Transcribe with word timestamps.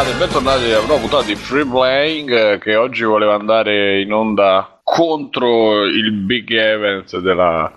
bentornati, 0.00 0.18
bentornati 0.18 0.72
a 0.72 0.80
una 0.80 0.96
puntata 0.96 1.24
di 1.24 1.34
Free 1.34 1.66
Playing 1.66 2.30
eh, 2.30 2.58
che 2.58 2.74
oggi 2.74 3.04
voleva 3.04 3.34
andare 3.34 4.00
in 4.00 4.12
onda 4.12 4.80
contro 4.82 5.84
il 5.84 6.12
big 6.12 6.50
event 6.52 7.18
della, 7.18 7.70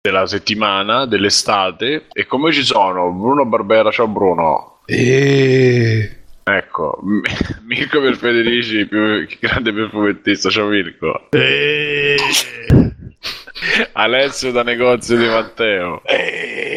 della 0.00 0.26
settimana, 0.26 1.06
dell'estate. 1.06 2.06
E 2.12 2.26
come 2.26 2.52
ci 2.52 2.64
sono? 2.64 3.10
Bruno 3.12 3.46
Barbera, 3.46 3.90
ciao 3.90 4.08
Bruno. 4.08 4.80
E... 4.84 6.16
Ecco, 6.42 6.98
Mirko 7.64 8.00
per 8.00 8.16
Federici, 8.16 8.86
più 8.86 9.26
grande 9.38 9.72
perfumettista, 9.72 10.50
ciao 10.50 10.66
Mirko. 10.66 11.28
E... 11.30 12.16
Alessio 13.92 14.52
da 14.52 14.62
negozio 14.62 15.16
di 15.16 15.26
Matteo. 15.26 16.02
Eh, 16.04 16.69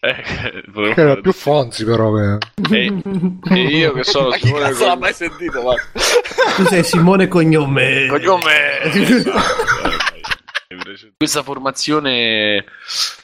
Eh, 0.00 0.62
volevo 0.68 0.94
Che 0.94 1.00
era 1.00 1.16
più 1.16 1.32
Fonzi 1.32 1.84
però 1.84 2.12
che... 2.12 2.38
e, 2.70 3.02
e 3.50 3.60
io 3.60 3.92
che 3.92 4.04
sono 4.04 4.28
ma 4.28 4.36
chi 4.36 4.46
Simone 4.46 4.64
cazzo 4.64 4.84
l'ha 4.84 4.90
Cogn- 4.90 5.00
mai 5.00 5.12
sentito? 5.12 5.62
Ma... 5.62 5.74
Tu 6.56 6.64
sei 6.66 6.84
Simone 6.84 7.28
Cognome. 7.28 8.06
Cognome. 8.06 8.52
Questa 11.16 11.42
formazione 11.42 12.64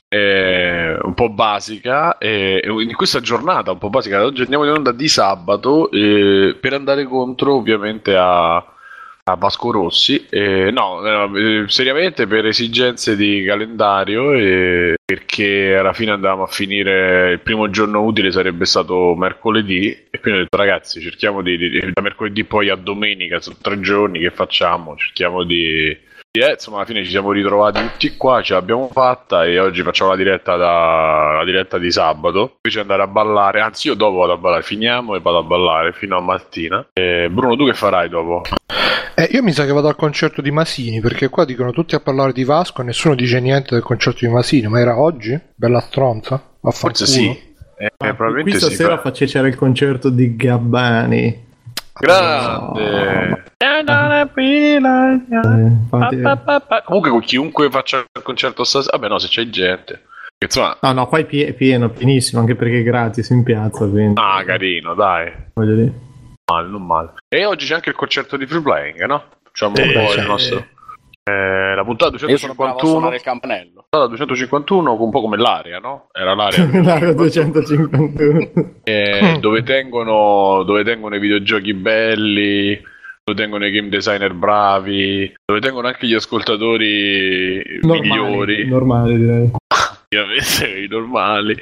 eh, 0.08 0.98
un 1.00 1.14
po' 1.14 1.30
basica, 1.30 2.18
eh, 2.18 2.60
in 2.64 2.94
questa 2.94 3.20
giornata 3.20 3.72
un 3.72 3.78
po' 3.78 3.90
basica, 3.90 4.24
oggi 4.24 4.42
andiamo 4.42 4.64
in 4.64 4.70
onda 4.70 4.92
di 4.92 5.08
sabato 5.08 5.90
eh, 5.90 6.56
per 6.60 6.72
andare 6.72 7.04
contro 7.04 7.54
ovviamente 7.54 8.14
a, 8.16 8.64
a 9.26 9.36
Vasco 9.36 9.70
Rossi. 9.70 10.26
Eh, 10.28 10.70
no, 10.70 11.04
eh, 11.34 11.64
seriamente 11.68 12.26
per 12.26 12.46
esigenze 12.46 13.16
di 13.16 13.42
calendario, 13.46 14.34
eh, 14.34 14.96
perché 15.04 15.76
alla 15.76 15.94
fine 15.94 16.10
andavamo 16.12 16.42
a 16.42 16.46
finire 16.46 17.32
il 17.32 17.40
primo 17.40 17.70
giorno 17.70 18.02
utile 18.02 18.30
sarebbe 18.30 18.66
stato 18.66 19.14
mercoledì 19.14 19.88
e 20.10 20.20
quindi 20.20 20.40
ho 20.40 20.42
detto 20.42 20.56
ragazzi 20.56 21.00
cerchiamo 21.00 21.42
di, 21.42 21.56
di- 21.56 21.90
da 21.92 22.02
mercoledì 22.02 22.44
poi 22.44 22.68
a 22.68 22.76
domenica, 22.76 23.40
sono 23.40 23.56
tre 23.60 23.80
giorni 23.80 24.18
che 24.20 24.30
facciamo, 24.30 24.96
cerchiamo 24.96 25.42
di... 25.44 26.12
eh, 26.40 26.52
insomma 26.52 26.78
alla 26.78 26.86
fine 26.86 27.04
ci 27.04 27.10
siamo 27.10 27.30
ritrovati 27.30 27.80
tutti 27.80 28.16
qua, 28.16 28.42
ce 28.42 28.54
l'abbiamo 28.54 28.88
fatta 28.92 29.44
e 29.44 29.60
oggi 29.60 29.82
facciamo 29.82 30.10
la 30.10 30.16
diretta, 30.16 30.56
da, 30.56 31.36
la 31.38 31.44
diretta 31.44 31.78
di 31.78 31.90
sabato, 31.92 32.56
invece 32.62 32.80
andare 32.80 33.02
a 33.02 33.06
ballare, 33.06 33.60
anzi 33.60 33.86
io 33.88 33.94
dopo 33.94 34.16
vado 34.18 34.32
a 34.32 34.36
ballare, 34.36 34.62
finiamo 34.62 35.14
e 35.14 35.20
vado 35.20 35.38
a 35.38 35.42
ballare 35.44 35.92
fino 35.92 36.16
a 36.16 36.20
mattina. 36.20 36.84
Eh, 36.92 37.28
Bruno 37.30 37.54
tu 37.56 37.66
che 37.66 37.74
farai 37.74 38.08
dopo? 38.08 38.42
Eh, 39.14 39.28
io 39.30 39.44
mi 39.44 39.52
sa 39.52 39.64
che 39.64 39.70
vado 39.72 39.86
al 39.86 39.94
concerto 39.94 40.42
di 40.42 40.50
Masini, 40.50 41.00
perché 41.00 41.28
qua 41.28 41.44
dicono 41.44 41.70
tutti 41.70 41.94
a 41.94 42.00
parlare 42.00 42.32
di 42.32 42.42
Vasco 42.42 42.80
e 42.80 42.84
nessuno 42.84 43.14
dice 43.14 43.38
niente 43.38 43.74
del 43.74 43.84
concerto 43.84 44.26
di 44.26 44.32
Masini, 44.32 44.66
ma 44.66 44.80
era 44.80 44.98
oggi? 44.98 45.38
Bella 45.54 45.78
stronza? 45.78 46.42
Forse 46.60 47.06
sì. 47.06 47.28
Eh, 47.76 47.90
probabilmente 47.96 48.50
Qui 48.50 48.58
sì. 48.58 48.64
stasera 48.66 48.88
però- 48.96 49.02
face- 49.02 49.26
c'era 49.26 49.46
il 49.46 49.54
concerto 49.54 50.08
di 50.08 50.34
Gabbani. 50.34 51.42
Grande. 51.98 53.44
Infatti- 55.60 56.22
Comunque 56.84 57.10
con 57.10 57.20
chiunque 57.20 57.70
faccia 57.70 57.98
il 57.98 58.22
concerto 58.22 58.64
stasera, 58.64 58.96
vabbè 58.96 59.08
no, 59.08 59.18
se 59.18 59.28
c'è 59.28 59.48
gente. 59.48 60.02
Insomma, 60.44 60.76
No, 60.80 60.92
no, 60.92 61.06
qua 61.06 61.18
è 61.18 61.24
pie- 61.24 61.52
pieno, 61.54 61.88
pienissimo, 61.90 62.40
anche 62.40 62.54
perché 62.56 62.80
è 62.80 62.82
gratis 62.82 63.28
in 63.30 63.42
piazza, 63.44 63.86
quindi 63.88 64.20
ah, 64.20 64.42
carino, 64.44 64.94
dai. 64.94 65.32
voglio 65.54 65.74
dire. 65.74 65.92
Male, 66.50 66.68
non 66.68 66.84
male. 66.84 67.12
E 67.28 67.44
oggi 67.46 67.66
c'è 67.66 67.74
anche 67.74 67.88
il 67.90 67.94
concerto 67.96 68.36
di 68.36 68.46
free 68.46 68.60
playing, 68.60 69.04
no? 69.06 69.24
Facciamo 69.44 69.74
un 69.76 69.88
Eh, 69.88 69.92
po' 69.92 70.08
sì. 70.10 70.18
il 70.18 70.26
nostro. 70.26 70.66
Eh, 71.26 71.74
la 71.74 71.84
puntata 71.84 72.16
Io 72.26 72.36
sono 72.36 72.52
bravo 72.54 72.76
a 72.76 72.80
251. 72.82 72.90
suonare 72.90 73.16
il 73.16 73.22
campanello. 73.22 73.86
La 73.88 74.06
251 74.06 75.02
un 75.02 75.10
po' 75.10 75.20
come 75.22 75.38
l'area, 75.38 75.78
no? 75.78 76.08
Era 76.12 76.34
l'area 76.34 76.68
L'area 76.82 77.12
251. 77.14 78.80
eh, 78.84 79.38
dove, 79.40 79.62
tengono, 79.62 80.62
dove 80.64 80.84
tengono 80.84 81.16
i 81.16 81.20
videogiochi 81.20 81.72
belli, 81.72 82.78
dove 83.24 83.40
tengono 83.40 83.64
i 83.64 83.70
game 83.70 83.88
designer 83.88 84.34
bravi, 84.34 85.34
dove 85.46 85.60
tengono 85.60 85.86
anche 85.86 86.06
gli 86.06 86.14
ascoltatori 86.14 87.62
Normali, 87.80 88.00
migliori. 88.08 88.68
normali 88.68 89.16
direi. 89.16 89.50
i 90.84 90.86
normali 90.88 91.56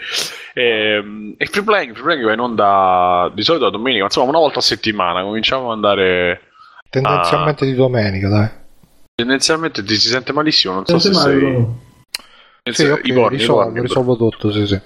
Ehm, 0.54 1.34
e, 1.38 1.46
free 1.46 1.64
playing, 1.64 1.94
free 1.94 2.04
playing 2.04 2.24
va 2.26 2.32
in 2.34 2.40
onda 2.40 3.30
di 3.34 3.42
solito 3.42 3.64
la 3.64 3.70
domenica 3.70 4.00
ma 4.00 4.06
insomma 4.06 4.28
una 4.28 4.38
volta 4.38 4.58
a 4.58 4.62
settimana 4.62 5.22
cominciamo 5.22 5.68
ad 5.68 5.76
andare 5.76 6.40
Tendenzialmente 6.90 7.64
di 7.64 7.72
domenica, 7.72 8.28
dai. 8.28 8.48
Tendenzialmente 9.14 9.82
ti 9.82 9.94
si 9.94 10.08
sente 10.08 10.32
malissimo 10.32 10.74
non 10.74 10.86
so 10.86 10.98
se 10.98 11.10
male, 11.10 11.30
sei 11.30 11.38
Bruno. 11.38 11.80
Sì, 12.70 12.84
ok, 12.84 13.00
i 13.04 13.12
corni, 13.12 13.36
i 13.36 13.38
risolvo, 13.38 13.62
corni, 13.62 13.80
risolvo 13.80 14.16
tutto, 14.16 14.52
sì, 14.52 14.66
sì. 14.66 14.80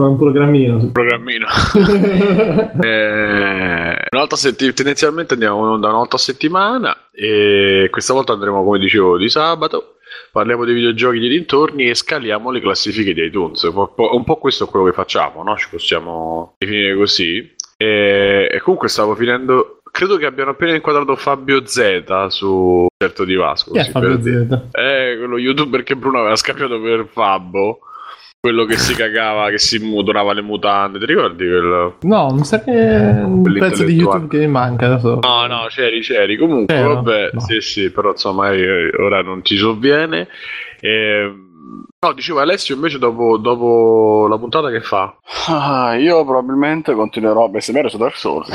Un 0.00 0.16
programmino. 0.18 0.76
il 0.76 0.92
programmino 0.92 1.46
Eh, 2.82 3.96
setti- 4.36 4.72
tendenzialmente 4.74 5.32
andiamo 5.34 5.60
in 5.60 5.70
onda 5.70 5.88
una 5.88 5.96
volta 5.96 6.16
a 6.16 6.18
settimana 6.18 7.08
e 7.10 7.88
questa 7.90 8.12
volta 8.12 8.34
andremo 8.34 8.62
come 8.62 8.78
dicevo 8.78 9.16
di 9.16 9.28
sabato 9.30 9.96
parliamo 10.30 10.64
dei 10.64 10.74
videogiochi 10.74 11.18
di 11.18 11.28
dintorni 11.28 11.88
e 11.88 11.94
scaliamo 11.94 12.50
le 12.50 12.60
classifiche 12.60 13.14
di 13.14 13.22
iTunes 13.22 13.62
un 13.62 13.72
po', 13.94 14.14
un 14.14 14.24
questo 14.38 14.64
è 14.64 14.68
quello 14.68 14.84
che 14.84 14.92
facciamo 14.92 15.42
no? 15.42 15.56
ci 15.56 15.68
possiamo 15.70 16.54
definire 16.58 16.94
così 16.94 17.54
e 17.78 18.60
comunque 18.62 18.88
stavo 18.88 19.14
finendo 19.14 19.80
credo 19.96 20.18
che 20.18 20.26
abbiano 20.26 20.50
appena 20.50 20.74
inquadrato 20.74 21.16
Fabio 21.16 21.64
Z 21.66 22.26
su 22.26 22.86
certo 23.02 23.24
di 23.24 23.34
Vasco 23.34 23.70
Chi 23.72 23.78
è 23.78 23.84
Fabio 23.84 24.18
per. 24.18 24.20
Z? 24.20 24.78
Eh, 24.78 25.16
quello 25.16 25.38
youtuber 25.38 25.82
che 25.82 25.96
Bruno 25.96 26.18
aveva 26.20 26.36
scambiato 26.36 26.78
per 26.82 27.06
Fabbo. 27.10 27.78
Quello 28.38 28.64
che 28.66 28.76
si 28.76 28.94
cagava, 28.94 29.48
che 29.48 29.58
si 29.58 29.80
donava 30.04 30.32
le 30.34 30.42
mutande. 30.42 30.98
Ti 30.98 31.06
ricordi 31.06 31.46
quello? 31.48 31.96
No, 32.02 32.30
mi 32.32 32.44
sa 32.44 32.62
che 32.62 32.72
è 32.72 33.22
un 33.24 33.42
pezzo 33.42 33.82
di. 33.84 33.94
YouTube 33.94 34.28
che 34.28 34.38
mi 34.38 34.46
manca 34.46 34.86
adesso. 34.86 35.18
No, 35.20 35.46
no, 35.46 35.66
c'eri, 35.68 36.00
c'eri. 36.00 36.36
Comunque, 36.36 36.74
C'ero? 36.74 36.94
vabbè, 36.96 37.30
No. 37.32 37.40
sì, 37.40 37.60
sì, 37.60 37.90
però 37.90 38.10
insomma, 38.10 38.52
eh, 38.52 38.90
ora 39.00 39.22
non 39.22 39.40
ti 39.42 39.56
sovviene. 39.56 40.28
Ehm, 40.80 41.84
no, 41.98 42.12
dicevo 42.12 42.38
Alessio 42.38 42.74
invece 42.76 42.98
dopo, 42.98 43.36
dopo 43.38 44.26
la 44.28 44.38
puntata 44.38 44.70
che 44.70 44.80
fa? 44.82 45.16
Ah, 45.48 45.96
io 45.96 46.22
probabilmente 46.24 46.92
continuerò 46.94 47.44
a 47.46 47.48
bestemmiare 47.48 47.88
su 47.88 47.96
Dark 47.96 48.16
Souls. 48.16 48.48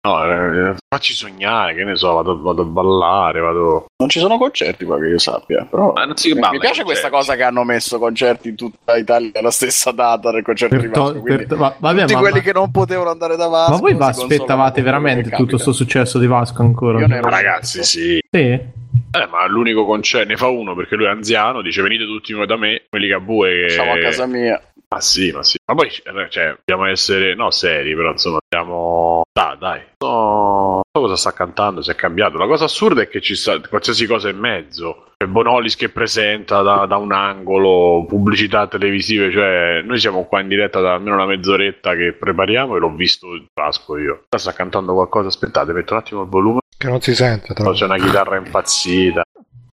No, 0.00 0.24
eh, 0.24 0.74
facci 0.88 1.12
sognare, 1.12 1.74
che 1.74 1.82
ne 1.84 1.96
so, 1.96 2.12
vado, 2.14 2.40
vado 2.40 2.62
a 2.62 2.64
ballare, 2.64 3.40
vado... 3.40 3.86
Non 3.98 4.08
ci 4.08 4.20
sono 4.20 4.38
concerti 4.38 4.84
qua 4.84 4.98
che 4.98 5.06
io 5.08 5.18
sappia, 5.18 5.66
però... 5.68 5.92
Ma 5.92 6.04
non 6.04 6.16
si 6.16 6.32
mi, 6.32 6.38
balla 6.38 6.52
mi 6.52 6.58
piace 6.60 6.80
ai 6.80 6.86
questa 6.86 7.10
concerti. 7.10 7.26
cosa 7.32 7.36
che 7.36 7.42
hanno 7.48 7.64
messo 7.64 7.98
concerti 7.98 8.48
in 8.48 8.54
tutta 8.56 8.96
Italia 8.96 9.30
alla 9.34 9.50
stessa 9.50 9.90
data 9.90 10.30
del 10.30 10.42
concerto 10.42 10.76
di 10.76 10.82
Per 10.82 10.90
to- 10.92 11.02
Vasco. 11.02 11.20
quindi 11.20 11.46
per- 11.46 11.58
ma- 11.58 11.74
vabbè, 11.76 12.00
tutti 12.02 12.14
ma- 12.14 12.20
quelli 12.20 12.36
ma- 12.36 12.42
che 12.42 12.52
non 12.52 12.70
potevano 12.70 13.10
andare 13.10 13.36
da 13.36 13.48
Vasco. 13.48 13.72
Ma 13.72 13.78
voi 13.78 13.94
vi 13.94 14.02
aspettavate 14.02 14.82
veramente 14.82 15.30
tutto 15.30 15.50
questo 15.50 15.72
successo 15.72 16.18
di 16.18 16.26
Vasco 16.26 16.62
ancora? 16.62 17.00
Io 17.00 17.06
ne 17.08 17.16
ero- 17.16 17.28
Ragazzi, 17.28 17.82
sì. 17.82 18.18
Sì? 18.30 18.76
Eh, 19.10 19.26
ma 19.30 19.46
l'unico 19.48 19.84
concerto, 19.84 20.28
ne 20.28 20.36
fa 20.36 20.48
uno 20.48 20.74
perché 20.74 20.94
lui 20.94 21.06
è 21.06 21.08
anziano, 21.08 21.60
dice 21.60 21.82
venite 21.82 22.04
tutti 22.04 22.32
da 22.46 22.56
me, 22.56 22.82
quelli 22.88 23.08
che 23.08 23.18
bue 23.20 23.64
che... 23.66 23.70
Siamo 23.70 23.92
a 23.92 23.98
casa 23.98 24.26
mia. 24.26 24.60
Ma 24.90 25.00
sì, 25.02 25.30
ma 25.32 25.42
sì. 25.42 25.58
Ma 25.66 25.74
poi, 25.74 25.90
cioè, 25.90 26.56
dobbiamo 26.64 26.86
essere, 26.90 27.34
no, 27.34 27.50
seri, 27.50 27.94
però 27.94 28.10
insomma, 28.12 28.38
siamo... 28.48 29.22
Dai, 29.30 29.58
dai. 29.58 29.82
No, 29.98 30.80
cosa 30.90 31.16
sta 31.16 31.32
cantando, 31.32 31.82
se 31.82 31.92
è 31.92 31.94
cambiato. 31.94 32.38
La 32.38 32.46
cosa 32.46 32.64
assurda 32.64 33.02
è 33.02 33.08
che 33.08 33.20
ci 33.20 33.34
sta 33.34 33.60
qualsiasi 33.60 34.06
cosa 34.06 34.30
in 34.30 34.38
mezzo. 34.38 35.04
C'è 35.18 35.26
Bonolis 35.26 35.76
che 35.76 35.90
presenta 35.90 36.62
da, 36.62 36.86
da 36.86 36.96
un 36.96 37.12
angolo, 37.12 38.06
pubblicità 38.06 38.66
televisive, 38.66 39.30
cioè 39.30 39.82
noi 39.84 39.98
siamo 39.98 40.24
qua 40.24 40.40
in 40.40 40.48
diretta 40.48 40.80
da 40.80 40.94
almeno 40.94 41.16
una 41.16 41.26
mezz'oretta 41.26 41.94
che 41.94 42.14
prepariamo 42.14 42.76
e 42.76 42.78
l'ho 42.78 42.94
visto 42.94 43.34
il 43.34 43.46
Pasco 43.52 43.98
io. 43.98 44.24
Sta 44.34 44.52
cantando 44.52 44.94
qualcosa, 44.94 45.28
aspettate, 45.28 45.72
metto 45.72 45.92
un 45.92 45.98
attimo 45.98 46.22
il 46.22 46.28
volume. 46.28 46.60
Che 46.78 46.86
non 46.86 47.00
si 47.00 47.14
sente, 47.14 47.52
No, 47.60 47.72
c'è 47.72 47.86
una 47.86 47.98
chitarra 47.98 48.36
impazzita. 48.36 49.22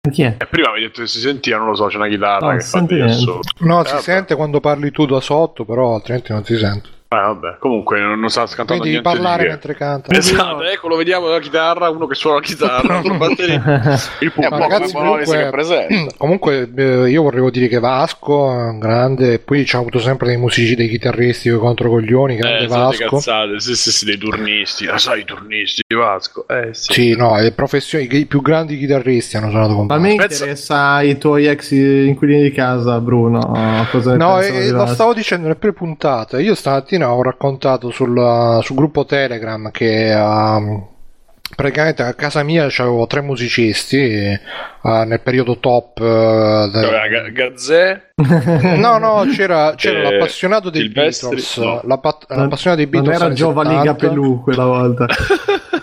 Chi 0.09 0.21
è? 0.23 0.35
E 0.37 0.45
prima 0.47 0.69
mi 0.71 0.75
hai 0.77 0.81
detto 0.83 1.01
che 1.01 1.07
si 1.07 1.19
sentiva, 1.19 1.57
non 1.57 1.67
lo 1.67 1.75
so, 1.75 1.85
c'è 1.87 1.97
una 1.97 2.07
chitarra 2.07 2.51
No, 2.51 2.57
che 2.57 2.61
si 2.63 2.69
fa. 2.69 2.79
No, 2.79 3.81
Eh, 3.81 3.85
si 3.85 3.91
vabbè. 3.91 4.01
sente 4.01 4.35
quando 4.35 4.59
parli 4.59 4.91
tu 4.91 5.05
da 5.05 5.19
sotto, 5.19 5.65
però 5.65 5.95
altrimenti 5.95 6.31
non 6.31 6.43
si 6.43 6.57
sente. 6.57 6.89
Eh, 7.07 7.15
vabbè, 7.17 7.57
comunque 7.59 7.99
non, 7.99 8.19
non 8.19 8.29
sta 8.29 8.45
cantando 8.45 8.81
Quindi 8.81 8.89
devi 8.97 9.01
niente 9.03 9.09
parlare 9.21 9.43
di 9.43 9.49
mentre 9.49 9.75
canta. 9.75 10.11
Esatto, 10.15 10.63
ecco, 10.63 10.87
lo 10.87 10.95
vediamo 10.97 11.27
la 11.27 11.39
chitarra, 11.39 11.89
uno 11.89 12.07
che 12.07 12.15
suona 12.15 12.37
la 12.37 12.41
chitarra, 12.41 12.93
la 13.01 13.01
il 13.37 13.37
È 13.37 14.23
un 14.25 14.31
pubblico. 14.33 14.49
po' 14.49 14.57
ragazzi, 14.57 14.93
comunque- 14.93 15.37
che 15.43 15.49
presenta. 15.49 16.15
Comunque 16.17 16.71
eh, 16.75 17.09
io 17.09 17.21
volevo 17.21 17.49
dire 17.51 17.67
che 17.67 17.79
Vasco 17.79 18.51
è 18.51 18.55
un 18.69 18.79
grande, 18.79 19.37
poi 19.39 19.63
c'ha 19.65 19.77
avuto 19.77 19.99
sempre 19.99 20.27
dei 20.27 20.37
musici, 20.37 20.75
dei 20.75 20.89
chitarristi 20.89 21.49
contro 21.51 21.89
coglioni, 21.89 22.35
grande 22.37 22.63
Eh, 22.63 22.67
Vasco. 22.67 23.05
cazzate, 23.17 23.59
sì, 23.59 23.75
sì, 23.75 23.91
sì, 23.91 24.05
dei 24.05 24.17
turnisti, 24.17 24.87
ah, 24.87 24.97
sai, 24.97 25.21
i 25.21 25.25
turnisti 25.25 25.83
di 25.87 25.95
Vasco, 25.95 26.47
eh 26.47 26.73
sì. 26.73 26.91
Sì, 26.91 27.15
no, 27.15 27.39
le 27.39 27.51
professioni, 27.51 28.07
i 28.13 28.25
più 28.25 28.41
grandi 28.41 28.77
chitarristi 28.79 29.37
hanno 29.37 29.51
suonato 29.51 29.75
con 29.75 29.85
Ma 29.85 29.95
a 29.95 29.99
me 29.99 30.11
interessa 30.13 31.01
i 31.03 31.17
tuoi 31.17 31.45
ex 31.45 31.69
inquilini 31.71 32.41
di 32.41 32.51
casa, 32.51 32.99
Bruno. 32.99 33.85
Cosa 33.91 34.15
No, 34.17 34.35
pensano 34.37 34.57
e, 34.57 34.63
di 34.63 34.69
lo 34.71 34.77
Vasco? 34.79 34.93
stavo 34.93 35.13
dicendo 36.97 37.07
nelle 37.21 37.21
pre-puntate. 37.21 37.91
Sul 37.91 38.75
gruppo 38.75 39.05
Telegram 39.05 39.69
che 39.71 40.13
um, 40.15 40.87
praticamente 41.55 42.01
a 42.03 42.13
casa 42.13 42.41
mia 42.43 42.65
c'avevo 42.69 43.05
tre 43.07 43.21
musicisti 43.21 43.97
eh, 43.97 44.39
nel 44.81 45.21
periodo 45.21 45.59
top. 45.59 45.99
eh, 45.99 46.69
del- 46.71 47.31
Gazzè, 47.33 48.01
No, 48.77 48.97
no, 48.97 49.25
c'era, 49.31 49.73
c'era 49.75 49.99
Eh, 50.09 50.11
l'appassionato 50.11 50.69
dei 50.69 50.89
Beatles, 50.89 51.57
no. 51.57 51.81
l'appa- 51.85 52.17
l'appassionato 52.29 52.81
dei 52.83 52.89
Non 52.91 53.03
Beatles 53.03 53.15
era 53.15 53.25
anni 53.25 53.35
Giovanni 53.35 53.75
70. 53.77 53.93
Capelù 53.93 54.41
quella 54.41 54.65
volta. 54.65 55.05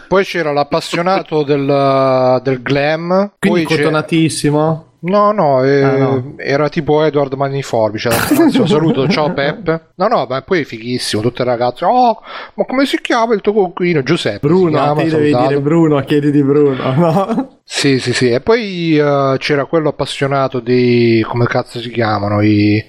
Poi 0.08 0.24
c'era 0.24 0.52
l'appassionato 0.52 1.42
del, 1.42 2.40
del 2.42 2.62
glam. 2.62 3.32
Quindi 3.38 3.62
Poi 3.64 3.76
cotonatissimo. 3.76 4.86
No, 5.04 5.32
no, 5.32 5.64
eh, 5.64 5.82
Ah, 5.82 5.96
no. 5.96 6.34
era 6.36 6.68
tipo 6.68 7.02
Edward 7.04 7.32
Maniforbice. 7.34 8.08
Anzi, 8.08 8.62
saluto, 8.68 9.08
ciao 9.08 9.32
Peppe. 9.32 9.88
No, 9.96 10.06
no, 10.06 10.26
ma 10.28 10.42
poi 10.42 10.60
è 10.60 10.64
fighissimo. 10.64 11.20
Tutte 11.22 11.42
le 11.42 11.50
ragazze, 11.50 11.84
oh, 11.84 12.20
ma 12.54 12.64
come 12.64 12.86
si 12.86 13.00
chiama 13.00 13.34
il 13.34 13.40
tuo 13.40 13.52
coquino? 13.52 14.02
Giuseppe. 14.04 14.38
si 14.38 14.46
Bruno, 14.46 14.70
chiama, 14.70 15.02
ti 15.02 15.08
devi 15.08 15.30
salutato. 15.30 15.48
dire 15.48 15.60
Bruno, 15.60 16.00
chiedi 16.04 16.30
di 16.30 16.42
Bruno. 16.44 16.92
No? 16.94 17.58
Sì, 17.64 17.98
sì, 17.98 18.12
sì. 18.12 18.30
E 18.30 18.40
poi 18.40 18.96
eh, 18.96 19.34
c'era 19.38 19.64
quello 19.64 19.88
appassionato 19.88 20.60
di. 20.60 21.24
come 21.28 21.46
cazzo 21.46 21.80
si 21.80 21.90
chiamano? 21.90 22.40
I. 22.40 22.84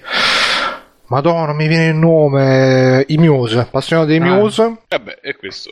Madonna, 1.07 1.53
mi 1.53 1.67
viene 1.67 1.87
il 1.87 1.95
nome. 1.95 3.05
I 3.07 3.17
Muse. 3.17 3.59
Appassionato 3.59 4.07
dei 4.07 4.17
Ah. 4.19 4.23
Muse. 4.35 4.75
vabbè, 4.87 5.19
è 5.19 5.35
questo. 5.35 5.71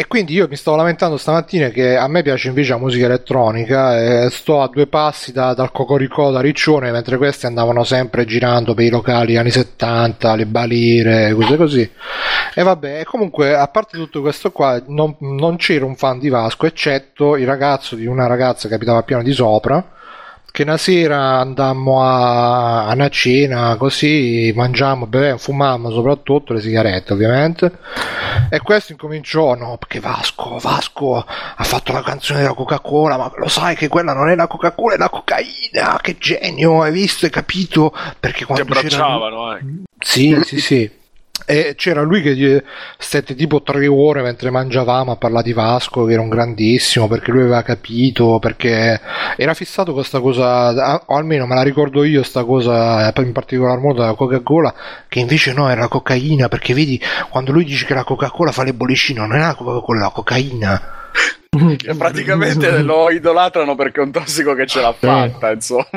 E 0.00 0.06
quindi 0.06 0.32
io 0.32 0.48
mi 0.48 0.56
stavo 0.56 0.78
lamentando 0.78 1.18
stamattina 1.18 1.68
che 1.68 1.94
a 1.94 2.08
me 2.08 2.22
piace 2.22 2.48
invece 2.48 2.70
la 2.70 2.78
musica 2.78 3.04
elettronica 3.04 4.24
e 4.24 4.30
sto 4.30 4.62
a 4.62 4.68
due 4.68 4.86
passi 4.86 5.30
da- 5.30 5.52
dal 5.52 5.70
Cocoricò 5.72 6.30
da 6.30 6.40
Riccione 6.40 6.90
mentre 6.90 7.18
questi 7.18 7.44
andavano 7.44 7.84
sempre 7.84 8.24
girando 8.24 8.72
per 8.72 8.86
i 8.86 8.88
locali 8.88 9.36
anni 9.36 9.50
70, 9.50 10.36
le 10.36 10.46
balire, 10.46 11.34
cose 11.34 11.56
così. 11.58 11.90
E 12.54 12.62
vabbè, 12.62 13.04
comunque 13.04 13.54
a 13.54 13.68
parte 13.68 13.98
tutto 13.98 14.22
questo 14.22 14.52
qua 14.52 14.82
non, 14.86 15.14
non 15.18 15.56
c'era 15.56 15.84
un 15.84 15.96
fan 15.96 16.18
di 16.18 16.30
Vasco 16.30 16.64
eccetto 16.64 17.36
il 17.36 17.44
ragazzo 17.44 17.94
di 17.94 18.06
una 18.06 18.26
ragazza 18.26 18.68
che 18.68 18.76
abitava 18.76 19.00
a 19.00 19.02
piano 19.02 19.22
di 19.22 19.32
sopra 19.32 19.86
che 20.50 20.62
una 20.62 20.76
sera 20.76 21.38
andammo 21.38 22.02
a, 22.02 22.86
a 22.86 22.92
una 22.94 23.08
cena 23.08 23.76
così 23.76 24.52
mangiamo, 24.54 25.06
bevemmo, 25.06 25.38
fumammo 25.38 25.90
soprattutto 25.90 26.52
le 26.52 26.60
sigarette 26.60 27.12
ovviamente 27.12 27.72
e 28.50 28.60
questo 28.60 28.92
incominciò 28.92 29.54
no 29.54 29.76
perché 29.78 30.00
Vasco 30.00 30.58
Vasco 30.58 31.16
ha 31.16 31.64
fatto 31.64 31.92
la 31.92 32.02
canzone 32.02 32.40
della 32.40 32.54
Coca-Cola 32.54 33.16
ma 33.16 33.32
lo 33.36 33.48
sai 33.48 33.76
che 33.76 33.88
quella 33.88 34.12
non 34.12 34.28
è 34.28 34.34
la 34.34 34.46
Coca-Cola 34.46 34.94
è 34.94 34.98
la 34.98 35.08
cocaina 35.08 35.98
che 36.00 36.16
genio 36.18 36.82
hai 36.82 36.92
visto 36.92 37.26
hai 37.26 37.30
capito 37.30 37.92
perché 38.18 38.44
quando 38.44 38.64
c'era 38.74 38.80
lui- 38.80 38.88
abbracciavano, 38.88 39.56
eh. 39.56 39.60
sì, 39.98 40.40
sì, 40.44 40.60
sì. 40.60 40.98
E 41.50 41.74
c'era 41.74 42.02
lui 42.02 42.22
che 42.22 42.62
stette 42.96 43.34
tipo 43.34 43.60
tre 43.60 43.88
ore 43.88 44.22
mentre 44.22 44.50
mangiavamo 44.50 45.10
a 45.10 45.16
parlare 45.16 45.42
di 45.42 45.52
Vasco, 45.52 46.04
che 46.04 46.12
era 46.12 46.22
un 46.22 46.28
grandissimo, 46.28 47.08
perché 47.08 47.32
lui 47.32 47.40
aveva 47.40 47.62
capito, 47.62 48.38
perché 48.38 49.00
era 49.36 49.52
fissato 49.54 49.86
con 49.86 49.94
questa 49.94 50.20
cosa, 50.20 51.02
o 51.06 51.16
almeno 51.16 51.46
me 51.46 51.56
la 51.56 51.62
ricordo 51.62 52.04
io, 52.04 52.22
sta 52.22 52.44
cosa, 52.44 53.12
eh, 53.12 53.22
in 53.22 53.32
particolar 53.32 53.80
modo 53.80 54.00
della 54.00 54.14
Coca-Cola, 54.14 54.72
che 55.08 55.18
invece 55.18 55.52
no, 55.52 55.68
era 55.68 55.80
la 55.80 55.88
cocaina, 55.88 56.46
perché 56.46 56.72
vedi, 56.72 57.00
quando 57.30 57.50
lui 57.50 57.64
dice 57.64 57.84
che 57.84 57.94
la 57.94 58.04
Coca-Cola 58.04 58.52
fa 58.52 58.62
le 58.62 58.72
bollicine, 58.72 59.18
non 59.18 59.34
è 59.34 59.40
la 59.40 59.56
Coca-Cola, 59.56 59.98
è 59.98 60.02
la 60.02 60.10
cocaina. 60.10 60.82
Che 61.76 61.94
praticamente 61.98 62.80
lo 62.82 63.10
idolatrano 63.10 63.74
perché 63.74 64.00
è 64.00 64.04
un 64.04 64.12
tossico 64.12 64.54
che 64.54 64.68
ce 64.68 64.80
l'ha 64.80 64.92
fatta, 64.92 65.50
insomma. 65.50 65.88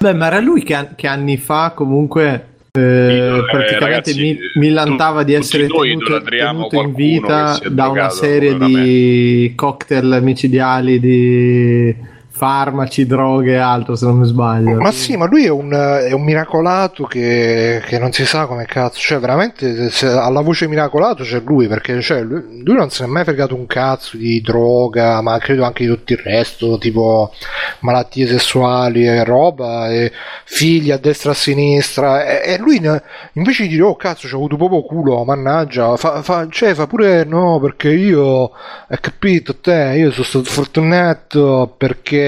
Beh, 0.00 0.14
ma 0.14 0.26
era 0.26 0.40
lui 0.40 0.64
che, 0.64 0.88
che 0.96 1.06
anni 1.06 1.36
fa 1.36 1.70
comunque 1.76 2.51
eh, 2.78 2.80
eh, 2.80 3.44
praticamente 3.50 4.12
ragazzi, 4.12 4.20
mi, 4.22 4.38
millantava 4.54 5.20
tu- 5.20 5.26
di 5.26 5.34
essere 5.34 5.66
tenuto, 5.66 6.22
tenuto 6.22 6.80
in 6.80 6.94
vita 6.94 7.58
da 7.68 7.88
una 7.88 8.08
serie 8.08 8.56
di 8.56 9.52
cocktail 9.54 10.20
micidiali 10.22 10.98
di 10.98 11.94
farmaci, 12.34 13.06
droghe 13.06 13.52
e 13.52 13.56
altro, 13.56 13.94
se 13.94 14.06
non 14.06 14.18
mi 14.18 14.26
sbaglio. 14.26 14.80
Ma 14.80 14.90
sì, 14.90 15.16
ma 15.16 15.26
lui 15.26 15.44
è 15.44 15.50
un, 15.50 15.70
è 15.70 16.12
un 16.12 16.22
miracolato 16.22 17.04
che, 17.04 17.82
che 17.84 17.98
non 17.98 18.10
si 18.12 18.24
sa 18.24 18.46
come 18.46 18.64
cazzo, 18.64 18.98
cioè 18.98 19.20
veramente 19.20 19.90
se 19.90 20.06
alla 20.06 20.40
voce 20.40 20.66
miracolato 20.66 21.22
c'è 21.22 21.40
lui, 21.44 21.68
perché 21.68 22.00
cioè, 22.00 22.22
lui, 22.22 22.62
lui 22.64 22.74
non 22.74 22.90
se 22.90 23.04
è 23.04 23.06
mai 23.06 23.24
fregato 23.24 23.54
un 23.54 23.66
cazzo 23.66 24.16
di 24.16 24.40
droga, 24.40 25.20
ma 25.20 25.38
credo 25.38 25.64
anche 25.64 25.84
di 25.84 25.90
tutto 25.90 26.14
il 26.14 26.20
resto, 26.20 26.78
tipo 26.78 27.32
malattie 27.80 28.26
sessuali 28.26 29.06
e 29.06 29.24
roba, 29.24 29.90
e 29.90 30.10
figli 30.44 30.90
a 30.90 30.96
destra 30.96 31.30
e 31.30 31.32
a 31.34 31.36
sinistra, 31.36 32.24
e, 32.24 32.54
e 32.54 32.58
lui 32.58 32.78
ne- 32.80 33.02
invece 33.34 33.64
di 33.64 33.68
dire 33.68 33.82
oh 33.82 33.94
cazzo 33.94 34.26
c'ho 34.26 34.36
avuto 34.36 34.56
proprio 34.56 34.82
culo, 34.82 35.22
mannaggia, 35.24 35.96
fa, 35.96 36.22
fa, 36.22 36.48
cioè, 36.50 36.72
fa 36.74 36.86
pure 36.86 37.24
no, 37.24 37.60
perché 37.60 37.90
io, 37.92 38.50
hai 38.88 38.98
capito 39.00 39.58
te, 39.58 39.94
io 39.96 40.10
sono 40.10 40.24
stato 40.24 40.44
fortunato 40.50 41.74
perché 41.76 42.21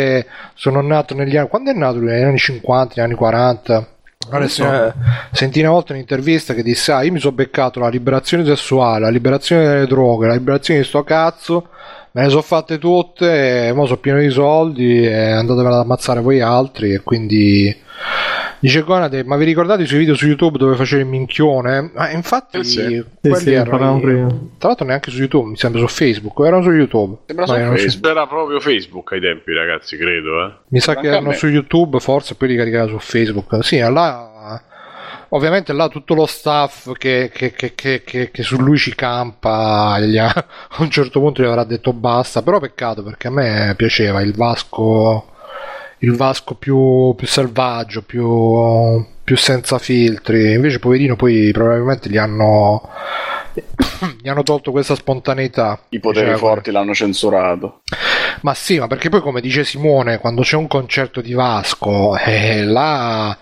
sono 0.55 0.81
nato 0.81 1.15
negli 1.15 1.37
anni, 1.37 1.49
quando 1.49 1.71
è 1.71 1.75
nato 1.75 1.99
lui? 1.99 2.11
Negli 2.11 2.23
anni 2.23 2.39
50, 2.39 2.95
negli 2.97 3.05
anni 3.07 3.15
40? 3.15 3.89
Allora, 4.31 4.49
se- 4.49 4.93
sentì 5.33 5.61
una 5.61 5.71
volta 5.71 5.93
un'intervista 5.93 6.55
che 6.55 6.63
disse: 6.63 6.93
Ah, 6.93 7.03
io 7.03 7.13
mi 7.13 7.21
sono 7.21 7.35
beccato 7.35 7.81
la 7.81 7.89
liberazione 7.89 8.45
sessuale, 8.45 9.01
la 9.01 9.11
liberazione 9.11 9.67
delle 9.67 9.87
droghe, 9.87 10.27
la 10.27 10.35
liberazione 10.35 10.81
di 10.81 10.87
sto 10.87 11.05
cazzo, 11.05 11.69
me 12.13 12.23
le 12.23 12.29
sono 12.31 12.43
fatte 12.43 12.79
tutte, 12.79 13.67
e 13.67 13.71
ora 13.71 13.85
sono 13.85 13.99
pieno 13.99 14.19
di 14.21 14.31
soldi 14.31 15.05
e 15.07 15.31
andatevela 15.33 15.75
ad 15.77 15.83
ammazzare 15.83 16.21
voi 16.21 16.41
altri. 16.41 16.95
E 16.95 17.01
quindi 17.01 17.77
dice 18.65 18.83
Conate: 18.85 19.25
Ma 19.25 19.37
vi 19.37 19.45
ricordate 19.45 19.85
sui 19.87 19.99
video 19.99 20.15
su 20.15 20.27
YouTube 20.27 20.59
dove 20.59 20.75
facevi 20.77 21.03
il 21.03 21.09
minchione? 21.09 21.91
Ma 21.95 22.11
infatti, 22.11 22.59
Eh 22.59 22.65
sì. 22.65 23.05
Quelli 23.21 23.37
sì, 23.37 23.53
erano 23.53 23.97
i- 23.99 24.01
prima. 24.01 24.27
Tra 24.59 24.69
l'altro, 24.69 24.87
neanche 24.87 25.11
su 25.11 25.19
YouTube, 25.19 25.51
mi 25.51 25.57
sembra 25.57 25.81
su 25.81 25.87
Facebook, 25.89 26.39
erano 26.47 26.63
su 26.63 26.71
YouTube. 26.71 27.17
Sembra 27.27 27.45
Ma 27.47 27.53
su 27.53 27.59
erano 27.59 27.77
su- 27.77 27.83
Facebook. 27.83 28.11
Era 28.11 28.27
proprio 28.27 28.61
Facebook 28.61 29.13
ai 29.13 29.21
tempi, 29.21 29.53
ragazzi, 29.53 29.97
credo, 29.97 30.47
eh. 30.47 30.53
mi 30.69 30.81
sa 30.81 30.93
Anche 30.93 31.03
che 31.03 31.09
erano 31.09 31.33
su 31.33 31.47
YouTube, 31.49 32.01
forse 32.01 32.35
poi 32.35 32.49
li 32.49 32.57
caricava 32.57 32.89
su 32.89 32.99
Facebook. 32.99 33.65
Sì, 33.65 33.79
là. 33.79 34.63
Ovviamente 35.31 35.73
là 35.73 35.89
tutto 35.89 36.15
lo 36.15 36.27
staff 36.27 36.93
che, 36.97 37.29
che- 37.35 37.53
che- 37.55 37.75
che- 37.75 38.03
che- 38.05 38.31
che 38.31 38.43
su 38.45 38.57
lui 38.61 38.77
ci 38.79 38.95
campa, 38.95 39.99
gli 39.99 40.17
ha- 40.17 40.27
a 40.71 40.83
un 40.83 40.91
certo 40.91 41.19
punto 41.19 41.43
gli 41.43 41.47
avrà 41.47 41.65
detto 41.65 41.93
basta, 41.93 42.43
però 42.43 42.61
peccato 42.61 43.03
perché 43.03 43.27
a 43.27 43.31
me 43.31 43.75
piaceva 43.77 44.21
il 44.21 44.33
Vasco, 44.35 45.33
il 46.05 46.17
Vasco 46.17 46.55
più, 46.55 47.15
più 47.17 47.27
selvaggio, 47.27 48.03
più, 48.03 49.05
più 49.23 49.37
senza 49.37 49.79
filtri, 49.79 50.53
invece 50.53 50.79
poverino 50.79 51.17
poi 51.17 51.51
probabilmente 51.51 52.11
gli 52.11 52.19
hanno, 52.19 52.91
gli 54.21 54.29
hanno 54.29 54.43
tolto 54.43 54.71
questa 54.71 54.95
spontaneità. 54.95 55.81
I 55.89 56.01
poteri 56.01 56.27
Diceva 56.27 56.39
forti 56.39 56.71
l'hanno 56.71 56.95
censurato. 56.95 57.81
ma 58.43 58.55
sì, 58.55 58.79
ma 58.79 58.87
perché 58.87 59.09
poi 59.09 59.21
come 59.21 59.41
dice 59.41 59.65
Simone, 59.65 60.19
quando 60.19 60.43
c'è 60.43 60.57
un 60.57 60.69
concerto 60.69 61.21
di 61.21 61.33
Vasco, 61.33 62.17
eh, 62.17 62.65
là 62.65 63.37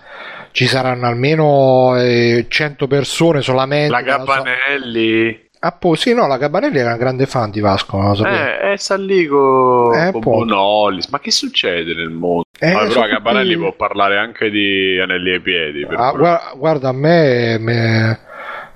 ci 0.51 0.67
saranno 0.67 1.07
almeno 1.07 1.99
eh, 1.99 2.45
100 2.47 2.87
persone 2.87 3.41
solamente. 3.41 3.91
La 3.91 4.01
Gabanelli. 4.01 5.49
Ah, 5.65 5.71
poi 5.71 5.95
sì, 5.95 6.13
no, 6.13 6.27
la 6.27 6.35
Gabanelli 6.37 6.77
era 6.77 6.91
un 6.91 6.97
grande 6.97 7.25
fan 7.25 7.49
di 7.49 7.61
Vasco, 7.61 7.95
non 7.97 8.09
lo 8.09 8.15
sapevo. 8.15 8.35
Eh, 8.35 8.59
è 8.73 8.77
Salligo 8.77 9.93
Eh, 9.93 10.11
con. 10.11 10.19
Bonolis. 10.21 11.07
Ma 11.07 11.19
che 11.21 11.31
succede 11.31 11.93
nel 11.93 12.09
mondo? 12.09 12.43
Eh, 12.59 12.69
Ah, 12.71 12.85
però 12.85 13.07
Gabanelli 13.07 13.55
può 13.57 13.71
parlare 13.73 14.17
anche 14.17 14.49
di 14.49 14.99
anelli 15.01 15.31
ai 15.31 15.39
piedi. 15.41 15.85
per 15.85 15.97
Ah, 15.97 16.11
guarda, 16.11 16.51
guarda, 16.57 16.89
a 16.89 16.91
me, 16.91 17.57
me- 17.59 18.19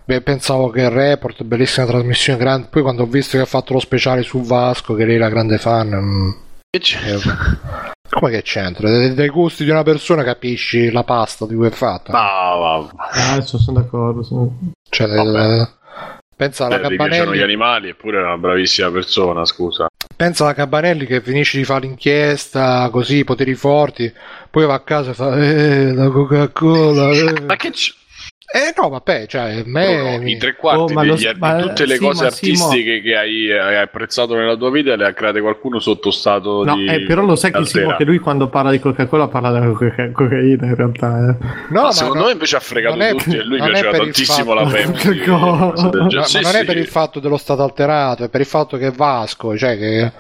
beh, 0.06 0.22
pensavo 0.22 0.70
che 0.70 0.82
il 0.82 0.90
report, 0.90 1.44
bellissima 1.44 1.86
trasmissione, 1.86 2.40
gran- 2.40 2.70
poi 2.70 2.82
quando 2.84 3.04
ho 3.04 3.08
visto 3.08 3.36
che 3.36 3.44
ha 3.44 3.48
fatto 3.48 3.74
lo 3.74 3.80
speciale 3.80 4.22
su 4.24 4.42
Vasco, 4.44 4.94
che 4.94 5.04
lei 5.04 5.18
la 5.18 5.28
grande 5.30 5.58
fan, 5.58 5.90
mm, 5.90 6.30
Che 6.70 6.80
c'è? 6.80 7.00
eh, 7.16 7.20
come 8.10 8.32
che 8.32 8.42
c'entra? 8.44 8.90
Dai, 8.90 9.14
dai 9.14 9.28
gusti 9.28 9.66
di 9.66 9.70
una 9.72 9.84
persona 9.84 10.24
capisci 10.24 10.90
la 10.92 11.04
pasta 11.04 11.46
di 11.46 11.54
cui 11.56 11.68
è 11.68 11.72
fatta. 11.72 12.14
No, 12.14 12.60
va. 12.60 12.90
Ah, 12.96 13.34
adesso 13.34 13.58
sono 13.58 13.82
d'accordo. 13.82 14.24
sono- 14.24 14.58
Cioè, 14.90 15.08
Vabbè. 15.08 15.62
eh, 15.62 15.68
pensa 16.38 16.66
alla 16.68 16.80
Eh, 16.80 16.94
gli 16.94 16.96
piacciono 16.96 17.36
gli 17.36 17.42
animali, 17.42 17.90
eppure 17.90 18.20
è 18.20 18.24
una 18.24 18.38
bravissima 18.38 18.92
persona, 18.92 19.44
scusa. 19.44 19.88
pensa 20.16 20.44
alla 20.46 20.54
Cabanelli 20.54 21.06
che 21.06 21.20
finisce 21.22 21.58
di 21.58 21.64
fare 21.66 21.82
l'inchiesta 21.88 22.88
così, 22.92 23.24
poteri 23.24 23.56
forti, 23.56 24.12
poi 24.50 24.66
va 24.66 24.76
a 24.76 24.80
casa 24.80 25.12
e 25.12 25.14
fa 25.14 25.36
eh, 25.36 25.94
la 25.94 26.10
Coca-Cola. 26.10 27.10
eh." 27.10 27.42
Ma 27.46 27.56
che 27.56 27.72
c'è? 27.72 27.92
Eh 28.50 28.74
no, 28.82 28.88
vabbè, 28.88 29.26
cioè, 29.28 29.58
a 29.60 29.64
me 29.66 30.12
No, 30.14 30.18
mi- 30.20 30.32
I 30.32 30.38
tre 30.38 30.56
quarti 30.56 30.94
Oh, 30.94 31.04
lo 31.04 31.16
degli- 31.16 31.32
di 31.34 31.38
ma- 31.38 31.58
tutte 31.60 31.86
le 31.86 31.96
sì, 31.96 32.00
cose 32.00 32.24
ma 32.24 32.30
sì, 32.30 32.52
mo- 32.54 32.64
artistiche 32.64 33.02
che 33.02 33.16
hai, 33.18 33.52
hai 33.52 33.76
apprezzato 33.76 34.36
nella 34.36 34.56
tua 34.56 34.72
vita 34.72 34.96
le 34.96 35.06
ha 35.06 35.12
create 35.12 35.42
qualcuno 35.42 35.80
sotto 35.80 36.12
stato 36.12 36.64
No, 36.64 36.76
di 36.78 36.86
eh, 36.86 37.04
però 37.04 37.24
lo 37.26 37.36
sai 37.36 37.52
che, 37.52 37.66
Simo, 37.66 37.82
altera. 37.82 37.98
che 37.98 38.04
lui 38.06 38.20
quando 38.20 38.48
parla 38.48 38.72
di 38.72 38.80
Coca-Cola 38.80 39.28
parla 39.28 39.52
della 39.52 39.68
coca- 39.74 40.12
cocaina 40.14 40.66
in 40.66 40.76
realtà. 40.76 41.08
Eh. 41.18 41.22
No, 41.24 41.38
No, 41.72 41.82
ma 41.82 41.92
secondo 41.92 42.20
no- 42.20 42.26
me 42.28 42.32
invece 42.32 42.56
ha 42.56 42.60
fregato 42.62 42.98
è- 43.00 43.10
tutti 43.16 43.36
e 43.36 43.44
lui 43.44 43.58
piaceva 43.58 43.90
per 43.92 44.00
tantissimo 44.00 44.54
fatto- 44.56 44.64
la 44.64 44.72
Pepsi. 44.72 45.08
Ma. 45.30 46.24
Sì, 46.24 46.40
ma 46.42 46.52
non 46.52 46.56
è 46.62 46.66
per 46.66 46.78
il 46.78 46.88
fatto 46.88 47.20
dello 47.20 47.38
stato 47.38 47.64
alterato, 47.64 48.24
è 48.24 48.30
per 48.30 48.40
il 48.40 48.48
fatto 48.48 48.78
che 48.78 48.88
è 48.88 48.92
Vasco, 48.92 49.58
cioè 49.58 49.78
che 49.78 50.12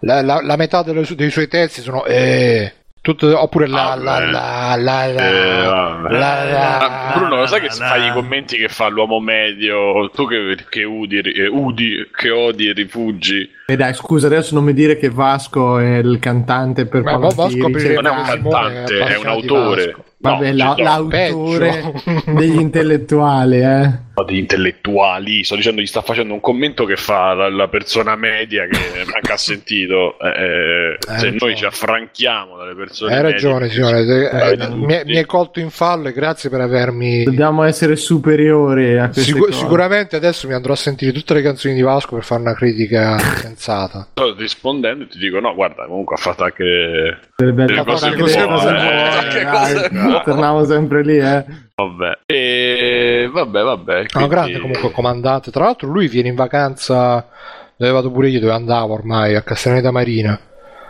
la, 0.00 0.22
la- 0.22 0.40
la 0.42 0.56
metà 0.56 0.82
delle 0.82 1.04
su- 1.04 1.14
dei 1.14 1.30
suoi 1.30 1.46
testi 1.46 1.82
sono 1.82 2.04
eh, 2.04 2.72
Tutto- 3.06 3.40
oppure 3.40 3.68
la 3.68 3.94
Vabbè. 3.96 4.02
la 4.02 4.18
la 4.18 4.76
la 4.76 5.06
la 5.06 5.28
Eh, 5.28 5.64
la 5.64 6.08
la 6.10 6.78
Ah, 7.12 7.12
Bruno, 7.16 7.36
lo 7.36 7.46
sai 7.46 7.60
che 7.60 7.68
fai 7.70 8.08
i 8.08 8.10
commenti 8.10 8.56
che 8.56 8.66
fa 8.68 8.88
l'uomo 8.88 9.20
medio? 9.20 10.10
Tu 10.12 10.26
che, 10.26 10.56
che 10.68 10.82
udi, 10.82 11.20
eh, 11.20 11.46
udi, 11.46 12.10
che 12.12 12.30
odi 12.30 12.66
e 12.66 12.72
rifugi. 12.72 13.48
E 13.66 13.76
dai, 13.76 13.94
scusa, 13.94 14.26
adesso 14.26 14.56
non 14.56 14.64
mi 14.64 14.72
dire 14.72 14.96
che 14.98 15.08
Vasco 15.08 15.78
è 15.78 15.98
il 15.98 16.18
cantante 16.18 16.86
per 16.86 17.04
Ma 17.04 17.16
Vasco 17.18 17.48
cioè- 17.48 17.94
Non 17.94 18.06
è 18.06 18.10
un 18.10 18.22
cantante, 18.24 18.98
è 18.98 19.16
un 19.18 19.26
autore. 19.28 19.96
Vabbè, 20.18 20.52
No, 20.52 20.74
l'autore 20.76 21.92
peggio. 22.02 22.32
degli 22.32 22.58
intellettuali, 22.58 23.60
eh. 23.60 23.90
Di 24.24 24.38
intellettuali. 24.38 25.44
Sto 25.44 25.56
dicendo, 25.56 25.80
gli 25.80 25.86
sta 25.86 26.00
facendo 26.02 26.32
un 26.34 26.40
commento 26.40 26.84
che 26.84 26.96
fa 26.96 27.34
la, 27.34 27.48
la 27.50 27.68
persona 27.68 28.16
media 28.16 28.66
che 28.66 28.78
manca 29.10 29.34
ha 29.34 29.36
sentito. 29.36 30.18
Eh, 30.18 30.28
eh, 30.28 30.96
se 31.00 31.10
ragione. 31.12 31.36
noi 31.40 31.56
ci 31.56 31.64
affranchiamo 31.64 32.56
dalle 32.56 32.74
persone 32.74 33.10
Hai 33.14 33.22
medie, 33.22 33.32
ragione, 33.32 33.68
signore. 33.68 34.00
eh, 34.00 34.28
Bravi 34.30 34.62
eh, 34.62 34.68
mi, 34.74 35.00
mi 35.04 35.16
hai 35.16 35.24
colto 35.26 35.60
in 35.60 35.70
fallo 35.70 36.08
e 36.08 36.12
grazie 36.12 36.50
per 36.50 36.60
avermi. 36.60 37.24
Dobbiamo 37.24 37.62
essere 37.64 37.96
superiori 37.96 38.98
a 38.98 39.04
queste 39.04 39.22
Sicu- 39.22 39.46
cose. 39.46 39.58
sicuramente 39.58 40.16
adesso 40.16 40.46
mi 40.48 40.54
andrò 40.54 40.72
a 40.72 40.76
sentire 40.76 41.12
tutte 41.12 41.34
le 41.34 41.42
canzoni 41.42 41.74
di 41.74 41.82
Vasco 41.82 42.14
per 42.14 42.24
fare 42.24 42.40
una 42.40 42.54
critica 42.54 43.18
sensata. 43.36 44.08
Sto 44.12 44.34
rispondendo 44.36 45.06
ti 45.06 45.18
dico: 45.18 45.40
no, 45.40 45.54
guarda, 45.54 45.86
comunque 45.86 46.16
ha 46.16 46.18
fatto 46.18 46.44
anche. 46.44 47.18
Delle 47.36 47.52
belle 47.52 47.84
cose 47.84 48.10
buone, 48.14 48.46
cose 48.46 49.84
eh. 49.86 50.22
Torniamo 50.24 50.64
sempre 50.64 51.02
lì, 51.02 51.18
eh. 51.18 51.44
Vabbè, 51.78 52.20
e 52.24 53.28
vabbè, 53.30 53.62
vabbè. 53.62 53.98
No, 54.00 54.06
quindi- 54.10 54.28
grande 54.30 54.58
comunque 54.60 54.90
comandante. 54.92 55.50
Tra 55.50 55.64
l'altro 55.64 55.88
lui 55.90 56.08
viene 56.08 56.28
in 56.28 56.34
vacanza 56.34 57.28
dove 57.76 57.92
vado 57.92 58.10
pure 58.10 58.30
io, 58.30 58.40
dove 58.40 58.52
andavo 58.54 58.94
ormai, 58.94 59.34
a 59.34 59.42
Castellaneta 59.42 59.90
Marina. 59.90 60.40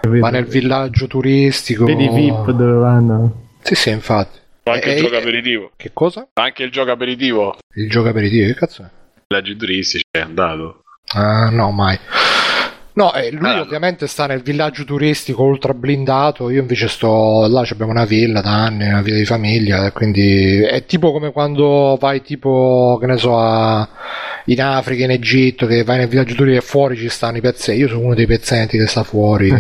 Va 0.03 0.31
nel 0.31 0.45
villaggio 0.45 1.09
turistico. 1.09 1.87
Vedi 1.87 2.09
VIP 2.09 2.53
dove 2.53 2.73
vanno. 2.79 3.49
Sì, 3.63 3.75
sì, 3.75 3.91
infatti. 3.91 4.39
Anche 4.63 4.91
il 4.93 4.97
Eh, 4.99 5.01
gioco 5.01 5.17
aperitivo. 5.17 5.71
Che 5.75 5.91
cosa? 5.93 6.29
Anche 6.35 6.63
il 6.63 6.71
gioco 6.71 6.93
aperitivo. 6.93 7.57
Il 7.75 7.91
gioco 7.91 8.09
aperitivo, 8.11 8.47
che 8.47 8.55
cazzo 8.55 8.83
è? 8.83 8.87
Viaggi 9.27 9.57
turistici 9.57 10.05
è 10.09 10.21
andato. 10.21 10.83
Ah, 11.15 11.51
no, 11.51 11.73
mai. 11.73 11.99
No, 12.97 13.13
eh, 13.13 13.31
lui 13.31 13.51
Ah, 13.51 13.61
ovviamente 13.61 14.07
sta 14.07 14.27
nel 14.27 14.41
villaggio 14.41 14.85
turistico 14.85 15.43
ultra 15.43 15.75
blindato, 15.75 16.49
io 16.49 16.63
invece 16.63 16.89
sto 16.89 17.47
là, 17.47 17.61
abbiamo 17.69 17.91
una 17.91 18.07
villa 18.07 18.41
da 18.41 18.65
anni, 18.65 18.89
una 18.89 19.03
villa 19.03 19.19
di 19.19 19.27
famiglia, 19.27 19.93
quindi 19.93 20.63
è 20.63 20.83
tipo 20.87 21.13
come 21.13 21.31
quando 21.31 21.99
vai 22.01 22.23
tipo, 22.23 22.97
che 22.99 23.05
ne 23.07 23.19
so, 23.19 23.39
a- 23.39 23.87
in 24.47 24.63
Africa, 24.63 25.05
in 25.05 25.11
Egitto, 25.11 25.67
che 25.67 25.85
vai 25.85 25.99
nel 25.99 26.09
villaggio 26.09 26.35
turistico 26.35 26.65
e 26.65 26.67
fuori 26.67 26.97
ci 26.97 27.11
stanno 27.11 27.37
i 27.37 27.41
pezzenti, 27.43 27.81
io 27.83 27.89
sono 27.89 28.01
uno 28.01 28.15
dei 28.15 28.27
pezzenti 28.27 28.79
che 28.79 28.87
sta 28.87 29.03
fuori. 29.03 29.51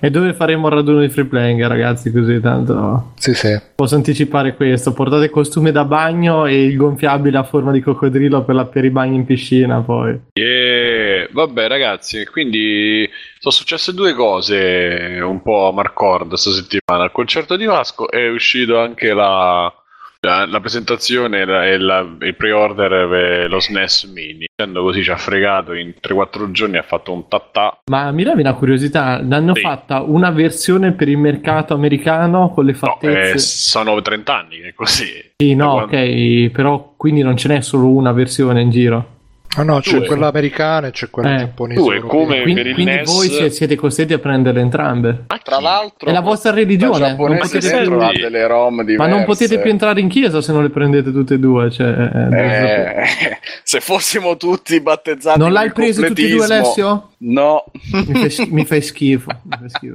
E 0.00 0.10
dove 0.10 0.32
faremo 0.32 0.68
il 0.68 0.74
raduno 0.74 1.00
di 1.00 1.08
free 1.08 1.24
playing, 1.24 1.66
ragazzi? 1.66 2.12
Così 2.12 2.40
tanto 2.40 3.12
sì, 3.16 3.34
sì. 3.34 3.58
posso 3.74 3.96
anticipare 3.96 4.54
questo. 4.54 4.92
Portate 4.92 5.24
il 5.24 5.30
costume 5.30 5.72
da 5.72 5.84
bagno 5.84 6.46
e 6.46 6.64
il 6.64 6.76
gonfiabile 6.76 7.36
a 7.38 7.42
forma 7.42 7.72
di 7.72 7.80
coccodrillo 7.80 8.44
per, 8.44 8.54
la- 8.54 8.64
per 8.64 8.84
i 8.84 8.90
bagni 8.90 9.16
in 9.16 9.24
piscina. 9.24 9.80
Poi 9.80 10.18
E 10.32 11.28
vabbè, 11.32 11.66
ragazzi, 11.66 12.24
quindi 12.26 13.08
sono 13.38 13.52
successe 13.54 13.92
due 13.92 14.14
cose 14.14 15.18
un 15.22 15.42
po' 15.42 15.68
a 15.68 15.72
Marcord 15.72 16.28
questa 16.28 16.50
settimana. 16.50 17.04
Al 17.04 17.12
concerto 17.12 17.56
di 17.56 17.64
Vasco 17.64 18.08
è 18.08 18.28
uscito 18.28 18.78
anche 18.78 19.12
la, 19.12 19.72
la, 20.20 20.46
la 20.46 20.60
presentazione 20.60 21.42
e 21.42 21.78
la- 21.78 22.00
il 22.20 22.34
pre-order 22.36 23.08
per 23.08 23.48
lo 23.50 23.60
SNES 23.60 24.04
Mini. 24.12 24.46
Dicendo 24.56 24.82
così 24.82 25.02
ci 25.04 25.10
ha 25.10 25.16
fregato 25.16 25.72
in 25.74 25.94
3-4 26.00 26.50
giorni, 26.50 26.76
ha 26.76 26.82
fatto 26.82 27.12
un 27.12 27.28
tattà. 27.28 27.78
Ma 27.90 28.10
mi 28.10 28.24
levi 28.24 28.40
una 28.40 28.54
curiosità, 28.54 29.20
ne 29.20 29.36
hanno 29.36 29.54
Sì. 29.54 29.60
fatta 29.60 30.00
una 30.02 30.30
versione 30.30 30.92
per 30.92 31.08
il 31.08 31.18
mercato 31.18 31.74
americano 31.74 32.50
con 32.52 32.64
le 32.64 32.72
No, 32.72 32.78
fattezze. 32.78 33.32
eh, 33.32 33.38
sono 33.38 34.00
30 34.02 34.36
anni 34.36 34.56
che 34.58 34.68
è 34.68 34.74
così. 34.74 35.06
Sì, 35.36 35.54
no, 35.54 35.72
quando- 35.86 35.96
ok, 35.96 36.50
però 36.50 36.94
quindi 36.96 37.22
non 37.22 37.36
ce 37.36 37.48
n'è 37.48 37.60
solo 37.60 37.86
una 37.88 38.10
versione 38.12 38.60
in 38.60 38.70
giro. 38.70 39.16
Ah 39.56 39.62
no, 39.62 39.80
c'è 39.80 39.96
Due. 39.96 40.06
quella 40.06 40.28
americana 40.28 40.88
e 40.88 40.90
c'è 40.90 41.08
quella 41.10 41.34
Eh, 41.34 41.38
giapponese. 41.38 41.80
due, 41.80 42.00
come- 42.00 42.42
Quindi, 42.42 42.54
per 42.60 42.66
il 42.68 42.74
quindi 42.74 42.94
NES 42.96 43.12
voi 43.12 43.28
si- 43.28 43.50
siete 43.50 43.74
costretti 43.76 44.12
a 44.12 44.18
prenderle 44.18 44.60
entrambe. 44.60 45.24
Tra 45.42 45.58
l'altro, 45.58 46.08
È 46.10 46.12
la 46.12 46.20
vostra 46.20 46.52
religione, 46.52 46.92
la 46.98 46.98
non 46.98 47.16
giapponese 47.16 47.40
potete 47.58 47.74
dentro 47.74 47.96
più- 47.96 48.06
ha 48.06 48.12
delle 48.12 48.46
ROM 48.46 48.82
diverse. 48.84 48.96
Ma 48.96 49.06
non 49.16 49.24
potete 49.24 49.58
più 49.58 49.70
entrare 49.70 50.00
in 50.00 50.08
chiesa 50.08 50.42
se 50.42 50.52
non 50.52 50.62
le 50.62 50.68
prendete 50.70 51.10
tutte 51.10 51.34
e 51.34 51.38
due. 51.38 51.70
Cioè, 51.70 51.88
eh, 51.88 52.36
Eh, 52.38 53.38
se 53.64 53.80
fossimo 53.80 54.36
tutti 54.36 54.78
battezzati 54.80 55.38
non 55.38 55.50
l'hai 55.52 55.72
preso 55.72 56.02
tutti 56.04 56.26
e 56.26 56.28
due, 56.28 56.44
Alessio? 56.44 57.08
No, 57.20 57.64
Mi 57.90 58.28
fai, 58.28 58.48
mi 58.50 58.64
fai 58.66 58.80
schifo. 58.82 59.30
Mi 59.44 59.56
fai 59.58 59.68
schifo 59.70 59.94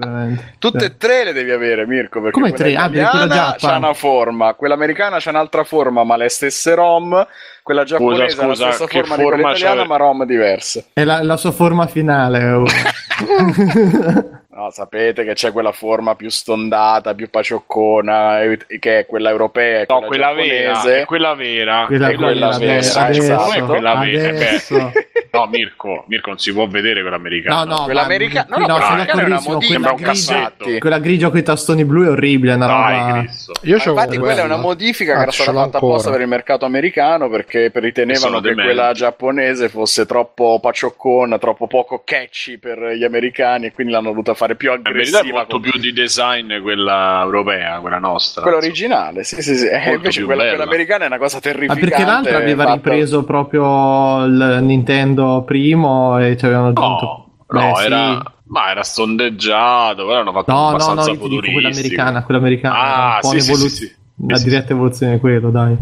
tutte 0.59 0.79
Cioè, 0.79 0.87
e 0.89 0.97
tre 0.97 1.23
le 1.25 1.31
devi 1.31 1.51
avere, 1.51 1.85
Mirko. 1.85 2.19
Perché 2.21 2.31
Come 2.39 2.51
tre? 2.51 2.75
Ah, 2.75 2.89
quella 2.89 3.27
giappa. 3.27 3.55
c'ha 3.59 3.77
una 3.77 3.93
forma, 3.93 4.55
quella 4.55 4.73
americana 4.73 5.17
c'ha 5.19 5.29
un'altra 5.29 5.63
forma, 5.63 6.03
ma 6.03 6.17
le 6.17 6.27
stesse 6.27 6.73
ROM. 6.75 7.25
Quella 7.63 7.83
giapponese 7.85 8.41
ha 8.41 8.45
la 8.45 8.53
scusa, 8.55 8.71
stessa 8.71 8.85
che 8.87 8.99
forma 8.99 9.15
di 9.15 9.23
quella 9.23 9.37
forma 9.37 9.55
italiana, 9.55 9.85
ma 9.85 9.95
ROM 9.95 10.25
diverse. 10.25 10.85
È 10.91 11.03
la, 11.05 11.23
la 11.23 11.37
sua 11.37 11.51
forma 11.51 11.87
finale. 11.87 12.51
oh. 12.51 12.65
No, 14.55 14.69
sapete 14.69 15.23
che 15.23 15.33
c'è 15.33 15.51
quella 15.51 15.71
forma 15.71 16.13
più 16.15 16.29
stondata, 16.29 17.15
più 17.15 17.27
pacioccona, 17.29 18.41
eh, 18.43 18.59
che 18.79 18.99
è 18.99 19.05
quella 19.07 19.31
europea 19.31 19.81
e 19.81 19.85
No, 19.89 20.01
quella, 20.01 20.27
quella 20.27 20.33
vera, 20.33 20.71
giapponese. 20.73 21.01
è 21.01 21.05
quella 21.05 21.33
vera. 21.33 21.85
Quella, 21.87 22.09
E 22.09 22.13
quella 22.15 22.31
quella 22.31 22.57
vera, 22.59 22.71
adesso, 22.73 22.89
esatto. 22.99 23.05
adesso, 23.11 23.35
Come 23.35 23.61
quella 23.65 23.95
vera? 23.95 24.23
Eh, 24.23 24.29
adesso. 24.29 24.91
No, 25.33 25.47
Mirko, 25.47 26.03
Mirko 26.07 26.29
non 26.29 26.37
si 26.37 26.53
può 26.53 26.67
vedere 26.67 27.01
quella 27.01 27.15
americana. 27.15 27.63
No, 27.63 27.75
no, 27.77 27.83
Quella 27.85 28.01
ma- 28.01 28.05
america- 28.05 28.45
no, 28.47 28.57
no, 28.57 28.65
no, 28.67 28.73
quella 28.75 28.87
americana 28.89 29.21
è 29.21 29.25
una 29.25 29.41
modifica, 29.43 29.79
quella 29.79 29.91
un 29.91 29.95
grigia-. 29.95 30.79
Quella 30.79 31.29
con 31.29 31.37
i 31.39 31.43
tastoni 31.43 31.85
blu 31.85 32.03
è 32.05 32.09
orribile, 32.09 32.51
è 32.51 32.55
una 32.55 32.65
roba. 32.67 33.25
Io 33.61 33.77
c'avevo 33.77 33.91
infatti 33.99 34.17
quella 34.19 34.41
è 34.41 34.45
una 34.45 34.57
modifica 34.57 35.13
Ah, 35.13 35.15
che 35.15 35.21
era 35.23 35.31
stata 35.31 35.51
fatta 35.53 35.77
apposta 35.77 36.11
per 36.11 36.21
il 36.21 36.27
mercato 36.27 36.65
americano 36.65 37.27
perché 37.29 37.71
ritenevano 37.73 38.39
che 38.39 38.53
quella 38.53 38.91
giapponese 38.93 39.69
fosse 39.69 40.05
troppo 40.05 40.59
pacioccona, 40.61 41.39
troppo 41.39 41.65
poco 41.65 42.03
catchy 42.05 42.59
per 42.59 42.91
gli 42.95 43.03
americani 43.03 43.65
e 43.65 43.71
quindi 43.71 43.91
l'hanno 43.91 44.09
voluta 44.09 44.35
fare 44.35 44.42
più 44.55 44.71
In 44.71 44.81
verità 44.81 44.89
è 44.89 44.93
aggressiva. 45.19 45.37
molto 45.37 45.59
con- 45.59 45.61
più 45.69 45.79
di 45.79 45.93
design 45.93 46.59
quella 46.61 47.21
europea, 47.23 47.79
quella 47.79 47.99
nostra. 47.99 48.41
Quella 48.41 48.57
originale, 48.57 49.23
sì, 49.23 49.41
sì, 49.41 49.55
sì. 49.55 49.67
Eh, 49.67 49.93
invece 49.93 50.23
quella, 50.23 50.47
quella 50.47 50.63
americana 50.63 51.03
è 51.05 51.07
una 51.07 51.17
cosa 51.17 51.35
Ma 51.37 51.41
terrificante. 51.41 51.85
perché 51.89 52.03
l'altra 52.05 52.37
aveva 52.37 52.63
fatta- 52.63 52.75
ripreso 52.75 53.23
proprio 53.23 54.23
il 54.25 54.59
Nintendo 54.61 55.43
primo 55.45 56.19
e 56.19 56.37
ci 56.37 56.45
avevano 56.45 56.67
aggiunto. 56.69 57.05
No, 57.49 57.59
Beh, 57.59 57.67
no, 57.69 57.75
sì. 57.75 57.85
era, 57.85 58.23
ma 58.47 58.69
era 58.71 58.83
sondeggiato, 58.83 60.05
però 60.05 60.19
hanno 60.19 60.31
fatto 60.31 60.51
No, 60.51 60.57
no, 60.57 60.63
no, 60.63 60.69
abbastanza 60.75 61.11
io 61.11 61.17
ti 61.17 61.27
dico 61.27 61.27
quella 61.29 61.51
futuristico. 61.51 61.79
americana, 62.01 62.23
quella 62.23 62.39
americana. 62.39 62.75
Ah, 62.77 63.13
un 63.15 63.19
po' 63.21 63.27
sì, 63.29 63.35
un'evolu- 63.49 63.69
sì, 63.69 63.85
sì. 63.85 63.95
Sì. 64.35 64.43
diretta 64.43 64.73
evoluzione 64.73 65.13
di 65.13 65.19
quello, 65.19 65.49
dai. 65.49 65.75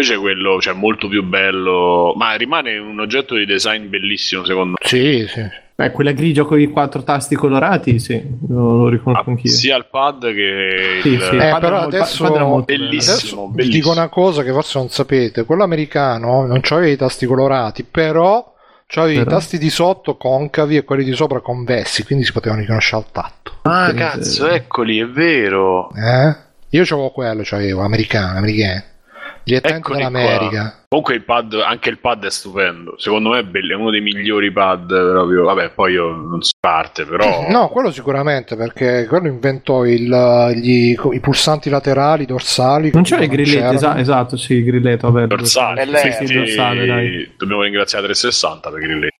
Invece 0.00 0.18
quello, 0.18 0.60
cioè, 0.60 0.72
molto 0.72 1.08
più 1.08 1.22
bello, 1.22 2.14
ma 2.16 2.32
rimane 2.34 2.78
un 2.78 2.98
oggetto 3.00 3.34
di 3.34 3.44
design 3.44 3.88
bellissimo 3.88 4.44
secondo 4.44 4.76
me. 4.80 4.88
Sì, 4.88 5.26
sì. 5.28 5.42
Beh, 5.80 5.92
quella 5.92 6.12
grigia 6.12 6.44
con 6.44 6.60
i 6.60 6.66
quattro 6.68 7.02
tasti 7.02 7.34
colorati, 7.34 7.98
sì, 7.98 8.22
lo, 8.48 8.76
lo 8.76 8.88
riconosco 8.88 9.30
Ah, 9.30 9.32
anch'io. 9.32 9.50
sia 9.50 9.76
il 9.78 9.86
pad 9.90 10.26
che 10.34 10.98
Sì, 11.00 11.08
il... 11.12 11.22
sì. 11.22 11.36
Eh, 11.36 11.56
però 11.58 11.78
adesso- 11.80 12.24
molto 12.24 12.64
bello. 12.64 12.64
Bellissimo. 12.64 13.14
Adesso 13.14 13.46
vi 13.46 13.52
bellissimo. 13.54 13.82
dico 13.82 13.90
una 13.98 14.08
cosa 14.08 14.42
che 14.42 14.52
forse 14.52 14.78
non 14.78 14.88
sapete: 14.90 15.44
quello 15.44 15.62
americano 15.62 16.44
non 16.46 16.60
c'aveva 16.60 16.88
i 16.92 16.96
tasti 16.96 17.24
colorati, 17.24 17.84
però 17.84 18.52
c'aveva 18.86 19.20
i 19.20 19.24
Però? 19.24 19.36
tasti 19.36 19.56
di 19.56 19.70
sotto 19.70 20.16
concavi 20.18 20.76
e 20.76 20.84
quelli 20.84 21.04
di 21.04 21.14
sopra 21.14 21.40
convessi, 21.40 22.04
quindi 22.04 22.24
si 22.26 22.32
potevano 22.32 22.60
riconoscere 22.60 23.02
al 23.02 23.10
tatto. 23.12 23.52
Ah, 23.62 23.84
Quindi, 23.84 24.02
cazzo, 24.02 24.48
eh, 24.48 24.54
eccoli, 24.56 24.98
è 24.98 25.06
vero. 25.06 25.88
Eh? 25.94 26.36
Io 26.70 26.84
c'avevo 26.84 27.10
quello, 27.10 27.40
c'avevo 27.42 27.80
americano, 27.82 28.36
americano. 28.38 28.82
Direttamente 29.42 29.92
dall'America. 29.92 30.48
qua. 30.60 30.74
Comunque 30.90 31.14
il 31.14 31.22
pad, 31.24 31.54
anche 31.54 31.88
il 31.88 31.98
pad 31.98 32.24
è 32.26 32.30
stupendo. 32.30 32.94
Secondo 32.98 33.30
me 33.30 33.38
è, 33.38 33.44
bello, 33.44 33.74
è 33.74 33.76
uno 33.76 33.90
dei 33.90 34.00
migliori 34.00 34.50
pad 34.50 34.86
proprio. 34.86 35.44
Vabbè, 35.44 35.70
poi 35.70 35.92
io 35.92 36.10
non 36.10 36.42
si 36.42 36.52
parte, 36.58 37.04
però. 37.04 37.46
No, 37.50 37.68
quello 37.68 37.90
sicuramente 37.92 38.56
perché 38.56 39.06
quello 39.08 39.28
inventò 39.28 39.84
il- 39.84 40.52
gli- 40.56 40.96
i 41.12 41.20
pulsanti 41.20 41.70
laterali, 41.70 42.26
dorsali. 42.26 42.90
Non 42.92 43.02
c'era 43.04 43.22
i 43.22 43.28
prima 43.28 43.42
grilletti, 43.42 43.76
c'erano. 43.76 44.00
esatto, 44.00 44.36
sì, 44.36 44.54
il 44.54 44.64
grilletto, 44.64 45.10
vabbè. 45.10 45.26
Dorsale, 45.26 45.86
sì, 45.96 46.26
sì, 46.26 46.34
dorsale, 46.34 46.86
dai. 46.86 47.32
Dobbiamo 47.36 47.62
ringraziare 47.62 48.04
360 48.06 48.70
perché 48.70 48.86
lì. 48.86 49.08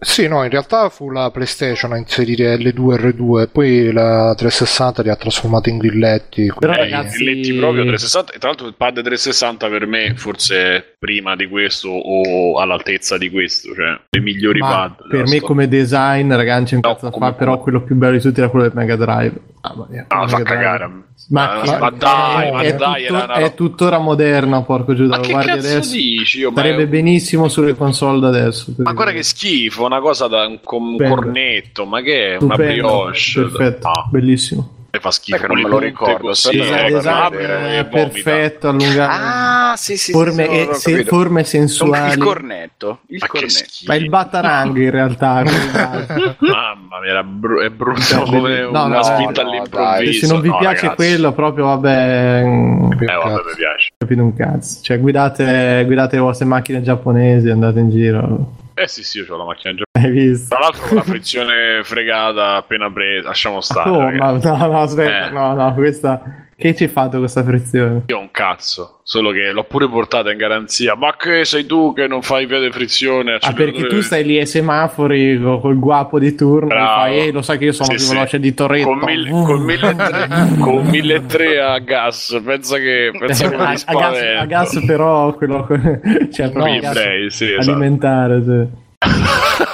Sì, 0.00 0.28
no, 0.28 0.44
in 0.44 0.50
realtà 0.50 0.88
fu 0.90 1.10
la 1.10 1.28
PlayStation 1.32 1.92
a 1.92 1.96
inserire 1.96 2.54
L2 2.56 2.92
e 2.92 3.10
R2, 3.10 3.48
poi 3.50 3.90
la 3.92 4.32
360 4.36 5.02
li 5.02 5.08
ha 5.10 5.16
trasformati 5.16 5.70
in 5.70 5.78
grilletti. 5.78 6.52
Però, 6.56 6.72
Eh, 6.72 6.76
ragazzi- 6.76 7.24
grilletti 7.24 7.52
proprio 7.54 7.82
360 7.82 8.32
e 8.32 8.38
tra 8.38 8.48
l'altro 8.50 8.68
il 8.68 8.74
pad 8.76 9.02
360 9.02 9.68
per 9.68 9.86
me 9.86 10.14
forse 10.14 10.56
è 10.76 10.84
prima 10.96 11.34
di 11.34 11.48
questo 11.48 11.88
o 11.88 12.58
all'altezza 12.60 13.18
di 13.18 13.28
questo 13.30 13.74
cioè 13.74 13.98
i 14.10 14.20
migliori 14.20 14.60
Ma 14.60 14.68
pad 14.68 15.08
per 15.08 15.20
me 15.20 15.26
storia. 15.26 15.46
come 15.46 15.66
design, 15.68 16.32
ragazzi, 16.32 16.78
No, 16.80 16.94
come- 16.96 17.10
fare, 17.18 17.34
però 17.34 17.58
quello 17.58 17.82
più 17.82 17.96
bello 17.96 18.12
di 18.16 18.20
tutti 18.20 18.38
era 18.38 18.50
quello 18.50 18.66
del 18.66 18.76
Mega 18.76 18.94
Drive. 18.94 19.34
Ah, 19.60 19.74
ma, 19.74 19.86
no 19.90 20.28
fa 20.28 20.36
Drive. 20.36 20.42
cagare 20.44 20.84
Ma, 21.30 21.60
Ma- 21.66 21.78
ma 21.78 21.90
dai, 21.90 22.52
ma 22.52 22.60
è, 22.62 22.74
dai, 22.76 23.06
tutto- 23.06 23.14
era 23.24 23.32
è 23.34 23.54
tuttora 23.54 23.98
moderno, 23.98 24.62
porco 24.64 24.94
Giuda, 24.94 25.16
ma 25.16 25.22
che 25.22 25.32
guardi 25.32 25.50
cazzo 25.50 25.66
adesso. 25.66 25.94
dici 25.96 26.38
Io, 26.38 26.50
ma, 26.52 26.60
Starebbe 26.60 26.82
è- 26.84 26.86
benissimo 26.86 27.48
sulle 27.48 27.74
console 27.74 28.20
da 28.20 28.28
adesso. 28.28 28.72
ma 28.78 28.92
guarda 28.92 29.12
che 29.12 29.24
schifo 29.24 29.87
una 29.88 30.00
cosa 30.00 30.26
da 30.28 30.46
un, 30.46 30.60
com- 30.62 30.96
un 30.98 31.08
cornetto 31.08 31.84
ma 31.84 32.00
che 32.00 32.34
è 32.34 32.36
una 32.40 32.54
Stupendo, 32.54 33.04
brioche 33.10 33.20
Perfetto, 33.34 33.88
No. 33.88 34.08
bellissimo. 34.10 34.72
E 34.90 35.00
fa 35.00 35.10
schifo. 35.10 35.46
Non 35.48 35.60
me 35.60 35.68
lo 35.68 35.78
ricordo, 35.78 36.28
così, 36.28 36.58
aspetta, 36.58 36.80
Il 36.86 36.86
Eh, 36.86 36.94
design 36.96 37.12
vabbè, 37.12 37.36
è 37.36 37.78
e 37.78 37.82
vomita. 37.84 37.88
perfetto, 37.90 38.68
allungato. 38.70 39.12
Ah, 39.12 39.74
sì, 39.76 39.98
sì, 39.98 40.12
forme, 40.12 40.44
sì, 40.46 40.50
sì, 40.50 40.60
eh, 40.70 40.74
se- 40.74 41.04
forme 41.04 41.40
Il 41.40 41.46
sensuali. 41.46 42.18
cornetto. 42.18 43.00
Il 43.08 43.18
Ma 43.20 43.26
cornetto. 43.26 43.64
Ma 43.86 43.94
il 43.96 44.08
batarang 44.08 44.76
in 44.78 44.90
realtà. 44.90 45.42
Mamma 46.40 47.00
mia, 47.02 47.10
era 47.10 47.22
bru- 47.22 47.60
è 47.60 47.68
brutto 47.68 48.00
Cioè, 48.00 48.24
come 48.24 48.60
no, 48.62 48.68
una 48.86 48.86
no, 48.96 49.02
spinta 49.02 49.42
no, 49.42 49.50
all'improvviso. 49.50 50.26
se 50.26 50.32
non 50.32 50.40
vi 50.40 50.48
No, 50.48 50.56
piace 50.56 50.80
ragazzi. 50.86 50.96
quello, 50.96 51.32
proprio 51.32 51.64
vabbè. 51.66 52.40
Eh, 52.40 52.42
vabbè, 52.42 52.88
mi 52.88 53.54
piace. 53.56 53.90
Capito 53.98 54.22
un 54.22 54.34
cazzo. 54.34 54.78
Cioè, 54.82 54.98
guidate, 54.98 55.82
guidate 55.84 56.16
le 56.16 56.22
vostre 56.22 56.46
macchine 56.46 56.80
giapponesi, 56.80 57.50
andate 57.50 57.78
in 57.80 57.90
giro. 57.90 58.52
Eh 58.80 58.86
sì, 58.88 59.02
sì, 59.02 59.18
io 59.18 59.34
ho 59.34 59.36
la 59.36 59.44
macchina 59.44 59.74
già. 59.74 59.82
Hai 59.92 60.10
visto? 60.10 60.48
Tra 60.54 60.60
l'altro 60.64 60.86
con 60.86 60.96
la 60.96 61.02
frizione 61.02 61.80
fregata 61.82 62.54
appena 62.56 62.90
presa, 62.92 63.28
lasciamo 63.28 63.60
stare. 63.60 63.90
Oh, 63.90 64.10
ma 64.10 64.30
no, 64.32 64.66
no, 64.66 64.80
aspetta, 64.82 65.26
Eh. 65.26 65.30
no, 65.30 65.54
no, 65.54 65.74
questa. 65.74 66.46
Che 66.60 66.74
ci 66.74 66.82
hai 66.82 66.88
fatto 66.88 67.18
questa 67.20 67.44
frizione? 67.44 68.02
Io 68.06 68.16
ho 68.16 68.20
un 68.20 68.32
cazzo, 68.32 68.98
solo 69.04 69.30
che 69.30 69.52
l'ho 69.52 69.62
pure 69.62 69.88
portata 69.88 70.32
in 70.32 70.38
garanzia. 70.38 70.96
Ma 70.96 71.14
che 71.16 71.44
sei 71.44 71.66
tu 71.66 71.92
che 71.92 72.08
non 72.08 72.20
fai 72.20 72.46
via 72.46 72.58
di 72.58 72.72
frizione? 72.72 73.38
Ah, 73.40 73.52
perché 73.52 73.86
tu 73.86 74.00
stai 74.00 74.24
lì 74.24 74.38
ai 74.40 74.46
semafori 74.46 75.40
co- 75.40 75.60
col 75.60 75.78
guapo 75.78 76.18
di 76.18 76.34
turno 76.34 76.74
e 76.74 76.76
fai, 76.76 77.18
eh, 77.28 77.30
lo 77.30 77.42
sai 77.42 77.58
che 77.58 77.66
io 77.66 77.72
sono 77.72 77.90
Sì, 77.90 77.94
più 77.94 78.04
sì. 78.04 78.12
veloce 78.12 78.40
di 78.40 78.54
Toretto. 78.54 78.88
con, 78.88 78.98
con 78.98 79.66
1.300 79.66 80.58
con 80.58 80.84
1.300 80.86 81.60
a 81.60 81.78
gas. 81.78 82.40
Pensa 82.44 82.76
che, 82.78 83.12
pensa 83.16 83.48
che 83.48 83.54
a, 83.54 83.68
a 83.68 83.94
gas, 83.94 84.20
a 84.40 84.44
gas 84.46 84.82
però 84.84 85.32
quello 85.34 85.64
cioè 86.32 86.50
no, 86.52 86.64
gas 86.80 86.92
play, 86.92 87.30
sì, 87.30 87.52
esatto. 87.52 87.70
alimentare 87.70 88.42
sì. 88.42 88.86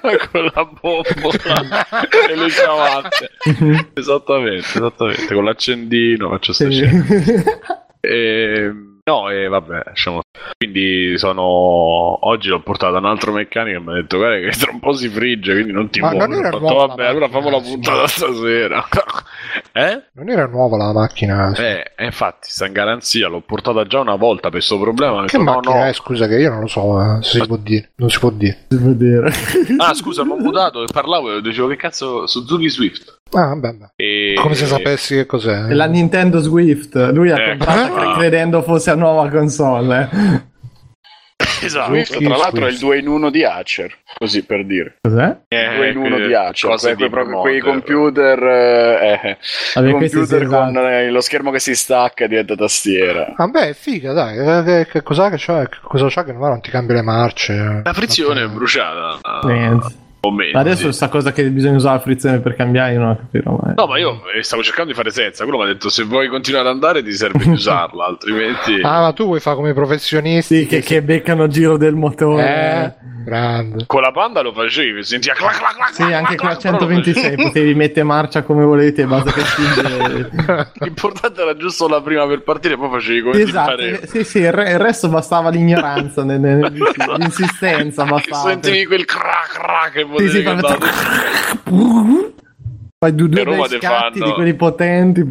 con 0.30 0.44
la 0.54 0.64
bombola 0.64 1.86
e 2.28 2.36
le 2.36 2.50
ciabatte. 2.50 3.30
esattamente, 3.94 4.66
esattamente. 4.66 5.34
Con 5.34 5.44
l'accendino 5.44 6.30
faccio 6.30 6.52
sto 6.52 6.70
Sì. 6.70 6.84
E, 8.00 8.72
no, 9.04 9.30
e 9.30 9.48
vabbè, 9.48 9.82
lasciamo. 9.86 10.20
Quindi 10.56 11.16
sono. 11.18 11.42
Oggi 11.42 12.48
l'ho 12.48 12.60
portato 12.60 12.96
un 12.96 13.04
altro 13.04 13.32
meccanico 13.32 13.78
e 13.78 13.80
mi 13.80 13.90
ha 13.92 13.94
detto: 13.94 14.16
Guarda, 14.18 14.48
che 14.48 14.56
tra 14.56 14.70
un 14.72 14.80
po' 14.80 14.92
si 14.92 15.08
frigge, 15.08 15.52
quindi 15.54 15.72
non 15.72 15.90
ti 15.90 16.00
Ma 16.00 16.10
muovi. 16.10 16.30
non 16.30 16.38
era 16.38 16.48
Ho 16.48 16.52
fatto, 16.52 16.72
nuova 16.72 16.86
vabbè, 16.86 17.06
allora 17.06 17.28
macchina, 17.28 17.40
famo 17.40 17.56
la 17.56 17.62
puntata 17.62 18.06
stasera. 18.06 18.88
eh? 19.72 20.02
Non 20.12 20.28
era 20.28 20.46
nuova 20.46 20.76
la 20.76 20.92
macchina. 20.92 21.52
Eh, 21.54 21.92
e 21.96 22.04
infatti, 22.04 22.48
sta 22.50 22.66
in 22.66 22.72
garanzia. 22.72 23.28
L'ho 23.28 23.40
portata 23.40 23.84
già 23.86 24.00
una 24.00 24.16
volta 24.16 24.42
per 24.42 24.52
questo 24.52 24.78
problema. 24.78 25.24
Che 25.24 25.36
detto, 25.36 25.50
no, 25.50 25.54
macchina 25.56 25.78
no. 25.78 25.84
è? 25.86 25.92
Scusa, 25.92 26.26
che 26.26 26.36
io 26.36 26.50
non 26.50 26.60
lo 26.60 26.66
so 26.66 27.00
eh, 27.00 27.22
se 27.22 27.40
si 27.40 27.46
può 27.46 27.56
dire. 27.56 27.90
Non 27.96 28.10
si 28.10 28.18
può 28.18 28.30
dire. 28.30 28.66
Si 28.68 28.78
può 28.78 28.92
dire. 28.92 29.32
Ah, 29.78 29.94
scusa, 29.94 30.24
mi 30.24 30.32
ho 30.32 30.36
mutato 30.36 30.82
e 30.82 30.86
parlavo 30.92 31.36
e 31.36 31.40
dicevo: 31.40 31.68
Che 31.68 31.76
cazzo, 31.76 32.26
Suzuki 32.26 32.68
Swift. 32.68 33.19
Ah, 33.32 33.46
vabbè, 33.48 33.60
vabbè. 33.76 33.92
E... 33.96 34.34
Come 34.40 34.54
se 34.54 34.66
sapessi 34.66 35.14
che 35.14 35.26
cos'è. 35.26 35.72
La 35.72 35.86
Nintendo 35.86 36.40
Swift 36.40 36.94
lui 37.12 37.30
ha 37.30 37.36
Eh. 37.40 37.48
comprata 37.50 37.92
cre- 37.92 38.12
credendo 38.14 38.62
fosse 38.62 38.90
una 38.90 39.02
nuova 39.04 39.28
console 39.28 40.08
eh. 40.12 40.48
Esatto. 41.62 41.90
Swift, 41.92 42.12
Swift, 42.14 42.26
tra 42.26 42.36
l'altro, 42.38 42.64
è 42.66 42.68
il 42.68 42.76
Swift. 42.76 42.84
2 42.84 42.98
in 42.98 43.06
1 43.08 43.30
di 43.30 43.44
Acer. 43.44 43.94
Così 44.18 44.44
per 44.44 44.64
dire. 44.66 44.96
cos'è? 45.00 45.36
Eh, 45.48 45.74
2 45.76 45.88
in 45.90 45.96
1 45.98 46.16
que- 46.16 46.26
di 46.26 46.34
Acer. 46.34 46.70
cose 46.70 46.86
Que- 46.88 46.96
que- 46.96 47.04
di 47.04 47.10
proprio 47.10 47.40
quei 47.40 47.60
computer. 47.60 48.42
eh, 48.42 49.20
eh, 49.22 49.38
Vabbè, 49.74 49.90
computer 49.90 50.46
con 50.46 50.68
esatto. 50.76 50.88
eh, 50.88 51.10
lo 51.10 51.20
schermo 51.20 51.50
che 51.50 51.58
si 51.58 51.74
stacca 51.74 52.24
e 52.24 52.28
diventa 52.28 52.54
tastiera. 52.56 53.32
Vabbè, 53.36 53.68
è 53.68 53.72
figa, 53.74 54.12
dai. 54.12 54.36
Che, 54.36 54.62
che, 54.64 54.86
che 54.90 55.02
cos'ha 55.02 55.28
che 55.30 55.36
c'ha? 55.38 55.66
Che 55.68 55.78
cosa 55.82 56.06
c'ha 56.08 56.24
che 56.24 56.32
non 56.32 56.60
ti 56.60 56.70
cambia 56.70 56.94
le 56.96 57.02
marce? 57.02 57.80
La 57.84 57.92
frizione 57.92 58.42
è 58.44 58.48
bruciata. 58.48 59.18
ah, 59.22 59.40
Niente. 59.46 59.86
O 60.22 60.30
meno, 60.32 60.58
adesso 60.58 60.86
sì. 60.86 60.92
sta 60.92 61.08
cosa 61.08 61.32
che 61.32 61.44
bisogna 61.50 61.76
usare 61.76 61.96
la 61.96 62.02
frizione 62.02 62.40
per 62.40 62.54
cambiare, 62.54 62.92
io 62.92 62.98
non 63.00 63.08
ho 63.10 63.16
capito 63.16 63.58
mai. 63.62 63.74
No, 63.76 63.86
ma 63.86 63.98
io 63.98 64.20
eh, 64.36 64.42
stavo 64.42 64.62
cercando 64.62 64.90
di 64.90 64.96
fare 64.96 65.10
senza. 65.10 65.44
Quello 65.44 65.58
mi 65.58 65.64
ha 65.64 65.68
detto: 65.68 65.88
se 65.88 66.04
vuoi 66.04 66.28
continuare 66.28 66.68
ad 66.68 66.74
andare, 66.74 67.02
ti 67.02 67.12
serve 67.12 67.38
di 67.44 67.50
usarla, 67.50 68.04
altrimenti. 68.08 68.80
Ah, 68.82 69.00
ma 69.00 69.12
tu 69.12 69.24
vuoi 69.24 69.40
fare 69.40 69.56
come 69.56 69.70
i 69.70 69.74
professionisti? 69.74 70.58
Sì, 70.60 70.66
che, 70.66 70.80
che 70.80 71.02
beccano 71.02 71.46
giro 71.48 71.76
del 71.76 71.94
motore. 71.94 72.42
Eh, 72.42 73.08
grande. 73.24 73.84
Con 73.86 74.02
la 74.02 74.12
panda 74.12 74.40
lo 74.42 74.52
facevi, 74.52 75.02
sentiva 75.02 75.34
clac 75.34 75.58
clac 75.58 75.74
clac. 75.74 75.94
Sì, 75.94 76.02
clac, 76.02 76.12
anche 76.12 76.36
con 76.36 76.48
la 76.48 76.56
clac, 76.56 76.76
però 76.76 76.84
lo 76.84 77.02
126 77.02 77.36
potevi 77.36 77.74
mettere 77.74 78.04
marcia 78.04 78.42
come 78.42 78.64
volevi, 78.64 79.04
basta 79.04 79.32
che 79.32 79.40
spinge. 79.44 80.30
L'importante 80.80 81.40
era 81.40 81.56
giusto 81.56 81.88
la 81.88 82.00
prima 82.02 82.26
per 82.26 82.42
partire, 82.42 82.76
poi 82.76 82.90
facevi 82.90 83.20
come 83.22 83.34
ti 83.36 83.42
esatto, 83.42 83.70
pareva. 83.70 83.98
eh, 84.00 84.06
sì, 84.06 84.24
sì, 84.24 84.38
il, 84.38 84.52
re- 84.52 84.70
il 84.72 84.78
resto 84.78 85.08
bastava 85.08 85.48
l'ignoranza, 85.50 86.22
l'insistenza 87.16 88.04
Che 88.04 88.10
bastava. 88.10 88.48
sentivi 88.50 88.86
quel 88.86 89.04
crac 89.04 89.52
crac 89.52 89.92
che 89.92 90.04
Sì, 90.18 90.28
sì, 90.28 90.44
andare. 90.46 90.78
Poi 92.98 93.14
due, 93.14 93.28
due 93.28 93.44
Roma 93.44 93.66
scatti 93.66 94.18
fanno- 94.18 94.24
di 94.26 94.32
quelli 94.32 94.54
potenti. 94.54 95.20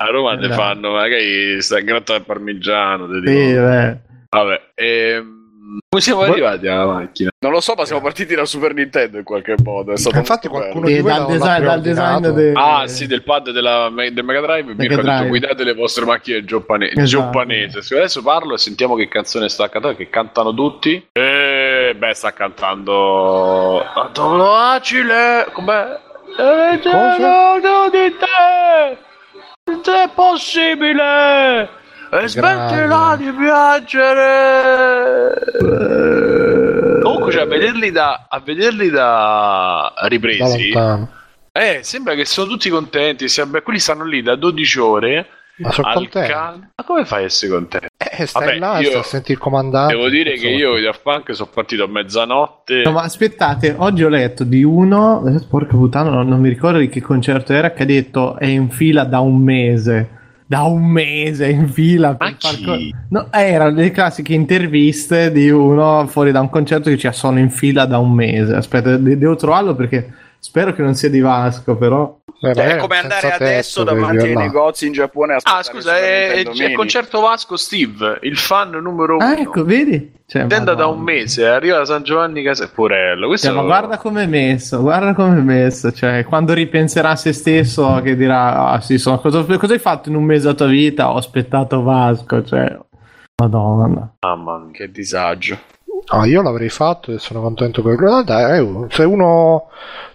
A 0.00 0.06
Roma 0.10 0.34
ne 0.34 0.46
Eh, 0.46 0.52
fanno, 0.52 0.92
magari 0.92 1.60
sta 1.60 1.80
gratta 1.80 2.14
al 2.14 2.24
parmigiano. 2.24 3.06
Sì, 3.12 3.20
dico. 3.20 3.60
beh. 3.60 3.96
Vabbè, 4.30 4.60
ehm, 4.74 5.36
come 5.88 6.02
siamo 6.02 6.20
arrivati 6.20 6.68
alla 6.68 6.86
macchina? 6.86 7.30
Non 7.40 7.50
lo 7.52 7.60
so, 7.60 7.74
ma 7.76 7.84
siamo 7.84 8.00
partiti 8.00 8.34
da 8.36 8.44
Super 8.44 8.74
Nintendo 8.74 9.18
in 9.18 9.24
qualche 9.24 9.56
modo. 9.64 9.92
È 9.92 9.96
stato 9.96 10.18
Infatti 10.18 10.46
qualcuno 10.46 10.84
bello. 10.86 10.94
Di 10.96 11.00
voi 11.02 11.12
dal 11.12 11.26
design, 11.26 11.62
dal 11.64 11.80
design 11.80 12.20
preordinato. 12.20 12.32
de- 12.32 12.52
Ah, 12.54 12.86
sì, 12.86 13.06
del 13.08 13.22
pad 13.24 13.50
della, 13.50 13.90
del 13.92 14.22
Mega 14.24 14.40
Drive. 14.40 14.74
Mega 14.74 14.94
Mirko 14.94 15.00
ha 15.10 15.14
detto 15.16 15.28
guidate 15.28 15.64
le 15.64 15.74
vostre 15.74 16.04
macchine 16.04 16.36
Esatto. 16.38 17.04
giapponese. 17.04 17.82
Sì, 17.82 17.94
Adesso 17.94 18.22
parlo 18.22 18.54
e 18.54 18.58
sentiamo 18.58 18.94
che 18.94 19.08
canzone 19.08 19.48
sta 19.48 19.68
cantando, 19.68 19.96
che 19.96 20.08
cantano 20.08 20.54
tutti. 20.54 21.08
E 21.10 21.57
beh, 21.98 22.14
sta 22.14 22.32
cantando 22.32 23.84
Antonio 23.94 24.54
Acile. 24.54 25.46
Com'è? 25.52 26.00
E 26.38 26.78
Cosa? 26.82 27.58
di 27.90 28.16
te! 28.16 28.96
Se 29.82 30.02
è 30.04 30.08
possibile! 30.14 31.68
E 32.10 32.26
smettila 32.28 33.16
di 33.18 33.30
piangere! 33.32 35.34
Comunque, 37.02 37.32
cioè, 37.32 37.42
a 37.42 37.46
vederli 37.46 37.90
da, 37.90 38.26
a 38.28 38.40
vederli 38.40 38.90
da 38.90 39.92
Da 40.00 40.06
ripresi, 40.06 40.72
lontano. 40.72 41.10
eh, 41.52 41.80
sembra 41.82 42.14
che 42.14 42.24
sono 42.24 42.48
tutti 42.48 42.70
contenti. 42.70 43.26
beh, 43.46 43.62
quelli 43.62 43.78
stanno 43.78 44.04
lì 44.04 44.22
da 44.22 44.36
12 44.36 44.80
ore. 44.80 45.26
Ma 45.58 45.72
sono 45.72 45.92
contento. 45.92 46.32
cal- 46.32 46.70
Ma 46.74 46.84
come 46.84 47.04
fai 47.04 47.22
a 47.22 47.26
essere 47.26 47.52
contento? 47.52 47.86
Eh, 47.96 48.26
stai 48.26 48.46
Vabbè, 48.46 48.58
là, 48.58 48.78
io 48.78 48.88
stai 48.88 49.00
a 49.00 49.04
sentire 49.04 49.32
il 49.34 49.38
comandante. 49.38 49.94
Devo 49.94 50.08
dire 50.08 50.34
che 50.34 50.48
io 50.48 50.76
i 50.76 50.82
Daft 50.82 51.02
Punk 51.02 51.34
sono 51.34 51.50
partito 51.52 51.84
a 51.84 51.88
mezzanotte. 51.88 52.82
No, 52.84 52.92
ma 52.92 53.02
aspettate, 53.02 53.74
oggi 53.76 54.04
ho 54.04 54.08
letto 54.08 54.44
di 54.44 54.62
uno, 54.62 55.26
eh, 55.26 55.40
porca 55.48 55.76
puttana, 55.76 56.10
non, 56.10 56.28
non 56.28 56.40
mi 56.40 56.48
ricordo 56.48 56.78
di 56.78 56.88
che 56.88 57.00
concerto 57.00 57.52
era, 57.52 57.72
che 57.72 57.82
ha 57.82 57.86
detto 57.86 58.36
è 58.36 58.46
in 58.46 58.70
fila 58.70 59.04
da 59.04 59.20
un 59.20 59.38
mese. 59.38 60.16
Da 60.46 60.62
un 60.62 60.82
mese 60.86 61.46
in 61.50 61.68
fila 61.68 62.14
per 62.14 62.30
Ma 62.30 62.36
far 62.38 62.60
co- 62.64 62.76
no, 63.10 63.28
erano 63.32 63.76
le 63.76 63.90
classiche 63.90 64.32
interviste 64.32 65.30
di 65.30 65.50
uno 65.50 66.06
fuori 66.06 66.32
da 66.32 66.40
un 66.40 66.48
concerto 66.48 66.84
che 66.88 66.94
diceva 66.94 67.12
sono 67.12 67.38
in 67.38 67.50
fila 67.50 67.84
da 67.84 67.98
un 67.98 68.12
mese. 68.12 68.54
Aspetta, 68.54 68.96
de- 68.96 69.18
devo 69.18 69.36
trovarlo 69.36 69.74
perché 69.74 70.10
spero 70.38 70.72
che 70.72 70.80
non 70.82 70.94
sia 70.94 71.10
di 71.10 71.20
Vasco, 71.20 71.76
però. 71.76 72.17
Eh, 72.40 72.54
Cioè, 72.54 72.66
è 72.66 72.76
come 72.76 72.98
andare 72.98 73.32
adesso 73.32 73.82
davanti 73.82 74.26
ai 74.26 74.36
negozi 74.36 74.86
in 74.86 74.92
Giappone 74.92 75.32
a 75.34 75.36
Ah, 75.42 75.56
aspettare 75.58 75.64
scusa, 75.74 75.98
è, 75.98 76.66
il 76.68 76.72
concerto 76.76 77.20
Vasco 77.20 77.56
Steve, 77.56 78.18
il 78.22 78.36
fan 78.36 78.70
numero 78.70 79.16
uno. 79.16 79.24
Ah, 79.24 79.36
ecco, 79.38 79.64
vedi? 79.64 80.12
Cioè, 80.24 80.46
Tenda 80.46 80.74
da 80.74 80.86
un 80.86 81.00
mese, 81.00 81.48
arriva 81.48 81.78
da 81.78 81.84
San 81.84 82.02
Giovanni 82.04 82.42
Casa 82.42 82.70
Porello. 82.72 83.26
Questo 83.26 83.48
Cioè, 83.48 83.56
ma 83.56 83.62
guarda 83.62 83.96
come 83.98 84.22
è 84.22 84.26
messo, 84.26 84.80
guarda 84.80 85.14
come 85.14 85.38
è 85.38 85.40
messo. 85.42 85.90
Cioè, 85.90 86.24
quando 86.24 86.52
ripenserà 86.52 87.10
a 87.10 87.16
se 87.16 87.32
stesso, 87.32 88.00
che 88.04 88.14
dirà: 88.14 88.68
Ah, 88.68 88.80
sì, 88.80 88.98
sono, 88.98 89.18
cosa, 89.18 89.42
cosa 89.42 89.72
hai 89.72 89.78
fatto 89.80 90.08
in 90.08 90.14
un 90.14 90.24
mese 90.24 90.42
della 90.42 90.54
tua 90.54 90.66
vita? 90.66 91.10
Ho 91.10 91.16
aspettato 91.16 91.82
Vasco. 91.82 92.44
Cioè, 92.44 92.78
madonna. 93.42 94.14
Mamma 94.20 94.58
mia. 94.58 94.70
Che 94.72 94.90
disagio. 94.90 95.58
Ah, 96.10 96.26
io 96.26 96.40
l'avrei 96.42 96.68
fatto 96.70 97.12
e 97.12 97.18
sono 97.18 97.40
contento 97.42 97.82
per 97.82 97.96
quello. 97.96 98.22
Dai, 98.22 98.58
eh, 98.60 98.86
se 98.88 99.02
uno 99.04 99.68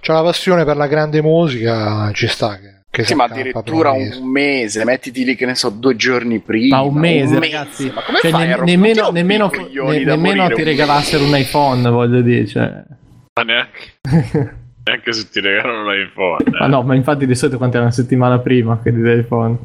ha 0.05 0.13
la 0.13 0.23
passione 0.23 0.65
per 0.65 0.75
la 0.75 0.87
grande 0.87 1.21
musica, 1.21 2.09
ci 2.13 2.27
sta 2.27 2.57
che, 2.57 2.81
che 2.89 3.01
Sì, 3.03 3.09
si 3.09 3.15
ma 3.15 3.25
addirittura 3.25 3.91
un 3.91 3.97
mese. 4.01 4.19
un 4.19 4.27
mese, 4.31 4.85
mettiti 4.85 5.23
lì 5.23 5.35
che 5.35 5.45
ne 5.45 5.55
so, 5.55 5.69
due 5.69 5.95
giorni 5.95 6.39
prima. 6.39 6.77
Ma 6.77 6.81
un 6.83 6.95
mese, 6.95 7.39
ragazzi. 7.39 7.91
Ma 7.93 8.01
come 8.03 8.17
Cioè, 8.21 8.31
fai 8.31 8.47
ne- 8.47 8.53
a 8.53 8.63
nemmeno, 8.63 9.09
nemmeno, 9.11 9.49
ne- 9.51 10.03
nemmeno 10.03 10.17
morire 10.43 10.55
ti 10.55 10.61
un 10.61 10.67
regalassero 10.67 11.23
un 11.23 11.37
iPhone, 11.37 11.89
voglio 11.89 12.21
dire. 12.21 12.47
Cioè. 12.47 12.83
Ma 13.35 13.43
neanche, 13.43 14.57
neanche 14.83 15.13
se 15.13 15.29
ti 15.29 15.39
regalano 15.41 15.87
un 15.89 15.93
iPhone. 15.95 16.43
Ma 16.59 16.65
eh. 16.65 16.69
no, 16.69 16.81
ma 16.81 16.95
infatti 16.95 17.25
di 17.27 17.35
solito 17.35 17.57
quanto 17.57 17.75
era 17.77 17.85
una 17.85 17.93
settimana 17.93 18.39
prima 18.39 18.79
che 18.81 18.91
di 18.91 19.11
iPhone. 19.19 19.57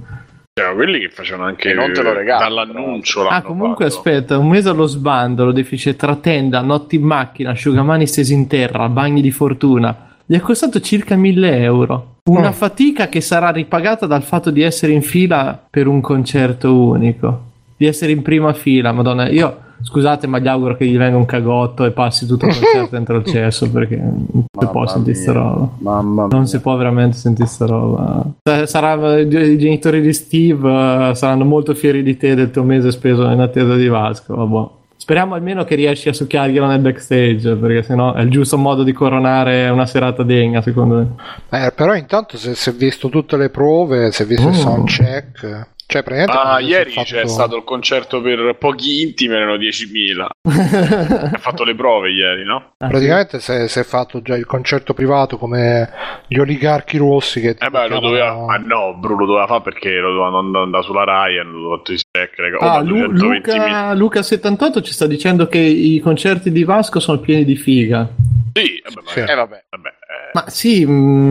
Cioè, 0.59 0.75
quelli 0.75 0.99
che 0.99 1.09
facevano 1.11 1.47
anche 1.49 1.71
E 1.71 1.75
non 1.75 1.93
te 1.93 2.03
lo 2.03 2.13
regalano, 2.13 2.49
dall'annuncio. 2.55 3.27
Ah, 3.29 3.43
comunque 3.43 3.89
fatto. 3.89 3.97
aspetta, 3.99 4.39
un 4.39 4.49
mese 4.49 4.69
allo 4.69 4.87
sbando, 4.87 5.53
defice 5.53 5.95
tra 5.95 6.17
tenda, 6.17 6.61
notti 6.61 6.97
in 6.97 7.03
macchina, 7.03 7.51
asciugamani 7.51 8.07
stesi 8.07 8.33
in 8.33 8.47
terra, 8.49 8.89
bagni 8.89 9.21
di 9.21 9.31
fortuna. 9.31 10.17
Gli 10.27 10.35
è 10.35 10.41
costato 10.41 10.81
circa 10.81 11.17
1000 11.17 11.59
euro. 11.63 12.17
Una 12.25 12.49
Oh. 12.49 12.53
fatica 12.53 13.09
che 13.09 13.21
sarà 13.21 13.51
ripagata 13.51 14.07
dal 14.07 14.23
fatto 14.23 14.51
di 14.51 14.61
essere 14.63 14.93
in 14.93 15.01
fila 15.03 15.59
per 15.71 15.87
un 15.87 16.01
concerto 16.01 16.75
unico. 16.75 17.45
Di 17.77 17.87
essere 17.87 18.13
in 18.13 18.23
prima 18.23 18.53
fila, 18.53 18.93
madonna. 18.93 19.29
Io 19.29 19.59
scusate, 19.83 20.27
ma 20.27 20.39
gli 20.39 20.49
auguro 20.49 20.77
che 20.77 20.87
gli 20.87 20.97
venga 20.97 21.17
un 21.17 21.27
cagotto 21.27 21.85
e 21.85 21.91
passi 21.93 22.27
tutto 22.27 22.47
il 22.47 22.53
concerto 22.59 22.89
dentro 22.91 23.17
il 23.17 23.25
cesso 23.25 23.71
perché 23.71 23.97
non 23.97 24.45
si 24.59 24.67
può 24.67 24.87
sentire 24.87 25.15
sta 25.17 25.33
roba. 25.33 25.69
Mamma 25.79 26.27
mia. 26.27 26.37
Non 26.37 26.47
si 26.47 26.61
può 26.61 26.77
veramente 26.77 27.17
sentire 27.17 27.49
sta 27.49 27.67
roba. 27.67 28.25
Sa- 28.43 28.67
Sarà, 28.67 29.19
I 29.19 29.29
genitori 29.59 30.01
di 30.01 30.13
Steve 30.13 31.11
eh, 31.11 31.15
saranno 31.15 31.45
molto 31.45 31.75
fieri 31.75 32.03
di 32.03 32.17
te 32.17 32.35
del 32.35 32.51
tuo 32.51 32.63
mese 32.65 32.91
speso 32.91 33.29
in 33.29 33.41
attesa 33.41 33.75
di 33.75 33.89
Vasco. 33.89 34.35
Vabbè. 34.35 34.77
Speriamo 35.01 35.35
almeno 35.37 35.65
che 35.65 35.75
riesci 35.75 36.09
a 36.11 36.13
succhiarglielo 36.13 36.67
nel 36.67 36.81
backstage, 36.81 37.55
perché 37.55 37.83
sennò 37.83 38.13
è 38.15 38.21
il 38.21 38.31
giusto 38.31 38.59
modo 38.59 38.83
di 38.83 38.93
coronare 38.93 39.69
una 39.71 39.87
serata 39.87 40.23
degna, 40.23 40.61
secondo 40.61 40.95
me. 40.97 41.07
Eh, 41.67 41.73
però 41.75 41.95
intanto 41.95 42.37
se 42.37 42.55
si 42.55 42.69
è 42.69 42.73
visto 42.75 43.09
tutte 43.09 43.37
le 43.39 43.49
prove, 43.49 44.11
si 44.11 44.23
è 44.25 44.27
visto 44.27 44.49
il 44.49 44.55
Oh. 44.55 44.59
soundcheck. 44.59 45.67
Cioè, 45.91 46.03
praticamente 46.03 46.49
Ah, 46.51 46.61
ieri 46.61 46.91
fatto- 46.91 47.07
c'è 47.15 47.27
stato 47.27 47.57
il 47.57 47.65
concerto 47.65 48.21
per 48.21 48.57
pochi 48.59 49.01
intimi, 49.01 49.35
erano 49.35 49.57
10.000. 49.57 50.27
ha 51.33 51.39
fatto 51.39 51.65
le 51.65 51.75
prove 51.75 52.11
ieri, 52.11 52.45
no? 52.45 52.75
Ah, 52.77 52.89
Praticamente 52.89 53.41
si 53.41 53.53
è, 53.53 53.69
si 53.69 53.79
è 53.79 53.85
fatto 53.85 54.21
già 54.21 54.37
il 54.37 54.45
concerto 54.45 54.93
privato 54.93 55.39
come 55.39 55.89
gli 56.27 56.37
oligarchi 56.37 56.99
rossi 56.99 57.41
che 57.41 57.57
Eh 57.59 57.71
beh, 57.71 57.89
lo 57.89 58.01
chiamano- 58.01 58.01
doveva. 58.01 58.35
Ma 58.45 58.57
no, 58.59 58.99
Bruno 58.99 59.21
lo 59.21 59.27
doveva 59.27 59.47
fare 59.47 59.63
perché 59.63 59.89
lo 59.99 60.13
doveva 60.13 60.39
andare 60.61 60.85
sulla 60.85 61.05
Rai 61.05 61.39
hanno 61.39 61.77
fatto 61.77 61.93
i. 61.95 62.01
Oh, 62.57 62.59
Ah, 62.59 62.75
ma 62.75 62.81
Lu- 62.83 63.13
220.000. 63.15 63.57
Luca, 63.57 63.95
Luca 63.95 64.23
78 64.23 64.83
ci 64.83 64.93
sta 64.93 65.07
dicendo 65.07 65.47
che 65.47 65.57
i 65.59 66.01
concerti 66.01 66.53
di 66.53 66.65
Vasco 66.65 67.01
sono 67.01 67.19
pieni 67.19 67.47
di 67.47 67.57
figa. 67.57 68.07
Sì, 68.53 68.83
vabbè, 68.85 69.01
ma- 69.07 69.11
Sì. 69.11 69.21
Eh 69.21 69.35
vabbè. 69.35 69.65
vabbè, 69.71 69.89
eh, 69.89 70.31
Ma 70.35 70.45
sì, 70.51 70.85
mh, 70.85 70.91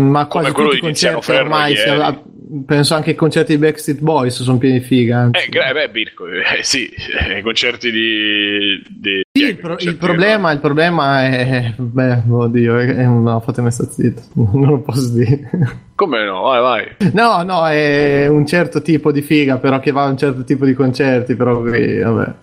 ma 0.09 0.25
quasi 0.25 0.51
tutti 0.51 0.77
i 0.77 0.79
concerti 0.79 1.21
Ferro 1.21 1.43
ormai, 1.43 1.73
ieri. 1.73 2.21
Penso 2.65 2.95
anche 2.95 3.11
i 3.11 3.15
concerti 3.15 3.53
di 3.53 3.59
Backstreet 3.59 3.99
Boys 4.01 4.41
sono 4.41 4.57
pieni 4.57 4.79
di 4.79 4.85
figa. 4.85 5.17
anzi. 5.19 5.45
eh, 5.45 5.49
gra- 5.49 5.71
beh, 5.73 5.89
Birko, 5.89 6.27
eh, 6.27 6.61
sì, 6.63 6.87
eh, 6.89 7.39
i 7.39 7.41
concerti 7.41 7.91
di. 7.91 8.83
di 8.89 9.21
Sì, 9.31 9.43
è 9.45 9.49
il, 9.49 9.57
pro- 9.57 9.77
il 9.79 9.95
problema, 9.97 10.51
il 10.51 10.59
problema 10.59 11.23
è. 11.25 11.73
Beh, 11.77 12.21
oddio, 12.29 12.77
è, 12.77 12.87
è- 12.95 13.05
no, 13.05 13.39
fatemi 13.39 13.71
stare 13.71 13.89
zitto, 13.91 14.21
non 14.53 14.69
lo 14.69 14.79
posso 14.81 15.13
dire. 15.13 15.49
Come 15.95 16.23
no? 16.25 16.41
Vai, 16.41 16.61
vai. 16.61 17.11
No, 17.13 17.41
no, 17.43 17.67
è 17.67 18.27
un 18.27 18.45
certo 18.45 18.81
tipo 18.81 19.11
di 19.11 19.21
figa, 19.21 19.57
però 19.57 19.79
che 19.79 19.91
va 19.91 20.03
a 20.03 20.09
un 20.09 20.17
certo 20.17 20.43
tipo 20.43 20.65
di 20.65 20.73
concerti, 20.73 21.35
però 21.35 21.59
qui, 21.61 21.99
vabbè, 21.99 22.33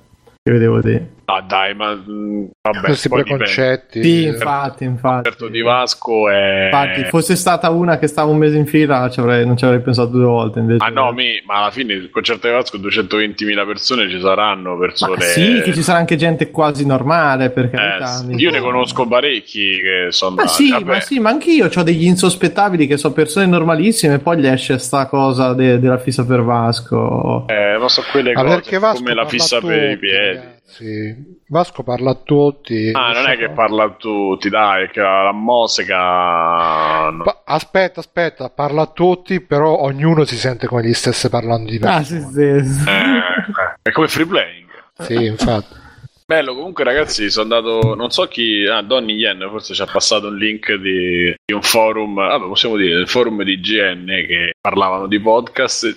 che 0.42 0.50
vedevo 0.52 0.80
dire. 0.80 1.08
Ah, 1.26 1.40
dai, 1.40 1.74
ma. 1.74 1.94
mh, 1.94 2.50
Vabbè, 2.62 2.80
questi 2.80 3.08
preconcetti. 3.08 4.02
Sì, 4.02 4.24
eh, 4.24 4.28
infatti, 4.28 4.84
Il 4.84 4.90
infatti. 4.90 5.22
concerto 5.22 5.48
di 5.48 5.60
Vasco 5.62 6.28
è. 6.28 6.64
Infatti, 6.66 7.04
fosse 7.04 7.34
stata 7.36 7.70
una 7.70 7.98
che 7.98 8.06
stava 8.06 8.30
un 8.30 8.36
mese 8.38 8.56
in 8.58 8.66
fila, 8.66 9.08
ci 9.10 9.20
avrei- 9.20 9.46
non 9.46 9.56
ci 9.56 9.64
avrei 9.64 9.80
pensato 9.80 10.08
due 10.10 10.24
volte. 10.24 10.58
Invece, 10.60 10.84
Ah 10.84 10.88
no, 10.88 11.12
mi- 11.12 11.40
ma 11.46 11.56
alla 11.56 11.70
fine 11.70 11.94
il 11.94 12.10
concerto 12.10 12.46
di 12.46 12.52
Vasco 12.52 12.76
220.000 12.78 13.64
persone 13.64 14.08
ci 14.10 14.20
saranno 14.20 14.76
persone. 14.78 15.16
Ma 15.16 15.20
sì, 15.22 15.60
che 15.62 15.72
ci 15.72 15.82
sarà 15.82 15.98
anche 15.98 16.16
gente 16.16 16.50
quasi 16.50 16.84
normale, 16.86 17.50
per 17.50 17.66
Eh, 17.66 17.70
carità. 17.70 18.22
mi- 18.26 18.36
io 18.36 18.50
ne 18.50 18.60
conosco 18.60 19.06
parecchi 19.06 19.80
che 19.80 20.06
sono 20.10 20.34
Ma 20.36 20.46
sì, 20.46 20.70
Vabbè, 20.70 20.84
ma 20.84 21.00
sì, 21.00 21.18
ma 21.20 21.30
anch'io 21.30 21.68
ho 21.74 21.82
degli 21.82 22.04
insospettabili 22.06 22.86
che 22.86 22.96
sono 22.96 23.14
persone 23.14 23.46
normalissime 23.46 24.14
e 24.14 24.18
poi 24.18 24.38
gli 24.38 24.46
esce 24.46 24.78
sta 24.78 25.06
cosa 25.06 25.52
de- 25.54 25.78
della 25.78 25.98
fissa 25.98 26.24
per 26.26 26.42
Vasco. 26.42 27.46
eh, 27.48 27.76
ma 27.78 27.88
so 27.88 28.02
quelle 28.10 28.32
Ma 28.32 28.42
cose 28.42 28.76
come 28.94 29.14
la 29.14 29.26
fissa 29.26 29.60
per 29.60 29.90
i 29.92 29.96
piedi. 29.98 30.53
Ragazzi. 30.66 31.42
Vasco 31.48 31.82
parla 31.82 32.10
a 32.10 32.14
tutti. 32.14 32.90
Ah, 32.92 33.12
non 33.12 33.26
è 33.28 33.36
che 33.36 33.50
parla 33.50 33.84
a 33.84 33.90
tutti, 33.90 34.48
dai, 34.48 34.88
che 34.90 35.00
la, 35.00 35.24
la 35.24 35.32
musica. 35.32 37.10
no. 37.10 37.22
Pa- 37.24 37.42
aspetta, 37.44 38.00
aspetta, 38.00 38.50
parla 38.50 38.82
a 38.82 38.86
tutti, 38.86 39.40
però 39.40 39.78
ognuno 39.80 40.24
si 40.24 40.36
sente 40.36 40.66
come 40.66 40.84
gli 40.84 40.94
stesse 40.94 41.28
parlando 41.28 41.70
di 41.70 41.76
Ah, 41.82 41.96
persone. 41.98 42.20
sì, 42.60 42.64
sì, 42.64 42.72
sì. 42.72 42.88
Eh, 42.88 42.92
eh, 42.92 43.76
è 43.82 43.90
come 43.92 44.08
free 44.08 44.26
playing. 44.26 44.68
Sì, 44.98 45.24
infatti. 45.26 45.82
Bello, 46.26 46.54
comunque 46.54 46.84
ragazzi, 46.84 47.28
sono 47.30 47.54
andato, 47.54 47.94
non 47.94 48.08
so 48.10 48.26
chi, 48.28 48.64
ah, 48.66 48.80
Donny 48.80 49.12
Yen 49.12 49.46
forse 49.50 49.74
ci 49.74 49.82
ha 49.82 49.86
passato 49.86 50.28
un 50.28 50.36
link 50.38 50.72
di, 50.72 51.34
di 51.44 51.52
un 51.52 51.60
forum, 51.60 52.14
vabbè 52.14 52.46
possiamo 52.46 52.76
dire, 52.76 52.98
il 53.00 53.06
forum 53.08 53.42
di 53.42 53.60
GN 53.60 54.06
che 54.06 54.52
parlavano 54.58 55.06
di 55.06 55.20
podcast 55.20 55.84
e 55.84 55.92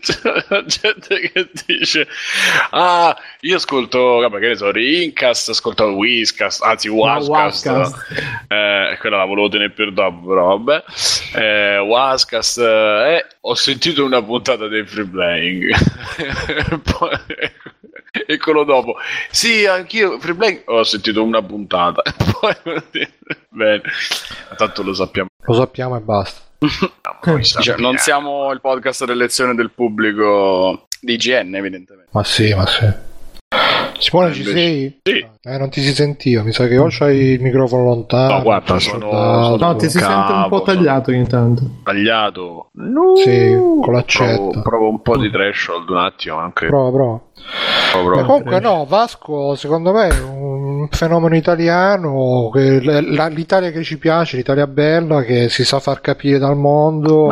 c'è, 0.00 0.44
la 0.48 0.64
gente 0.64 1.20
che 1.20 1.48
dice, 1.66 2.06
ah, 2.70 3.16
io 3.40 3.56
ascolto, 3.56 4.18
vabbè 4.18 4.38
che 4.38 4.48
ne 4.48 4.56
so, 4.56 4.70
Rincast, 4.70 5.50
ascolto 5.50 5.84
Whiskast, 5.84 6.62
anzi 6.62 6.88
Wascast, 6.88 7.66
Wascast. 7.66 8.10
eh, 8.48 8.96
quella 9.00 9.16
la 9.18 9.24
volevo 9.24 9.48
tenere 9.48 9.70
per 9.70 9.92
dopo, 9.92 10.26
però 10.28 10.58
vabbè, 10.58 10.84
eh, 11.36 11.78
Wascast, 11.78 12.58
eh, 12.58 13.26
ho 13.40 13.54
sentito 13.54 14.04
una 14.04 14.22
puntata 14.22 14.66
del 14.68 14.86
free 14.88 15.06
playing, 15.06 15.72
Poi- 16.98 17.18
e 18.26 18.38
quello 18.38 18.64
dopo, 18.64 18.96
sì, 19.30 19.66
anch'io, 19.66 20.18
free 20.18 20.34
playing, 20.34 20.62
ho 20.66 20.82
sentito 20.82 21.22
una 21.22 21.42
puntata, 21.42 22.02
poi 22.40 22.54
bene, 23.50 23.82
tanto 24.56 24.82
lo 24.82 24.94
sappiamo. 24.94 25.28
Lo 25.44 25.54
sappiamo 25.54 25.96
e 25.96 26.00
basta. 26.00 26.46
Noi 26.60 27.44
Cioè, 27.44 27.62
sappiamo. 27.62 27.80
non 27.80 27.96
siamo 27.98 28.50
il 28.52 28.60
podcast 28.60 29.04
d'elezione 29.04 29.54
del 29.54 29.70
pubblico 29.70 30.86
di 31.00 31.12
IGN, 31.14 31.54
evidentemente. 31.54 32.10
Ma 32.12 32.24
sì, 32.24 32.52
ma 32.54 32.66
sì. 32.66 33.06
Simone, 34.00 34.32
ci 34.32 34.40
Invece- 34.40 34.56
sei? 34.58 35.00
Sì. 35.02 35.26
Eh, 35.42 35.58
non 35.58 35.70
ti 35.70 35.80
si 35.80 35.92
sentiva, 35.92 36.42
mi 36.42 36.52
sa 36.52 36.68
che 36.68 36.78
o 36.78 36.86
c'hai 36.88 37.16
il 37.32 37.40
microfono 37.40 37.82
lontano. 37.84 38.34
No, 38.34 38.42
guarda, 38.42 38.78
sono- 38.78 39.10
soldato. 39.10 39.56
No, 39.64 39.76
ti 39.76 39.84
si 39.86 39.98
sente 39.98 40.06
un 40.14 40.26
Cavo, 40.26 40.48
po' 40.48 40.62
tagliato 40.62 41.10
ogni 41.10 41.26
tanto. 41.26 41.62
tagliato. 41.82 42.70
Sì, 43.24 43.54
con 43.56 43.80
Provo, 43.80 43.90
l'accetto. 43.92 44.60
provo 44.62 44.88
un 44.88 45.02
po' 45.02 45.16
di 45.16 45.30
threshold 45.30 45.88
un 45.90 45.96
attimo 45.96 46.36
anche. 46.38 46.66
Prova, 46.66 46.90
prova. 46.90 47.20
Provo, 47.92 48.06
provo. 48.10 48.24
comunque 48.26 48.60
no, 48.60 48.84
Vasco 48.84 49.54
secondo 49.56 49.92
me 49.92 50.08
è 50.08 50.20
un 50.20 50.57
fenomeno 50.90 51.34
italiano, 51.36 52.50
che 52.52 52.78
l'Italia 52.80 53.70
che 53.70 53.82
ci 53.82 53.98
piace, 53.98 54.36
l'Italia 54.36 54.66
bella, 54.66 55.22
che 55.22 55.48
si 55.48 55.64
sa 55.64 55.80
far 55.80 56.00
capire 56.00 56.38
dal 56.38 56.56
mondo. 56.56 57.26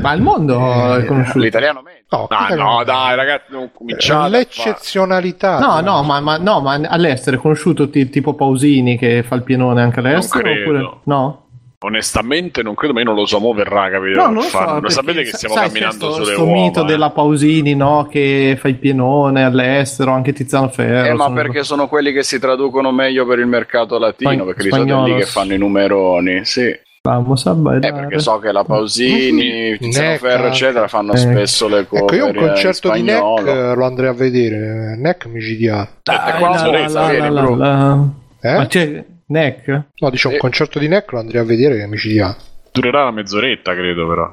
Ma 0.00 0.12
il 0.14 0.22
mondo 0.22 0.94
Eh, 0.94 1.02
è 1.02 1.04
conosciuto. 1.04 1.38
L'italiano 1.40 1.82
meglio. 1.82 1.98
No, 2.10 2.26
Ah, 2.30 2.54
no, 2.54 2.82
dai, 2.84 3.14
ragazzi, 3.14 3.44
non 3.52 3.70
cominciate. 3.72 4.30
l'eccezionalità. 4.30 5.58
No, 5.58 5.80
no, 5.80 6.02
ma, 6.02 6.20
ma- 6.20 6.38
no, 6.38 6.60
ma 6.60 6.72
all'estero 6.88 7.36
è 7.36 7.40
conosciuto 7.40 7.88
ti- 7.90 8.08
tipo 8.08 8.34
Pausini 8.34 8.96
che 8.98 9.22
fa 9.22 9.34
il 9.36 9.42
pienone 9.42 9.80
anche 9.82 10.00
all'estero? 10.00 10.42
Non 10.44 10.52
credo. 10.54 10.70
Oppure... 10.78 11.00
No? 11.04 11.44
Onestamente, 11.82 12.62
non 12.62 12.74
credo, 12.74 12.92
ma 12.92 13.00
io 13.00 13.06
non 13.06 13.14
lo 13.14 13.24
so, 13.24 13.40
mo 13.40 13.54
verrà, 13.54 13.88
capito? 13.88 14.18
No, 14.18 14.24
non 14.26 14.34
lo 14.34 14.40
so. 14.42 14.82
Sapete 14.88 15.22
che 15.22 15.30
stiamo 15.32 15.54
sai, 15.54 15.66
camminando 15.68 16.12
sto, 16.12 16.12
sulle 16.22 16.32
sto 16.34 16.44
uova. 16.44 16.52
mito 16.60 16.82
eh. 16.82 16.84
della 16.84 17.08
Pausini, 17.10 17.74
no? 17.74 18.06
Che 18.10 18.56
fa 18.60 18.68
il 18.68 18.74
pienone 18.76 19.44
all'estero, 19.44 20.12
anche 20.12 20.34
Tiziano 20.34 20.68
Ferro. 20.68 21.08
Eh, 21.08 21.14
ma 21.14 21.24
sono- 21.24 21.34
perché 21.36 21.62
sono 21.64 21.88
quelli 21.88 22.12
che 22.12 22.22
si 22.22 22.38
traducono 22.38 22.92
meglio 22.92 23.24
per 23.26 23.38
il 23.38 23.46
mercato 23.46 23.98
latino, 23.98 24.30
Spagn- 24.30 24.44
perché 24.46 24.68
solito 24.68 25.04
è 25.04 25.08
lì 25.08 25.14
che 25.16 25.24
fanno 25.26 25.54
i 25.54 25.58
numeroni, 25.58 26.44
sì. 26.44 26.78
Vamos 27.02 27.46
a 27.46 27.52
Eh, 27.52 27.78
perché 27.94 28.18
so 28.18 28.38
che 28.40 28.52
la 28.52 28.62
Pausini, 28.62 29.78
Tiziano 29.78 30.08
Neck 30.10 30.20
Ferro, 30.20 30.34
anche. 30.44 30.48
eccetera, 30.48 30.86
fanno 30.86 31.12
Eh. 31.14 31.16
spesso 31.16 31.66
le 31.66 31.86
cover 31.86 32.04
Ecco, 32.04 32.14
io 32.14 32.26
un 32.26 32.34
concerto 32.34 32.92
di 32.92 33.00
Neck 33.00 33.46
eh, 33.46 33.74
lo 33.74 33.84
andrei 33.86 34.08
a 34.10 34.12
vedere. 34.12 34.96
Neck. 34.98 35.26
Dai, 35.30 35.96
la- 36.04 36.88
la- 36.90 37.06
vedi, 37.06 37.18
la- 37.30 37.40
bro. 37.40 37.54
la- 37.56 38.04
Eh? 38.42 38.54
Ma 38.54 38.66
c'è 38.66 39.04
Neck? 39.30 39.84
No, 39.98 40.10
dice 40.10 40.26
un 40.28 40.34
Sì. 40.34 40.38
concerto 40.38 40.78
di 40.78 40.88
Neck 40.88 41.12
lo 41.12 41.18
andrei 41.20 41.40
a 41.40 41.44
vedere 41.44 41.76
che 41.76 41.82
è 41.82 41.86
micidiale. 41.86 42.36
Durerà 42.72 43.02
una 43.02 43.10
mezz'oretta, 43.12 43.74
credo, 43.74 44.06
però. 44.08 44.32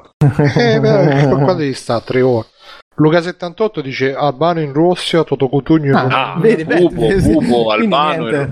Eh, 0.56 0.78
beh, 0.80 1.26
quanto 1.28 1.54
devi 1.54 1.72
sta? 1.74 2.00
Tre 2.00 2.20
ore. 2.20 2.46
Luca78 3.00 3.80
dice 3.80 4.14
Albano 4.14 4.60
in 4.60 4.72
Russia, 4.72 5.22
Toto 5.24 5.48
Cutugno 5.48 5.86
in 5.86 5.94
Ah. 5.94 6.32
Ah, 6.34 6.38
vedi, 6.40 6.64
Bubo, 6.64 7.06
vedi. 7.08 7.32
Bubo, 7.32 7.70
Albano 7.70 8.28
e- 8.28 8.48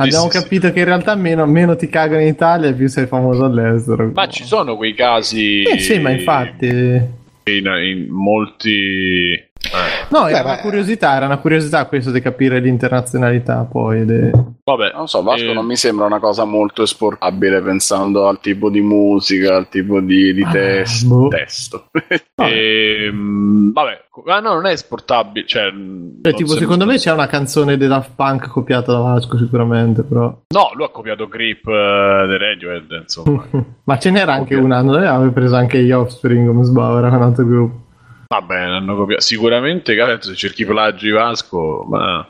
Abbiamo 0.00 0.30
Sì, 0.30 0.36
sì, 0.38 0.42
capito 0.42 0.72
che 0.72 0.78
in 0.78 0.84
realtà 0.86 1.14
meno, 1.14 1.44
meno 1.44 1.76
ti 1.76 1.86
cagano 1.88 2.22
in 2.22 2.28
Italia 2.28 2.72
più 2.72 2.88
sei 2.88 3.06
famoso 3.06 3.44
all'estero. 3.44 4.10
Ma 4.14 4.28
ci 4.28 4.44
sono 4.44 4.76
quei 4.76 4.94
casi. 4.94 5.62
Eh 5.62 5.78
sì, 5.78 5.98
ma 5.98 6.08
infatti... 6.10 6.66
In, 6.68 7.66
in 7.66 8.06
molti. 8.08 9.49
Eh, 9.62 10.06
No, 10.10 10.24
Beh, 10.24 10.30
era 10.30 10.42
ma- 10.42 10.52
una 10.52 10.58
curiosità, 10.60 11.14
era 11.16 11.26
una 11.26 11.38
curiosità 11.38 11.86
questo 11.86 12.10
di 12.10 12.20
capire 12.20 12.58
l'internazionalità 12.60 13.66
poi. 13.70 14.04
de- 14.04 14.30
Vabbè, 14.64 14.92
Non 14.94 15.08
so, 15.08 15.22
Vasco 15.22 15.50
eh, 15.50 15.52
non 15.52 15.66
mi 15.66 15.76
sembra 15.76 16.06
una 16.06 16.18
cosa 16.20 16.44
molto 16.44 16.82
esportabile 16.82 17.60
pensando 17.60 18.26
al 18.28 18.40
tipo 18.40 18.70
di 18.70 18.80
musica, 18.80 19.56
al 19.56 19.68
tipo 19.68 20.00
di, 20.00 20.32
di 20.32 20.42
Ah, 20.42 20.50
tes- 20.50 21.02
boh. 21.04 21.28
testo. 21.28 21.86
Vabbè. 22.34 22.50
ehm, 22.52 23.72
vabbè, 23.72 24.00
ah, 24.26 24.40
no, 24.40 24.54
non 24.54 24.66
è 24.66 24.72
esportabile. 24.72 25.46
Cioè, 25.46 25.62
Cioè, 25.64 25.72
non 25.72 26.20
tipo, 26.34 26.50
se- 26.52 26.58
secondo 26.58 26.86
me 26.86 26.96
c'è 26.96 27.12
una 27.12 27.26
canzone 27.26 27.76
dei 27.76 27.88
Daft 27.88 28.12
Punk 28.16 28.48
copiata 28.48 28.92
da 28.92 28.98
Vasco 28.98 29.36
sicuramente, 29.38 30.02
però... 30.02 30.24
No, 30.48 30.70
lui 30.74 30.84
ha 30.84 30.90
copiato 30.90 31.28
Grip 31.28 31.64
dei 31.66 32.38
Radiohead, 32.38 32.90
insomma. 33.02 33.44
Ma 33.84 33.98
ce 33.98 34.10
n'era 34.10 34.32
anche 34.34 34.54
una, 34.54 34.82
non 34.82 34.96
aveva 34.96 35.28
preso 35.30 35.54
anche 35.56 35.82
gli 35.82 35.90
Offspring, 35.92 36.46
come 36.46 36.64
sbaglio, 36.64 36.98
era 36.98 37.16
un 37.16 37.22
altro 37.22 37.44
gruppo. 37.44 37.88
Va 38.32 38.42
bene, 38.42 38.76
hanno 38.76 38.94
copiato. 38.94 39.22
Sicuramente, 39.22 39.96
cazzo, 39.96 40.28
se 40.28 40.36
cerchi 40.36 40.64
plagi 40.64 41.10
Vasco, 41.10 41.84
ma. 41.88 42.24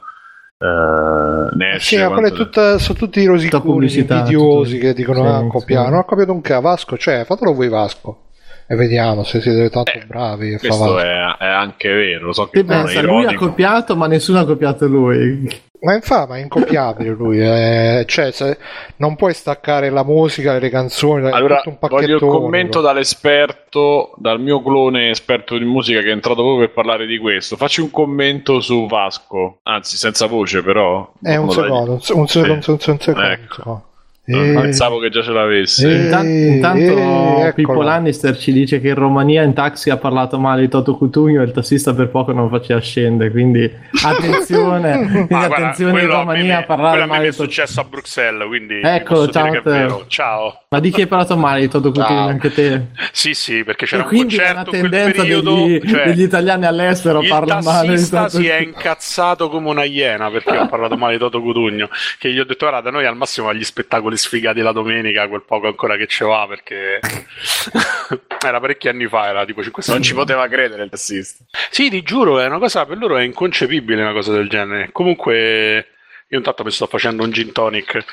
Eh, 0.56 1.56
ne 1.56 1.74
esce 1.74 1.96
Sì, 1.96 2.02
ma 2.02 2.08
quella 2.08 2.28
è 2.28 2.30
quanto- 2.30 2.44
tutta, 2.44 2.78
sono 2.78 2.98
tutti 2.98 3.20
i 3.20 3.26
rosiconi 3.26 3.84
invidiosi 3.92 4.74
tutto- 4.76 4.86
che 4.86 4.94
dicono 4.94 5.22
sì, 5.22 5.28
ah, 5.28 5.40
sì. 5.42 5.46
copiare. 5.48 5.90
Non 5.90 5.98
ho 5.98 6.04
capito 6.06 6.32
un 6.32 6.40
cazzo, 6.40 6.60
Vasco, 6.62 6.96
cioè, 6.96 7.24
fatelo 7.26 7.52
voi 7.52 7.68
Vasco. 7.68 8.29
E 8.70 8.76
vediamo 8.76 9.24
se 9.24 9.40
siete 9.40 9.68
tanto 9.68 9.90
Eh, 9.90 10.04
bravi. 10.06 10.56
Questo 10.56 11.00
è, 11.00 11.36
è 11.38 11.44
anche 11.44 11.88
vero, 11.92 12.26
lo 12.26 12.32
so 12.32 12.46
che 12.48 12.62
pensa, 12.62 13.02
lui 13.02 13.26
ha 13.26 13.34
copiato, 13.34 13.96
ma 13.96 14.06
nessuno 14.06 14.38
ha 14.38 14.44
copiato 14.44 14.86
lui. 14.86 15.68
Ma 15.80 15.94
infatti, 15.94 16.28
ma 16.30 16.36
è 16.36 16.40
incopiabile 16.42 17.10
lui. 17.10 17.40
eh, 17.40 18.04
Cioè, 18.06 18.30
se- 18.30 18.58
non 18.98 19.16
puoi 19.16 19.34
staccare 19.34 19.90
la 19.90 20.04
musica, 20.04 20.56
le 20.58 20.68
canzoni, 20.70 21.28
Allora, 21.30 21.56
tutto 21.62 21.70
un 21.70 21.88
voglio 21.88 22.14
il 22.14 22.20
commento 22.20 22.80
dall'esperto, 22.80 24.12
dal 24.18 24.40
mio 24.40 24.62
clone 24.62 25.10
esperto 25.10 25.58
di 25.58 25.64
musica 25.64 26.00
che 26.00 26.10
è 26.10 26.12
entrato 26.12 26.42
proprio 26.42 26.66
per 26.66 26.72
parlare 26.72 27.06
di 27.06 27.18
questo. 27.18 27.56
Facci 27.56 27.80
un 27.80 27.90
commento 27.90 28.60
su 28.60 28.86
Vasco, 28.86 29.58
anzi 29.64 29.96
senza 29.96 30.26
voce 30.26 30.62
però. 30.62 31.12
È 31.20 31.34
un 31.34 31.50
secondo, 31.50 31.92
un, 31.92 31.98
un 31.98 31.98
un 32.14 32.20
un 32.20 32.98
secondo. 33.00 33.20
Ecco. 33.20 33.84
Eh, 34.32 34.52
Pensavo 34.60 34.98
che 34.98 35.08
già 35.10 35.22
ce 35.22 35.32
l'avessi. 35.32 35.86
Eh, 35.86 36.04
Intan- 36.04 36.26
intanto 36.28 37.46
eh, 37.46 37.52
Pippo. 37.54 37.82
Lannister 37.82 38.36
ci 38.36 38.52
dice 38.52 38.80
che 38.80 38.88
in 38.88 38.94
Romania 38.94 39.42
in 39.42 39.52
taxi 39.52 39.90
ha 39.90 39.96
parlato 39.96 40.38
male 40.38 40.62
di 40.62 40.68
Toto 40.68 40.96
Cutugno 40.96 41.40
e 41.40 41.44
il 41.44 41.52
tassista 41.52 41.94
per 41.94 42.08
poco 42.08 42.32
non 42.32 42.48
faceva 42.48 42.80
scendere, 42.80 43.30
quindi 43.30 43.62
attenzione, 44.04 44.98
quindi 45.10 45.34
Ah, 45.34 45.46
guarda, 45.46 45.56
attenzione 45.56 45.90
in 45.92 45.96
quello 45.98 46.12
a 46.14 46.18
me 46.18 46.24
Romania 46.24 46.58
a 46.58 46.62
parlare 46.64 46.90
quello 46.90 47.02
a 47.02 47.06
me 47.06 47.12
male 47.12 47.24
mi 47.24 47.30
di 47.30 47.36
è 47.36 47.38
successo 47.38 47.80
a 47.80 47.84
Bruxelles, 47.84 48.46
quindi 48.46 48.80
Ecco, 48.82 49.28
ciao 49.28 49.42
dire 49.48 49.60
che 49.62 49.68
è 49.68 49.72
Matteo. 49.72 49.86
vero. 49.96 50.04
Ciao. 50.08 50.59
Ma 50.72 50.78
di 50.78 50.90
chi 50.92 51.00
hai 51.00 51.08
parlato 51.08 51.36
male 51.36 51.62
di 51.62 51.68
Toto 51.68 51.88
Cutugno 51.90 52.06
Ciao. 52.06 52.28
anche 52.28 52.52
te? 52.52 52.86
Sì, 53.10 53.34
sì, 53.34 53.64
perché 53.64 53.86
c'era 53.86 54.02
e 54.02 54.04
un 54.04 54.08
quindi 54.08 54.36
è 54.36 54.50
una 54.52 54.62
concerto 54.62 54.76
in 54.76 54.80
quel 54.82 54.90
tendenza 54.92 55.22
periodo, 55.22 55.54
degli, 55.66 55.88
cioè, 55.90 56.04
degli 56.04 56.22
italiani 56.22 56.64
all'estero 56.66 57.22
parlano 57.26 57.62
male 57.62 57.88
di 57.88 57.94
tassista 57.94 58.18
Toto 58.26 58.36
si 58.36 58.46
è 58.46 58.60
incazzato 58.60 59.48
come 59.48 59.68
una 59.68 59.82
iena 59.82 60.30
perché 60.30 60.56
ho 60.56 60.68
parlato 60.68 60.96
male 60.96 61.14
di 61.14 61.18
Toto 61.18 61.40
Cutugno 61.42 61.88
che 62.20 62.30
gli 62.32 62.38
ho 62.38 62.44
detto 62.44 62.68
guarda 62.68 62.88
noi 62.92 63.04
al 63.04 63.16
massimo 63.16 63.48
agli 63.48 63.64
spettacoli 63.64 64.16
sfigati 64.16 64.60
la 64.60 64.70
domenica 64.70 65.26
quel 65.26 65.42
poco 65.42 65.66
ancora 65.66 65.96
che 65.96 66.06
ce 66.06 66.24
va 66.24 66.46
perché 66.46 67.00
era 68.46 68.60
parecchi 68.60 68.86
anni 68.86 69.08
fa 69.08 69.26
era 69.26 69.44
tipo 69.44 69.64
5 69.64 69.82
Non 69.88 70.02
ci 70.02 70.14
poteva 70.14 70.46
credere 70.46 70.84
il 70.84 70.90
tassista. 70.90 71.42
sì 71.68 71.90
ti 71.90 72.02
giuro 72.02 72.38
è 72.38 72.46
una 72.46 72.58
cosa 72.58 72.86
per 72.86 72.96
loro 72.96 73.16
è 73.16 73.24
inconcepibile 73.24 74.02
una 74.02 74.12
cosa 74.12 74.30
del 74.30 74.48
genere 74.48 74.90
comunque 74.92 75.86
io 76.28 76.38
intanto 76.38 76.62
mi 76.62 76.70
sto 76.70 76.86
facendo 76.86 77.24
un 77.24 77.32
gin 77.32 77.50
tonic 77.50 78.04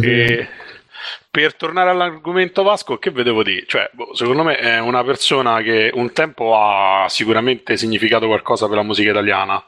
e 0.00 0.48
per 1.30 1.54
tornare 1.54 1.90
all'argomento 1.90 2.62
Vasco, 2.62 2.98
che 2.98 3.10
vedevo 3.10 3.42
di? 3.42 3.64
Cioè, 3.66 3.90
boh, 3.92 4.14
secondo 4.14 4.42
me 4.42 4.56
è 4.56 4.78
una 4.78 5.04
persona 5.04 5.60
che 5.62 5.90
un 5.92 6.12
tempo 6.12 6.56
ha 6.56 7.08
sicuramente 7.08 7.76
significato 7.76 8.26
qualcosa 8.26 8.66
per 8.66 8.76
la 8.76 8.82
musica 8.82 9.10
italiana. 9.10 9.62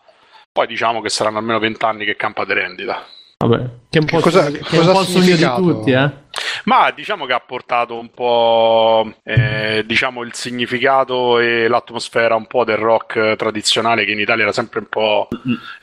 Poi 0.50 0.66
diciamo 0.66 1.00
che 1.00 1.08
saranno 1.08 1.38
almeno 1.38 1.58
vent'anni 1.58 2.04
che 2.04 2.16
campa 2.16 2.44
di 2.44 2.52
rendita. 2.54 3.06
Vabbè, 3.40 3.56
che 3.88 3.98
è 3.98 4.00
un 4.00 4.06
po', 4.06 4.16
Che 4.16 4.22
cosa- 4.24 4.50
che 4.50 4.58
è 4.58 4.62
cosa 4.62 4.88
un 4.88 4.92
po' 4.94 5.00
il 5.02 5.06
sogno 5.06 5.36
di 5.36 5.44
tutti, 5.62 5.90
eh? 5.92 6.10
Ma 6.64 6.90
diciamo 6.90 7.24
che 7.24 7.32
ha 7.32 7.38
portato 7.40 7.96
un 7.96 8.10
po' 8.10 9.12
eh, 9.22 9.84
diciamo 9.86 10.22
il 10.22 10.34
significato 10.34 11.38
e 11.38 11.68
l'atmosfera 11.68 12.34
un 12.34 12.48
po' 12.48 12.64
del 12.64 12.76
rock 12.78 13.36
tradizionale 13.36 14.04
che 14.04 14.10
in 14.10 14.18
Italia 14.18 14.42
era 14.42 14.52
sempre 14.52 14.80
un 14.80 14.86
po' 14.88 15.28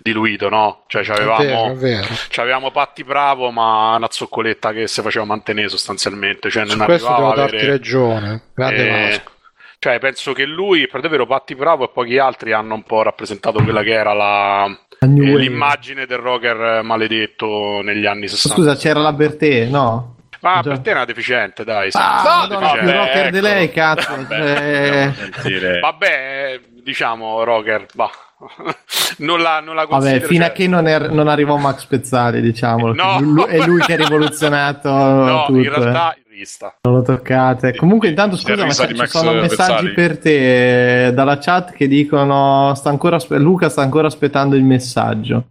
diluito, 0.01 0.49
no? 0.49 0.83
Cioè 0.87 1.03
È 1.03 1.05
vero, 1.05 1.23
è 1.23 1.37
c'avevamo, 1.37 1.75
vero. 1.75 2.07
c'avevamo 2.29 2.71
Patti 2.71 3.03
Bravo, 3.05 3.49
ma 3.51 3.95
una 3.95 4.07
zoccoletta 4.11 4.73
che 4.73 4.87
si 4.87 5.01
faceva 5.01 5.23
mantenere 5.23 5.69
sostanzialmente. 5.69 6.49
Cioè 6.49 6.65
Su 6.67 6.75
non 6.75 6.85
questo 6.85 7.07
devo 7.15 7.33
darti 7.33 7.55
avere- 7.55 7.71
ragione. 7.71 8.41
Grande 8.53 8.87
Eh, 8.87 9.09
Vasco. 9.09 9.31
cioè, 9.79 9.99
penso 9.99 10.33
che 10.33 10.45
lui, 10.45 10.87
per 10.87 10.99
davvero, 10.99 11.25
Patti 11.25 11.55
Bravo 11.55 11.85
e 11.85 11.89
pochi 11.93 12.17
altri 12.17 12.51
hanno 12.51 12.73
un 12.75 12.83
po' 12.83 13.01
rappresentato 13.01 13.63
quella 13.63 13.81
che 13.81 13.91
era 13.93 14.13
la, 14.13 14.77
Eh, 15.05 15.37
l'immagine 15.37 16.05
del 16.05 16.17
rocker 16.17 16.81
maledetto 16.83 17.81
negli 17.83 18.05
anni 18.05 18.27
60. 18.27 18.55
Scusa, 18.61 18.75
c'era 18.75 18.99
la 18.99 19.13
Bertè, 19.13 19.65
no? 19.65 20.13
Ma 20.41 20.61
già. 20.61 20.69
per 20.71 20.79
te 20.79 20.89
è 20.91 20.93
una 20.93 21.05
deficiente, 21.05 21.63
dai. 21.63 21.89
Ah, 21.93 22.45
Una 22.49 22.59
no, 22.59 22.71
più 22.73 22.91
rocker 22.91 23.31
di 23.31 23.37
ecco. 23.37 23.47
lei, 23.47 23.71
cazzo. 23.71 24.09
Vabbè, 24.15 25.11
sentire. 25.15 25.79
Vabbè, 25.79 26.59
diciamo, 26.83 27.43
rocker, 27.43 27.85
bah. 27.93 28.11
non 29.19 29.41
la, 29.41 29.59
non 29.61 29.75
la 29.75 29.85
Vabbè, 29.85 30.19
fino 30.21 30.43
a 30.43 30.47
cioè- 30.47 30.55
che 30.55 30.67
non, 30.67 30.87
è- 30.87 30.99
non 31.07 31.27
arrivò 31.29 31.55
Max 31.55 31.85
Pezzali, 31.85 32.41
diciamolo. 32.41 32.93
No. 32.93 33.19
lui- 33.21 33.45
è 33.45 33.65
lui 33.65 33.79
che 33.81 33.93
ha 33.93 33.97
rivoluzionato 34.03 34.89
No, 34.89 35.45
tutto. 35.45 35.57
in 35.59 35.63
realtà 35.73 36.15
il 36.35 36.39
rista. 36.39 36.75
Non 36.81 36.95
lo 36.95 37.01
toccate. 37.01 37.75
Comunque, 37.75 38.09
intanto, 38.09 38.35
scusa, 38.35 38.65
ma 38.65 38.71
ci 38.71 38.93
Max 38.93 39.09
sono 39.09 39.31
messaggi 39.33 39.87
Pezzali. 39.87 39.93
per 39.93 40.17
te 40.19 41.07
eh, 41.07 41.13
dalla 41.13 41.37
chat 41.37 41.71
che 41.71 41.87
dicono: 41.87 42.73
sta 42.75 42.89
ancora 42.89 43.17
Luca 43.29 43.69
sta 43.69 43.81
ancora 43.81 44.07
aspettando 44.07 44.55
il 44.55 44.63
messaggio. 44.63 45.45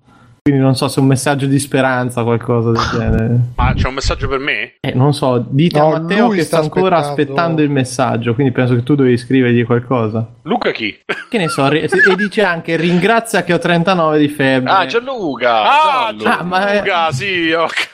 Quindi 0.44 0.60
non 0.60 0.76
so 0.76 0.88
se 0.88 0.98
è 0.98 1.02
un 1.02 1.08
messaggio 1.08 1.46
di 1.46 1.58
speranza 1.58 2.20
o 2.20 2.24
qualcosa 2.24 2.70
del 2.70 2.82
genere. 2.92 3.38
Ma 3.56 3.72
c'è 3.72 3.88
un 3.88 3.94
messaggio 3.94 4.28
per 4.28 4.38
me? 4.40 4.74
Eh, 4.80 4.92
non 4.94 5.14
so, 5.14 5.42
dite 5.48 5.78
No, 5.78 5.94
a 5.94 6.00
Matteo 6.00 6.28
che 6.28 6.42
sta 6.42 6.56
sta 6.56 6.64
ancora 6.64 6.98
aspettando- 6.98 7.22
aspettando 7.32 7.62
il 7.62 7.70
messaggio. 7.70 8.34
Quindi 8.34 8.52
penso 8.52 8.74
che 8.74 8.82
tu 8.82 8.94
devi 8.94 9.16
scrivergli 9.16 9.64
qualcosa. 9.64 10.26
Luca 10.42 10.70
chi? 10.70 10.94
Che 11.34 11.38
ne 11.38 11.48
so, 11.48 11.66
ri- 11.68 11.80
e 11.80 11.88
dice 12.16 12.42
anche 12.44 12.76
ringrazia 12.76 13.42
che 13.42 13.54
ho 13.54 13.58
39 13.58 14.18
di 14.18 14.28
febbre. 14.28 14.70
Ah, 14.70 14.84
Gianluca! 14.86 15.62
Ah, 15.62 16.14
Gianlu. 16.14 16.40
Ah, 16.40 16.42
ma 16.44 16.66
è- 16.72 16.78
Luca, 16.80 17.10
sì. 17.10 17.50
ok. 17.50 17.88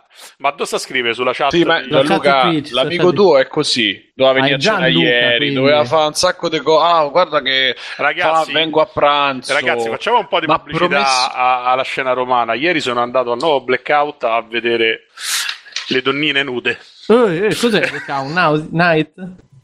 ma 0.37 0.51
dove 0.51 0.65
sta 0.65 0.75
a 0.75 0.79
scrivere? 0.79 1.13
Sulla 1.13 1.33
chat? 1.33 1.51
Sì, 1.51 1.63
ma 1.63 1.81
di- 1.81 1.89
La 1.89 2.01
Twitch, 2.03 2.71
la 2.71 2.83
l'amico 2.83 3.11
tuo 3.13 3.37
è 3.37 3.47
così. 3.47 4.11
Doveva 4.15 4.35
venire 4.35 4.53
Ah, 4.55 4.57
a 4.57 4.59
cena 4.59 4.87
ieri, 4.87 5.37
quindi. 5.37 5.55
doveva 5.55 5.83
fare 5.85 6.07
un 6.07 6.13
sacco 6.13 6.49
di 6.49 6.59
cose. 6.59 6.83
Ah, 6.85 7.05
guarda 7.07 7.41
che 7.41 7.75
Ragazzi, 7.97 8.51
fa- 8.51 8.57
vengo 8.59 8.81
a 8.81 8.85
pranzo. 8.85 9.53
Ragazzi, 9.53 9.89
facciamo 9.89 10.19
un 10.19 10.27
po' 10.27 10.39
di 10.39 10.45
Ma 10.47 10.57
pubblicità 10.59 11.33
a- 11.33 11.71
alla 11.71 11.83
scena 11.83 12.13
romana. 12.13 12.53
Ieri 12.53 12.79
sono 12.81 13.01
andato 13.01 13.31
al 13.31 13.37
nuovo 13.39 13.61
blackout 13.61 14.23
a 14.23 14.41
vedere 14.41 15.07
le 15.87 16.01
donnine 16.01 16.43
nude. 16.43 16.77
Eh, 17.07 17.47
eh, 17.47 17.55
cos'è? 17.55 17.89
now- 18.27 18.67
night? 18.71 19.11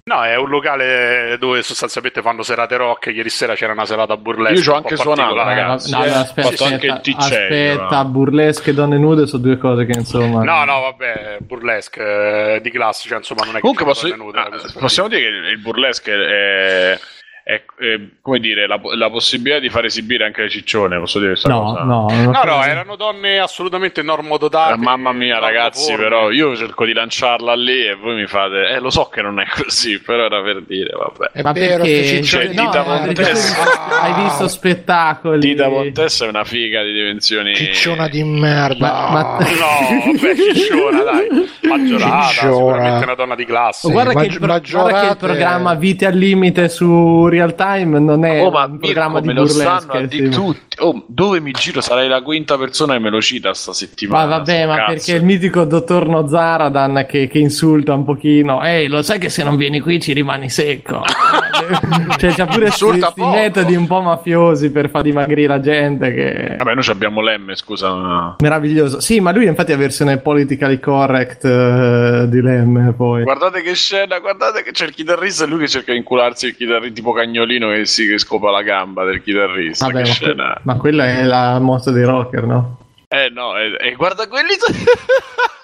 No, 0.08 0.24
è 0.24 0.38
un 0.38 0.48
locale 0.48 1.36
dove 1.38 1.62
sostanzialmente 1.62 2.22
fanno 2.22 2.42
serate 2.42 2.78
rock. 2.78 3.08
Ieri 3.08 3.28
sera 3.30 3.56
c'era 3.56 3.74
una 3.74 3.86
serata 3.86 4.16
burlesque. 4.16 4.56
Io 4.56 4.62
ci 4.62 4.70
ho 4.70 4.76
anche 4.76 4.96
suonato, 4.96 5.36
ragazzi. 5.36 5.92
No, 5.92 5.98
no, 5.98 6.06
eh. 6.06 6.10
aspetta, 6.12 6.50
fatto 6.50 6.64
anche 6.64 6.86
il 6.86 6.92
aspetta, 6.94 7.18
DJ, 7.18 7.18
aspetta, 7.18 7.88
va. 7.88 8.06
burlesque 8.06 8.72
e 8.72 8.74
donne 8.74 8.98
nude 8.98 9.28
sono 9.28 9.42
due 9.44 9.58
cose 9.58 9.86
che 9.86 9.98
insomma. 9.98 10.44
No, 10.44 10.64
no, 10.64 10.80
vabbè, 10.80 11.40
burlesque 11.42 12.56
eh, 12.56 12.62
di 12.62 12.72
classe, 12.72 13.10
cioè 13.10 13.18
insomma 13.18 13.42
non 13.42 13.52
è 13.52 13.56
che 13.56 13.60
Comunque 13.60 13.84
posso- 13.84 14.16
nude, 14.16 14.40
ah, 14.40 14.48
per 14.50 14.74
possiamo 14.80 15.10
dire 15.10 15.22
che 15.22 15.28
il 15.50 15.60
burlesque 15.60 16.14
è, 16.14 17.00
è- 17.48 17.64
è, 17.78 18.00
come 18.22 18.40
dire, 18.40 18.68
la, 18.68 18.78
la 18.98 19.10
possibilità 19.10 19.60
di 19.60 19.70
far 19.70 19.86
esibire 19.86 20.26
anche 20.26 20.42
le 20.42 20.50
ciccione, 20.50 21.00
posso 21.00 21.18
dire 21.20 21.32
questa 21.32 21.48
no, 21.48 21.62
cosa? 21.62 21.84
no, 21.84 22.08
No, 22.10 22.44
no, 22.44 22.64
erano 22.64 22.96
donne 22.98 23.40
assolutamente 23.40 24.02
normodotate. 24.02 24.74
Eh, 24.74 24.78
mamma 24.78 25.14
mia, 25.14 25.40
ragazzi, 25.40 25.92
normoformi. 25.92 26.04
però 26.18 26.32
io 26.32 26.56
cerco 26.58 26.84
di 26.84 26.92
lanciarla 26.92 27.56
lì 27.56 27.86
e 27.86 27.94
voi 27.96 28.16
mi 28.16 28.28
fate. 28.28 28.68
Eh, 28.72 28.80
lo 28.80 28.90
so 28.90 29.06
che 29.06 29.22
non 29.22 29.40
è 29.40 29.46
così, 29.48 29.98
però 30.02 30.26
era 30.26 30.42
per 30.42 30.62
dire, 30.64 30.92
vabbè. 30.92 31.32
È 31.32 31.42
Ma 31.42 31.52
vero, 31.54 31.84
perché 31.84 32.06
ciccioni 32.06 32.54
no, 32.54 32.64
Dita 32.66 32.84
tu 32.84 32.90
hai 32.90 33.08
visto- 33.14 34.24
visto 34.24 34.48
spettacoli 34.50 35.40
Tita 35.40 35.70
Montessa 35.70 36.26
è 36.26 36.28
una 36.28 36.44
figa 36.44 36.84
di 36.84 36.92
dimensioni. 36.92 37.56
Cicciona 37.56 38.10
di 38.10 38.24
merda. 38.24 38.92
Ma- 38.92 39.10
ma- 39.10 39.38
No, 39.38 40.12
vabbè, 40.12 40.36
cicciona, 40.54 41.02
dai. 41.04 41.28
Maggiorata, 41.62 42.28
Cicciona. 42.28 42.52
sicuramente 42.54 43.04
una 43.06 43.16
donna 43.16 43.36
di 43.36 43.46
classe. 43.46 43.88
Oh, 43.88 43.92
guarda, 43.92 44.10
che 44.12 44.16
maggi- 44.18 44.28
il 44.34 44.38
pro- 44.38 44.48
guarda 44.48 44.62
che 44.62 44.70
il 44.72 44.76
maggiorate- 44.84 45.16
programma 45.18 45.74
Vite 45.76 46.06
al 46.06 46.16
limite 46.16 46.70
su 46.70 47.28
Real 47.38 47.56
Time 47.56 48.00
non 48.00 48.26
è 48.26 48.42
Oh, 48.44 48.50
ma 48.52 48.66
un 48.66 48.80
programma 48.80 49.20
Mirko, 49.22 49.44
di 49.44 49.48
burlesque. 49.54 50.08
sì. 50.10 50.30
tutti. 50.30 50.76
Oh, 50.80 51.04
dove 51.08 51.40
mi 51.40 51.52
giro? 51.52 51.82
Sarai 51.82 52.08
la 52.08 52.22
quinta 52.22 52.58
persona 52.58 52.94
che 52.94 53.00
me 53.00 53.10
lo 53.10 53.22
cita 53.22 53.54
sta 53.54 53.70
Ma 53.72 53.76
settimana. 53.76 54.26
vabbè, 54.26 54.66
ma 54.66 54.76
Cazzo. 54.76 54.92
perché 54.94 55.12
il 55.14 55.24
mitico 55.24 55.64
dottor 55.66 56.08
Nozaradan 56.08 57.06
che, 57.08 57.28
che 57.28 57.38
insulta 57.40 57.94
un 57.94 58.04
pochino, 58.04 58.64
ehi, 58.64 58.88
lo 58.88 59.02
sai 59.02 59.20
che 59.20 59.30
se 59.30 59.44
non 59.44 59.56
vieni 59.56 59.80
qui 59.80 60.02
ci 60.02 60.14
rimani 60.14 60.50
secco. 60.50 61.02
cioè, 62.18 62.32
c'ha 62.34 62.46
pure 62.46 62.70
questi 62.70 63.22
metodi 63.22 63.76
un 63.76 63.88
po' 63.88 64.02
mafiosi 64.02 64.72
per 64.72 64.90
far 64.90 65.02
dimagrire 65.02 65.48
la 65.48 65.60
gente. 65.60 66.14
Che... 66.14 66.56
Vabbè, 66.58 66.74
noi 66.74 66.84
ci 66.84 66.92
abbiamo 66.92 67.22
l'M, 67.22 67.54
scusa. 67.54 68.36
Meraviglioso. 68.40 69.00
Sì, 69.00 69.20
ma 69.20 69.32
lui 69.32 69.46
infatti 69.46 69.72
è 69.72 69.78
versione 69.78 70.18
politically 70.18 70.80
correct 70.80 71.46
eh, 71.46 72.26
di 72.28 72.42
Lemme 72.42 72.94
poi. 72.94 73.24
Guardate 73.24 73.62
che 73.62 73.74
scena, 73.74 74.20
guardate 74.20 74.64
che 74.64 74.72
c'è 74.72 74.86
il 74.86 74.94
chitarrista 74.94 75.44
e 75.44 75.48
lui 75.48 75.60
che 75.60 75.68
cerca 75.68 75.92
di 75.92 75.98
incularsi 75.98 76.48
il 76.48 76.56
chitarrista 76.56 76.94
tipo 76.94 77.12
cagnolino 77.12 77.70
che 77.70 77.86
si 77.86 78.08
che 78.08 78.18
scopa 78.18 78.52
la 78.52 78.62
gamba 78.62 79.04
del 79.04 79.22
chitarrista. 79.22 79.86
Vabbè, 79.86 80.02
che 80.02 80.08
ma, 80.08 80.14
scena. 80.14 80.54
que- 80.54 80.62
ma 80.64 80.76
quella 80.78 81.06
è 81.06 81.24
la 81.24 81.60
mossa 81.60 81.92
dei 81.92 82.04
rocker, 82.04 82.44
no? 82.44 82.78
Eh 83.08 83.30
no, 83.30 83.58
e 83.58 83.94
guarda 83.96 84.28
quelli. 84.28 84.54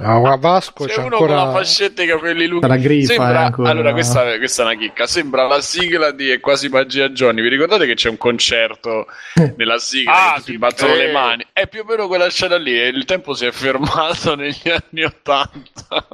No, 0.00 0.20
ma 0.20 0.36
Vasco 0.36 0.84
C'è 0.86 0.94
c'è 0.94 1.00
uno 1.02 1.16
con 1.18 1.28
la 1.28 1.42
ancora. 1.42 1.58
fascetta 1.58 2.02
e 2.02 2.04
i 2.04 2.08
capelli 2.08 2.46
lunghi. 2.46 2.66
La 2.66 2.76
griffa, 2.76 3.12
Sembra- 3.14 3.40
eh, 3.40 3.44
ancora. 3.44 3.70
Allora, 3.70 3.92
questa, 3.92 4.36
questa 4.38 4.62
è 4.62 4.66
una 4.66 4.74
chicca. 4.74 5.06
Sembra 5.06 5.46
la 5.46 5.60
sigla 5.60 6.10
di 6.10 6.28
È 6.30 6.40
quasi 6.40 6.68
magia 6.68 7.08
Johnny. 7.10 7.42
Vi 7.42 7.48
ricordate 7.48 7.86
che 7.86 7.94
c'è 7.94 8.08
un 8.08 8.16
concerto 8.16 9.06
nella 9.56 9.78
sigla 9.78 10.12
Ah, 10.12 10.32
che 10.32 10.38
tutti 10.40 10.52
sì, 10.52 10.58
battono 10.58 10.92
sì. 10.94 10.98
le 10.98 11.12
mani? 11.12 11.46
È 11.52 11.66
più 11.68 11.80
o 11.82 11.84
meno 11.84 12.08
quella 12.08 12.28
scena 12.28 12.56
lì. 12.56 12.78
E 12.78 12.88
il 12.88 13.04
tempo 13.04 13.34
si 13.34 13.46
è 13.46 13.50
fermato 13.52 14.34
negli 14.36 14.68
anni 14.68 15.04
Ottanta. 15.04 16.06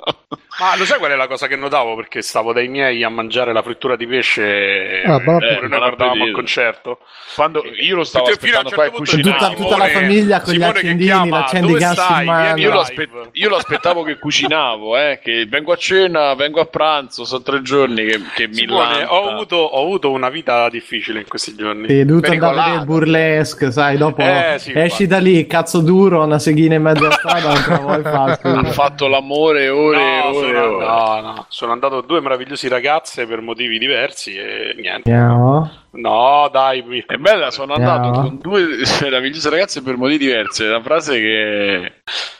Ma 0.60 0.76
lo 0.76 0.84
sai 0.84 0.98
qual 0.98 1.10
è 1.10 1.16
la 1.16 1.26
cosa 1.26 1.46
che 1.46 1.56
notavo? 1.56 1.96
Perché 1.96 2.20
stavo 2.20 2.52
dai 2.52 2.68
miei 2.68 3.02
a 3.02 3.08
mangiare 3.08 3.52
la 3.54 3.62
frittura 3.62 3.96
di 3.96 4.06
pesce 4.06 5.02
Ah, 5.06 5.18
buon 5.18 5.42
eh, 5.42 5.58
noi 5.60 5.78
guardavamo 5.78 6.24
al 6.24 6.30
concerto. 6.32 6.98
Quando 7.34 7.62
io 7.80 7.96
lo 7.96 8.04
stavo 8.04 8.26
Fino 8.26 8.58
a 8.58 8.60
un 8.60 8.66
aspettando 8.66 8.70
qua 8.74 8.84
e 8.84 8.88
certo 8.90 8.96
punto 8.96 9.10
cucinavo. 9.12 9.54
Tutta- 9.54 9.62
tutta 9.62 9.76
la 9.78 9.86
famiglia 9.88 10.40
con 10.42 10.52
gli 10.52 10.56
Simone 10.56 10.78
accendini, 10.78 11.04
chiama, 11.04 11.38
l'accendigas 11.38 11.80
"Dove 11.80 11.88
in 11.88 11.94
stai? 11.94 12.24
mano". 12.26 12.60
Io 12.60 12.68
l'ho, 12.68 12.70
live." 12.72 12.80
aspe- 12.82 13.08
io 13.32 13.48
l'ho 13.48 13.56
aspettavo 13.56 14.02
che 14.02 14.18
cucinavo, 14.18 14.98
eh, 14.98 15.18
che 15.22 15.46
vengo 15.48 15.72
a 15.72 15.76
cena, 15.76 16.34
vengo 16.34 16.60
a 16.60 16.66
pranzo, 16.66 17.24
sono 17.24 17.42
tre 17.42 17.62
giorni 17.62 18.04
che, 18.04 18.20
che 18.34 18.48
mi 18.48 18.66
ho 18.70 19.28
avuto, 19.30 19.56
ho 19.56 19.80
avuto 19.82 20.10
una 20.10 20.28
vita 20.28 20.68
difficile 20.68 21.20
in 21.20 21.26
questi 21.26 21.54
giorni. 21.54 21.88
Sì, 21.88 22.04
dovuto 22.04 22.30
andare 22.32 22.52
a 22.58 22.62
vedere 22.62 22.78
il 22.80 22.84
burlesque, 22.84 23.70
sai, 23.70 23.96
dopo 23.96 24.20
Eh, 24.20 24.56
sì, 24.58 24.72
esci 24.74 25.06
da 25.06 25.18
lì, 25.18 25.46
cazzo 25.46 25.80
duro, 25.80 26.22
una 26.22 26.38
seghina 26.38 26.74
in 26.74 26.82
mezzo 26.82 27.04
alla 27.04 27.14
strada, 27.14 27.52
non 27.66 27.80
vuoi 27.80 28.02
fare. 28.02 28.38
Ha 28.42 28.64
fatto 28.72 29.06
l'amore 29.06 29.68
ore 29.70 29.98
e 29.98 30.18
No, 30.20 30.36
ore 30.36 30.48
e 30.48 30.49
sono, 30.54 30.76
ore. 30.76 30.86
no, 30.86 31.20
no, 31.20 31.46
sono 31.48 31.72
andato 31.72 31.98
a 31.98 32.02
due 32.02 32.20
meravigliosi 32.20 32.68
ragazze 32.68 33.26
per 33.26 33.40
motivi 33.40 33.78
diversi 33.78 34.34
e 34.36 34.74
niente. 34.76 35.10
Andiamo. 35.10 35.70
No, 35.92 36.48
dai, 36.52 36.82
mi... 36.82 37.02
È 37.06 37.16
bella, 37.16 37.50
sono 37.50 37.74
andato 37.74 38.08
No. 38.10 38.22
con 38.22 38.38
due 38.38 38.66
meravigliose 39.02 39.50
ragazze 39.50 39.82
per 39.82 39.96
motivi 39.96 40.18
diversi. 40.26 40.64
È 40.64 40.68
una 40.68 40.82
frase 40.82 41.18
che 41.20 41.92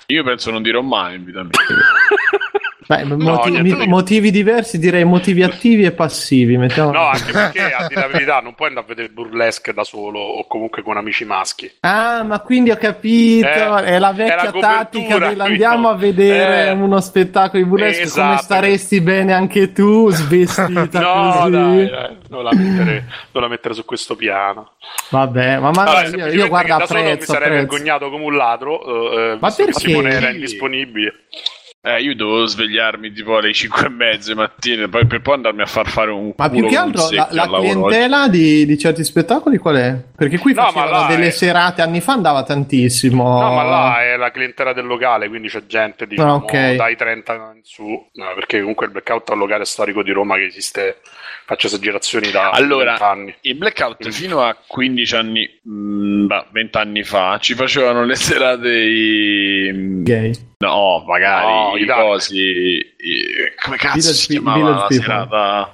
io 0.07 0.23
penso 0.25 0.51
non 0.51 0.63
dirò 0.63 0.81
mai 0.83 1.17
in 1.17 1.25
vita 1.25 1.43
mia. 1.43 1.51
Beh, 2.91 3.05
moti- 3.05 3.51
niente 3.51 3.77
mi- 3.77 3.83
di- 3.85 3.87
motivi 3.89 4.31
diversi, 4.33 4.77
direi 4.81 5.05
motivi 5.05 5.45
attivi 5.45 5.85
e 5.85 5.93
passivi. 5.93 6.57
Mettiamo... 6.57 6.91
No, 6.91 7.05
anche 7.07 7.31
perché 7.31 7.73
a 7.73 7.87
dire 7.87 8.01
la 8.01 8.09
verità 8.09 8.41
non 8.41 8.55
puoi 8.55 8.67
andare 8.67 8.87
a 8.87 8.89
vedere 8.89 9.07
il 9.07 9.13
burlesque 9.15 9.73
da 9.73 9.85
solo 9.85 10.19
o 10.19 10.45
comunque 10.49 10.83
con 10.83 10.97
amici 10.97 11.25
maschi. 11.25 11.71
Ah, 11.81 12.25
ma 12.25 12.41
quindi 12.41 12.73
ho 12.73 12.77
capito, 12.77 13.47
Eh, 13.47 13.85
è 13.85 13.99
la 14.01 14.11
è 14.11 14.15
vecchia 14.15 14.35
la 14.35 14.43
copertura, 14.51 14.75
tattica 14.75 15.19
dell'andiamo 15.19 15.89
a 15.89 15.95
vedere 15.95 16.67
Eh, 16.67 16.71
uno 16.73 17.01
spettacolo 17.01 17.63
di 17.63 17.69
burlesque 17.69 18.09
come 18.11 18.33
esatto. 18.33 18.43
staresti 18.43 19.01
bene 19.01 19.33
anche 19.35 19.73
tu, 19.73 20.11
svestita 20.11 20.99
No, 20.99 21.33
così. 21.39 21.51
dai, 21.53 21.89
dai, 21.91 22.17
non 22.29 22.43
la 22.43 22.51
mettere, 22.53 23.05
non 23.31 23.43
la 23.45 23.49
mettere 23.49 23.75
su 23.75 23.85
questo 23.85 24.17
piano. 24.17 24.73
Vabbè, 25.11 25.59
ma, 25.59 25.71
ma 25.71 25.83
Allora, 25.85 26.09
io, 26.09 26.27
io 26.27 26.49
guarda 26.49 26.75
che 26.75 26.81
da 26.81 26.87
solo 26.87 27.03
mi 27.05 27.21
sarei 27.21 27.51
vergognato 27.51 28.11
come 28.11 28.25
un 28.25 28.35
ladro, 28.37 28.83
eh, 29.33 29.37
Ma 29.39 29.47
visto 29.47 29.65
che 29.65 29.71
perché? 29.71 29.89
Simone 29.89 30.11
era 30.11 30.31
indisponibile. 30.31 31.15
Eh, 31.83 32.03
io 32.03 32.15
dovevo 32.15 32.45
svegliarmi 32.45 33.11
tipo 33.11 33.39
alle 33.39 33.55
5 33.55 33.87
e 33.87 33.89
mezza 33.89 34.33
di 34.35 34.39
mattina 34.39 34.87
poi, 34.87 35.07
per 35.07 35.23
poi 35.23 35.37
andarmi 35.37 35.63
a 35.63 35.67
far 35.67 35.89
fare 35.89 36.11
un 36.11 36.35
Ma 36.37 36.51
più 36.51 36.67
che 36.67 36.77
altro 36.77 37.09
la, 37.11 37.29
la 37.31 37.47
clientela 37.49 38.29
di, 38.29 38.67
di 38.67 38.77
certi 38.77 39.03
spettacoli 39.03 39.57
qual 39.57 39.77
è? 39.77 39.97
Perché 40.15 40.37
qui 40.37 40.53
No, 40.53 40.61
facevano 40.71 41.07
delle 41.07 41.29
è- 41.29 41.31
serate, 41.31 41.81
anni 41.81 42.03
fa 42.03 42.13
andava 42.13 42.43
tantissimo. 42.43 43.23
No, 43.41 43.51
ma 43.55 43.63
là 43.63 44.03
è 44.05 44.17
la 44.19 44.31
clientela 44.31 44.75
del 44.75 44.85
locale, 44.85 45.29
quindi 45.31 45.49
c'è 45.49 45.65
gente 45.65 46.07
diciamo, 46.07 46.33
Ah, 46.33 46.35
ok. 46.35 46.75
dai 46.77 46.97
30 46.97 47.33
in 47.55 47.61
su, 47.63 47.85
no, 47.87 48.27
perché 48.35 48.61
comunque 48.61 48.85
il 48.85 48.93
blackout 48.93 49.31
è 49.31 49.33
un 49.33 49.39
locale 49.39 49.65
storico 49.65 50.03
di 50.03 50.13
Roma 50.13 50.37
che 50.37 50.45
esiste, 50.45 50.99
faccio 51.47 51.67
esagerazioni 51.69 52.31
da 52.31 52.51
Allora, 52.51 52.91
20 52.99 53.03
anni. 53.03 53.35
il 53.41 53.55
blackout 53.57 54.07
fino 54.11 54.43
a 54.43 54.55
15 54.67 55.15
anni, 55.17 55.49
mh, 55.63 56.27
bah, 56.27 56.47
20 56.53 56.77
anni 56.77 57.03
fa, 57.05 57.39
ci 57.41 57.55
facevano 57.55 58.05
le 58.05 58.17
serate 58.17 58.69
i... 58.71 60.03
Gay. 60.03 60.49
No, 60.63 61.03
magari 61.07 61.47
No, 61.47 61.77
i 61.77 61.87
cosi. 61.87 62.37
i- 62.37 63.55
come 63.63 63.79
cazzo 63.79 63.97
Village 63.99 64.13
si 64.15 64.27
chiamava 64.29 64.59
Village 64.59 64.79
la 64.95 65.01
serata? 65.03 65.71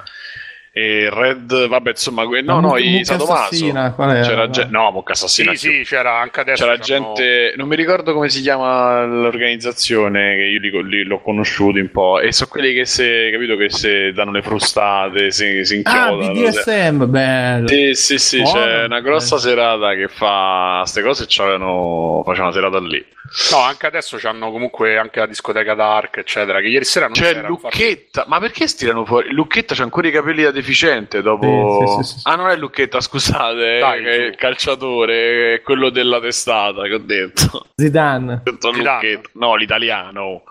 E 0.79 1.09
Red, 1.11 1.69
vabbè, 1.69 1.89
insomma, 1.89 2.27
que- 2.27 2.43
no, 2.43 2.61
no, 2.61 2.69
Mu- 2.69 2.77
i 2.77 3.03
Sadomaso. 3.03 3.33
Assassina, 3.45 3.93
qual 3.95 4.11
era? 4.15 4.27
C'era 4.27 4.45
No. 4.45 4.51
gente, 4.51 4.71
no, 4.71 4.91
Mucca 4.91 5.13
Assassina. 5.13 5.55
Sì, 5.55 5.69
sì, 5.71 5.83
c'era 5.85 6.19
anche 6.21 6.41
adesso. 6.41 6.63
C'era 6.65 6.77
gente, 6.77 7.55
non 7.57 7.67
mi 7.67 7.77
ricordo 7.77 8.13
come 8.13 8.29
si 8.29 8.43
chiama 8.43 9.03
l'organizzazione, 9.07 10.35
che 10.37 10.43
io 10.43 10.61
li, 10.61 10.89
li- 10.89 11.05
l'ho 11.05 11.21
conosciuti 11.21 11.79
un 11.81 11.91
po', 11.91 12.21
e 12.21 12.31
sono 12.33 12.51
quelli 12.51 12.75
che 12.75 12.85
se, 12.85 13.31
capito, 13.33 13.57
che 13.57 13.71
se 13.71 14.13
danno 14.13 14.33
le 14.33 14.43
frustate, 14.43 15.31
si, 15.31 15.65
si 15.65 15.81
Ah, 15.85 16.11
inchiodano. 16.11 16.33
BDSM, 16.33 17.05
bello. 17.11 17.69
Sì, 17.69 17.95
sì, 17.95 18.19
sì, 18.19 18.43
Buono. 18.43 18.61
c'è 18.61 18.85
una 18.85 19.01
grossa 19.01 19.39
serata 19.39 19.95
che 19.95 20.09
fa 20.09 20.81
queste 20.81 21.01
cose 21.03 21.23
e 21.23 21.27
c'avevano, 21.29 22.23
faceva 22.23 22.45
una 22.49 22.53
serata 22.53 22.79
lì. 22.81 23.03
No, 23.51 23.59
anche 23.59 23.87
adesso 23.87 24.19
c'hanno 24.19 24.53
comunque 24.53 24.97
anche 24.99 25.19
la 25.19 25.27
discoteca 25.27 25.75
Dark, 25.75 26.19
eccetera, 26.19 26.61
che 26.61 26.69
ieri 26.69 26.85
sera 26.85 27.07
non 27.07 27.15
C'è. 27.15 27.43
Lucchetta, 27.43 28.25
ma 28.29 28.39
perché 28.39 28.69
stirano 28.69 29.05
fuori? 29.05 29.33
Lucchetta 29.33 29.75
c'ha 29.75 29.83
ancora 29.83 30.07
i 30.07 30.13
capelli 30.13 30.45
da 30.45 30.53
deficiente 30.67 31.23
dopo... 31.23 31.79
Sì, 31.87 31.87
sì, 31.87 32.13
sì, 32.13 32.19
sì. 32.19 32.29
Ah, 32.29 32.35
non 32.35 32.51
è 32.51 32.57
Lucchetta, 32.57 33.01
scusate, 33.01 33.79
Dai, 33.79 34.05
è 34.05 34.15
il 34.15 34.35
calciatore, 34.35 35.55
è 35.55 35.63
quello 35.63 35.91
della 35.91 36.21
testata 36.21 36.83
che 36.83 36.95
ho 36.95 36.99
detto. 36.99 37.69
Zidane. 37.77 38.35
Ho 38.35 38.51
detto 38.51 38.75
Zidane. 38.75 39.21
No, 39.35 39.55
l'italiano. 39.55 40.43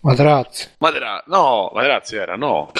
Materazzi. 0.00 0.68
Madera... 0.78 1.22
No, 1.26 1.70
Materazzi 1.72 2.16
era, 2.16 2.36
no. 2.36 2.72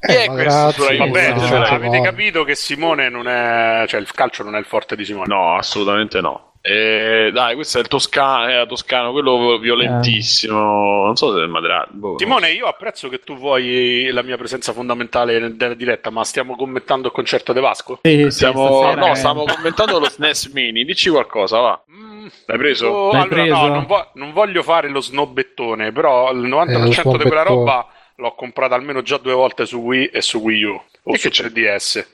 Eh, 0.00 0.26
Rai 0.26 0.98
Vabbè, 0.98 1.32
no, 1.32 1.40
cioè, 1.40 1.58
no. 1.58 1.64
avete 1.64 2.00
capito 2.02 2.44
che 2.44 2.54
Simone 2.54 3.08
non 3.08 3.26
è. 3.26 3.86
cioè 3.88 4.00
il 4.00 4.12
calcio 4.12 4.42
non 4.42 4.54
è 4.54 4.58
il 4.58 4.66
forte 4.66 4.96
di 4.96 5.04
Simone. 5.04 5.26
No, 5.28 5.56
assolutamente 5.56 6.20
no. 6.20 6.53
Eh, 6.66 7.28
dai, 7.30 7.56
questo 7.56 7.76
è 7.76 7.82
il 7.82 7.88
Toscano, 7.88 8.48
era 8.48 8.64
Toscano, 8.64 9.12
quello 9.12 9.58
violentissimo. 9.58 11.04
Non 11.04 11.14
so 11.14 11.36
se 11.36 11.42
è 11.44 11.46
Materazzi. 11.46 11.90
boh, 11.92 12.18
Simone, 12.18 12.52
io 12.52 12.64
apprezzo 12.66 13.10
che 13.10 13.18
tu 13.20 13.36
vuoi 13.36 14.08
la 14.10 14.22
mia 14.22 14.38
presenza 14.38 14.72
fondamentale 14.72 15.38
nella 15.38 15.74
diretta, 15.74 16.08
ma 16.08 16.24
stiamo 16.24 16.56
commentando 16.56 17.08
il 17.08 17.12
concerto 17.12 17.52
De 17.52 17.60
Vasco? 17.60 17.98
Sì, 18.02 18.22
sì, 18.22 18.30
Stiamo, 18.30 18.66
stasera 18.80 18.94
no, 19.06 19.12
è- 19.12 19.14
stiamo 19.14 19.44
commentando 19.44 19.98
lo 19.98 20.08
SNES 20.08 20.46
Mini. 20.54 20.84
Dici 20.86 21.10
qualcosa, 21.10 21.58
va. 21.60 21.82
Mm, 21.92 22.26
L'hai 22.46 22.56
preso? 22.58 22.86
oh, 22.86 23.12
L'hai 23.12 23.20
allora, 23.20 23.42
preso? 23.42 23.54
no, 23.56 23.66
non, 23.74 23.84
vo- 23.86 24.10
non 24.14 24.32
voglio 24.32 24.62
fare 24.62 24.88
lo 24.88 25.00
snobbettone, 25.02 25.92
però 25.92 26.32
il 26.32 26.38
90% 26.48 27.14
Eh, 27.14 27.18
di 27.18 27.24
quella 27.24 27.42
roba 27.42 27.86
l'ho 28.16 28.34
comprata 28.34 28.74
almeno 28.74 29.02
già 29.02 29.18
due 29.18 29.34
volte 29.34 29.66
su 29.66 29.80
Wii 29.80 30.06
e 30.06 30.22
su 30.22 30.38
Wii 30.38 30.62
U 30.64 30.80
o 31.02 31.12
E 31.12 31.18
su 31.18 31.28
che 31.28 31.34
c'è? 31.34 31.44
3DS. 31.50 32.06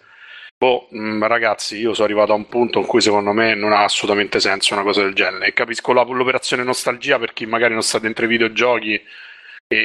Boh, 0.63 0.89
mm, 0.95 1.23
ragazzi, 1.25 1.79
io 1.79 1.95
sono 1.95 2.05
arrivato 2.07 2.33
a 2.33 2.35
un 2.35 2.47
punto 2.47 2.81
in 2.81 2.85
cui 2.85 3.01
secondo 3.01 3.33
me 3.33 3.55
non 3.55 3.73
ha 3.73 3.83
assolutamente 3.85 4.41
senso 4.41 4.75
una 4.75 4.83
cosa 4.83 5.01
del 5.01 5.15
genere. 5.15 5.55
Capisco 5.55 5.95
la- 5.95 6.03
l'operazione 6.03 6.63
nostalgia 6.65 7.19
per 7.19 7.33
chi 7.33 7.47
magari 7.47 7.73
non 7.73 7.83
sta 7.83 7.99
dentro 7.99 8.27
i 8.27 8.29
videogiochi 8.29 8.93
e, 8.93 9.03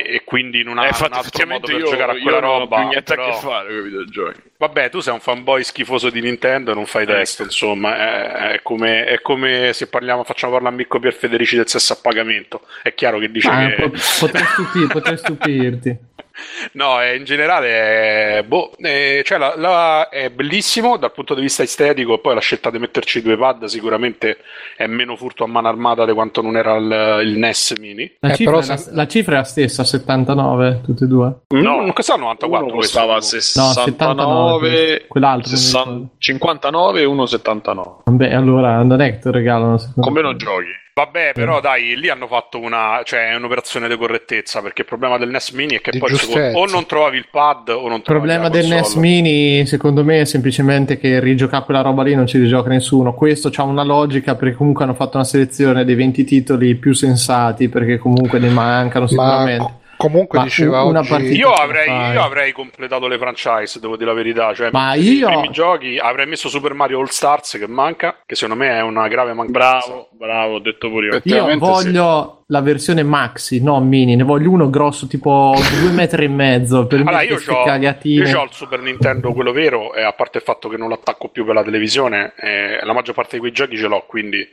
e 0.05 0.21
quindi 0.25 0.63
non 0.63 0.77
ha 0.77 0.88
Eh, 0.88 0.91
un 0.99 1.13
altro 1.13 1.47
modo 1.47 1.67
per 1.67 1.77
io, 1.79 1.85
giocare 1.85 2.11
a 2.11 2.15
io 2.15 2.21
quella 2.23 2.41
non 2.41 2.49
ho 2.49 2.57
roba. 2.59 2.79
più 2.79 2.88
niente 2.89 3.15
però- 3.15 3.25
a 3.25 3.31
che 3.31 3.38
fare 3.39 3.67
con 3.69 3.77
i 3.77 3.81
videogiochi. 3.83 4.41
Vabbè, 4.57 4.89
tu 4.89 4.99
sei 4.99 5.13
un 5.13 5.19
fanboy 5.21 5.63
schifoso 5.63 6.09
di 6.09 6.19
Nintendo 6.19 6.71
e 6.71 6.75
non 6.75 6.85
fai 6.85 7.03
Ecco. 7.03 7.11
testo, 7.13 7.43
insomma, 7.43 7.95
è, 7.97 8.51
è 8.55 8.61
come, 8.61 9.05
è 9.05 9.21
come 9.21 9.71
se 9.71 9.88
parliamo, 9.88 10.25
facciamo 10.25 10.51
parlare 10.51 10.73
a 10.73 10.77
Mirko 10.77 10.99
Pier 10.99 11.13
Federici 11.13 11.55
del 11.55 11.69
sesso 11.69 11.93
a 11.93 11.99
pagamento. 12.01 12.67
È 12.83 12.93
chiaro 12.93 13.19
che 13.19 13.31
dice 13.31 13.47
Ah, 13.47 13.65
che... 13.69 13.75
po- 13.81 13.91
potrei, 14.19 14.43
stupir- 14.43 14.91
potrei 14.91 15.17
stupirti. 15.17 15.97
No, 16.74 17.00
è- 17.00 17.12
in 17.12 17.24
generale 17.24 18.38
è, 18.39 18.43
boh, 18.43 18.71
eh, 18.78 19.21
cioè 19.26 19.38
la- 19.38 19.54
la- 19.56 20.10
è 20.10 20.30
bellissimo 20.30 20.98
dal 20.98 21.12
punto 21.12 21.34
di 21.34 21.41
vista 21.41 21.63
estetico, 21.63 22.17
poi 22.19 22.34
la 22.34 22.41
scelta 22.41 22.69
di 22.69 22.80
metterci 22.80 23.21
due 23.21 23.38
pad 23.38 23.65
sicuramente 23.65 24.38
è 24.76 24.88
meno 24.88 25.15
furto 25.15 25.43
a 25.43 25.48
mano 25.48 25.67
armata 25.67 26.06
di 26.06 26.12
quanto 26.13 26.41
non 26.41 26.58
era 26.58 26.76
il, 26.76 27.28
il 27.28 27.38
NES 27.38 27.74
Mini. 27.80 28.15
La, 28.19 28.32
Eh, 28.32 28.36
cifra, 28.36 28.60
la, 28.65 28.80
la 28.91 29.08
cifra 29.08 29.34
è 29.36 29.38
la 29.38 29.43
stessa, 29.43 29.84
79, 29.84 30.82
tutte 30.84 31.04
e 31.06 31.08
due. 31.08 31.34
No, 31.50 31.82
non 31.82 31.93
costava 31.93 32.19
94 32.19 32.65
Uno 32.67 32.76
costava 32.76 33.13
No, 33.15 33.21
69, 33.21 33.91
79, 33.91 35.06
quell'altro 35.08 35.52
non 35.52 35.60
mi 35.60 35.65
60 35.65 35.89
ricordo. 35.89 36.10
59 36.17 37.02
e 37.02 37.06
1,79. 37.06 37.95
Vabbè, 38.06 38.34
allora 38.34 38.82
non 38.84 39.02
è 39.02 39.12
che 39.12 39.19
te 39.19 39.30
lo 39.30 39.36
regalano. 39.36 39.78
Con 39.95 40.13
me. 40.13 40.21
meno 40.21 40.36
giochi. 40.36 40.84
Vabbè, 40.97 41.31
però 41.34 41.60
dai, 41.60 41.97
lì 41.97 42.08
hanno 42.08 42.25
fatto 42.25 42.58
una, 42.58 43.01
cioè 43.03 43.31
è 43.31 43.36
un'operazione 43.36 43.89
di 43.89 43.97
correttezza, 43.97 44.62
perché 44.62 44.84
il 44.84 44.88
problema 44.88 45.17
del 45.17 45.27
NES 45.27 45.49
Mini 45.49 45.75
è 45.75 45.81
che 45.81 45.91
Di 45.91 45.97
poi 45.97 46.15
secondo- 46.15 46.58
o 46.58 46.65
non 46.67 46.86
trovavi 46.86 47.17
il 47.17 47.27
pad 47.29 47.67
o 47.67 47.89
non 47.89 47.97
Il 47.97 48.01
trovavi 48.03 48.27
problema 48.27 48.43
la 48.43 48.47
del 48.49 48.62
console. 48.62 48.79
NES 48.79 48.93
Mini, 48.95 49.65
secondo 49.65 50.05
me, 50.05 50.21
è 50.21 50.25
semplicemente 50.25 50.97
che 50.97 51.19
rigiocare 51.19 51.65
quella 51.65 51.81
roba 51.81 52.01
lì 52.01 52.15
non 52.15 52.27
ci 52.27 52.38
rigioca 52.38 52.69
nessuno. 52.69 53.13
Questo 53.13 53.51
ha 53.53 53.63
una 53.63 53.84
logica 53.84 54.36
perché 54.36 54.55
comunque 54.55 54.86
hanno 54.86 54.93
fatto 54.93 55.17
una 55.17 55.25
selezione 55.25 55.84
dei 55.84 55.95
20 55.95 56.23
titoli 56.23 56.75
più 56.75 56.93
sensati, 56.93 57.67
perché 57.67 57.97
comunque 57.97 58.39
ne 58.39 58.47
mancano 58.47 59.03
Ma 59.03 59.10
sicuramente. 59.10 59.63
co- 59.63 59.79
comunque 59.97 60.38
Ma 60.39 60.43
diceva 60.45 60.84
una 60.84 60.99
oggi... 60.99 61.10
partita- 61.10 61.36
Io 61.36 61.51
avrei, 61.51 62.12
io 62.13 62.21
avrei 62.21 62.51
completato 62.51 63.08
le 63.08 63.17
franchise, 63.17 63.79
devo 63.79 63.95
dire 63.95 64.10
la 64.10 64.15
verità. 64.15 64.53
Cioè, 64.53 64.69
Ma 64.71 64.95
i 64.95 65.01
io- 65.01 65.27
primi 65.27 65.49
giochi 65.51 65.97
avrei 65.97 66.25
messo 66.27 66.49
Super 66.49 66.73
Mario 66.73 66.99
All 66.99 67.05
Stars 67.08 67.58
che 67.60 67.67
manca, 67.67 68.17
che 68.25 68.36
secondo 68.36 68.63
me 68.63 68.69
è 68.71 68.81
una 68.81 69.08
grave 69.08 69.34
mancanza. 69.34 69.88
Bravo, 69.88 70.10
bravo, 70.12 70.53
ho 70.55 70.60
detto 70.60 70.89
pure 70.89 71.08
io. 71.08 71.21
Io 71.23 71.58
voglio 71.58 72.43
la 72.47 72.62
versione 72.62 73.01
maxi, 73.03 73.62
non 73.63 73.88
mini, 73.88 74.15
ne 74.15 74.23
voglio 74.23 74.51
uno 74.51 74.69
grosso 74.69 75.08
tipo 75.08 75.55
due 75.81 75.89
metri 75.91 76.25
e 76.25 76.27
mezzo 76.27 76.86
per 76.86 76.99
Allora, 76.99 77.17
me 77.17 77.25
io 77.25 77.38
ho 77.47 77.63
cagliatine. 77.63 78.29
il 78.29 78.47
Super 78.51 78.79
Nintendo, 78.81 79.34
quello 79.34 79.51
vero, 79.51 79.93
e 79.95 80.03
a 80.03 80.13
parte 80.13 80.38
il 80.38 80.43
fatto 80.43 80.69
che 80.69 80.77
non 80.77 80.88
lo 80.89 80.93
attacco 80.95 81.29
più 81.29 81.43
per 81.45 81.55
la 81.55 81.63
televisione, 81.63 82.34
eh, 82.38 82.79
la 82.84 82.93
maggior 82.93 83.15
parte 83.15 83.36
di 83.36 83.39
quei 83.39 83.51
giochi 83.51 83.77
ce 83.77 83.88
l'ho, 83.88 84.03
quindi... 84.08 84.47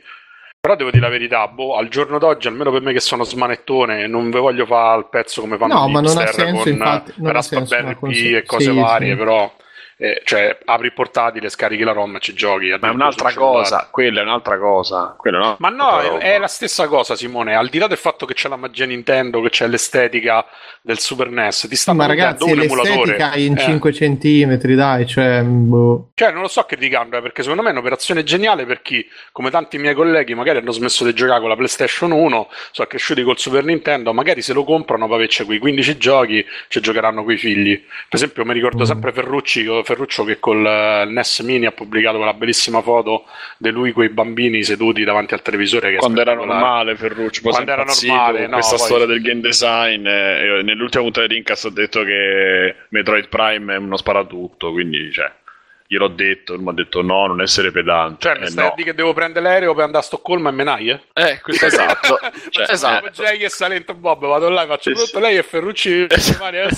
Però 0.65 0.77
devo 0.77 0.91
dire 0.91 1.03
la 1.03 1.09
verità, 1.11 1.45
boh, 1.49 1.75
al 1.75 1.89
giorno 1.89 2.17
d'oggi, 2.19 2.47
almeno 2.47 2.71
per 2.71 2.79
me 2.81 2.93
che 2.93 3.01
sono 3.01 3.25
smanettone, 3.25 4.07
non 4.07 4.31
ve 4.31 4.39
voglio 4.39 4.65
fare 4.65 4.99
il 4.99 5.07
pezzo 5.09 5.41
come 5.41 5.57
fanno 5.57 5.73
No, 5.73 5.87
ma 5.89 5.99
non 5.99 6.17
ha 6.17 6.21
hipster 6.23 6.45
senso, 6.45 6.63
con 6.63 6.71
infatti, 6.71 7.13
non 7.17 7.31
Pi 7.91 7.95
console. 7.95 8.37
e 8.37 8.43
cose 8.45 8.71
Sì, 8.71 8.79
varie, 8.79 9.11
sì. 9.11 9.17
però 9.17 9.53
eh, 9.97 10.21
cioè 10.25 10.57
apri 10.65 10.87
il 10.87 10.93
portatile, 10.93 11.49
scarichi 11.49 11.83
la 11.83 11.91
ROM 11.91 12.15
e 12.15 12.19
ci 12.19 12.33
giochi. 12.33 12.69
Ma 12.79 12.89
è 12.89 12.91
un'altra 12.91 13.33
cosa, 13.33 13.87
quella 13.91 14.21
è 14.21 14.23
un'altra 14.23 14.57
cosa. 14.57 15.15
No, 15.23 15.55
Ma 15.59 15.69
no, 15.69 15.99
è, 15.99 16.33
è, 16.33 16.37
la 16.37 16.47
stessa 16.47 16.87
cosa, 16.87 17.15
Simone. 17.15 17.55
Al 17.55 17.69
di 17.69 17.77
là 17.77 17.87
del 17.87 17.97
fatto 17.97 18.25
che 18.25 18.33
c'è 18.33 18.49
la 18.49 18.55
magia 18.55 18.85
Nintendo, 18.85 19.41
che 19.41 19.49
c'è 19.49 19.67
l'estetica 19.67 20.45
del 20.81 20.99
Super 20.99 21.29
NES, 21.29 21.67
ti 21.69 21.75
sta 21.77 21.93
Ma 21.93 22.05
ragazzi, 22.05 22.43
un 22.43 22.61
emulatore 22.61 23.17
in 23.35 23.55
eh. 23.57 23.59
5 23.59 23.93
centimetri, 23.93 24.75
dai, 24.75 25.07
cioè, 25.07 25.41
boh. 25.41 26.09
cioè 26.13 26.31
non 26.31 26.41
lo 26.41 26.49
so 26.49 26.63
che 26.63 26.75
ricambia, 26.75 27.21
perché 27.21 27.41
secondo 27.41 27.63
me 27.63 27.69
è 27.69 27.71
un'operazione 27.71 28.23
geniale 28.23 28.65
per 28.65 28.81
chi, 28.81 29.05
come 29.31 29.49
tanti 29.49 29.77
miei 29.77 29.93
colleghi, 29.93 30.33
magari 30.33 30.57
hanno 30.57 30.71
smesso 30.71 31.05
di 31.05 31.13
giocare 31.13 31.39
con 31.39 31.47
la 31.47 31.55
PlayStation 31.55 32.11
1, 32.11 32.49
sono 32.71 32.87
cresciuti 32.87 33.23
col 33.23 33.37
Super 33.37 33.63
Nintendo, 33.63 34.13
magari 34.13 34.41
se 34.41 34.51
lo 34.51 34.65
comprano 34.65 35.07
per 35.07 35.15
averci 35.15 35.45
quei 35.45 35.59
15 35.59 35.97
giochi, 35.97 36.45
ci 36.67 36.81
giocheranno 36.81 37.23
quei 37.23 37.37
figli. 37.37 37.77
Per 37.77 38.19
esempio, 38.19 38.43
mi 38.43 38.53
ricordo 38.53 38.83
mm. 38.83 38.87
sempre 38.87 39.13
Ferrucci, 39.13 39.63
Ferruccio 39.83 40.23
che 40.23 40.39
col 40.39 40.65
eh, 40.65 41.05
NES 41.05 41.39
Mini 41.39 41.65
ha 41.65 41.71
pubblicato 41.71 42.17
quella 42.17 42.33
bellissima 42.33 42.81
foto 42.81 43.25
di 43.57 43.69
lui 43.69 43.91
con 43.91 44.03
i 44.03 44.09
bambini 44.09 44.63
seduti 44.63 45.03
davanti 45.03 45.33
al 45.33 45.41
televisore. 45.41 45.91
Che 45.91 45.97
Quando 45.97 46.21
era 46.21 46.33
normale, 46.33 46.95
Ferruccio. 46.95 47.41
Quando 47.41 47.71
era 47.71 47.83
normale, 47.83 48.47
no, 48.47 48.53
questa 48.53 48.75
poi... 48.75 48.85
storia 48.85 49.05
del 49.05 49.21
game 49.21 49.41
design. 49.41 50.05
Eh, 50.05 50.61
nell'ultima 50.63 51.03
puntata 51.03 51.27
di 51.27 51.35
Rincast 51.35 51.65
ho 51.65 51.69
detto 51.69 52.03
che 52.03 52.75
Metroid 52.89 53.27
Prime 53.27 53.73
è 53.73 53.77
uno 53.77 53.97
sparatutto, 53.97 54.71
quindi 54.71 55.11
cioè 55.11 55.31
gliel'ho 55.93 56.07
detto, 56.07 56.55
lui 56.55 56.63
mi 56.63 56.69
ha 56.69 56.73
detto 56.73 57.01
no, 57.03 57.27
non 57.27 57.41
essere 57.41 57.71
pedante. 57.71 58.27
Cioè, 58.27 58.39
mi 58.39 58.45
eh, 58.45 58.49
stai 58.49 58.67
no. 58.69 58.73
di 58.75 58.83
che 58.83 58.95
devo 58.95 59.13
prendere 59.13 59.45
l'aereo 59.45 59.75
per 59.75 59.83
andare 59.83 60.03
a 60.03 60.07
Stoccolma 60.07 60.49
e 60.49 60.51
menaie? 60.51 61.03
Eh, 61.13 61.39
questo 61.41 61.67
esatto. 61.67 62.19
cioè, 62.49 62.71
esatto. 62.71 63.09
Jay 63.09 63.39
e 63.43 63.49
Salento 63.49 63.93
Bob, 63.93 64.25
vado 64.25 64.49
là, 64.49 64.65
faccio 64.65 64.91
tutto, 64.91 65.05
sì. 65.05 65.19
lei 65.19 65.37
e 65.37 65.43
Ferrucci, 65.43 66.07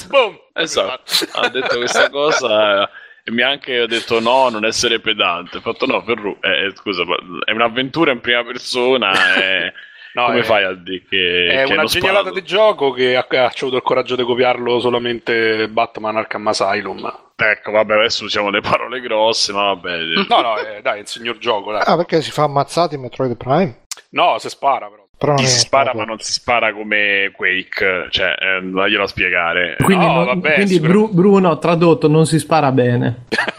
boom! 0.08 0.40
Esatto, 0.54 1.12
ha 1.32 1.50
detto 1.50 1.78
questa 1.78 2.10
cosa... 2.12 2.90
E 3.28 3.32
mi 3.32 3.42
ha 3.42 3.50
anche 3.50 3.88
detto 3.88 4.20
no, 4.20 4.50
non 4.50 4.66
essere 4.66 5.00
pedante. 5.00 5.58
Ho 5.58 5.62
fatto 5.62 5.88
no, 5.88 6.00
Ferru, 6.04 6.38
eh, 6.42 6.72
scusa, 6.76 7.02
è 7.44 7.52
un'avventura 7.54 8.12
in 8.12 8.22
prima 8.22 8.44
persona. 8.44 9.14
E... 9.36 9.74
No, 10.14 10.28
Come 10.28 10.42
è, 10.42 10.44
fai 10.44 10.64
a 10.64 10.74
dire 10.74 11.04
che 11.10 11.48
è 11.48 11.66
che 11.66 11.74
una 11.74 11.86
genialata 11.86 12.30
di 12.30 12.44
gioco 12.44 12.92
che 12.92 13.16
ha, 13.16 13.26
ha 13.28 13.46
avuto 13.46 13.78
il 13.78 13.82
coraggio 13.82 14.16
di 14.16 14.24
copiarlo 14.24 14.80
solamente 14.80 15.68
Batman 15.70 16.18
Arkham 16.18 16.46
Asylum. 16.46 17.25
Ecco, 17.38 17.72
vabbè, 17.72 17.96
adesso 17.96 18.24
usiamo 18.24 18.50
le 18.50 18.62
parole 18.62 19.02
grosse, 19.02 19.52
ma 19.52 19.74
vabbè. 19.74 19.98
No, 20.30 20.42
no, 20.42 20.58
eh, 20.58 20.82
dai, 20.82 21.02
il 21.02 21.08
signor 21.08 21.38
gioco, 21.38 21.74
dai. 21.74 21.82
Ah, 21.86 21.98
perché 21.98 22.22
si 22.22 22.32
fa 22.32 22.44
ammazzati 22.44 22.96
in 22.96 23.02
Metroid 23.02 23.36
Prime? 23.36 23.82
No, 24.12 24.38
si 24.40 24.50
spara 24.50 24.88
però. 24.90 25.04
Però 25.18 25.38
si 25.38 25.60
spara, 25.60 25.94
ma 25.94 26.04
non 26.04 26.20
si 26.20 26.32
spara 26.34 26.74
come 26.74 27.32
Quake, 27.34 28.08
cioè, 28.10 28.36
eh, 28.38 28.62
daglielo 28.62 29.04
a 29.04 29.08
spiegare. 29.08 29.76
Quindi, 29.82 30.06
no, 30.06 30.14
non, 30.14 30.26
vabbè, 30.26 30.54
quindi 30.56 30.80
Bru- 30.80 31.12
Bruno, 31.12 31.58
tradotto, 31.58 32.08
non 32.08 32.26
si 32.26 32.38
spara 32.40 32.72
bene. 32.72 33.24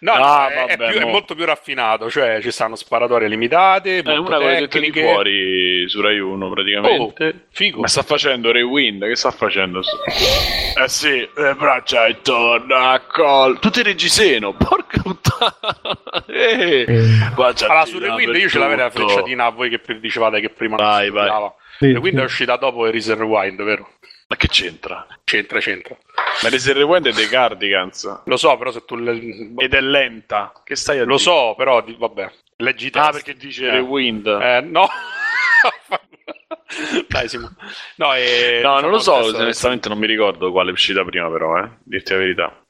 no, 0.00 0.12
ah, 0.12 0.48
no 0.48 0.66
vabbè, 0.66 0.76
è, 0.76 0.90
più, 0.90 1.00
è, 1.00 1.04
molto 1.04 1.34
più 1.34 1.44
raffinato, 1.44 2.10
cioè 2.10 2.40
ci 2.40 2.50
stanno 2.50 2.76
sparatorie 2.76 3.28
limitate, 3.28 4.02
è 4.02 4.16
una 4.16 4.38
tecniche. 4.38 5.00
di 5.00 5.06
fuori 5.06 5.88
su 5.88 6.00
Rai 6.00 6.18
1 6.18 6.50
praticamente. 6.50 7.28
Oh, 7.28 7.32
figo. 7.50 7.80
Ma 7.80 7.88
sta 7.88 8.02
facendo 8.02 8.52
Rewind, 8.52 9.06
che 9.06 9.16
sta 9.16 9.30
facendo? 9.30 9.80
eh 9.80 10.88
sì, 10.88 11.28
le 11.34 11.54
braccia 11.54 12.06
e 12.06 12.20
torna 12.22 12.90
a 12.90 13.00
col. 13.00 13.58
Tutti 13.58 13.82
reggiseno, 13.82 14.54
porca 14.54 15.00
puttana. 15.02 16.24
eh. 16.28 16.84
eh. 16.86 17.08
Allora, 17.34 17.84
su 17.84 17.98
Rewind 17.98 18.34
io 18.34 18.48
ce 18.48 18.58
l'avevo 18.58 18.82
la 18.82 18.90
frecciatina 18.90 19.46
a 19.46 19.50
voi 19.50 19.70
che 19.70 19.80
dicevate 19.98 20.40
che 20.40 20.50
prima 20.50 20.76
vai, 20.76 21.10
non 21.10 21.22
si 21.22 21.28
vai. 21.28 21.50
Sì, 21.78 21.92
Rewind 21.92 22.16
sì. 22.16 22.22
è 22.22 22.24
uscita 22.24 22.56
dopo 22.56 22.86
Erase 22.86 23.14
Rewind, 23.14 23.62
vero? 23.62 23.88
Ma 24.28 24.36
che 24.36 24.48
c'entra? 24.48 25.06
C'entra, 25.22 25.60
c'entra. 25.60 25.96
Ma 26.42 26.50
Laser 26.50 26.76
Rewind 26.76 27.06
è 27.06 27.12
dei 27.12 27.28
Cardigans. 27.28 28.22
Lo 28.24 28.36
so, 28.36 28.56
però 28.56 28.72
se 28.72 28.84
tu... 28.84 28.96
Le... 28.96 29.52
Ed 29.56 29.72
è 29.72 29.80
lenta. 29.80 30.52
Che 30.64 30.74
stai 30.74 30.96
a 30.98 31.04
Lo 31.04 31.16
dire? 31.16 31.18
so, 31.18 31.54
però, 31.56 31.82
vabbè. 31.86 32.32
Leggi 32.56 32.90
Ah, 32.94 33.10
perché 33.10 33.34
dice 33.34 33.66
eh. 33.66 33.70
Rewind. 33.70 34.26
Eh, 34.26 34.60
no. 34.62 34.88
Dai, 37.08 37.28
Simo. 37.28 37.54
No, 37.96 38.14
e... 38.14 38.60
no 38.62 38.80
non 38.80 38.90
lo 38.90 38.98
so, 38.98 39.14
onestamente 39.14 39.88
non 39.88 39.98
mi 39.98 40.06
ricordo 40.06 40.50
quale 40.50 40.70
è 40.70 40.72
uscita 40.72 41.04
prima, 41.04 41.30
però, 41.30 41.58
eh. 41.58 41.70
Dirti 41.84 42.12
la 42.12 42.18
verità 42.18 42.65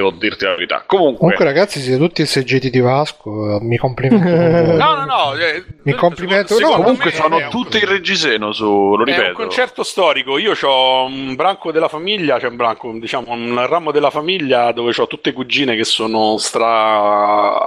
devo 0.00 0.10
dirti 0.10 0.44
la 0.44 0.52
verità. 0.52 0.82
Comunque, 0.86 1.18
Comunque 1.18 1.44
ragazzi, 1.44 1.80
siete 1.80 1.98
tutti 1.98 2.24
SGT 2.24 2.70
di 2.70 2.80
Vasco. 2.80 3.58
Mi 3.60 3.76
complimento. 3.76 4.28
no, 4.76 4.94
no, 4.94 5.04
no. 5.04 5.34
Eh, 5.36 5.64
mi 5.82 5.92
complimento. 5.92 6.54
Secondo, 6.54 6.76
no, 6.76 6.82
comunque 6.82 7.10
sono 7.12 7.48
tutti 7.48 7.78
in 7.78 7.86
reggiseno 7.86 8.52
su. 8.52 8.64
Lo 8.96 9.04
ripeto. 9.04 9.24
È 9.24 9.28
un 9.28 9.34
concerto 9.34 9.82
storico. 9.82 10.38
Io 10.38 10.54
ho 10.60 11.04
un 11.04 11.34
branco 11.34 11.70
della 11.70 11.88
famiglia, 11.88 12.38
cioè 12.38 12.50
un 12.50 12.56
branco, 12.56 12.90
diciamo, 12.92 13.32
un 13.32 13.66
ramo 13.66 13.92
della 13.92 14.10
famiglia 14.10 14.72
dove 14.72 14.92
ho 14.96 15.06
tutte 15.06 15.32
cugine 15.32 15.76
che 15.76 15.84
sono 15.84 16.38
stra. 16.38 17.58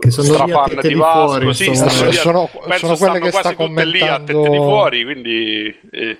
Che 0.00 0.10
sono 0.10 0.26
stra 0.26 0.46
fan 0.46 0.78
di, 0.80 0.94
Vasco. 0.94 1.40
Fuori, 1.40 1.54
sì, 1.54 1.74
sono, 1.74 1.90
sono, 2.12 2.50
sono 2.76 2.96
quelle 2.96 3.20
che 3.20 3.30
sta 3.30 3.54
commentando. 3.54 3.90
Lì 3.92 4.02
a 4.02 4.18
di 4.18 4.32
fuori, 4.32 5.04
quindi. 5.04 5.78
Eh 5.90 6.18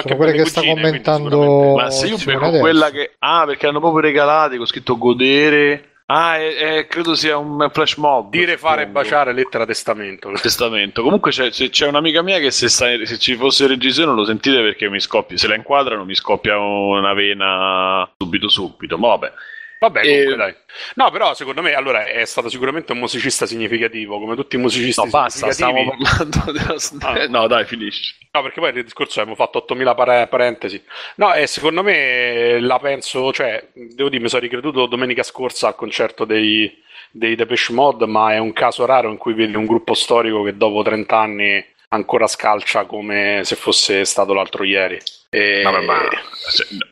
sono 0.00 0.14
anche 0.14 0.16
quelle 0.16 0.32
che 0.32 0.42
cugine, 0.42 0.62
sta 0.62 0.72
commentando. 0.72 1.74
Ma 1.74 1.90
se 1.90 2.06
io 2.06 2.16
becco 2.22 2.58
quella 2.58 2.90
che. 2.90 3.14
Ah, 3.18 3.44
perché 3.46 3.66
hanno 3.66 3.80
proprio 3.80 4.00
regalati 4.00 4.56
con 4.56 4.66
scritto 4.66 4.96
godere. 4.96 5.90
Ah, 6.08 6.36
è, 6.36 6.54
è, 6.54 6.86
credo 6.86 7.16
sia 7.16 7.36
un 7.36 7.68
flash 7.72 7.96
mob. 7.96 8.30
Dire, 8.30 8.56
fare 8.56 8.82
e 8.82 8.86
baciare, 8.86 9.32
lettera 9.32 9.66
testamento. 9.66 10.30
Testamento. 10.40 11.02
Comunque 11.02 11.32
c'è, 11.32 11.50
c'è 11.50 11.86
un'amica 11.88 12.22
mia 12.22 12.38
che 12.38 12.52
se, 12.52 12.68
sta, 12.68 12.86
se 13.04 13.18
ci 13.18 13.34
fosse 13.34 13.64
il 13.64 13.70
reggiseno 13.70 14.14
lo 14.14 14.24
sentite 14.24 14.62
perché 14.62 14.88
mi 14.88 15.00
scoppia. 15.00 15.36
Se 15.36 15.48
la 15.48 15.56
inquadrano 15.56 16.04
mi 16.04 16.14
scoppia 16.14 16.58
una 16.58 17.12
vena 17.12 18.08
subito 18.16 18.48
subito. 18.48 18.96
Ma 18.98 19.08
vabbè. 19.08 19.32
Vabbè, 19.78 20.00
comunque, 20.00 20.32
e... 20.32 20.36
dai. 20.36 20.54
No, 20.94 21.10
però 21.10 21.34
secondo 21.34 21.62
me 21.62 21.74
allora 21.74 22.06
è 22.06 22.24
stato 22.24 22.48
sicuramente 22.48 22.92
un 22.92 22.98
musicista 22.98 23.46
significativo, 23.46 24.18
come 24.18 24.34
tutti 24.34 24.56
i 24.56 24.58
musicisti 24.58 25.02
No, 25.02 25.10
basta, 25.10 25.50
stiamo 25.52 25.94
parlando 25.96 26.52
della... 26.52 26.76
ah. 27.00 27.26
No, 27.28 27.46
dai, 27.46 27.64
finisci. 27.66 28.14
No, 28.32 28.42
perché 28.42 28.60
poi 28.60 28.72
nel 28.72 28.84
discorso 28.84 29.20
abbiamo 29.20 29.36
fatto 29.36 29.58
8000 29.58 29.94
pare- 29.94 30.26
parentesi. 30.28 30.82
No, 31.16 31.34
e 31.34 31.46
secondo 31.46 31.82
me 31.82 32.58
la 32.60 32.78
penso, 32.78 33.32
cioè, 33.32 33.68
devo 33.72 34.08
dire, 34.08 34.22
mi 34.22 34.28
sono 34.28 34.42
ricreduto 34.42 34.86
domenica 34.86 35.22
scorsa 35.22 35.68
al 35.68 35.76
concerto 35.76 36.24
dei, 36.24 36.82
dei 37.10 37.34
Depeche 37.34 37.72
Mode, 37.72 38.06
ma 38.06 38.32
è 38.32 38.38
un 38.38 38.52
caso 38.52 38.84
raro 38.86 39.10
in 39.10 39.16
cui 39.18 39.34
vedi 39.34 39.56
un 39.56 39.66
gruppo 39.66 39.94
storico 39.94 40.42
che 40.42 40.56
dopo 40.56 40.82
30 40.82 41.18
anni 41.18 41.64
ancora 41.88 42.26
scalcia 42.26 42.84
come 42.84 43.42
se 43.44 43.56
fosse 43.56 44.04
stato 44.04 44.32
l'altro 44.32 44.64
ieri. 44.64 44.98
E... 45.28 45.62
Vabbè, 45.62 45.84
ma 45.84 46.08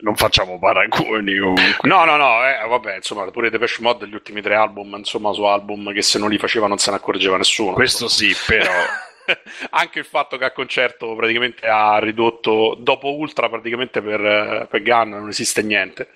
non 0.01 0.17
facciamo 0.17 0.59
paragoni 0.59 1.39
comunque. 1.39 1.89
No, 1.89 2.05
no, 2.05 2.17
no, 2.17 2.47
eh, 2.47 2.67
vabbè, 2.67 2.97
insomma, 2.97 3.31
pure 3.31 3.51
Depeche 3.51 3.81
Mode 3.81 4.07
gli 4.07 4.15
ultimi 4.15 4.43
tre 4.43 4.55
album, 4.55 4.95
insomma, 4.97 5.33
su 5.33 5.43
album 5.45 5.93
che 5.93 6.03
se 6.03 6.19
non 6.19 6.31
li 6.31 6.39
faceva 6.39 6.67
non 6.67 6.79
se 6.79 6.91
ne 6.91 6.97
accorgeva 6.97 7.37
nessuno. 7.37 7.73
Questo 7.73 8.09
sì, 8.09 8.35
però... 8.47 8.73
Anche 9.71 10.01
il 10.01 10.05
fatto 10.05 10.37
che 10.37 10.45
a 10.45 10.53
concerto 10.53 11.15
praticamente 11.15 11.67
ha 11.67 11.99
ridotto, 11.99 12.77
dopo 12.79 13.15
Ultra 13.15 13.49
praticamente 13.49 14.03
per, 14.03 14.67
per 14.69 14.83
Gunn 14.83 15.11
non 15.11 15.29
esiste 15.29 15.63
niente. 15.63 16.09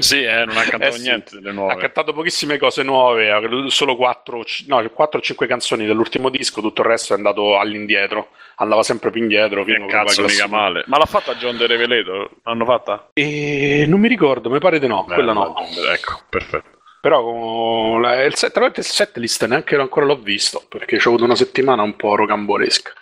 Sì, 0.00 0.22
eh, 0.22 0.44
non 0.44 0.56
ha 0.56 0.62
cantato 0.62 0.94
eh 0.94 0.98
sì, 0.98 1.02
niente 1.02 1.34
delle 1.36 1.52
nuove. 1.52 1.72
Ha 1.72 1.76
cantato 1.76 2.12
pochissime 2.12 2.58
cose 2.58 2.82
nuove, 2.82 3.30
ha 3.30 3.40
solo 3.68 3.96
4 3.96 4.44
no, 4.66 4.76
o 4.76 5.20
5 5.20 5.46
canzoni 5.46 5.86
dell'ultimo 5.86 6.30
disco, 6.30 6.60
tutto 6.60 6.82
il 6.82 6.88
resto 6.88 7.12
è 7.12 7.16
andato 7.16 7.58
all'indietro, 7.58 8.28
andava 8.56 8.82
sempre 8.82 9.10
più 9.10 9.20
indietro. 9.20 9.64
Che 9.64 9.84
cazzo, 9.86 10.22
mica 10.22 10.46
male. 10.46 10.84
Ma 10.86 10.98
l'ha 10.98 11.06
fatta 11.06 11.34
John 11.34 11.56
De 11.56 11.66
Revelator? 11.66 12.30
L'hanno 12.44 12.64
fatta? 12.64 13.10
E 13.12 13.84
non 13.86 14.00
mi 14.00 14.08
ricordo, 14.08 14.48
mi 14.50 14.58
pare 14.58 14.78
di 14.78 14.86
no, 14.86 15.04
Beh, 15.04 15.14
quella 15.14 15.32
no. 15.32 15.54
Ecco, 15.92 16.20
perfetto. 16.28 16.78
Però 17.00 17.98
la, 17.98 18.22
il 18.24 18.34
set, 18.34 18.58
il 18.76 18.84
set 18.84 19.16
list 19.16 19.46
neanche 19.46 19.74
ancora 19.76 20.04
l'ho 20.04 20.18
visto 20.18 20.62
perché 20.68 20.96
ho 20.96 21.08
avuto 21.08 21.24
una 21.24 21.34
settimana 21.34 21.82
un 21.82 21.96
po' 21.96 22.14
rocambolesca. 22.14 22.92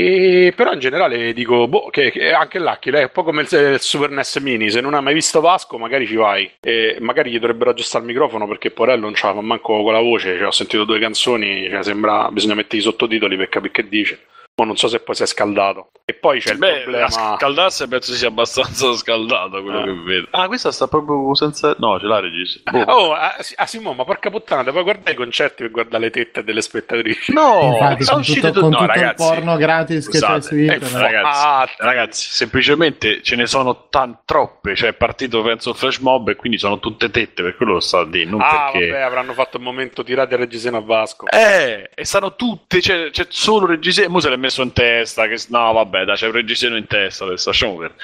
E, 0.00 0.52
però 0.54 0.72
in 0.72 0.78
generale 0.78 1.32
dico, 1.32 1.66
boh, 1.66 1.88
che, 1.90 2.12
che 2.12 2.32
anche 2.32 2.60
l'Aquila 2.60 3.00
è 3.00 3.02
un 3.02 3.10
po' 3.12 3.24
come 3.24 3.42
il, 3.42 3.48
il, 3.50 3.80
Super 3.80 4.10
NES 4.10 4.36
Mini, 4.36 4.70
se 4.70 4.80
non 4.80 4.94
hai 4.94 5.02
mai 5.02 5.12
visto 5.12 5.40
Vasco 5.40 5.76
magari 5.76 6.06
ci 6.06 6.14
vai. 6.14 6.48
E 6.60 6.98
magari 7.00 7.32
gli 7.32 7.38
dovrebbero 7.40 7.70
aggiustare 7.70 8.04
il 8.04 8.10
microfono 8.10 8.46
perché 8.46 8.70
Porello 8.70 9.02
non 9.02 9.14
c'ha 9.14 9.32
manco 9.32 9.82
con 9.82 9.92
la 9.92 10.00
voce, 10.00 10.36
cioè, 10.36 10.46
ho 10.46 10.52
sentito 10.52 10.84
due 10.84 11.00
canzoni, 11.00 11.68
cioè, 11.68 11.82
sembra 11.82 12.30
bisogna 12.30 12.54
mettere 12.54 12.78
i 12.78 12.82
sottotitoli 12.82 13.36
per 13.36 13.48
capire 13.48 13.72
che 13.72 13.88
dice 13.88 14.20
ma 14.58 14.64
non 14.64 14.76
so 14.76 14.88
se 14.88 14.98
poi 14.98 15.14
si 15.14 15.22
è 15.22 15.26
scaldato. 15.26 15.90
E 16.04 16.14
poi 16.14 16.40
c'è 16.40 16.54
Beh, 16.54 16.68
il 16.68 16.82
problema. 16.82 17.08
Scaldarsi 17.10 17.86
penso 17.86 18.12
sia 18.14 18.28
abbastanza 18.28 18.92
scaldato 18.96 19.62
quello 19.62 19.80
ah. 19.80 19.84
che 19.84 19.92
vedo. 19.92 20.26
Ah, 20.30 20.46
questa 20.48 20.72
sta 20.72 20.88
proprio 20.88 21.32
senza. 21.34 21.76
No, 21.78 22.00
ce 22.00 22.06
l'ha 22.06 22.18
regista. 22.18 22.70
Boh. 22.70 22.82
Oh, 22.90 23.12
ah, 23.12 23.36
ah 23.56 23.66
Simone, 23.66 23.94
ma 23.94 24.04
porca 24.04 24.30
puttana, 24.30 24.72
poi 24.72 24.82
guardare 24.82 25.12
i 25.12 25.14
concerti 25.14 25.62
per 25.62 25.70
guardare 25.70 26.04
le 26.04 26.10
tette 26.10 26.42
delle 26.42 26.62
spettatrici. 26.62 27.32
No, 27.32 27.72
Infatti, 27.74 28.04
sono 28.04 28.20
uscite 28.20 28.50
tutte. 28.50 28.68
No, 28.68 28.86
ragazzi. 28.86 29.22
Il 29.22 29.34
porno 29.34 29.56
gratis 29.56 30.08
che 30.08 30.18
c'è 30.18 30.40
su 30.40 30.56
internet. 30.56 30.94
Eh, 30.94 30.98
ragazzi, 30.98 31.74
ragazzi, 31.78 32.28
semplicemente 32.30 33.22
ce 33.22 33.36
ne 33.36 33.46
sono 33.46 33.88
tan 33.88 34.20
troppe. 34.24 34.74
Cioè, 34.74 34.88
è 34.88 34.94
partito 34.94 35.42
penso 35.42 35.70
il 35.70 35.76
flash 35.76 35.98
mob 35.98 36.30
e 36.30 36.36
quindi 36.36 36.58
sono 36.58 36.80
tutte 36.80 37.10
tette. 37.10 37.42
Per 37.42 37.54
quello 37.54 37.74
lo 37.74 37.80
sta 37.80 37.98
a 37.98 38.06
dire. 38.06 38.24
Non 38.24 38.40
ah, 38.40 38.70
perché... 38.72 38.88
vabbè, 38.88 39.02
avranno 39.02 39.34
fatto 39.34 39.58
un 39.58 39.62
momento 39.62 40.02
tirate 40.02 40.34
a 40.34 40.38
Reggiseno 40.38 40.78
a 40.78 40.80
Vasco. 40.80 41.26
Eh, 41.28 41.90
e 41.94 42.04
stanno 42.04 42.34
tutte. 42.34 42.80
Cioè, 42.80 43.10
c'è 43.10 43.26
solo 43.28 43.66
Reggiseno. 43.66 44.08
Mo 44.08 44.20
se 44.20 44.30
l'è 44.30 44.47
messo 44.48 44.62
in 44.62 44.72
testa. 44.72 45.28
Che, 45.28 45.36
no, 45.48 45.72
vabbè, 45.72 46.04
dai, 46.04 46.16
c'è 46.16 46.26
un 46.26 46.32
reggiseno 46.32 46.76
in 46.76 46.86
testa 46.86 47.24
adesso, 47.24 47.48
lasciamo 47.50 47.76
perdere. 47.76 48.00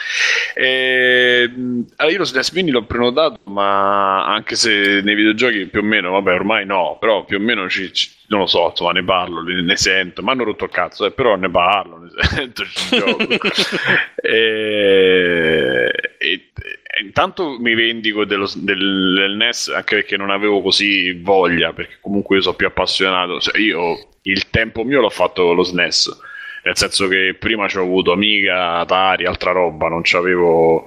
E, 0.55 1.51
allora, 1.97 2.13
io 2.13 2.19
lo 2.19 2.25
SNES 2.25 2.51
Mini 2.53 2.71
l'ho 2.71 2.85
prenotato, 2.85 3.41
ma 3.45 4.25
anche 4.27 4.55
se 4.55 5.01
nei 5.03 5.15
videogiochi 5.15 5.67
più 5.67 5.81
o 5.81 5.85
meno, 5.85 6.13
vabbè, 6.13 6.33
ormai 6.33 6.67
no, 6.67 6.97
però 7.01 7.25
più 7.25 7.39
o 7.39 7.41
meno 7.41 7.69
ci, 7.69 7.93
ci 7.93 8.11
non 8.27 8.41
lo 8.41 8.47
so, 8.47 8.69
insomma, 8.71 8.93
ne 8.93 9.05
parlo, 9.05 9.43
ne 9.43 9.77
sento, 9.77 10.23
mi 10.23 10.31
hanno 10.31 10.45
rotto 10.45 10.65
il 10.65 10.71
cazzo, 10.71 11.05
eh, 11.05 11.11
però 11.11 11.37
ne 11.37 11.51
parlo, 11.51 11.99
ne 11.99 12.11
sento, 12.23 12.65
ci 12.65 12.97
gioco. 12.97 13.27
e, 14.23 15.91
e, 16.19 16.29
e, 16.29 16.51
intanto 17.03 17.59
mi 17.59 17.75
vendico 17.75 18.25
dello, 18.25 18.51
del, 18.57 19.15
del, 19.15 19.37
NES 19.37 19.69
anche 19.69 19.97
perché 19.97 20.17
non 20.17 20.31
avevo 20.31 20.63
così 20.63 21.13
voglia, 21.13 21.73
perché 21.73 21.99
comunque 22.01 22.37
io 22.37 22.43
sono 22.43 22.57
più 22.57 22.67
appassionato, 22.67 23.41
cioè 23.41 23.59
io 23.61 24.09
il 24.23 24.49
tempo 24.49 24.85
mio 24.85 25.01
l'ho 25.01 25.11
fatto 25.11 25.45
con 25.45 25.57
lo 25.57 25.63
SNES 25.63 26.33
nel 26.65 26.77
senso 26.79 27.09
che 27.09 27.37
prima 27.39 27.69
ci 27.69 27.77
ho 27.77 27.83
avuto 27.83 28.13
Amiga, 28.13 28.79
Atari, 28.79 29.27
altra 29.27 29.53
roba, 29.53 29.89
non 29.89 30.03
avevo, 30.15 30.87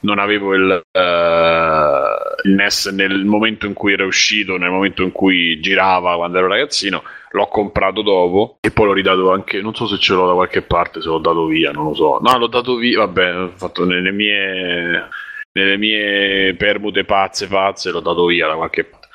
non 0.00 0.18
avevo 0.18 0.54
il, 0.54 0.82
uh, 0.90 2.48
il, 2.48 2.54
NES 2.54 2.86
nel 2.86 3.24
momento 3.26 3.66
in 3.66 3.74
cui 3.74 3.92
era 3.92 4.06
uscito, 4.06 4.56
nel 4.56 4.70
momento 4.70 5.02
in 5.02 5.12
cui 5.12 5.60
girava 5.60 6.16
quando 6.16 6.38
ero 6.38 6.46
ragazzino, 6.46 7.02
l'ho 7.32 7.46
comprato 7.48 8.00
dopo 8.00 8.56
e 8.60 8.70
poi 8.70 8.86
l'ho 8.86 8.92
ridato 8.94 9.30
anche, 9.30 9.60
non 9.60 9.74
so 9.74 9.86
se 9.86 9.98
ce 9.98 10.14
l'ho 10.14 10.26
da 10.26 10.32
qualche 10.32 10.62
parte, 10.62 11.02
se 11.02 11.08
l'ho 11.08 11.18
dato 11.18 11.44
via, 11.44 11.70
non 11.70 11.84
lo 11.84 11.94
so. 11.94 12.18
No, 12.22 12.38
l'ho 12.38 12.48
dato 12.48 12.76
via, 12.76 13.00
vabbè, 13.00 13.36
ho 13.36 13.52
fatto 13.56 13.84
nelle 13.84 14.12
mie, 14.12 15.06
nelle 15.52 15.76
mie 15.76 16.54
permute 16.54 17.04
pazze, 17.04 17.46
pazze, 17.46 17.90
l'ho 17.90 18.00
dato 18.00 18.24
via 18.24 18.46
da 18.46 18.54
qualche 18.54 18.84
parte. 18.84 19.08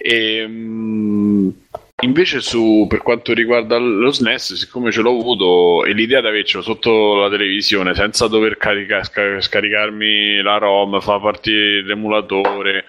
E, 0.00 0.42
um, 0.44 1.54
Invece 2.02 2.40
su, 2.40 2.86
per 2.88 3.02
quanto 3.02 3.32
riguarda 3.32 3.78
lo 3.78 4.10
SNES, 4.10 4.54
siccome 4.54 4.90
ce 4.90 5.00
l'ho 5.00 5.10
avuto 5.10 5.84
e 5.84 5.92
l'idea 5.92 6.20
di 6.20 6.26
avercelo 6.26 6.62
sotto 6.62 7.14
la 7.14 7.30
televisione 7.30 7.94
senza 7.94 8.26
dover 8.26 8.56
carica, 8.56 9.02
scaricarmi 9.02 10.42
la 10.42 10.58
ROM, 10.58 11.00
far 11.00 11.20
partire 11.20 11.82
l'emulatore, 11.82 12.84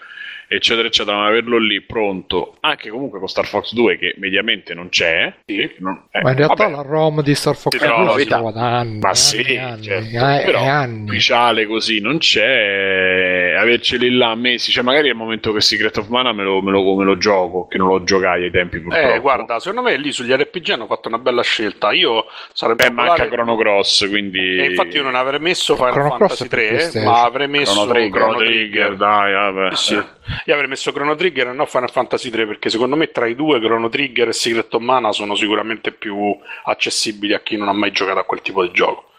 eccetera, 0.47 0.87
eccetera, 0.87 1.17
ma 1.17 1.25
averlo 1.25 1.57
lì 1.57 1.81
pronto, 1.81 2.57
anche 2.61 2.89
comunque 2.89 3.19
con 3.19 3.27
Star 3.27 3.45
Fox 3.45 3.73
2 3.73 3.97
che 3.97 4.15
mediamente 4.17 4.73
non 4.73 4.89
c'è. 4.89 5.33
Sì, 5.45 5.69
non, 5.79 6.03
eh, 6.11 6.21
ma 6.21 6.31
in 6.31 6.37
realtà 6.37 6.67
vabbè, 6.67 6.75
la 6.75 6.81
ROM 6.81 7.21
di 7.21 7.35
Star 7.35 7.55
Fox 7.55 7.77
2 7.77 8.19
si 8.19 8.27
trova 8.27 8.51
da 8.51 8.79
anni. 8.79 8.99
Ma 8.99 9.13
sì, 9.13 9.57
anni, 9.57 9.83
certo, 9.83 10.17
anni, 10.17 10.43
però 10.43 10.63
anni. 10.63 11.03
ufficiale 11.09 11.65
così 11.65 11.99
non 11.99 12.17
c'è, 12.17 13.55
averceli 13.57 14.15
là 14.15 14.35
mesi, 14.35 14.71
cioè 14.71 14.83
magari 14.83 15.07
è 15.07 15.11
il 15.11 15.17
momento 15.17 15.51
che 15.51 15.61
Secret 15.61 15.97
of 15.97 16.07
Mana 16.07 16.33
me 16.33 16.43
lo, 16.43 16.61
me 16.61 16.71
lo, 16.71 16.95
me 16.95 17.03
lo 17.03 17.17
gioco, 17.17 17.67
che 17.67 17.77
non 17.77 17.87
lo 17.87 18.03
giocai 18.03 18.43
ai 18.43 18.51
tempi 18.51 18.79
purtroppo. 18.79 19.13
Eh, 19.13 19.19
guarda, 19.19 19.59
secondo 19.59 19.81
me 19.81 19.97
lì 19.97 20.11
sugli 20.11 20.31
RPG 20.31 20.69
hanno 20.71 20.85
fatto 20.85 21.07
una 21.07 21.19
bella 21.19 21.41
scelta. 21.41 21.91
Io 21.91 22.25
sarebbe 22.53 22.87
Beh, 22.87 22.93
manca 22.93 23.27
Chrono 23.27 23.55
Cross, 23.55 24.09
quindi... 24.09 24.57
E 24.57 24.65
infatti 24.65 24.97
io 24.97 25.03
non 25.03 25.15
avrei 25.15 25.39
messo 25.39 25.75
Final 25.75 25.91
Chrono 25.91 26.09
Fantasy 26.09 26.47
3, 26.47 26.91
ma 27.03 27.23
avrei 27.23 27.47
messo 27.47 27.73
Chrono 27.73 27.91
Trigger, 27.91 28.21
Chrono 28.21 28.37
Trigger 28.37 28.95
dai, 28.95 29.33
vabbè. 29.33 29.75
Sì, 29.75 29.93
sì. 29.95 30.03
Io 30.45 30.53
avrei 30.53 30.69
messo 30.69 30.91
Chrono 30.91 31.15
Trigger 31.15 31.47
e 31.47 31.53
no 31.53 31.65
Final 31.65 31.91
Fantasy 31.91 32.29
3 32.29 32.47
perché 32.47 32.69
secondo 32.69 32.95
me 32.95 33.11
tra 33.11 33.27
i 33.27 33.35
due 33.35 33.59
Chrono 33.59 33.89
Trigger 33.89 34.29
e 34.29 34.33
Secret 34.33 34.73
of 34.73 34.81
Mana 34.81 35.11
sono 35.11 35.35
sicuramente 35.35 35.91
più 35.91 36.37
accessibili 36.63 37.33
a 37.33 37.41
chi 37.41 37.57
non 37.57 37.67
ha 37.67 37.73
mai 37.73 37.91
giocato 37.91 38.19
a 38.19 38.23
quel 38.23 38.41
tipo 38.41 38.63
di 38.63 38.71
gioco. 38.71 39.11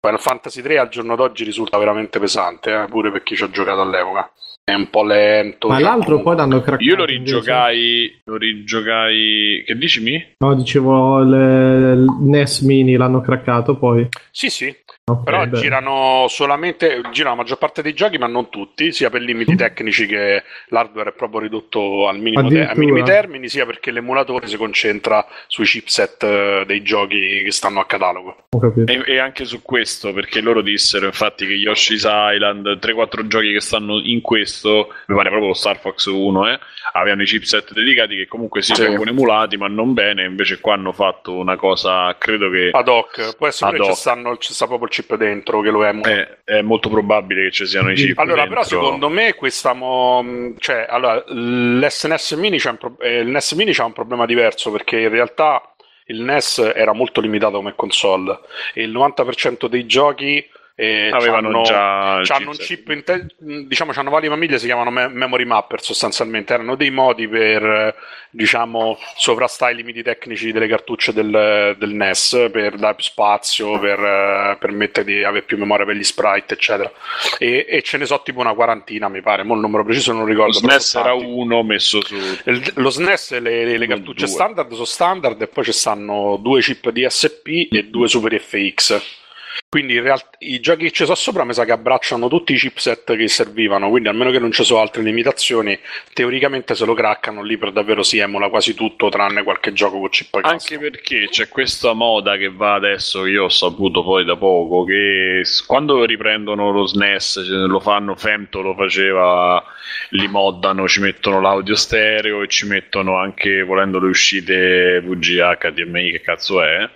Final 0.00 0.20
Fantasy 0.20 0.62
3 0.62 0.78
al 0.78 0.88
giorno 0.88 1.16
d'oggi 1.16 1.44
risulta 1.44 1.78
veramente 1.78 2.18
pesante, 2.18 2.72
eh, 2.72 2.86
pure 2.88 3.10
per 3.10 3.22
chi 3.22 3.36
ci 3.36 3.42
ha 3.42 3.50
giocato 3.50 3.80
all'epoca. 3.80 4.30
È 4.62 4.72
un 4.72 4.88
po' 4.88 5.04
lento. 5.04 5.68
Ma 5.68 5.74
cioè, 5.74 5.84
l'altro 5.84 6.22
poi 6.22 6.36
l'hanno 6.36 6.62
craccato. 6.62 6.82
Io 6.82 6.96
lo 6.96 7.04
rigiogai. 7.04 8.20
Lo 8.24 8.36
rigiogai. 8.36 9.62
Che 9.66 9.76
dici 9.76 10.02
mi? 10.02 10.34
No, 10.38 10.54
dicevo 10.54 11.20
il 11.20 12.06
NES 12.20 12.60
Mini 12.60 12.96
l'hanno 12.96 13.20
craccato 13.20 13.76
poi. 13.76 14.08
Sì, 14.30 14.48
sì. 14.48 14.74
Okay, 15.06 15.22
Però 15.22 15.46
beh. 15.46 15.58
girano 15.58 16.24
solamente 16.30 17.02
girano 17.12 17.34
la 17.34 17.42
maggior 17.42 17.58
parte 17.58 17.82
dei 17.82 17.92
giochi, 17.92 18.16
ma 18.16 18.26
non 18.26 18.48
tutti, 18.48 18.90
sia 18.90 19.10
per 19.10 19.20
limiti 19.20 19.52
mm. 19.52 19.56
tecnici 19.56 20.06
che 20.06 20.42
l'hardware 20.68 21.10
è 21.10 21.12
proprio 21.12 21.40
ridotto 21.40 22.08
al 22.08 22.18
minimo 22.18 22.48
te- 22.48 22.66
ai 22.66 22.74
minimi 22.78 23.02
termini, 23.02 23.50
sia 23.50 23.66
perché 23.66 23.90
l'emulatore 23.90 24.46
si 24.46 24.56
concentra 24.56 25.26
sui 25.46 25.66
chipset 25.66 26.22
eh, 26.22 26.64
dei 26.66 26.82
giochi 26.82 27.42
che 27.44 27.50
stanno 27.50 27.80
a 27.80 27.84
catalogo. 27.84 28.46
E, 28.86 29.02
e, 29.04 29.18
anche 29.18 29.44
su 29.44 29.60
questo, 29.60 30.14
perché 30.14 30.40
loro 30.40 30.62
dissero 30.62 31.04
infatti 31.04 31.46
che 31.46 31.52
Yoshi's 31.52 32.06
Island, 32.08 32.66
3-4 32.80 33.26
giochi 33.26 33.52
che 33.52 33.60
stanno 33.60 34.00
in 34.02 34.22
questo, 34.22 34.88
mi 35.08 35.16
pare 35.16 35.28
proprio 35.28 35.48
lo 35.48 35.54
Star 35.54 35.80
Fox 35.80 36.06
1, 36.06 36.48
eh, 36.48 36.58
avevano 36.92 37.22
i 37.22 37.26
chipset 37.26 37.74
dedicati 37.74 38.16
che 38.16 38.26
comunque 38.26 38.62
si 38.62 38.74
sì. 38.74 38.80
vengono 38.80 39.10
emulati, 39.10 39.58
ma 39.58 39.68
non 39.68 39.92
bene. 39.92 40.24
Invece 40.24 40.60
qua 40.60 40.74
hanno 40.74 40.92
fatto 40.92 41.34
una 41.34 41.56
cosa, 41.56 42.16
credo 42.16 42.48
che 42.48 42.70
ad 42.72 42.88
hoc. 42.88 43.36
Può 43.36 43.46
essere 43.48 43.76
che 43.76 43.94
ci 44.38 44.52
sta 44.54 44.66
proprio 44.66 44.88
il 44.88 44.93
chip 44.94 45.16
dentro 45.16 45.60
che 45.60 45.70
lo 45.70 45.84
emula. 45.84 46.08
È, 46.08 46.38
è, 46.44 46.62
molto 46.62 46.88
probabile 46.88 47.44
che 47.44 47.50
ci 47.50 47.66
siano 47.66 47.90
i 47.90 47.94
chip. 47.94 48.18
Allora, 48.18 48.42
dentro. 48.42 48.54
però, 48.54 48.62
secondo 48.62 49.08
me, 49.08 49.34
questa 49.34 49.72
mo... 49.72 50.54
cioè, 50.58 50.86
allora, 50.88 51.22
l'SNS 51.26 52.32
Mini 52.32 52.58
c'è 52.58 52.70
un 52.70 52.76
pro... 52.76 52.96
eh, 53.00 53.18
il 53.18 53.28
NES 53.28 53.52
Mini 53.52 53.72
c'ha 53.72 53.84
un 53.84 53.92
problema 53.92 54.26
diverso 54.26 54.70
perché 54.70 55.00
in 55.00 55.08
realtà 55.08 55.74
il 56.06 56.20
NES 56.20 56.72
era 56.74 56.92
molto 56.92 57.20
limitato 57.20 57.56
come 57.56 57.74
console 57.74 58.38
e 58.74 58.82
il 58.82 58.92
90% 58.92 59.66
dei 59.66 59.86
giochi 59.86 60.46
e 60.76 61.08
avevano 61.12 61.62
già 61.62 62.16
hanno 62.16 62.50
un 62.50 62.56
chip. 62.56 62.88
in 62.90 63.04
te- 63.04 63.26
diciamo 63.38 63.92
hanno 63.94 64.10
varie 64.10 64.28
famiglie 64.28 64.58
si 64.58 64.66
chiamano 64.66 64.90
me- 64.90 65.06
memory 65.08 65.44
mapper 65.44 65.80
sostanzialmente. 65.80 66.52
Erano 66.52 66.74
dei 66.74 66.90
modi 66.90 67.28
per 67.28 67.94
diciamo 68.30 68.98
sovrastare 69.16 69.72
i 69.72 69.76
limiti 69.76 70.02
tecnici 70.02 70.50
delle 70.50 70.66
cartucce 70.66 71.12
del, 71.12 71.76
del 71.78 71.90
NES 71.90 72.48
per 72.50 72.74
dare 72.74 72.96
più 72.96 73.04
spazio 73.04 73.78
per 73.78 74.56
permettere 74.58 75.06
di 75.06 75.22
avere 75.22 75.44
più 75.44 75.56
memoria 75.58 75.86
per 75.86 75.94
gli 75.94 76.02
sprite 76.02 76.54
eccetera. 76.54 76.90
E, 77.38 77.66
e, 77.68 77.82
ce 77.82 77.96
ne 77.96 78.06
so 78.06 78.20
tipo 78.24 78.40
una 78.40 78.54
quarantina 78.54 79.08
mi 79.08 79.22
pare 79.22 79.44
mo 79.44 79.54
il 79.54 79.60
numero 79.60 79.84
preciso 79.84 80.12
non 80.12 80.24
ricordo 80.24 80.58
lo 80.60 80.68
SNES 80.68 80.94
era 80.96 81.14
uno 81.14 81.62
messo 81.62 82.00
su 82.04 82.16
il, 82.16 82.72
lo 82.74 82.90
SNES 82.90 83.38
le, 83.38 83.78
le 83.78 83.86
cartucce 83.86 84.24
due. 84.24 84.34
standard 84.34 84.72
sono 84.72 84.84
standard 84.84 85.40
e 85.40 85.46
poi 85.46 85.62
ci 85.62 85.72
stanno 85.72 86.36
due 86.42 86.60
chip 86.60 86.90
DSP 86.90 87.68
e 87.70 87.84
due 87.84 88.08
Super 88.08 88.40
FX 88.40 89.22
quindi 89.68 89.94
in 89.94 90.02
realtà 90.02 90.30
i 90.40 90.60
giochi 90.60 90.84
che 90.84 90.90
ci 90.90 91.04
sono 91.04 91.16
sopra 91.16 91.44
mi 91.44 91.52
sa 91.52 91.64
che 91.64 91.72
abbracciano 91.72 92.28
tutti 92.28 92.52
i 92.52 92.56
chipset 92.56 93.16
che 93.16 93.28
servivano, 93.28 93.88
quindi 93.88 94.08
almeno 94.08 94.30
che 94.30 94.38
non 94.38 94.52
ci 94.52 94.64
sono 94.64 94.80
altre 94.80 95.02
limitazioni, 95.02 95.78
teoricamente 96.12 96.74
se 96.74 96.84
lo 96.84 96.94
craccano 96.94 97.42
lì 97.42 97.56
per 97.56 97.72
davvero 97.72 98.02
si 98.02 98.18
emula 98.18 98.48
quasi 98.48 98.74
tutto 98.74 99.08
tranne 99.08 99.42
qualche 99.42 99.72
gioco 99.72 99.98
con 99.98 100.08
chip 100.08 100.38
Anche 100.42 100.78
perché 100.78 101.28
c'è 101.30 101.48
questa 101.48 101.92
moda 101.92 102.36
che 102.36 102.50
va 102.50 102.74
adesso, 102.74 103.26
io 103.26 103.44
ho 103.44 103.48
saputo 103.48 104.02
poi 104.02 104.24
da 104.24 104.36
poco, 104.36 104.84
che 104.84 105.42
quando 105.66 106.04
riprendono 106.04 106.70
lo 106.70 106.86
SNES, 106.86 107.66
lo 107.66 107.80
fanno, 107.80 108.14
Femto 108.14 108.60
lo 108.60 108.74
faceva, 108.74 109.62
li 110.10 110.28
moddano, 110.28 110.88
ci 110.88 111.00
mettono 111.00 111.40
l'audio 111.40 111.74
stereo 111.74 112.42
e 112.42 112.48
ci 112.48 112.66
mettono 112.66 113.16
anche, 113.18 113.62
volendo 113.62 113.98
le 113.98 114.08
uscite 114.08 115.00
VGA, 115.00 115.56
HDMI, 115.56 116.12
che 116.12 116.20
cazzo 116.20 116.62
è 116.62 116.88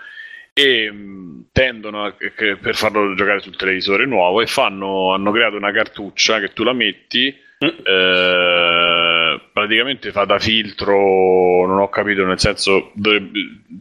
e 0.59 0.91
mm, 0.91 1.41
tendono 1.53 2.05
a, 2.05 2.13
per 2.13 2.75
farlo 2.75 3.15
giocare 3.15 3.39
sul 3.39 3.57
televisore 3.57 4.07
nuovo 4.07 4.41
e 4.41 4.47
fanno, 4.47 5.15
hanno 5.15 5.31
creato 5.31 5.55
una 5.57 5.71
cartuccia 5.71 6.41
che 6.41 6.53
tu 6.53 6.65
la 6.65 6.73
metti 6.73 7.33
mm. 7.65 7.69
eh, 7.85 9.41
praticamente 9.53 10.11
fa 10.11 10.25
da 10.25 10.41
filtro 10.41 11.65
non 11.65 11.79
ho 11.79 11.89
capito 11.89 12.25
nel 12.25 12.41
senso 12.41 12.91
dovrebbe, 12.95 13.39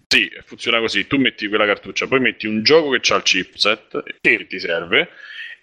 sì 0.08 0.30
funziona 0.46 0.80
così 0.80 1.08
tu 1.08 1.18
metti 1.18 1.48
quella 1.48 1.66
cartuccia 1.66 2.06
poi 2.06 2.20
metti 2.20 2.46
un 2.46 2.62
gioco 2.62 2.92
che 2.92 3.12
ha 3.12 3.16
il 3.16 3.24
chipset 3.24 4.04
che 4.22 4.46
ti 4.48 4.60
serve 4.60 5.10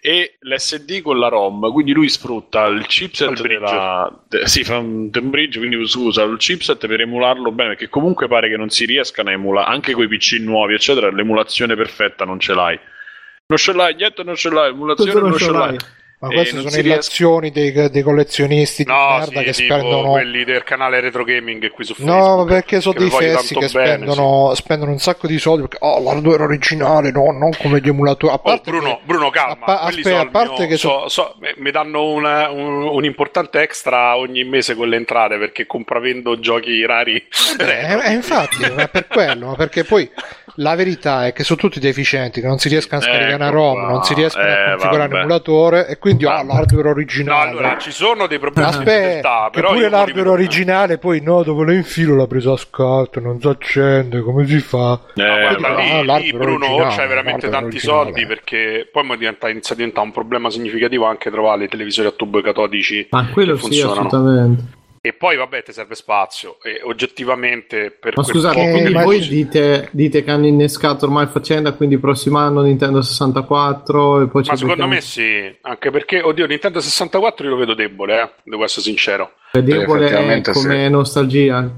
e 0.05 0.37
l'SD 0.39 1.01
con 1.01 1.17
la 1.17 1.29
ROM, 1.29 1.71
quindi 1.71 1.91
lui 1.91 2.09
sfrutta 2.09 2.67
il 2.67 2.85
chipset 2.85 3.41
della... 3.41 4.15
De, 4.27 4.45
sì, 4.45 4.63
fa 4.63 4.77
un, 4.77 5.09
bridge, 5.09 5.57
quindi 5.57 5.77
usa 5.77 6.21
il 6.21 6.37
chipset 6.37 6.85
per 6.85 7.01
emularlo 7.01 7.51
bene, 7.51 7.69
perché 7.69 7.89
comunque 7.89 8.27
pare 8.27 8.47
che 8.47 8.55
non 8.55 8.69
si 8.69 8.85
riescano 8.85 9.29
a 9.29 9.31
emulare, 9.31 9.71
anche 9.71 9.93
con 9.93 10.03
i 10.03 10.07
PC 10.07 10.33
nuovi, 10.41 10.75
eccetera, 10.75 11.09
l'emulazione 11.09 11.75
perfetta 11.75 12.23
non 12.23 12.39
ce 12.39 12.53
l'hai. 12.53 12.79
Non 13.47 13.57
ce 13.57 13.73
l'hai, 13.73 13.95
niente 13.95 14.23
non 14.23 14.35
ce 14.35 14.51
l'hai, 14.51 14.69
l'emulazione 14.69 15.13
non, 15.13 15.29
non 15.29 15.37
ce 15.39 15.51
l'hai. 15.51 15.69
l'hai. 15.69 15.77
Ma 16.27 16.33
queste 16.33 16.61
sono 16.61 16.81
le 16.81 16.93
azioni 16.93 17.51
dei, 17.51 17.71
dei, 17.71 18.01
collezionisti 18.01 18.83
di 18.83 18.91
no, 18.91 19.17
merda 19.17 19.39
sì, 19.39 19.45
che 19.45 19.53
spendono. 19.53 20.11
quelli 20.11 20.43
del 20.43 20.63
canale 20.63 20.99
Retro 20.99 21.23
Gaming 21.23 21.69
qui 21.71 21.83
su 21.83 21.93
Facebook. 21.93 22.17
No, 22.17 22.45
perché 22.45 22.81
sono 22.81 22.97
dei 22.97 23.09
fessi 23.09 23.55
che 23.55 23.67
spendono, 23.67 24.43
bene, 24.43 24.55
sì. 24.55 24.61
spendono, 24.61 24.91
un 24.91 24.99
sacco 24.99 25.27
di 25.27 25.37
soldi. 25.37 25.67
Perché, 25.67 25.77
oh, 25.85 26.01
l'hardware 26.01 26.43
originale, 26.43 27.11
no, 27.11 27.31
non 27.31 27.51
come 27.57 27.79
gli 27.79 27.87
emulatori. 27.87 28.31
A 28.33 28.35
oh, 28.35 28.39
parte 28.39 28.69
oh, 28.69 28.73
Bruno, 28.73 28.95
che, 28.95 29.01
Bruno, 29.03 29.29
calma. 29.29 29.65
A, 29.65 29.79
aspetta, 29.81 30.19
a 30.19 30.27
parte 30.27 30.61
mio, 30.61 30.67
che 30.67 30.77
so, 30.77 31.07
so, 31.07 31.35
mi 31.57 31.71
danno 31.71 32.09
una, 32.09 32.49
un, 32.49 32.87
un, 32.87 33.05
importante 33.05 33.61
extra 33.61 34.17
ogni 34.17 34.43
mese 34.43 34.75
con 34.75 34.87
le 34.87 34.95
entrate 34.95 35.37
perché 35.37 35.65
compravendo 35.65 36.39
giochi 36.39 36.85
rari. 36.85 37.23
Eh, 37.65 38.09
eh, 38.09 38.13
infatti, 38.13 38.69
ma 38.75 38.87
per 38.87 39.07
quello, 39.07 39.47
ma 39.47 39.55
perché 39.55 39.83
poi 39.83 40.09
la 40.55 40.75
verità 40.75 41.25
è 41.25 41.33
che 41.33 41.43
sono 41.43 41.59
tutti 41.59 41.79
deficienti, 41.79 42.41
che 42.41 42.47
non 42.47 42.59
si 42.59 42.69
riescono 42.69 43.01
a 43.01 43.03
scaricare 43.03 43.33
ecco 43.33 43.41
una 43.41 43.49
ROM, 43.49 43.73
qua. 43.73 43.87
non 43.89 44.03
si 44.03 44.13
riescono 44.13 44.45
eh, 44.45 44.51
a 44.51 44.69
configurare 44.75 45.13
l'emulatore 45.13 45.87
e 45.87 45.97
quindi 45.97 46.14
quindi 46.17 46.25
ah, 46.25 46.43
l'hardware 46.43 46.83
No, 46.83 46.89
originale. 46.89 47.49
allora 47.49 47.77
ci 47.77 47.91
sono 47.91 48.27
dei 48.27 48.39
problemi 48.39 48.69
di 48.71 48.75
Aspetta, 48.77 49.49
però 49.51 49.73
pure 49.73 49.89
l'hardware 49.89 50.29
originale, 50.29 50.97
poi 50.97 51.21
no, 51.21 51.43
dopo 51.43 51.63
lo 51.63 51.71
infilo 51.73 52.15
l'ha 52.15 52.27
preso 52.27 52.53
a 52.53 52.57
scatto, 52.57 53.19
non 53.19 53.39
si 53.39 53.47
accende, 53.47 54.21
come 54.21 54.45
si 54.47 54.59
fa? 54.59 54.99
Eh, 55.15 55.23
Guarda, 55.23 55.67
Ah, 55.67 55.75
lì, 55.81 55.99
lì, 55.99 56.05
l'hardware 56.05 56.31
Bruno 56.37 56.87
c'hai 56.89 57.07
veramente 57.07 57.49
tanti 57.49 57.65
originale. 57.77 58.03
soldi 58.03 58.25
perché 58.25 58.89
poi 58.91 59.03
mo 59.03 59.15
diventa, 59.15 59.49
inizia 59.49 59.73
a 59.73 59.77
diventare 59.77 60.05
un 60.05 60.11
problema 60.13 60.49
significativo 60.49 61.05
anche 61.05 61.29
trovare 61.29 61.65
i 61.65 61.67
televisori 61.67 62.07
a 62.07 62.11
tubo 62.11 62.41
catodici 62.41 63.07
Ma 63.11 63.27
quello 63.31 63.51
che 63.53 63.57
sì, 63.59 63.63
funzionano. 63.65 64.07
assolutamente. 64.07 64.63
E 65.07 65.13
poi 65.13 65.35
vabbè 65.37 65.61
ti 65.61 65.71
serve 65.71 65.93
spazio 65.93 66.57
e 66.63 66.81
oggettivamente 66.83 67.91
per 67.91 68.13
Ma 68.15 68.23
scusate, 68.23 68.55
poco 68.55 68.67
Eh, 68.67 68.71
voi 68.81 68.91
immagino- 68.91 69.35
dite, 69.35 69.89
dite 69.91 70.23
che 70.23 70.31
hanno 70.31 70.47
innescato 70.47 71.05
ormai 71.05 71.27
faccenda, 71.27 71.73
quindi 71.73 71.97
prossimo 71.99 72.39
anno 72.39 72.61
Nintendo 72.61 73.01
64 73.01 74.21
e 74.21 74.27
poi 74.27 74.43
ci 74.43 74.49
ma 74.49 74.55
secondo 74.55 74.87
becchiamo- 74.87 74.93
me 74.93 75.01
sì, 75.01 75.57
anche 75.61 75.91
perché, 75.91 76.21
oddio, 76.21 76.47
Nintendo 76.47 76.79
64 76.79 77.45
io 77.45 77.51
lo 77.51 77.57
vedo 77.57 77.73
debole, 77.75 78.21
eh, 78.21 78.29
devo 78.43 78.63
essere 78.63 78.81
sincero. 78.81 79.33
È 79.59 79.63
debole 79.63 80.05
effettivamente 80.05 80.51
come 80.51 80.83
sì. 80.85 80.89
nostalgia. 80.89 81.69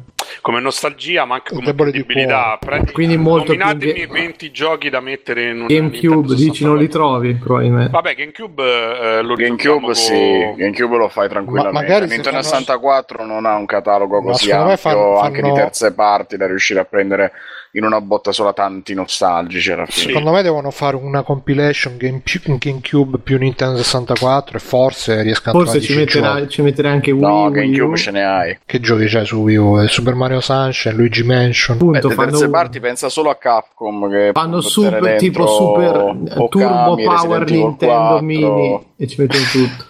Come 0.42 0.60
nostalgia, 0.60 1.26
ma 1.26 1.36
anche 1.36 1.54
come 1.54 1.66
debole 1.66 1.92
di 1.92 2.04
credibilità. 2.04 2.60
Quindi 2.92 3.18
molto 3.18 3.52
più 3.52 3.60
nominatemi 3.60 3.94
ge- 3.94 4.08
20 4.08 4.52
giochi 4.52 4.90
da 4.90 5.00
mettere 5.00 5.50
in 5.50 5.62
un 5.62 5.68
GameCube, 5.68 6.36
dici, 6.36 6.64
non 6.64 6.78
li 6.78 6.86
64. 6.86 6.90
trovi 6.90 7.34
probabilmente. 7.36 7.92
Vabbè, 7.92 8.16
GameCube 8.16 8.64
eh, 8.64 9.22
lo 9.22 9.36
GameCube 9.36 9.88
risolviamo 9.88 9.94
sì, 9.94 10.12
con- 10.46 10.56
GameCube 10.58 10.98
lo 10.98 11.10
fai 11.10 11.30
tranquillamente. 11.30 11.92
Ma 11.92 12.00
Nintendo 12.00 12.24
fanno- 12.30 12.42
64 12.44 13.26
non 13.26 13.46
ha 13.46 13.56
un 13.56 13.66
catalogo 13.66 14.22
così 14.22 14.52
ampio, 14.52 14.78
fanno- 14.78 15.20
anche 15.20 15.42
di 15.42 15.54
terze 15.54 15.94
parti, 15.94 16.38
da 16.38 16.48
riuscire 16.48 16.80
a 16.80 16.86
prendere 16.86 17.32
in 17.78 17.84
una 17.86 18.02
botta 18.02 18.32
sola 18.32 18.54
tanti 18.54 18.94
nostalgici 18.96 19.72
alla 19.72 19.86
fine. 19.86 20.08
Secondo 20.08 20.32
me 20.32 20.42
devono 20.42 20.72
fare 20.72 20.96
una 20.96 21.22
compilation 21.22 21.96
Game- 21.98 22.22
GameCube 22.58 23.20
più 23.20 23.38
Nintendo 23.38 23.78
64 23.78 24.58
e 24.58 24.60
forse 24.60 25.22
riescono 25.22 25.60
a 25.60 25.64
Forse 25.64 25.80
trovare 25.80 25.86
ci 25.88 25.94
10 25.96 26.20
metterà, 26.20 26.48
ci 26.48 26.62
metterà 26.64 26.90
anche 26.90 27.12
Wii, 27.12 27.22
No, 27.22 27.44
Wii. 27.44 27.52
GameCube 27.54 27.98
ce 27.98 28.12
ne 28.12 28.24
hai. 28.26 28.58
Che 28.66 28.80
giochi 28.80 29.06
c'è 29.06 29.24
su 29.26 29.38
Wii 29.38 29.56
U? 29.58 29.80
Eh, 29.82 29.88
Super 29.88 30.16
Mario 30.16 30.40
Sunshine, 30.42 30.96
Luigi 30.96 31.24
Mansion. 31.24 31.78
Beh, 31.78 32.02
le 32.02 32.10
fanno, 32.14 32.30
terze 32.32 32.50
parti 32.50 32.80
pensa 32.80 33.10
solo 33.10 33.30
a 33.30 33.36
Capcom 33.36 34.10
che 34.10 34.32
fanno 34.34 34.60
super, 34.60 35.16
tipo 35.18 35.46
super 35.46 35.96
Okami, 35.96 36.50
Turbo 36.50 36.96
Power 36.96 37.40
Resident 37.42 37.52
Nintendo 37.68 37.94
4, 37.96 38.22
Mini 38.26 38.86
e 38.98 39.08
ci 39.08 39.22
mettono 39.22 39.44
tutto. 39.52 39.86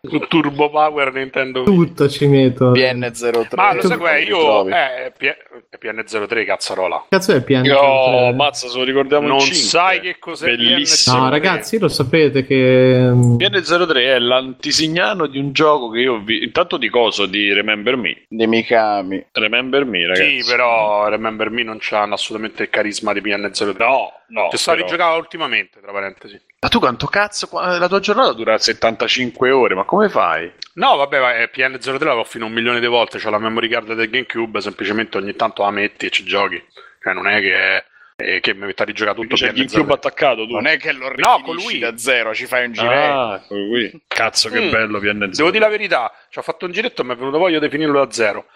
Su 0.08 0.18
Turbo 0.26 0.70
Power 0.70 1.12
Nintendo 1.12 1.62
Wii. 1.62 1.76
tutto 1.76 2.08
ci 2.08 2.26
mettono. 2.26 2.72
PN03. 2.72 3.46
Ma 3.54 3.74
lo 3.74 3.82
sai 3.82 4.26
io 4.26 4.66
eh, 4.68 5.12
P- 5.16 5.24
è 5.70 5.76
PN03 5.80 6.44
cazzarola. 6.46 7.04
Cazzo 7.08 7.27
è 7.36 7.42
piano? 7.44 7.74
Oh, 7.76 8.32
mazza, 8.32 8.68
se 8.68 8.76
lo 8.76 8.84
ricordiamo 8.84 9.26
Non 9.26 9.40
cinque. 9.40 9.56
sai 9.58 10.00
che 10.00 10.18
cos'è 10.18 10.46
Bellissimo. 10.56 11.16
No, 11.16 11.24
PN03. 11.26 11.30
ragazzi, 11.30 11.78
lo 11.78 11.88
sapete 11.88 12.44
che 12.44 13.08
mm, 13.12 13.36
PN03 13.36 13.94
è 13.96 14.18
l'antisignano 14.18 15.26
di 15.26 15.38
un 15.38 15.52
gioco 15.52 15.90
che 15.90 16.00
io 16.00 16.14
ho 16.14 16.18
visto. 16.20 16.44
Intanto 16.44 16.76
di 16.76 16.88
coso? 16.88 17.26
Di 17.26 17.52
Remember 17.52 17.96
Me. 17.96 18.22
Di 18.28 18.46
Mikami. 18.46 19.26
Remember 19.32 19.84
Me, 19.84 20.06
ragazzi. 20.06 20.42
Sì, 20.42 20.50
però 20.50 21.08
Remember 21.08 21.50
Me 21.50 21.62
non 21.62 21.78
c'hanno 21.80 22.14
assolutamente 22.14 22.64
il 22.64 22.70
carisma 22.70 23.12
di 23.12 23.20
PN03. 23.20 23.76
No, 23.78 24.12
no. 24.28 24.48
C'è 24.50 24.56
stato 24.56 24.76
però- 24.78 24.90
rigiocato 24.90 25.18
ultimamente, 25.18 25.80
tra 25.80 25.92
parentesi. 25.92 26.40
Ma 26.60 26.68
tu 26.68 26.80
quanto 26.80 27.06
cazzo? 27.06 27.48
La 27.52 27.86
tua 27.86 28.00
giornata 28.00 28.32
dura 28.32 28.58
75 28.58 29.50
ore, 29.52 29.74
ma 29.76 29.84
come 29.84 30.08
fai? 30.08 30.50
No, 30.74 30.96
vabbè, 30.96 31.20
ma, 31.20 31.36
eh, 31.36 31.50
PN03 31.54 31.92
l'avevo 32.04 32.24
fino 32.24 32.44
a 32.44 32.48
un 32.48 32.54
milione 32.54 32.80
di 32.80 32.86
volte. 32.86 33.18
C'ho 33.20 33.30
la 33.30 33.38
memory 33.38 33.68
card 33.68 33.92
del 33.94 34.10
GameCube, 34.10 34.60
semplicemente 34.60 35.18
ogni 35.18 35.36
tanto 35.36 35.62
la 35.62 35.70
metti 35.70 36.06
e 36.06 36.10
ci 36.10 36.24
giochi. 36.24 36.60
Cioè, 37.08 37.14
non 37.14 37.26
è 37.26 37.40
che, 37.40 37.84
eh, 38.16 38.40
che 38.40 38.54
mi 38.54 38.66
metto 38.66 38.82
a 38.82 38.84
rigiocare 38.86 39.16
tutto 39.16 39.34
C'è 39.36 39.46
il 39.48 39.52
PN03. 39.52 39.56
GameCube 39.56 39.92
attaccato 39.94 40.46
tu. 40.46 40.52
Non 40.52 40.66
è 40.66 40.76
che 40.76 40.92
lo 40.92 41.10
No, 41.16 41.40
con 41.42 41.54
lui. 41.56 41.78
da 41.78 41.96
zero, 41.96 42.34
ci 42.34 42.46
fai 42.46 42.66
un 42.66 42.72
giretto. 42.72 43.12
Ah, 43.18 43.42
quello 43.46 43.68
qui. 43.68 44.02
Cazzo 44.06 44.48
che 44.50 44.60
Mm. 44.60 44.70
bello 44.70 44.98
PN03. 45.00 45.36
Devo 45.36 45.50
dire 45.50 45.64
la 45.64 45.70
verità, 45.70 46.12
ci 46.28 46.38
ho 46.38 46.42
fatto 46.42 46.66
un 46.66 46.72
giretto 46.72 47.02
e 47.02 47.04
mi 47.04 47.12
è 47.12 47.16
venuto 47.16 47.38
voglia 47.38 47.58
di 47.58 47.64
definirlo 47.66 48.04
da 48.04 48.10
zero. 48.12 48.46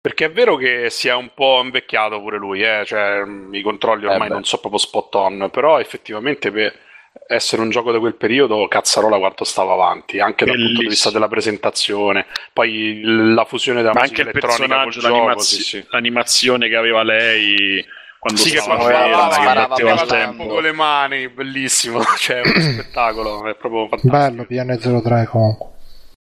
Perché 0.00 0.26
è 0.26 0.30
vero 0.30 0.56
che 0.56 0.88
si 0.90 1.08
è 1.08 1.14
un 1.14 1.30
po' 1.34 1.60
invecchiato 1.62 2.20
pure 2.20 2.36
lui, 2.36 2.62
eh? 2.62 2.82
cioè 2.84 3.22
mm, 3.24 3.54
i 3.54 3.62
controlli 3.62 4.06
ormai 4.06 4.28
Eh 4.28 4.32
non 4.32 4.44
sono 4.44 4.60
proprio 4.60 4.80
spot 4.80 5.14
on, 5.14 5.48
però 5.50 5.80
effettivamente 5.80 6.50
per 6.50 6.78
essere 7.26 7.62
un 7.62 7.70
gioco 7.70 7.90
di 7.92 7.98
quel 7.98 8.14
periodo, 8.14 8.68
cazzarola 8.68 9.18
quanto 9.18 9.42
stava 9.44 9.72
avanti, 9.72 10.20
anche 10.20 10.44
dal 10.44 10.54
punto 10.54 10.68
di 10.68 10.74
Bellissimo. 10.74 10.90
vista 10.90 11.10
della 11.10 11.28
presentazione, 11.28 12.26
poi 12.52 13.00
la 13.02 13.44
fusione 13.46 13.80
della 13.80 13.94
Ma 13.94 14.00
musica 14.02 14.20
anche 14.22 14.30
il 14.30 14.36
elettronica 14.44 14.66
personaggio, 14.76 15.00
gioco, 15.00 15.14
l'animazio- 15.14 15.56
sì, 15.58 15.62
sì. 15.62 15.86
l'animazione 15.90 16.68
che 16.68 16.76
aveva 16.76 17.02
lei 17.02 17.84
quando 18.20 18.40
Sì, 18.40 18.50
che 18.50 18.58
Sparava, 18.58 18.86
che 19.28 19.32
sparava, 19.34 19.66
batteva 19.68 19.92
il 19.92 19.98
sparava. 19.98 20.24
tempo. 20.26 20.46
con 20.46 20.62
le 20.62 20.72
mani, 20.72 21.28
bellissimo, 21.30 22.00
cioè 22.18 22.42
è 22.42 22.48
uno 22.48 22.60
spettacolo, 22.72 23.46
è 23.48 23.56
proprio 23.56 23.88
fantastico. 23.88 24.16
Bello 24.16 24.42
PN03 24.48 25.26
comunque. 25.26 25.68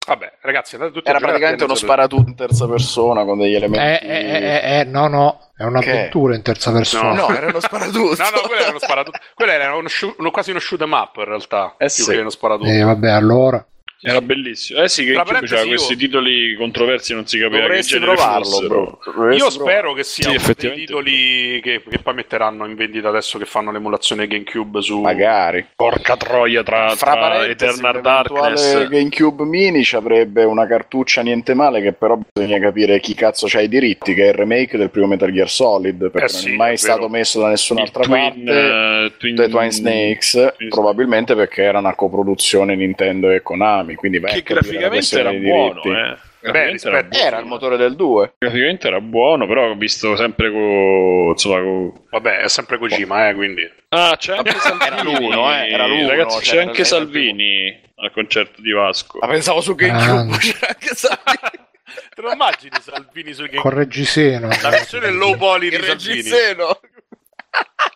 Vabbè, 0.08 0.32
ragazzi, 0.40 0.76
andate 0.76 0.92
tutti 0.94 1.10
Era 1.10 1.18
praticamente 1.18 1.64
uno 1.64 1.74
PN03. 1.74 1.76
sparatutto 1.76 2.28
in 2.30 2.34
terza 2.34 2.66
persona 2.66 3.24
con 3.26 3.36
degli 3.38 3.52
Eh, 3.52 3.56
elementi. 3.56 4.06
eh, 4.06 4.08
eh, 4.16 4.78
eh, 4.78 4.84
no, 4.84 5.06
no, 5.08 5.50
è 5.54 5.64
un'avventura 5.64 6.34
in 6.34 6.40
terza 6.40 6.72
persona. 6.72 7.12
No, 7.12 7.28
era 7.28 7.48
uno 7.48 7.60
sparatutto. 7.60 7.98
No, 8.22 8.30
no, 8.30 8.40
quello 8.46 8.60
era 8.62 8.70
uno 8.70 8.78
sparatutto. 8.78 9.18
Quello 9.34 9.52
era 9.52 9.74
uno 9.74 9.88
uno- 10.16 10.30
quasi 10.30 10.50
uno 10.50 10.60
shoot 10.60 10.80
'em 10.80 10.92
up 10.92 11.16
in 11.16 11.24
realtà. 11.24 11.74
Eh 11.76 11.86
più 11.94 12.04
sì. 12.04 12.10
che 12.12 12.16
uno 12.20 12.30
sparatutto. 12.30 12.70
E 12.70 12.80
vabbè, 12.82 13.10
allora. 13.10 13.62
Era 14.00 14.20
bellissimo. 14.20 14.80
Eh 14.80 14.88
sì, 14.88 15.04
che 15.04 15.12
c'era 15.12 15.64
questi 15.64 15.96
titoli 15.96 16.54
controversi, 16.56 17.14
non 17.14 17.26
si 17.26 17.38
capiva 17.38 17.62
Dovresti 17.62 17.94
che 17.94 18.00
provarlo, 18.00 18.44
fossero. 18.44 18.68
bro. 18.68 18.98
Dovresti 19.04 19.42
Io 19.42 19.48
provarlo. 19.50 19.50
spero 19.50 19.92
che 19.94 20.02
sia 20.04 20.30
Sì, 20.30 20.36
uno 20.36 20.54
dei 20.56 20.72
titoli 20.74 21.60
che, 21.60 21.82
che 21.88 21.98
poi 21.98 22.14
metteranno 22.14 22.64
in 22.66 22.76
vendita 22.76 23.08
adesso 23.08 23.38
che 23.38 23.44
fanno 23.44 23.72
l'emulazione 23.72 24.28
GameCube 24.28 24.80
su. 24.82 25.00
Magari. 25.00 25.66
Porca 25.74 26.16
troia 26.16 26.62
tra, 26.62 26.90
Fra 26.90 27.12
tra 27.12 27.46
Eternal 27.46 28.00
Darkness. 28.00 28.86
GameCube 28.88 29.44
Mini 29.44 29.82
ci 29.82 29.96
avrebbe 29.96 30.44
una 30.44 30.66
cartuccia 30.68 31.22
niente 31.22 31.54
male 31.54 31.80
che 31.82 31.92
però 31.92 32.18
bisogna 32.32 32.60
capire 32.60 33.00
chi 33.00 33.14
cazzo 33.14 33.46
c'ha 33.48 33.60
i 33.62 33.68
diritti, 33.68 34.14
che 34.14 34.26
è 34.26 34.28
il 34.28 34.34
remake 34.34 34.78
del 34.78 34.90
primo 34.90 35.08
Metal 35.08 35.32
Gear 35.32 35.50
Solid, 35.50 36.10
perché 36.10 36.26
Eh 36.26 36.28
sì, 36.28 36.44
non 36.46 36.54
è 36.54 36.56
mai 36.58 36.72
è 36.74 36.76
stato 36.76 37.08
messo 37.08 37.40
da 37.40 37.48
nessun'altra 37.48 38.02
Il 38.02 38.08
Twin, 38.08 38.44
parte. 38.44 39.04
eh, 39.06 39.12
Twin, 39.18 39.34
The 39.34 39.48
Twine 39.48 39.70
Snakes, 39.72 40.52
Twin 40.56 40.68
probabilmente 40.68 41.34
perché 41.34 41.62
era 41.62 41.78
una 41.80 41.94
coproduzione 41.96 42.76
Nintendo 42.76 43.30
e 43.30 43.42
Konami, 43.42 43.86
quindi 43.94 44.18
vai 44.18 44.32
Che 44.34 44.42
graficamente 44.42 45.18
era 45.18 45.32
buono, 45.32 45.80
diritti. 45.82 45.88
eh. 45.88 46.16
Graficamente 46.40 46.88
rispetto- 46.90 47.08
buono. 47.08 47.24
Era 47.26 47.38
il 47.38 47.46
motore 47.46 47.76
del 47.76 47.96
2. 47.96 48.34
Graficamente 48.38 48.86
era 48.86 49.00
buono, 49.00 49.46
però 49.46 49.70
ho 49.70 49.74
visto 49.74 50.14
sempre 50.16 50.50
con. 50.52 51.30
Insomma, 51.30 51.60
co- 51.62 52.04
Vabbè, 52.10 52.38
è 52.42 52.48
sempre 52.48 52.78
Kojima, 52.78 53.28
eh, 53.28 53.34
quindi. 53.34 53.68
Ah, 53.88 54.14
c'è 54.16 54.36
anche 54.36 54.52
Salvini. 54.52 54.86
Era 54.86 55.02
l'uno, 55.02 55.52
eh, 55.54 55.68
era 55.68 55.86
l'uno, 55.86 56.08
Ragazzi, 56.08 56.36
cioè, 56.36 56.44
c'è 56.44 56.56
era 56.60 56.68
anche 56.70 56.84
Salvini 56.84 57.80
al 57.96 58.12
concerto 58.12 58.60
di 58.60 58.70
Vasco. 58.70 59.18
Ma 59.20 59.26
pensavo 59.26 59.60
su. 59.60 59.74
GameCube. 59.74 60.36
c'era 60.38 60.68
anche 60.68 60.94
Salvini. 60.94 61.66
Te 62.14 62.22
lo 62.22 62.32
immagini 62.32 62.76
Salvini 62.80 63.32
su 63.32 63.42
GameCube? 63.42 63.60
Con 63.62 63.74
Reggiseno. 63.74 64.48
La 64.62 64.68
versione 64.70 65.10
low 65.10 65.36
poly 65.36 65.68
di 65.70 65.76
Salvini. 65.76 66.14
reggiseno. 66.14 66.80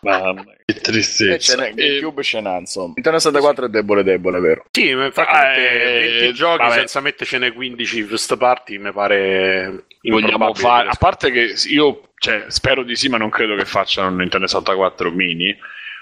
Mamma, 0.01 0.43
che 0.43 0.53
E 0.65 0.73
ce 0.73 0.81
tristezza. 0.81 1.55
n'è, 1.57 1.67
E- 1.69 1.73
GameCube 1.73 2.23
ce 2.23 2.41
n'ha, 2.41 2.57
insomma. 2.57 2.93
Nintendo 2.95 3.19
64 3.19 3.65
è 3.65 3.69
debole, 3.69 4.03
debole, 4.03 4.39
vero? 4.39 4.65
Sì, 4.71 4.93
ma 4.93 5.09
francamente 5.11 5.71
Eh, 6.03 6.19
20 6.19 6.33
giochi 6.33 6.57
vabbè. 6.57 6.73
senza 6.73 6.99
mettercene 6.99 7.51
15 7.53 8.03
first 8.03 8.37
party 8.37 8.77
mi 8.77 8.91
pare 8.91 9.85
vogliamo 10.01 10.53
fare 10.53 10.89
a 10.89 10.95
parte 10.99 11.31
che 11.31 11.53
io 11.69 12.09
cioè, 12.17 12.45
spero 12.47 12.83
di 12.83 12.95
sì 12.95 13.07
ma 13.07 13.17
non 13.17 13.29
credo 13.29 13.55
che 13.55 13.63
facciano 13.65 14.09
un 14.09 14.17
Nintendo 14.17 14.47
64 14.47 15.11
mini 15.11 15.55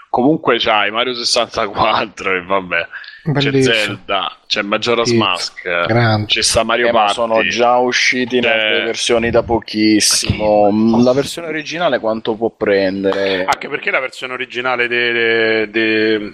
comunque 0.10 0.58
c'hai 0.58 0.90
Mario 0.92 1.14
64 1.14 2.36
e 2.38 2.42
vabbè 2.44 2.88
c'è 3.24 3.52
Bellissimo. 3.52 3.74
Zelda 3.76 4.38
c'è 4.52 4.64
Majora's 4.64 5.08
Sì, 5.08 5.16
Mask 5.16 5.62
grande. 5.88 6.26
c'è 6.26 6.42
sta 6.42 6.66
Mario 6.66 6.90
Eh, 6.90 6.92
Party 6.92 7.14
sono 7.14 7.42
già 7.48 7.78
usciti 7.78 8.36
in 8.36 8.44
Eh. 8.44 8.50
altre 8.52 8.84
versioni 8.84 9.30
da 9.30 9.44
pochissimo. 9.44 10.70
Mm, 10.70 11.04
La 11.06 11.14
versione 11.14 11.48
originale 11.48 12.00
quanto 12.00 12.36
può 12.36 12.50
prendere? 12.50 13.46
Anche 13.46 13.70
perché 13.70 13.92
la 13.92 14.02
versione 14.02 14.34
originale 14.34 14.90
de, 14.90 15.70
de- 15.72 16.34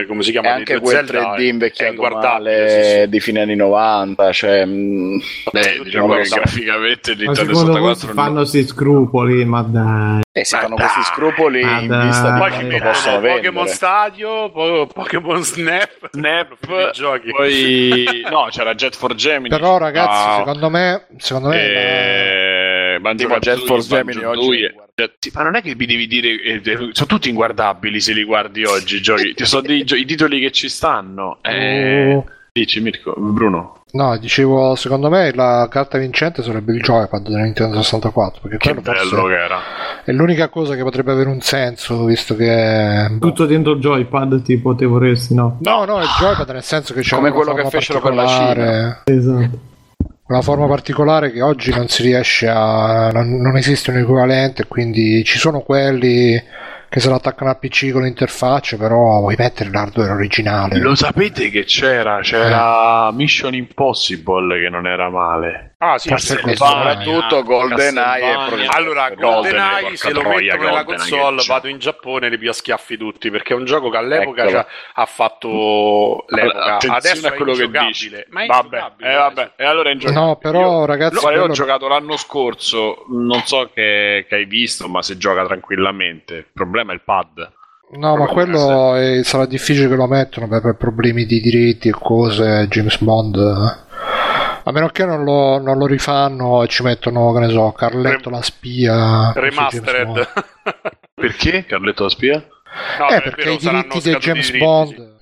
eh, 0.00 0.06
come 0.06 0.22
si 0.22 0.30
chiama? 0.30 0.52
anche 0.54 0.76
di 0.76 0.80
quel 0.80 0.94
Zelda 1.04 1.34
3D 1.34 1.36
è 1.36 1.42
invecchiato 1.42 2.00
male 2.08 2.68
sì, 2.70 3.00
sì. 3.02 3.08
di 3.10 3.20
fine 3.20 3.40
anni 3.42 3.54
90. 3.56 4.32
Cioè, 4.32 4.64
mm, 4.64 5.18
Beh, 5.52 5.80
diciamo 5.84 6.14
che 6.14 6.22
graficamente 6.22 7.14
Nintendo 7.16 7.54
secondo 7.54 7.78
voi 7.80 7.94
si 7.94 8.00
64 8.00 8.14
fanno 8.14 8.44
sti 8.46 8.66
scrupoli, 8.66 9.44
ma 9.44 9.60
dai. 9.62 10.20
eh, 10.32 10.44
si 10.46 10.54
Ma 10.54 10.60
fanno 10.62 10.74
dai, 10.76 10.86
questi 10.88 11.12
scrupoli 11.12 11.62
ma 11.62 11.80
in 11.80 11.86
dai. 11.88 12.06
vista 12.06 12.30
di 12.32 12.38
Poi 12.38 12.50
ci 12.52 12.56
Eh, 12.60 12.66
quanto 12.68 12.78
possono. 12.80 13.20
Pokémon 13.20 13.66
Stadio, 13.68 14.50
po- 14.52 14.88
Pokémon 14.90 15.42
Snap, 15.42 16.08
Snap 16.12 16.56
giochi. 16.96 17.30
poi 17.30 17.56
no 18.30 18.46
c'era 18.50 18.74
Jet 18.74 18.96
for 18.96 19.14
Gemini. 19.14 19.48
Però 19.48 19.78
ragazzi, 19.78 20.28
Ah, 20.28 20.36
secondo 20.38 20.68
me, 20.70 21.06
secondo 21.18 21.48
me 21.48 22.94
eh, 22.94 22.98
Banjo 23.00 23.24
Tipo 23.26 23.38
Jet 23.38 23.58
Banjo 23.66 23.86
Gemini 23.86 24.24
oggi. 24.24 24.74
Cioè, 24.94 25.12
sì, 25.18 25.30
ma 25.32 25.42
non 25.44 25.54
è 25.56 25.62
che 25.62 25.74
mi 25.76 25.86
devi 25.86 26.06
dire 26.08 26.28
eh, 26.42 26.60
eh, 26.64 26.76
sono 26.92 27.06
tutti 27.06 27.28
inguardabili 27.28 28.00
se 28.00 28.12
li 28.12 28.24
guardi 28.24 28.64
oggi 28.64 28.96
i 28.96 29.00
giochi. 29.02 29.34
Ci 29.36 29.44
sono 29.46 29.62
dei 29.62 29.84
gio- 29.84 29.94
i 29.96 30.04
titoli 30.04 30.40
che 30.40 30.50
ci 30.50 30.68
stanno. 30.68 31.38
Eh, 31.42 32.14
Oh, 32.14 32.24
Dici 32.52 32.80
Mirko, 32.80 33.14
Bruno. 33.16 33.82
No, 33.92 34.18
dicevo, 34.18 34.74
secondo 34.74 35.08
me 35.08 35.32
la 35.32 35.66
carta 35.70 35.96
vincente 35.96 36.42
sarebbe 36.42 36.72
il 36.74 36.82
joypad 36.82 37.22
della 37.22 37.42
Nintendo 37.42 37.80
64, 37.82 38.40
perché 38.42 38.56
Che 38.58 38.74
bello 38.74 39.24
che 39.26 39.34
era. 39.34 39.58
è 40.04 40.12
l'unica 40.12 40.48
cosa 40.48 40.74
che 40.74 40.82
potrebbe 40.82 41.12
avere 41.12 41.28
un 41.30 41.40
senso, 41.40 42.04
visto 42.04 42.34
che... 42.36 43.16
Tutto 43.20 43.46
dentro 43.46 43.72
il 43.72 43.80
joypad, 43.80 44.42
tipo, 44.42 44.74
te 44.74 44.84
vorresti, 44.84 45.34
no? 45.34 45.58
No, 45.62 45.84
no, 45.86 46.00
il 46.00 46.08
joypad 46.18 46.50
nel 46.50 46.62
senso 46.62 46.92
che 46.92 47.00
c'è 47.00 47.14
Come 47.16 47.28
una 47.28 47.36
quello 47.36 47.54
che 47.54 47.62
forma 47.62 47.78
fecero 47.78 48.00
per 48.00 48.14
la 48.14 48.24
particolare- 48.24 49.00
Esatto. 49.04 49.58
una 50.26 50.42
forma 50.42 50.66
particolare 50.66 51.30
che 51.32 51.40
oggi 51.40 51.70
non 51.72 51.88
si 51.88 52.02
riesce 52.02 52.46
a 52.48 53.10
non, 53.10 53.36
non 53.40 53.56
esiste 53.56 53.90
un 53.90 53.98
equivalente 53.98 54.66
quindi 54.66 55.24
ci 55.24 55.38
sono 55.38 55.60
quelli 55.60 56.38
che 56.88 57.00
se 57.00 57.08
lo 57.08 57.16
attaccano 57.16 57.50
al 57.50 57.58
PC 57.58 57.92
con 57.92 58.02
l'interfaccia 58.02 58.76
però 58.76 59.20
vuoi 59.20 59.34
mettere 59.36 59.70
l'hardware 59.70 60.12
originale 60.12 60.78
Lo 60.78 60.94
sapete 60.94 61.50
che 61.50 61.64
c'era? 61.64 62.20
C'era 62.20 63.10
Mission 63.12 63.54
Impossible 63.54 64.60
che 64.60 64.68
non 64.68 64.86
era 64.86 65.10
male. 65.10 65.74
Ah, 65.80 65.96
sì, 65.96 66.08
Soprattutto 66.16 67.44
GoldenEye 67.44 68.32
e 68.32 68.34
Castlevania. 68.34 68.46
Pro- 68.66 68.76
Allora, 68.76 69.10
GoldenEye, 69.10 69.60
GoldenEye 69.60 69.96
se 69.96 70.10
lo 70.12 70.22
mettono 70.22 70.62
nella 70.64 70.82
GoldenEye, 70.82 70.84
console 71.20 71.44
vado 71.46 71.68
in 71.68 71.78
Giappone 71.78 72.26
e 72.26 72.30
li 72.30 72.38
più 72.38 72.50
a 72.50 72.52
schiaffi 72.52 72.96
tutti 72.96 73.30
perché 73.30 73.52
è 73.52 73.56
un 73.56 73.64
gioco 73.64 73.88
che 73.88 73.96
all'epoca 73.96 74.44
c'ha- 74.46 74.66
ha 74.94 75.06
fatto 75.06 76.24
l'epoca 76.26 76.64
Attenzione 76.64 76.96
adesso 76.96 77.26
a 77.28 77.32
quello 77.32 77.52
è 77.52 77.56
che 77.56 77.68
dici. 77.86 78.10
ma 78.30 78.42
è 78.42 78.46
Vabbè, 78.46 78.84
eh, 78.98 79.14
vabbè, 79.14 79.52
e 79.54 79.64
allora 79.64 79.90
è 79.90 79.92
ingiocabile. 79.92 80.24
no 80.26 80.36
però 80.36 80.60
Io- 80.60 80.84
ragazzi 80.84 81.14
io 81.14 81.20
ho 81.20 81.24
quello- 81.30 81.52
giocato 81.52 81.86
l'anno 81.86 82.16
scorso, 82.16 83.04
non 83.10 83.42
so 83.44 83.70
che, 83.72 84.26
che 84.28 84.34
hai 84.34 84.46
visto, 84.46 84.88
ma 84.88 85.00
si 85.02 85.16
gioca 85.16 85.46
tranquillamente. 85.46 86.34
Il 86.34 86.46
problema 86.52 86.90
è 86.90 86.94
il 86.96 87.02
pad. 87.04 87.52
no 87.90 88.16
ma 88.16 88.26
quello 88.26 88.96
è- 88.96 89.22
sarà 89.22 89.46
difficile 89.46 89.86
che 89.88 89.94
lo 89.94 90.06
mettono 90.08 90.48
per, 90.48 90.60
per 90.60 90.76
problemi 90.76 91.24
di 91.24 91.40
diritti 91.40 91.86
e 91.88 91.92
cose 91.92 92.66
James 92.68 92.98
Bond 93.00 93.36
eh. 93.36 93.86
A 94.68 94.72
meno 94.72 94.88
che 94.88 95.04
non 95.04 95.24
lo, 95.24 95.58
non 95.60 95.78
lo 95.78 95.86
rifanno 95.86 96.62
e 96.62 96.68
ci 96.68 96.82
mettono 96.82 97.32
che 97.32 97.40
ne 97.40 97.48
so 97.50 97.72
Carletto 97.72 98.28
Rem- 98.28 98.32
la 98.36 98.42
spia 98.42 99.32
remastered. 99.34 100.28
Perché? 101.14 101.64
Carletto 101.64 102.04
la 102.04 102.10
spia? 102.10 102.44
no 102.98 103.08
eh 103.08 103.22
perché 103.22 103.50
i 103.52 103.56
diritti 103.56 104.00
di 104.00 104.14
James 104.16 104.44
diritti, 104.46 104.58
Bond 104.64 105.16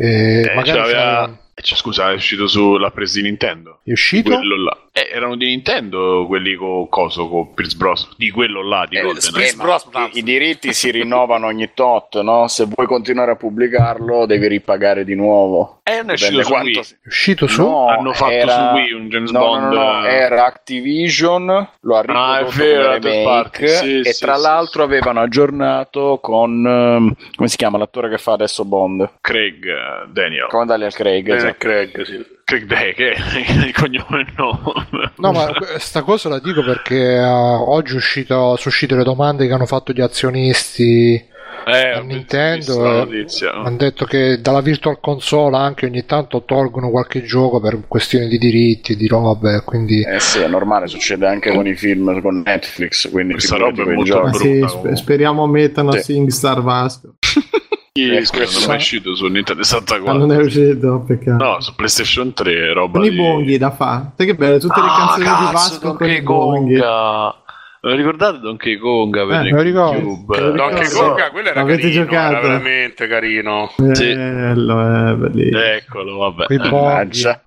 eh, 0.00 0.40
Eh, 0.42 0.54
magari 0.54 0.78
c'aveva- 0.78 0.98
saranno- 1.00 1.38
eh, 1.58 1.62
cioè, 1.62 1.78
scusa, 1.78 2.10
è 2.10 2.14
uscito 2.14 2.46
sulla 2.46 2.90
presa 2.90 3.18
di 3.18 3.22
Nintendo. 3.24 3.80
è 3.82 3.90
uscito? 3.90 4.34
Quello 4.36 4.62
là. 4.62 4.76
Eh, 4.92 5.08
erano 5.12 5.36
di 5.36 5.46
Nintendo 5.46 6.24
quelli 6.26 6.54
con 6.54 6.86
coso, 6.90 7.28
con 7.28 7.54
Pierce 7.54 7.76
Bros. 7.76 8.08
Di 8.16 8.30
quello 8.30 8.62
là, 8.62 8.86
di 8.88 8.96
Eh, 8.98 9.20
sì, 9.20 9.56
ma 9.56 10.06
i, 10.12 10.18
i 10.18 10.22
diritti 10.22 10.72
si 10.74 10.90
rinnovano 10.92 11.46
ogni 11.46 11.70
tot, 11.74 12.20
no? 12.20 12.46
Se 12.46 12.66
vuoi 12.66 12.86
continuare 12.86 13.30
a 13.32 13.36
pubblicarlo 13.36 14.26
devi 14.26 14.48
ripagare 14.48 15.04
di 15.04 15.14
nuovo. 15.14 15.75
Eh, 15.88 16.00
è 16.04 16.12
uscito 16.12 16.42
su 16.42 16.52
Wii. 16.52 16.82
si- 16.82 16.96
uscito 17.06 17.46
su? 17.46 17.62
No, 17.62 17.86
Hanno 17.86 18.12
fatto 18.12 18.32
era- 18.32 18.52
su 18.52 18.74
Wii 18.74 18.92
un 18.92 19.08
James 19.08 19.30
no, 19.30 19.38
Bond. 19.38 19.72
No, 19.72 19.82
no, 19.82 20.00
no, 20.00 20.04
era 20.06 20.44
Activision, 20.46 21.68
lo 21.80 21.96
ha 21.96 21.98
Ah, 22.00 22.38
riprodotto 22.38 22.56
vero, 22.56 22.82
remake 22.94 23.22
party, 23.22 23.68
sì, 23.68 24.00
e 24.00 24.12
sì, 24.12 24.20
tra 24.24 24.34
sì, 24.34 24.42
l'altro 24.42 24.82
sì. 24.82 24.88
avevano 24.88 25.20
aggiornato 25.20 26.18
con 26.20 26.66
ehm, 26.66 27.14
come 27.36 27.48
si 27.48 27.56
chiama 27.56 27.78
l'attore 27.78 28.08
che 28.10 28.18
fa 28.18 28.32
adesso 28.32 28.64
Bond? 28.64 29.08
Craig 29.20 29.64
eh, 29.64 30.08
Daniel. 30.10 30.48
Con 30.48 30.66
Daniel 30.66 30.92
Craig, 30.92 31.28
Eh, 31.28 31.34
esatto. 31.36 31.54
Craig, 31.58 32.02
sì. 32.02 32.34
Craig 32.42 32.64
Day, 32.64 32.92
che 32.94 33.10
è 33.12 33.38
il 33.66 33.72
cognome 33.74 34.26
nome. 34.36 35.12
No, 35.18 35.30
ma 35.32 35.52
questa 35.52 36.02
cosa 36.02 36.28
la 36.28 36.38
dico 36.40 36.62
perché 36.64 37.14
eh, 37.14 37.24
oggi 37.24 37.92
è 37.92 37.96
uscito, 37.96 38.34
sono 38.34 38.58
uscite 38.66 38.94
le 38.96 39.02
domande 39.04 39.46
che 39.46 39.52
hanno 39.52 39.66
fatto 39.66 39.92
gli 39.92 40.00
azionisti 40.00 41.34
eh, 41.66 41.90
a 41.90 41.98
ho 41.98 42.02
Nintendo. 42.02 43.08
eh, 43.10 43.26
hanno 43.52 43.76
detto 43.76 44.04
che 44.04 44.40
dalla 44.40 44.60
Virtual 44.60 44.98
Console 45.00 45.56
anche 45.56 45.86
ogni 45.86 46.04
tanto 46.06 46.44
tolgono 46.44 46.90
qualche 46.90 47.22
gioco 47.22 47.60
per 47.60 47.80
questioni 47.88 48.28
di 48.28 48.38
diritti 48.38 48.96
di 48.96 49.06
robe. 49.08 49.62
Quindi 49.64 50.02
Eh 50.02 50.20
sì, 50.20 50.38
è 50.40 50.46
normale, 50.48 50.86
succede 50.86 51.26
anche 51.26 51.52
con 51.52 51.66
i 51.66 51.74
film 51.74 52.20
con 52.22 52.42
Netflix, 52.44 53.10
quindi 53.10 53.32
Questa 53.34 53.56
roba 53.56 53.82
è 53.82 53.92
molto 53.92 54.20
brutta, 54.20 54.32
sì, 54.38 54.60
comunque. 54.60 54.68
sp- 54.68 54.92
speriamo 55.02 55.46
mettano 55.46 55.92
Sì. 55.92 56.00
SingStar 56.02 56.62
Vasco. 56.62 57.14
Chi 57.96 58.10
Eh, 58.14 58.26
questo- 58.26 58.58
non 58.58 58.64
è 58.64 58.66
mai 58.68 58.76
uscito 58.76 59.14
su 59.16 59.24
Nintendo 59.24 59.62
Ma 59.62 59.66
64. 59.66 60.18
non 60.18 60.30
è 60.32 60.36
uscito, 60.36 61.02
peccato. 61.06 61.42
No, 61.42 61.60
su 61.62 61.74
PlayStation 61.74 62.32
3 62.34 62.74
roba 62.74 62.98
con 62.98 63.06
i 63.06 63.10
di... 63.10 63.16
bonghi 63.16 63.56
da 63.56 63.70
fa. 63.70 64.12
Sai 64.14 64.26
che 64.26 64.34
bello, 64.34 64.58
tutte 64.58 64.80
le 64.80 64.86
Ah, 64.86 64.96
canzoni 64.98 65.18
di 65.24 65.24
cazzo, 65.24 65.52
Vasco 65.52 65.94
con 65.94 66.10
i 66.10 66.20
bonghi. 66.20 66.78
Ve 67.86 67.92
lo 67.92 67.96
ricordate 67.98 68.38
Donkey 68.40 68.76
Konga 68.78 69.24
per 69.26 69.34
Eh, 69.34 69.36
lo? 69.36 69.42
Me 69.44 69.50
lo 69.50 69.62
ricordo. 69.62 70.24
Donkey 70.56 70.84
Sì. 70.86 70.98
Konga, 70.98 71.30
quello 71.30 71.48
era 71.50 71.60
L'avete 71.60 71.82
carino, 71.82 72.02
giocato? 72.02 72.32
era 72.32 72.40
veramente 72.40 73.06
carino. 73.06 73.70
Sì. 73.92 74.14
Bello, 74.14 75.30
eh. 75.32 75.76
Eccolo, 75.76 76.16
vabbè. 76.16 76.46
Eh. 76.52 77.40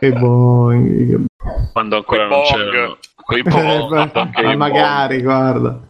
Che 0.00 0.12
bonghi. 0.12 1.06
che- 1.06 1.18
Quando 1.72 1.96
ancora 1.96 2.26
Quei 2.26 2.28
non 2.28 2.40
bong. 2.40 2.70
c'erano 2.70 2.96
quei 3.14 3.40
Eh, 3.46 3.48
bong, 3.48 3.92
ma 4.12 4.30
Kong. 4.32 4.54
magari, 4.56 5.22
guarda. 5.22 5.80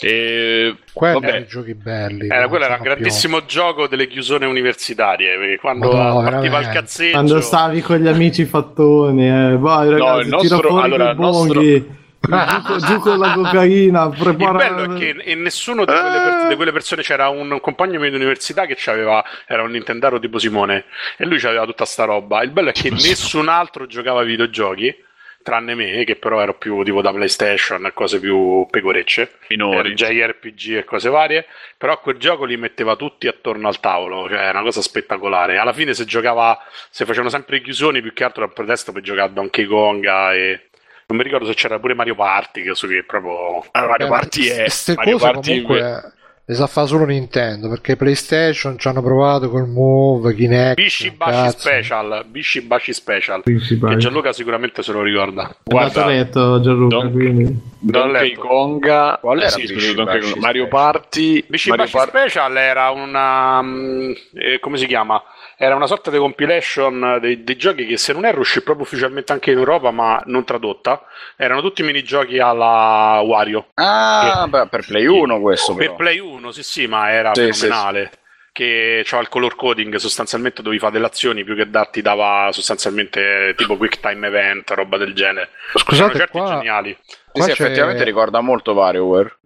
E 0.00 0.76
Quelli 0.92 1.14
Vabbè. 1.20 1.46
giochi 1.46 1.74
belli. 1.74 2.26
Era, 2.28 2.40
non 2.40 2.48
quello 2.50 2.64
era 2.66 2.74
un 2.74 2.80
sono 2.80 2.92
più- 2.94 3.02
grandissimo 3.02 3.44
gioco 3.46 3.86
delle 3.88 4.06
chiusone 4.06 4.44
universitarie, 4.46 5.56
quando 5.58 5.90
Madonna, 5.92 6.30
partiva 6.30 6.60
il 6.60 6.68
cazzeggio... 6.68 7.12
Quando 7.12 7.40
stavi 7.40 7.80
con 7.80 7.96
gli 7.96 8.06
amici 8.06 8.44
fattoni, 8.44 9.28
eh. 9.28 9.56
vai 9.56 9.88
ragazzi, 9.90 10.20
il 10.24 10.28
nostro- 10.28 10.78
allora, 10.80 11.10
il 11.12 11.18
nostro- 11.18 11.52
bonghi. 11.54 11.96
Giù, 12.28 12.62
con- 12.62 12.78
giù 12.78 12.98
con 12.98 13.18
la 13.18 13.32
cocaina, 13.32 14.04
Il 14.04 14.16
prepara... 14.18 14.58
bello 14.58 14.94
è 14.94 14.98
che 14.98 15.30
in 15.30 15.42
nessuno 15.42 15.84
di 15.84 15.92
quelle, 15.92 16.20
per- 16.20 16.48
di 16.48 16.56
quelle 16.56 16.72
persone 16.72 17.02
c'era 17.02 17.28
un, 17.28 17.50
un 17.50 17.60
compagno 17.60 17.98
mio 17.98 18.10
di 18.10 18.16
università 18.16 18.66
che 18.66 18.78
aveva 18.90 19.24
era 19.46 19.62
un 19.62 19.70
Nintendaro 19.70 20.18
tipo 20.18 20.38
Simone 20.38 20.84
e 21.16 21.24
lui 21.24 21.42
aveva 21.44 21.64
tutta 21.64 21.84
sta 21.84 22.04
roba. 22.04 22.42
Il 22.42 22.50
bello 22.50 22.68
è 22.68 22.72
che 22.72 22.90
nessun 22.90 23.48
altro 23.48 23.86
giocava 23.86 24.20
ai 24.20 24.26
videogiochi 24.26 25.06
tranne 25.48 25.74
me, 25.74 26.04
che 26.04 26.16
però 26.16 26.42
ero 26.42 26.58
più 26.58 26.82
tipo 26.82 27.00
da 27.00 27.10
PlayStation 27.10 27.86
e 27.86 27.92
cose 27.94 28.20
più 28.20 28.66
pecorecce, 28.68 29.38
minori. 29.48 29.94
JRPG 29.94 30.76
e 30.76 30.84
cose 30.84 31.08
varie. 31.08 31.46
Però 31.78 31.98
quel 32.00 32.18
gioco 32.18 32.44
li 32.44 32.56
metteva 32.58 32.96
tutti 32.96 33.28
attorno 33.28 33.68
al 33.68 33.80
tavolo, 33.80 34.28
cioè 34.28 34.48
è 34.48 34.50
una 34.50 34.62
cosa 34.62 34.82
spettacolare. 34.82 35.56
Alla 35.56 35.72
fine, 35.72 35.94
se 35.94 36.04
giocava, 36.04 36.58
se 36.90 37.06
facevano 37.06 37.30
sempre 37.30 37.56
i 37.56 37.62
chiusoni, 37.62 38.02
più 38.02 38.12
che 38.12 38.24
altro 38.24 38.44
a 38.44 38.48
pretesto 38.48 38.92
per 38.92 39.02
giocare 39.02 39.28
a 39.28 39.32
Donkey 39.32 39.64
Konga 39.64 40.34
e. 40.34 40.67
Non 41.10 41.16
mi 41.16 41.24
ricordo 41.24 41.46
se 41.46 41.54
c'era 41.54 41.78
pure 41.78 41.94
Mario 41.94 42.14
Party, 42.14 42.62
che 42.62 42.74
so 42.74 42.86
che 42.86 43.02
proprio. 43.02 43.64
Allora, 43.70 43.92
Mario 43.92 44.06
Eh, 44.06 44.10
Party 44.10 44.46
è 44.48 44.60
Queste 44.60 44.94
Mario 44.94 45.12
cose 45.18 45.32
Party 45.32 45.62
comunque 45.62 46.12
le 46.50 46.54
sa 46.54 46.66
fare 46.66 46.86
solo 46.86 47.04
Nintendo 47.04 47.68
perché 47.68 47.94
PlayStation 47.94 48.78
ci 48.78 48.88
hanno 48.88 49.02
provato 49.02 49.50
col 49.50 49.68
Move, 49.68 50.32
Kinect. 50.34 50.76
Bishi 50.76 51.10
Bashi. 51.10 51.58
Special, 51.58 52.24
Bishi 52.26 52.62
Bashi 52.62 52.94
Special. 52.94 53.42
Principale. 53.42 53.92
Che 53.92 54.00
Gianluca 54.00 54.32
sicuramente 54.32 54.82
se 54.82 54.92
lo 54.92 55.02
ricorda. 55.02 55.54
Guarda, 55.64 56.06
letto 56.06 56.58
Gianluca, 56.62 56.96
Don- 56.96 57.12
quindi... 57.12 57.42
Non 57.80 58.08
ho 58.08 58.12
Donkey. 58.12 58.34
Konga, 58.34 59.18
Qual 59.20 59.38
era 59.38 59.46
eh 59.46 59.50
sì, 59.50 59.72
Bishi 59.74 59.94
Donkey 59.94 60.18
Bashi 60.20 60.32
Konga. 60.32 60.46
Mario? 60.46 60.68
Party, 60.68 61.44
Bishi 61.46 61.68
Mario 61.68 61.84
Bashi 61.84 61.96
Par- 61.96 62.08
Special 62.08 62.56
era 62.56 62.90
una. 62.90 63.62
mm, 63.62 64.10
eh, 64.34 64.58
come 64.58 64.78
si 64.78 64.86
chiama? 64.86 65.22
Era 65.60 65.74
una 65.74 65.86
sorta 65.86 66.10
di 66.10 66.18
compilation 66.18 67.18
dei, 67.20 67.42
dei 67.44 67.56
giochi 67.56 67.84
che, 67.84 67.96
se 67.96 68.12
non 68.12 68.24
erro, 68.24 68.40
uscì 68.40 68.62
proprio 68.62 68.84
ufficialmente 68.84 69.32
anche 69.32 69.50
in 69.50 69.58
Europa, 69.58 69.90
ma 69.90 70.22
non 70.26 70.44
tradotta. 70.44 71.02
Erano 71.36 71.60
tutti 71.60 71.82
minigiochi 71.82 72.38
alla 72.38 73.20
Wario. 73.24 73.66
Ah, 73.74 74.46
beh, 74.48 74.66
per 74.68 74.84
Play 74.86 75.06
1 75.06 75.40
questo 75.40 75.74
Per 75.74 75.84
però. 75.84 75.96
Play 75.96 76.18
1, 76.20 76.37
sì, 76.50 76.62
sì, 76.62 76.86
ma 76.86 77.10
era 77.10 77.32
Sì, 77.34 77.52
fenomenale. 77.52 78.10
Che 78.50 79.02
c'era 79.04 79.20
il 79.22 79.28
color 79.28 79.54
coding, 79.54 79.94
sostanzialmente 79.96 80.62
dovevi 80.62 80.80
fare 80.80 80.92
delle 80.94 81.06
azioni 81.06 81.44
più 81.44 81.54
che 81.54 81.70
darti 81.70 82.02
dava 82.02 82.48
sostanzialmente 82.50 83.54
tipo 83.56 83.76
quick 83.76 84.00
time 84.00 84.26
event, 84.26 84.68
roba 84.70 84.96
del 84.96 85.14
genere. 85.14 85.50
Scusate, 85.74 85.94
C'erano 85.94 86.18
certi 86.18 86.38
qua, 86.38 86.56
geniali. 86.56 86.98
Sì, 87.00 87.14
qua 87.30 87.42
sì, 87.44 87.50
effettivamente 87.52 88.02
ricorda 88.02 88.40
molto 88.40 88.72
WarioWare. 88.72 89.38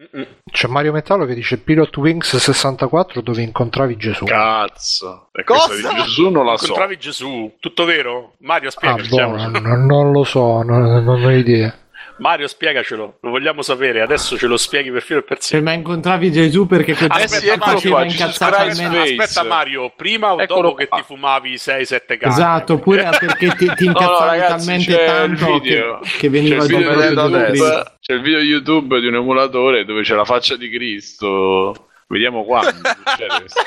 C'è 0.50 0.66
Mario 0.68 0.92
Metallo 0.92 1.26
che 1.26 1.34
dice 1.34 1.58
Pilot 1.58 1.94
Wings 1.98 2.36
64 2.36 3.20
dove 3.20 3.42
incontravi 3.42 3.96
Gesù. 3.96 4.24
Cazzo. 4.24 5.28
E 5.32 5.44
Cosa? 5.44 5.74
di 5.74 5.82
Gesù 6.02 6.30
non 6.30 6.46
la 6.46 6.56
so. 6.56 6.64
Incontravi 6.64 6.98
Gesù, 6.98 7.56
tutto 7.60 7.84
vero? 7.84 8.34
Mario, 8.38 8.68
Ah, 8.68 8.70
spiegacelo. 8.70 9.30
boh, 9.30 9.36
non, 9.48 9.86
non 9.86 10.10
lo 10.12 10.24
so, 10.24 10.62
non, 10.62 11.04
non 11.04 11.22
ho 11.22 11.30
idea. 11.30 11.76
Mario, 12.22 12.46
spiegacelo, 12.46 13.18
lo 13.20 13.30
vogliamo 13.30 13.62
sapere. 13.62 14.00
Adesso 14.00 14.38
ce 14.38 14.46
lo 14.46 14.56
spieghi 14.56 14.90
per 14.92 15.02
filo 15.02 15.18
e 15.18 15.22
per 15.24 15.40
Se 15.40 15.48
segno. 15.48 15.64
ma 15.64 15.72
incontravi 15.72 16.30
Gesù 16.30 16.66
perché 16.66 16.94
quel 16.94 17.10
Ah, 17.10 17.18
ti 17.24 17.34
eccolo 17.48 17.58
faceva 17.60 18.04
incazzare 18.04 18.56
almeno... 18.56 19.00
Aspetta 19.02 19.42
Mario, 19.42 19.92
prima 19.96 20.32
o 20.32 20.40
Eccolo 20.40 20.62
dopo 20.62 20.74
che 20.76 20.86
qua. 20.88 20.98
ti 20.98 21.04
fumavi 21.04 21.54
6-7 21.54 22.16
cani? 22.18 22.32
Esatto, 22.32 22.72
oppure 22.74 23.10
perché 23.18 23.54
ti, 23.56 23.72
ti 23.74 23.84
No, 23.90 23.92
no, 23.92 24.00
incazzavi 24.00 24.30
ragazzi, 24.38 24.66
talmente 24.66 25.04
tanto 25.04 25.58
che, 25.60 25.98
che 26.18 26.28
veniva 26.30 26.64
c'è 26.64 26.72
il 26.76 26.76
video 26.78 27.14
dopo 27.14 27.50
Gesù 27.50 27.64
c'è 28.00 28.12
il 28.14 28.20
video 28.22 28.38
YouTube 28.40 29.00
di 29.00 29.06
un 29.08 29.14
emulatore 29.16 29.84
dove 29.84 30.02
c'è 30.02 30.14
la 30.14 30.24
faccia 30.24 30.56
di 30.56 30.70
Cristo. 30.70 31.88
Vediamo 32.08 32.44
quando 32.44 32.70
succede 33.04 33.38
questo. 33.40 33.60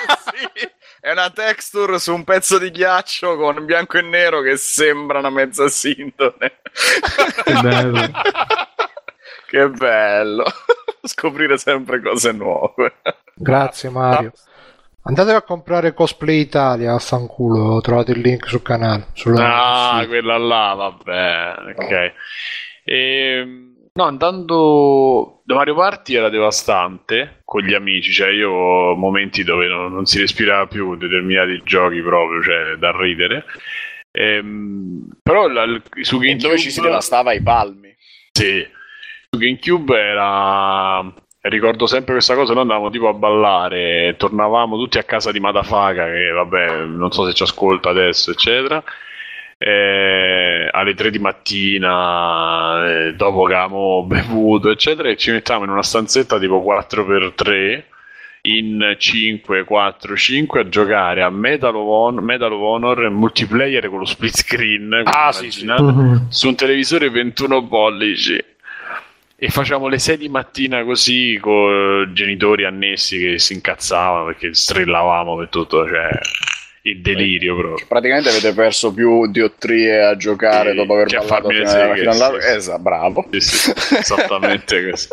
sì, 0.56 0.68
è 1.06 1.12
una 1.12 1.30
texture 1.30 2.00
su 2.00 2.12
un 2.16 2.24
pezzo 2.24 2.58
di 2.58 2.72
ghiaccio 2.72 3.38
con 3.38 3.64
bianco 3.64 4.00
e 4.00 4.02
nero 4.02 4.42
che 4.42 4.58
sembra 4.58 5.20
una 5.20 5.30
mezza 5.30 5.68
sintone. 5.68 6.62
Che 7.44 7.54
bello. 7.62 8.00
che 9.46 9.70
bello. 9.70 10.46
Scoprire 11.04 11.60
sempre 11.60 12.02
cose 12.02 12.32
nuove. 12.32 12.96
Grazie 13.36 13.90
Mario. 13.92 14.32
Andatevi 15.04 15.36
a 15.38 15.44
comprare 15.44 15.94
Cosplay 15.94 16.40
Italia, 16.40 16.96
affanculo, 16.96 17.80
trovate 17.82 18.14
il 18.14 18.22
link 18.22 18.48
sul 18.48 18.64
canale. 18.64 19.10
Sulla, 19.14 19.98
Ah, 19.98 20.02
sì. 20.02 20.08
quella 20.08 20.38
là, 20.40 20.74
vabbè, 20.74 21.54
ok. 21.78 22.14
Ehm, 22.86 23.75
no, 23.98 24.04
andando 24.04 25.42
da 25.46 25.56
Mario 25.56 25.76
Party 25.76 26.16
era 26.16 26.30
devastante 26.30 27.42
con 27.46 27.62
gli 27.62 27.74
amici, 27.74 28.12
cioè 28.12 28.30
io 28.30 28.52
ho 28.52 28.96
momenti 28.96 29.44
dove 29.44 29.68
non, 29.68 29.94
non 29.94 30.06
si 30.06 30.20
respirava 30.20 30.68
più 30.68 30.96
determinati 30.98 31.62
giochi 31.64 32.02
proprio, 32.02 32.42
cioè 32.44 32.76
da 32.76 32.92
ridere. 32.92 33.46
Ehm, 34.12 35.08
però 35.24 35.48
la- 35.48 35.82
su 36.02 36.16
E 36.18 36.20
GameCube 36.20 36.38
dove 36.38 36.58
ci 36.58 36.72
si 36.72 36.82
devastava 36.82 37.32
i 37.34 37.42
palmi. 37.42 37.96
Sì, 38.32 38.68
su 39.30 39.38
GameCube 39.40 39.98
era. 39.98 41.14
Ricordo 41.42 41.86
sempre 41.86 42.14
questa 42.14 42.34
cosa, 42.34 42.54
noi 42.54 42.64
andavamo 42.64 42.90
tipo 42.90 43.08
a 43.08 43.14
ballare, 43.14 44.16
tornavamo 44.18 44.78
tutti 44.78 44.98
a 44.98 45.04
casa 45.04 45.32
di 45.32 45.40
Madafaka, 45.40 46.06
che 46.06 46.30
vabbè, 46.32 46.86
non 46.86 47.12
so 47.12 47.24
se 47.26 47.34
ci 47.34 47.44
ascolta 47.44 47.90
adesso, 47.90 48.32
eccetera. 48.32 48.84
Eh, 49.58 50.68
alle 50.72 50.94
3 50.94 51.10
di 51.12 51.20
mattina, 51.20 52.88
eh, 52.88 53.14
dopo 53.16 53.46
che 53.46 53.54
avevamo 53.54 54.04
bevuto, 54.04 54.70
eccetera, 54.70 55.10
e 55.10 55.18
ci 55.18 55.32
mettavamo 55.32 55.66
in 55.66 55.72
una 55.72 55.84
stanzetta 55.84 56.38
tipo 56.40 56.62
4x3 56.62 57.84
in 58.46 58.96
5, 58.98 59.64
4, 59.64 60.16
5 60.16 60.60
a 60.60 60.70
giocare 60.70 61.24
a 61.24 61.30
Medal 61.30 61.76
of 61.76 61.88
Honor, 61.88 62.22
Medal 62.22 62.54
of 62.54 62.62
Honor 62.62 63.10
multiplayer 63.10 63.90
con 63.90 64.00
lo 64.00 64.06
split 64.06 64.36
screen. 64.36 65.02
Ah, 65.04 65.32
sì, 65.32 65.50
sì. 65.50 65.66
Mhm. 65.66 66.28
su 66.30 66.48
un 66.48 66.56
televisore 66.56 67.10
21 67.10 67.68
pollici 67.68 68.44
e 69.38 69.50
facciamo 69.50 69.88
le 69.88 70.00
6 70.00 70.18
di 70.18 70.30
mattina 70.30 70.84
così 70.84 71.38
con 71.42 72.12
genitori 72.14 72.66
annessi 72.66 73.20
che 73.20 73.40
si 73.40 73.54
incazzavano 73.54 74.26
perché 74.26 74.54
strillavamo 74.54 75.36
per 75.36 75.50
tutto, 75.50 75.88
cioè 75.88 76.10
il 76.86 77.02
delirio 77.02 77.56
proprio. 77.56 77.86
Praticamente 77.88 78.30
avete 78.30 78.54
perso 78.54 78.94
più 78.94 79.26
diottrie 79.32 80.04
a 80.06 80.16
giocare 80.16 80.72
Sì, 80.72 80.76
dopo 80.78 80.94
aver 80.94 81.12
le 81.12 81.20
fino, 81.20 81.22
alla- 81.38 81.68
seghe, 81.68 81.96
fino 81.98 82.12
alla- 82.12 82.40
sì, 82.40 82.48
sì. 82.48 82.56
Esatto, 82.56 82.82
bravo. 82.82 83.26
Sì, 83.32 83.40
sì, 83.40 83.74
esattamente 83.98 84.90
così. 84.90 85.08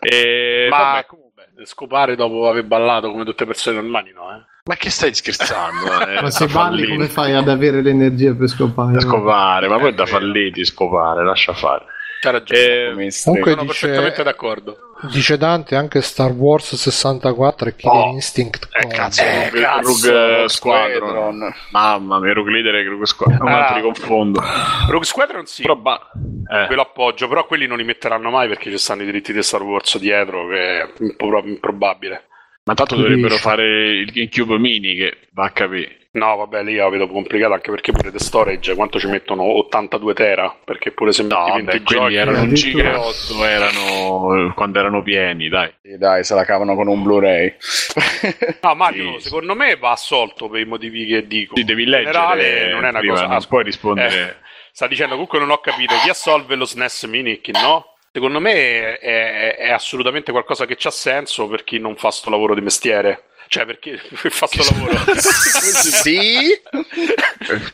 E, 0.00 0.66
Ma 0.68 0.76
vabbè, 0.78 1.06
comunque, 1.06 1.46
scopare 1.64 2.16
dopo 2.16 2.48
aver 2.48 2.64
ballato 2.64 3.10
come 3.10 3.24
tutte 3.24 3.44
le 3.44 3.50
persone 3.50 3.76
normali, 3.80 4.12
no? 4.12 4.30
Eh? 4.36 4.54
ma 4.66 4.74
che 4.74 4.90
stai 4.90 5.14
scherzando? 5.14 6.06
eh? 6.08 6.20
Ma 6.20 6.30
se 6.30 6.46
balli 6.48 6.86
come 6.88 7.06
fai 7.06 7.32
ad 7.34 7.48
avere 7.48 7.80
l'energia 7.82 8.34
per 8.34 8.48
scopare? 8.48 9.00
Scopare, 9.00 9.68
ma 9.68 9.78
poi 9.78 9.90
è 9.90 9.94
da 9.94 10.06
falliti 10.06 10.64
scopare, 10.64 11.24
lascia 11.24 11.54
fare. 11.54 11.84
C'ha 12.26 12.30
ragione. 12.32 13.06
Eh. 13.06 13.12
Comunque 13.24 13.50
Sono 13.52 13.62
dice- 13.62 13.86
perfettamente 13.86 14.22
d'accordo. 14.22 14.76
Dice 15.12 15.36
Dante 15.36 15.76
anche 15.76 16.00
Star 16.00 16.32
Wars 16.32 16.74
64 16.74 17.68
e 17.68 17.76
Killer 17.76 17.96
Oh, 18.06 18.10
Instinct. 18.12 18.68
eh, 18.72 18.86
cazzo, 18.86 19.22
Eh, 19.22 19.44
Rogue, 19.50 19.60
cazzo, 19.60 20.10
Rogue 20.10 20.48
Squadron. 20.48 20.98
Squadron. 21.08 21.54
Mamma 21.70 22.18
mia, 22.18 22.32
Rogue 22.32 22.52
Leader 22.52 22.74
e 22.76 22.84
Rogue 22.88 23.06
Squadron. 23.06 23.48
Non 23.48 23.52
Ah. 23.62 23.74
li 23.76 23.82
confondo. 23.82 24.42
Rogue 24.88 25.04
Squadron 25.04 25.44
sì, 25.46 25.62
Però, 25.62 25.76
ba- 25.76 26.10
eh. 26.50 26.66
ve 26.68 26.74
lo 26.74 26.80
appoggio, 26.82 27.28
però 27.28 27.46
quelli 27.46 27.66
non 27.66 27.76
li 27.76 27.84
metteranno 27.84 28.30
mai 28.30 28.48
perché 28.48 28.70
ci 28.70 28.78
stanno 28.78 29.02
i 29.02 29.04
diritti 29.04 29.32
di 29.34 29.42
Star 29.42 29.62
Wars 29.62 29.98
dietro, 29.98 30.48
che 30.48 30.80
è 30.80 30.88
un 31.00 31.14
po' 31.16 31.28
proprio 31.28 31.52
improbabile. 31.52 32.24
Ma 32.64 32.74
tanto 32.74 32.96
dovrebbero 32.96 33.36
fare 33.36 33.64
il 33.98 34.10
GameCube 34.10 34.58
Mini 34.58 34.96
che 34.96 35.28
va 35.34 35.44
a 35.44 35.50
capire. 35.50 36.05
No, 36.16 36.34
vabbè, 36.36 36.62
lì 36.62 36.76
la 36.76 36.88
vedo 36.88 37.08
complicato 37.08 37.52
anche 37.52 37.70
perché 37.70 37.92
pure 37.92 38.10
the 38.10 38.18
storage, 38.18 38.74
quanto 38.74 38.98
ci 38.98 39.06
mettono 39.06 39.42
82 39.58 40.14
tera, 40.14 40.56
perché 40.64 40.90
pure 40.92 41.12
se 41.12 41.22
No, 41.24 41.44
metti 41.44 41.50
20 41.52 41.64
vabbè, 41.66 41.82
quelli 41.84 42.00
giochi... 42.00 42.14
erano 42.14 42.40
un 42.40 42.54
giga 42.54 42.82
e 42.90 42.94
otto, 42.94 43.44
erano 43.44 44.52
quando 44.54 44.78
erano 44.78 45.02
pieni, 45.02 45.48
dai. 45.48 45.70
Sì, 45.82 45.98
dai, 45.98 46.24
se 46.24 46.34
la 46.34 46.44
cavano 46.44 46.74
con 46.74 46.88
un 46.88 47.02
Blu-ray. 47.02 47.54
No, 48.62 48.74
Mario, 48.74 49.18
Sì. 49.18 49.24
secondo 49.28 49.54
me 49.54 49.76
va 49.76 49.90
assolto 49.90 50.48
per 50.48 50.60
i 50.60 50.64
motivi 50.64 51.04
che 51.06 51.26
dico. 51.26 51.54
Sì, 51.56 51.64
devi 51.64 51.82
In 51.82 51.90
leggere. 51.90 52.12
generale 52.12 52.70
non 52.72 52.84
è 52.84 52.88
una 52.88 52.98
prima, 52.98 53.12
cosa... 53.14 53.26
non 53.26 53.44
puoi 53.48 53.62
rispondere. 53.64 54.20
Eh, 54.30 54.34
sta 54.72 54.86
dicendo 54.86 55.12
comunque 55.12 55.38
non 55.38 55.50
ho 55.50 55.58
capito 55.58 55.94
chi 56.02 56.08
assolve 56.08 56.54
lo 56.54 56.64
SNES 56.64 57.04
Mini 57.04 57.32
e 57.32 57.40
chi 57.40 57.52
no. 57.52 57.94
Secondo 58.10 58.40
me 58.40 58.96
è, 58.98 59.56
è 59.56 59.70
assolutamente 59.70 60.32
qualcosa 60.32 60.64
che 60.64 60.76
c'ha 60.78 60.90
senso 60.90 61.46
per 61.48 61.62
chi 61.64 61.78
non 61.78 61.94
fa 61.96 62.10
sto 62.10 62.30
lavoro 62.30 62.54
di 62.54 62.62
mestiere. 62.62 63.24
Cioè, 63.48 63.64
perché 63.64 63.96
fa 64.12 64.46
sto 64.46 64.62
lavoro. 64.74 64.96
sì, 65.20 66.50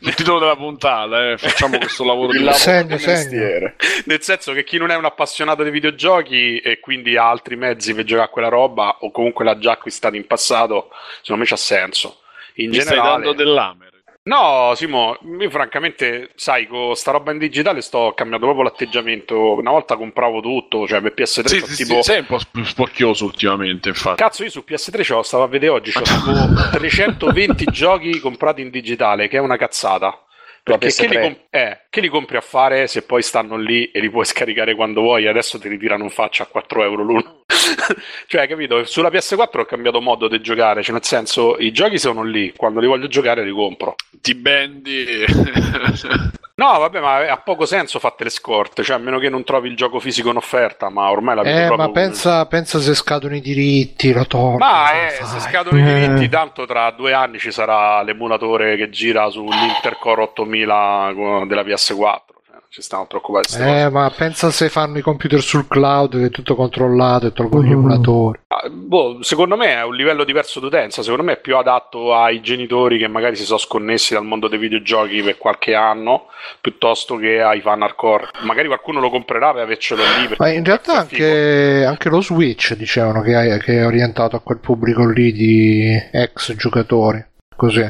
Il 0.00 0.14
titolo 0.14 0.38
della 0.38 0.56
puntata, 0.56 1.30
eh, 1.30 1.38
facciamo 1.38 1.78
questo 1.78 2.04
lavoro 2.04 2.32
il 2.32 2.38
di 2.38 2.44
lavoro 2.44 2.62
Segno, 2.62 2.98
segno. 2.98 3.12
mestiere. 3.12 3.76
Nel 4.04 4.22
senso 4.22 4.52
che 4.52 4.64
chi 4.64 4.76
non 4.78 4.90
è 4.90 4.96
un 4.96 5.04
appassionato 5.04 5.62
di 5.62 5.70
videogiochi 5.70 6.58
e 6.58 6.80
quindi 6.80 7.16
ha 7.16 7.28
altri 7.28 7.56
mezzi 7.56 7.94
per 7.94 8.04
giocare 8.04 8.26
a 8.26 8.30
quella 8.30 8.48
roba 8.48 8.98
o 9.00 9.10
comunque 9.10 9.44
l'ha 9.44 9.58
già 9.58 9.72
acquistato 9.72 10.16
in 10.16 10.26
passato, 10.26 10.90
secondo 11.20 11.42
me 11.42 11.48
c'ha 11.48 11.56
senso. 11.56 12.20
In 12.56 12.68
Mi 12.68 12.80
stai 12.80 12.96
generale, 12.96 13.22
dando 13.22 13.32
dell'Hammer. 13.32 13.91
No, 14.24 14.72
Simo, 14.76 15.18
io 15.40 15.50
francamente, 15.50 16.30
sai, 16.36 16.68
con 16.68 16.94
sta 16.94 17.10
roba 17.10 17.32
in 17.32 17.38
digitale 17.38 17.80
sto 17.80 18.12
cambiando 18.14 18.46
proprio 18.46 18.64
l'atteggiamento. 18.68 19.54
Una 19.54 19.72
volta 19.72 19.96
compravo 19.96 20.40
tutto, 20.40 20.86
cioè 20.86 21.00
per 21.00 21.12
PS3 21.16 21.46
Sì, 21.46 21.60
sì, 21.60 21.84
tipo... 21.84 21.94
sì, 21.96 22.02
sei 22.02 22.20
un 22.20 22.26
po' 22.26 22.38
sp- 22.38 22.62
spocchioso 22.62 23.24
ultimamente, 23.24 23.88
infatti. 23.88 24.22
Cazzo, 24.22 24.44
io 24.44 24.50
su 24.50 24.62
PS3 24.66 25.04
c'ho, 25.04 25.22
stavo 25.22 25.42
a 25.42 25.48
vedere 25.48 25.72
oggi, 25.72 25.90
c'ho 25.90 26.02
tipo 26.02 26.32
320 26.70 27.64
giochi 27.72 28.20
comprati 28.20 28.60
in 28.60 28.70
digitale, 28.70 29.26
che 29.26 29.38
è 29.38 29.40
una 29.40 29.56
cazzata. 29.56 30.16
Perché 30.62 30.92
che 30.92 31.08
li, 31.08 31.16
PS3. 31.16 31.20
com- 31.20 31.38
eh, 31.50 31.80
che 31.93 32.01
li 32.01 32.09
compri 32.09 32.38
a 32.38 32.40
fare 32.40 32.86
se 32.86 33.03
poi 33.03 33.20
stanno 33.20 33.59
lì 33.59 33.90
e 33.90 34.01
li 34.01 34.09
puoi 34.09 34.24
scaricare 34.24 34.74
quando 34.74 35.03
vuoi? 35.03 35.26
Adesso 35.28 35.59
ti 35.59 35.68
ritirano 35.68 36.05
in 36.05 36.11
faccia 36.11 36.45
a 36.45 36.47
4 36.47 36.82
euro 36.84 37.03
l'uno. 37.03 37.40
cioè, 38.26 38.49
capito? 38.49 38.82
Sulla 38.84 39.11
PS4 39.11 39.59
ho 39.61 39.64
cambiato 39.66 40.01
modo 40.01 40.26
di 40.26 40.40
giocare, 40.40 40.82
cioè 40.82 40.95
nel 40.95 41.05
senso 41.05 41.59
i 41.59 41.70
giochi 41.70 41.99
sono 41.99 42.22
lì, 42.22 42.55
quando 42.57 42.80
li 42.80 42.86
voglio 42.86 43.09
giocare 43.09 43.45
li 43.45 43.53
compro. 43.53 43.95
Ti 44.22 44.34
bendi. 44.34 45.05
No, 46.55 46.78
vabbè, 46.78 47.01
ma 47.01 47.16
ha 47.28 47.38
poco 47.38 47.64
senso 47.64 47.99
fatte 47.99 48.24
le 48.24 48.30
scorte, 48.30 48.84
cioè 48.84 48.97
a 48.97 48.99
meno 48.99 49.18
che 49.18 49.30
non 49.30 49.43
trovi 49.43 49.68
il 49.68 49.74
gioco 49.74 49.99
fisico 49.99 50.28
in 50.30 50.36
offerta, 50.36 50.90
ma 50.90 51.11
ormai 51.11 51.34
la 51.34 51.43
vedo 51.43 51.59
Eh, 51.59 51.66
proprio 51.66 51.86
ma 51.88 51.93
pensa, 51.93 52.47
pensa 52.47 52.78
se 52.78 52.95
scadono 52.95 53.34
i 53.34 53.40
diritti, 53.40 54.12
lo 54.12 54.26
torno. 54.26 54.59
Ma 54.59 55.07
eh, 55.07 55.24
se 55.24 55.40
scadono 55.40 55.78
i 55.78 55.80
Eh. 55.80 55.95
diritti, 56.07 56.28
tanto 56.28 56.66
tra 56.66 56.90
due 56.90 57.14
anni 57.14 57.38
ci 57.38 57.51
sarà 57.51 58.03
l'emulatore 58.03 58.76
che 58.76 58.90
gira 58.90 59.28
sull'Inter 59.30 59.97
Core 59.99 60.22
8000 60.22 61.12
con- 61.16 61.49
della 61.49 61.62
PS4. 61.62 61.82
Cioè, 61.83 62.55
non 62.55 62.62
ci 62.68 62.83
queste 63.20 63.59
cose. 63.59 63.80
Eh, 63.85 63.89
ma 63.91 64.11
pensa 64.14 64.51
se 64.51 64.68
fanno 64.68 64.99
i 64.99 65.03
computer 65.03 65.41
sul 65.41 65.66
cloud 65.68 66.18
che 66.18 66.26
è 66.26 66.30
tutto 66.30 66.55
controllato 66.55 67.26
e 67.26 67.33
tolgono 67.33 67.62
gli 67.64 67.66
Mhm. 67.68 67.72
emulatori. 67.72 68.41
Ah, 68.49 68.68
boh, 68.70 69.18
secondo 69.22 69.57
me 69.57 69.74
è 69.74 69.83
un 69.85 69.95
livello 69.95 70.24
diverso 70.24 70.61
d'utenza, 70.61 71.03
secondo 71.03 71.22
me 71.24 71.33
è 71.35 71.41
più 71.41 71.57
adatto 71.57 72.14
ai 72.14 72.41
genitori 72.41 72.99
che 72.99 73.09
magari 73.09 73.37
si 73.37 73.45
sono 73.45 73.59
sconnessi 73.59 74.14
dal 74.14 74.24
mondo 74.24 74.49
dei 74.49 74.59
videogiochi 74.59 75.22
per 75.22 75.39
qualche 75.39 75.74
anno, 75.74 76.26
piuttosto 76.61 77.16
che 77.16 77.41
ai 77.41 77.61
fan 77.61 77.83
hardcore. 77.83 78.28
Magari 78.43 78.68
qualcuno 78.68 79.01
lo 79.01 79.11
comprerà 79.11 79.53
per 79.53 79.62
avercelo 79.62 80.03
lì. 80.03 80.35
Ma 80.39 80.49
in 80.51 80.64
realtà 80.64 80.99
anche, 80.99 81.85
anche 81.85 82.09
lo 82.09 82.20
Switch 82.20 82.74
dicevano 82.74 83.22
che 83.22 83.55
è, 83.55 83.59
che 83.59 83.78
è 83.78 83.87
orientato 83.87 84.37
a 84.37 84.41
quel 84.41 84.59
pubblico 84.59 85.07
lì 85.09 85.33
di 85.33 85.95
ex 86.12 86.55
giocatori. 86.55 87.24
Così, 87.57 87.80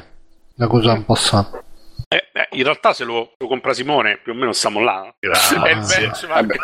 una 0.56 0.68
cosa 0.68 0.92
un 0.92 1.04
po' 1.04 1.14
sana. 1.14 1.50
Eh, 2.08 2.28
eh, 2.32 2.41
in 2.52 2.62
realtà 2.62 2.92
se 2.92 3.04
lo, 3.04 3.32
lo 3.36 3.46
compra 3.46 3.72
Simone, 3.72 4.18
più 4.22 4.32
o 4.32 4.34
meno 4.34 4.52
stiamo 4.52 4.80
là. 4.80 5.12
Grazie. 5.18 5.56
È 5.62 5.70
il 5.70 5.86
benchmark. 5.86 6.56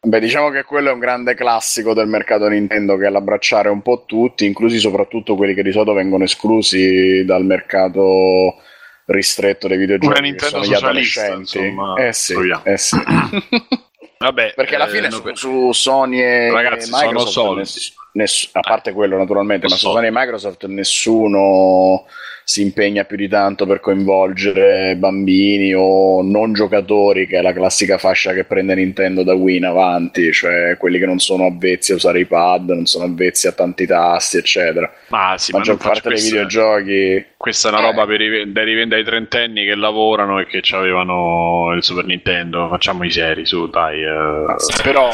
Beh, 0.00 0.20
diciamo 0.20 0.50
che 0.50 0.62
quello 0.62 0.90
è 0.90 0.92
un 0.92 1.00
grande 1.00 1.34
classico 1.34 1.92
del 1.92 2.06
mercato 2.06 2.46
Nintendo 2.46 2.96
che 2.96 3.06
è 3.06 3.10
l'abbracciare 3.10 3.68
un 3.68 3.82
po' 3.82 4.04
tutti, 4.06 4.46
inclusi 4.46 4.78
soprattutto 4.78 5.34
quelli 5.34 5.52
che 5.52 5.64
di 5.64 5.72
solito 5.72 5.94
vengono 5.94 6.22
esclusi 6.22 7.24
dal 7.24 7.44
mercato 7.44 8.54
ristretto 9.06 9.66
dei 9.66 9.78
videogiochi. 9.78 10.06
Una 10.06 10.20
Nintendo 10.20 10.62
sono 10.62 10.66
gli 10.66 10.74
adolescenti. 10.74 11.58
insomma, 11.58 11.94
eh 11.94 12.12
sì, 12.12 12.34
eh 12.62 12.78
sì. 12.78 12.96
Vabbè, 14.18 14.52
Perché 14.54 14.76
alla 14.76 14.86
eh, 14.86 14.90
fine 14.90 15.08
no, 15.08 15.16
su, 15.16 15.34
su 15.34 15.72
Sony 15.72 16.20
e 16.20 16.50
Ragazzi, 16.50 16.88
e 16.88 16.92
sono 16.92 17.02
Microsoft 17.02 17.32
soldi. 17.32 17.68
Ness- 18.16 18.48
a 18.52 18.60
parte 18.60 18.92
quello 18.92 19.16
naturalmente, 19.16 19.68
ma 19.68 19.74
su 19.76 19.86
so. 19.86 19.92
Sony 19.92 20.06
e 20.08 20.10
Microsoft 20.12 20.64
nessuno 20.66 22.04
si 22.48 22.62
impegna 22.62 23.02
più 23.02 23.16
di 23.16 23.26
tanto 23.26 23.66
per 23.66 23.80
coinvolgere 23.80 24.94
bambini 24.96 25.74
o 25.74 26.22
non 26.22 26.52
giocatori, 26.52 27.26
che 27.26 27.38
è 27.38 27.42
la 27.42 27.52
classica 27.52 27.98
fascia 27.98 28.32
che 28.34 28.44
prende 28.44 28.76
Nintendo 28.76 29.24
da 29.24 29.34
Wii 29.34 29.56
in 29.56 29.64
avanti, 29.64 30.32
cioè 30.32 30.76
quelli 30.78 31.00
che 31.00 31.06
non 31.06 31.18
sono 31.18 31.46
avvezzi 31.46 31.90
a 31.90 31.96
usare 31.96 32.20
i 32.20 32.24
pad, 32.26 32.70
non 32.70 32.86
sono 32.86 33.04
avvezzi 33.06 33.48
a 33.48 33.52
tanti 33.52 33.84
tasti, 33.84 34.36
eccetera. 34.36 34.88
Ma 35.08 35.34
sì, 35.38 35.50
ma 35.50 35.58
Maggior 35.58 35.76
non 35.76 35.86
parte 35.88 36.08
dei 36.08 36.22
videogiochi 36.22 37.26
questa 37.36 37.68
è 37.68 37.72
una 37.72 37.80
Eh. 37.80 37.84
roba 37.90 38.06
per 38.06 38.18
rive- 38.18 38.50
da 38.52 38.62
rivendere 38.64 39.00
ai 39.00 39.06
trentenni 39.06 39.64
che 39.64 39.74
lavorano 39.74 40.38
e 40.40 40.46
che 40.46 40.62
avevano 40.74 41.72
il 41.74 41.82
Super 41.82 42.04
Nintendo. 42.06 42.68
Facciamo 42.68 43.04
i 43.04 43.10
seri, 43.10 43.44
su, 43.44 43.68
dai. 43.68 44.02
eh. 44.02 44.54
Però, 44.82 45.10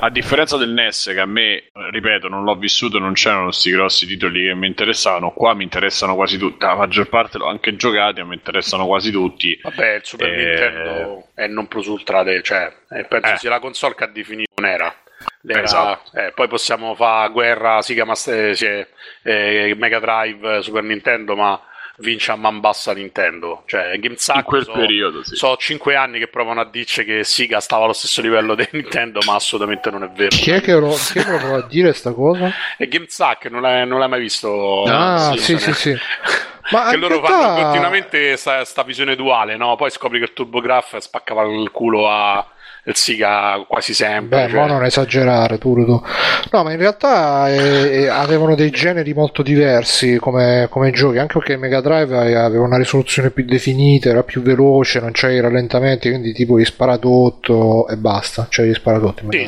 a 0.00 0.10
differenza 0.10 0.56
del 0.56 0.70
NES, 0.70 1.10
che 1.14 1.20
a 1.20 1.26
me, 1.26 1.62
ripeto, 1.90 2.28
non 2.28 2.41
l'ho 2.44 2.54
vissuto, 2.56 2.98
non 2.98 3.12
c'erano 3.14 3.44
questi 3.44 3.70
grossi 3.70 4.06
titoli 4.06 4.46
che 4.46 4.54
mi 4.54 4.66
interessavano. 4.66 5.32
Qua 5.32 5.54
mi 5.54 5.64
interessano 5.64 6.14
quasi 6.14 6.38
tutti. 6.38 6.64
La 6.64 6.74
maggior 6.74 7.08
parte 7.08 7.38
l'ho 7.38 7.46
anche 7.46 7.76
giocati, 7.76 8.20
e 8.20 8.24
mi 8.24 8.34
interessano 8.34 8.86
quasi 8.86 9.10
tutti. 9.10 9.58
Vabbè, 9.62 9.94
il 9.94 10.00
Super 10.04 10.28
Eh, 10.28 10.44
Nintendo 10.44 11.26
è 11.34 11.46
non 11.46 11.66
plus 11.68 11.86
ultra, 11.86 12.22
de- 12.22 12.42
cioè, 12.42 12.72
eh, 12.90 13.04
penso 13.04 13.32
eh. 13.32 13.36
sia 13.38 13.50
la 13.50 13.60
console 13.60 13.94
che 13.94 14.04
ha 14.04 14.08
definito 14.08 14.52
un'era. 14.56 14.94
L'era- 15.42 15.62
Esatto. 15.62 16.16
eh, 16.18 16.32
poi 16.32 16.48
possiamo 16.48 16.94
fare 16.94 17.30
guerra 17.32 17.80
Sega 17.82 18.04
Master, 18.04 18.56
cioè, 18.56 18.86
eh, 19.22 19.74
Mega 19.78 20.00
Drive, 20.00 20.62
Super 20.62 20.82
Nintendo, 20.82 21.36
ma 21.36 21.60
vince 21.98 22.32
a 22.32 22.36
man 22.36 22.60
bassa 22.60 22.92
Nintendo. 22.92 23.62
Cioè, 23.66 23.98
GameSack 23.98 24.38
In 24.38 24.44
quel 24.44 24.64
so, 24.64 24.72
periodo, 24.72 25.24
sì. 25.24 25.36
so 25.36 25.56
5 25.56 25.94
anni 25.94 26.18
che 26.18 26.28
provano 26.28 26.60
a 26.60 26.64
dirci 26.64 27.04
che 27.04 27.24
Sega 27.24 27.60
stava 27.60 27.84
allo 27.84 27.92
stesso 27.92 28.20
livello 28.20 28.54
di 28.54 28.66
Nintendo, 28.72 29.20
ma 29.26 29.34
assolutamente 29.34 29.90
non 29.90 30.04
è 30.04 30.10
vero. 30.10 30.30
Chi 30.30 30.50
è 30.50 30.60
che 30.60 30.72
lo, 30.72 30.94
chi 30.94 31.18
è 31.18 31.24
che 31.24 31.30
lo 31.30 31.38
può 31.38 31.62
dire 31.62 31.92
sta 31.92 32.12
cosa? 32.12 32.52
E 32.76 32.88
GameSack 32.88 33.46
non 33.46 33.62
l'hai, 33.62 33.86
non 33.86 33.98
l'hai 33.98 34.08
mai 34.08 34.20
visto? 34.20 34.84
Ah, 34.84 35.34
sì, 35.36 35.58
sì, 35.58 35.72
sì. 35.72 35.96
Ma 36.70 36.90
che 36.90 36.96
loro 36.96 37.22
fanno 37.22 37.60
continuamente 37.60 38.36
sta, 38.36 38.64
sta 38.64 38.82
visione 38.82 39.16
duale, 39.16 39.56
no? 39.56 39.76
Poi 39.76 39.90
scopri 39.90 40.18
che 40.18 40.24
il 40.24 40.32
TurboGrafx 40.32 40.98
spaccava 40.98 41.42
il 41.42 41.70
culo 41.70 42.08
a 42.08 42.46
il 42.84 42.96
Siga 42.96 43.64
quasi 43.68 43.94
sempre. 43.94 44.44
Beh, 44.44 44.50
cioè. 44.50 44.60
ma 44.60 44.66
non 44.66 44.84
esagerare, 44.84 45.58
pure 45.58 45.84
tu. 45.84 46.02
No, 46.50 46.62
ma 46.64 46.72
in 46.72 46.78
realtà 46.78 47.48
eh, 47.48 48.02
eh, 48.02 48.06
avevano 48.08 48.54
dei 48.54 48.70
generi 48.70 49.14
molto 49.14 49.42
diversi 49.42 50.16
come, 50.16 50.66
come 50.68 50.90
giochi, 50.90 51.18
anche 51.18 51.38
perché 51.38 51.56
Mega 51.56 51.80
Drive 51.80 52.16
aveva 52.36 52.64
una 52.64 52.78
risoluzione 52.78 53.30
più 53.30 53.44
definita, 53.44 54.08
era 54.08 54.24
più 54.24 54.42
veloce, 54.42 55.00
non 55.00 55.12
c'era 55.12 55.32
i 55.32 55.40
rallentamenti, 55.40 56.08
quindi 56.08 56.32
tipo 56.32 56.58
gli 56.58 56.64
sparatutto 56.64 57.86
e 57.88 57.96
basta, 57.96 58.46
cioè 58.50 58.66
gli 58.66 58.74
sparatutto 58.74 59.26
Sì. 59.30 59.46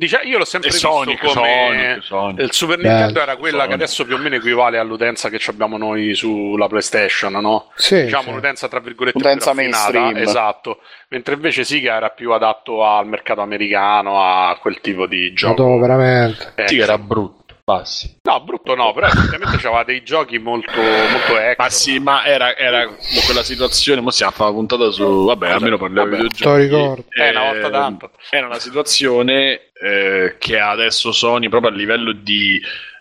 Dice, 0.00 0.20
io 0.22 0.38
l'ho 0.38 0.44
sempre 0.44 0.68
E 0.68 0.72
visto 0.72 0.86
Sonic, 0.88 1.18
come 1.18 1.32
Sonic, 1.32 2.04
Sonic. 2.04 2.38
il 2.40 2.52
Super 2.52 2.78
Nintendo 2.78 3.20
era 3.20 3.34
quella 3.36 3.56
Sonic. 3.64 3.68
che 3.70 3.74
adesso 3.74 4.04
più 4.04 4.14
o 4.14 4.18
meno 4.18 4.36
equivale 4.36 4.78
all'utenza 4.78 5.28
che 5.28 5.40
abbiamo 5.48 5.76
noi 5.76 6.14
sulla 6.14 6.68
PlayStation, 6.68 7.32
no? 7.32 7.72
Sì, 7.74 8.04
diciamo 8.04 8.22
sì. 8.22 8.28
un'utenza 8.30 8.68
tra 8.68 8.78
virgolette 8.78 9.18
Utenza 9.18 9.52
mainstream. 9.54 10.16
esatto. 10.16 10.78
Mentre 11.08 11.34
invece 11.34 11.64
Siga 11.64 11.96
era 11.96 12.10
più 12.10 12.30
adatto 12.30 12.84
al 12.84 13.08
mercato 13.08 13.40
americano, 13.40 14.22
a 14.22 14.56
quel 14.60 14.80
tipo 14.80 15.06
di 15.08 15.32
gioco. 15.32 15.62
Madonna, 15.64 15.80
veramente. 15.80 16.52
Eh, 16.54 16.68
Sì, 16.68 16.76
che 16.76 16.82
era 16.82 16.96
brutto. 16.96 17.37
Passi. 17.68 18.20
No, 18.22 18.40
brutto 18.44 18.74
no, 18.74 18.94
però 18.94 19.08
effettivamente 19.08 19.58
c'aveva 19.58 19.84
dei 19.84 20.02
giochi 20.02 20.38
molto, 20.38 20.80
molto 20.80 21.38
extra. 21.38 21.64
Ma 21.64 21.68
sì, 21.68 21.98
ma 21.98 22.24
era, 22.24 22.56
era 22.56 22.88
quella 23.26 23.42
situazione. 23.42 24.00
Mo 24.00 24.10
stiamo 24.10 24.32
a 24.32 24.34
fare 24.34 24.48
una 24.48 24.58
puntata 24.58 24.90
su. 24.90 25.26
Vabbè, 25.26 25.50
almeno 25.50 25.76
parliamo 25.76 26.08
di 26.08 26.16
videogiochi. 26.16 26.42
Te 26.42 26.48
lo 26.48 26.56
ricordo. 26.56 27.04
Eh, 27.10 27.28
una 27.28 27.52
volta 27.52 27.68
tanto. 27.68 28.10
Era 28.30 28.46
una 28.46 28.58
situazione 28.58 29.70
eh, 29.82 30.36
che 30.38 30.58
adesso 30.58 31.12
Sony 31.12 31.50
proprio 31.50 31.70
a 31.70 31.74
livello 31.74 32.12
di, 32.12 32.58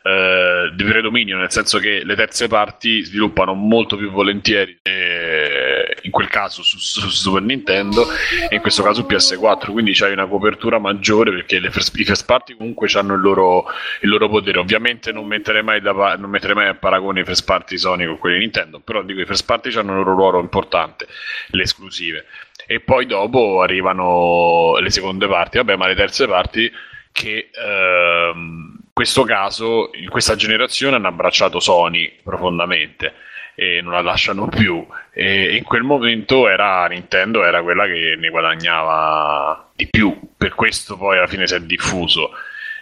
eh, 0.07 0.71
di 0.73 0.83
predominio, 0.85 1.37
nel 1.37 1.51
senso 1.51 1.79
che 1.79 2.03
le 2.03 2.15
terze 2.15 2.47
parti 2.47 3.03
sviluppano 3.03 3.53
molto 3.53 3.97
più 3.97 4.09
volentieri. 4.09 4.79
eh, 4.81 5.97
in 6.03 6.11
quel 6.11 6.27
caso 6.27 6.63
su, 6.63 6.77
su 6.77 7.09
Super 7.09 7.41
Nintendo 7.41 8.07
e 8.49 8.55
in 8.55 8.61
questo 8.61 8.83
caso 8.83 9.01
PS4 9.03 9.71
quindi 9.71 9.93
c'hai 9.93 10.13
una 10.13 10.27
copertura 10.27 10.79
maggiore 10.79 11.31
perché 11.31 11.59
first, 11.69 11.97
i 11.97 12.05
first 12.05 12.25
party 12.25 12.55
comunque 12.55 12.87
hanno 12.93 13.15
il 13.15 13.21
loro, 13.21 13.65
il 14.01 14.09
loro 14.09 14.29
potere. 14.29 14.59
Ovviamente 14.59 15.11
non 15.11 15.25
metterei 15.25 15.63
mai, 15.63 15.81
da, 15.81 16.15
non 16.17 16.29
metterei 16.29 16.55
mai 16.55 16.67
a 16.67 16.75
paragone 16.75 17.21
i 17.21 17.25
first 17.25 17.43
party 17.45 17.77
Sony 17.77 18.05
con 18.05 18.17
quelli 18.17 18.37
di 18.37 18.43
Nintendo 18.43 18.79
però 18.79 19.01
dico 19.03 19.19
i 19.19 19.25
first 19.25 19.45
party 19.45 19.75
hanno 19.77 19.91
il 19.91 19.97
loro 19.97 20.13
ruolo 20.13 20.39
importante 20.39 21.07
le 21.47 21.63
esclusive. 21.63 22.25
E 22.65 22.79
poi 22.79 23.05
dopo 23.05 23.61
arrivano 23.61 24.77
le 24.79 24.89
seconde 24.89 25.27
parti. 25.27 25.57
Vabbè 25.57 25.75
ma 25.75 25.87
le 25.87 25.95
terze 25.95 26.27
parti 26.27 26.71
che 27.11 27.49
ehm, 27.51 28.66
questo 28.97 29.25
caso 29.25 29.91
in 29.93 30.09
questa 30.09 30.35
generazione 30.35 30.95
hanno 30.95 31.07
abbracciato 31.07 31.59
Sony 31.59 32.13
profondamente 32.23 33.13
e 33.53 33.79
non 33.79 33.93
la 33.93 34.01
lasciano 34.01 34.47
più. 34.47 34.83
E 35.13 35.55
in 35.55 35.63
quel 35.63 35.83
momento 35.83 36.49
era 36.49 36.83
Nintendo 36.87 37.45
era 37.45 37.61
quella 37.61 37.85
che 37.85 38.15
ne 38.17 38.29
guadagnava 38.29 39.69
di 39.75 39.85
più. 39.87 40.19
Per 40.35 40.55
questo 40.55 40.97
poi 40.97 41.17
alla 41.17 41.27
fine 41.27 41.45
si 41.45 41.53
è 41.53 41.59
diffuso 41.59 42.31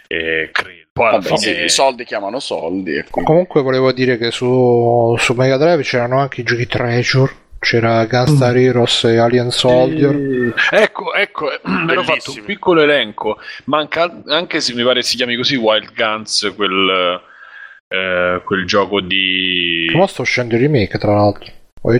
e 0.07 0.51
credo. 0.53 0.83
Poi 0.93 1.07
alla 1.09 1.17
Vabbè, 1.19 1.37
sì, 1.37 1.49
fine 1.51 1.63
i 1.65 1.69
soldi 1.69 2.05
chiamano 2.05 2.39
soldi. 2.39 2.93
Quindi- 3.09 3.29
Comunque 3.29 3.61
volevo 3.61 3.91
dire 3.91 4.17
che 4.17 4.31
su, 4.31 5.17
su 5.19 5.33
Mega 5.33 5.57
Drive 5.57 5.83
c'erano 5.83 6.21
anche 6.21 6.39
i 6.39 6.43
giochi 6.45 6.65
Treasure, 6.65 7.29
c'era 7.65 8.05
Gunstar 8.05 8.55
Heroes 8.55 9.03
e 9.05 9.17
Alien 9.17 9.49
Soldier. 9.49 10.53
Ecco, 10.69 11.13
ecco, 11.15 11.49
mi 11.65 11.91
ero 11.91 12.03
fatto 12.03 12.31
un 12.31 12.43
piccolo 12.45 12.81
elenco. 12.81 13.37
Manca 13.65 14.21
anche 14.27 14.61
se 14.61 14.73
mi 14.75 14.83
pare 14.83 15.01
si 15.01 15.15
chiami 15.15 15.35
così 15.35 15.55
Wild 15.55 15.93
Guns, 15.95 16.53
quel, 16.55 17.19
eh, 17.87 18.41
quel 18.45 18.65
gioco 18.67 19.01
di. 19.01 19.89
Mo 19.95 20.05
sto 20.05 20.21
uscendo 20.21 20.53
il 20.55 20.61
remake, 20.61 20.97
tra 20.99 21.13
l'altro. 21.15 21.51
Quello 21.81 21.99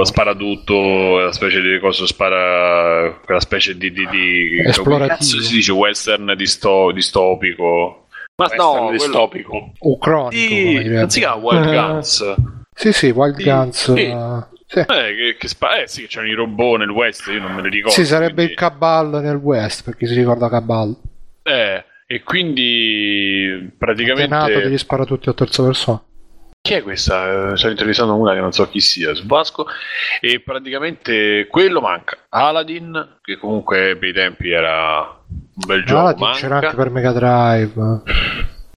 uscito? 0.00 0.04
sparatutto, 0.04 1.18
la 1.18 1.32
specie 1.32 1.60
di 1.60 1.78
cosa 1.80 2.06
spara. 2.06 3.18
quella 3.24 3.40
specie 3.40 3.76
di. 3.76 3.92
di, 3.92 4.06
di 4.10 4.58
Esplorativo. 4.66 4.84
come 4.84 5.06
cazzo 5.06 5.40
si 5.40 5.54
dice 5.54 5.72
western 5.72 6.34
disto- 6.36 6.92
distopico. 6.92 8.06
Ma 8.36 8.46
Western 8.46 8.62
no, 8.64 8.72
quello- 8.86 8.90
distopico. 8.92 9.72
O 9.78 9.98
cronico, 9.98 10.30
Sì, 10.36 10.72
come 10.74 10.88
non 10.88 11.10
si 11.10 11.20
chiama 11.20 11.36
Wild 11.36 11.66
Eh. 11.66 11.74
Guns. 11.76 12.34
Sì, 12.74 12.92
sì, 12.92 13.10
Wild 13.10 13.36
Sì, 13.36 13.44
Guns. 13.44 13.92
sì. 13.94 14.00
eh, 14.06 14.44
sì. 14.74 14.92
Eh, 14.92 15.14
che, 15.14 15.36
che 15.38 15.48
spa- 15.48 15.80
eh 15.82 15.86
sì, 15.86 16.06
c'erano 16.06 16.30
i 16.30 16.34
robot 16.34 16.78
nel 16.78 16.90
west, 16.90 17.26
io 17.28 17.40
non 17.40 17.54
me 17.54 17.62
li 17.62 17.68
ricordo. 17.70 17.94
Sì, 17.94 18.04
sarebbe 18.04 18.34
quindi- 18.34 18.52
il 18.52 18.58
Cabal 18.58 19.20
nel 19.22 19.36
West, 19.36 19.84
per 19.84 19.96
chi 19.96 20.06
si 20.06 20.14
ricorda 20.14 20.48
Cabal. 20.48 20.94
Eh, 21.42 21.84
e 22.06 22.22
quindi 22.22 23.72
praticamente. 23.78 24.28
Tenato 24.28 24.60
degli 24.60 24.78
sparatutto 24.78 25.30
a 25.30 25.34
terza 25.34 25.62
persona. 25.62 26.02
Chi 26.60 26.72
è 26.72 26.82
questa? 26.82 27.52
Eh, 27.52 27.56
Sto 27.58 27.68
intervistando 27.68 28.14
una 28.14 28.32
che 28.32 28.40
non 28.40 28.52
so 28.52 28.66
chi 28.70 28.80
sia 28.80 29.12
su 29.14 29.26
Vasco. 29.26 29.66
E 30.20 30.40
praticamente 30.40 31.46
quello 31.50 31.80
manca. 31.82 32.16
Aladdin, 32.30 33.18
che 33.20 33.36
comunque 33.36 33.96
per 33.96 34.08
i 34.08 34.12
tempi 34.14 34.50
era 34.50 35.00
un 35.28 35.66
bel 35.66 35.84
gioco. 35.84 36.00
Aladdin 36.00 36.24
manca. 36.24 36.38
c'era 36.38 36.54
anche 36.60 36.74
per 36.76 36.88
Mega 36.90 37.12
Drive. 37.12 38.02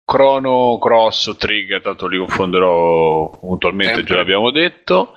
Chrono 0.05 0.79
Cross 0.81 1.37
Trigger, 1.39 1.81
tanto 1.83 2.07
li 2.07 2.19
confonderò 2.19 3.31
puntualmente, 3.41 3.95
Sempre. 3.95 4.13
già 4.13 4.21
l'abbiamo 4.21 4.51
detto. 4.51 5.13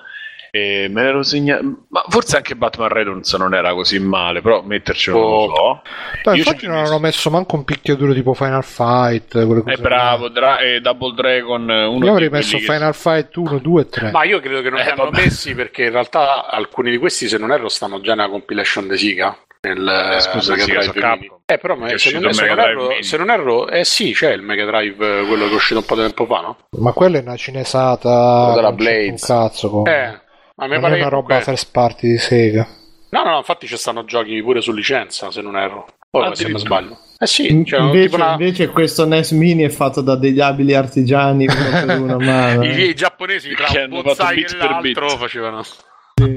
E 0.52 0.88
me 0.90 1.02
l'ero 1.02 1.22
segnato. 1.22 1.84
Ma 1.90 2.02
forse 2.08 2.36
anche 2.36 2.56
Batman 2.56 2.88
Returns 2.88 3.32
non 3.34 3.54
era 3.54 3.72
così 3.72 3.98
male, 4.00 4.40
però 4.40 4.62
mettercelo 4.62 5.18
non 5.18 5.46
lo 5.46 5.54
so. 6.24 6.30
Io 6.32 6.36
infatti 6.38 6.66
non 6.66 6.78
hanno 6.78 6.98
messo 6.98 7.30
manco 7.30 7.54
un 7.56 7.64
picchiaduro 7.64 8.12
tipo 8.12 8.34
Final 8.34 8.64
Fight. 8.64 9.38
È 9.38 9.76
bravo, 9.76 10.28
Dra- 10.28 10.58
e 10.58 10.80
Double 10.80 11.14
Dragon. 11.14 11.68
Uno 11.68 12.04
Io 12.04 12.10
avrei 12.12 12.28
messo 12.30 12.56
che- 12.56 12.64
Final 12.64 12.94
Fight 12.94 13.36
1, 13.36 13.58
2 13.58 13.82
e 13.82 13.88
3. 13.88 14.10
Ma 14.10 14.24
io 14.24 14.40
credo 14.40 14.60
che 14.62 14.70
non 14.70 14.80
Eh, 14.80 14.84
li 14.84 14.90
hanno 14.90 15.04
vabbè. 15.04 15.20
messi 15.22 15.54
perché 15.54 15.84
in 15.84 15.92
realtà 15.92 16.48
alcuni 16.48 16.90
di 16.90 16.98
questi, 16.98 17.28
se 17.28 17.38
non 17.38 17.52
erro, 17.52 17.68
stanno 17.68 18.00
già 18.00 18.14
nella 18.14 18.28
compilation 18.28 18.88
di 18.88 18.96
Siga. 18.96 19.36
Nel, 19.62 19.86
Eh, 20.16 20.20
scusa, 20.20 20.54
Mega 20.56 20.64
Drive. 20.80 20.92
Capcom. 21.00 21.38
Eh, 21.44 21.58
però 21.58 21.76
ma 21.76 21.88
se, 21.98 22.18
non, 22.18 22.32
se, 22.32 22.46
non 22.46 22.58
erro, 22.60 22.88
se 23.00 23.16
non 23.18 23.30
erro, 23.30 23.68
eh 23.68 23.84
sì, 23.84 24.12
c'è 24.12 24.32
il 24.32 24.40
Mega 24.40 24.64
Drive, 24.64 25.20
eh, 25.20 25.26
quello 25.26 25.44
che 25.46 25.50
è 25.50 25.54
uscito 25.54 25.80
un 25.80 25.84
po' 25.84 25.96
di 25.96 26.00
tempo 26.00 26.24
fa, 26.24 26.40
no? 26.40 26.56
Ma 26.78 26.92
quella 26.92 27.18
è 27.18 27.20
una 27.20 27.36
cinesata. 27.36 28.54
Della 28.54 28.72
Blades. 28.72 29.20
Un 29.20 29.36
cazzo. 29.36 29.68
Con... 29.70 29.86
Eh, 29.86 30.20
ma 30.66 30.74
non 30.74 30.80
pare 30.80 30.94
è 30.96 31.00
una 31.00 31.08
roba 31.08 31.26
comunque- 31.26 31.52
first 31.52 31.70
party 31.72 32.08
di 32.10 32.18
Sega. 32.18 32.66
No, 33.10 33.22
no, 33.24 33.30
no, 33.30 33.36
infatti 33.38 33.66
ci 33.66 33.76
stanno 33.76 34.04
giochi 34.04 34.40
pure 34.42 34.60
su 34.60 34.72
licenza, 34.72 35.30
se 35.30 35.40
non 35.42 35.56
erro. 35.56 35.86
Poi 36.10 36.22
se 36.22 36.44
mi 36.44 36.50
Addirittura. 36.54 36.58
sbaglio. 36.80 36.98
Eh 37.18 37.26
sì, 37.26 37.62
c'è 37.64 37.78
invece, 37.78 38.14
una... 38.14 38.32
invece 38.32 38.68
questo 38.68 39.04
NES 39.06 39.32
Mini 39.32 39.62
è 39.64 39.68
fatto 39.68 40.00
da 40.00 40.16
degli 40.16 40.40
abili 40.40 40.74
artigiani 40.74 41.46
uno 41.46 41.70
per 41.86 41.98
uno 42.00 42.14
a 42.14 42.18
mano. 42.18 42.64
I, 42.64 42.88
i 42.88 42.94
giapponesi 42.94 43.52
tra 43.54 43.66
Che 43.66 43.82
un 43.90 44.00
bonsai 44.02 44.42
e 44.42 44.56
l'altro 44.56 45.08
facevano. 45.10 45.62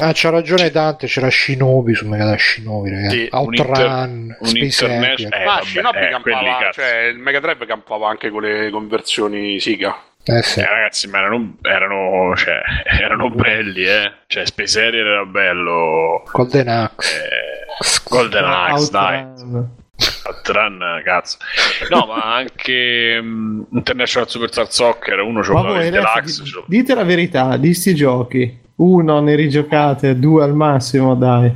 Ah, 0.00 0.10
c'ha 0.12 0.30
ragione 0.30 0.70
Dante, 0.70 1.06
c'era 1.06 1.30
Shinobi 1.30 1.94
su 1.94 2.04
Mega 2.08 2.24
Drive 2.24 2.38
Shinobi, 2.40 2.90
ragazzi. 2.90 3.16
Sì, 3.20 3.28
Outrun, 3.30 4.36
un 4.40 4.46
Space 4.46 4.84
Harrier. 4.84 5.32
Eh, 5.32 5.44
Ma 5.44 5.54
vabbè, 5.54 5.64
Shinobi 5.64 5.98
eh, 5.98 6.08
campava, 6.08 6.70
cioè 6.72 6.96
il 7.12 7.18
Mega 7.18 7.38
Drive 7.40 7.64
campava 7.66 8.08
anche 8.08 8.30
con 8.30 8.42
le 8.42 8.70
conversioni 8.70 9.60
Siga. 9.60 9.96
Eh 10.26 10.42
sì. 10.42 10.60
Eh, 10.60 10.66
ragazzi, 10.68 11.06
ma 11.08 11.18
erano, 11.18 11.56
erano, 11.62 12.34
cioè, 12.36 12.60
erano 13.00 13.28
belli, 13.30 13.84
eh. 13.84 14.10
Cioè, 14.26 14.46
Space 14.46 14.82
Harrier 14.82 15.06
era 15.06 15.24
bello. 15.24 16.22
Golden 16.32 16.68
Axe. 16.68 17.16
Eh, 17.24 17.66
Golden 18.08 18.44
Axe, 18.48 18.90
dai. 18.90 19.26
Outrun. 20.26 21.00
Cazzo. 21.04 21.36
No, 21.90 22.06
ma 22.06 22.34
anche 22.36 23.20
mm, 23.20 23.62
International 23.72 24.28
Superstar 24.28 24.70
Soccer, 24.72 25.20
uno 25.20 25.40
Ma 25.40 25.44
c'ho 25.44 25.62
voi 25.62 25.84
il 25.84 25.90
Deluxe. 25.92 26.42
di- 26.42 26.50
c'ho- 26.50 26.64
dite 26.66 26.94
la 26.94 27.04
verità, 27.04 27.56
di 27.58 27.74
sti 27.74 27.94
giochi, 27.94 28.60
uno 28.76 29.20
ne 29.20 29.34
rigiocate, 29.34 30.18
due 30.18 30.42
al 30.42 30.54
massimo, 30.54 31.14
dai. 31.14 31.52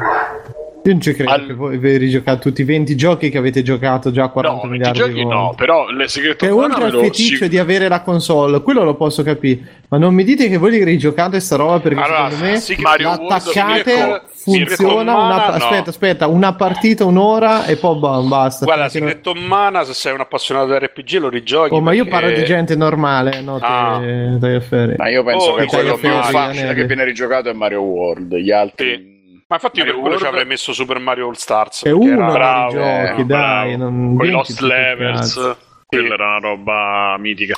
Io 0.88 0.94
non 0.94 1.02
ci 1.02 1.12
credo 1.12 1.30
Al- 1.30 1.46
che 1.46 1.52
voi 1.52 1.76
vi 1.76 1.96
rigiocate 1.98 2.40
tutti 2.40 2.62
i 2.62 2.64
20 2.64 2.96
giochi 2.96 3.28
che 3.28 3.36
avete 3.36 3.62
giocato 3.62 4.10
già 4.10 4.28
40 4.28 4.62
No, 4.64 4.70
miliardi 4.70 4.98
giochi 4.98 5.12
di 5.12 5.24
no, 5.26 5.36
volte. 5.38 5.56
però 5.56 5.90
le 5.90 6.08
segreto 6.08 6.46
Che 6.46 6.50
oltre 6.50 6.84
al 6.84 6.92
feticcio 6.92 7.46
di 7.46 7.58
avere 7.58 7.88
la 7.88 8.00
console, 8.00 8.62
quello 8.62 8.84
lo 8.84 8.94
posso 8.94 9.22
capire. 9.22 9.60
Ma 9.88 9.98
non 9.98 10.14
mi 10.14 10.24
dite 10.24 10.48
che 10.48 10.56
voi 10.56 10.70
li 10.70 10.84
rigiocate 10.84 11.40
sta 11.40 11.56
roba 11.56 11.80
perché 11.80 12.00
Allora, 12.00 12.30
secondo 12.30 12.44
me 12.52 12.56
sì 12.58 12.76
Mario 12.80 13.08
World, 13.08 13.28
l'attaccate, 13.30 13.94
Mirko- 13.96 14.22
funziona. 14.34 15.00
Una, 15.00 15.12
Mana, 15.14 15.46
no. 15.48 15.52
Aspetta, 15.54 15.90
aspetta, 15.90 16.26
una 16.26 16.54
partita, 16.54 17.04
un'ora 17.04 17.66
e 17.66 17.76
poi 17.76 17.98
bam, 17.98 18.28
basta. 18.28 18.64
Guarda, 18.64 18.82
Perché 18.84 18.98
non- 19.00 19.08
Segreto 19.08 19.34
Mana, 19.34 19.84
se 19.84 19.92
sei 19.92 20.14
un 20.14 20.20
appassionato 20.20 20.66
di 20.68 20.78
RPG 20.86 21.18
lo 21.18 21.28
rigiochi. 21.28 21.74
Oh, 21.74 21.80
ma 21.82 21.92
io 21.92 22.06
parlo 22.06 22.30
di 22.30 22.44
gente 22.44 22.76
normale, 22.76 23.40
no? 23.42 23.56
Ah. 23.60 23.98
Te, 24.00 24.36
te 24.40 24.54
affari. 24.54 24.94
Ma 24.96 25.08
io 25.10 25.22
penso 25.22 25.50
Oh, 25.50 25.54
che 25.56 25.66
quello 25.66 25.96
più 25.96 26.08
facile 26.10 26.72
che 26.72 26.84
viene 26.86 27.04
rigiocato 27.04 27.50
è 27.50 27.52
Mario 27.52 27.82
World. 27.82 28.34
Gli 28.36 28.50
altri. 28.50 29.16
Ma 29.48 29.56
infatti 29.56 29.78
io 29.78 29.84
per 29.84 29.94
Mario 29.94 30.00
quello 30.02 30.16
ci 30.16 30.22
World- 30.24 30.38
avrei 30.38 30.46
messo 30.46 30.72
Super 30.74 30.98
Mario 30.98 31.26
All 31.28 31.32
Stars. 31.32 31.84
È 31.84 31.90
uno 31.90 32.12
era- 32.12 32.24
dei 32.26 32.34
bravo, 32.34 32.70
giochi, 32.72 33.20
eh, 33.20 33.24
dai. 33.24 33.76
Non 33.78 34.14
Quei 34.16 34.28
vinci 34.30 34.50
Lost 34.50 34.60
Levels, 34.60 35.34
cazzo. 35.34 35.58
quella 35.86 36.14
era 36.14 36.26
una 36.26 36.38
roba 36.38 37.16
mitica. 37.18 37.54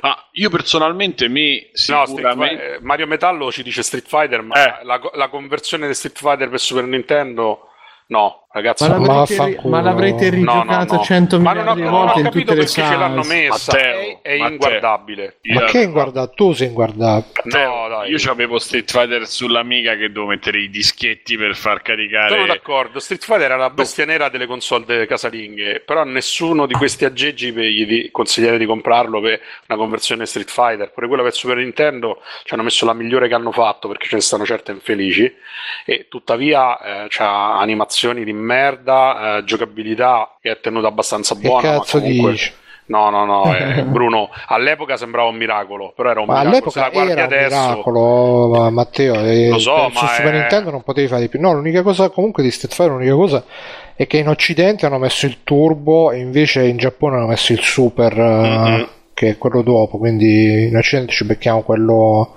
Ah, 0.00 0.28
io 0.32 0.50
personalmente 0.50 1.28
mi 1.28 1.60
No, 1.88 2.06
sicuramente... 2.06 2.54
Street 2.56 2.70
Fi- 2.72 2.82
eh, 2.82 2.84
Mario 2.84 3.06
Metallo 3.06 3.52
ci 3.52 3.62
dice 3.62 3.82
Street 3.82 4.06
Fighter, 4.08 4.42
ma 4.42 4.80
Eh. 4.80 4.84
la, 4.84 5.00
la 5.14 5.28
conversione 5.28 5.86
di 5.86 5.94
Street 5.94 6.18
Fighter 6.18 6.48
per 6.48 6.58
Super 6.58 6.84
Nintendo, 6.84 7.68
no, 8.08 8.47
ragazzi. 8.58 8.88
Ma 8.88 8.96
no. 8.96 9.06
l'avrete, 9.06 9.32
ri- 9.32 9.36
vaffanculo. 9.38 9.74
ma 9.76 9.80
l'avrete 9.82 10.24
No, 10.24 10.36
rigiocato 10.36 10.92
no, 10.92 10.98
no. 10.98 11.04
100 11.04 11.40
Ma 11.40 11.52
non 11.52 11.68
ho, 11.68 11.74
miliardi 11.74 11.80
di 11.80 11.86
non 11.88 11.94
ho 11.94 12.04
volte 12.04 12.18
in 12.18 12.24
capito 12.24 12.40
tutte 12.44 12.54
le 12.54 12.64
perché 12.64 12.82
ce 12.92 12.96
l'hanno 12.96 13.22
messa. 13.24 13.72
Matteo, 13.72 13.98
è 14.00 14.18
è 14.22 14.36
Matteo. 14.36 14.52
inguardabile. 14.52 15.36
Ma 15.42 15.64
che 15.64 15.80
è 15.80 15.84
inguardabile? 15.84 16.32
Tu 16.34 16.52
sei 16.52 16.66
inguardabile. 16.68 17.32
No, 17.44 17.88
dai. 17.88 18.10
Io 18.10 18.30
avevo 18.30 18.58
Street 18.58 18.90
Fighter 18.90 19.26
sull'Amiga 19.26 19.94
che 19.96 20.10
devo 20.12 20.26
mettere 20.26 20.60
i 20.60 20.68
dischetti 20.70 21.36
per 21.36 21.54
far 21.56 21.82
caricare... 21.82 22.30
Sono 22.34 22.46
d'accordo, 22.46 22.98
Street 22.98 23.24
Fighter 23.24 23.44
era 23.44 23.56
la 23.56 23.70
bestia 23.70 24.04
nera 24.04 24.28
delle 24.28 24.46
console 24.46 24.84
delle 24.84 25.06
casalinghe, 25.06 25.80
però 25.84 26.04
nessuno 26.04 26.66
di 26.66 26.74
questi 26.74 27.04
aggeggi 27.04 27.52
per 27.52 27.64
gli 27.64 27.86
di- 27.86 28.08
consigliere 28.10 28.58
di 28.58 28.66
comprarlo 28.66 29.20
per 29.20 29.40
una 29.68 29.78
conversione 29.78 30.26
Street 30.26 30.50
Fighter. 30.50 30.90
Pure 30.92 31.06
quello 31.06 31.22
per 31.22 31.32
Super 31.34 31.56
Nintendo 31.56 32.20
ci 32.44 32.54
hanno 32.54 32.62
messo 32.62 32.84
la 32.84 32.92
migliore 32.92 33.28
che 33.28 33.34
hanno 33.34 33.52
fatto 33.52 33.88
perché 33.88 34.06
ce 34.08 34.16
ne 34.16 34.20
stanno 34.22 34.44
certe 34.44 34.72
infelici 34.72 35.32
e 35.84 36.06
tuttavia 36.08 37.04
eh, 37.04 37.06
c'ha 37.08 37.58
animazioni 37.58 38.24
di 38.24 38.32
merda, 38.52 39.36
eh, 39.38 39.44
giocabilità 39.44 40.36
che 40.40 40.50
è 40.52 40.60
tenuta 40.60 40.88
abbastanza 40.88 41.34
Che 41.34 41.40
buona. 41.46 41.70
ma 41.72 41.78
cazzo 41.78 42.00
comunque... 42.00 42.30
dici? 42.32 42.52
No, 42.86 43.10
no, 43.10 43.26
no, 43.26 43.54
eh, 43.54 43.82
Bruno, 43.84 44.30
all'epoca 44.46 44.96
sembrava 44.96 45.28
un 45.28 45.36
miracolo, 45.36 45.92
però 45.94 46.08
era 46.10 46.20
un 46.20 46.26
Ma 46.26 46.42
miracolo. 46.42 46.70
Se 46.70 46.78
all'epoca 46.78 47.04
guardi 47.04 47.12
era 47.12 47.26
un 47.26 47.32
adesso, 47.32 47.68
miracolo, 47.68 48.48
ma- 48.48 48.70
Matteo. 48.70 49.14
e 49.16 49.48
Lo 49.50 49.58
so, 49.58 49.74
per- 49.74 49.92
su 49.92 50.04
ma 50.04 50.10
Super 50.10 50.32
è- 50.34 50.38
Nintendo 50.38 50.70
non 50.70 50.82
potevi 50.82 51.06
fare 51.06 51.20
di 51.20 51.28
più. 51.28 51.38
No, 51.38 51.52
l'unica 51.52 51.82
cosa 51.82 52.08
comunque 52.08 52.42
di 52.42 52.50
Street 52.50 52.72
Fighter, 52.74 52.94
l'unica 52.94 53.14
cosa 53.14 53.44
è 53.94 54.06
che 54.06 54.16
in 54.16 54.28
Occidente 54.28 54.86
hanno 54.86 54.96
messo 54.98 55.26
il 55.26 55.38
turbo 55.44 56.12
e 56.12 56.18
invece 56.20 56.64
in 56.64 56.78
Giappone 56.78 57.16
hanno 57.16 57.26
messo 57.26 57.52
il 57.52 57.60
super, 57.60 58.18
eh, 58.18 58.68
Mhm. 58.68 58.88
Che 59.18 59.30
è 59.30 59.36
quello 59.36 59.62
dopo. 59.62 59.98
Quindi 59.98 60.68
in 60.68 60.76
Occidente 60.76 61.10
ci 61.10 61.24
becchiamo 61.24 61.62
quello 61.62 62.36